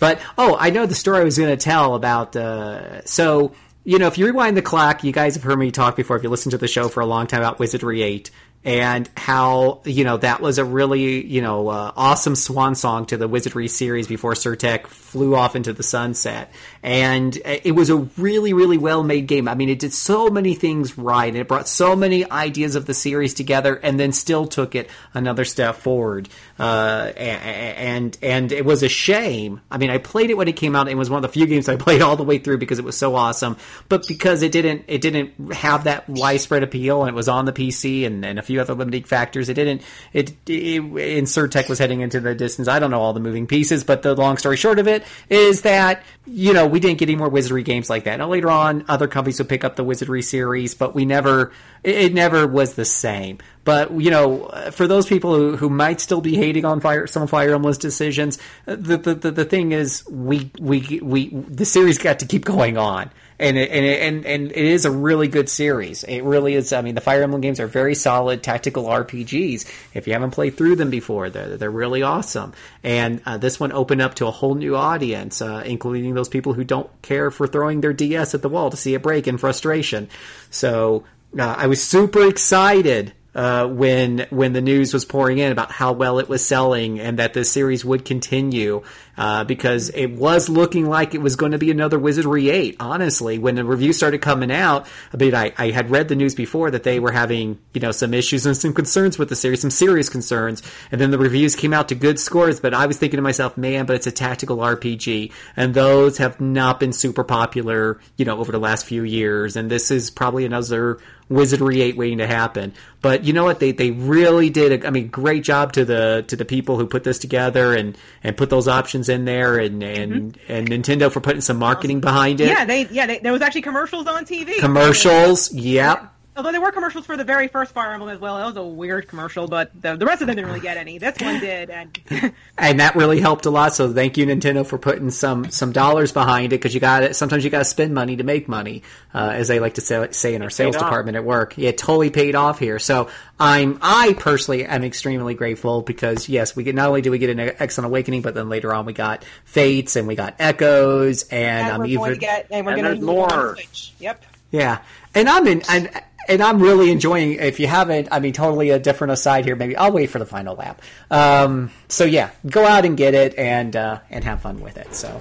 but 0.00 0.20
oh, 0.36 0.56
I 0.58 0.70
know 0.70 0.86
the 0.86 0.94
story 0.94 1.20
I 1.20 1.24
was 1.24 1.38
going 1.38 1.50
to 1.50 1.56
tell 1.56 1.94
about. 1.94 2.34
Uh, 2.34 3.04
so 3.04 3.52
you 3.86 4.00
know, 4.00 4.08
if 4.08 4.18
you 4.18 4.26
rewind 4.26 4.56
the 4.56 4.62
clock, 4.62 5.04
you 5.04 5.12
guys 5.12 5.36
have 5.36 5.44
heard 5.44 5.60
me 5.60 5.70
talk 5.70 5.94
before. 5.94 6.16
If 6.16 6.24
you 6.24 6.28
listen 6.28 6.50
to 6.50 6.58
the 6.58 6.66
show 6.66 6.88
for 6.88 7.00
a 7.00 7.06
long 7.06 7.28
time 7.28 7.40
about 7.40 7.60
Wizardry 7.60 8.02
Eight 8.02 8.32
and 8.66 9.08
how 9.16 9.80
you 9.84 10.02
know 10.02 10.16
that 10.16 10.40
was 10.40 10.58
a 10.58 10.64
really 10.64 11.24
you 11.24 11.40
know 11.40 11.68
uh, 11.68 11.92
awesome 11.96 12.34
swan 12.34 12.74
song 12.74 13.06
to 13.06 13.16
the 13.16 13.28
Wizardry 13.28 13.68
series 13.68 14.08
before 14.08 14.34
Sir-Tech 14.34 14.88
flew 14.88 15.36
off 15.36 15.54
into 15.54 15.72
the 15.72 15.84
sunset, 15.84 16.52
and 16.82 17.38
it 17.44 17.76
was 17.76 17.90
a 17.90 17.96
really 17.96 18.52
really 18.52 18.76
well 18.76 19.04
made 19.04 19.28
game. 19.28 19.46
I 19.46 19.54
mean, 19.54 19.68
it 19.68 19.78
did 19.78 19.92
so 19.92 20.30
many 20.30 20.56
things 20.56 20.98
right, 20.98 21.28
and 21.28 21.36
it 21.36 21.46
brought 21.46 21.68
so 21.68 21.94
many 21.94 22.28
ideas 22.28 22.74
of 22.74 22.86
the 22.86 22.94
series 22.94 23.34
together, 23.34 23.76
and 23.76 24.00
then 24.00 24.10
still 24.10 24.48
took 24.48 24.74
it 24.74 24.90
another 25.14 25.44
step 25.44 25.76
forward. 25.76 26.28
Uh, 26.58 27.12
and 27.16 28.16
and 28.22 28.50
it 28.50 28.64
was 28.64 28.82
a 28.82 28.88
shame. 28.88 29.60
I 29.70 29.76
mean, 29.76 29.90
I 29.90 29.98
played 29.98 30.30
it 30.30 30.34
when 30.38 30.48
it 30.48 30.56
came 30.56 30.74
out. 30.74 30.82
and 30.82 30.90
It 30.90 30.94
was 30.96 31.10
one 31.10 31.18
of 31.18 31.22
the 31.22 31.32
few 31.32 31.46
games 31.46 31.68
I 31.68 31.76
played 31.86 32.00
all 32.00 32.16
the 32.16 32.22
way 32.22 32.38
through 32.38 32.58
because 32.58 32.78
it 32.78 32.84
was 32.84 32.96
so 32.96 33.14
awesome. 33.14 33.58
But 33.88 34.06
because 34.08 34.42
it 34.42 34.52
didn't 34.52 34.84
it 34.88 35.02
didn't 35.02 35.52
have 35.52 35.84
that 35.84 36.08
widespread 36.08 36.62
appeal, 36.62 37.02
and 37.02 37.10
it 37.10 37.14
was 37.14 37.28
on 37.28 37.44
the 37.44 37.52
PC 37.52 38.06
and, 38.06 38.24
and 38.24 38.38
a 38.38 38.42
few 38.42 38.60
other 38.60 38.74
limiting 38.74 39.04
factors, 39.04 39.50
it 39.50 39.54
didn't. 39.54 39.82
It, 40.14 40.34
it 40.48 40.80
and 41.18 41.28
Sir-Tech 41.28 41.68
was 41.68 41.78
heading 41.78 42.00
into 42.00 42.20
the 42.20 42.34
distance. 42.34 42.68
I 42.68 42.78
don't 42.78 42.90
know 42.90 43.00
all 43.00 43.12
the 43.12 43.20
moving 43.20 43.46
pieces, 43.46 43.84
but 43.84 44.02
the 44.02 44.14
long 44.14 44.38
story 44.38 44.56
short 44.56 44.78
of 44.78 44.88
it 44.88 45.04
is 45.28 45.62
that 45.62 46.02
you 46.26 46.54
know 46.54 46.66
we 46.66 46.80
didn't 46.80 46.98
get 46.98 47.10
any 47.10 47.16
more 47.16 47.28
Wizardry 47.28 47.64
games 47.64 47.90
like 47.90 48.04
that. 48.04 48.16
Now 48.16 48.28
later 48.28 48.50
on, 48.50 48.86
other 48.88 49.08
companies 49.08 49.38
would 49.38 49.48
pick 49.50 49.62
up 49.62 49.76
the 49.76 49.84
Wizardry 49.84 50.22
series, 50.22 50.74
but 50.74 50.94
we 50.94 51.04
never. 51.04 51.52
It, 51.82 51.96
it 51.96 52.14
never 52.14 52.46
was 52.46 52.74
the 52.74 52.86
same. 52.86 53.38
But 53.66 54.00
you 54.00 54.12
know, 54.12 54.46
for 54.70 54.86
those 54.86 55.06
people 55.06 55.34
who, 55.34 55.56
who 55.56 55.68
might 55.68 56.00
still 56.00 56.20
be 56.20 56.36
hating 56.36 56.64
on 56.64 56.78
Fire 56.78 57.08
some 57.08 57.26
Fire 57.26 57.52
Emblem's 57.52 57.78
decisions, 57.78 58.38
the, 58.64 58.96
the 58.96 59.14
the 59.16 59.30
the 59.32 59.44
thing 59.44 59.72
is, 59.72 60.08
we 60.08 60.52
we 60.60 61.00
we 61.02 61.30
the 61.30 61.64
series 61.64 61.98
got 61.98 62.20
to 62.20 62.26
keep 62.26 62.44
going 62.44 62.78
on, 62.78 63.10
and 63.40 63.58
it, 63.58 63.68
and 63.72 63.84
it, 63.84 64.02
and 64.02 64.24
and 64.24 64.52
it 64.52 64.56
is 64.56 64.84
a 64.84 64.90
really 64.92 65.26
good 65.26 65.48
series. 65.48 66.04
It 66.04 66.22
really 66.22 66.54
is. 66.54 66.72
I 66.72 66.80
mean, 66.80 66.94
the 66.94 67.00
Fire 67.00 67.24
Emblem 67.24 67.40
games 67.40 67.58
are 67.58 67.66
very 67.66 67.96
solid 67.96 68.44
tactical 68.44 68.84
RPGs. 68.84 69.68
If 69.94 70.06
you 70.06 70.12
haven't 70.12 70.30
played 70.30 70.56
through 70.56 70.76
them 70.76 70.90
before, 70.90 71.28
they're 71.28 71.56
they're 71.56 71.68
really 71.68 72.02
awesome. 72.02 72.52
And 72.84 73.20
uh, 73.26 73.38
this 73.38 73.58
one 73.58 73.72
opened 73.72 74.00
up 74.00 74.14
to 74.14 74.28
a 74.28 74.30
whole 74.30 74.54
new 74.54 74.76
audience, 74.76 75.42
uh, 75.42 75.64
including 75.66 76.14
those 76.14 76.28
people 76.28 76.52
who 76.52 76.62
don't 76.62 76.88
care 77.02 77.32
for 77.32 77.48
throwing 77.48 77.80
their 77.80 77.92
DS 77.92 78.32
at 78.32 78.42
the 78.42 78.48
wall 78.48 78.70
to 78.70 78.76
see 78.76 78.94
a 78.94 79.00
break 79.00 79.26
in 79.26 79.38
frustration. 79.38 80.08
So 80.50 81.02
uh, 81.36 81.56
I 81.58 81.66
was 81.66 81.82
super 81.82 82.24
excited 82.28 83.12
uh, 83.36 83.66
when 83.66 84.26
when 84.30 84.54
the 84.54 84.62
news 84.62 84.94
was 84.94 85.04
pouring 85.04 85.36
in 85.36 85.52
about 85.52 85.70
how 85.70 85.92
well 85.92 86.18
it 86.18 86.26
was 86.26 86.44
selling 86.44 86.98
and 86.98 87.18
that 87.18 87.34
the 87.34 87.44
series 87.44 87.84
would 87.84 88.02
continue 88.02 88.82
uh, 89.18 89.44
because 89.44 89.90
it 89.90 90.06
was 90.06 90.48
looking 90.48 90.86
like 90.86 91.14
it 91.14 91.20
was 91.20 91.36
going 91.36 91.52
to 91.52 91.58
be 91.58 91.70
another 91.70 91.98
Wizardry 91.98 92.48
Eight. 92.48 92.76
Honestly, 92.80 93.38
when 93.38 93.54
the 93.54 93.64
reviews 93.64 93.96
started 93.96 94.22
coming 94.22 94.50
out, 94.50 94.86
I 95.12 95.18
mean, 95.18 95.34
I, 95.34 95.52
I 95.58 95.70
had 95.70 95.90
read 95.90 96.08
the 96.08 96.16
news 96.16 96.34
before 96.34 96.70
that 96.70 96.82
they 96.82 96.98
were 96.98 97.12
having 97.12 97.58
you 97.74 97.80
know 97.82 97.92
some 97.92 98.14
issues 98.14 98.46
and 98.46 98.56
some 98.56 98.72
concerns 98.72 99.18
with 99.18 99.28
the 99.28 99.36
series, 99.36 99.60
some 99.60 99.70
serious 99.70 100.08
concerns, 100.08 100.62
and 100.90 100.98
then 100.98 101.10
the 101.10 101.18
reviews 101.18 101.54
came 101.54 101.74
out 101.74 101.88
to 101.90 101.94
good 101.94 102.18
scores. 102.18 102.58
But 102.58 102.72
I 102.72 102.86
was 102.86 102.96
thinking 102.96 103.18
to 103.18 103.22
myself, 103.22 103.58
man, 103.58 103.84
but 103.84 103.96
it's 103.96 104.06
a 104.06 104.12
tactical 104.12 104.56
RPG, 104.58 105.30
and 105.56 105.74
those 105.74 106.16
have 106.16 106.40
not 106.40 106.80
been 106.80 106.94
super 106.94 107.22
popular, 107.22 108.00
you 108.16 108.24
know, 108.24 108.38
over 108.38 108.50
the 108.50 108.58
last 108.58 108.86
few 108.86 109.02
years, 109.02 109.56
and 109.56 109.70
this 109.70 109.90
is 109.90 110.10
probably 110.10 110.46
another 110.46 110.98
Wizardry 111.28 111.82
Eight 111.82 111.96
waiting 111.96 112.18
to 112.18 112.26
happen. 112.26 112.72
But 113.00 113.24
you 113.24 113.32
know 113.32 113.44
what? 113.44 113.60
They 113.60 113.72
they 113.72 113.90
really 113.90 114.50
did. 114.50 114.84
A, 114.84 114.86
I 114.86 114.90
mean, 114.90 115.08
great 115.08 115.42
job 115.42 115.72
to 115.72 115.84
the 115.84 116.24
to 116.28 116.36
the 116.36 116.44
people 116.44 116.78
who 116.78 116.86
put 116.86 117.04
this 117.04 117.18
together 117.18 117.74
and 117.74 117.96
and 118.22 118.36
put 118.36 118.50
those 118.50 118.68
options 118.68 119.08
in 119.08 119.24
there, 119.24 119.58
and 119.58 119.82
and 119.82 120.34
mm-hmm. 120.34 120.52
and 120.52 120.68
Nintendo 120.68 121.10
for 121.10 121.20
putting 121.20 121.40
some 121.40 121.58
marketing 121.58 122.00
behind 122.00 122.40
it. 122.40 122.48
yeah, 122.48 122.64
they 122.64 122.86
yeah 122.86 123.06
they, 123.06 123.18
there 123.18 123.32
was 123.32 123.42
actually 123.42 123.62
commercials 123.62 124.06
on 124.06 124.24
TV. 124.24 124.58
Commercials, 124.58 125.52
yep. 125.52 126.12
Although 126.36 126.52
there 126.52 126.60
were 126.60 126.70
commercials 126.70 127.06
for 127.06 127.16
the 127.16 127.24
very 127.24 127.48
first 127.48 127.72
Fire 127.72 127.92
Emblem 127.92 128.10
as 128.10 128.20
well. 128.20 128.36
That 128.36 128.44
was 128.46 128.56
a 128.56 128.62
weird 128.62 129.08
commercial, 129.08 129.48
but 129.48 129.70
the, 129.80 129.96
the 129.96 130.04
rest 130.04 130.20
of 130.20 130.26
them 130.26 130.36
didn't 130.36 130.48
really 130.48 130.60
get 130.60 130.76
any. 130.76 130.98
This 130.98 131.16
one 131.18 131.40
did, 131.40 131.70
and 131.70 131.98
and 132.58 132.80
that 132.80 132.94
really 132.94 133.20
helped 133.20 133.46
a 133.46 133.50
lot. 133.50 133.72
So 133.74 133.90
thank 133.92 134.18
you, 134.18 134.26
Nintendo, 134.26 134.66
for 134.66 134.76
putting 134.76 135.10
some 135.10 135.48
some 135.50 135.72
dollars 135.72 136.12
behind 136.12 136.52
it 136.52 136.56
because 136.56 136.74
you 136.74 136.80
got 136.80 137.02
it. 137.02 137.16
Sometimes 137.16 137.42
you 137.42 137.48
got 137.48 137.60
to 137.60 137.64
spend 137.64 137.94
money 137.94 138.16
to 138.16 138.22
make 138.22 138.48
money, 138.48 138.82
uh, 139.14 139.30
as 139.34 139.48
they 139.48 139.60
like 139.60 139.74
to 139.74 139.80
say, 139.80 140.08
say 140.10 140.34
in 140.34 140.42
our 140.42 140.50
sales 140.50 140.76
off. 140.76 140.82
department 140.82 141.16
at 141.16 141.24
work. 141.24 141.56
Yeah, 141.56 141.70
it 141.70 141.78
totally 141.78 142.10
paid 142.10 142.34
off 142.34 142.58
here. 142.58 142.78
So 142.78 143.08
I'm 143.40 143.78
I 143.80 144.14
personally 144.18 144.66
am 144.66 144.84
extremely 144.84 145.32
grateful 145.34 145.80
because 145.80 146.28
yes, 146.28 146.54
we 146.54 146.64
get 146.64 146.74
not 146.74 146.88
only 146.88 147.00
do 147.00 147.10
we 147.10 147.18
get 147.18 147.30
an 147.30 147.40
excellent 147.40 147.86
awakening, 147.86 148.20
but 148.20 148.34
then 148.34 148.50
later 148.50 148.74
on 148.74 148.84
we 148.84 148.92
got 148.92 149.24
Fates 149.46 149.96
and 149.96 150.06
we 150.06 150.14
got 150.16 150.34
Echoes 150.38 151.22
and, 151.24 151.66
and 151.66 151.72
I'm 151.72 151.80
we're 151.80 151.86
even 151.86 151.98
going 151.98 152.14
to 152.14 152.20
get 152.20 152.46
and 152.50 152.66
we're 152.66 152.72
And 152.72 152.82
going 152.82 152.94
to 153.00 153.00
there's 153.00 153.06
more. 153.06 153.54
Switch. 153.54 153.94
Yep. 154.00 154.24
yeah, 154.50 154.82
and 155.14 155.28
I'm 155.30 155.46
in, 155.46 155.62
and 155.70 155.90
and 156.28 156.42
I'm 156.42 156.60
really 156.60 156.90
enjoying. 156.90 157.34
If 157.34 157.60
you 157.60 157.66
haven't, 157.66 158.08
I 158.10 158.20
mean, 158.20 158.32
totally 158.32 158.70
a 158.70 158.78
different 158.78 159.12
aside 159.12 159.44
here. 159.44 159.56
Maybe 159.56 159.76
I'll 159.76 159.92
wait 159.92 160.10
for 160.10 160.18
the 160.18 160.26
final 160.26 160.54
lap. 160.54 160.82
Um, 161.10 161.70
so 161.88 162.04
yeah, 162.04 162.30
go 162.48 162.64
out 162.66 162.84
and 162.84 162.96
get 162.96 163.14
it 163.14 163.36
and 163.38 163.74
uh, 163.74 164.00
and 164.10 164.24
have 164.24 164.42
fun 164.42 164.60
with 164.60 164.76
it. 164.76 164.94
So. 164.94 165.20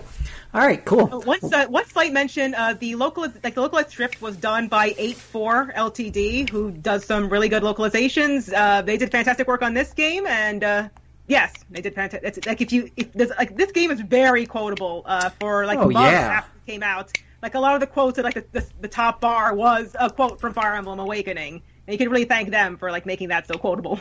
All 0.53 0.61
right, 0.61 0.85
cool. 0.85 1.07
One, 1.07 1.39
uh, 1.53 1.67
one 1.67 1.85
slight 1.85 2.13
mention: 2.13 2.55
uh, 2.55 2.75
the 2.79 2.95
local, 2.95 3.23
like 3.43 3.55
the 3.55 3.61
localized 3.61 3.89
strip, 3.89 4.21
was 4.21 4.37
done 4.37 4.69
by 4.69 4.91
8-4 4.91 5.75
Ltd, 5.75 6.49
who 6.49 6.71
does 6.71 7.03
some 7.03 7.27
really 7.27 7.49
good 7.49 7.61
localizations. 7.61 8.53
Uh, 8.53 8.81
they 8.81 8.95
did 8.95 9.11
fantastic 9.11 9.49
work 9.49 9.61
on 9.61 9.73
this 9.73 9.91
game, 9.91 10.25
and 10.25 10.63
uh, 10.63 10.87
yes, 11.27 11.53
they 11.69 11.81
did 11.81 11.93
fantastic. 11.93 12.45
Like 12.45 12.61
if 12.61 12.71
you, 12.71 12.89
if 12.95 13.11
there's, 13.11 13.31
like 13.37 13.57
this 13.57 13.73
game 13.73 13.91
is 13.91 13.99
very 13.99 14.45
quotable 14.45 15.03
uh, 15.05 15.29
for 15.41 15.65
like 15.65 15.77
Oh, 15.77 15.89
months 15.89 16.11
yeah. 16.11 16.37
after 16.37 16.51
it 16.65 16.71
came 16.71 16.83
out. 16.83 17.11
Like 17.45 17.53
a 17.53 17.59
lot 17.59 17.75
of 17.75 17.79
the 17.79 17.85
quotes, 17.85 18.17
at, 18.17 18.25
like 18.25 18.33
the, 18.33 18.45
the 18.53 18.65
the 18.81 18.87
top 18.87 19.21
bar 19.21 19.53
was 19.53 19.95
a 19.99 20.09
quote 20.09 20.41
from 20.41 20.53
Fire 20.55 20.73
Emblem 20.73 20.97
Awakening, 20.97 21.61
and 21.85 21.93
you 21.93 21.97
can 21.99 22.09
really 22.09 22.25
thank 22.25 22.49
them 22.49 22.75
for 22.75 22.89
like 22.89 23.05
making 23.05 23.27
that 23.27 23.45
so 23.47 23.53
quotable. 23.53 23.99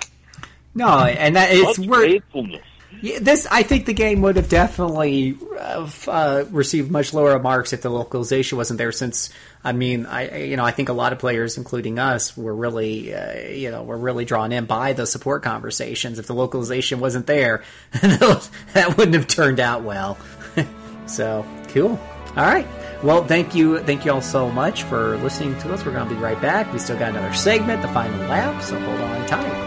No, 0.75 0.89
and 0.89 1.37
that 1.37 1.51
it's 1.53 1.79
worth. 1.79 2.07
faithfulness. 2.07 2.63
Yeah, 3.03 3.19
this 3.21 3.47
I 3.51 3.63
think 3.63 3.85
the 3.85 3.93
game 3.93 4.23
would 4.23 4.37
have 4.37 4.49
definitely 4.49 5.37
uh, 5.61 5.87
uh, 6.09 6.45
received 6.53 6.91
much 6.91 7.13
lower 7.13 7.39
marks 7.39 7.75
if 7.75 7.83
the 7.83 7.91
localization 7.91 8.57
wasn't 8.57 8.79
there. 8.79 8.93
Since 8.93 9.29
I 9.63 9.73
mean, 9.73 10.07
I 10.07 10.27
I- 10.29 10.37
you 10.39 10.57
know 10.57 10.65
I 10.65 10.71
think 10.71 10.89
a 10.89 10.95
lot 10.95 11.13
of 11.13 11.19
players, 11.19 11.59
including 11.59 11.99
us, 11.99 12.35
were 12.39 12.55
really 12.55 13.15
uh, 13.15 13.41
you 13.51 13.71
know 13.71 13.83
were 13.83 13.99
really 13.99 14.25
drawn 14.25 14.53
in 14.53 14.65
by 14.65 14.95
the 14.95 15.07
support 15.07 15.43
conversations. 15.43 16.19
If 16.19 16.29
the 16.29 16.35
localization 16.35 16.99
wasn't 16.99 17.27
there, 17.27 17.63
that 17.93 18.95
wouldn't 18.97 19.17
have 19.17 19.27
turned 19.29 19.61
out 19.61 19.83
well. 19.83 20.17
so 21.07 21.45
cool. 21.69 22.01
All 22.37 22.47
right. 22.47 22.67
Well, 23.05 23.23
thank 23.23 23.55
you, 23.55 23.81
thank 23.81 24.07
you 24.07 24.13
all 24.13 24.23
so 24.23 24.51
much 24.51 24.85
for 24.85 25.19
listening 25.19 25.59
to 25.59 25.75
us. 25.75 25.85
We're 25.85 25.93
going 25.93 26.09
to 26.09 26.15
be 26.15 26.19
right 26.19 26.41
back. 26.41 26.73
We 26.73 26.79
still 26.79 26.99
got 26.99 27.11
another 27.11 27.35
segment, 27.35 27.83
the 27.83 27.89
final 27.89 28.19
lap, 28.29 28.63
so 28.63 28.81
hold 28.81 28.99
on 28.99 29.27
tight. 29.27 29.64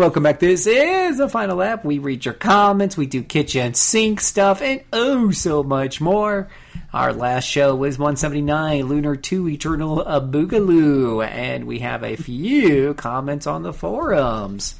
Welcome 0.00 0.22
back. 0.22 0.38
This 0.40 0.66
is 0.66 1.18
the 1.18 1.28
final 1.28 1.56
lap. 1.58 1.84
We 1.84 1.98
read 1.98 2.24
your 2.24 2.32
comments, 2.32 2.96
we 2.96 3.04
do 3.06 3.22
kitchen 3.22 3.74
sink 3.74 4.20
stuff, 4.22 4.62
and 4.62 4.80
oh, 4.94 5.30
so 5.30 5.62
much 5.62 6.00
more. 6.00 6.48
Our 6.94 7.12
last 7.12 7.44
show 7.44 7.76
was 7.76 7.98
179, 7.98 8.86
Lunar 8.86 9.14
2 9.16 9.46
Eternal 9.50 10.00
uh, 10.00 10.20
Boogaloo, 10.22 11.22
and 11.26 11.66
we 11.66 11.80
have 11.80 12.02
a 12.02 12.16
few 12.16 12.94
comments 12.94 13.46
on 13.46 13.62
the 13.62 13.74
forums. 13.74 14.74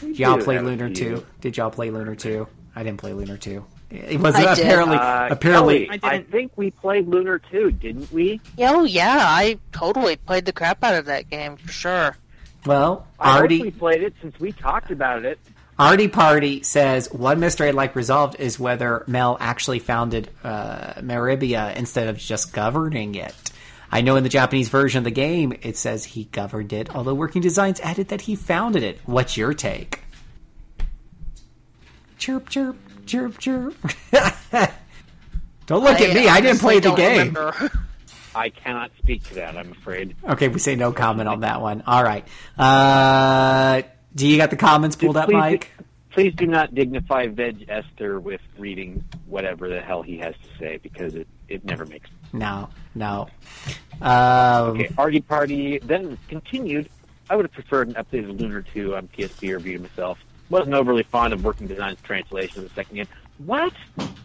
Did 0.00 0.18
y'all 0.18 0.38
play 0.38 0.58
Lunar 0.58 0.90
2? 0.90 1.24
Did 1.40 1.56
y'all 1.56 1.70
play 1.70 1.90
Lunar 1.90 2.16
2? 2.16 2.48
I 2.74 2.82
didn't 2.82 2.98
play 2.98 3.12
Lunar 3.12 3.36
2. 3.36 3.64
It 3.90 4.18
was 4.20 4.34
I 4.34 4.54
did. 4.56 4.64
apparently 4.64 4.96
Uh, 4.96 5.28
apparently 5.30 5.86
Kelly, 5.86 6.00
I 6.02 6.06
I, 6.08 6.16
didn't- 6.18 6.30
think 6.32 6.52
we 6.56 6.70
played 6.72 7.06
Lunar 7.08 7.38
2, 7.38 7.70
didn't 7.72 8.12
we? 8.12 8.40
Oh 8.58 8.82
yeah, 8.84 9.18
I 9.20 9.58
totally 9.72 10.16
played 10.16 10.44
the 10.44 10.52
crap 10.52 10.82
out 10.82 10.94
of 10.96 11.06
that 11.06 11.30
game 11.30 11.56
for 11.56 11.70
sure. 11.72 12.16
Well, 12.66 13.06
I 13.18 13.32
hope 13.32 13.40
Artie 13.42 13.62
we 13.62 13.70
played 13.70 14.02
it 14.02 14.14
since 14.20 14.38
we 14.38 14.52
talked 14.52 14.90
about 14.90 15.24
it. 15.24 15.38
Artie 15.78 16.08
Party 16.08 16.62
says 16.62 17.10
one 17.10 17.40
mystery 17.40 17.68
I'd 17.68 17.74
like 17.74 17.96
resolved 17.96 18.38
is 18.38 18.60
whether 18.60 19.02
Mel 19.06 19.38
actually 19.40 19.78
founded 19.78 20.28
uh, 20.44 21.00
Meribia 21.00 21.74
instead 21.74 22.08
of 22.08 22.18
just 22.18 22.52
governing 22.52 23.14
it. 23.14 23.34
I 23.90 24.02
know 24.02 24.16
in 24.16 24.22
the 24.22 24.28
Japanese 24.28 24.68
version 24.68 24.98
of 24.98 25.04
the 25.04 25.10
game 25.10 25.54
it 25.62 25.78
says 25.78 26.04
he 26.04 26.24
governed 26.24 26.74
it, 26.74 26.94
although 26.94 27.14
Working 27.14 27.40
Designs 27.40 27.80
added 27.80 28.08
that 28.08 28.20
he 28.20 28.36
founded 28.36 28.82
it. 28.82 29.00
What's 29.06 29.38
your 29.38 29.54
take? 29.54 30.00
Chirp, 32.18 32.50
chirp, 32.50 32.76
chirp, 33.06 33.38
chirp. 33.38 33.74
Don't 35.66 35.82
look 35.82 36.00
at 36.00 36.14
me. 36.14 36.28
I 36.28 36.40
didn't 36.42 36.60
play 36.60 36.78
the 36.78 36.92
game. 36.92 37.36
I 38.34 38.50
cannot 38.50 38.90
speak 38.98 39.24
to 39.28 39.34
that, 39.36 39.56
I'm 39.56 39.72
afraid. 39.72 40.14
Okay, 40.28 40.48
we 40.48 40.58
say 40.58 40.76
no 40.76 40.92
comment 40.92 41.28
on 41.28 41.40
that 41.40 41.60
one. 41.60 41.82
All 41.86 42.02
right. 42.02 42.26
Uh, 42.58 43.82
do 44.14 44.26
you 44.26 44.36
got 44.36 44.50
the 44.50 44.56
comments 44.56 44.96
pulled 44.96 45.16
up, 45.16 45.30
Mike? 45.30 45.70
Please 46.10 46.34
do 46.34 46.46
not 46.46 46.74
dignify 46.74 47.28
Veg 47.28 47.66
Esther 47.68 48.18
with 48.18 48.40
reading 48.58 49.04
whatever 49.26 49.68
the 49.68 49.80
hell 49.80 50.02
he 50.02 50.18
has 50.18 50.34
to 50.34 50.58
say 50.58 50.78
because 50.82 51.14
it, 51.14 51.28
it 51.48 51.64
never 51.64 51.86
makes 51.86 52.10
No, 52.32 52.68
no. 52.96 53.28
Um, 54.02 54.70
Okay, 54.70 54.88
Artie 54.98 55.20
Party 55.20 55.78
then 55.78 56.18
continued. 56.28 56.88
I 57.28 57.36
would 57.36 57.44
have 57.44 57.52
preferred 57.52 57.88
an 57.88 57.94
updated 57.94 58.40
Lunar 58.40 58.62
2 58.62 58.96
on 58.96 59.06
PSP 59.08 59.50
or 59.54 59.60
Vita 59.60 59.78
myself. 59.78 60.18
Wasn't 60.48 60.74
overly 60.74 61.04
fond 61.04 61.32
of 61.32 61.44
Working 61.44 61.68
Design's 61.68 62.00
translation 62.02 62.58
of 62.58 62.68
the 62.68 62.74
second 62.74 62.96
game. 62.96 63.06
What? 63.44 63.72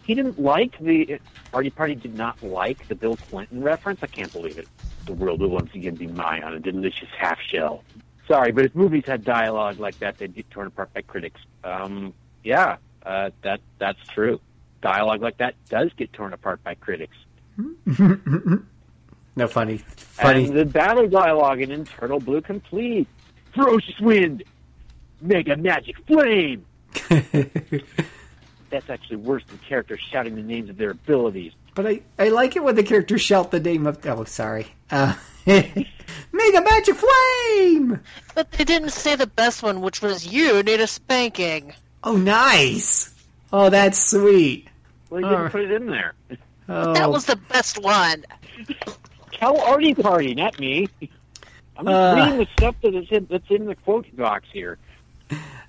He 0.05 0.13
didn't 0.13 0.39
like 0.39 0.77
the. 0.79 1.19
Party 1.51 1.69
Party 1.69 1.95
did 1.95 2.15
not 2.15 2.41
like 2.43 2.87
the 2.87 2.95
Bill 2.95 3.15
Clinton 3.15 3.63
reference? 3.63 4.01
I 4.03 4.07
can't 4.07 4.31
believe 4.31 4.57
it. 4.57 4.67
The 5.05 5.13
world 5.13 5.39
will 5.39 5.49
once 5.49 5.73
again 5.73 5.95
be 5.95 6.07
mine 6.07 6.43
on 6.43 6.53
a 6.53 6.59
delicious 6.59 7.07
half 7.17 7.39
shell. 7.39 7.83
Sorry, 8.27 8.51
but 8.51 8.65
if 8.65 8.75
movies 8.75 9.03
had 9.05 9.23
dialogue 9.23 9.79
like 9.79 9.99
that, 9.99 10.17
they'd 10.17 10.35
get 10.35 10.49
torn 10.49 10.67
apart 10.67 10.93
by 10.93 11.01
critics. 11.01 11.39
Um, 11.63 12.13
yeah, 12.43 12.77
uh, 13.05 13.29
that 13.43 13.61
that's 13.77 13.99
true. 14.13 14.41
Dialogue 14.81 15.21
like 15.21 15.37
that 15.37 15.55
does 15.69 15.91
get 15.95 16.11
torn 16.11 16.33
apart 16.33 16.63
by 16.63 16.75
critics. 16.75 17.15
no 17.85 19.47
funny, 19.47 19.77
funny. 19.77 20.45
And 20.47 20.57
the 20.57 20.65
battle 20.65 21.07
dialogue 21.07 21.61
in 21.61 21.71
Eternal 21.71 22.19
Blue 22.19 22.41
Complete. 22.41 23.07
Ferocious 23.53 23.97
wind, 24.01 24.43
mega 25.21 25.55
magic 25.55 25.95
flame. 26.05 26.65
That's 28.75 28.89
actually 28.89 29.15
worse 29.17 29.41
than 29.47 29.57
characters 29.59 30.01
shouting 30.11 30.35
the 30.35 30.41
names 30.41 30.69
of 30.69 30.75
their 30.75 30.91
abilities. 30.91 31.53
But 31.75 31.87
I, 31.87 32.01
I 32.19 32.27
like 32.27 32.57
it 32.57 32.63
when 32.63 32.75
the 32.75 32.83
characters 32.83 33.21
shout 33.21 33.49
the 33.51 33.59
name 33.61 33.87
of. 33.87 34.05
Oh, 34.05 34.25
sorry. 34.25 34.67
Uh, 34.91 35.15
Mega 35.45 36.61
Magic 36.61 36.95
Flame! 36.97 38.01
But 38.33 38.51
they 38.51 38.65
didn't 38.65 38.89
say 38.89 39.15
the 39.15 39.27
best 39.27 39.63
one, 39.63 39.79
which 39.79 40.01
was 40.01 40.27
you 40.27 40.61
need 40.61 40.81
a 40.81 40.87
spanking. 40.87 41.73
Oh, 42.03 42.17
nice! 42.17 43.13
Oh, 43.53 43.69
that's 43.69 43.97
sweet. 44.11 44.67
Well, 45.09 45.21
you 45.21 45.25
didn't 45.27 45.37
Alright. 45.37 45.51
put 45.53 45.61
it 45.61 45.71
in 45.71 45.85
there. 45.87 46.13
Oh, 46.67 46.93
That 46.95 47.11
was 47.11 47.25
the 47.25 47.35
best 47.35 47.81
one. 47.81 48.25
Tell 49.31 49.61
Artie 49.61 49.93
Party, 49.93 50.33
not 50.35 50.59
me. 50.59 50.89
I'm 51.77 51.87
Uh. 51.87 52.15
reading 52.15 52.39
the 52.39 52.47
stuff 52.57 52.75
that 52.81 52.93
is 52.95 53.07
in, 53.11 53.27
that's 53.29 53.49
in 53.51 53.65
the 53.67 53.75
quote 53.75 54.13
box 54.17 54.47
here. 54.51 54.77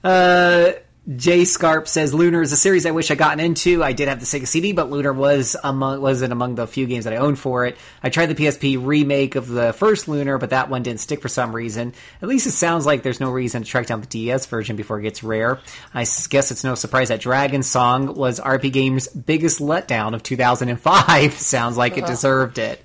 uh, 0.03 0.73
Jay 1.15 1.45
Scarp 1.45 1.87
says 1.87 2.13
Lunar 2.13 2.43
is 2.43 2.51
a 2.51 2.57
series 2.57 2.85
I 2.85 2.91
wish 2.91 3.13
I 3.13 3.15
gotten 3.15 3.39
into. 3.39 3.85
I 3.85 3.93
did 3.93 4.09
have 4.09 4.19
the 4.19 4.27
Sega 4.27 4.49
CD, 4.49 4.73
but 4.73 4.91
Lunar 4.91 5.13
was 5.13 5.55
among 5.63 6.01
wasn't 6.01 6.33
among 6.33 6.57
the 6.57 6.67
few 6.67 6.87
games 6.87 7.05
that 7.05 7.13
I 7.13 7.19
owned 7.19 7.39
for 7.39 7.65
it. 7.65 7.77
I 8.03 8.11
tried 8.11 8.27
the 8.27 8.35
PSP 8.35 8.85
remake 8.85 9.37
of 9.37 9.47
the 9.47 9.73
first 9.73 10.09
Lunar, 10.09 10.37
but 10.39 10.51
that 10.51 10.69
one 10.69 10.83
didn't 10.83 10.99
stick 10.99 11.23
for 11.23 11.29
some 11.29 11.55
reason. 11.55 11.95
At 12.21 12.29
least 12.29 12.49
it 12.49 12.53
sounds 12.53 12.87
like 12.87 13.05
there's 13.05 13.21
no 13.21 13.31
reason 13.31 13.63
to 13.63 13.69
track 13.69 13.87
down 13.87 14.01
the 14.01 14.09
DS 14.09 14.47
version 14.47 14.75
before 14.75 14.99
it 14.99 15.03
gets 15.03 15.23
rare. 15.23 15.61
I 15.95 16.05
guess 16.29 16.51
it's 16.51 16.65
no 16.65 16.75
surprise 16.75 17.09
that 17.11 17.21
Dragon 17.21 17.63
Song 17.63 18.17
was 18.17 18.41
RPGamer's 18.41 19.07
biggest 19.07 19.61
letdown 19.61 20.13
of 20.13 20.25
2005. 20.25 21.33
sounds 21.39 21.77
like 21.77 21.99
it 21.99 22.07
deserved 22.07 22.59
it. 22.59 22.85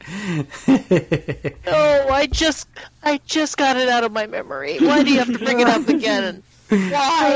Oh, 0.68 2.10
I 2.12 2.28
just, 2.28 2.68
I 3.02 3.20
just 3.26 3.58
got 3.58 3.78
it 3.78 3.90
out 3.90 4.04
of 4.04 4.12
my 4.12 4.28
memory. 4.28 4.78
Why 4.78 5.02
do 5.02 5.12
you 5.12 5.18
have 5.18 5.32
to 5.32 5.40
bring 5.40 5.60
it 5.60 5.68
up 5.68 5.88
again? 5.88 6.44
Why? 6.72 7.34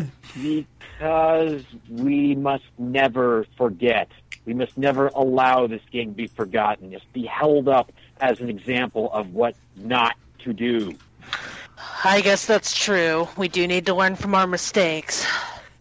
Uh, 0.00 0.04
Because 0.34 1.64
we 1.88 2.34
must 2.34 2.64
never 2.76 3.46
forget. 3.56 4.08
We 4.44 4.52
must 4.52 4.76
never 4.76 5.08
allow 5.08 5.66
this 5.66 5.80
game 5.90 6.10
to 6.10 6.14
be 6.14 6.26
forgotten. 6.26 6.92
Just 6.92 7.10
be 7.12 7.24
held 7.24 7.68
up 7.68 7.90
as 8.20 8.40
an 8.40 8.50
example 8.50 9.10
of 9.12 9.32
what 9.32 9.54
not 9.76 10.16
to 10.40 10.52
do. 10.52 10.96
I 12.04 12.20
guess 12.20 12.44
that's 12.44 12.76
true. 12.76 13.28
We 13.36 13.48
do 13.48 13.66
need 13.66 13.86
to 13.86 13.94
learn 13.94 14.16
from 14.16 14.34
our 14.34 14.46
mistakes. 14.46 15.26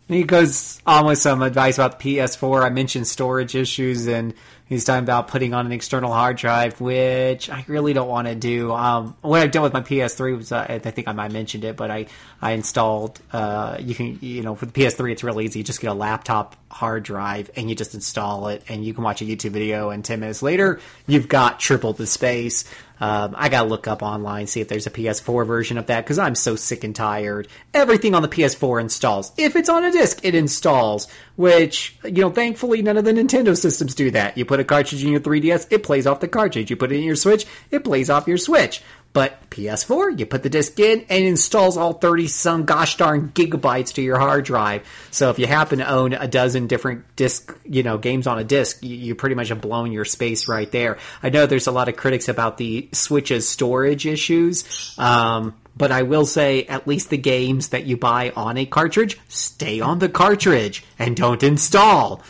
He 0.07 0.23
goes 0.23 0.81
on 0.88 1.06
with 1.06 1.18
some 1.18 1.41
advice 1.41 1.77
about 1.77 1.99
the 1.99 2.18
PS4. 2.18 2.64
I 2.64 2.69
mentioned 2.69 3.07
storage 3.07 3.56
issues, 3.56 4.07
and 4.07 4.34
he's 4.69 4.84
talking 4.84 5.03
about 5.03 5.27
putting 5.27 5.53
on 5.53 5.65
an 5.65 5.72
external 5.72 6.11
hard 6.11 6.38
drive, 6.38 6.80
which 6.81 7.49
I 7.49 7.64
really 7.68 7.94
don't 7.94 8.07
want 8.07 8.27
to 8.27 8.35
do. 8.35 8.72
Um, 8.72 9.15
what 9.22 9.41
I've 9.41 9.52
done 9.52 9.64
with 9.64 9.73
my 9.73 9.81
PS3 9.81 10.38
was, 10.38 10.52
uh, 10.52 10.65
I 10.68 10.80
think 10.80 11.07
I 11.07 11.14
might 11.14 11.31
mentioned 11.31 11.64
it, 11.64 11.76
but 11.76 11.91
I 11.91 12.07
I 12.41 12.52
installed. 12.52 13.19
Uh, 13.31 13.77
you 13.80 13.95
can 13.95 14.19
you 14.22 14.41
know 14.41 14.56
for 14.56 14.65
the 14.65 14.72
PS3, 14.72 15.11
it's 15.11 15.23
real 15.23 15.39
easy. 15.41 15.60
You 15.60 15.65
just 15.65 15.81
get 15.81 15.91
a 15.91 15.94
laptop 15.94 16.56
hard 16.69 17.03
drive 17.03 17.49
and 17.56 17.69
you 17.69 17.76
just 17.76 17.94
install 17.94 18.48
it, 18.49 18.64
and 18.68 18.85
you 18.85 18.94
can 18.94 19.03
watch 19.03 19.22
a 19.22 19.26
YouTube 19.26 19.52
video, 19.52 19.89
and 19.89 20.03
ten 20.03 20.19
minutes 20.19 20.41
later, 20.41 20.80
you've 21.06 21.27
got 21.27 21.60
triple 21.60 21.94
the 21.94 22.07
space. 22.07 22.65
Um, 22.99 23.36
I 23.38 23.49
gotta 23.49 23.68
look 23.68 23.88
up 23.88 24.02
online, 24.02 24.48
see 24.48 24.61
if 24.61 24.68
there's 24.68 24.88
a 24.88 24.91
PS4 24.91 25.45
version 25.45 25.78
of 25.78 25.88
that, 25.88 26.03
because 26.03 26.19
I'm 26.19 26.36
so 26.36 26.56
sick 26.56 26.84
and 26.84 26.95
tired. 26.95 27.48
Everything 27.74 28.15
on 28.15 28.22
the 28.22 28.28
PS4 28.28 28.82
installs. 28.82 29.32
If 29.38 29.56
it's 29.56 29.69
on 29.69 29.84
a 29.84 29.91
disc, 29.91 30.19
it 30.24 30.36
installs. 30.36 31.07
Which, 31.36 31.95
you 32.03 32.22
know, 32.24 32.32
thankfully 32.32 32.82
none 32.82 32.98
of 32.98 33.06
the 33.06 33.11
Nintendo 33.11 33.56
systems 33.56 33.94
do 33.94 34.10
that. 34.11 34.38
You 34.38 34.45
put 34.45 34.60
a 34.60 34.64
cartridge 34.64 35.03
in 35.03 35.11
your 35.11 35.22
3DS, 35.22 35.68
it 35.72 35.84
plays 35.84 36.07
off 36.07 36.19
the 36.19 36.28
cartridge. 36.28 36.72
You 36.72 36.76
put 36.76 36.91
it 36.91 36.95
in 36.95 37.03
your 37.03 37.15
Switch, 37.15 37.45
it 37.69 37.84
plays 37.84 38.10
off 38.10 38.28
your 38.28 38.38
Switch. 38.38 38.82
But 39.14 39.50
PS4, 39.50 40.20
you 40.20 40.26
put 40.26 40.44
the 40.44 40.50
disc 40.50 40.80
in 40.80 41.00
and 41.10 41.24
it 41.24 41.28
installs 41.28 41.76
all 41.76 41.94
30 41.94 42.28
some 42.28 42.66
gosh 42.66 42.98
darn 42.98 43.30
gigabytes 43.30 43.94
to 43.96 44.02
your 44.02 44.20
hard 44.20 44.46
drive. 44.46 44.88
So 45.10 45.32
if 45.32 45.40
you 45.40 45.48
happen 45.48 45.80
to 45.80 45.90
own 45.90 46.14
a 46.14 46.28
dozen 46.28 46.68
different 46.68 47.04
disc, 47.16 47.56
you 47.66 47.82
know, 47.82 47.98
games 47.98 48.28
on 48.28 48.38
a 48.38 48.44
disc, 48.44 48.84
you, 48.84 48.96
you 48.96 49.16
pretty 49.16 49.36
much 49.36 49.50
have 49.50 49.60
blown 49.60 49.92
your 49.92 50.06
space 50.06 50.48
right 50.48 50.72
there. 50.72 51.00
I 51.24 51.30
know 51.30 51.48
there's 51.48 51.68
a 51.68 51.72
lot 51.72 51.90
of 51.90 51.96
critics 51.96 52.28
about 52.28 52.58
the 52.58 52.90
Switch's 52.92 53.50
storage 53.50 54.06
issues. 54.06 54.94
Um, 55.00 55.56
but 55.76 55.92
I 55.92 56.04
will 56.04 56.26
say, 56.26 56.64
at 56.66 56.88
least 56.88 57.10
the 57.10 57.18
games 57.18 57.70
that 57.70 57.86
you 57.86 57.98
buy 57.98 58.34
on 58.36 58.58
a 58.58 58.66
cartridge 58.66 59.20
stay 59.30 59.80
on 59.80 60.00
the 60.00 60.10
cartridge 60.10 60.84
and 60.98 61.16
don't 61.16 61.44
install. 61.44 62.24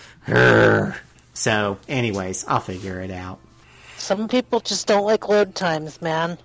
So, 1.34 1.78
anyways, 1.88 2.46
I'll 2.48 2.60
figure 2.60 3.00
it 3.00 3.12
out. 3.12 3.40
Some 3.98 4.28
people 4.28 4.60
just 4.60 4.88
don't 4.88 5.06
like 5.06 5.30
load 5.30 5.56
times, 5.56 6.02
man. 6.02 6.38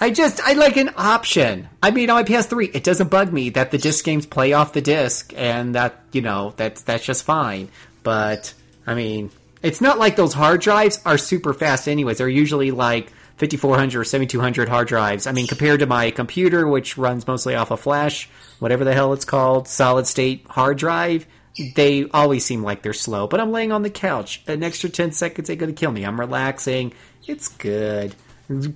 I 0.00 0.10
just 0.10 0.40
I 0.40 0.54
like 0.54 0.76
an 0.76 0.90
option. 0.96 1.68
I 1.82 1.90
mean, 1.90 2.10
on 2.10 2.16
my 2.16 2.24
PS3, 2.24 2.74
it 2.74 2.84
doesn't 2.84 3.10
bug 3.10 3.32
me 3.32 3.50
that 3.50 3.70
the 3.70 3.78
disc 3.78 4.04
games 4.04 4.26
play 4.26 4.52
off 4.52 4.72
the 4.72 4.80
disc, 4.80 5.32
and 5.36 5.74
that 5.74 6.02
you 6.12 6.22
know 6.22 6.54
that's 6.56 6.82
that's 6.82 7.04
just 7.04 7.24
fine. 7.24 7.68
But 8.02 8.54
I 8.86 8.94
mean, 8.94 9.30
it's 9.62 9.80
not 9.80 9.98
like 9.98 10.16
those 10.16 10.32
hard 10.32 10.60
drives 10.60 11.00
are 11.04 11.18
super 11.18 11.52
fast. 11.52 11.88
Anyways, 11.88 12.18
they're 12.18 12.28
usually 12.28 12.70
like 12.70 13.12
5400 13.36 14.00
or 14.00 14.04
7200 14.04 14.68
hard 14.68 14.88
drives. 14.88 15.26
I 15.26 15.32
mean, 15.32 15.46
compared 15.46 15.80
to 15.80 15.86
my 15.86 16.10
computer, 16.10 16.66
which 16.66 16.96
runs 16.96 17.26
mostly 17.26 17.54
off 17.54 17.70
of 17.70 17.80
flash, 17.80 18.28
whatever 18.58 18.84
the 18.84 18.94
hell 18.94 19.12
it's 19.12 19.24
called, 19.24 19.68
solid 19.68 20.06
state 20.06 20.46
hard 20.48 20.78
drive. 20.78 21.26
They 21.74 22.06
always 22.10 22.44
seem 22.44 22.62
like 22.62 22.82
they're 22.82 22.92
slow, 22.92 23.26
but 23.26 23.40
I'm 23.40 23.50
laying 23.50 23.72
on 23.72 23.82
the 23.82 23.88
couch. 23.88 24.42
An 24.46 24.62
extra 24.62 24.90
10 24.90 25.12
seconds 25.12 25.48
ain't 25.48 25.58
gonna 25.58 25.72
kill 25.72 25.90
me. 25.90 26.04
I'm 26.04 26.20
relaxing. 26.20 26.92
It's 27.26 27.48
good 27.48 28.14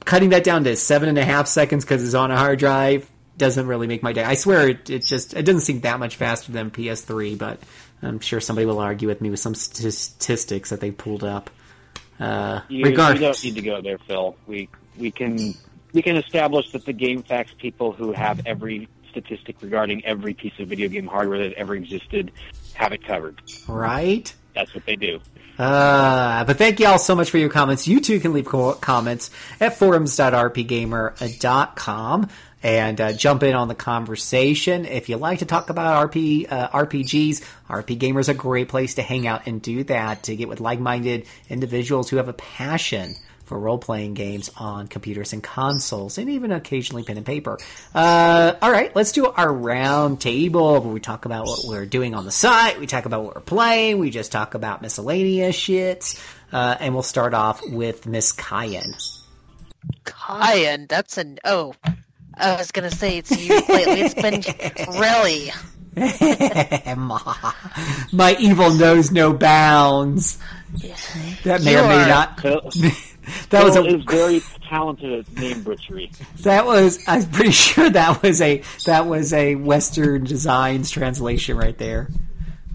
cutting 0.05 0.30
that 0.30 0.44
down 0.44 0.64
to 0.64 0.76
seven 0.76 1.09
and 1.09 1.18
a 1.18 1.24
half 1.24 1.47
seconds 1.47 1.84
because 1.84 2.05
it's 2.05 2.14
on 2.14 2.30
a 2.30 2.36
hard 2.36 2.59
drive 2.59 3.09
doesn't 3.36 3.66
really 3.66 3.86
make 3.86 4.02
my 4.02 4.12
day. 4.12 4.22
I 4.22 4.34
swear 4.34 4.68
it, 4.68 4.90
it 4.90 5.05
just 5.05 5.34
it 5.34 5.44
doesn't 5.44 5.62
seem 5.62 5.80
that 5.80 5.98
much 5.98 6.16
faster 6.16 6.52
than 6.52 6.70
PS3, 6.70 7.38
but 7.38 7.59
I'm 8.02 8.20
sure 8.20 8.40
somebody 8.40 8.66
will 8.66 8.78
argue 8.78 9.09
with 9.09 9.20
me 9.20 9.30
with 9.30 9.40
some 9.40 9.55
statistics 9.55 10.70
that 10.70 10.80
they 10.80 10.90
pulled 10.90 11.24
up. 11.24 11.51
Uh, 12.18 12.60
You, 12.68 12.86
you 12.86 12.94
don't 12.97 13.44
need 13.44 13.55
to 13.55 13.62
go 13.62 13.80
there, 13.80 13.98
Phil. 13.98 14.36
We 14.47 14.68
we 14.98 15.10
can 15.10 15.55
we 15.92 16.02
can 16.02 16.16
establish 16.16 16.70
that 16.72 16.84
the 16.84 16.92
GameFAQs 16.92 17.56
people 17.56 17.92
who 17.92 18.12
have 18.12 18.47
every 18.47 18.88
statistic 19.10 19.56
regarding 19.60 20.05
every 20.05 20.34
piece 20.34 20.52
of 20.60 20.68
video 20.68 20.88
game 20.88 21.06
hardware 21.06 21.48
that 21.48 21.55
ever 21.55 21.74
existed 21.74 22.30
have 22.74 22.92
it 22.92 23.05
covered. 23.05 23.40
right? 23.66 24.32
That's 24.55 24.74
what 24.74 24.84
they 24.86 24.97
do. 24.97 25.20
Uh, 25.61 26.43
but 26.45 26.57
thank 26.57 26.81
you 26.81 26.87
all 26.87 26.99
so 26.99 27.15
much 27.15 27.31
for 27.31 27.37
your 27.37 27.51
comments. 27.51 27.87
You 27.87 28.01
too 28.01 28.19
can 28.19 28.32
leave 28.32 28.47
co- 28.47 28.73
comments 28.73 29.31
at 29.61 29.77
forums.rpgamer.com 29.77 32.28
and 32.62 33.01
uh, 33.01 33.12
jump 33.12 33.43
in 33.43 33.55
on 33.55 33.69
the 33.69 33.74
conversation. 33.74 34.87
If 34.87 35.11
you 35.11 35.19
like 35.19 35.41
to 35.41 35.45
talk 35.45 35.69
about 35.69 36.11
RP 36.11 36.51
uh, 36.51 36.70
RPGs, 36.70 37.45
RPGamer 37.69 38.20
is 38.20 38.31
a 38.31 38.35
great 38.35 38.70
place 38.70 38.95
to 38.95 39.03
hang 39.03 39.27
out 39.27 39.47
and 39.47 39.61
do 39.61 39.85
that 39.85 40.23
to 40.24 40.35
get 40.35 40.49
with 40.49 40.61
like-minded 40.61 41.27
individuals 41.51 42.09
who 42.09 42.16
have 42.16 42.28
a 42.28 42.32
passion 42.32 43.15
for 43.51 43.59
role-playing 43.59 44.14
games 44.14 44.48
on 44.56 44.86
computers 44.86 45.32
and 45.32 45.43
consoles, 45.43 46.18
and 46.18 46.31
even 46.31 46.52
occasionally 46.52 47.02
pen 47.02 47.16
and 47.16 47.27
paper. 47.27 47.59
Uh, 47.93 48.55
all 48.62 48.70
right, 48.70 48.94
let's 48.94 49.10
do 49.10 49.27
our 49.27 49.52
round 49.52 50.20
table 50.20 50.81
where 50.81 50.93
we 50.94 51.01
talk 51.01 51.24
about 51.24 51.47
what 51.47 51.59
we're 51.66 51.85
doing 51.85 52.14
on 52.14 52.24
the 52.24 52.31
site, 52.31 52.78
we 52.78 52.86
talk 52.86 53.06
about 53.06 53.24
what 53.24 53.35
we're 53.35 53.40
playing, 53.40 53.98
we 53.98 54.09
just 54.10 54.31
talk 54.31 54.55
about 54.55 54.82
miscellaneous 54.82 55.56
shit, 55.56 56.14
uh, 56.52 56.77
and 56.78 56.94
we'll 56.94 57.02
start 57.02 57.35
off 57.35 57.60
with 57.68 58.06
Miss 58.06 58.31
Kyan. 58.31 58.94
Kyan, 60.05 60.87
that's 60.87 61.19
an 61.19 61.40
oh. 61.45 61.74
I 62.37 62.54
was 62.56 62.70
gonna 62.70 62.93
say 62.93 63.19
it's 63.19 63.32
you 63.32 63.56
lately. 63.69 64.01
It's 64.03 64.14
been 64.14 64.43
really. 65.01 65.51
my, 66.96 67.54
my 68.12 68.37
evil 68.38 68.70
knows 68.72 69.11
no 69.11 69.32
bounds. 69.32 70.38
That 71.43 71.62
may 71.64 71.72
You 71.72 71.79
or 71.80 71.88
may 71.88 72.04
are- 72.04 72.09
not. 72.09 72.40
Phil, 73.30 73.60
That 73.60 73.64
was 73.64 73.76
a 73.76 73.84
is 73.84 74.04
very 74.04 74.42
talented 74.68 75.12
at 75.26 75.32
name 75.34 75.62
butchery. 75.62 76.10
That 76.40 76.66
was 76.66 77.02
I'm 77.06 77.24
pretty 77.30 77.50
sure 77.66 77.88
that 77.90 78.22
was 78.22 78.40
a 78.40 78.62
that 78.86 79.06
was 79.06 79.32
a 79.32 79.54
Western 79.56 80.24
Designs 80.24 80.90
translation 80.90 81.56
right 81.56 81.76
there. 81.78 82.09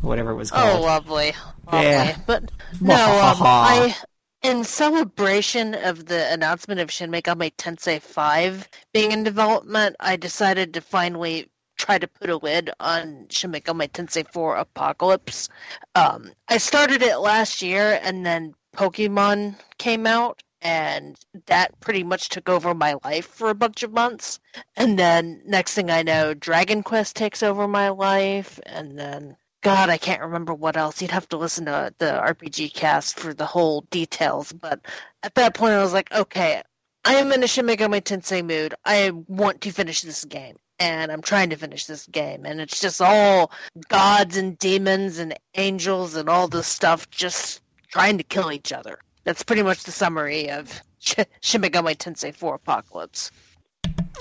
Whatever 0.02 0.32
it 0.32 0.36
was 0.36 0.52
Oh, 0.52 0.56
called. 0.56 0.82
lovely, 0.82 1.34
lovely. 1.72 1.80
Yeah. 1.90 2.18
But 2.28 2.52
no, 2.82 2.94
um, 2.96 3.38
I 3.42 3.96
in 4.44 4.64
celebration 4.64 5.74
of 5.74 6.06
the 6.06 6.32
announcement 6.32 6.80
of 6.80 6.92
Shin 6.92 7.12
Megami 7.12 7.52
Tensei 7.56 8.00
5 8.00 8.70
being 8.94 9.12
in 9.12 9.24
development, 9.24 9.96
I 10.00 10.18
decided 10.18 10.76
to 10.76 10.82
finally 10.82 11.50
try 11.78 11.98
to 11.98 12.08
put 12.08 12.30
a 12.30 12.38
lid 12.38 12.70
on 12.80 13.26
Shin 13.30 13.52
Megami 13.52 13.90
Tensei 13.90 14.26
4 14.32 14.58
Apocalypse. 14.58 15.50
Um, 15.96 16.32
I 16.48 16.58
started 16.60 17.02
it 17.02 17.18
last 17.18 17.62
year, 17.64 18.00
and 18.04 18.24
then 18.26 18.54
Pokemon 18.76 19.56
came 19.78 20.06
out, 20.06 20.44
and 20.62 21.18
that 21.46 21.80
pretty 21.80 22.04
much 22.04 22.30
took 22.30 22.50
over 22.50 22.74
my 22.74 22.96
life 23.04 23.28
for 23.28 23.50
a 23.50 23.56
bunch 23.56 23.84
of 23.84 23.94
months. 23.94 24.40
And 24.76 24.98
then 24.98 25.42
next 25.46 25.74
thing 25.74 25.90
I 25.90 26.04
know, 26.04 26.34
Dragon 26.34 26.84
Quest 26.84 27.16
takes 27.16 27.44
over 27.44 27.68
my 27.68 27.90
life, 27.90 28.60
and 28.66 28.98
then 28.98 29.38
God, 29.66 29.90
I 29.90 29.98
can't 29.98 30.22
remember 30.22 30.54
what 30.54 30.78
else. 30.78 31.02
You'd 31.02 31.10
have 31.10 31.28
to 31.30 31.38
listen 31.38 31.66
to 31.66 31.92
the 31.98 32.06
RPG 32.06 32.76
cast 32.76 33.20
for 33.20 33.34
the 33.34 33.48
whole 33.48 33.82
details. 33.90 34.54
But 34.54 34.80
at 35.24 35.34
that 35.34 35.56
point, 35.56 35.74
I 35.74 35.82
was 35.82 35.92
like, 35.92 36.14
okay, 36.14 36.62
I 37.04 37.16
am 37.16 37.32
in 37.32 37.44
a 37.44 37.48
Shin 37.48 37.66
Megami 37.66 38.02
Tensei 38.02 38.46
mood. 38.46 38.76
I 38.86 39.10
want 39.10 39.62
to 39.62 39.72
finish 39.72 40.02
this 40.02 40.24
game. 40.24 40.58
And 40.78 41.12
I'm 41.12 41.24
trying 41.24 41.50
to 41.50 41.56
finish 41.56 41.88
this 41.88 42.06
game. 42.06 42.46
And 42.46 42.62
it's 42.62 42.80
just 42.80 43.02
all 43.02 43.52
gods 43.90 44.38
and 44.38 44.56
demons 44.60 45.18
and 45.18 45.36
angels 45.56 46.16
and 46.16 46.30
all 46.30 46.48
this 46.48 46.68
stuff 46.68 47.10
just 47.10 47.60
trying 47.96 48.18
to 48.18 48.26
kill 48.26 48.52
each 48.52 48.74
other. 48.74 49.00
That's 49.24 49.44
pretty 49.44 49.64
much 49.64 49.86
the 49.86 49.92
summary 49.92 50.52
of 50.52 50.82
Sh- 51.00 51.24
Shin 51.40 51.62
Megami 51.62 51.96
Tensei 51.96 52.36
4 52.36 52.56
Apocalypse. 52.56 53.32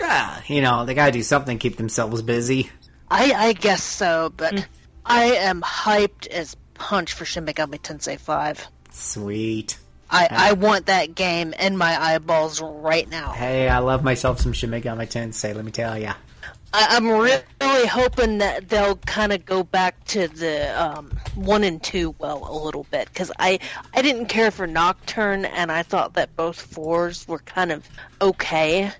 Ah, 0.00 0.40
you 0.46 0.60
know, 0.60 0.84
they 0.84 0.94
gotta 0.94 1.10
do 1.10 1.24
something 1.24 1.58
to 1.58 1.60
keep 1.60 1.76
themselves 1.76 2.22
busy. 2.22 2.70
I, 3.10 3.32
I 3.32 3.52
guess 3.52 3.82
so, 3.82 4.32
but 4.36 4.64
I 5.04 5.24
am 5.24 5.60
hyped 5.60 6.28
as 6.28 6.56
punch 6.74 7.14
for 7.14 7.24
Shin 7.24 7.44
Megami 7.44 7.80
Tensei 7.80 8.16
5. 8.16 8.64
Sweet. 8.92 9.76
I, 10.08 10.28
I 10.30 10.52
want 10.52 10.86
that 10.86 11.16
game 11.16 11.52
in 11.54 11.76
my 11.76 12.00
eyeballs 12.00 12.62
right 12.62 13.10
now. 13.10 13.32
Hey, 13.32 13.68
I 13.68 13.78
love 13.78 14.04
myself 14.04 14.38
some 14.38 14.52
Shin 14.52 14.70
Megami 14.70 15.08
Tensei, 15.08 15.52
let 15.52 15.64
me 15.64 15.72
tell 15.72 15.98
ya. 15.98 16.14
I, 16.76 16.96
I'm 16.96 17.08
really 17.08 17.86
hoping 17.86 18.38
that 18.38 18.68
they'll 18.68 18.96
kind 18.96 19.32
of 19.32 19.46
go 19.46 19.62
back 19.62 20.04
to 20.06 20.26
the 20.26 20.82
um, 20.82 21.10
one 21.36 21.62
and 21.62 21.80
two 21.80 22.16
well 22.18 22.46
a 22.50 22.56
little 22.64 22.84
bit 22.90 23.08
because 23.08 23.30
I 23.38 23.60
I 23.94 24.02
didn't 24.02 24.26
care 24.26 24.50
for 24.50 24.66
Nocturne 24.66 25.44
and 25.44 25.70
I 25.70 25.84
thought 25.84 26.14
that 26.14 26.34
both 26.34 26.60
fours 26.60 27.28
were 27.28 27.38
kind 27.38 27.70
of 27.70 27.88
okay. 28.20 28.90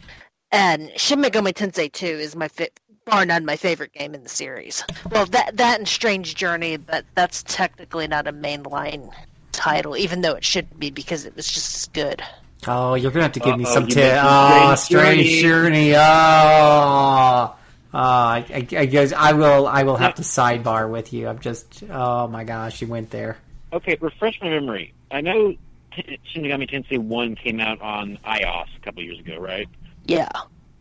And 0.53 0.93
Shin 0.97 1.20
Megami 1.20 1.53
Tensei 1.53 1.91
2 1.93 2.07
is 2.07 2.36
my 2.36 2.47
fa- 2.47 2.69
bar 3.07 3.27
none 3.27 3.44
my 3.44 3.57
favorite 3.57 3.93
game 3.93 4.15
in 4.15 4.23
the 4.23 4.28
series. 4.28 4.85
Well, 5.11 5.27
that 5.27 5.57
that 5.57 5.81
and 5.81 5.89
Strange 5.89 6.36
Journey, 6.36 6.77
but 6.77 7.05
that's 7.17 7.43
technically 7.43 8.07
not 8.07 8.28
a 8.28 8.33
mainline 8.33 9.12
title, 9.51 9.97
even 9.97 10.20
though 10.20 10.35
it 10.35 10.44
should 10.44 10.78
be 10.78 10.91
because 10.91 11.25
it 11.25 11.35
was 11.35 11.49
just 11.49 11.75
as 11.77 11.86
good. 11.89 12.23
Oh, 12.69 12.94
you're 12.94 13.11
gonna 13.11 13.25
have 13.25 13.33
to 13.33 13.41
give 13.41 13.59
me 13.59 13.65
Uh-oh, 13.65 13.75
some 13.75 13.89
you 13.89 13.94
tip. 13.94 14.15
Oh, 14.23 14.75
Strange 14.77 15.27
strange 15.27 15.43
journey. 15.43 15.94
Oh, 15.97 17.55
uh, 17.94 17.98
I, 17.98 18.44
I, 18.52 18.66
I 18.76 18.86
guess 18.86 19.12
I 19.12 19.32
will. 19.32 19.66
I 19.66 19.84
will 19.84 19.97
have 19.97 20.16
to 20.16 20.23
sidebar 20.23 20.90
with 20.90 21.12
you. 21.12 21.28
I'm 21.28 21.39
just. 21.39 21.82
Oh 21.89 22.26
my 22.28 22.44
gosh, 22.44 22.81
you 22.82 22.89
went 22.89 23.10
there. 23.10 23.39
Okay, 23.73 23.97
refresh 24.00 24.39
my 24.42 24.48
memory. 24.50 24.92
I 25.10 25.20
know 25.20 25.55
T- 25.94 26.18
Shin 26.24 26.42
Megami 26.42 26.68
Tensei 26.70 26.98
1 26.98 27.36
came 27.36 27.60
out 27.60 27.81
on 27.81 28.18
iOS 28.26 28.66
a 28.76 28.81
couple 28.84 29.02
years 29.02 29.18
ago, 29.18 29.39
right? 29.39 29.68
Yeah. 30.06 30.28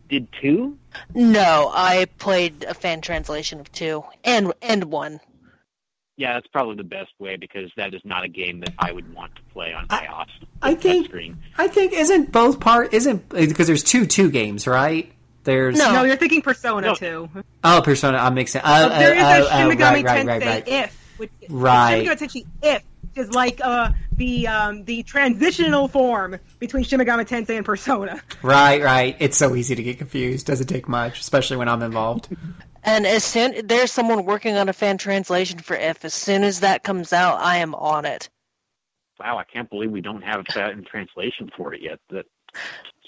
Did 0.08 0.28
2? 0.42 0.76
No, 1.14 1.70
I 1.72 2.06
played 2.18 2.64
a 2.64 2.74
fan 2.74 3.00
translation 3.00 3.58
of 3.60 3.70
two 3.72 4.04
and 4.24 4.52
and 4.60 4.84
one. 4.84 5.20
Yeah, 6.16 6.34
that's 6.34 6.46
probably 6.48 6.76
the 6.76 6.84
best 6.84 7.10
way 7.18 7.36
because 7.36 7.72
that 7.76 7.92
is 7.94 8.00
not 8.04 8.22
a 8.22 8.28
game 8.28 8.60
that 8.60 8.72
I 8.78 8.92
would 8.92 9.12
want 9.14 9.34
to 9.36 9.42
play 9.52 9.72
on 9.72 9.86
I- 9.90 10.06
iOS. 10.06 10.28
I 10.62 10.70
with 10.70 10.82
think- 10.82 11.08
touchscreen. 11.10 11.36
I 11.58 11.68
think 11.68 11.92
isn't 11.92 12.30
both 12.32 12.60
part 12.60 12.92
isn't 12.94 13.28
because 13.30 13.66
there's 13.66 13.82
two 13.82 14.06
two 14.06 14.30
games, 14.30 14.66
right? 14.66 15.10
There's 15.44 15.78
No. 15.78 15.92
No, 15.92 16.04
you're 16.04 16.16
thinking 16.16 16.42
Persona 16.42 16.88
No. 16.88 16.94
too. 16.94 17.30
oh 17.62 17.82
Persona. 17.84 18.18
I'm 18.18 18.34
mixing. 18.34 18.62
Oh, 18.64 18.88
But 18.88 18.98
there 18.98 19.14
is 19.14 19.22
oh, 19.22 19.26
a 19.26 19.40
oh, 19.40 19.46
Shin 19.46 19.66
oh, 19.66 19.70
Megami 19.70 19.80
right, 19.80 20.04
right, 20.04 20.26
Tensei 20.26 20.26
right, 20.26 20.44
right. 20.44 20.68
If, 20.68 21.14
which 21.16 21.30
Right. 21.48 22.04
Shin 22.04 22.06
Megami 22.06 22.18
Tensei 22.18 22.46
If 22.62 22.82
is 23.16 23.30
like 23.30 23.60
uh, 23.62 23.90
the 24.16 24.48
um, 24.48 24.84
the 24.84 25.02
transitional 25.04 25.88
form 25.88 26.38
between 26.58 26.84
Shin 26.84 27.00
Megami 27.00 27.26
Tensei 27.26 27.56
and 27.56 27.64
Persona. 27.64 28.20
Right, 28.42 28.82
right. 28.82 29.16
It's 29.20 29.36
so 29.36 29.54
easy 29.54 29.74
to 29.74 29.82
get 29.82 29.98
confused. 29.98 30.46
Doesn't 30.46 30.66
take 30.66 30.88
much, 30.88 31.20
especially 31.20 31.56
when 31.56 31.68
I'm 31.68 31.82
involved. 31.82 32.28
And 32.86 33.06
as 33.06 33.24
soon 33.24 33.66
there's 33.66 33.90
someone 33.90 34.26
working 34.26 34.56
on 34.56 34.68
a 34.68 34.74
fan 34.74 34.98
translation 34.98 35.58
for 35.58 35.74
if 35.74 36.04
as 36.04 36.12
soon 36.12 36.44
as 36.44 36.60
that 36.60 36.84
comes 36.84 37.14
out, 37.14 37.40
I 37.40 37.56
am 37.56 37.74
on 37.74 38.04
it. 38.04 38.28
Wow, 39.18 39.38
I 39.38 39.44
can't 39.44 39.70
believe 39.70 39.90
we 39.90 40.02
don't 40.02 40.22
have 40.22 40.44
that 40.54 40.72
in 40.72 40.84
translation 40.84 41.50
for 41.56 41.72
it 41.72 41.80
yet. 41.80 41.98
That 42.10 42.26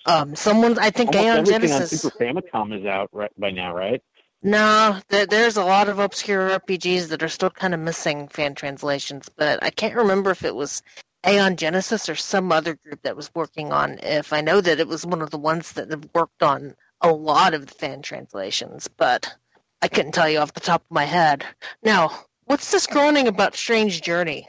Um, 0.06 0.36
someone 0.36 0.78
I 0.78 0.90
think 0.90 1.10
almost 1.14 1.24
Aeon 1.24 1.38
everything 1.38 1.68
Genesis. 1.68 2.04
on 2.04 2.10
Super 2.10 2.24
Famicom 2.24 2.78
is 2.78 2.86
out 2.86 3.08
right, 3.12 3.30
by 3.38 3.50
now, 3.50 3.74
right? 3.74 4.02
No, 4.42 4.98
there, 5.08 5.26
there's 5.26 5.56
a 5.56 5.64
lot 5.64 5.88
of 5.88 5.98
obscure 5.98 6.50
RPGs 6.60 7.08
that 7.08 7.22
are 7.22 7.28
still 7.28 7.50
kind 7.50 7.74
of 7.74 7.80
missing 7.80 8.28
fan 8.28 8.54
translations, 8.54 9.28
but 9.36 9.62
I 9.62 9.70
can't 9.70 9.96
remember 9.96 10.30
if 10.30 10.44
it 10.44 10.54
was 10.54 10.82
Aeon 11.26 11.56
Genesis 11.56 12.08
or 12.08 12.14
some 12.14 12.52
other 12.52 12.74
group 12.74 13.02
that 13.02 13.16
was 13.16 13.30
working 13.34 13.72
on 13.72 13.98
if. 14.02 14.32
I 14.32 14.42
know 14.42 14.60
that 14.60 14.78
it 14.78 14.86
was 14.86 15.04
one 15.04 15.22
of 15.22 15.30
the 15.30 15.38
ones 15.38 15.72
that 15.72 15.90
have 15.90 16.08
worked 16.14 16.42
on 16.42 16.76
a 17.00 17.08
lot 17.08 17.54
of 17.54 17.66
the 17.66 17.74
fan 17.74 18.02
translations, 18.02 18.88
but 18.88 19.34
I 19.82 19.88
couldn't 19.88 20.12
tell 20.12 20.28
you 20.28 20.38
off 20.38 20.52
the 20.52 20.60
top 20.60 20.82
of 20.82 20.94
my 20.94 21.04
head. 21.04 21.44
Now, 21.82 22.10
what's 22.44 22.70
this 22.70 22.86
groaning 22.86 23.26
about 23.26 23.56
Strange 23.56 24.02
Journey? 24.02 24.48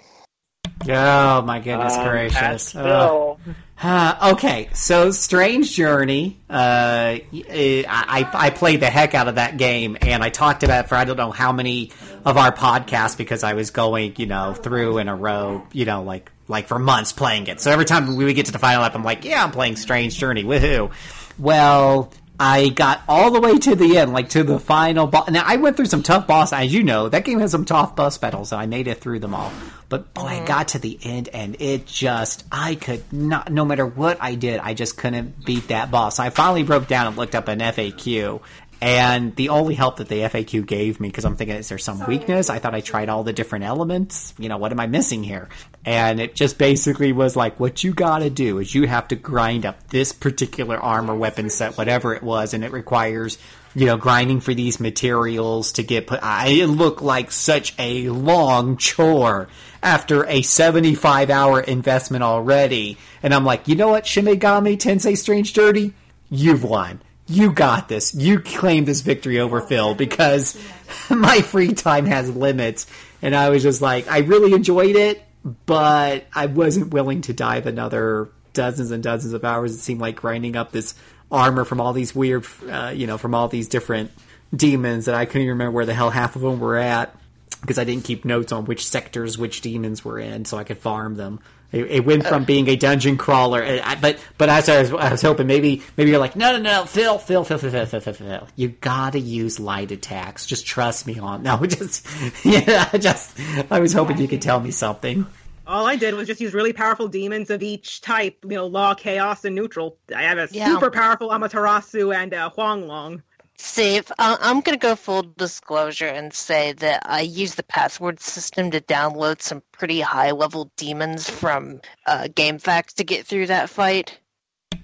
Oh 0.87 1.41
my 1.41 1.59
goodness 1.59 1.95
Um, 1.95 2.07
gracious! 2.07 2.73
Pat 2.73 2.85
Ugh. 2.85 3.37
Phil. 3.45 3.55
Uh, 3.81 4.31
okay, 4.33 4.69
so 4.73 5.11
Strange 5.11 5.71
Journey. 5.71 6.39
Uh, 6.49 7.19
I 7.19 8.29
I 8.33 8.49
played 8.49 8.79
the 8.79 8.89
heck 8.89 9.13
out 9.13 9.27
of 9.27 9.35
that 9.35 9.57
game, 9.57 9.97
and 10.01 10.23
I 10.23 10.29
talked 10.29 10.63
about 10.63 10.85
it 10.85 10.89
for 10.89 10.95
I 10.95 11.05
don't 11.05 11.17
know 11.17 11.31
how 11.31 11.51
many 11.51 11.91
of 12.25 12.37
our 12.37 12.51
podcasts 12.51 13.15
because 13.15 13.43
I 13.43 13.53
was 13.53 13.69
going, 13.69 14.15
you 14.17 14.25
know, 14.25 14.55
through 14.55 14.97
in 14.97 15.07
a 15.07 15.15
row, 15.15 15.63
you 15.73 15.85
know, 15.85 16.01
like 16.01 16.31
like 16.47 16.67
for 16.67 16.79
months 16.79 17.13
playing 17.13 17.47
it. 17.47 17.61
So 17.61 17.69
every 17.71 17.85
time 17.85 18.15
we 18.15 18.25
would 18.25 18.35
get 18.35 18.47
to 18.47 18.51
the 18.51 18.59
final 18.59 18.81
lap, 18.81 18.95
I'm 18.95 19.03
like, 19.03 19.23
yeah, 19.25 19.43
I'm 19.43 19.51
playing 19.51 19.75
Strange 19.75 20.17
Journey, 20.17 20.43
woohoo! 20.43 20.91
Well, 21.37 22.11
I 22.39 22.69
got 22.69 23.01
all 23.07 23.31
the 23.31 23.41
way 23.41 23.57
to 23.57 23.75
the 23.75 23.97
end, 23.97 24.13
like 24.13 24.29
to 24.29 24.43
the 24.43 24.59
final 24.59 25.07
boss. 25.07 25.29
Now 25.29 25.43
I 25.45 25.55
went 25.55 25.75
through 25.75 25.85
some 25.87 26.03
tough 26.03 26.27
boss, 26.27 26.53
as 26.53 26.71
you 26.71 26.83
know. 26.83 27.09
That 27.09 27.25
game 27.25 27.39
has 27.39 27.51
some 27.51 27.65
tough 27.65 27.95
boss 27.95 28.17
battles, 28.17 28.51
and 28.51 28.61
I 28.61 28.67
made 28.67 28.87
it 28.87 29.01
through 29.01 29.19
them 29.19 29.33
all. 29.33 29.51
But 29.89 30.13
boy, 30.13 30.21
I 30.21 30.35
mm-hmm. 30.35 30.45
got 30.45 30.67
to 30.69 30.79
the 30.79 30.99
end, 31.01 31.29
and 31.29 31.59
it 31.59 31.87
just 31.87 32.45
I 32.51 32.75
could 32.75 33.11
not. 33.11 33.51
No 33.51 33.65
matter 33.65 33.85
what 33.85 34.17
I 34.21 34.35
did, 34.35 34.59
I 34.59 34.75
just 34.75 34.97
couldn't 34.97 35.45
beat 35.45 35.69
that 35.69 35.89
boss. 35.89 36.19
I 36.19 36.29
finally 36.29 36.63
broke 36.63 36.87
down 36.87 37.07
and 37.07 37.17
looked 37.17 37.33
up 37.33 37.47
an 37.47 37.59
FAQ. 37.59 38.41
And 38.81 39.35
the 39.35 39.49
only 39.49 39.73
help 39.73 39.97
that 39.97 40.07
the 40.07 40.19
FAQ 40.21 40.65
gave 40.65 40.99
me, 40.99 41.07
because 41.07 41.25
I'm 41.25 41.35
thinking, 41.35 41.55
is 41.55 41.69
there 41.69 41.79
some 41.79 42.05
weakness? 42.05 42.49
I 42.49 42.59
thought 42.59 42.75
I 42.75 42.81
tried 42.81 43.09
all 43.09 43.23
the 43.23 43.33
different 43.33 43.65
elements. 43.65 44.35
You 44.37 44.49
know, 44.49 44.57
what 44.57 44.71
am 44.71 44.79
I 44.79 44.85
missing 44.85 45.23
here? 45.23 45.49
And 45.83 46.19
it 46.19 46.35
just 46.35 46.59
basically 46.59 47.11
was 47.11 47.35
like, 47.35 47.59
what 47.59 47.83
you 47.83 47.93
gotta 47.93 48.29
do 48.29 48.59
is 48.59 48.75
you 48.75 48.87
have 48.87 49.07
to 49.07 49.15
grind 49.15 49.65
up 49.65 49.87
this 49.87 50.11
particular 50.11 50.77
armor 50.77 51.15
weapon 51.15 51.49
set, 51.49 51.77
whatever 51.77 52.13
it 52.13 52.21
was, 52.21 52.53
and 52.53 52.63
it 52.63 52.71
requires, 52.71 53.39
you 53.73 53.87
know, 53.87 53.97
grinding 53.97 54.41
for 54.41 54.53
these 54.53 54.79
materials 54.79 55.71
to 55.73 55.83
get 55.83 56.05
put. 56.05 56.19
I, 56.21 56.49
it 56.49 56.67
looked 56.67 57.01
like 57.01 57.31
such 57.31 57.73
a 57.79 58.09
long 58.09 58.77
chore 58.77 59.47
after 59.81 60.27
a 60.27 60.43
75 60.43 61.31
hour 61.31 61.61
investment 61.61 62.23
already. 62.23 62.97
And 63.23 63.33
I'm 63.33 63.45
like, 63.45 63.67
you 63.67 63.75
know 63.75 63.89
what, 63.89 64.03
Shimegami 64.03 64.77
Tensei 64.77 65.17
Strange 65.17 65.53
Dirty? 65.53 65.93
You've 66.29 66.63
won 66.63 67.01
you 67.27 67.51
got 67.51 67.89
this. 67.89 68.15
You 68.15 68.39
claim 68.39 68.85
this 68.85 69.01
victory 69.01 69.39
over 69.39 69.61
Phil 69.61 69.95
because 69.95 70.59
my 71.09 71.41
free 71.41 71.73
time 71.73 72.05
has 72.05 72.33
limits. 72.33 72.87
And 73.21 73.35
I 73.35 73.49
was 73.49 73.63
just 73.63 73.81
like, 73.81 74.09
I 74.09 74.19
really 74.19 74.53
enjoyed 74.53 74.95
it, 74.95 75.23
but 75.65 76.25
I 76.33 76.45
wasn't 76.45 76.93
willing 76.93 77.21
to 77.21 77.33
dive 77.33 77.67
another 77.67 78.29
dozens 78.53 78.91
and 78.91 79.03
dozens 79.03 79.33
of 79.33 79.43
hours. 79.43 79.73
It 79.75 79.79
seemed 79.79 80.01
like 80.01 80.15
grinding 80.15 80.55
up 80.55 80.71
this 80.71 80.95
armor 81.31 81.65
from 81.65 81.81
all 81.81 81.93
these 81.93 82.15
weird, 82.15 82.45
uh, 82.69 82.93
you 82.95 83.07
know, 83.07 83.17
from 83.17 83.35
all 83.35 83.47
these 83.47 83.67
different 83.67 84.11
demons 84.55 85.05
that 85.05 85.15
I 85.15 85.25
couldn't 85.25 85.41
even 85.41 85.49
remember 85.49 85.71
where 85.71 85.85
the 85.85 85.93
hell 85.93 86.09
half 86.09 86.35
of 86.35 86.41
them 86.41 86.59
were 86.59 86.77
at 86.77 87.13
because 87.61 87.77
I 87.77 87.83
didn't 87.83 88.05
keep 88.05 88.23
notes 88.23 88.51
on 88.51 88.65
which 88.65 88.87
sectors 88.87 89.37
which 89.37 89.61
demons 89.61 90.05
were 90.05 90.19
in 90.19 90.45
so 90.45 90.57
I 90.57 90.63
could 90.63 90.77
farm 90.77 91.15
them. 91.15 91.39
It, 91.71 91.85
it 91.91 92.05
went 92.05 92.25
from 92.25 92.45
being 92.45 92.69
a 92.69 92.77
dungeon 92.77 93.17
crawler, 93.17 93.61
uh, 93.61 93.95
but 93.99 94.17
but 94.37 94.47
as 94.47 94.69
I 94.69 94.79
was, 94.81 94.93
I 94.93 95.11
was 95.11 95.21
hoping, 95.21 95.47
maybe 95.47 95.81
maybe 95.97 96.11
you're 96.11 96.19
like, 96.19 96.35
no, 96.37 96.53
no, 96.53 96.59
no, 96.61 96.85
Phil, 96.85 97.17
Phil, 97.19 97.43
Phil, 97.43 97.57
Phil, 97.57 97.71
Phil, 97.71 97.85
Phil, 97.85 97.99
Phil, 97.99 98.13
Phil. 98.13 98.47
You 98.55 98.69
gotta 98.69 99.19
use 99.19 99.59
light 99.59 99.91
attacks. 99.91 100.45
Just 100.45 100.65
trust 100.65 101.05
me 101.05 101.19
on. 101.19 101.43
No, 101.43 101.57
just 101.65 102.07
yeah, 102.45 102.89
just 102.97 103.37
I 103.69 103.79
was 103.81 103.91
hoping 103.91 104.17
you 104.17 104.29
could 104.29 104.41
tell 104.41 104.59
me 104.61 104.71
something. 104.71 105.25
All 105.65 105.85
I 105.85 105.97
did 105.97 106.13
was 106.13 106.27
just 106.27 106.39
use 106.39 106.53
really 106.53 106.71
powerful 106.71 107.09
demons 107.09 107.49
of 107.49 107.61
each 107.61 107.99
type, 107.99 108.37
you 108.43 108.55
know, 108.55 108.67
law, 108.67 108.93
chaos, 108.93 109.43
and 109.43 109.53
neutral. 109.53 109.97
I 110.15 110.23
have 110.23 110.37
a 110.37 110.47
Yeah. 110.49 110.67
super 110.73 110.89
powerful 110.89 111.27
Amaterasu 111.31 112.15
and 112.15 112.33
uh, 112.33 112.49
Huanglong. 112.57 113.21
See, 113.59 113.95
if, 113.95 114.11
uh, 114.11 114.37
I'm 114.39 114.61
going 114.61 114.77
to 114.77 114.81
go 114.81 114.95
full 114.95 115.23
disclosure 115.23 116.07
and 116.07 116.31
say 116.33 116.73
that 116.73 117.03
I 117.05 117.21
use 117.21 117.55
the 117.55 117.63
password 117.63 118.19
system 118.19 118.69
to 118.71 118.81
download 118.81 119.41
some 119.41 119.63
pretty 119.71 119.99
high 119.99 120.31
level 120.31 120.71
demons 120.77 121.29
from 121.29 121.81
uh, 122.05 122.27
GameFAQs 122.31 122.93
to 122.95 123.03
get 123.03 123.25
through 123.25 123.47
that 123.47 123.69
fight. 123.69 124.19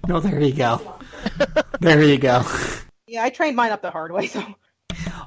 No, 0.08 0.18
there 0.20 0.40
you 0.40 0.52
go. 0.52 0.98
there 1.80 2.02
you 2.02 2.18
go. 2.18 2.44
Yeah, 3.06 3.22
I 3.22 3.30
trained 3.30 3.56
mine 3.56 3.70
up 3.70 3.80
the 3.80 3.90
hard 3.90 4.10
way, 4.10 4.26
so 4.26 4.44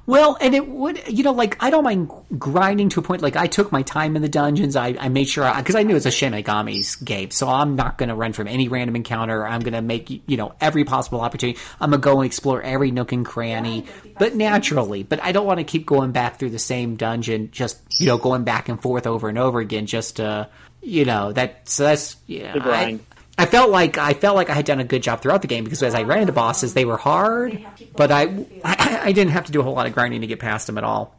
Well, 0.08 0.38
and 0.40 0.56
it 0.56 0.70
would, 0.70 1.06
you 1.10 1.22
know, 1.24 1.34
like 1.34 1.62
I 1.62 1.70
don't 1.70 1.84
mind 1.84 2.10
grinding 2.40 2.88
to 2.90 3.02
a 3.02 3.04
point. 3.04 3.22
Like 3.22 3.36
I 3.36 3.48
took 3.48 3.74
my 3.74 3.82
time 3.82 4.16
in 4.16 4.22
the 4.22 4.30
dungeons. 4.30 4.78
I, 4.78 4.96
I 4.98 5.10
made 5.10 5.28
sure 5.28 5.54
because 5.58 5.76
I, 5.76 5.84
knew 5.84 5.98
it's 5.98 6.06
a 6.06 6.12
Shin 6.12 6.32
Megami's 6.32 6.96
game, 6.96 7.30
so 7.30 7.50
I'm 7.50 7.76
not 7.76 7.98
going 7.98 8.08
to 8.08 8.16
run 8.16 8.32
from 8.32 8.48
any 8.48 8.70
random 8.70 8.96
encounter. 8.96 9.46
I'm 9.46 9.60
going 9.60 9.74
to 9.74 9.82
make 9.82 10.10
you 10.10 10.38
know 10.38 10.54
every 10.62 10.86
possible 10.86 11.20
opportunity. 11.20 11.60
I'm 11.82 11.90
going 11.90 12.02
to 12.02 12.06
go 12.06 12.22
and 12.22 12.26
explore 12.26 12.62
every 12.62 12.90
nook 12.90 13.12
and 13.12 13.26
cranny, 13.26 13.86
but 14.18 14.34
naturally. 14.34 15.04
But 15.04 15.22
I 15.22 15.34
don't 15.34 15.46
want 15.46 15.60
to 15.60 15.66
keep 15.66 15.86
going 15.86 16.14
back 16.14 16.40
through 16.40 16.52
the 16.52 16.60
same 16.60 16.96
dungeon, 16.96 17.52
just 17.52 17.78
you 18.00 18.08
know, 18.08 18.18
going 18.18 18.46
back 18.46 18.70
and 18.70 18.82
forth 18.82 19.08
over 19.08 19.28
and 19.28 19.38
over 19.38 19.60
again, 19.60 19.88
just 19.88 20.16
to 20.18 20.48
you 20.82 21.04
know 21.04 21.34
that. 21.34 21.68
So 21.68 21.84
that's 21.84 22.16
yeah. 22.28 22.54
The 22.54 22.62
grind. 22.62 23.02
I, 23.12 23.17
I 23.38 23.46
felt 23.46 23.70
like 23.70 23.98
I 23.98 24.14
felt 24.14 24.36
like 24.36 24.50
I 24.50 24.54
had 24.54 24.66
done 24.66 24.80
a 24.80 24.84
good 24.84 25.04
job 25.04 25.22
throughout 25.22 25.42
the 25.42 25.48
game 25.48 25.64
because 25.64 25.84
as 25.84 25.94
I 25.94 26.04
ran 26.04 26.22
into 26.22 26.34
bosses, 26.34 26.74
they 26.74 26.86
were 26.86 26.98
hard, 26.98 27.66
but 27.96 28.12
I 28.12 28.46
I 28.64 29.12
didn't 29.12 29.34
have 29.34 29.46
to 29.46 29.52
do 29.52 29.60
a 29.60 29.64
whole 29.64 29.74
lot 29.74 29.86
of 29.86 29.94
grinding 29.94 30.22
to 30.22 30.28
get 30.28 30.40
past 30.40 30.68
them 30.68 30.78
at 30.78 30.84
all 30.84 31.16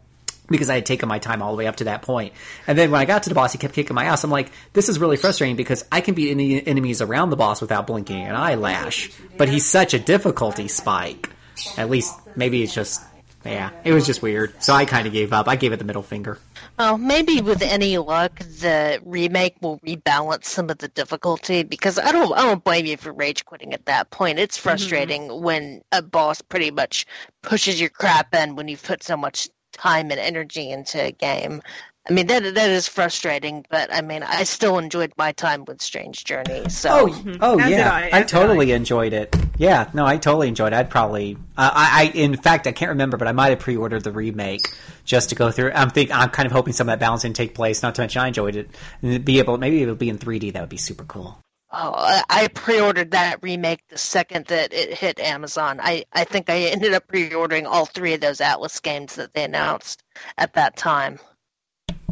because 0.49 0.71
I 0.71 0.77
had 0.77 0.87
taken 0.87 1.09
my 1.09 1.19
time 1.19 1.43
all 1.43 1.53
the 1.53 1.59
way 1.59 1.67
up 1.67 1.77
to 1.77 1.85
that 1.85 2.03
point. 2.03 2.33
And 2.67 2.77
then 2.77 2.91
when 2.91 3.01
I 3.01 3.05
got 3.05 3.25
to 3.25 3.29
the 3.29 3.35
boss, 3.35 3.53
he 3.53 3.59
kept 3.59 3.75
kicking 3.75 3.95
my 3.95 4.07
ass. 4.07 4.25
I'm 4.25 4.31
like, 4.31 4.51
this 4.73 4.89
is 4.89 4.99
really 4.99 5.17
frustrating 5.17 5.57
because 5.57 5.85
I 5.93 6.01
can 6.01 6.15
beat 6.15 6.31
any 6.31 6.67
enemies 6.67 7.03
around 7.03 7.31
the 7.31 7.37
boss 7.37 7.61
without 7.61 7.87
blinking 7.87 8.23
an 8.23 8.35
eyelash, 8.35 9.11
but 9.37 9.49
he's 9.49 9.67
such 9.67 9.95
a 9.95 9.99
difficulty 9.99 10.69
spike. 10.69 11.31
At 11.77 11.91
least 11.91 12.15
maybe 12.35 12.63
it's 12.63 12.75
just 12.75 13.03
yeah, 13.45 13.71
it 13.85 13.93
was 13.93 14.07
just 14.07 14.23
weird. 14.23 14.63
So 14.63 14.75
I 14.75 14.85
kind 14.85 15.07
of 15.07 15.13
gave 15.13 15.33
up. 15.33 15.49
I 15.49 15.57
gave 15.57 15.73
it 15.73 15.79
the 15.79 15.85
middle 15.85 16.03
finger. 16.03 16.39
Well, 16.79 16.97
maybe 16.97 17.41
with 17.41 17.61
any 17.61 17.99
luck, 17.99 18.39
the 18.39 19.01
remake 19.05 19.57
will 19.61 19.81
rebalance 19.81 20.45
some 20.45 20.71
of 20.71 20.79
the 20.79 20.87
difficulty 20.87 21.65
because 21.65 21.99
I 21.99 22.13
don't, 22.13 22.33
I 22.33 22.43
don't 22.43 22.63
blame 22.63 22.87
you 22.87 22.97
for 22.97 23.13
rage 23.13 23.45
quitting 23.45 23.75
at 23.75 23.87
that 23.87 24.11
point. 24.11 24.39
It's 24.39 24.57
mm-hmm. 24.57 24.69
frustrating 24.69 25.43
when 25.43 25.83
a 25.91 26.03
boss 26.03 26.41
pretty 26.41 26.71
much 26.71 27.05
pushes 27.43 27.81
your 27.81 27.91
crap 27.91 28.33
in 28.33 28.55
when 28.55 28.69
you've 28.69 28.85
put 28.85 29.03
so 29.03 29.17
much 29.17 29.49
time 29.73 30.13
and 30.13 30.21
energy 30.21 30.71
into 30.71 31.03
a 31.03 31.11
game. 31.11 31.63
I 32.11 32.15
mean 32.15 32.27
that 32.29 32.55
that 32.55 32.71
is 32.71 32.89
frustrating, 32.89 33.67
but 33.69 33.93
I 33.93 34.01
mean 34.01 34.23
I 34.23 34.45
still 34.45 34.79
enjoyed 34.79 35.13
my 35.19 35.33
time 35.33 35.65
with 35.67 35.83
Strange 35.83 36.25
Journey. 36.25 36.69
So 36.71 37.11
Oh, 37.11 37.37
oh 37.41 37.61
As 37.61 37.71
yeah, 37.71 37.93
I, 37.93 38.01
I, 38.01 38.09
as 38.09 38.21
did 38.23 38.29
totally 38.29 38.73
enjoyed 38.73 39.13
it. 39.13 39.37
Yeah, 39.59 39.91
no, 39.93 40.07
I 40.07 40.17
totally 40.17 40.49
enjoyed 40.49 40.73
it. 40.73 40.77
I'd 40.77 40.89
probably, 40.89 41.37
uh, 41.57 41.71
I, 41.75 42.05
I, 42.15 42.17
in 42.17 42.37
fact, 42.37 42.67
I 42.69 42.73
can't 42.73 42.91
remember, 42.91 43.17
but 43.17 43.27
I 43.29 43.33
might 43.33 43.51
have 43.51 43.59
pre-ordered 43.59 44.05
the 44.05 44.13
remake 44.13 44.73
just 45.05 45.31
to 45.31 45.35
go 45.35 45.51
through. 45.51 45.73
I'm 45.75 45.91
think, 45.91 46.11
I'm 46.15 46.31
kind 46.31 46.47
of 46.47 46.53
hoping 46.53 46.73
some 46.73 46.89
of 46.89 46.93
that 46.93 47.01
balancing 47.05 47.33
take 47.33 47.55
place. 47.57 47.83
Not 47.83 47.97
to 47.97 48.03
mention, 48.03 48.23
I 48.23 48.29
enjoyed 48.29 48.55
it, 48.55 48.71
and 49.03 49.11
it'd 49.11 49.25
be 49.25 49.41
able, 49.41 49.59
maybe 49.59 49.83
it'll 49.83 49.97
be 49.97 50.09
in 50.09 50.17
3D. 50.19 50.53
That 50.53 50.61
would 50.61 50.69
be 50.69 50.77
super 50.77 51.03
cool. 51.05 51.41
Oh, 51.73 51.93
I- 51.97 52.23
I 52.31 52.49
pre-ordered 52.49 53.11
that 53.11 53.43
remake 53.43 53.81
the 53.89 53.99
second 53.99 54.47
that 54.47 54.73
it 54.73 54.95
hit 54.95 55.19
Amazon. 55.19 55.81
I, 55.83 56.05
I 56.13 56.23
think 56.23 56.49
I 56.49 56.59
ended 56.67 56.95
up 56.95 57.09
pre-ordering 57.09 57.67
all 57.67 57.85
three 57.85 58.15
of 58.15 58.21
those 58.21 58.39
Atlus 58.39 58.81
games 58.81 59.17
that 59.17 59.35
they 59.35 59.43
announced 59.43 60.05
at 60.39 60.55
that 60.55 60.77
time. 60.77 61.19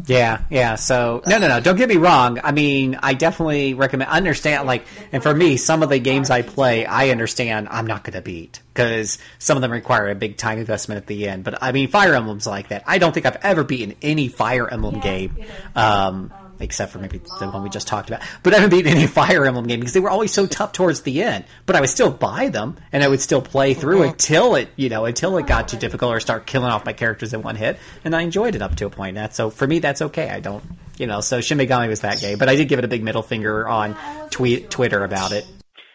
Yeah, 0.07 0.43
yeah. 0.49 0.75
So 0.75 1.21
no, 1.27 1.37
no, 1.37 1.47
no. 1.47 1.59
Don't 1.59 1.75
get 1.75 1.89
me 1.89 1.97
wrong. 1.97 2.39
I 2.43 2.51
mean, 2.51 2.97
I 3.03 3.13
definitely 3.13 3.73
recommend. 3.73 4.09
Understand, 4.09 4.65
like, 4.65 4.85
and 5.11 5.21
for 5.21 5.33
me, 5.33 5.57
some 5.57 5.83
of 5.83 5.89
the 5.89 5.99
games 5.99 6.29
I 6.29 6.41
play, 6.41 6.85
I 6.85 7.09
understand 7.09 7.67
I'm 7.69 7.85
not 7.85 8.03
going 8.03 8.13
to 8.13 8.21
beat 8.21 8.61
because 8.73 9.17
some 9.37 9.57
of 9.57 9.61
them 9.61 9.71
require 9.71 10.09
a 10.09 10.15
big 10.15 10.37
time 10.37 10.59
investment 10.59 10.97
at 10.97 11.07
the 11.07 11.27
end. 11.27 11.43
But 11.43 11.61
I 11.61 11.73
mean, 11.73 11.89
Fire 11.89 12.15
Emblem's 12.15 12.47
like 12.47 12.69
that. 12.69 12.83
I 12.87 12.97
don't 12.99 13.13
think 13.13 13.25
I've 13.25 13.39
ever 13.43 13.63
beaten 13.63 13.95
any 14.01 14.29
Fire 14.29 14.67
Emblem 14.67 15.01
game. 15.01 15.37
Um, 15.75 16.31
except 16.59 16.91
for 16.91 16.99
maybe 16.99 17.19
the 17.39 17.49
one 17.49 17.63
we 17.63 17.69
just 17.69 17.87
talked 17.87 18.09
about. 18.09 18.21
But 18.43 18.53
I 18.53 18.57
haven't 18.57 18.71
beaten 18.71 18.91
any 18.91 19.07
Fire 19.07 19.45
Emblem 19.45 19.67
game 19.67 19.79
because 19.79 19.93
they 19.93 19.99
were 19.99 20.09
always 20.09 20.33
so 20.33 20.45
tough 20.45 20.71
towards 20.71 21.01
the 21.01 21.21
end. 21.21 21.45
But 21.65 21.75
I 21.75 21.81
would 21.81 21.89
still 21.89 22.11
buy 22.11 22.49
them 22.49 22.77
and 22.91 23.03
I 23.03 23.07
would 23.07 23.21
still 23.21 23.41
play 23.41 23.73
through 23.73 23.99
mm-hmm. 23.99 24.11
until 24.11 24.55
it, 24.55 24.69
you 24.75 24.89
know, 24.89 25.05
until 25.05 25.37
it 25.37 25.47
got 25.47 25.67
too 25.67 25.77
difficult 25.77 26.13
or 26.13 26.19
start 26.19 26.45
killing 26.45 26.71
off 26.71 26.85
my 26.85 26.93
characters 26.93 27.33
in 27.33 27.41
one 27.41 27.55
hit. 27.55 27.77
And 28.03 28.15
I 28.15 28.21
enjoyed 28.21 28.55
it 28.55 28.61
up 28.61 28.75
to 28.75 28.85
a 28.85 28.89
point. 28.89 29.15
That 29.15 29.35
so 29.35 29.49
for 29.49 29.67
me, 29.67 29.79
that's 29.79 30.01
okay. 30.01 30.29
I 30.29 30.39
don't, 30.39 30.63
you 30.97 31.07
know. 31.07 31.21
So 31.21 31.41
Shin 31.41 31.57
Megami 31.57 31.89
was 31.89 32.01
that 32.01 32.19
game, 32.19 32.37
but 32.37 32.49
I 32.49 32.55
did 32.55 32.67
give 32.67 32.79
it 32.79 32.85
a 32.85 32.89
big 32.89 33.03
middle 33.03 33.23
finger 33.23 33.67
on 33.67 33.95
tweet 34.29 34.69
Twitter 34.69 35.03
about 35.03 35.31
it. 35.31 35.45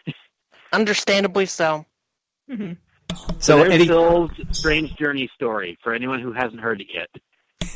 Understandably 0.72 1.46
so. 1.46 1.86
So 3.38 3.58
there's 3.58 3.72
any, 3.72 3.86
Phil's 3.86 4.30
Strange 4.52 4.96
Journey 4.96 5.28
story 5.34 5.78
for 5.82 5.94
anyone 5.94 6.20
who 6.20 6.32
hasn't 6.32 6.60
heard 6.60 6.80
it 6.80 6.88
yet. 6.92 7.08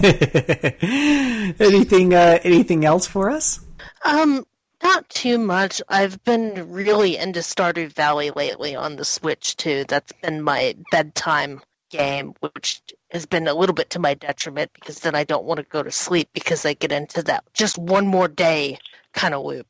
anything, 1.61 2.15
uh, 2.15 2.39
anything 2.43 2.85
else 2.85 3.07
for 3.07 3.31
us? 3.31 3.61
Um, 4.05 4.47
not 4.83 5.09
too 5.09 5.39
much. 5.39 5.83
I've 5.89 6.23
been 6.25 6.71
really 6.71 7.17
into 7.17 7.41
Stardew 7.41 7.93
Valley 7.93 8.31
lately 8.31 8.77
on 8.77 8.97
the 8.97 9.05
Switch 9.05 9.57
too. 9.57 9.85
That's 9.89 10.13
been 10.23 10.43
my 10.43 10.77
bedtime 10.91 11.63
game, 11.91 12.35
which 12.41 12.83
has 13.11 13.27
been 13.27 13.49
a 13.49 13.55
little 13.55 13.75
bit 13.75 13.91
to 13.91 13.99
my 13.99 14.15
detriment 14.15 14.71
because 14.75 15.01
then 15.01 15.15
I 15.15 15.25
don't 15.25 15.45
want 15.45 15.59
to 15.59 15.65
go 15.65 15.83
to 15.83 15.91
sleep 15.91 16.29
because 16.33 16.65
I 16.65 16.75
get 16.75 16.93
into 16.93 17.23
that 17.25 17.45
just 17.55 17.79
one 17.79 18.07
more 18.07 18.29
day 18.29 18.79
kind 19.13 19.35
of 19.35 19.45
loop. 19.45 19.67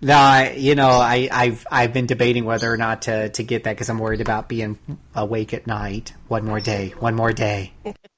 No, 0.00 0.16
I, 0.16 0.54
you 0.56 0.74
know, 0.74 0.88
I, 0.88 1.28
I've 1.30 1.66
I've 1.70 1.92
been 1.92 2.06
debating 2.06 2.44
whether 2.44 2.70
or 2.70 2.76
not 2.76 3.02
to, 3.02 3.28
to 3.30 3.42
get 3.42 3.64
that 3.64 3.72
because 3.72 3.88
I'm 3.88 3.98
worried 3.98 4.20
about 4.20 4.48
being 4.48 4.78
awake 5.14 5.54
at 5.54 5.66
night. 5.66 6.12
One 6.28 6.44
more 6.44 6.60
day, 6.60 6.94
one 6.98 7.14
more 7.14 7.32
day. 7.32 7.72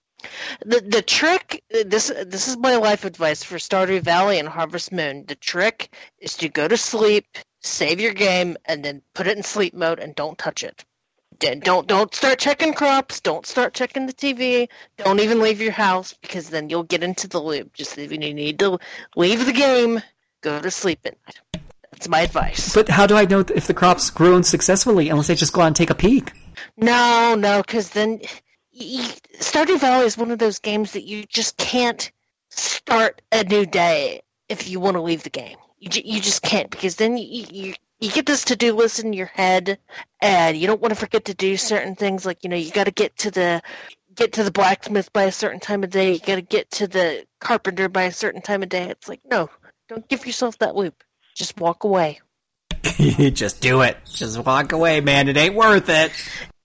The 0.64 0.80
the 0.80 1.02
trick 1.02 1.62
this 1.70 2.08
this 2.08 2.48
is 2.48 2.56
my 2.56 2.76
life 2.76 3.04
advice 3.04 3.42
for 3.42 3.56
Stardew 3.56 4.02
Valley 4.02 4.38
and 4.38 4.48
Harvest 4.48 4.92
Moon. 4.92 5.24
The 5.26 5.34
trick 5.34 5.94
is 6.18 6.36
to 6.38 6.48
go 6.48 6.68
to 6.68 6.76
sleep, 6.76 7.38
save 7.60 8.00
your 8.00 8.14
game, 8.14 8.56
and 8.64 8.84
then 8.84 9.02
put 9.14 9.26
it 9.26 9.36
in 9.36 9.42
sleep 9.42 9.74
mode 9.74 9.98
and 9.98 10.14
don't 10.14 10.38
touch 10.38 10.62
it. 10.62 10.84
Then 11.38 11.60
Don't 11.60 11.86
don't 11.86 12.14
start 12.14 12.38
checking 12.38 12.72
crops. 12.72 13.20
Don't 13.20 13.46
start 13.46 13.74
checking 13.74 14.06
the 14.06 14.12
TV. 14.14 14.68
Don't 14.96 15.20
even 15.20 15.40
leave 15.40 15.60
your 15.60 15.72
house 15.72 16.14
because 16.14 16.48
then 16.48 16.70
you'll 16.70 16.82
get 16.82 17.02
into 17.02 17.28
the 17.28 17.40
loop. 17.40 17.74
Just 17.74 17.98
you 17.98 18.08
need 18.18 18.58
to 18.60 18.78
leave 19.16 19.44
the 19.44 19.52
game, 19.52 20.00
go 20.40 20.60
to 20.60 20.70
sleep 20.70 21.00
at 21.04 21.16
night. 21.26 21.62
That's 21.90 22.08
my 22.08 22.20
advice. 22.20 22.74
But 22.74 22.88
how 22.88 23.06
do 23.06 23.16
I 23.16 23.24
know 23.24 23.40
if 23.54 23.66
the 23.66 23.74
crop's 23.74 24.10
grown 24.10 24.44
successfully 24.44 25.08
unless 25.08 25.28
I 25.28 25.34
just 25.34 25.52
go 25.52 25.62
out 25.62 25.68
and 25.68 25.76
take 25.76 25.90
a 25.90 25.94
peek? 25.94 26.32
No, 26.76 27.34
no, 27.38 27.62
because 27.62 27.90
then 27.90 28.20
y- 28.78 29.02
y- 29.02 29.38
Stardew 29.38 29.78
Valley 29.80 30.06
is 30.06 30.18
one 30.18 30.30
of 30.30 30.38
those 30.38 30.58
games 30.58 30.92
that 30.92 31.04
you 31.04 31.24
just 31.24 31.56
can't 31.56 32.10
start 32.50 33.22
a 33.32 33.44
new 33.44 33.66
day 33.66 34.22
if 34.48 34.68
you 34.68 34.80
want 34.80 34.96
to 34.96 35.02
leave 35.02 35.22
the 35.22 35.30
game. 35.30 35.56
You 35.78 35.90
you 36.04 36.20
just 36.20 36.42
can't 36.42 36.70
because 36.70 36.96
then 36.96 37.16
you 37.16 37.46
you, 37.50 37.74
you 38.00 38.10
get 38.10 38.26
this 38.26 38.44
to 38.46 38.56
do 38.56 38.74
list 38.74 39.00
in 39.00 39.12
your 39.12 39.26
head, 39.26 39.78
and 40.20 40.56
you 40.56 40.66
don't 40.66 40.80
want 40.80 40.94
to 40.94 41.00
forget 41.00 41.26
to 41.26 41.34
do 41.34 41.56
certain 41.56 41.94
things. 41.94 42.24
Like 42.24 42.44
you 42.44 42.50
know, 42.50 42.56
you 42.56 42.70
got 42.70 42.84
to 42.84 42.92
get 42.92 43.16
to 43.18 43.30
the 43.30 43.62
get 44.14 44.32
to 44.34 44.44
the 44.44 44.50
blacksmith 44.50 45.12
by 45.12 45.24
a 45.24 45.32
certain 45.32 45.60
time 45.60 45.84
of 45.84 45.90
day. 45.90 46.14
You 46.14 46.18
got 46.18 46.36
to 46.36 46.42
get 46.42 46.70
to 46.72 46.86
the 46.86 47.26
carpenter 47.40 47.88
by 47.88 48.04
a 48.04 48.12
certain 48.12 48.40
time 48.40 48.62
of 48.62 48.68
day. 48.68 48.88
It's 48.88 49.08
like 49.08 49.20
no, 49.30 49.50
don't 49.88 50.08
give 50.08 50.26
yourself 50.26 50.58
that 50.58 50.76
loop. 50.76 51.04
Just 51.34 51.60
walk 51.60 51.84
away. 51.84 52.20
just 52.82 53.60
do 53.60 53.82
it. 53.82 53.98
Just 54.06 54.38
walk 54.38 54.72
away, 54.72 55.00
man. 55.00 55.28
It 55.28 55.36
ain't 55.36 55.54
worth 55.54 55.88
it. 55.90 56.12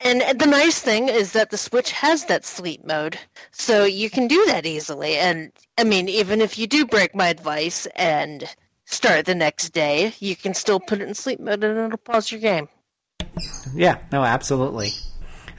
And 0.03 0.39
the 0.39 0.47
nice 0.47 0.79
thing 0.79 1.09
is 1.09 1.33
that 1.33 1.51
the 1.51 1.57
Switch 1.57 1.91
has 1.91 2.25
that 2.25 2.43
sleep 2.43 2.83
mode, 2.85 3.19
so 3.51 3.83
you 3.83 4.09
can 4.09 4.27
do 4.27 4.45
that 4.47 4.65
easily. 4.65 5.17
And 5.17 5.51
I 5.77 5.83
mean, 5.83 6.09
even 6.09 6.41
if 6.41 6.57
you 6.57 6.65
do 6.65 6.85
break 6.85 7.13
my 7.13 7.27
advice 7.27 7.85
and 7.95 8.43
start 8.85 9.25
the 9.25 9.35
next 9.35 9.69
day, 9.69 10.13
you 10.19 10.35
can 10.35 10.53
still 10.53 10.79
put 10.79 11.01
it 11.01 11.07
in 11.07 11.13
sleep 11.13 11.39
mode 11.39 11.63
and 11.63 11.77
it'll 11.77 11.97
pause 11.97 12.31
your 12.31 12.41
game. 12.41 12.67
Yeah, 13.75 13.99
no, 14.11 14.23
absolutely. 14.23 14.89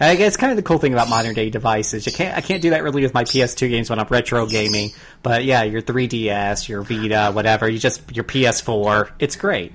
I 0.00 0.16
guess 0.16 0.36
kind 0.36 0.50
of 0.50 0.56
the 0.56 0.62
cool 0.62 0.78
thing 0.78 0.92
about 0.92 1.08
modern 1.08 1.34
day 1.34 1.48
devices. 1.48 2.06
You 2.06 2.12
can't, 2.12 2.36
I 2.36 2.40
can't 2.40 2.60
do 2.60 2.70
that 2.70 2.82
really 2.82 3.02
with 3.02 3.14
my 3.14 3.22
PS2 3.22 3.70
games 3.70 3.88
when 3.88 4.00
I'm 4.00 4.08
retro 4.08 4.46
gaming. 4.46 4.90
But 5.22 5.44
yeah, 5.44 5.62
your 5.62 5.80
3DS, 5.80 6.68
your 6.68 6.82
Vita, 6.82 7.30
whatever. 7.32 7.68
You 7.68 7.78
just 7.78 8.14
your 8.14 8.24
PS4. 8.24 9.12
It's 9.20 9.36
great. 9.36 9.72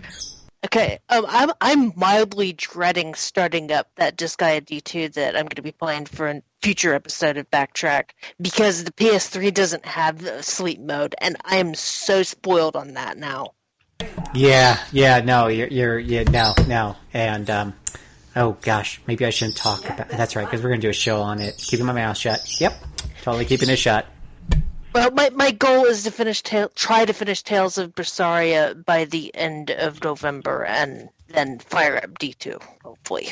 Okay, 0.65 0.99
um, 1.09 1.25
I'm 1.29 1.51
I'm 1.61 1.93
mildly 1.95 2.53
dreading 2.53 3.13
starting 3.13 3.71
up 3.71 3.89
that 3.95 4.17
Disgaea 4.17 4.61
D2 4.61 5.13
that 5.13 5.35
I'm 5.35 5.43
going 5.43 5.55
to 5.55 5.61
be 5.61 5.71
playing 5.71 6.05
for 6.05 6.27
a 6.27 6.41
future 6.61 6.95
episode 6.95 7.37
of 7.37 7.49
Backtrack 7.51 8.09
because 8.41 8.83
the 8.83 8.91
PS3 8.91 9.53
doesn't 9.53 9.85
have 9.85 10.19
the 10.19 10.41
sleep 10.41 10.79
mode, 10.79 11.13
and 11.19 11.37
I 11.45 11.57
am 11.57 11.75
so 11.75 12.23
spoiled 12.23 12.75
on 12.75 12.95
that 12.95 13.17
now. 13.17 13.53
Yeah, 14.33 14.79
yeah, 14.91 15.21
no, 15.21 15.47
you're, 15.47 15.67
you're, 15.67 15.99
yeah, 15.99 16.23
no, 16.23 16.53
no, 16.67 16.95
and 17.13 17.49
um, 17.51 17.73
oh 18.35 18.57
gosh, 18.61 18.99
maybe 19.05 19.25
I 19.25 19.29
shouldn't 19.29 19.57
talk 19.57 19.87
about. 19.87 20.09
That's 20.09 20.35
right, 20.35 20.45
because 20.45 20.63
we're 20.63 20.69
gonna 20.69 20.81
do 20.81 20.89
a 20.89 20.93
show 20.93 21.21
on 21.21 21.39
it. 21.39 21.57
Keeping 21.57 21.85
my 21.85 21.93
mouth 21.93 22.17
shut. 22.17 22.59
Yep, 22.59 22.73
totally 23.21 23.45
keeping 23.45 23.69
it 23.69 23.77
shut. 23.77 24.07
Well, 24.97 25.11
my, 25.11 25.29
my 25.29 25.51
goal 25.51 25.85
is 25.85 26.03
to 26.05 26.11
finish 26.11 26.41
ta- 26.41 26.69
try 26.73 27.05
to 27.05 27.13
finish 27.13 27.43
Tales 27.43 27.77
of 27.77 27.93
Berseria 27.93 28.83
by 28.83 29.05
the 29.05 29.33
end 29.35 29.69
of 29.69 30.03
November, 30.03 30.65
and 30.65 31.09
then 31.27 31.59
fire 31.59 31.97
up 32.03 32.17
D 32.17 32.33
two. 32.33 32.57
Hopefully, 32.83 33.31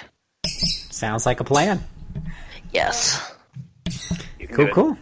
Sounds 0.92 1.26
like 1.26 1.40
a 1.40 1.44
plan. 1.44 1.84
yes. 2.72 3.34
Cool, 4.52 4.68
cool. 4.68 4.98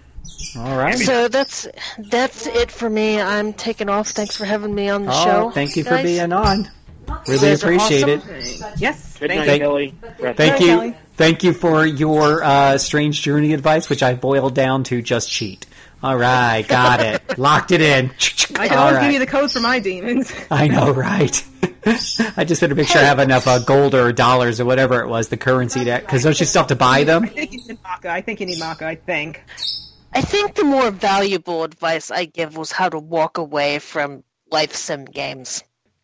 All 0.57 0.77
right. 0.77 0.97
So 0.97 1.27
that's 1.27 1.67
that's 1.97 2.47
it 2.47 2.71
for 2.71 2.89
me. 2.89 3.19
I'm 3.19 3.51
taking 3.51 3.89
off. 3.89 4.11
Thanks 4.11 4.37
for 4.37 4.45
having 4.45 4.73
me 4.73 4.87
on 4.87 5.03
the 5.05 5.11
Oh, 5.13 5.23
show. 5.25 5.51
thank 5.51 5.75
you 5.75 5.83
for 5.83 5.89
guys. 5.91 6.03
being 6.05 6.31
on. 6.31 6.69
Really 7.27 7.39
guys 7.49 7.61
are 7.61 7.67
appreciate 7.67 8.07
it. 8.07 8.21
Yes. 8.77 9.17
Good 9.17 9.31
thank 9.31 9.45
night, 9.47 9.59
you. 9.59 9.59
Thank- 9.59 9.61
Kelly. 9.61 9.95
Thank 10.33 10.37
Hi, 10.37 10.57
you. 10.59 10.65
Kelly. 10.67 10.97
Thank 11.17 11.43
you 11.43 11.51
for 11.53 11.85
your 11.85 12.41
uh, 12.41 12.77
strange 12.77 13.21
journey 13.21 13.53
advice, 13.53 13.89
which 13.89 14.01
I 14.01 14.13
boiled 14.15 14.55
down 14.55 14.83
to 14.85 15.01
just 15.01 15.29
cheat. 15.29 15.65
All 16.03 16.17
right, 16.17 16.67
got 16.67 16.99
it. 16.99 17.37
Locked 17.39 17.71
it 17.71 17.79
in. 17.81 18.11
I 18.59 18.67
can 18.67 18.77
All 18.77 18.83
always 18.83 18.97
right. 18.97 19.03
give 19.05 19.13
you 19.13 19.19
the 19.19 19.25
codes 19.25 19.53
for 19.53 19.61
my 19.61 19.79
demons. 19.79 20.33
I 20.51 20.67
know, 20.67 20.91
right? 20.91 21.43
I 21.85 22.43
just 22.45 22.61
had 22.61 22.69
to 22.71 22.75
make 22.75 22.87
sure 22.87 22.99
I 23.01 23.05
have 23.05 23.19
enough 23.19 23.47
uh, 23.47 23.59
gold 23.59 23.95
or 23.95 24.11
dollars 24.11 24.59
or 24.59 24.65
whatever 24.65 25.01
it 25.01 25.07
was, 25.07 25.29
the 25.29 25.37
currency 25.37 25.85
that 25.85 26.01
because 26.01 26.23
don't 26.23 26.37
you 26.39 26.45
still 26.45 26.61
have 26.63 26.67
to 26.67 26.75
buy 26.75 27.05
them? 27.05 27.23
I 27.23 27.27
think 27.27 27.51
you 27.53 27.57
need 27.67 27.81
Macca. 27.83 28.05
I 28.09 28.21
think 28.21 28.39
you 28.41 28.45
need 28.45 28.59
Macca. 28.59 28.83
I 28.83 28.95
think. 28.95 29.43
I 30.13 30.21
think 30.21 30.55
the 30.55 30.63
more 30.65 30.91
valuable 30.91 31.63
advice 31.63 32.11
I 32.11 32.25
give 32.25 32.57
was 32.57 32.71
how 32.71 32.89
to 32.89 32.99
walk 32.99 33.37
away 33.37 33.79
from 33.79 34.23
life 34.51 34.73
sim 34.75 35.05
games. 35.05 35.63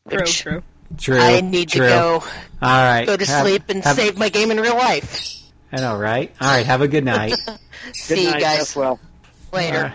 True. 0.10 0.26
True. 0.26 0.64
True. 0.98 1.20
I 1.20 1.42
need 1.42 1.70
true. 1.70 1.84
to 1.86 1.90
go 1.90 2.14
All 2.62 2.84
right. 2.84 3.06
go 3.06 3.16
to 3.18 3.26
Have- 3.26 3.46
sleep 3.46 3.64
and 3.70 3.84
have- 3.84 3.96
save 3.98 4.18
my 4.18 4.30
game 4.30 4.50
in 4.50 4.60
real 4.60 4.76
life. 4.78 5.36
I 5.72 5.78
know, 5.82 5.98
right? 5.98 6.34
All 6.42 6.48
right. 6.48 6.66
Have 6.66 6.82
a 6.82 6.88
good 6.88 7.04
night. 7.06 7.36
Good 7.46 7.60
See 7.94 8.26
you 8.26 8.40
guys 8.40 8.76
well. 8.76 9.00
Later. 9.52 9.94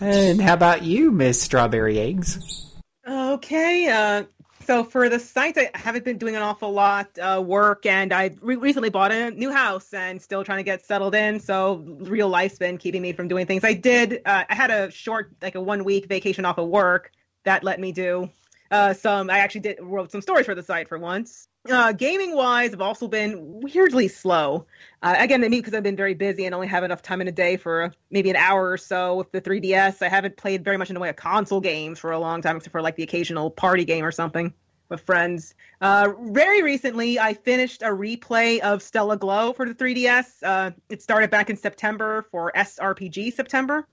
and 0.00 0.40
how 0.40 0.54
about 0.54 0.82
you, 0.82 1.10
Miss 1.10 1.40
Strawberry 1.40 1.98
Eggs? 1.98 2.70
Okay. 3.06 3.88
Uh, 3.88 4.24
So 4.64 4.84
for 4.84 5.08
the 5.08 5.18
site, 5.18 5.58
I 5.58 5.70
haven't 5.74 6.04
been 6.04 6.18
doing 6.18 6.36
an 6.36 6.42
awful 6.42 6.70
lot 6.72 7.18
uh, 7.18 7.42
work, 7.44 7.84
and 7.84 8.12
I 8.12 8.30
re- 8.40 8.54
recently 8.54 8.90
bought 8.90 9.10
a 9.10 9.32
new 9.32 9.50
house 9.50 9.92
and 9.92 10.22
still 10.22 10.44
trying 10.44 10.58
to 10.58 10.62
get 10.62 10.84
settled 10.86 11.16
in. 11.16 11.40
So 11.40 11.82
real 11.98 12.28
life's 12.28 12.58
been 12.58 12.78
keeping 12.78 13.02
me 13.02 13.12
from 13.12 13.26
doing 13.26 13.44
things. 13.44 13.64
I 13.64 13.72
did. 13.74 14.22
Uh, 14.24 14.44
I 14.48 14.54
had 14.54 14.70
a 14.70 14.88
short, 14.92 15.32
like 15.42 15.56
a 15.56 15.60
one 15.60 15.82
week 15.82 16.06
vacation 16.06 16.44
off 16.44 16.58
of 16.58 16.68
work 16.68 17.10
that 17.44 17.64
let 17.64 17.80
me 17.80 17.90
do 17.90 18.30
uh, 18.70 18.94
some. 18.94 19.30
I 19.30 19.38
actually 19.38 19.62
did 19.62 19.78
wrote 19.80 20.12
some 20.12 20.22
stories 20.22 20.46
for 20.46 20.54
the 20.54 20.62
site 20.62 20.88
for 20.88 20.96
once. 20.96 21.48
Uh, 21.70 21.92
gaming 21.92 22.34
wise, 22.34 22.72
I've 22.72 22.80
also 22.80 23.06
been 23.06 23.60
weirdly 23.60 24.08
slow. 24.08 24.66
Uh, 25.00 25.14
again, 25.16 25.40
maybe 25.40 25.58
because 25.58 25.74
I've 25.74 25.84
been 25.84 25.96
very 25.96 26.14
busy 26.14 26.44
and 26.44 26.54
only 26.56 26.66
have 26.66 26.82
enough 26.82 27.02
time 27.02 27.20
in 27.20 27.28
a 27.28 27.32
day 27.32 27.56
for 27.56 27.92
maybe 28.10 28.30
an 28.30 28.36
hour 28.36 28.68
or 28.68 28.76
so 28.76 29.14
with 29.14 29.30
the 29.30 29.40
3DS. 29.40 30.02
I 30.02 30.08
haven't 30.08 30.36
played 30.36 30.64
very 30.64 30.76
much 30.76 30.90
in 30.90 30.94
the 30.94 31.00
way 31.00 31.08
of 31.08 31.14
console 31.14 31.60
games 31.60 32.00
for 32.00 32.10
a 32.10 32.18
long 32.18 32.42
time, 32.42 32.56
except 32.56 32.72
for 32.72 32.82
like 32.82 32.96
the 32.96 33.04
occasional 33.04 33.48
party 33.48 33.84
game 33.84 34.04
or 34.04 34.10
something 34.10 34.52
with 34.88 35.02
friends. 35.02 35.54
Uh, 35.80 36.12
very 36.20 36.64
recently, 36.64 37.20
I 37.20 37.32
finished 37.32 37.82
a 37.82 37.86
replay 37.86 38.58
of 38.58 38.82
Stella 38.82 39.16
Glow 39.16 39.52
for 39.52 39.64
the 39.64 39.74
3DS. 39.74 40.42
Uh, 40.42 40.72
it 40.88 41.00
started 41.00 41.30
back 41.30 41.48
in 41.48 41.56
September 41.56 42.26
for 42.32 42.50
SRPG 42.56 43.32
September 43.34 43.86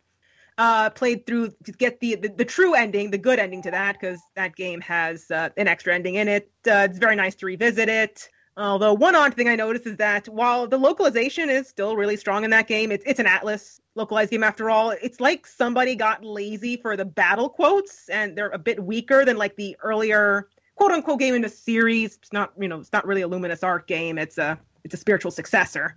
uh, 0.59 0.89
played 0.89 1.25
through 1.25 1.51
to 1.63 1.71
get 1.71 2.01
the, 2.01 2.15
the, 2.15 2.27
the 2.27 2.43
true 2.43 2.73
ending, 2.73 3.11
the 3.11 3.17
good 3.17 3.39
ending 3.39 3.61
to 3.61 3.71
that, 3.71 3.97
because 3.99 4.19
that 4.35 4.57
game 4.57 4.81
has 4.81 5.31
uh, 5.31 5.49
an 5.55 5.69
extra 5.69 5.95
ending 5.95 6.15
in 6.15 6.27
it. 6.27 6.51
Uh, 6.67 6.85
it's 6.89 6.99
very 6.99 7.15
nice 7.15 7.33
to 7.35 7.45
revisit 7.45 7.88
it. 7.88 8.29
Although 8.57 8.93
one 8.93 9.15
odd 9.15 9.35
thing 9.35 9.47
I 9.47 9.55
noticed 9.55 9.88
is 9.88 9.95
that 9.97 10.27
while 10.27 10.67
the 10.67 10.77
localization 10.77 11.49
is 11.49 11.69
still 11.69 11.95
really 11.95 12.17
strong 12.17 12.43
in 12.43 12.49
that 12.49 12.67
game, 12.67 12.91
it's 12.91 13.05
it's 13.07 13.21
an 13.21 13.25
Atlus 13.25 13.79
localized 13.95 14.31
game 14.31 14.43
after 14.43 14.69
all. 14.69 14.91
It's 14.91 15.21
like 15.21 15.47
somebody 15.47 15.95
got 15.95 16.25
lazy 16.25 16.75
for 16.75 16.97
the 16.97 17.05
battle 17.05 17.47
quotes, 17.47 18.09
and 18.09 18.38
they're 18.38 18.49
a 18.49 18.57
bit 18.57 18.83
weaker 18.83 19.23
than 19.23 19.38
like 19.38 19.55
the 19.55 19.77
earlier 19.81 20.49
quote 20.75 20.91
unquote 20.91 21.19
game 21.19 21.35
in 21.35 21.41
the 21.41 21.47
series. 21.47 22.17
It's 22.17 22.33
not 22.33 22.51
you 22.59 22.67
know 22.67 22.81
it's 22.81 22.91
not 22.91 23.07
really 23.07 23.21
a 23.21 23.29
Luminous 23.29 23.63
Arc 23.63 23.88
game. 23.88 24.17
It's 24.17 24.38
a 24.38 24.59
it's 24.83 24.93
a 24.93 24.97
spiritual 24.97 25.31
successor 25.31 25.95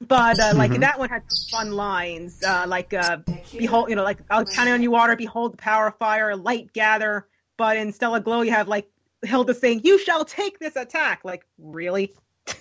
but 0.00 0.38
uh, 0.40 0.52
like 0.54 0.72
mm-hmm. 0.72 0.80
that 0.80 0.98
one 0.98 1.08
had 1.08 1.22
some 1.28 1.58
fun 1.58 1.72
lines 1.72 2.42
uh, 2.42 2.64
like 2.66 2.92
uh, 2.92 3.18
behold 3.56 3.88
you 3.88 3.96
know 3.96 4.02
like 4.02 4.18
i'll 4.30 4.44
count 4.44 4.68
on 4.68 4.82
you 4.82 4.90
water. 4.90 5.16
Behold 5.16 5.52
the 5.52 5.56
power 5.56 5.88
of 5.88 5.96
fire. 5.98 6.36
Light 6.36 6.72
gather. 6.72 7.28
But 7.56 7.76
in 7.76 7.92
stella 7.92 8.20
glow 8.20 8.42
you 8.42 8.50
have 8.50 8.68
like 8.68 8.88
hilda 9.22 9.54
saying 9.54 9.82
you 9.84 9.98
shall 9.98 10.24
take 10.24 10.58
this 10.58 10.76
attack. 10.76 11.24
Like 11.24 11.46
really? 11.58 12.14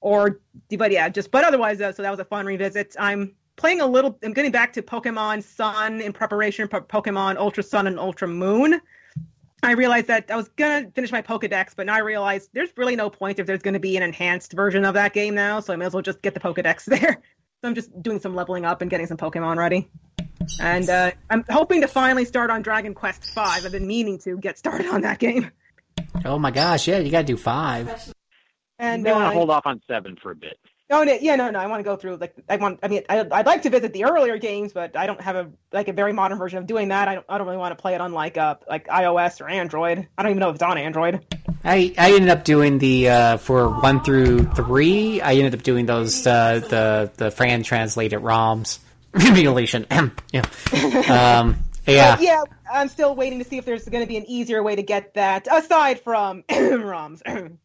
Or 0.00 0.40
but 0.76 0.90
yeah 0.90 1.08
just 1.08 1.30
but 1.30 1.44
otherwise 1.44 1.80
uh, 1.80 1.90
so 1.90 2.02
that 2.02 2.10
was 2.10 2.20
a 2.20 2.26
fun 2.26 2.44
revisit. 2.44 2.94
I'm 2.98 3.34
playing 3.56 3.80
a 3.80 3.86
little 3.86 4.18
i'm 4.22 4.32
getting 4.32 4.50
back 4.50 4.72
to 4.72 4.82
pokemon 4.82 5.42
sun 5.42 6.00
in 6.00 6.12
preparation 6.12 6.68
for 6.68 6.80
pokemon 6.80 7.36
ultra 7.36 7.62
sun 7.62 7.86
and 7.86 7.98
ultra 7.98 8.26
moon 8.26 8.80
I 9.64 9.72
realized 9.72 10.08
that 10.08 10.30
I 10.30 10.36
was 10.36 10.48
gonna 10.56 10.90
finish 10.94 11.10
my 11.10 11.22
Pokedex, 11.22 11.74
but 11.74 11.86
now 11.86 11.94
I 11.94 12.00
realized 12.00 12.50
there's 12.52 12.70
really 12.76 12.96
no 12.96 13.08
point 13.08 13.38
if 13.38 13.46
there's 13.46 13.62
gonna 13.62 13.80
be 13.80 13.96
an 13.96 14.02
enhanced 14.02 14.52
version 14.52 14.84
of 14.84 14.94
that 14.94 15.12
game 15.12 15.34
now, 15.34 15.60
so 15.60 15.72
I 15.72 15.76
may 15.76 15.86
as 15.86 15.94
well 15.94 16.02
just 16.02 16.20
get 16.22 16.34
the 16.34 16.40
Pokedex 16.40 16.84
there. 17.00 17.22
So 17.62 17.68
I'm 17.68 17.74
just 17.74 18.02
doing 18.02 18.20
some 18.20 18.34
leveling 18.34 18.64
up 18.64 18.82
and 18.82 18.90
getting 18.90 19.06
some 19.06 19.16
Pokemon 19.16 19.56
ready. 19.56 19.88
And 20.60 20.88
uh, 20.90 21.12
I'm 21.30 21.44
hoping 21.48 21.80
to 21.80 21.88
finally 21.88 22.26
start 22.26 22.50
on 22.50 22.60
Dragon 22.60 22.92
Quest 22.92 23.24
V. 23.34 23.40
I've 23.40 23.72
been 23.72 23.86
meaning 23.86 24.18
to 24.20 24.36
get 24.36 24.58
started 24.58 24.86
on 24.88 25.00
that 25.00 25.18
game. 25.18 25.50
Oh 26.24 26.38
my 26.38 26.50
gosh, 26.50 26.86
yeah, 26.86 26.98
you 26.98 27.10
gotta 27.10 27.24
do 27.24 27.38
five. 27.38 28.12
And 28.78 29.06
I 29.08 29.12
want 29.12 29.24
to 29.24 29.28
uh, 29.28 29.32
hold 29.32 29.50
off 29.50 29.66
on 29.66 29.80
seven 29.88 30.16
for 30.20 30.32
a 30.32 30.36
bit. 30.36 30.58
No, 30.90 31.02
no, 31.02 31.16
yeah, 31.18 31.36
no, 31.36 31.50
no. 31.50 31.58
I 31.58 31.66
want 31.66 31.80
to 31.80 31.84
go 31.84 31.96
through 31.96 32.16
like 32.16 32.34
I 32.46 32.56
want. 32.56 32.80
I 32.82 32.88
mean, 32.88 33.02
I, 33.08 33.22
would 33.22 33.46
like 33.46 33.62
to 33.62 33.70
visit 33.70 33.94
the 33.94 34.04
earlier 34.04 34.36
games, 34.36 34.74
but 34.74 34.96
I 34.96 35.06
don't 35.06 35.20
have 35.20 35.34
a 35.34 35.50
like 35.72 35.88
a 35.88 35.94
very 35.94 36.12
modern 36.12 36.36
version 36.36 36.58
of 36.58 36.66
doing 36.66 36.88
that. 36.88 37.08
I 37.08 37.14
don't. 37.14 37.26
I 37.26 37.38
don't 37.38 37.46
really 37.46 37.58
want 37.58 37.76
to 37.76 37.80
play 37.80 37.94
it 37.94 38.02
on 38.02 38.12
like 38.12 38.36
uh 38.36 38.56
like 38.68 38.86
iOS 38.88 39.40
or 39.40 39.48
Android. 39.48 40.06
I 40.18 40.22
don't 40.22 40.32
even 40.32 40.40
know 40.40 40.50
if 40.50 40.56
it's 40.56 40.62
on 40.62 40.76
Android. 40.76 41.24
I 41.64 41.94
I 41.96 42.12
ended 42.12 42.28
up 42.28 42.44
doing 42.44 42.78
the 42.78 43.08
uh 43.08 43.36
for 43.38 43.70
one 43.80 44.04
through 44.04 44.44
three. 44.52 45.22
I 45.22 45.34
ended 45.34 45.54
up 45.54 45.62
doing 45.62 45.86
those 45.86 46.26
uh 46.26 46.60
the 46.60 47.10
the 47.16 47.30
Fran 47.30 47.62
translated 47.62 48.20
ROMs 48.20 48.78
emulation. 49.14 49.86
yeah. 50.32 50.42
Um. 51.40 51.56
Yeah. 51.86 52.16
yeah, 52.18 52.42
I'm 52.72 52.88
still 52.88 53.14
waiting 53.14 53.40
to 53.40 53.44
see 53.44 53.58
if 53.58 53.66
there's 53.66 53.86
going 53.86 54.02
to 54.02 54.08
be 54.08 54.16
an 54.16 54.24
easier 54.24 54.62
way 54.62 54.74
to 54.74 54.82
get 54.82 55.14
that 55.14 55.46
aside 55.50 56.00
from 56.00 56.42
ROMs. 56.48 57.20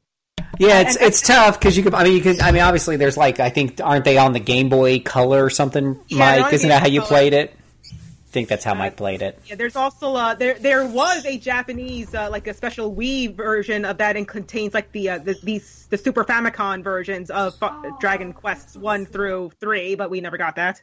Yeah, 0.59 0.81
it's 0.81 0.95
it's 0.97 1.21
tough 1.21 1.59
because 1.59 1.77
you 1.77 1.83
could. 1.83 1.93
I 1.93 2.03
mean, 2.03 2.13
you 2.13 2.21
could. 2.21 2.39
I 2.41 2.51
mean, 2.51 2.61
obviously, 2.61 2.97
there's 2.97 3.17
like 3.17 3.39
I 3.39 3.49
think 3.49 3.79
aren't 3.81 4.05
they 4.05 4.17
on 4.17 4.33
the 4.33 4.39
Game 4.39 4.69
Boy 4.69 4.99
Color 4.99 5.43
or 5.43 5.49
something? 5.49 5.99
Yeah, 6.07 6.41
Mike, 6.41 6.53
isn't 6.53 6.69
that 6.69 6.81
how 6.81 6.87
you 6.87 6.99
Color. 7.01 7.09
played 7.09 7.33
it? 7.33 7.55
I 8.29 8.31
think 8.31 8.47
that's 8.47 8.63
how 8.63 8.75
Mike 8.75 8.95
played 8.95 9.23
it. 9.23 9.39
Yeah, 9.45 9.55
there's 9.55 9.75
also 9.75 10.13
uh, 10.15 10.35
there 10.35 10.53
there 10.59 10.85
was 10.85 11.25
a 11.25 11.37
Japanese 11.37 12.13
uh, 12.13 12.29
like 12.29 12.45
a 12.45 12.53
special 12.53 12.93
Wii 12.93 13.35
version 13.35 13.85
of 13.85 13.97
that 13.97 14.15
and 14.17 14.27
contains 14.27 14.73
like 14.73 14.91
the, 14.91 15.09
uh, 15.09 15.17
the 15.17 15.35
these 15.41 15.87
the 15.89 15.97
Super 15.97 16.23
Famicom 16.23 16.83
versions 16.83 17.31
of 17.31 17.55
oh. 17.61 17.97
Dragon 17.99 18.33
Quest 18.33 18.77
one 18.77 19.07
through 19.07 19.51
three, 19.59 19.95
but 19.95 20.11
we 20.11 20.21
never 20.21 20.37
got 20.37 20.55
that. 20.57 20.81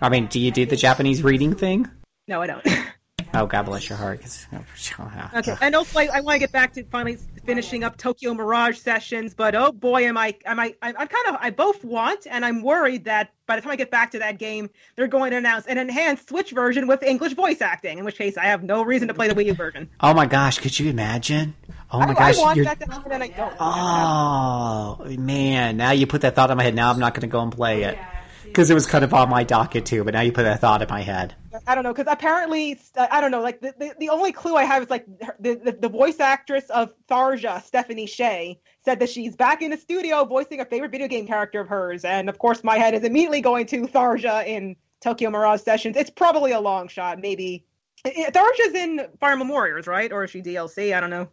I 0.00 0.08
mean, 0.08 0.26
do 0.26 0.40
you 0.40 0.50
do 0.50 0.66
the 0.66 0.76
Japanese 0.76 1.22
reading 1.22 1.54
thing? 1.54 1.88
No, 2.26 2.42
I 2.42 2.46
don't. 2.48 2.66
Oh, 3.36 3.46
God 3.46 3.62
bless 3.62 3.88
your 3.88 3.98
heart. 3.98 4.20
Oh, 4.52 4.58
oh, 4.58 5.10
ah, 5.14 5.38
okay, 5.38 5.56
and 5.60 5.74
also 5.74 5.98
I, 5.98 6.08
I 6.14 6.20
want 6.20 6.36
to 6.36 6.38
get 6.38 6.52
back 6.52 6.72
to 6.74 6.84
finally 6.84 7.18
finishing 7.44 7.84
up 7.84 7.96
Tokyo 7.96 8.34
Mirage 8.34 8.78
sessions, 8.78 9.34
but 9.34 9.54
oh 9.54 9.72
boy, 9.72 10.06
am 10.06 10.16
I, 10.16 10.34
am 10.44 10.58
I, 10.58 10.74
I'm 10.82 10.94
kind 10.94 11.28
of, 11.28 11.36
I 11.40 11.50
both 11.50 11.84
want 11.84 12.26
and 12.28 12.44
I'm 12.44 12.62
worried 12.62 13.04
that 13.04 13.32
by 13.46 13.56
the 13.56 13.62
time 13.62 13.70
I 13.70 13.76
get 13.76 13.90
back 13.90 14.10
to 14.12 14.18
that 14.18 14.38
game, 14.38 14.70
they're 14.96 15.06
going 15.06 15.30
to 15.30 15.36
announce 15.36 15.66
an 15.66 15.78
enhanced 15.78 16.28
Switch 16.28 16.50
version 16.50 16.86
with 16.88 17.02
English 17.02 17.34
voice 17.34 17.60
acting. 17.60 17.98
In 17.98 18.04
which 18.04 18.18
case, 18.18 18.36
I 18.36 18.46
have 18.46 18.64
no 18.64 18.82
reason 18.82 19.08
to 19.08 19.14
play 19.14 19.28
the 19.28 19.34
Wii 19.34 19.46
U 19.46 19.54
version. 19.54 19.88
Oh 20.00 20.14
my 20.14 20.26
gosh, 20.26 20.58
could 20.58 20.78
you 20.78 20.90
imagine? 20.90 21.54
Oh 21.92 22.00
my 22.00 22.10
I, 22.10 22.14
gosh, 22.14 22.38
I 22.38 22.40
want 22.40 22.64
that 22.64 22.80
to 22.80 22.90
happen 22.90 23.12
and 23.12 23.22
I 23.22 23.28
don't. 23.28 23.54
Oh 23.60 25.16
man, 25.18 25.76
now 25.76 25.92
you 25.92 26.06
put 26.06 26.22
that 26.22 26.34
thought 26.34 26.50
in 26.50 26.56
my 26.56 26.64
head. 26.64 26.74
Now 26.74 26.90
I'm 26.90 26.98
not 26.98 27.14
going 27.14 27.22
to 27.22 27.28
go 27.28 27.40
and 27.40 27.52
play 27.52 27.84
it 27.84 27.98
oh, 28.00 28.15
because 28.46 28.70
it 28.70 28.74
was 28.74 28.86
kind 28.86 29.04
of 29.04 29.12
on 29.12 29.28
my 29.28 29.44
docket 29.44 29.84
too. 29.84 30.04
But 30.04 30.14
now 30.14 30.22
you 30.22 30.32
put 30.32 30.44
that 30.44 30.60
thought 30.60 30.82
in 30.82 30.88
my 30.88 31.02
head. 31.02 31.34
I 31.66 31.74
don't 31.74 31.84
know 31.84 31.92
because 31.92 32.10
apparently 32.10 32.78
I 32.96 33.20
don't 33.20 33.30
know. 33.30 33.42
Like 33.42 33.60
the, 33.60 33.74
the, 33.78 33.94
the, 33.98 34.08
only 34.08 34.32
clue 34.32 34.56
I 34.56 34.64
have 34.64 34.82
is 34.82 34.90
like 34.90 35.06
the, 35.38 35.54
the, 35.54 35.72
the 35.72 35.88
voice 35.88 36.20
actress 36.20 36.68
of 36.70 36.92
Tharja, 37.08 37.62
Stephanie 37.62 38.06
Sheh, 38.06 38.54
said 38.84 39.00
that 39.00 39.10
she's 39.10 39.36
back 39.36 39.62
in 39.62 39.70
the 39.70 39.76
studio 39.76 40.24
voicing 40.24 40.60
a 40.60 40.64
favorite 40.64 40.90
video 40.90 41.08
game 41.08 41.26
character 41.26 41.60
of 41.60 41.68
hers, 41.68 42.04
and 42.04 42.28
of 42.28 42.38
course 42.38 42.64
my 42.64 42.78
head 42.78 42.94
is 42.94 43.04
immediately 43.04 43.40
going 43.40 43.66
to 43.66 43.82
Tharja 43.82 44.46
in 44.46 44.76
Tokyo 45.00 45.30
Mirage 45.30 45.60
Sessions. 45.60 45.96
It's 45.96 46.10
probably 46.10 46.52
a 46.52 46.60
long 46.60 46.88
shot, 46.88 47.20
maybe. 47.20 47.64
Tharja's 48.04 48.74
in 48.74 49.06
Fire 49.20 49.32
Emblem 49.32 49.48
Warriors, 49.48 49.86
right? 49.86 50.12
Or 50.12 50.24
is 50.24 50.30
she 50.30 50.42
DLC? 50.42 50.96
I 50.96 51.00
don't 51.00 51.10
know. 51.10 51.28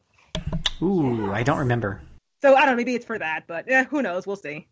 Ooh, 0.81 1.31
I 1.31 1.43
don't 1.43 1.59
remember. 1.59 2.01
So 2.41 2.55
I 2.55 2.61
don't 2.61 2.71
know. 2.71 2.75
Maybe 2.75 2.95
it's 2.95 3.05
for 3.05 3.17
that, 3.19 3.45
but 3.47 3.69
eh, 3.69 3.83
who 3.85 4.01
knows? 4.01 4.25
We'll 4.25 4.35
see 4.35 4.67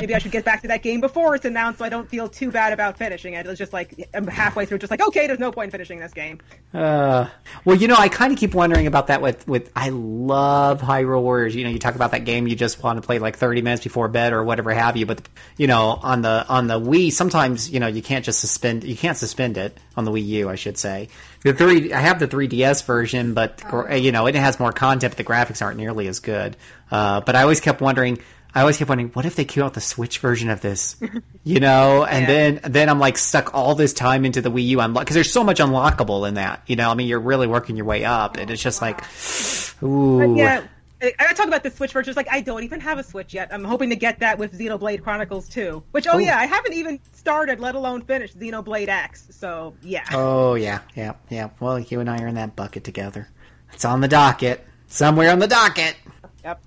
maybe 0.00 0.14
I 0.14 0.18
should 0.18 0.32
get 0.32 0.44
back 0.44 0.62
to 0.62 0.68
that 0.68 0.82
game 0.82 1.00
before 1.00 1.34
it's 1.34 1.44
announced 1.44 1.78
so 1.78 1.84
I 1.84 1.88
don't 1.88 2.08
feel 2.08 2.28
too 2.28 2.50
bad 2.50 2.72
about 2.72 2.96
finishing 2.96 3.34
it. 3.34 3.46
It's 3.46 3.58
just 3.58 3.72
like 3.72 4.08
I'm 4.14 4.26
halfway 4.26 4.66
through, 4.66 4.78
just 4.78 4.90
like, 4.90 5.02
okay, 5.02 5.26
there's 5.26 5.38
no 5.38 5.52
point 5.52 5.66
in 5.66 5.70
finishing 5.70 5.98
this 5.98 6.12
game. 6.12 6.40
Uh, 6.72 7.28
well, 7.64 7.76
you 7.76 7.88
know, 7.88 7.96
I 7.96 8.08
kind 8.08 8.32
of 8.32 8.38
keep 8.38 8.54
wondering 8.54 8.86
about 8.86 9.08
that 9.08 9.20
with, 9.22 9.46
with, 9.46 9.70
I 9.76 9.90
love 9.90 10.80
Hyrule 10.80 11.22
Warriors. 11.22 11.54
You 11.54 11.64
know, 11.64 11.70
you 11.70 11.78
talk 11.78 11.94
about 11.94 12.12
that 12.12 12.24
game 12.24 12.46
you 12.46 12.56
just 12.56 12.82
want 12.82 13.00
to 13.00 13.06
play 13.06 13.18
like 13.18 13.36
30 13.36 13.62
minutes 13.62 13.84
before 13.84 14.08
bed 14.08 14.32
or 14.32 14.42
whatever 14.42 14.72
have 14.72 14.96
you, 14.96 15.06
but, 15.06 15.26
you 15.56 15.66
know, 15.66 15.98
on 16.02 16.22
the, 16.22 16.46
on 16.48 16.66
the 16.66 16.80
Wii, 16.80 17.12
sometimes, 17.12 17.70
you 17.70 17.80
know, 17.80 17.86
you 17.86 18.02
can't 18.02 18.24
just 18.24 18.40
suspend, 18.40 18.84
you 18.84 18.96
can't 18.96 19.16
suspend 19.16 19.56
it 19.58 19.76
on 19.96 20.04
the 20.04 20.10
Wii 20.10 20.26
U, 20.26 20.48
I 20.48 20.54
should 20.54 20.78
say. 20.78 21.08
The 21.42 21.54
three, 21.54 21.92
I 21.92 22.00
have 22.00 22.18
the 22.18 22.28
3DS 22.28 22.84
version, 22.84 23.34
but, 23.34 23.62
oh. 23.72 23.94
you 23.94 24.12
know, 24.12 24.26
it 24.26 24.34
has 24.34 24.58
more 24.60 24.72
content, 24.72 25.12
but 25.12 25.18
the 25.18 25.24
graphics 25.24 25.62
aren't 25.62 25.78
nearly 25.78 26.06
as 26.08 26.20
good. 26.20 26.56
Uh, 26.90 27.20
but 27.20 27.36
I 27.36 27.42
always 27.42 27.60
kept 27.60 27.80
wondering, 27.80 28.18
I 28.54 28.60
always 28.60 28.78
kept 28.78 28.88
wondering, 28.88 29.10
what 29.10 29.24
if 29.24 29.36
they 29.36 29.44
came 29.44 29.62
out 29.62 29.74
the 29.74 29.80
Switch 29.80 30.18
version 30.18 30.50
of 30.50 30.60
this? 30.60 30.96
You 31.44 31.60
know, 31.60 32.04
and 32.10 32.22
yeah. 32.22 32.26
then 32.26 32.60
then 32.64 32.88
I'm 32.88 32.98
like 32.98 33.16
stuck 33.18 33.54
all 33.54 33.74
this 33.74 33.92
time 33.92 34.24
into 34.24 34.40
the 34.40 34.50
Wii 34.50 34.66
U 34.68 34.80
unlock 34.80 35.04
because 35.04 35.14
there's 35.14 35.32
so 35.32 35.44
much 35.44 35.58
unlockable 35.58 36.26
in 36.26 36.34
that. 36.34 36.62
You 36.66 36.76
know, 36.76 36.90
I 36.90 36.94
mean, 36.94 37.08
you're 37.08 37.20
really 37.20 37.46
working 37.46 37.76
your 37.76 37.86
way 37.86 38.04
up, 38.04 38.36
and 38.36 38.50
it's 38.50 38.62
just 38.62 38.82
like, 38.82 39.02
ooh. 39.82 40.36
Yeah, 40.36 40.64
I 41.02 41.32
talk 41.32 41.46
about 41.46 41.62
the 41.62 41.70
Switch 41.70 41.92
version. 41.92 42.10
It's 42.10 42.16
like 42.16 42.30
I 42.30 42.40
don't 42.40 42.62
even 42.62 42.80
have 42.80 42.98
a 42.98 43.02
Switch 43.02 43.32
yet. 43.32 43.52
I'm 43.52 43.64
hoping 43.64 43.90
to 43.90 43.96
get 43.96 44.18
that 44.18 44.38
with 44.38 44.58
Xenoblade 44.58 45.02
Chronicles 45.02 45.48
2. 45.48 45.82
Which, 45.92 46.06
oh 46.06 46.18
Ooh. 46.18 46.20
yeah, 46.20 46.38
I 46.38 46.46
haven't 46.46 46.74
even 46.74 47.00
started, 47.12 47.58
let 47.58 47.74
alone 47.74 48.02
finished 48.02 48.38
Xenoblade 48.38 48.88
X. 48.88 49.28
So 49.30 49.74
yeah. 49.82 50.04
Oh 50.12 50.54
yeah, 50.54 50.80
yeah, 50.94 51.14
yeah. 51.30 51.50
Well, 51.58 51.78
you 51.78 52.00
and 52.00 52.10
I 52.10 52.18
are 52.22 52.26
in 52.26 52.34
that 52.34 52.54
bucket 52.54 52.84
together. 52.84 53.28
It's 53.72 53.84
on 53.84 54.00
the 54.00 54.08
docket, 54.08 54.66
somewhere 54.88 55.30
on 55.30 55.38
the 55.38 55.46
docket. 55.46 55.96
Yep. 56.44 56.60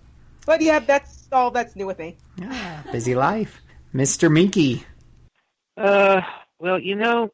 But 0.46 0.62
yeah, 0.62 0.80
that's 0.80 1.23
all 1.34 1.52
that's 1.52 1.76
new 1.76 1.86
with 1.86 2.00
me. 2.00 2.18
Yeah, 2.38 2.84
busy 2.92 3.16
life, 3.16 3.62
Mister 3.92 4.30
Minky. 4.30 4.84
Uh, 5.76 6.22
well, 6.60 6.80
you 6.80 6.96
know, 6.96 7.30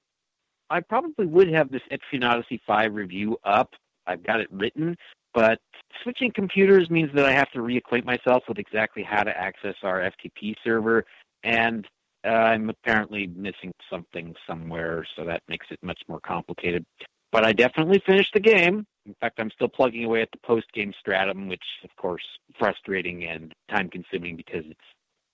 I 0.69 0.79
probably 0.81 1.25
would 1.25 1.51
have 1.53 1.71
this 1.71 1.81
Etrian 1.91 2.23
Odyssey 2.23 2.61
Five 2.65 2.93
review 2.93 3.37
up. 3.43 3.73
I've 4.07 4.23
got 4.23 4.39
it 4.39 4.47
written, 4.51 4.95
but 5.33 5.59
switching 6.03 6.31
computers 6.31 6.89
means 6.89 7.11
that 7.13 7.25
I 7.25 7.31
have 7.31 7.51
to 7.51 7.59
reacquaint 7.59 8.05
myself 8.05 8.43
with 8.47 8.57
exactly 8.57 9.03
how 9.03 9.23
to 9.23 9.37
access 9.37 9.75
our 9.83 9.99
FTP 9.99 10.55
server, 10.63 11.05
and 11.43 11.87
uh, 12.25 12.29
I'm 12.29 12.69
apparently 12.69 13.27
missing 13.27 13.71
something 13.89 14.35
somewhere, 14.47 15.05
so 15.15 15.25
that 15.25 15.41
makes 15.47 15.67
it 15.69 15.79
much 15.81 16.01
more 16.07 16.19
complicated. 16.19 16.85
But 17.31 17.45
I 17.45 17.53
definitely 17.53 18.01
finished 18.05 18.33
the 18.33 18.39
game. 18.39 18.85
In 19.09 19.15
fact, 19.19 19.39
I'm 19.39 19.49
still 19.49 19.67
plugging 19.67 20.03
away 20.03 20.21
at 20.21 20.29
the 20.31 20.37
post 20.37 20.71
game 20.71 20.93
stratum, 20.99 21.47
which, 21.47 21.63
of 21.83 21.89
course, 21.95 22.21
frustrating 22.59 23.25
and 23.25 23.55
time 23.67 23.89
consuming 23.89 24.35
because 24.35 24.63
it's 24.69 24.79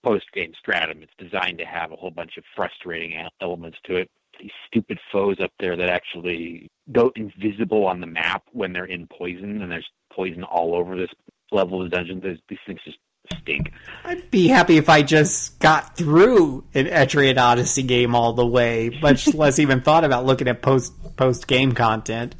post 0.02 0.26
game 0.34 0.54
stratum. 0.58 1.04
It's 1.04 1.12
designed 1.18 1.58
to 1.58 1.66
have 1.66 1.92
a 1.92 1.98
whole 1.98 2.10
bunch 2.10 2.38
of 2.38 2.46
frustrating 2.56 3.14
elements 3.42 3.78
to 3.86 3.98
it. 3.98 4.10
These 4.40 4.52
stupid 4.68 4.98
foes 5.12 5.38
up 5.42 5.52
there 5.60 5.76
that 5.76 5.90
actually 5.90 6.70
go 6.94 7.12
invisible 7.18 7.86
on 7.86 8.00
the 8.00 8.08
map 8.08 8.44
when 8.54 8.72
they're 8.72 8.86
in 8.86 9.08
poison, 9.08 9.62
and 9.62 9.70
there's 9.70 9.90
poison 10.10 10.44
all 10.44 10.74
over 10.74 10.96
this 10.96 11.12
level 11.52 11.82
of 11.82 11.90
the 11.90 11.98
dungeon. 11.98 12.22
These, 12.22 12.40
these 12.48 12.60
things 12.66 12.80
just 12.86 12.98
stink. 13.42 13.72
I'd 14.06 14.32
be 14.32 14.48
happy 14.48 14.78
if 14.78 14.88
I 14.88 15.02
just 15.02 15.60
got 15.60 15.98
through 15.98 16.64
an 16.74 16.86
Etrian 16.86 17.38
Odyssey 17.38 17.84
game 17.84 18.16
all 18.16 18.34
the 18.34 18.46
way, 18.46 18.98
much 19.02 19.28
less 19.34 19.60
even 19.60 19.82
thought 19.82 20.06
about 20.06 20.26
looking 20.26 20.48
at 20.48 20.62
post 20.62 20.94
post 21.18 21.48
game 21.48 21.74
content. 21.74 22.36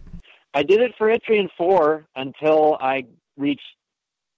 I 0.56 0.64
did 0.64 0.80
it 0.80 0.94
for 0.98 1.14
Etrian 1.14 1.50
4 1.58 2.08
until 2.16 2.78
I 2.80 3.06
reached. 3.38 3.62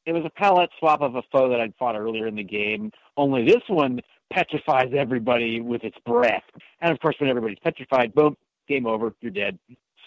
It 0.08 0.14
was 0.14 0.24
a 0.26 0.32
palette 0.32 0.72
swap 0.80 1.02
of 1.02 1.16
a 1.16 1.22
foe 1.32 1.50
that 1.50 1.62
I'd 1.62 1.76
fought 1.78 1.96
earlier 1.96 2.28
in 2.28 2.36
the 2.36 2.44
game. 2.44 2.92
Only 3.18 3.46
this 3.46 3.62
one 3.68 4.02
petrifies 4.34 4.92
everybody 4.98 5.62
with 5.62 5.84
its 5.84 5.98
breath. 6.06 6.44
And 6.82 6.92
of 6.92 7.00
course, 7.00 7.16
when 7.20 7.30
everybody's 7.30 7.60
petrified, 7.64 8.16
boom, 8.16 8.36
game 8.68 8.88
over, 8.88 9.14
you're 9.22 9.32
dead. 9.32 9.60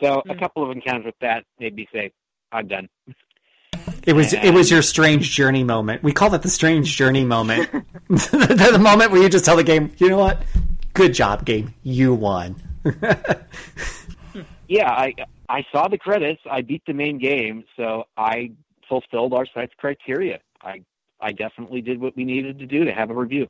So 0.03 0.21
a 0.29 0.33
hmm. 0.33 0.41
couple 0.41 0.65
of 0.65 0.77
encounters 0.77 1.07
with 1.07 1.15
that 1.21 1.45
made 1.61 1.77
me 1.77 1.87
say, 1.93 2.11
I'm 2.51 2.67
done. 2.67 2.89
It 4.05 4.15
was 4.15 4.33
it 4.33 4.53
was 4.53 4.71
your 4.71 4.83
strange 4.83 5.31
journey 5.31 5.63
moment. 5.63 6.03
We 6.03 6.13
call 6.13 6.31
that 6.31 6.43
the 6.43 6.49
strange 6.49 6.97
journey 6.97 7.25
moment. 7.25 7.71
the, 8.09 8.71
the 8.73 8.79
moment 8.79 9.13
where 9.13 9.23
you 9.23 9.29
just 9.29 9.45
tell 9.45 9.57
the 9.57 9.65
game, 9.65 9.93
you 9.99 10.09
know 10.09 10.19
what? 10.19 10.43
Good 10.95 11.15
job, 11.15 11.45
game. 11.45 11.75
You 11.83 12.15
won. 12.15 12.57
yeah, 14.69 14.91
I 14.91 15.15
I 15.51 15.67
saw 15.73 15.89
the 15.89 15.99
credits. 15.99 16.41
I 16.51 16.63
beat 16.63 16.83
the 16.87 16.95
main 16.95 17.19
game, 17.19 17.65
so 17.77 18.05
I 18.17 18.53
fulfilled 18.89 19.35
our 19.35 19.47
site's 19.53 19.75
criteria. 19.77 20.41
I 20.63 20.83
I 21.21 21.33
definitely 21.33 21.83
did 21.83 22.01
what 22.01 22.17
we 22.17 22.25
needed 22.25 22.59
to 22.61 22.67
do 22.67 22.85
to 22.85 22.93
have 22.93 23.11
a 23.11 23.15
review. 23.15 23.49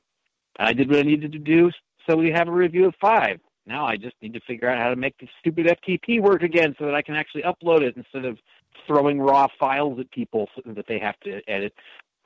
I 0.59 0.73
did 0.73 0.89
what 0.89 0.99
I 0.99 1.03
needed 1.03 1.33
to 1.33 1.39
do 1.39 1.71
so 2.09 2.17
we 2.17 2.31
have 2.31 2.49
a 2.49 2.53
review 2.53 2.87
of 2.87 2.95
five. 3.01 3.41
Now 3.67 3.87
I 3.87 3.97
just 3.97 4.17
need 4.23 4.33
to 4.35 4.41
figure 4.41 4.69
out 4.69 4.79
how 4.79 4.89
to 4.89 4.97
make 4.97 5.17
the 5.19 5.29
stupid 5.39 5.67
FTP 5.67 6.21
work 6.21 6.43
again 6.43 6.75
so 6.79 6.87
that 6.87 6.95
I 6.95 7.03
can 7.03 7.15
actually 7.15 7.43
upload 7.43 7.83
it 7.83 7.97
instead 7.97 8.25
of 8.25 8.39
throwing 8.87 9.21
raw 9.21 9.47
files 9.59 10.01
at 10.01 10.11
people 10.11 10.49
that 10.65 10.87
they 10.89 10.99
have 10.99 11.19
to 11.21 11.41
edit. 11.47 11.75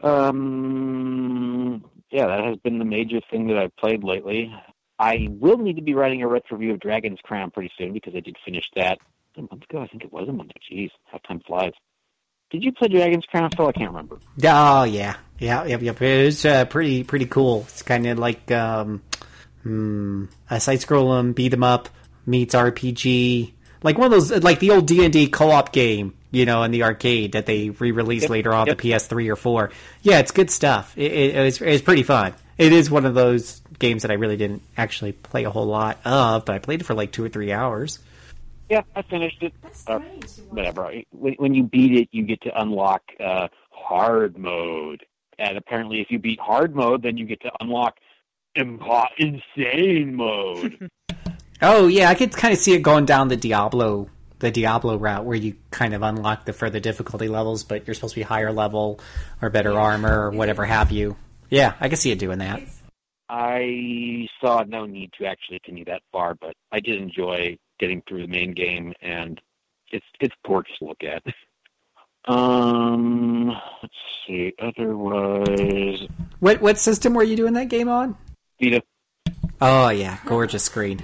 Um, 0.03 1.85
yeah, 2.11 2.27
that 2.27 2.45
has 2.45 2.57
been 2.59 2.79
the 2.79 2.85
major 2.85 3.21
thing 3.31 3.49
that 3.49 3.59
I've 3.59 3.77
played 3.77 4.05
lately. 4.05 4.55
I 4.99 5.29
will 5.31 5.59
need 5.59 5.77
to 5.77 5.83
be 5.83 5.95
writing 5.95 6.23
a 6.23 6.29
retro 6.29 6.57
review 6.57 6.75
of 6.75 6.81
Dragon's 6.81 7.19
Crown 7.23 7.51
pretty 7.51 7.73
soon 7.77 7.93
because 7.93 8.15
I 8.15 8.21
did 8.21 8.37
finish 8.45 8.71
that 8.77 8.99
a 9.37 9.43
month 9.43 9.65
ago. 9.69 9.83
I 9.83 9.87
think 9.87 10.05
it 10.05 10.13
was 10.13 10.29
a 10.29 10.33
month. 10.33 10.51
Jeez, 10.71 10.91
how 11.11 11.19
time 11.19 11.41
flies. 11.47 11.73
Did 12.51 12.63
you 12.63 12.73
play 12.73 12.89
Dragon's 12.89 13.25
Crown, 13.27 13.51
Phil? 13.57 13.67
I 13.67 13.73
can't 13.73 13.91
remember. 13.91 14.19
Oh 14.45 14.85
yeah, 14.85 15.17
yeah, 15.39 15.65
yep, 15.65 15.83
yep. 15.83 16.01
It's 16.01 16.45
uh, 16.45 16.65
pretty 16.67 17.03
pretty 17.05 17.27
cool. 17.27 17.63
It's 17.69 17.83
kind 17.83 18.07
of 18.07 18.19
like 18.19 18.51
um, 18.51 19.03
hmm, 19.63 20.27
a 20.51 20.61
side 20.61 20.81
scroll 20.81 21.23
beat 21.33 21.53
'em 21.53 21.65
up 21.65 21.89
meets 22.27 22.55
RPG, 22.55 23.53
like 23.83 23.99
one 23.99 24.07
of 24.07 24.13
those 24.13 24.43
like 24.43 24.61
the 24.61 24.71
old 24.71 24.87
D 24.87 25.05
and 25.05 25.13
D 25.13 25.29
co 25.29 25.51
op 25.51 25.73
game, 25.73 26.15
you 26.31 26.47
know, 26.47 26.63
in 26.63 26.71
the 26.71 26.85
arcade 26.85 27.33
that 27.33 27.47
they 27.47 27.71
re 27.71 27.91
released 27.91 28.25
Yep, 28.25 28.31
later 28.31 28.53
on 28.53 28.67
yep. 28.67 28.79
the 28.79 28.91
PS3 28.91 29.31
or 29.31 29.37
four. 29.37 29.71
Yeah, 30.03 30.19
it's 30.21 30.31
good 30.31 30.51
stuff. 30.51 30.97
It, 30.97 31.13
it, 31.13 31.35
it's, 31.37 31.61
it's 31.61 31.83
pretty 31.83 32.03
fun. 32.03 32.35
It 32.57 32.73
is 32.73 32.91
one 32.91 33.05
of 33.05 33.15
those 33.15 33.61
games 33.79 34.03
that 34.03 34.11
I 34.11 34.15
really 34.15 34.37
didn't 34.37 34.63
actually 34.77 35.13
play 35.13 35.45
a 35.45 35.51
whole 35.51 35.67
lot 35.67 35.99
of, 36.05 36.45
but 36.45 36.55
I 36.55 36.59
played 36.61 36.81
it 36.81 36.85
for 36.85 36.95
like 36.95 37.11
two 37.11 37.25
or 37.25 37.29
three 37.29 37.53
hours. 37.53 37.99
Yeah, 38.69 38.83
I 38.97 39.03
finished 39.03 39.43
it. 39.43 39.53
Uh, 39.87 39.99
whatever. 40.49 40.93
When, 41.11 41.35
when 41.35 41.55
you 41.55 41.65
beat 41.65 41.93
it, 41.93 42.09
you 42.13 42.23
get 42.23 42.41
to 42.43 42.61
unlock 42.61 43.03
uh, 43.21 43.49
hard 43.71 44.39
mode, 44.39 45.05
and 45.39 45.59
apparently, 45.59 46.01
if 46.01 46.11
you 46.11 46.19
beat 46.19 46.41
hard 46.41 46.75
mode, 46.75 47.03
then 47.03 47.17
you 47.17 47.27
get 47.27 47.41
to 47.43 47.51
unlock 47.61 47.97
impo- 48.57 49.07
insane 49.19 50.15
mode. 50.15 50.91
Oh 51.63 51.87
yeah, 51.87 52.11
I 52.11 52.15
could 52.15 52.33
kind 52.33 52.53
of 52.53 52.59
see 52.59 52.75
it 52.75 52.83
going 52.83 53.07
down 53.07 53.29
the 53.29 53.37
Diablo 53.37 54.11
the 54.41 54.51
Diablo 54.51 54.99
route 54.99 55.25
where 55.25 55.37
you 55.37 55.57
kind 55.71 55.95
of 55.95 56.03
unlock 56.03 56.45
the 56.45 56.53
further 56.53 56.81
difficulty 56.81 57.29
levels, 57.29 57.65
but 57.65 57.87
you're 57.87 57.95
supposed 57.95 58.15
to 58.15 58.21
be 58.21 58.25
higher 58.25 58.53
level 58.53 59.01
or 59.41 59.49
better 59.49 59.73
armor 59.73 60.27
or 60.27 60.31
whatever 60.33 60.65
have 60.65 60.91
you. 60.91 61.17
Yeah, 61.49 61.75
I 61.81 61.89
can 61.89 61.97
see 61.97 62.11
it 62.11 62.19
doing 62.19 62.41
that. 62.41 62.61
I 63.29 64.29
saw 64.41 64.65
no 64.67 64.85
need 64.85 65.13
to 65.19 65.25
actually 65.25 65.61
continue 65.61 65.87
that 65.87 66.03
far, 66.13 66.35
but 66.35 66.55
I 66.71 66.81
did 66.81 67.01
enjoy 67.01 67.57
getting 67.85 68.03
through 68.09 68.23
the 68.23 68.33
main 68.33 68.53
game, 68.55 68.95
and 69.03 69.39
it's 69.93 70.07
it's 70.19 70.35
gorgeous 70.47 70.75
to 70.79 70.87
look 70.87 71.05
at. 71.05 71.23
Um, 72.27 73.49
let's 73.83 73.95
see. 74.27 74.55
Otherwise, 74.59 76.09
What 76.41 76.63
what 76.63 76.79
system 76.79 77.13
were 77.13 77.23
you 77.23 77.37
doing 77.37 77.53
that 77.53 77.69
game 77.69 77.91
on? 77.91 78.17
Vita. 78.59 78.83
Oh 79.61 79.91
yeah, 79.91 80.17
gorgeous 80.25 80.65
screen. 80.65 81.03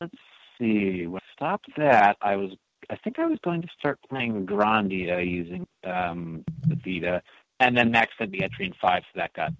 Let's 0.00 0.16
see. 0.58 1.06
Well, 1.06 1.22
stop 1.32 1.60
that. 1.76 2.16
I 2.20 2.34
was. 2.34 2.50
I 2.90 2.96
think 2.96 3.20
I 3.20 3.26
was 3.26 3.38
going 3.44 3.62
to 3.62 3.68
start 3.78 4.00
playing 4.10 4.44
Grandia 4.44 5.24
using 5.24 5.64
um, 5.84 6.44
the 6.66 6.74
Vita, 6.74 7.22
and 7.60 7.76
then 7.76 7.92
Max 7.92 8.10
sent 8.18 8.32
me 8.32 8.40
Etrian 8.40 8.74
Five, 8.80 9.04
so 9.12 9.20
that 9.20 9.32
got 9.34 9.52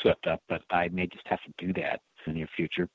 swept 0.00 0.28
up. 0.28 0.40
But 0.48 0.62
I 0.70 0.86
may 0.92 1.08
just 1.08 1.26
have 1.26 1.40
to 1.42 1.66
do 1.66 1.72
that 1.72 2.02
in 2.24 2.34
the 2.34 2.38
near 2.38 2.48
future. 2.54 2.88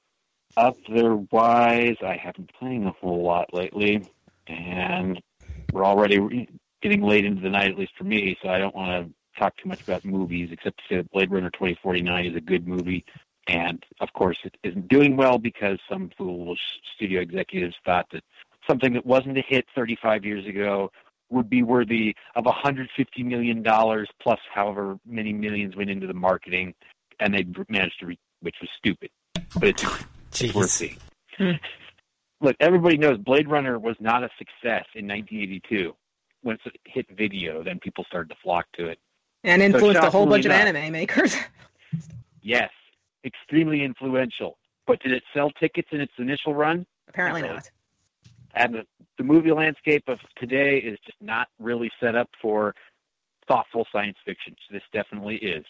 Otherwise, 0.57 1.98
I 2.01 2.15
haven't 2.15 2.48
been 2.48 2.57
playing 2.59 2.85
a 2.85 2.91
whole 2.91 3.24
lot 3.24 3.53
lately, 3.53 4.07
and 4.48 5.22
we're 5.72 5.85
already 5.85 6.19
re- 6.19 6.49
getting 6.82 7.01
late 7.01 7.25
into 7.25 7.41
the 7.41 7.49
night, 7.49 7.72
at 7.72 7.77
least 7.77 7.93
for 7.98 8.06
me. 8.06 8.38
So 8.41 8.49
I 8.49 8.57
don't 8.57 8.75
want 8.75 9.07
to 9.07 9.40
talk 9.40 9.57
too 9.57 9.67
much 9.67 9.82
about 9.82 10.06
movies, 10.06 10.49
except 10.51 10.77
to 10.77 10.83
say 10.88 10.95
that 10.98 11.11
Blade 11.11 11.32
Runner 11.32 11.49
2049 11.49 12.25
is 12.25 12.35
a 12.35 12.41
good 12.41 12.67
movie. 12.67 13.03
And 13.48 13.83
of 13.99 14.11
course, 14.14 14.38
it 14.43 14.56
isn't 14.64 14.88
doing 14.88 15.17
well 15.17 15.38
because 15.38 15.77
some 15.90 16.09
foolish 16.17 16.59
studio 16.95 17.22
executives 17.22 17.75
thought 17.85 18.07
that 18.11 18.24
something 18.67 18.93
that 18.93 19.06
wasn't 19.06 19.38
a 19.38 19.43
hit 19.48 19.65
35 19.75 20.25
years 20.25 20.45
ago 20.45 20.91
would 21.30 21.49
be 21.49 21.64
worthy 21.64 22.15
of 22.35 22.45
150 22.45 23.24
million 23.24 23.61
dollars 23.61 24.09
plus 24.22 24.40
however 24.53 24.98
many 25.06 25.33
millions 25.33 25.75
went 25.75 25.90
into 25.90 26.07
the 26.07 26.14
marketing, 26.14 26.74
and 27.19 27.33
they 27.33 27.45
managed 27.67 27.99
to, 27.99 28.07
re- 28.07 28.19
which 28.41 28.56
was 28.61 28.69
stupid. 28.77 29.09
But 29.56 29.69
it's, 29.69 29.83
it's 30.41 30.53
worth 30.53 30.67
Jeez. 30.69 30.97
seeing. 31.39 31.59
Look, 32.41 32.55
everybody 32.59 32.97
knows 32.97 33.17
Blade 33.17 33.49
Runner 33.49 33.80
was 33.80 33.95
not 33.99 34.23
a 34.23 34.30
success 34.38 34.85
in 34.93 35.07
1982. 35.07 35.95
When 36.41 36.57
it 36.65 36.75
hit 36.85 37.07
video, 37.15 37.64
then 37.64 37.80
people 37.80 38.03
started 38.05 38.30
to 38.30 38.35
flock 38.43 38.65
to 38.77 38.88
it. 38.88 38.99
and 39.43 39.61
influenced 39.61 39.97
a 39.97 40.09
whole 40.11 40.25
shockingly 40.30 40.30
bunch 40.30 40.45
of 40.45 40.51
uh, 40.51 40.55
anime 40.55 40.91
makers. 40.91 41.35
Yes, 42.47 42.69
extremely 43.25 43.83
influential. 43.83 44.59
But 44.85 45.01
did 45.01 45.11
it 45.11 45.23
sell 45.33 45.49
tickets 45.49 45.88
in 45.91 45.99
its 45.99 46.14
initial 46.19 46.53
run? 46.53 46.85
Apparently 47.09 47.41
Not 47.41 47.55
not. 47.55 47.72
and 48.53 48.75
the, 48.75 48.83
the 49.17 49.23
movie 49.23 49.51
landscape 49.51 50.03
of 50.07 50.19
today 50.38 50.77
is 50.77 50.99
just 51.03 51.17
not 51.19 51.47
really 51.59 51.89
set 51.99 52.15
up 52.15 52.30
for 52.39 52.75
thoughtful 53.47 53.88
science 53.91 54.17
fiction. 54.25 54.55
So 54.67 54.73
this 54.75 54.83
definitely 54.93 55.38
is. 55.38 55.65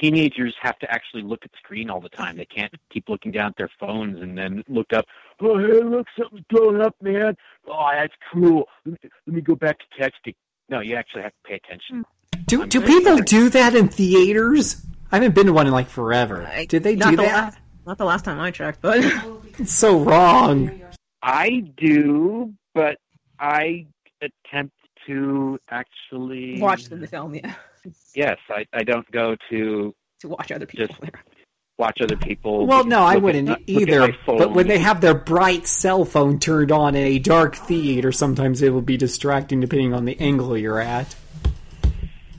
Teenagers 0.00 0.54
have 0.60 0.78
to 0.80 0.90
actually 0.90 1.22
look 1.22 1.40
at 1.44 1.52
the 1.52 1.58
screen 1.62 1.90
all 1.90 2.00
the 2.00 2.08
time. 2.08 2.36
They 2.36 2.44
can't 2.46 2.72
keep 2.92 3.08
looking 3.08 3.30
down 3.30 3.48
at 3.50 3.56
their 3.56 3.70
phones 3.78 4.20
and 4.20 4.36
then 4.36 4.64
look 4.68 4.92
up. 4.92 5.04
Oh, 5.40 5.58
hey, 5.58 5.82
look, 5.82 6.06
something's 6.18 6.44
blowing 6.48 6.80
up, 6.80 6.96
man. 7.02 7.36
Oh, 7.68 7.90
that's 7.92 8.14
cool. 8.32 8.64
Let 8.86 9.02
me, 9.02 9.10
let 9.26 9.34
me 9.36 9.40
go 9.42 9.54
back 9.54 9.78
to 9.78 10.02
texting. 10.02 10.34
No, 10.68 10.80
you 10.80 10.96
actually 10.96 11.22
have 11.22 11.32
to 11.32 11.48
pay 11.48 11.54
attention. 11.56 12.04
Do 12.46 12.62
I'm 12.62 12.68
do 12.68 12.80
people 12.80 13.12
sorry. 13.16 13.22
do 13.24 13.48
that 13.50 13.74
in 13.74 13.88
theaters? 13.88 14.84
I 15.10 15.16
haven't 15.16 15.34
been 15.34 15.46
to 15.46 15.52
one 15.52 15.66
in 15.66 15.72
like 15.72 15.88
forever. 15.90 16.46
I- 16.50 16.64
Did 16.64 16.82
they 16.82 16.96
do 16.96 17.10
the 17.10 17.16
that? 17.16 17.26
Last, 17.44 17.58
not 17.86 17.98
the 17.98 18.04
last 18.06 18.24
time 18.24 18.40
I 18.40 18.50
checked, 18.50 18.80
but 18.80 18.98
It's 19.58 19.72
so 19.72 20.00
wrong. 20.00 20.80
I 21.22 21.60
do, 21.76 22.54
but 22.74 22.96
I 23.38 23.86
attempt 24.22 24.74
to 25.06 25.58
actually 25.68 26.60
watch 26.60 26.84
the 26.86 27.06
film, 27.06 27.34
yeah, 27.34 27.54
Yes, 28.14 28.38
I, 28.48 28.66
I 28.72 28.82
don't 28.84 29.10
go 29.10 29.36
to 29.50 29.94
to 30.20 30.28
watch 30.28 30.52
other 30.52 30.66
people. 30.66 30.86
Just- 30.86 31.00
watch 31.78 31.98
other 32.00 32.16
people. 32.16 32.66
Well, 32.66 32.84
no, 32.84 33.02
I 33.02 33.16
wouldn't 33.16 33.48
at 33.48 33.60
either. 33.66 34.14
But 34.26 34.52
when 34.52 34.68
they 34.68 34.78
have 34.78 35.00
their 35.00 35.14
bright 35.14 35.66
cell 35.66 36.04
phone 36.04 36.38
turned 36.38 36.70
on 36.70 36.94
in 36.94 37.04
a 37.04 37.18
dark 37.18 37.56
theater, 37.56 38.12
sometimes 38.12 38.62
it 38.62 38.70
will 38.70 38.82
be 38.82 38.96
distracting 38.96 39.60
depending 39.60 39.92
on 39.92 40.04
the 40.04 40.18
angle 40.20 40.56
you're 40.56 40.80
at. 40.80 41.16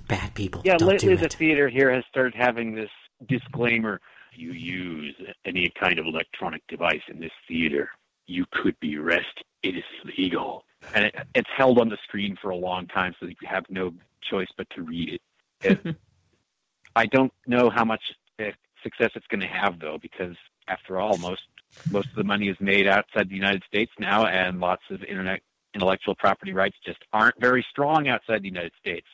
Bad 0.08 0.34
people. 0.34 0.62
yeah, 0.64 0.78
don't 0.78 0.90
lately 0.90 1.10
do 1.10 1.18
the 1.18 1.30
theater 1.30 1.68
here 1.70 1.92
has 1.92 2.04
started 2.10 2.36
having 2.36 2.76
this 2.76 2.90
disclaimer: 3.28 4.00
you 4.34 4.52
use 4.52 5.16
any 5.46 5.72
kind 5.80 5.98
of 6.00 6.06
electronic 6.06 6.62
device 6.68 7.02
in 7.08 7.20
this 7.20 7.32
theater, 7.48 7.90
you 8.28 8.46
could 8.52 8.80
be 8.80 8.98
arrested. 8.98 9.44
It 9.64 9.76
is 9.78 9.84
legal, 10.18 10.66
and 10.94 11.06
it, 11.06 11.16
it's 11.36 11.50
held 11.56 11.80
on 11.80 11.90
the 11.90 11.98
screen 12.04 12.38
for 12.42 12.50
a 12.52 12.56
long 12.56 12.86
time, 12.88 13.16
so 13.20 13.26
you 13.26 13.36
have 13.46 13.66
no 13.70 13.94
choice 14.30 14.50
but 14.58 14.70
to 14.76 14.84
read 14.84 15.10
it. 15.14 15.22
It 15.66 15.96
I 16.96 17.06
don't 17.08 17.34
know 17.48 17.70
how 17.70 17.86
much 17.86 18.02
uh, 18.40 18.46
success 18.84 19.12
it's 19.16 19.28
going 19.28 19.42
to 19.42 19.48
have, 19.48 19.80
though, 19.80 19.98
because 20.02 20.36
after 20.68 21.00
all, 21.00 21.18
most 21.18 21.42
most 21.90 22.10
of 22.10 22.16
the 22.16 22.24
money 22.24 22.50
is 22.50 22.58
made 22.60 22.88
outside 22.88 23.30
the 23.30 23.36
United 23.36 23.64
States 23.68 23.92
now, 24.00 24.26
and 24.26 24.60
lots 24.60 24.84
of 24.92 25.04
internet 25.04 25.42
intellectual 25.74 26.14
property 26.16 26.54
rights 26.54 26.76
just 26.86 27.00
aren't 27.12 27.40
very 27.40 27.66
strong 27.72 28.08
outside 28.08 28.44
the 28.44 28.48
United 28.48 28.74
States. 28.80 29.08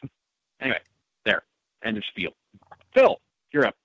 Anyway, 0.59 0.79
there. 1.23 1.43
End 1.83 1.97
of 1.97 2.03
spiel. 2.09 2.31
Phil, 2.93 3.17
you're 3.53 3.65
up. 3.65 3.75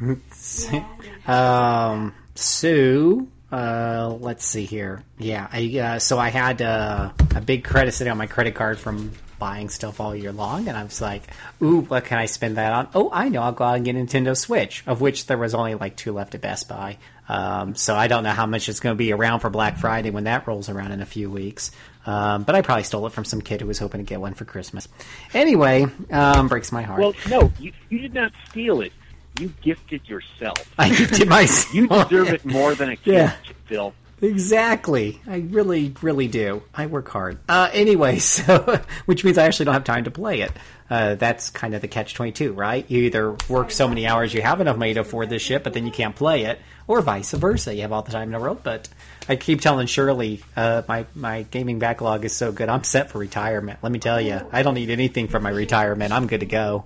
um, 1.28 2.14
Sue, 2.34 3.28
uh, 3.52 4.16
let's 4.18 4.46
see 4.46 4.64
here. 4.64 5.02
Yeah, 5.18 5.48
I, 5.52 5.78
uh, 5.78 5.98
so 5.98 6.18
I 6.18 6.30
had 6.30 6.62
uh, 6.62 7.12
a 7.34 7.40
big 7.42 7.64
credit 7.64 7.92
sitting 7.92 8.10
on 8.10 8.16
my 8.16 8.26
credit 8.26 8.54
card 8.54 8.78
from 8.78 9.12
buying 9.38 9.68
stuff 9.68 10.00
all 10.00 10.14
year 10.14 10.32
long, 10.32 10.68
and 10.68 10.76
I 10.76 10.82
was 10.84 11.00
like, 11.00 11.22
"Ooh, 11.62 11.80
what 11.80 12.04
can 12.04 12.18
I 12.18 12.26
spend 12.26 12.56
that 12.56 12.72
on?" 12.72 12.88
Oh, 12.94 13.10
I 13.12 13.28
know, 13.28 13.42
I'll 13.42 13.52
go 13.52 13.64
out 13.64 13.76
and 13.76 13.84
get 13.84 13.96
a 13.96 13.98
Nintendo 13.98 14.36
Switch, 14.36 14.82
of 14.86 15.00
which 15.00 15.26
there 15.26 15.38
was 15.38 15.54
only 15.54 15.74
like 15.74 15.96
two 15.96 16.12
left 16.12 16.34
at 16.34 16.40
Best 16.40 16.68
Buy. 16.68 16.98
Um, 17.28 17.74
so 17.74 17.94
I 17.96 18.06
don't 18.06 18.22
know 18.22 18.30
how 18.30 18.46
much 18.46 18.68
it's 18.68 18.78
going 18.80 18.94
to 18.94 18.98
be 18.98 19.12
around 19.12 19.40
for 19.40 19.50
Black 19.50 19.78
Friday 19.78 20.10
when 20.10 20.24
that 20.24 20.46
rolls 20.46 20.68
around 20.68 20.92
in 20.92 21.00
a 21.00 21.06
few 21.06 21.28
weeks. 21.30 21.72
Um, 22.06 22.44
but 22.44 22.54
I 22.54 22.62
probably 22.62 22.84
stole 22.84 23.04
it 23.06 23.12
from 23.12 23.24
some 23.24 23.40
kid 23.40 23.60
who 23.60 23.66
was 23.66 23.80
hoping 23.80 23.98
to 24.00 24.04
get 24.04 24.20
one 24.20 24.34
for 24.34 24.44
Christmas. 24.44 24.86
Anyway, 25.34 25.86
um, 26.12 26.46
breaks 26.46 26.70
my 26.70 26.82
heart. 26.82 27.00
Well, 27.00 27.14
no, 27.28 27.50
you, 27.58 27.72
you 27.88 27.98
did 27.98 28.14
not 28.14 28.30
steal 28.48 28.80
it. 28.80 28.92
You 29.40 29.52
gifted 29.60 30.08
yourself. 30.08 30.72
I 30.78 30.88
gifted 30.88 31.28
myself. 31.28 31.74
You 31.74 31.88
deserve 31.88 32.28
it 32.32 32.44
more 32.44 32.76
than 32.76 32.90
a 32.90 32.96
gift, 32.96 33.06
Yeah. 33.08 33.32
Phil. 33.66 33.92
Exactly. 34.22 35.20
I 35.26 35.38
really, 35.38 35.94
really 36.00 36.28
do. 36.28 36.62
I 36.74 36.86
work 36.86 37.08
hard. 37.08 37.38
Uh, 37.48 37.68
anyway, 37.72 38.18
so 38.20 38.80
which 39.04 39.24
means 39.24 39.38
I 39.38 39.44
actually 39.44 39.66
don't 39.66 39.74
have 39.74 39.84
time 39.84 40.04
to 40.04 40.10
play 40.10 40.40
it. 40.40 40.52
Uh, 40.88 41.16
that's 41.16 41.50
kind 41.50 41.74
of 41.74 41.82
the 41.82 41.88
catch 41.88 42.14
twenty 42.14 42.32
two, 42.32 42.52
right? 42.52 42.88
You 42.88 43.02
either 43.04 43.36
work 43.48 43.70
so 43.70 43.88
many 43.88 44.06
hours 44.06 44.32
you 44.32 44.40
have 44.42 44.60
enough 44.60 44.76
money 44.76 44.94
to 44.94 45.00
afford 45.00 45.28
this 45.30 45.42
shit, 45.42 45.64
but 45.64 45.74
then 45.74 45.84
you 45.84 45.92
can't 45.92 46.14
play 46.14 46.44
it, 46.44 46.60
or 46.86 47.00
vice 47.02 47.32
versa. 47.32 47.74
You 47.74 47.82
have 47.82 47.92
all 47.92 48.02
the 48.02 48.12
time 48.12 48.28
in 48.28 48.32
the 48.32 48.38
world, 48.38 48.60
but 48.62 48.88
I 49.28 49.36
keep 49.36 49.60
telling 49.60 49.88
Shirley, 49.88 50.42
uh, 50.56 50.82
my 50.88 51.06
my 51.14 51.42
gaming 51.42 51.78
backlog 51.78 52.24
is 52.24 52.34
so 52.34 52.52
good. 52.52 52.68
I'm 52.68 52.84
set 52.84 53.10
for 53.10 53.18
retirement. 53.18 53.80
Let 53.82 53.90
me 53.90 53.98
tell 53.98 54.20
you, 54.20 54.40
I 54.52 54.62
don't 54.62 54.74
need 54.74 54.90
anything 54.90 55.28
for 55.28 55.40
my 55.40 55.50
retirement. 55.50 56.12
I'm 56.12 56.28
good 56.28 56.40
to 56.40 56.46
go. 56.46 56.84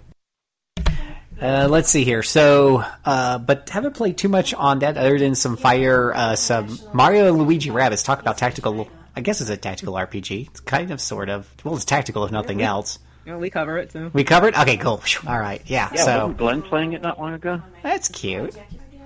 Uh, 1.40 1.66
let's 1.70 1.88
see 1.88 2.04
here. 2.04 2.22
So, 2.22 2.84
uh, 3.04 3.38
but 3.38 3.70
haven't 3.70 3.94
played 3.94 4.18
too 4.18 4.28
much 4.28 4.52
on 4.52 4.80
that 4.80 4.96
other 4.98 5.18
than 5.18 5.34
some 5.34 5.56
Fire, 5.56 6.12
uh, 6.14 6.36
some 6.36 6.78
Mario 6.92 7.28
and 7.28 7.38
Luigi 7.38 7.70
Rabbids. 7.70 8.04
Talk 8.04 8.20
about 8.20 8.36
tactical. 8.38 8.88
I 9.16 9.22
guess 9.22 9.40
it's 9.40 9.50
a 9.50 9.56
tactical 9.56 9.94
RPG. 9.94 10.48
It's 10.48 10.60
kind 10.60 10.90
of, 10.90 11.00
sort 11.00 11.28
of. 11.30 11.48
Well, 11.64 11.74
it's 11.76 11.84
tactical 11.84 12.24
if 12.24 12.30
nothing 12.30 12.60
else. 12.62 12.98
You 13.24 13.32
know, 13.32 13.38
we 13.38 13.50
cover 13.50 13.78
it, 13.78 13.92
so. 13.92 14.10
We 14.12 14.24
covered. 14.24 14.54
Okay, 14.54 14.76
cool. 14.76 15.02
All 15.26 15.38
right. 15.38 15.62
Yeah. 15.66 15.90
Yeah, 15.94 16.04
so 16.04 16.18
wasn't 16.18 16.36
Glenn 16.38 16.62
playing 16.62 16.92
it 16.92 17.02
not 17.02 17.18
long 17.18 17.34
ago? 17.34 17.62
that's 17.82 18.08
cute. 18.08 18.56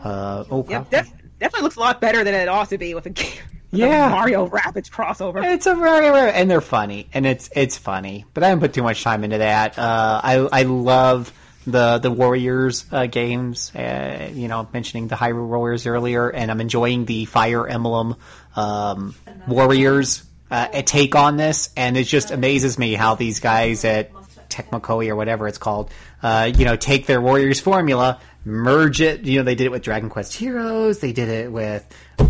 Uh, 0.02 0.44
oh, 0.50 0.66
Yeah, 0.68 0.84
def- 0.90 1.12
definitely 1.40 1.62
looks 1.62 1.76
a 1.76 1.80
lot 1.80 2.00
better 2.00 2.22
than 2.24 2.34
it 2.34 2.48
ought 2.48 2.68
to 2.70 2.78
be 2.78 2.94
with 2.94 3.06
a 3.06 3.10
game. 3.10 3.32
with 3.72 3.80
a 3.80 3.86
Yeah. 3.86 4.08
Mario 4.10 4.48
Rabbids 4.48 4.90
crossover. 4.90 5.42
It's 5.44 5.66
a 5.66 5.74
very 5.74 6.10
rare, 6.10 6.32
and 6.34 6.50
they're 6.50 6.60
funny, 6.60 7.08
and 7.14 7.26
it's 7.26 7.48
it's 7.56 7.76
funny. 7.78 8.24
But 8.34 8.42
I 8.44 8.48
haven't 8.48 8.60
put 8.60 8.72
too 8.74 8.82
much 8.82 9.02
time 9.02 9.24
into 9.24 9.38
that. 9.38 9.78
Uh, 9.78 10.20
I 10.22 10.34
I 10.52 10.62
love 10.64 11.32
the 11.66 11.98
the 11.98 12.10
Warriors 12.10 12.84
uh, 12.92 13.06
games. 13.06 13.74
Uh, 13.74 14.30
you 14.32 14.48
know, 14.48 14.68
mentioning 14.72 15.08
the 15.08 15.16
Hyrule 15.16 15.48
Warriors 15.48 15.86
earlier, 15.86 16.28
and 16.28 16.50
I'm 16.50 16.60
enjoying 16.60 17.04
the 17.04 17.24
Fire 17.24 17.66
Emblem 17.66 18.16
um, 18.56 19.14
Warriors 19.46 20.24
uh, 20.50 20.82
take 20.82 21.14
on 21.14 21.36
this, 21.36 21.70
and 21.76 21.96
it 21.96 22.04
just 22.04 22.30
amazes 22.30 22.78
me 22.78 22.94
how 22.94 23.14
these 23.14 23.40
guys 23.40 23.84
at 23.84 24.12
Tecmo 24.48 25.08
or 25.08 25.16
whatever 25.16 25.48
it's 25.48 25.58
called, 25.58 25.90
uh, 26.22 26.50
you 26.54 26.64
know, 26.64 26.76
take 26.76 27.06
their 27.06 27.20
Warriors 27.20 27.60
formula, 27.60 28.20
merge 28.44 29.00
it. 29.00 29.24
You 29.24 29.38
know, 29.38 29.44
they 29.44 29.54
did 29.54 29.64
it 29.64 29.70
with 29.70 29.82
Dragon 29.82 30.08
Quest 30.08 30.34
Heroes, 30.34 31.00
they 31.00 31.12
did 31.12 31.28
it 31.28 31.50
with 31.50 31.86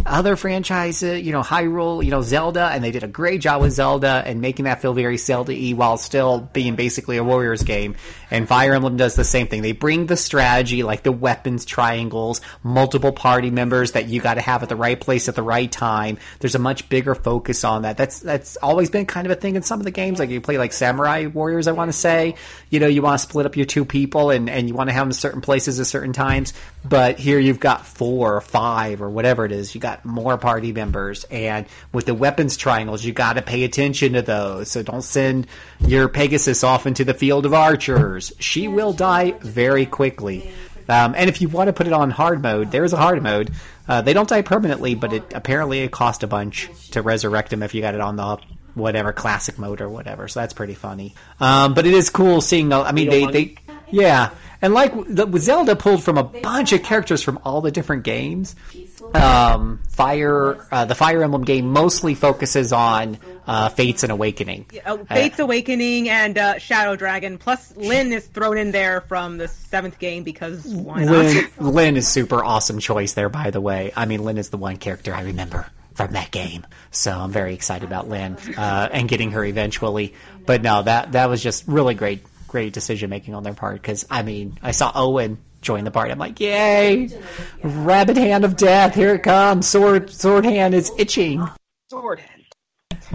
other 0.06 0.36
franchises, 0.36 1.22
you 1.22 1.32
know, 1.32 1.40
Hyrule, 1.40 2.04
you 2.04 2.10
know, 2.10 2.22
Zelda, 2.22 2.66
and 2.66 2.84
they 2.84 2.90
did 2.90 3.02
a 3.02 3.08
great 3.08 3.40
job 3.40 3.62
with 3.62 3.72
Zelda 3.72 4.22
and 4.24 4.40
making 4.40 4.66
that 4.66 4.82
feel 4.82 4.92
very 4.92 5.16
Zelda-y 5.16 5.72
while 5.74 5.96
still 5.96 6.40
being 6.52 6.76
basically 6.76 7.16
a 7.16 7.24
Warriors 7.24 7.62
game. 7.62 7.96
And 8.30 8.48
Fire 8.48 8.74
Emblem 8.74 8.96
does 8.96 9.14
the 9.14 9.24
same 9.24 9.46
thing. 9.46 9.62
They 9.62 9.72
bring 9.72 10.06
the 10.06 10.16
strategy, 10.16 10.82
like 10.82 11.02
the 11.02 11.12
weapons 11.12 11.64
triangles, 11.64 12.40
multiple 12.62 13.12
party 13.12 13.50
members 13.50 13.92
that 13.92 14.08
you 14.08 14.20
got 14.20 14.34
to 14.34 14.40
have 14.40 14.62
at 14.62 14.68
the 14.68 14.76
right 14.76 15.00
place 15.00 15.28
at 15.28 15.36
the 15.36 15.42
right 15.42 15.70
time. 15.70 16.18
There's 16.40 16.54
a 16.54 16.58
much 16.58 16.88
bigger 16.88 17.14
focus 17.14 17.64
on 17.64 17.82
that. 17.82 17.96
That's 17.96 18.20
that's 18.20 18.56
always 18.56 18.90
been 18.90 19.06
kind 19.06 19.26
of 19.26 19.30
a 19.30 19.36
thing 19.36 19.56
in 19.56 19.62
some 19.62 19.80
of 19.80 19.84
the 19.84 19.90
games. 19.90 20.18
Like 20.18 20.30
you 20.30 20.40
play 20.40 20.58
like 20.58 20.72
Samurai 20.72 21.26
Warriors, 21.26 21.68
I 21.68 21.72
want 21.72 21.90
to 21.90 21.96
say. 21.96 22.34
You 22.70 22.80
know, 22.80 22.88
you 22.88 23.02
want 23.02 23.20
to 23.20 23.26
split 23.26 23.46
up 23.46 23.56
your 23.56 23.66
two 23.66 23.84
people 23.84 24.30
and 24.30 24.50
and 24.50 24.68
you 24.68 24.74
want 24.74 24.88
to 24.90 24.94
have 24.94 25.02
them 25.02 25.10
in 25.10 25.14
certain 25.14 25.40
places 25.40 25.78
at 25.78 25.86
certain 25.86 26.12
times. 26.12 26.54
But 26.84 27.18
here 27.18 27.38
you've 27.38 27.60
got 27.60 27.86
four 27.86 28.36
or 28.36 28.40
five 28.40 29.00
or 29.00 29.08
whatever 29.08 29.44
it 29.44 29.52
is. 29.52 29.73
You 29.74 29.80
got 29.80 30.04
more 30.04 30.38
party 30.38 30.72
members, 30.72 31.24
and 31.24 31.66
with 31.92 32.06
the 32.06 32.14
weapons 32.14 32.56
triangles, 32.56 33.04
you 33.04 33.12
got 33.12 33.34
to 33.34 33.42
pay 33.42 33.64
attention 33.64 34.12
to 34.14 34.22
those. 34.22 34.70
So 34.70 34.82
don't 34.82 35.02
send 35.02 35.46
your 35.80 36.08
Pegasus 36.08 36.62
off 36.64 36.86
into 36.86 37.04
the 37.04 37.14
field 37.14 37.46
of 37.46 37.54
archers. 37.54 38.32
She 38.38 38.68
will 38.68 38.92
die 38.92 39.32
very 39.40 39.86
quickly. 39.86 40.52
Um, 40.88 41.14
and 41.16 41.30
if 41.30 41.40
you 41.40 41.48
want 41.48 41.68
to 41.68 41.72
put 41.72 41.86
it 41.86 41.92
on 41.94 42.10
hard 42.10 42.42
mode, 42.42 42.70
there 42.70 42.84
is 42.84 42.92
a 42.92 42.98
hard 42.98 43.22
mode. 43.22 43.50
Uh, 43.88 44.02
they 44.02 44.12
don't 44.12 44.28
die 44.28 44.42
permanently, 44.42 44.94
but 44.94 45.12
it 45.12 45.32
apparently 45.34 45.80
it 45.80 45.90
cost 45.90 46.22
a 46.22 46.26
bunch 46.26 46.68
to 46.90 47.00
resurrect 47.02 47.50
them 47.50 47.62
if 47.62 47.74
you 47.74 47.80
got 47.80 47.94
it 47.94 48.00
on 48.00 48.16
the 48.16 48.38
whatever 48.74 49.12
classic 49.12 49.58
mode 49.58 49.80
or 49.80 49.88
whatever. 49.88 50.28
So 50.28 50.40
that's 50.40 50.52
pretty 50.52 50.74
funny. 50.74 51.14
Um, 51.40 51.74
but 51.74 51.86
it 51.86 51.94
is 51.94 52.10
cool 52.10 52.40
seeing. 52.40 52.68
the- 52.68 52.76
I 52.80 52.92
mean, 52.92 53.08
they 53.08 53.26
they 53.26 53.54
yeah, 53.90 54.30
and 54.64 54.72
like 54.72 54.94
the, 55.08 55.30
Zelda 55.38 55.76
pulled 55.76 56.02
from 56.02 56.16
a 56.16 56.22
bunch 56.22 56.72
of 56.72 56.82
characters 56.82 57.22
from 57.22 57.38
all 57.44 57.60
the 57.60 57.70
different 57.70 58.02
games. 58.02 58.56
Um, 59.12 59.80
Fire, 59.90 60.66
uh, 60.72 60.86
the 60.86 60.94
Fire 60.94 61.22
Emblem 61.22 61.44
game 61.44 61.70
mostly 61.70 62.14
focuses 62.14 62.72
on 62.72 63.18
uh, 63.46 63.68
Fates 63.68 64.04
and 64.04 64.10
Awakening. 64.10 64.64
Uh, 64.82 64.96
Fates 65.04 65.38
Awakening 65.38 66.08
and 66.08 66.38
uh, 66.38 66.58
Shadow 66.58 66.96
Dragon. 66.96 67.36
Plus, 67.36 67.76
Lyn 67.76 68.10
is 68.14 68.26
thrown 68.26 68.56
in 68.56 68.72
there 68.72 69.02
from 69.02 69.36
the 69.36 69.48
seventh 69.48 69.98
game 69.98 70.22
because 70.24 70.64
why 70.64 71.04
not? 71.04 71.12
Lyn, 71.12 71.50
Lyn 71.58 71.96
is 71.98 72.08
super 72.08 72.42
awesome 72.42 72.78
choice 72.78 73.12
there, 73.12 73.28
by 73.28 73.50
the 73.50 73.60
way. 73.60 73.92
I 73.94 74.06
mean, 74.06 74.24
Lyn 74.24 74.38
is 74.38 74.48
the 74.48 74.56
one 74.56 74.78
character 74.78 75.14
I 75.14 75.24
remember 75.24 75.66
from 75.92 76.12
that 76.12 76.30
game, 76.30 76.66
so 76.90 77.12
I'm 77.12 77.30
very 77.30 77.52
excited 77.52 77.86
about 77.86 78.08
Lyn 78.08 78.38
uh, 78.56 78.88
and 78.90 79.10
getting 79.10 79.32
her 79.32 79.44
eventually. 79.44 80.14
But 80.46 80.62
no, 80.62 80.82
that 80.82 81.12
that 81.12 81.28
was 81.28 81.42
just 81.42 81.68
really 81.68 81.94
great, 81.94 82.24
great 82.54 82.72
decision 82.72 83.10
making 83.10 83.34
on 83.34 83.42
their 83.42 83.52
part. 83.52 83.82
Because 83.82 84.06
I 84.08 84.22
mean, 84.22 84.56
I 84.62 84.70
saw 84.70 84.92
Owain 84.94 85.38
join 85.60 85.82
the 85.82 85.90
party. 85.90 86.12
I'm 86.12 86.20
like, 86.20 86.38
yay! 86.38 87.08
Rabbit 87.64 88.16
hand 88.16 88.44
of 88.44 88.56
death, 88.56 88.94
here 88.94 89.12
it 89.16 89.24
comes. 89.24 89.66
Sword, 89.66 90.08
sword 90.08 90.44
hand 90.44 90.72
is 90.72 90.92
itching. 90.96 91.44
Sword. 91.90 92.20
hand. 92.20 92.44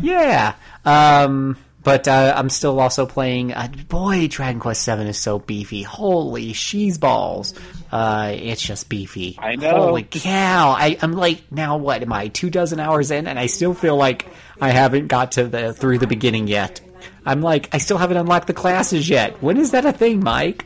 Yeah. 0.02 0.56
Um, 0.84 1.56
but 1.82 2.10
uh, 2.10 2.34
I'm 2.36 2.50
still 2.50 2.82
also 2.82 3.06
playing. 3.06 3.54
Uh, 3.54 3.70
boy, 3.88 4.28
Dragon 4.28 4.60
Quest 4.60 4.82
Seven 4.82 5.08
is 5.08 5.18
so 5.18 5.40
beefy. 5.40 5.84
Holy 5.84 6.52
she's 6.52 6.98
balls! 6.98 7.54
Uh, 7.94 8.34
it's 8.36 8.62
just 8.62 8.90
beefy. 8.90 9.38
I 9.40 9.56
know. 9.56 9.86
Holy 9.86 10.04
cow! 10.04 10.72
I, 10.72 10.98
I'm 11.02 11.14
like, 11.14 11.50
now 11.50 11.78
what 11.78 12.02
am 12.02 12.12
I? 12.12 12.28
Two 12.28 12.50
dozen 12.50 12.82
hours 12.82 13.10
in, 13.10 13.26
and 13.26 13.40
I 13.40 13.46
still 13.46 13.74
feel 13.74 13.96
like 13.96 14.28
I 14.60 14.72
haven't 14.72 15.08
got 15.08 15.32
to 15.34 15.46
the 15.46 15.74
through 15.74 16.00
the 16.00 16.08
beginning 16.08 16.50
yet. 16.50 16.82
I'm 17.26 17.42
like, 17.42 17.70
I 17.74 17.78
still 17.78 17.98
haven't 17.98 18.18
unlocked 18.18 18.48
the 18.48 18.54
classes 18.54 19.10
yet. 19.10 19.42
When 19.42 19.58
is 19.58 19.72
that 19.72 19.86
a 19.86 19.94
thing, 19.94 20.24
Mike? 20.24 20.66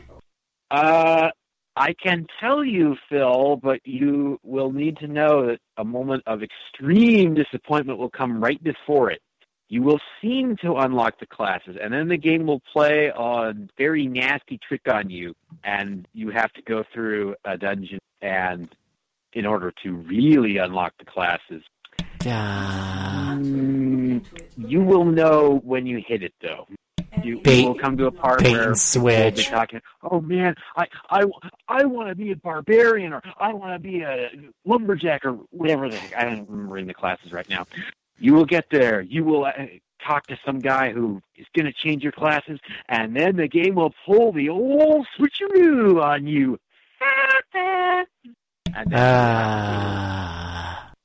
Uh, 0.70 1.28
I 1.76 1.94
can 2.00 2.26
tell 2.40 2.64
you, 2.64 2.96
Phil, 3.08 3.56
but 3.56 3.80
you 3.84 4.38
will 4.42 4.72
need 4.72 4.98
to 4.98 5.08
know 5.08 5.46
that 5.46 5.58
a 5.76 5.84
moment 5.84 6.22
of 6.26 6.40
extreme 6.42 7.34
disappointment 7.34 7.98
will 7.98 8.10
come 8.10 8.42
right 8.42 8.62
before 8.62 9.10
it. 9.10 9.20
You 9.68 9.82
will 9.82 10.00
seem 10.22 10.56
to 10.62 10.74
unlock 10.76 11.18
the 11.18 11.26
classes, 11.26 11.76
and 11.82 11.92
then 11.92 12.08
the 12.08 12.16
game 12.16 12.46
will 12.46 12.60
play 12.72 13.10
a 13.16 13.54
very 13.76 14.06
nasty 14.06 14.58
trick 14.68 14.82
on 14.86 15.10
you, 15.10 15.34
and 15.64 16.06
you 16.12 16.30
have 16.30 16.52
to 16.52 16.62
go 16.62 16.84
through 16.92 17.34
a 17.44 17.56
dungeon 17.56 17.98
and 18.20 18.68
in 19.32 19.46
order 19.46 19.72
to 19.82 19.92
really 19.92 20.58
unlock 20.58 20.92
the 20.98 21.04
classes. 21.04 21.62
Uh, 22.26 23.34
Mm, 23.34 24.24
you 24.56 24.80
will 24.82 25.04
know 25.04 25.60
when 25.64 25.86
you 25.86 26.02
hit 26.06 26.22
it, 26.22 26.32
though. 26.40 26.66
You, 27.22 27.40
Bait- 27.40 27.60
you 27.60 27.68
will 27.68 27.74
come 27.74 27.96
to 27.98 28.06
a 28.06 28.10
part 28.10 28.42
bait 28.42 28.52
where 28.52 28.68
and 28.72 28.76
people 28.92 29.04
will 29.06 29.30
be 29.30 29.36
switch. 29.36 29.48
talking. 29.48 29.80
Oh 30.02 30.20
man, 30.20 30.54
I 30.76 30.86
I 31.10 31.24
I 31.68 31.84
want 31.84 32.08
to 32.10 32.14
be 32.14 32.32
a 32.32 32.36
barbarian, 32.36 33.12
or 33.12 33.22
I 33.38 33.52
want 33.52 33.72
to 33.72 33.78
be 33.78 34.00
a 34.02 34.30
lumberjack, 34.64 35.24
or 35.24 35.32
whatever 35.50 35.88
the 35.88 35.98
heck. 35.98 36.14
I 36.16 36.24
don't 36.24 36.48
remember 36.48 36.76
in 36.78 36.86
the 36.86 36.94
classes 36.94 37.32
right 37.32 37.48
now. 37.48 37.66
You 38.18 38.34
will 38.34 38.44
get 38.44 38.66
there. 38.70 39.00
You 39.00 39.24
will 39.24 39.44
uh, 39.44 39.52
talk 40.04 40.26
to 40.26 40.36
some 40.44 40.58
guy 40.58 40.92
who 40.92 41.22
is 41.36 41.46
going 41.54 41.66
to 41.66 41.72
change 41.72 42.02
your 42.02 42.12
classes, 42.12 42.58
and 42.88 43.16
then 43.16 43.36
the 43.36 43.48
game 43.48 43.76
will 43.76 43.94
pull 44.04 44.32
the 44.32 44.48
old 44.50 45.06
switcheroo 45.18 46.02
on 46.02 46.26
you. 46.26 46.58
And 48.76 48.90
then 48.90 48.98
uh, 49.00 50.33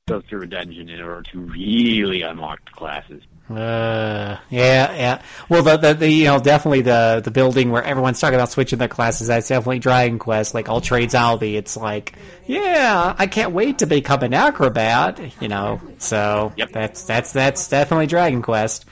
go 0.10 0.22
through 0.22 0.42
a 0.44 0.48
dungeon 0.48 0.90
in 0.90 1.02
order 1.02 1.22
to 1.32 1.40
really 1.40 2.22
unlock 2.22 2.60
the 2.66 2.72
classes. 2.72 3.24
Uh, 3.50 4.38
yeah, 4.52 4.94
yeah. 4.94 5.22
Well, 5.50 5.64
the, 5.64 5.78
the, 5.78 5.94
the 5.96 6.10
you 6.10 6.26
know 6.26 6.40
definitely 6.40 6.82
the 6.82 7.20
the 7.24 7.32
building 7.32 7.72
where 7.72 7.84
everyone's 7.84 8.20
talking 8.20 8.36
about 8.36 8.52
switching 8.52 8.78
their 8.78 8.88
classes. 8.88 9.28
That's 9.28 9.48
definitely 9.48 9.80
Dragon 9.80 10.20
Quest. 10.20 10.54
Like 10.54 10.70
all 10.70 10.82
trades 10.82 11.16
Albi, 11.16 11.58
it's 11.58 11.76
like, 11.76 12.14
yeah, 12.46 13.16
I 13.18 13.26
can't 13.26 13.52
wait 13.52 13.80
to 13.80 13.88
become 13.88 14.22
an 14.22 14.36
acrobat. 14.36 15.20
You 15.42 15.48
know, 15.48 15.82
so 15.98 16.54
Yep. 16.58 16.70
that's 16.74 17.04
that's 17.06 17.34
that's 17.34 17.68
definitely 17.70 18.06
Dragon 18.06 18.44
Quest. 18.44 18.86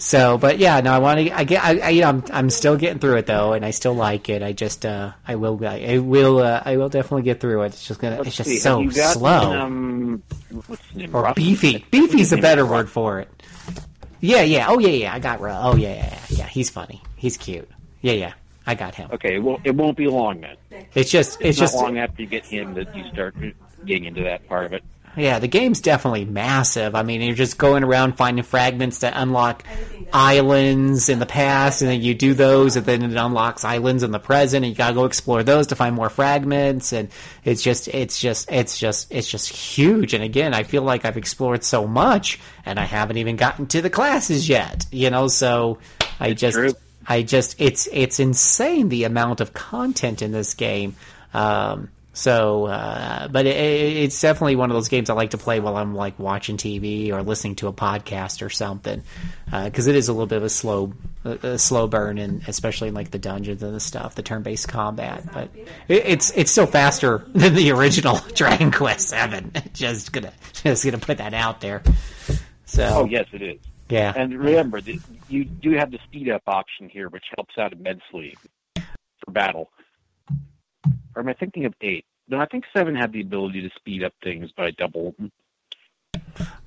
So, 0.00 0.38
but 0.38 0.58
yeah, 0.58 0.80
no, 0.80 0.92
I 0.92 0.98
want 0.98 1.20
to. 1.20 1.30
I 1.30 1.44
get. 1.44 1.62
I, 1.62 1.78
I 1.78 1.88
you 1.90 2.00
know, 2.00 2.08
I'm 2.08 2.24
I'm 2.32 2.50
still 2.50 2.76
getting 2.76 2.98
through 2.98 3.16
it 3.16 3.26
though, 3.26 3.52
and 3.52 3.64
I 3.64 3.70
still 3.70 3.94
like 3.94 4.30
it. 4.30 4.42
I 4.42 4.52
just, 4.52 4.86
uh, 4.86 5.12
I 5.28 5.34
will, 5.34 5.62
I, 5.66 5.98
will, 5.98 6.38
uh, 6.38 6.62
I 6.64 6.78
will 6.78 6.88
definitely 6.88 7.22
get 7.22 7.38
through 7.38 7.62
it. 7.62 7.66
It's 7.66 7.86
just 7.86 8.00
gonna, 8.00 8.16
Let's 8.16 8.28
it's 8.28 8.36
just 8.38 8.48
see, 8.48 8.56
so 8.58 8.88
slow 8.90 9.60
Um, 9.60 10.22
or 11.12 11.22
Ruff? 11.24 11.36
beefy. 11.36 11.84
Beefy's 11.90 12.32
a 12.32 12.38
better 12.38 12.64
word 12.64 12.88
for 12.88 13.20
it. 13.20 13.28
Yeah, 14.20 14.40
yeah. 14.42 14.66
Oh, 14.68 14.78
yeah, 14.78 14.88
yeah. 14.88 15.14
I 15.14 15.18
got. 15.18 15.40
Ru- 15.40 15.50
Oh, 15.50 15.76
yeah, 15.76 15.94
yeah, 15.94 16.18
yeah. 16.28 16.36
Yeah, 16.38 16.46
he's 16.46 16.70
funny. 16.70 17.02
He's 17.16 17.36
cute. 17.36 17.68
Yeah, 18.00 18.14
yeah. 18.14 18.32
I 18.66 18.74
got 18.74 18.94
him. 18.94 19.10
Okay, 19.12 19.38
well, 19.38 19.60
it 19.64 19.74
won't 19.74 19.96
be 19.96 20.06
long 20.06 20.40
then. 20.40 20.56
It's 20.94 21.10
just, 21.10 21.40
it's, 21.40 21.50
It's 21.50 21.58
just, 21.58 21.74
long 21.74 21.98
after 21.98 22.22
you 22.22 22.28
get 22.28 22.44
him 22.46 22.74
that 22.74 22.94
you 22.94 23.06
start 23.12 23.34
getting 23.84 24.04
into 24.04 24.22
that 24.22 24.46
part 24.48 24.64
of 24.66 24.72
it. 24.72 24.82
Yeah. 25.16 25.38
The 25.38 25.48
game's 25.48 25.80
definitely 25.80 26.24
massive. 26.24 26.94
I 26.94 27.02
mean, 27.02 27.20
you're 27.20 27.34
just 27.34 27.58
going 27.58 27.84
around 27.84 28.16
finding 28.16 28.44
fragments 28.44 28.98
that 28.98 29.14
unlock 29.16 29.64
islands 30.12 31.08
in 31.08 31.18
the 31.18 31.26
past, 31.26 31.82
and 31.82 31.90
then 31.90 32.00
you 32.00 32.14
do 32.14 32.34
those, 32.34 32.76
and 32.76 32.84
then 32.86 33.02
it 33.02 33.16
unlocks 33.16 33.64
islands 33.64 34.02
in 34.02 34.10
the 34.10 34.18
present, 34.18 34.64
and 34.64 34.72
you 34.72 34.76
gotta 34.76 34.94
go 34.94 35.04
explore 35.04 35.42
those 35.42 35.68
to 35.68 35.76
find 35.76 35.94
more 35.94 36.10
fragments, 36.10 36.92
and 36.92 37.08
it's 37.44 37.62
just, 37.62 37.88
it's 37.88 38.18
just, 38.18 38.50
it's 38.50 38.78
just, 38.78 39.12
it's 39.12 39.28
just 39.28 39.48
huge. 39.48 40.14
And 40.14 40.24
again, 40.24 40.54
I 40.54 40.62
feel 40.62 40.82
like 40.82 41.04
I've 41.04 41.16
explored 41.16 41.64
so 41.64 41.86
much, 41.86 42.40
and 42.64 42.78
I 42.78 42.84
haven't 42.84 43.18
even 43.18 43.36
gotten 43.36 43.66
to 43.68 43.82
the 43.82 43.90
classes 43.90 44.48
yet. 44.48 44.86
You 44.90 45.10
know, 45.10 45.28
so 45.28 45.78
I 46.18 46.32
just. 46.34 46.56
true. 46.56 46.72
I 47.06 47.22
just 47.22 47.56
it's 47.58 47.88
it's 47.90 48.20
insane 48.20 48.88
the 48.88 49.04
amount 49.04 49.40
of 49.40 49.52
content 49.52 50.22
in 50.22 50.32
this 50.32 50.54
game. 50.54 50.94
Um, 51.32 51.88
so, 52.20 52.66
uh, 52.66 53.28
but 53.28 53.46
it, 53.46 53.56
it's 53.56 54.20
definitely 54.20 54.54
one 54.56 54.70
of 54.70 54.74
those 54.74 54.88
games 54.88 55.08
I 55.08 55.14
like 55.14 55.30
to 55.30 55.38
play 55.38 55.58
while 55.58 55.76
I'm 55.78 55.94
like 55.94 56.18
watching 56.18 56.58
TV 56.58 57.10
or 57.12 57.22
listening 57.22 57.56
to 57.56 57.68
a 57.68 57.72
podcast 57.72 58.44
or 58.44 58.50
something, 58.50 59.02
because 59.50 59.86
it 59.86 59.96
is 59.96 60.08
a 60.08 60.12
little 60.12 60.26
bit 60.26 60.36
of 60.36 60.42
a 60.44 60.50
slow 60.50 60.92
a, 61.24 61.30
a 61.54 61.58
slow 61.58 61.86
burn, 61.86 62.18
and 62.18 62.42
especially 62.46 62.88
in 62.88 62.94
like 62.94 63.10
the 63.10 63.18
dungeons 63.18 63.62
and 63.62 63.74
the 63.74 63.80
stuff, 63.80 64.14
the 64.16 64.22
turn-based 64.22 64.68
combat. 64.68 65.24
But 65.32 65.48
it, 65.88 66.04
it's 66.06 66.30
it's 66.32 66.50
still 66.50 66.66
faster 66.66 67.24
than 67.34 67.54
the 67.54 67.70
original 67.72 68.18
Dragon 68.34 68.70
Quest 68.70 69.08
Seven. 69.08 69.50
just 69.72 70.12
gonna 70.12 70.34
just 70.52 70.84
gonna 70.84 70.98
put 70.98 71.16
that 71.18 71.32
out 71.32 71.62
there. 71.62 71.82
So, 72.66 72.84
Oh, 72.84 73.04
yes, 73.06 73.24
it 73.32 73.40
is. 73.40 73.58
yeah, 73.88 74.12
And 74.14 74.38
remember, 74.38 74.80
that 74.82 74.98
you 75.30 75.44
do 75.44 75.72
have 75.72 75.90
the 75.90 75.98
speed 76.04 76.28
up 76.28 76.42
option 76.46 76.90
here, 76.90 77.08
which 77.08 77.24
helps 77.34 77.56
out 77.58 77.72
immensely 77.72 78.36
for 78.76 79.30
battle. 79.32 79.70
Or 81.16 81.22
am 81.22 81.28
I 81.28 81.32
thinking 81.32 81.64
of 81.64 81.74
eight? 81.80 82.04
No, 82.30 82.38
I 82.38 82.46
think 82.46 82.64
seven 82.72 82.94
had 82.94 83.12
the 83.12 83.20
ability 83.20 83.62
to 83.62 83.70
speed 83.74 84.04
up 84.04 84.12
things 84.22 84.50
by 84.56 84.70
double. 84.70 85.16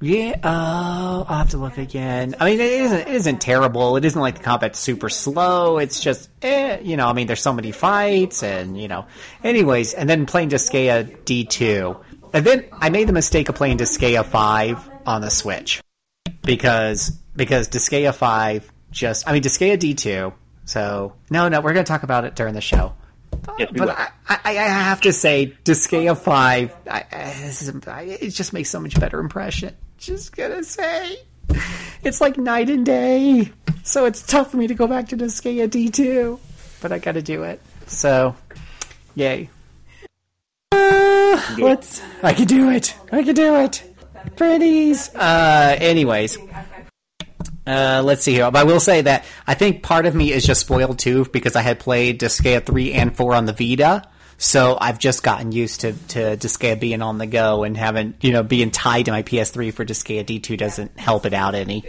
Yeah, 0.02 0.36
uh, 0.44 1.24
I'll 1.26 1.38
have 1.38 1.52
to 1.52 1.58
look 1.58 1.78
again. 1.78 2.36
I 2.38 2.52
mean, 2.52 2.60
it 2.60 2.72
isn't, 2.82 3.00
it 3.00 3.08
isn't 3.08 3.40
terrible. 3.40 3.96
It 3.96 4.04
isn't 4.04 4.20
like 4.20 4.38
the 4.40 4.44
combat's 4.44 4.78
super 4.78 5.08
slow. 5.08 5.78
It's 5.78 6.02
just, 6.02 6.30
eh, 6.42 6.80
you 6.82 6.98
know, 6.98 7.08
I 7.08 7.14
mean, 7.14 7.28
there's 7.28 7.42
so 7.42 7.54
many 7.54 7.72
fights 7.72 8.44
and, 8.44 8.78
you 8.78 8.90
know. 8.90 9.06
Anyways, 9.42 9.94
and 9.94 10.10
then 10.10 10.26
playing 10.26 10.50
Disgaea 10.50 11.24
D2. 11.24 12.04
And 12.34 12.46
then 12.46 12.66
I 12.74 12.90
made 12.90 13.08
the 13.08 13.14
mistake 13.14 13.48
of 13.48 13.56
playing 13.56 13.78
Disgaea 13.78 14.26
5 14.26 14.90
on 15.06 15.22
the 15.22 15.30
Switch. 15.30 15.82
Because, 16.42 17.12
because 17.38 17.70
Disgaea 17.70 18.14
5 18.14 18.70
just, 18.92 19.30
I 19.30 19.32
mean, 19.32 19.44
Disgaea 19.44 19.78
D2. 19.78 20.34
So, 20.66 21.14
no, 21.30 21.48
no, 21.48 21.62
we're 21.62 21.74
going 21.74 21.86
to 21.86 21.90
talk 21.90 22.04
about 22.04 22.26
it 22.26 22.36
during 22.36 22.54
the 22.54 22.62
show. 22.62 22.94
Yes, 23.60 23.70
But. 23.76 23.90
I, 23.90 24.10
I, 24.30 24.40
I 24.46 24.54
have 24.54 25.02
to 25.02 25.14
say, 25.14 25.54
Disgaea 25.66 26.18
5, 26.18 26.76
I, 26.90 26.92
I, 26.92 27.06
I- 27.92 28.02
it 28.04 28.30
just 28.30 28.54
makes 28.54 28.70
so 28.70 28.80
much 28.80 29.00
better 29.00 29.20
impression. 29.20 29.76
Just 29.98 30.36
gonna 30.36 30.64
say. 30.64 31.18
It's 32.04 32.20
like 32.22 32.38
night 32.38 32.70
and 32.70 32.86
day. 32.86 33.52
So 33.84 34.06
it's 34.06 34.22
tough 34.26 34.52
for 34.52 34.58
me 34.58 34.68
to 34.68 34.74
go 34.74 34.88
back 34.88 35.10
to 35.10 35.18
Disgaea 35.18 35.68
D2. 35.68 36.40
But 36.82 36.92
I 36.92 37.00
gotta 37.00 37.22
do 37.22 37.44
it. 37.44 37.62
So, 37.88 38.36
yay. 39.16 39.50
Uh, 40.72 41.56
let's. 41.60 42.02
I 42.22 42.34
can 42.34 42.46
do 42.48 42.70
it. 42.70 42.96
I 43.12 43.24
can 43.24 43.36
do 43.36 43.56
it. 43.56 43.84
Pretties. 44.36 45.14
Uh, 45.16 45.76
anyways. 45.80 46.38
Uh, 47.66 48.02
let's 48.04 48.24
see 48.24 48.34
here. 48.34 48.50
But 48.52 48.60
I 48.60 48.64
will 48.64 48.80
say 48.80 49.02
that 49.02 49.26
I 49.48 49.54
think 49.54 49.84
part 49.84 50.06
of 50.06 50.16
me 50.16 50.32
is 50.32 50.46
just 50.46 50.62
spoiled 50.62 51.00
too 51.00 51.26
because 51.26 51.56
I 51.56 51.62
had 51.62 51.80
played 51.80 52.20
Disgaea 52.20 52.66
3 52.66 52.94
and 52.94 53.16
4 53.16 53.36
on 53.36 53.46
the 53.46 53.54
Vita. 53.54 54.04
So 54.38 54.78
I've 54.80 55.00
just 55.00 55.24
gotten 55.24 55.52
used 55.52 55.82
to, 55.82 55.94
to 55.94 56.20
Disgaea 56.38 56.80
being 56.80 57.02
on 57.02 57.18
the 57.18 57.28
go 57.28 57.64
and 57.64 57.78
having, 57.78 58.16
you 58.20 58.32
know, 58.32 58.44
being 58.44 58.72
tied 58.72 59.06
to 59.06 59.12
my 59.12 59.24
PS3 59.24 59.74
for 59.74 59.86
Disgaea 59.86 60.26
D2 60.26 60.58
doesn't 60.58 61.00
help 61.00 61.26
it 61.26 61.34
out 61.34 61.56
any. 61.56 61.86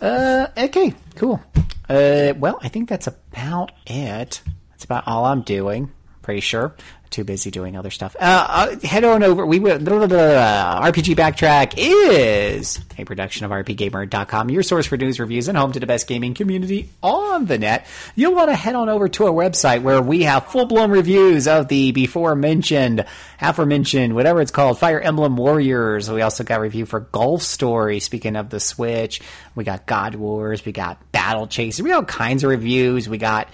Uh, 0.00 0.48
okay, 0.56 0.94
cool. 1.14 1.42
Uh, 1.88 2.34
well, 2.36 2.58
I 2.60 2.68
think 2.68 2.88
that's 2.88 3.06
about 3.06 3.72
it. 3.86 4.42
That's 4.70 4.84
about 4.84 5.04
all 5.06 5.24
I'm 5.24 5.42
doing. 5.42 5.90
Pretty 6.20 6.40
sure. 6.40 6.74
Too 7.10 7.24
busy 7.24 7.50
doing 7.50 7.76
other 7.76 7.90
stuff. 7.90 8.14
Uh, 8.20 8.46
uh 8.48 8.86
head 8.86 9.04
on 9.04 9.22
over. 9.22 9.46
We 9.46 9.58
will. 9.58 9.78
blah, 9.78 9.98
blah, 9.98 10.06
blah, 10.06 10.16
blah. 10.16 10.90
RPG 10.90 11.16
Backtrack 11.16 11.74
is 11.76 12.78
a 12.98 13.04
production 13.04 13.46
of 13.46 13.50
RPGamer.com, 13.50 14.50
your 14.50 14.62
source 14.62 14.86
for 14.86 14.96
news, 14.96 15.18
reviews, 15.18 15.48
and 15.48 15.56
home 15.56 15.72
to 15.72 15.80
the 15.80 15.86
best 15.86 16.06
gaming 16.06 16.34
community 16.34 16.90
on 17.02 17.46
the 17.46 17.58
net. 17.58 17.86
You'll 18.14 18.34
want 18.34 18.50
to 18.50 18.54
head 18.54 18.74
on 18.74 18.88
over 18.88 19.08
to 19.08 19.26
our 19.26 19.32
website 19.32 19.82
where 19.82 20.02
we 20.02 20.24
have 20.24 20.46
full 20.48 20.66
blown 20.66 20.90
reviews 20.90 21.48
of 21.48 21.68
the 21.68 21.92
before 21.92 22.34
mentioned, 22.34 23.04
aforementioned, 23.40 24.14
whatever 24.14 24.40
it's 24.40 24.50
called, 24.50 24.78
Fire 24.78 25.00
Emblem 25.00 25.36
Warriors. 25.36 26.10
We 26.10 26.22
also 26.22 26.44
got 26.44 26.58
a 26.58 26.62
review 26.62 26.84
for 26.84 27.00
Golf 27.00 27.42
Story. 27.42 28.00
Speaking 28.00 28.36
of 28.36 28.50
the 28.50 28.60
Switch, 28.60 29.22
we 29.54 29.64
got 29.64 29.86
God 29.86 30.14
Wars, 30.14 30.64
we 30.64 30.72
got 30.72 31.10
Battle 31.10 31.46
Chase, 31.46 31.80
we 31.80 31.90
got 31.90 31.96
all 31.96 32.04
kinds 32.04 32.44
of 32.44 32.50
reviews. 32.50 33.08
We 33.08 33.18
got 33.18 33.48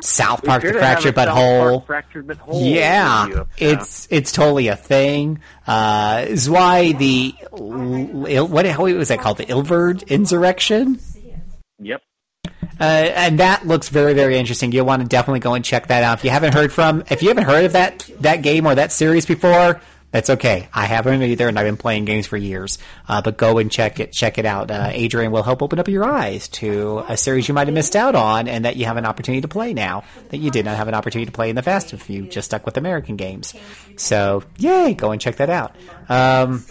South 0.00 0.44
Park, 0.44 0.62
The 0.62 0.72
to 0.72 0.80
have 0.80 0.82
Fractured 0.82 1.16
a 1.16 1.26
South 1.26 1.34
Butthole. 1.34 1.86
Park 2.92 3.32
Fractured 3.32 3.48
Yeah, 3.58 3.68
it's 3.68 4.08
it's 4.10 4.32
totally 4.32 4.68
a 4.68 4.76
thing. 4.76 5.40
Uh, 5.66 6.24
is 6.28 6.48
why 6.48 6.92
the 6.92 7.34
what 7.50 8.66
how 8.66 8.84
was 8.84 9.08
that 9.08 9.20
called? 9.20 9.38
The 9.38 9.46
Ilverd 9.46 10.08
insurrection. 10.08 11.00
Yep. 11.78 12.02
Uh, 12.80 12.84
and 12.84 13.38
that 13.38 13.66
looks 13.66 13.88
very, 13.88 14.14
very 14.14 14.36
interesting. 14.38 14.72
You'll 14.72 14.86
want 14.86 15.02
to 15.02 15.08
definitely 15.08 15.40
go 15.40 15.54
and 15.54 15.64
check 15.64 15.88
that 15.88 16.02
out. 16.02 16.18
If 16.18 16.24
you 16.24 16.30
haven't 16.30 16.54
heard 16.54 16.72
from, 16.72 17.04
if 17.10 17.22
you 17.22 17.28
haven't 17.28 17.44
heard 17.44 17.64
of 17.64 17.72
that 17.72 18.08
that 18.20 18.42
game 18.42 18.66
or 18.66 18.74
that 18.74 18.92
series 18.92 19.26
before, 19.26 19.80
that's 20.12 20.30
okay. 20.30 20.68
I 20.72 20.84
haven't 20.84 21.22
either, 21.22 21.48
and 21.48 21.58
I've 21.58 21.66
been 21.66 21.76
playing 21.76 22.04
games 22.04 22.26
for 22.26 22.36
years. 22.36 22.78
Uh, 23.08 23.22
but 23.22 23.36
go 23.36 23.58
and 23.58 23.72
check 23.72 23.98
it, 23.98 24.12
check 24.12 24.38
it 24.38 24.44
out. 24.44 24.70
Uh, 24.70 24.90
Adrian 24.92 25.32
will 25.32 25.42
help 25.42 25.62
open 25.62 25.78
up 25.78 25.88
your 25.88 26.04
eyes 26.04 26.48
to 26.48 27.02
a 27.08 27.16
series 27.16 27.48
you 27.48 27.54
might 27.54 27.66
have 27.66 27.74
missed 27.74 27.96
out 27.96 28.14
on, 28.14 28.46
and 28.46 28.64
that 28.64 28.76
you 28.76 28.84
have 28.84 28.96
an 28.96 29.06
opportunity 29.06 29.40
to 29.40 29.48
play 29.48 29.74
now 29.74 30.04
that 30.28 30.38
you 30.38 30.50
did 30.50 30.64
not 30.64 30.76
have 30.76 30.86
an 30.86 30.94
opportunity 30.94 31.26
to 31.26 31.32
play 31.32 31.50
in 31.50 31.56
the 31.56 31.62
past 31.62 31.92
if 31.92 32.08
you 32.08 32.26
just 32.26 32.46
stuck 32.46 32.64
with 32.64 32.76
American 32.76 33.16
games. 33.16 33.54
So, 33.96 34.44
yay! 34.58 34.94
Go 34.94 35.10
and 35.10 35.20
check 35.20 35.36
that 35.36 35.50
out. 35.50 35.74
Um, 36.08 36.64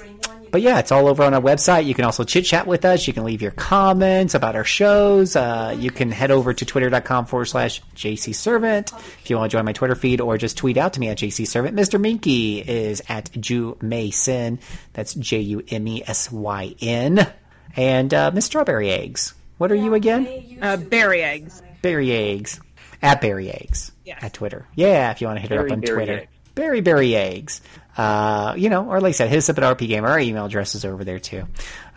but 0.52 0.62
yeah, 0.62 0.80
it's 0.80 0.92
all 0.92 1.08
over 1.08 1.24
on 1.24 1.34
our 1.34 1.42
website. 1.42 1.86
You 1.86 1.94
can 1.96 2.06
also 2.06 2.24
chit 2.24 2.46
chat 2.46 2.68
with 2.68 2.86
us. 2.86 3.08
You 3.08 3.14
can 3.14 3.24
leave 3.24 3.42
your 3.42 3.52
comments 3.52 4.36
about 4.36 4.56
our 4.56 4.64
shows. 4.64 5.36
Uh, 5.36 5.76
you 5.80 5.90
can 5.92 6.12
head 6.12 6.30
over 6.32 6.54
to 6.54 6.66
twitter.com 6.66 7.26
forward 7.26 7.46
slash 7.46 7.82
JC 7.96 8.36
Servant 8.36 8.92
if 9.22 9.30
you 9.30 9.38
want 9.38 9.50
to 9.52 9.58
join 9.58 9.66
my 9.66 9.74
Twitter 9.74 9.96
feed 9.96 10.22
or 10.22 10.38
just 10.38 10.58
tweet 10.58 10.78
out 10.78 10.94
to 10.94 11.00
me 11.00 11.08
at 11.10 11.18
JC 11.18 11.48
Servant. 11.48 11.76
Mr. 11.76 12.00
Minky 12.00 12.60
is 12.60 13.02
at 13.10 13.32
Ju 13.40 13.78
Mason. 13.82 14.60
That's 14.94 15.14
J 15.14 15.40
U 15.40 15.64
M 15.70 15.88
E 15.88 16.04
S 16.06 16.32
Y 16.32 16.76
N. 16.82 17.28
And 17.76 18.14
uh, 18.14 18.32
Miss 18.34 18.46
Strawberry 18.46 18.92
Eggs. 18.92 19.34
What 19.58 19.72
are 19.72 19.76
you 19.76 19.94
again? 19.94 20.58
Uh, 20.62 20.76
berry 20.78 21.22
eggs. 21.24 21.62
Berry 21.82 22.12
Eggs. 22.12 22.60
At 23.02 23.22
Berry 23.22 23.50
Eggs. 23.50 23.92
Yes. 24.06 24.22
At 24.24 24.34
Twitter. 24.34 24.68
Yeah, 24.76 25.12
if 25.12 25.22
you 25.22 25.28
want 25.28 25.38
to 25.38 25.42
hit 25.42 25.52
her 25.52 25.58
Berry, 25.58 25.70
up 25.70 25.74
on 25.74 25.80
berry 25.82 25.96
Twitter. 26.06 26.20
eggs. 26.22 26.32
Berry 26.54 26.82
Berry 26.82 27.16
Eggs. 27.16 27.62
Uh, 27.98 28.54
you 28.58 28.70
know, 28.70 28.90
or 28.90 29.02
like 29.02 29.10
I 29.10 29.14
said, 29.14 29.30
hit 29.30 29.38
us 29.38 29.50
up 29.50 29.58
at 29.58 29.78
RPGamer. 29.78 30.08
Our 30.08 30.20
email 30.20 30.46
address 30.46 30.76
is 30.76 30.86
over 30.86 31.04
there 31.04 31.20
too. 31.20 31.46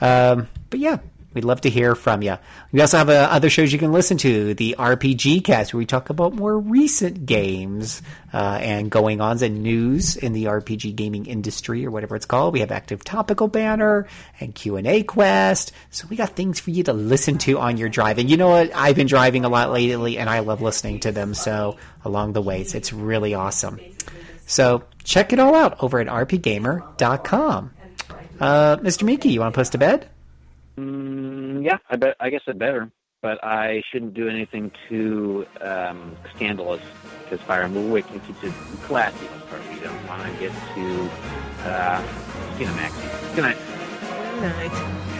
Um, 0.00 0.48
but 0.70 0.80
yeah, 0.80 0.98
we'd 1.34 1.44
love 1.44 1.60
to 1.62 1.70
hear 1.70 1.94
from 1.94 2.22
you. 2.22 2.36
We 2.72 2.80
also 2.80 2.98
have 2.98 3.10
uh, 3.10 3.28
other 3.30 3.50
shows 3.50 3.72
you 3.72 3.78
can 3.78 3.92
listen 3.92 4.16
to. 4.18 4.54
The 4.54 4.76
RPG 4.78 5.44
Cast, 5.44 5.74
where 5.74 5.78
we 5.78 5.86
talk 5.86 6.10
about 6.10 6.32
more 6.32 6.58
recent 6.58 7.26
games 7.26 8.02
uh, 8.32 8.58
and 8.60 8.90
going 8.90 9.20
ons 9.20 9.42
and 9.42 9.62
news 9.62 10.16
in 10.16 10.32
the 10.32 10.44
RPG 10.44 10.94
gaming 10.96 11.26
industry 11.26 11.84
or 11.84 11.90
whatever 11.90 12.16
it's 12.16 12.26
called. 12.26 12.54
We 12.54 12.60
have 12.60 12.72
Active 12.72 13.04
Topical 13.04 13.48
Banner 13.48 14.06
and 14.40 14.54
Q 14.54 14.76
and 14.76 14.86
A 14.86 15.02
Quest. 15.02 15.72
So 15.90 16.06
we 16.08 16.16
got 16.16 16.30
things 16.30 16.60
for 16.60 16.70
you 16.70 16.84
to 16.84 16.92
listen 16.92 17.38
to 17.38 17.58
on 17.58 17.76
your 17.76 17.88
drive. 17.88 18.18
And 18.18 18.30
you 18.30 18.36
know 18.36 18.48
what? 18.48 18.74
I've 18.74 18.96
been 18.96 19.06
driving 19.06 19.44
a 19.44 19.48
lot 19.48 19.70
lately, 19.70 20.18
and 20.18 20.30
I 20.30 20.40
love 20.40 20.62
listening 20.62 21.00
to 21.00 21.12
them. 21.12 21.34
So 21.34 21.76
along 22.04 22.32
the 22.32 22.42
way, 22.42 22.60
it's, 22.60 22.74
it's 22.74 22.92
really 22.92 23.34
awesome. 23.34 23.80
So 24.46 24.84
check 25.04 25.32
it 25.32 25.38
all 25.38 25.54
out 25.54 25.82
over 25.82 26.00
at 26.00 26.08
rpgamer.com. 26.08 27.70
Uh, 28.40 28.76
Mr. 28.78 29.04
Minky, 29.04 29.28
you 29.28 29.40
want 29.40 29.54
to 29.54 29.56
post 29.56 29.68
us 29.68 29.70
to 29.70 29.78
bed? 29.78 30.08
Mm, 30.76 31.64
yeah, 31.64 31.78
I 31.88 31.96
bet. 31.96 32.16
I 32.18 32.30
guess 32.30 32.40
I 32.48 32.52
better, 32.52 32.90
but 33.22 33.42
I 33.44 33.82
shouldn't 33.90 34.14
do 34.14 34.28
anything 34.28 34.72
too 34.88 35.46
um, 35.60 36.16
scandalous 36.34 36.82
because 37.22 37.40
Fire 37.46 37.62
Emblem 37.62 37.90
Awakening 37.90 38.20
keeps 38.20 38.42
it 38.42 38.52
classy. 38.82 39.26
Or 39.52 39.60
we 39.72 39.80
don't 39.80 40.06
want 40.08 40.22
to 40.24 40.40
get 40.40 40.52
too 40.74 41.08
uh, 41.64 42.02
Skinamaxy. 42.56 43.34
Good 43.36 43.42
night. 43.42 43.56
Good 44.40 44.70
night. 44.70 45.10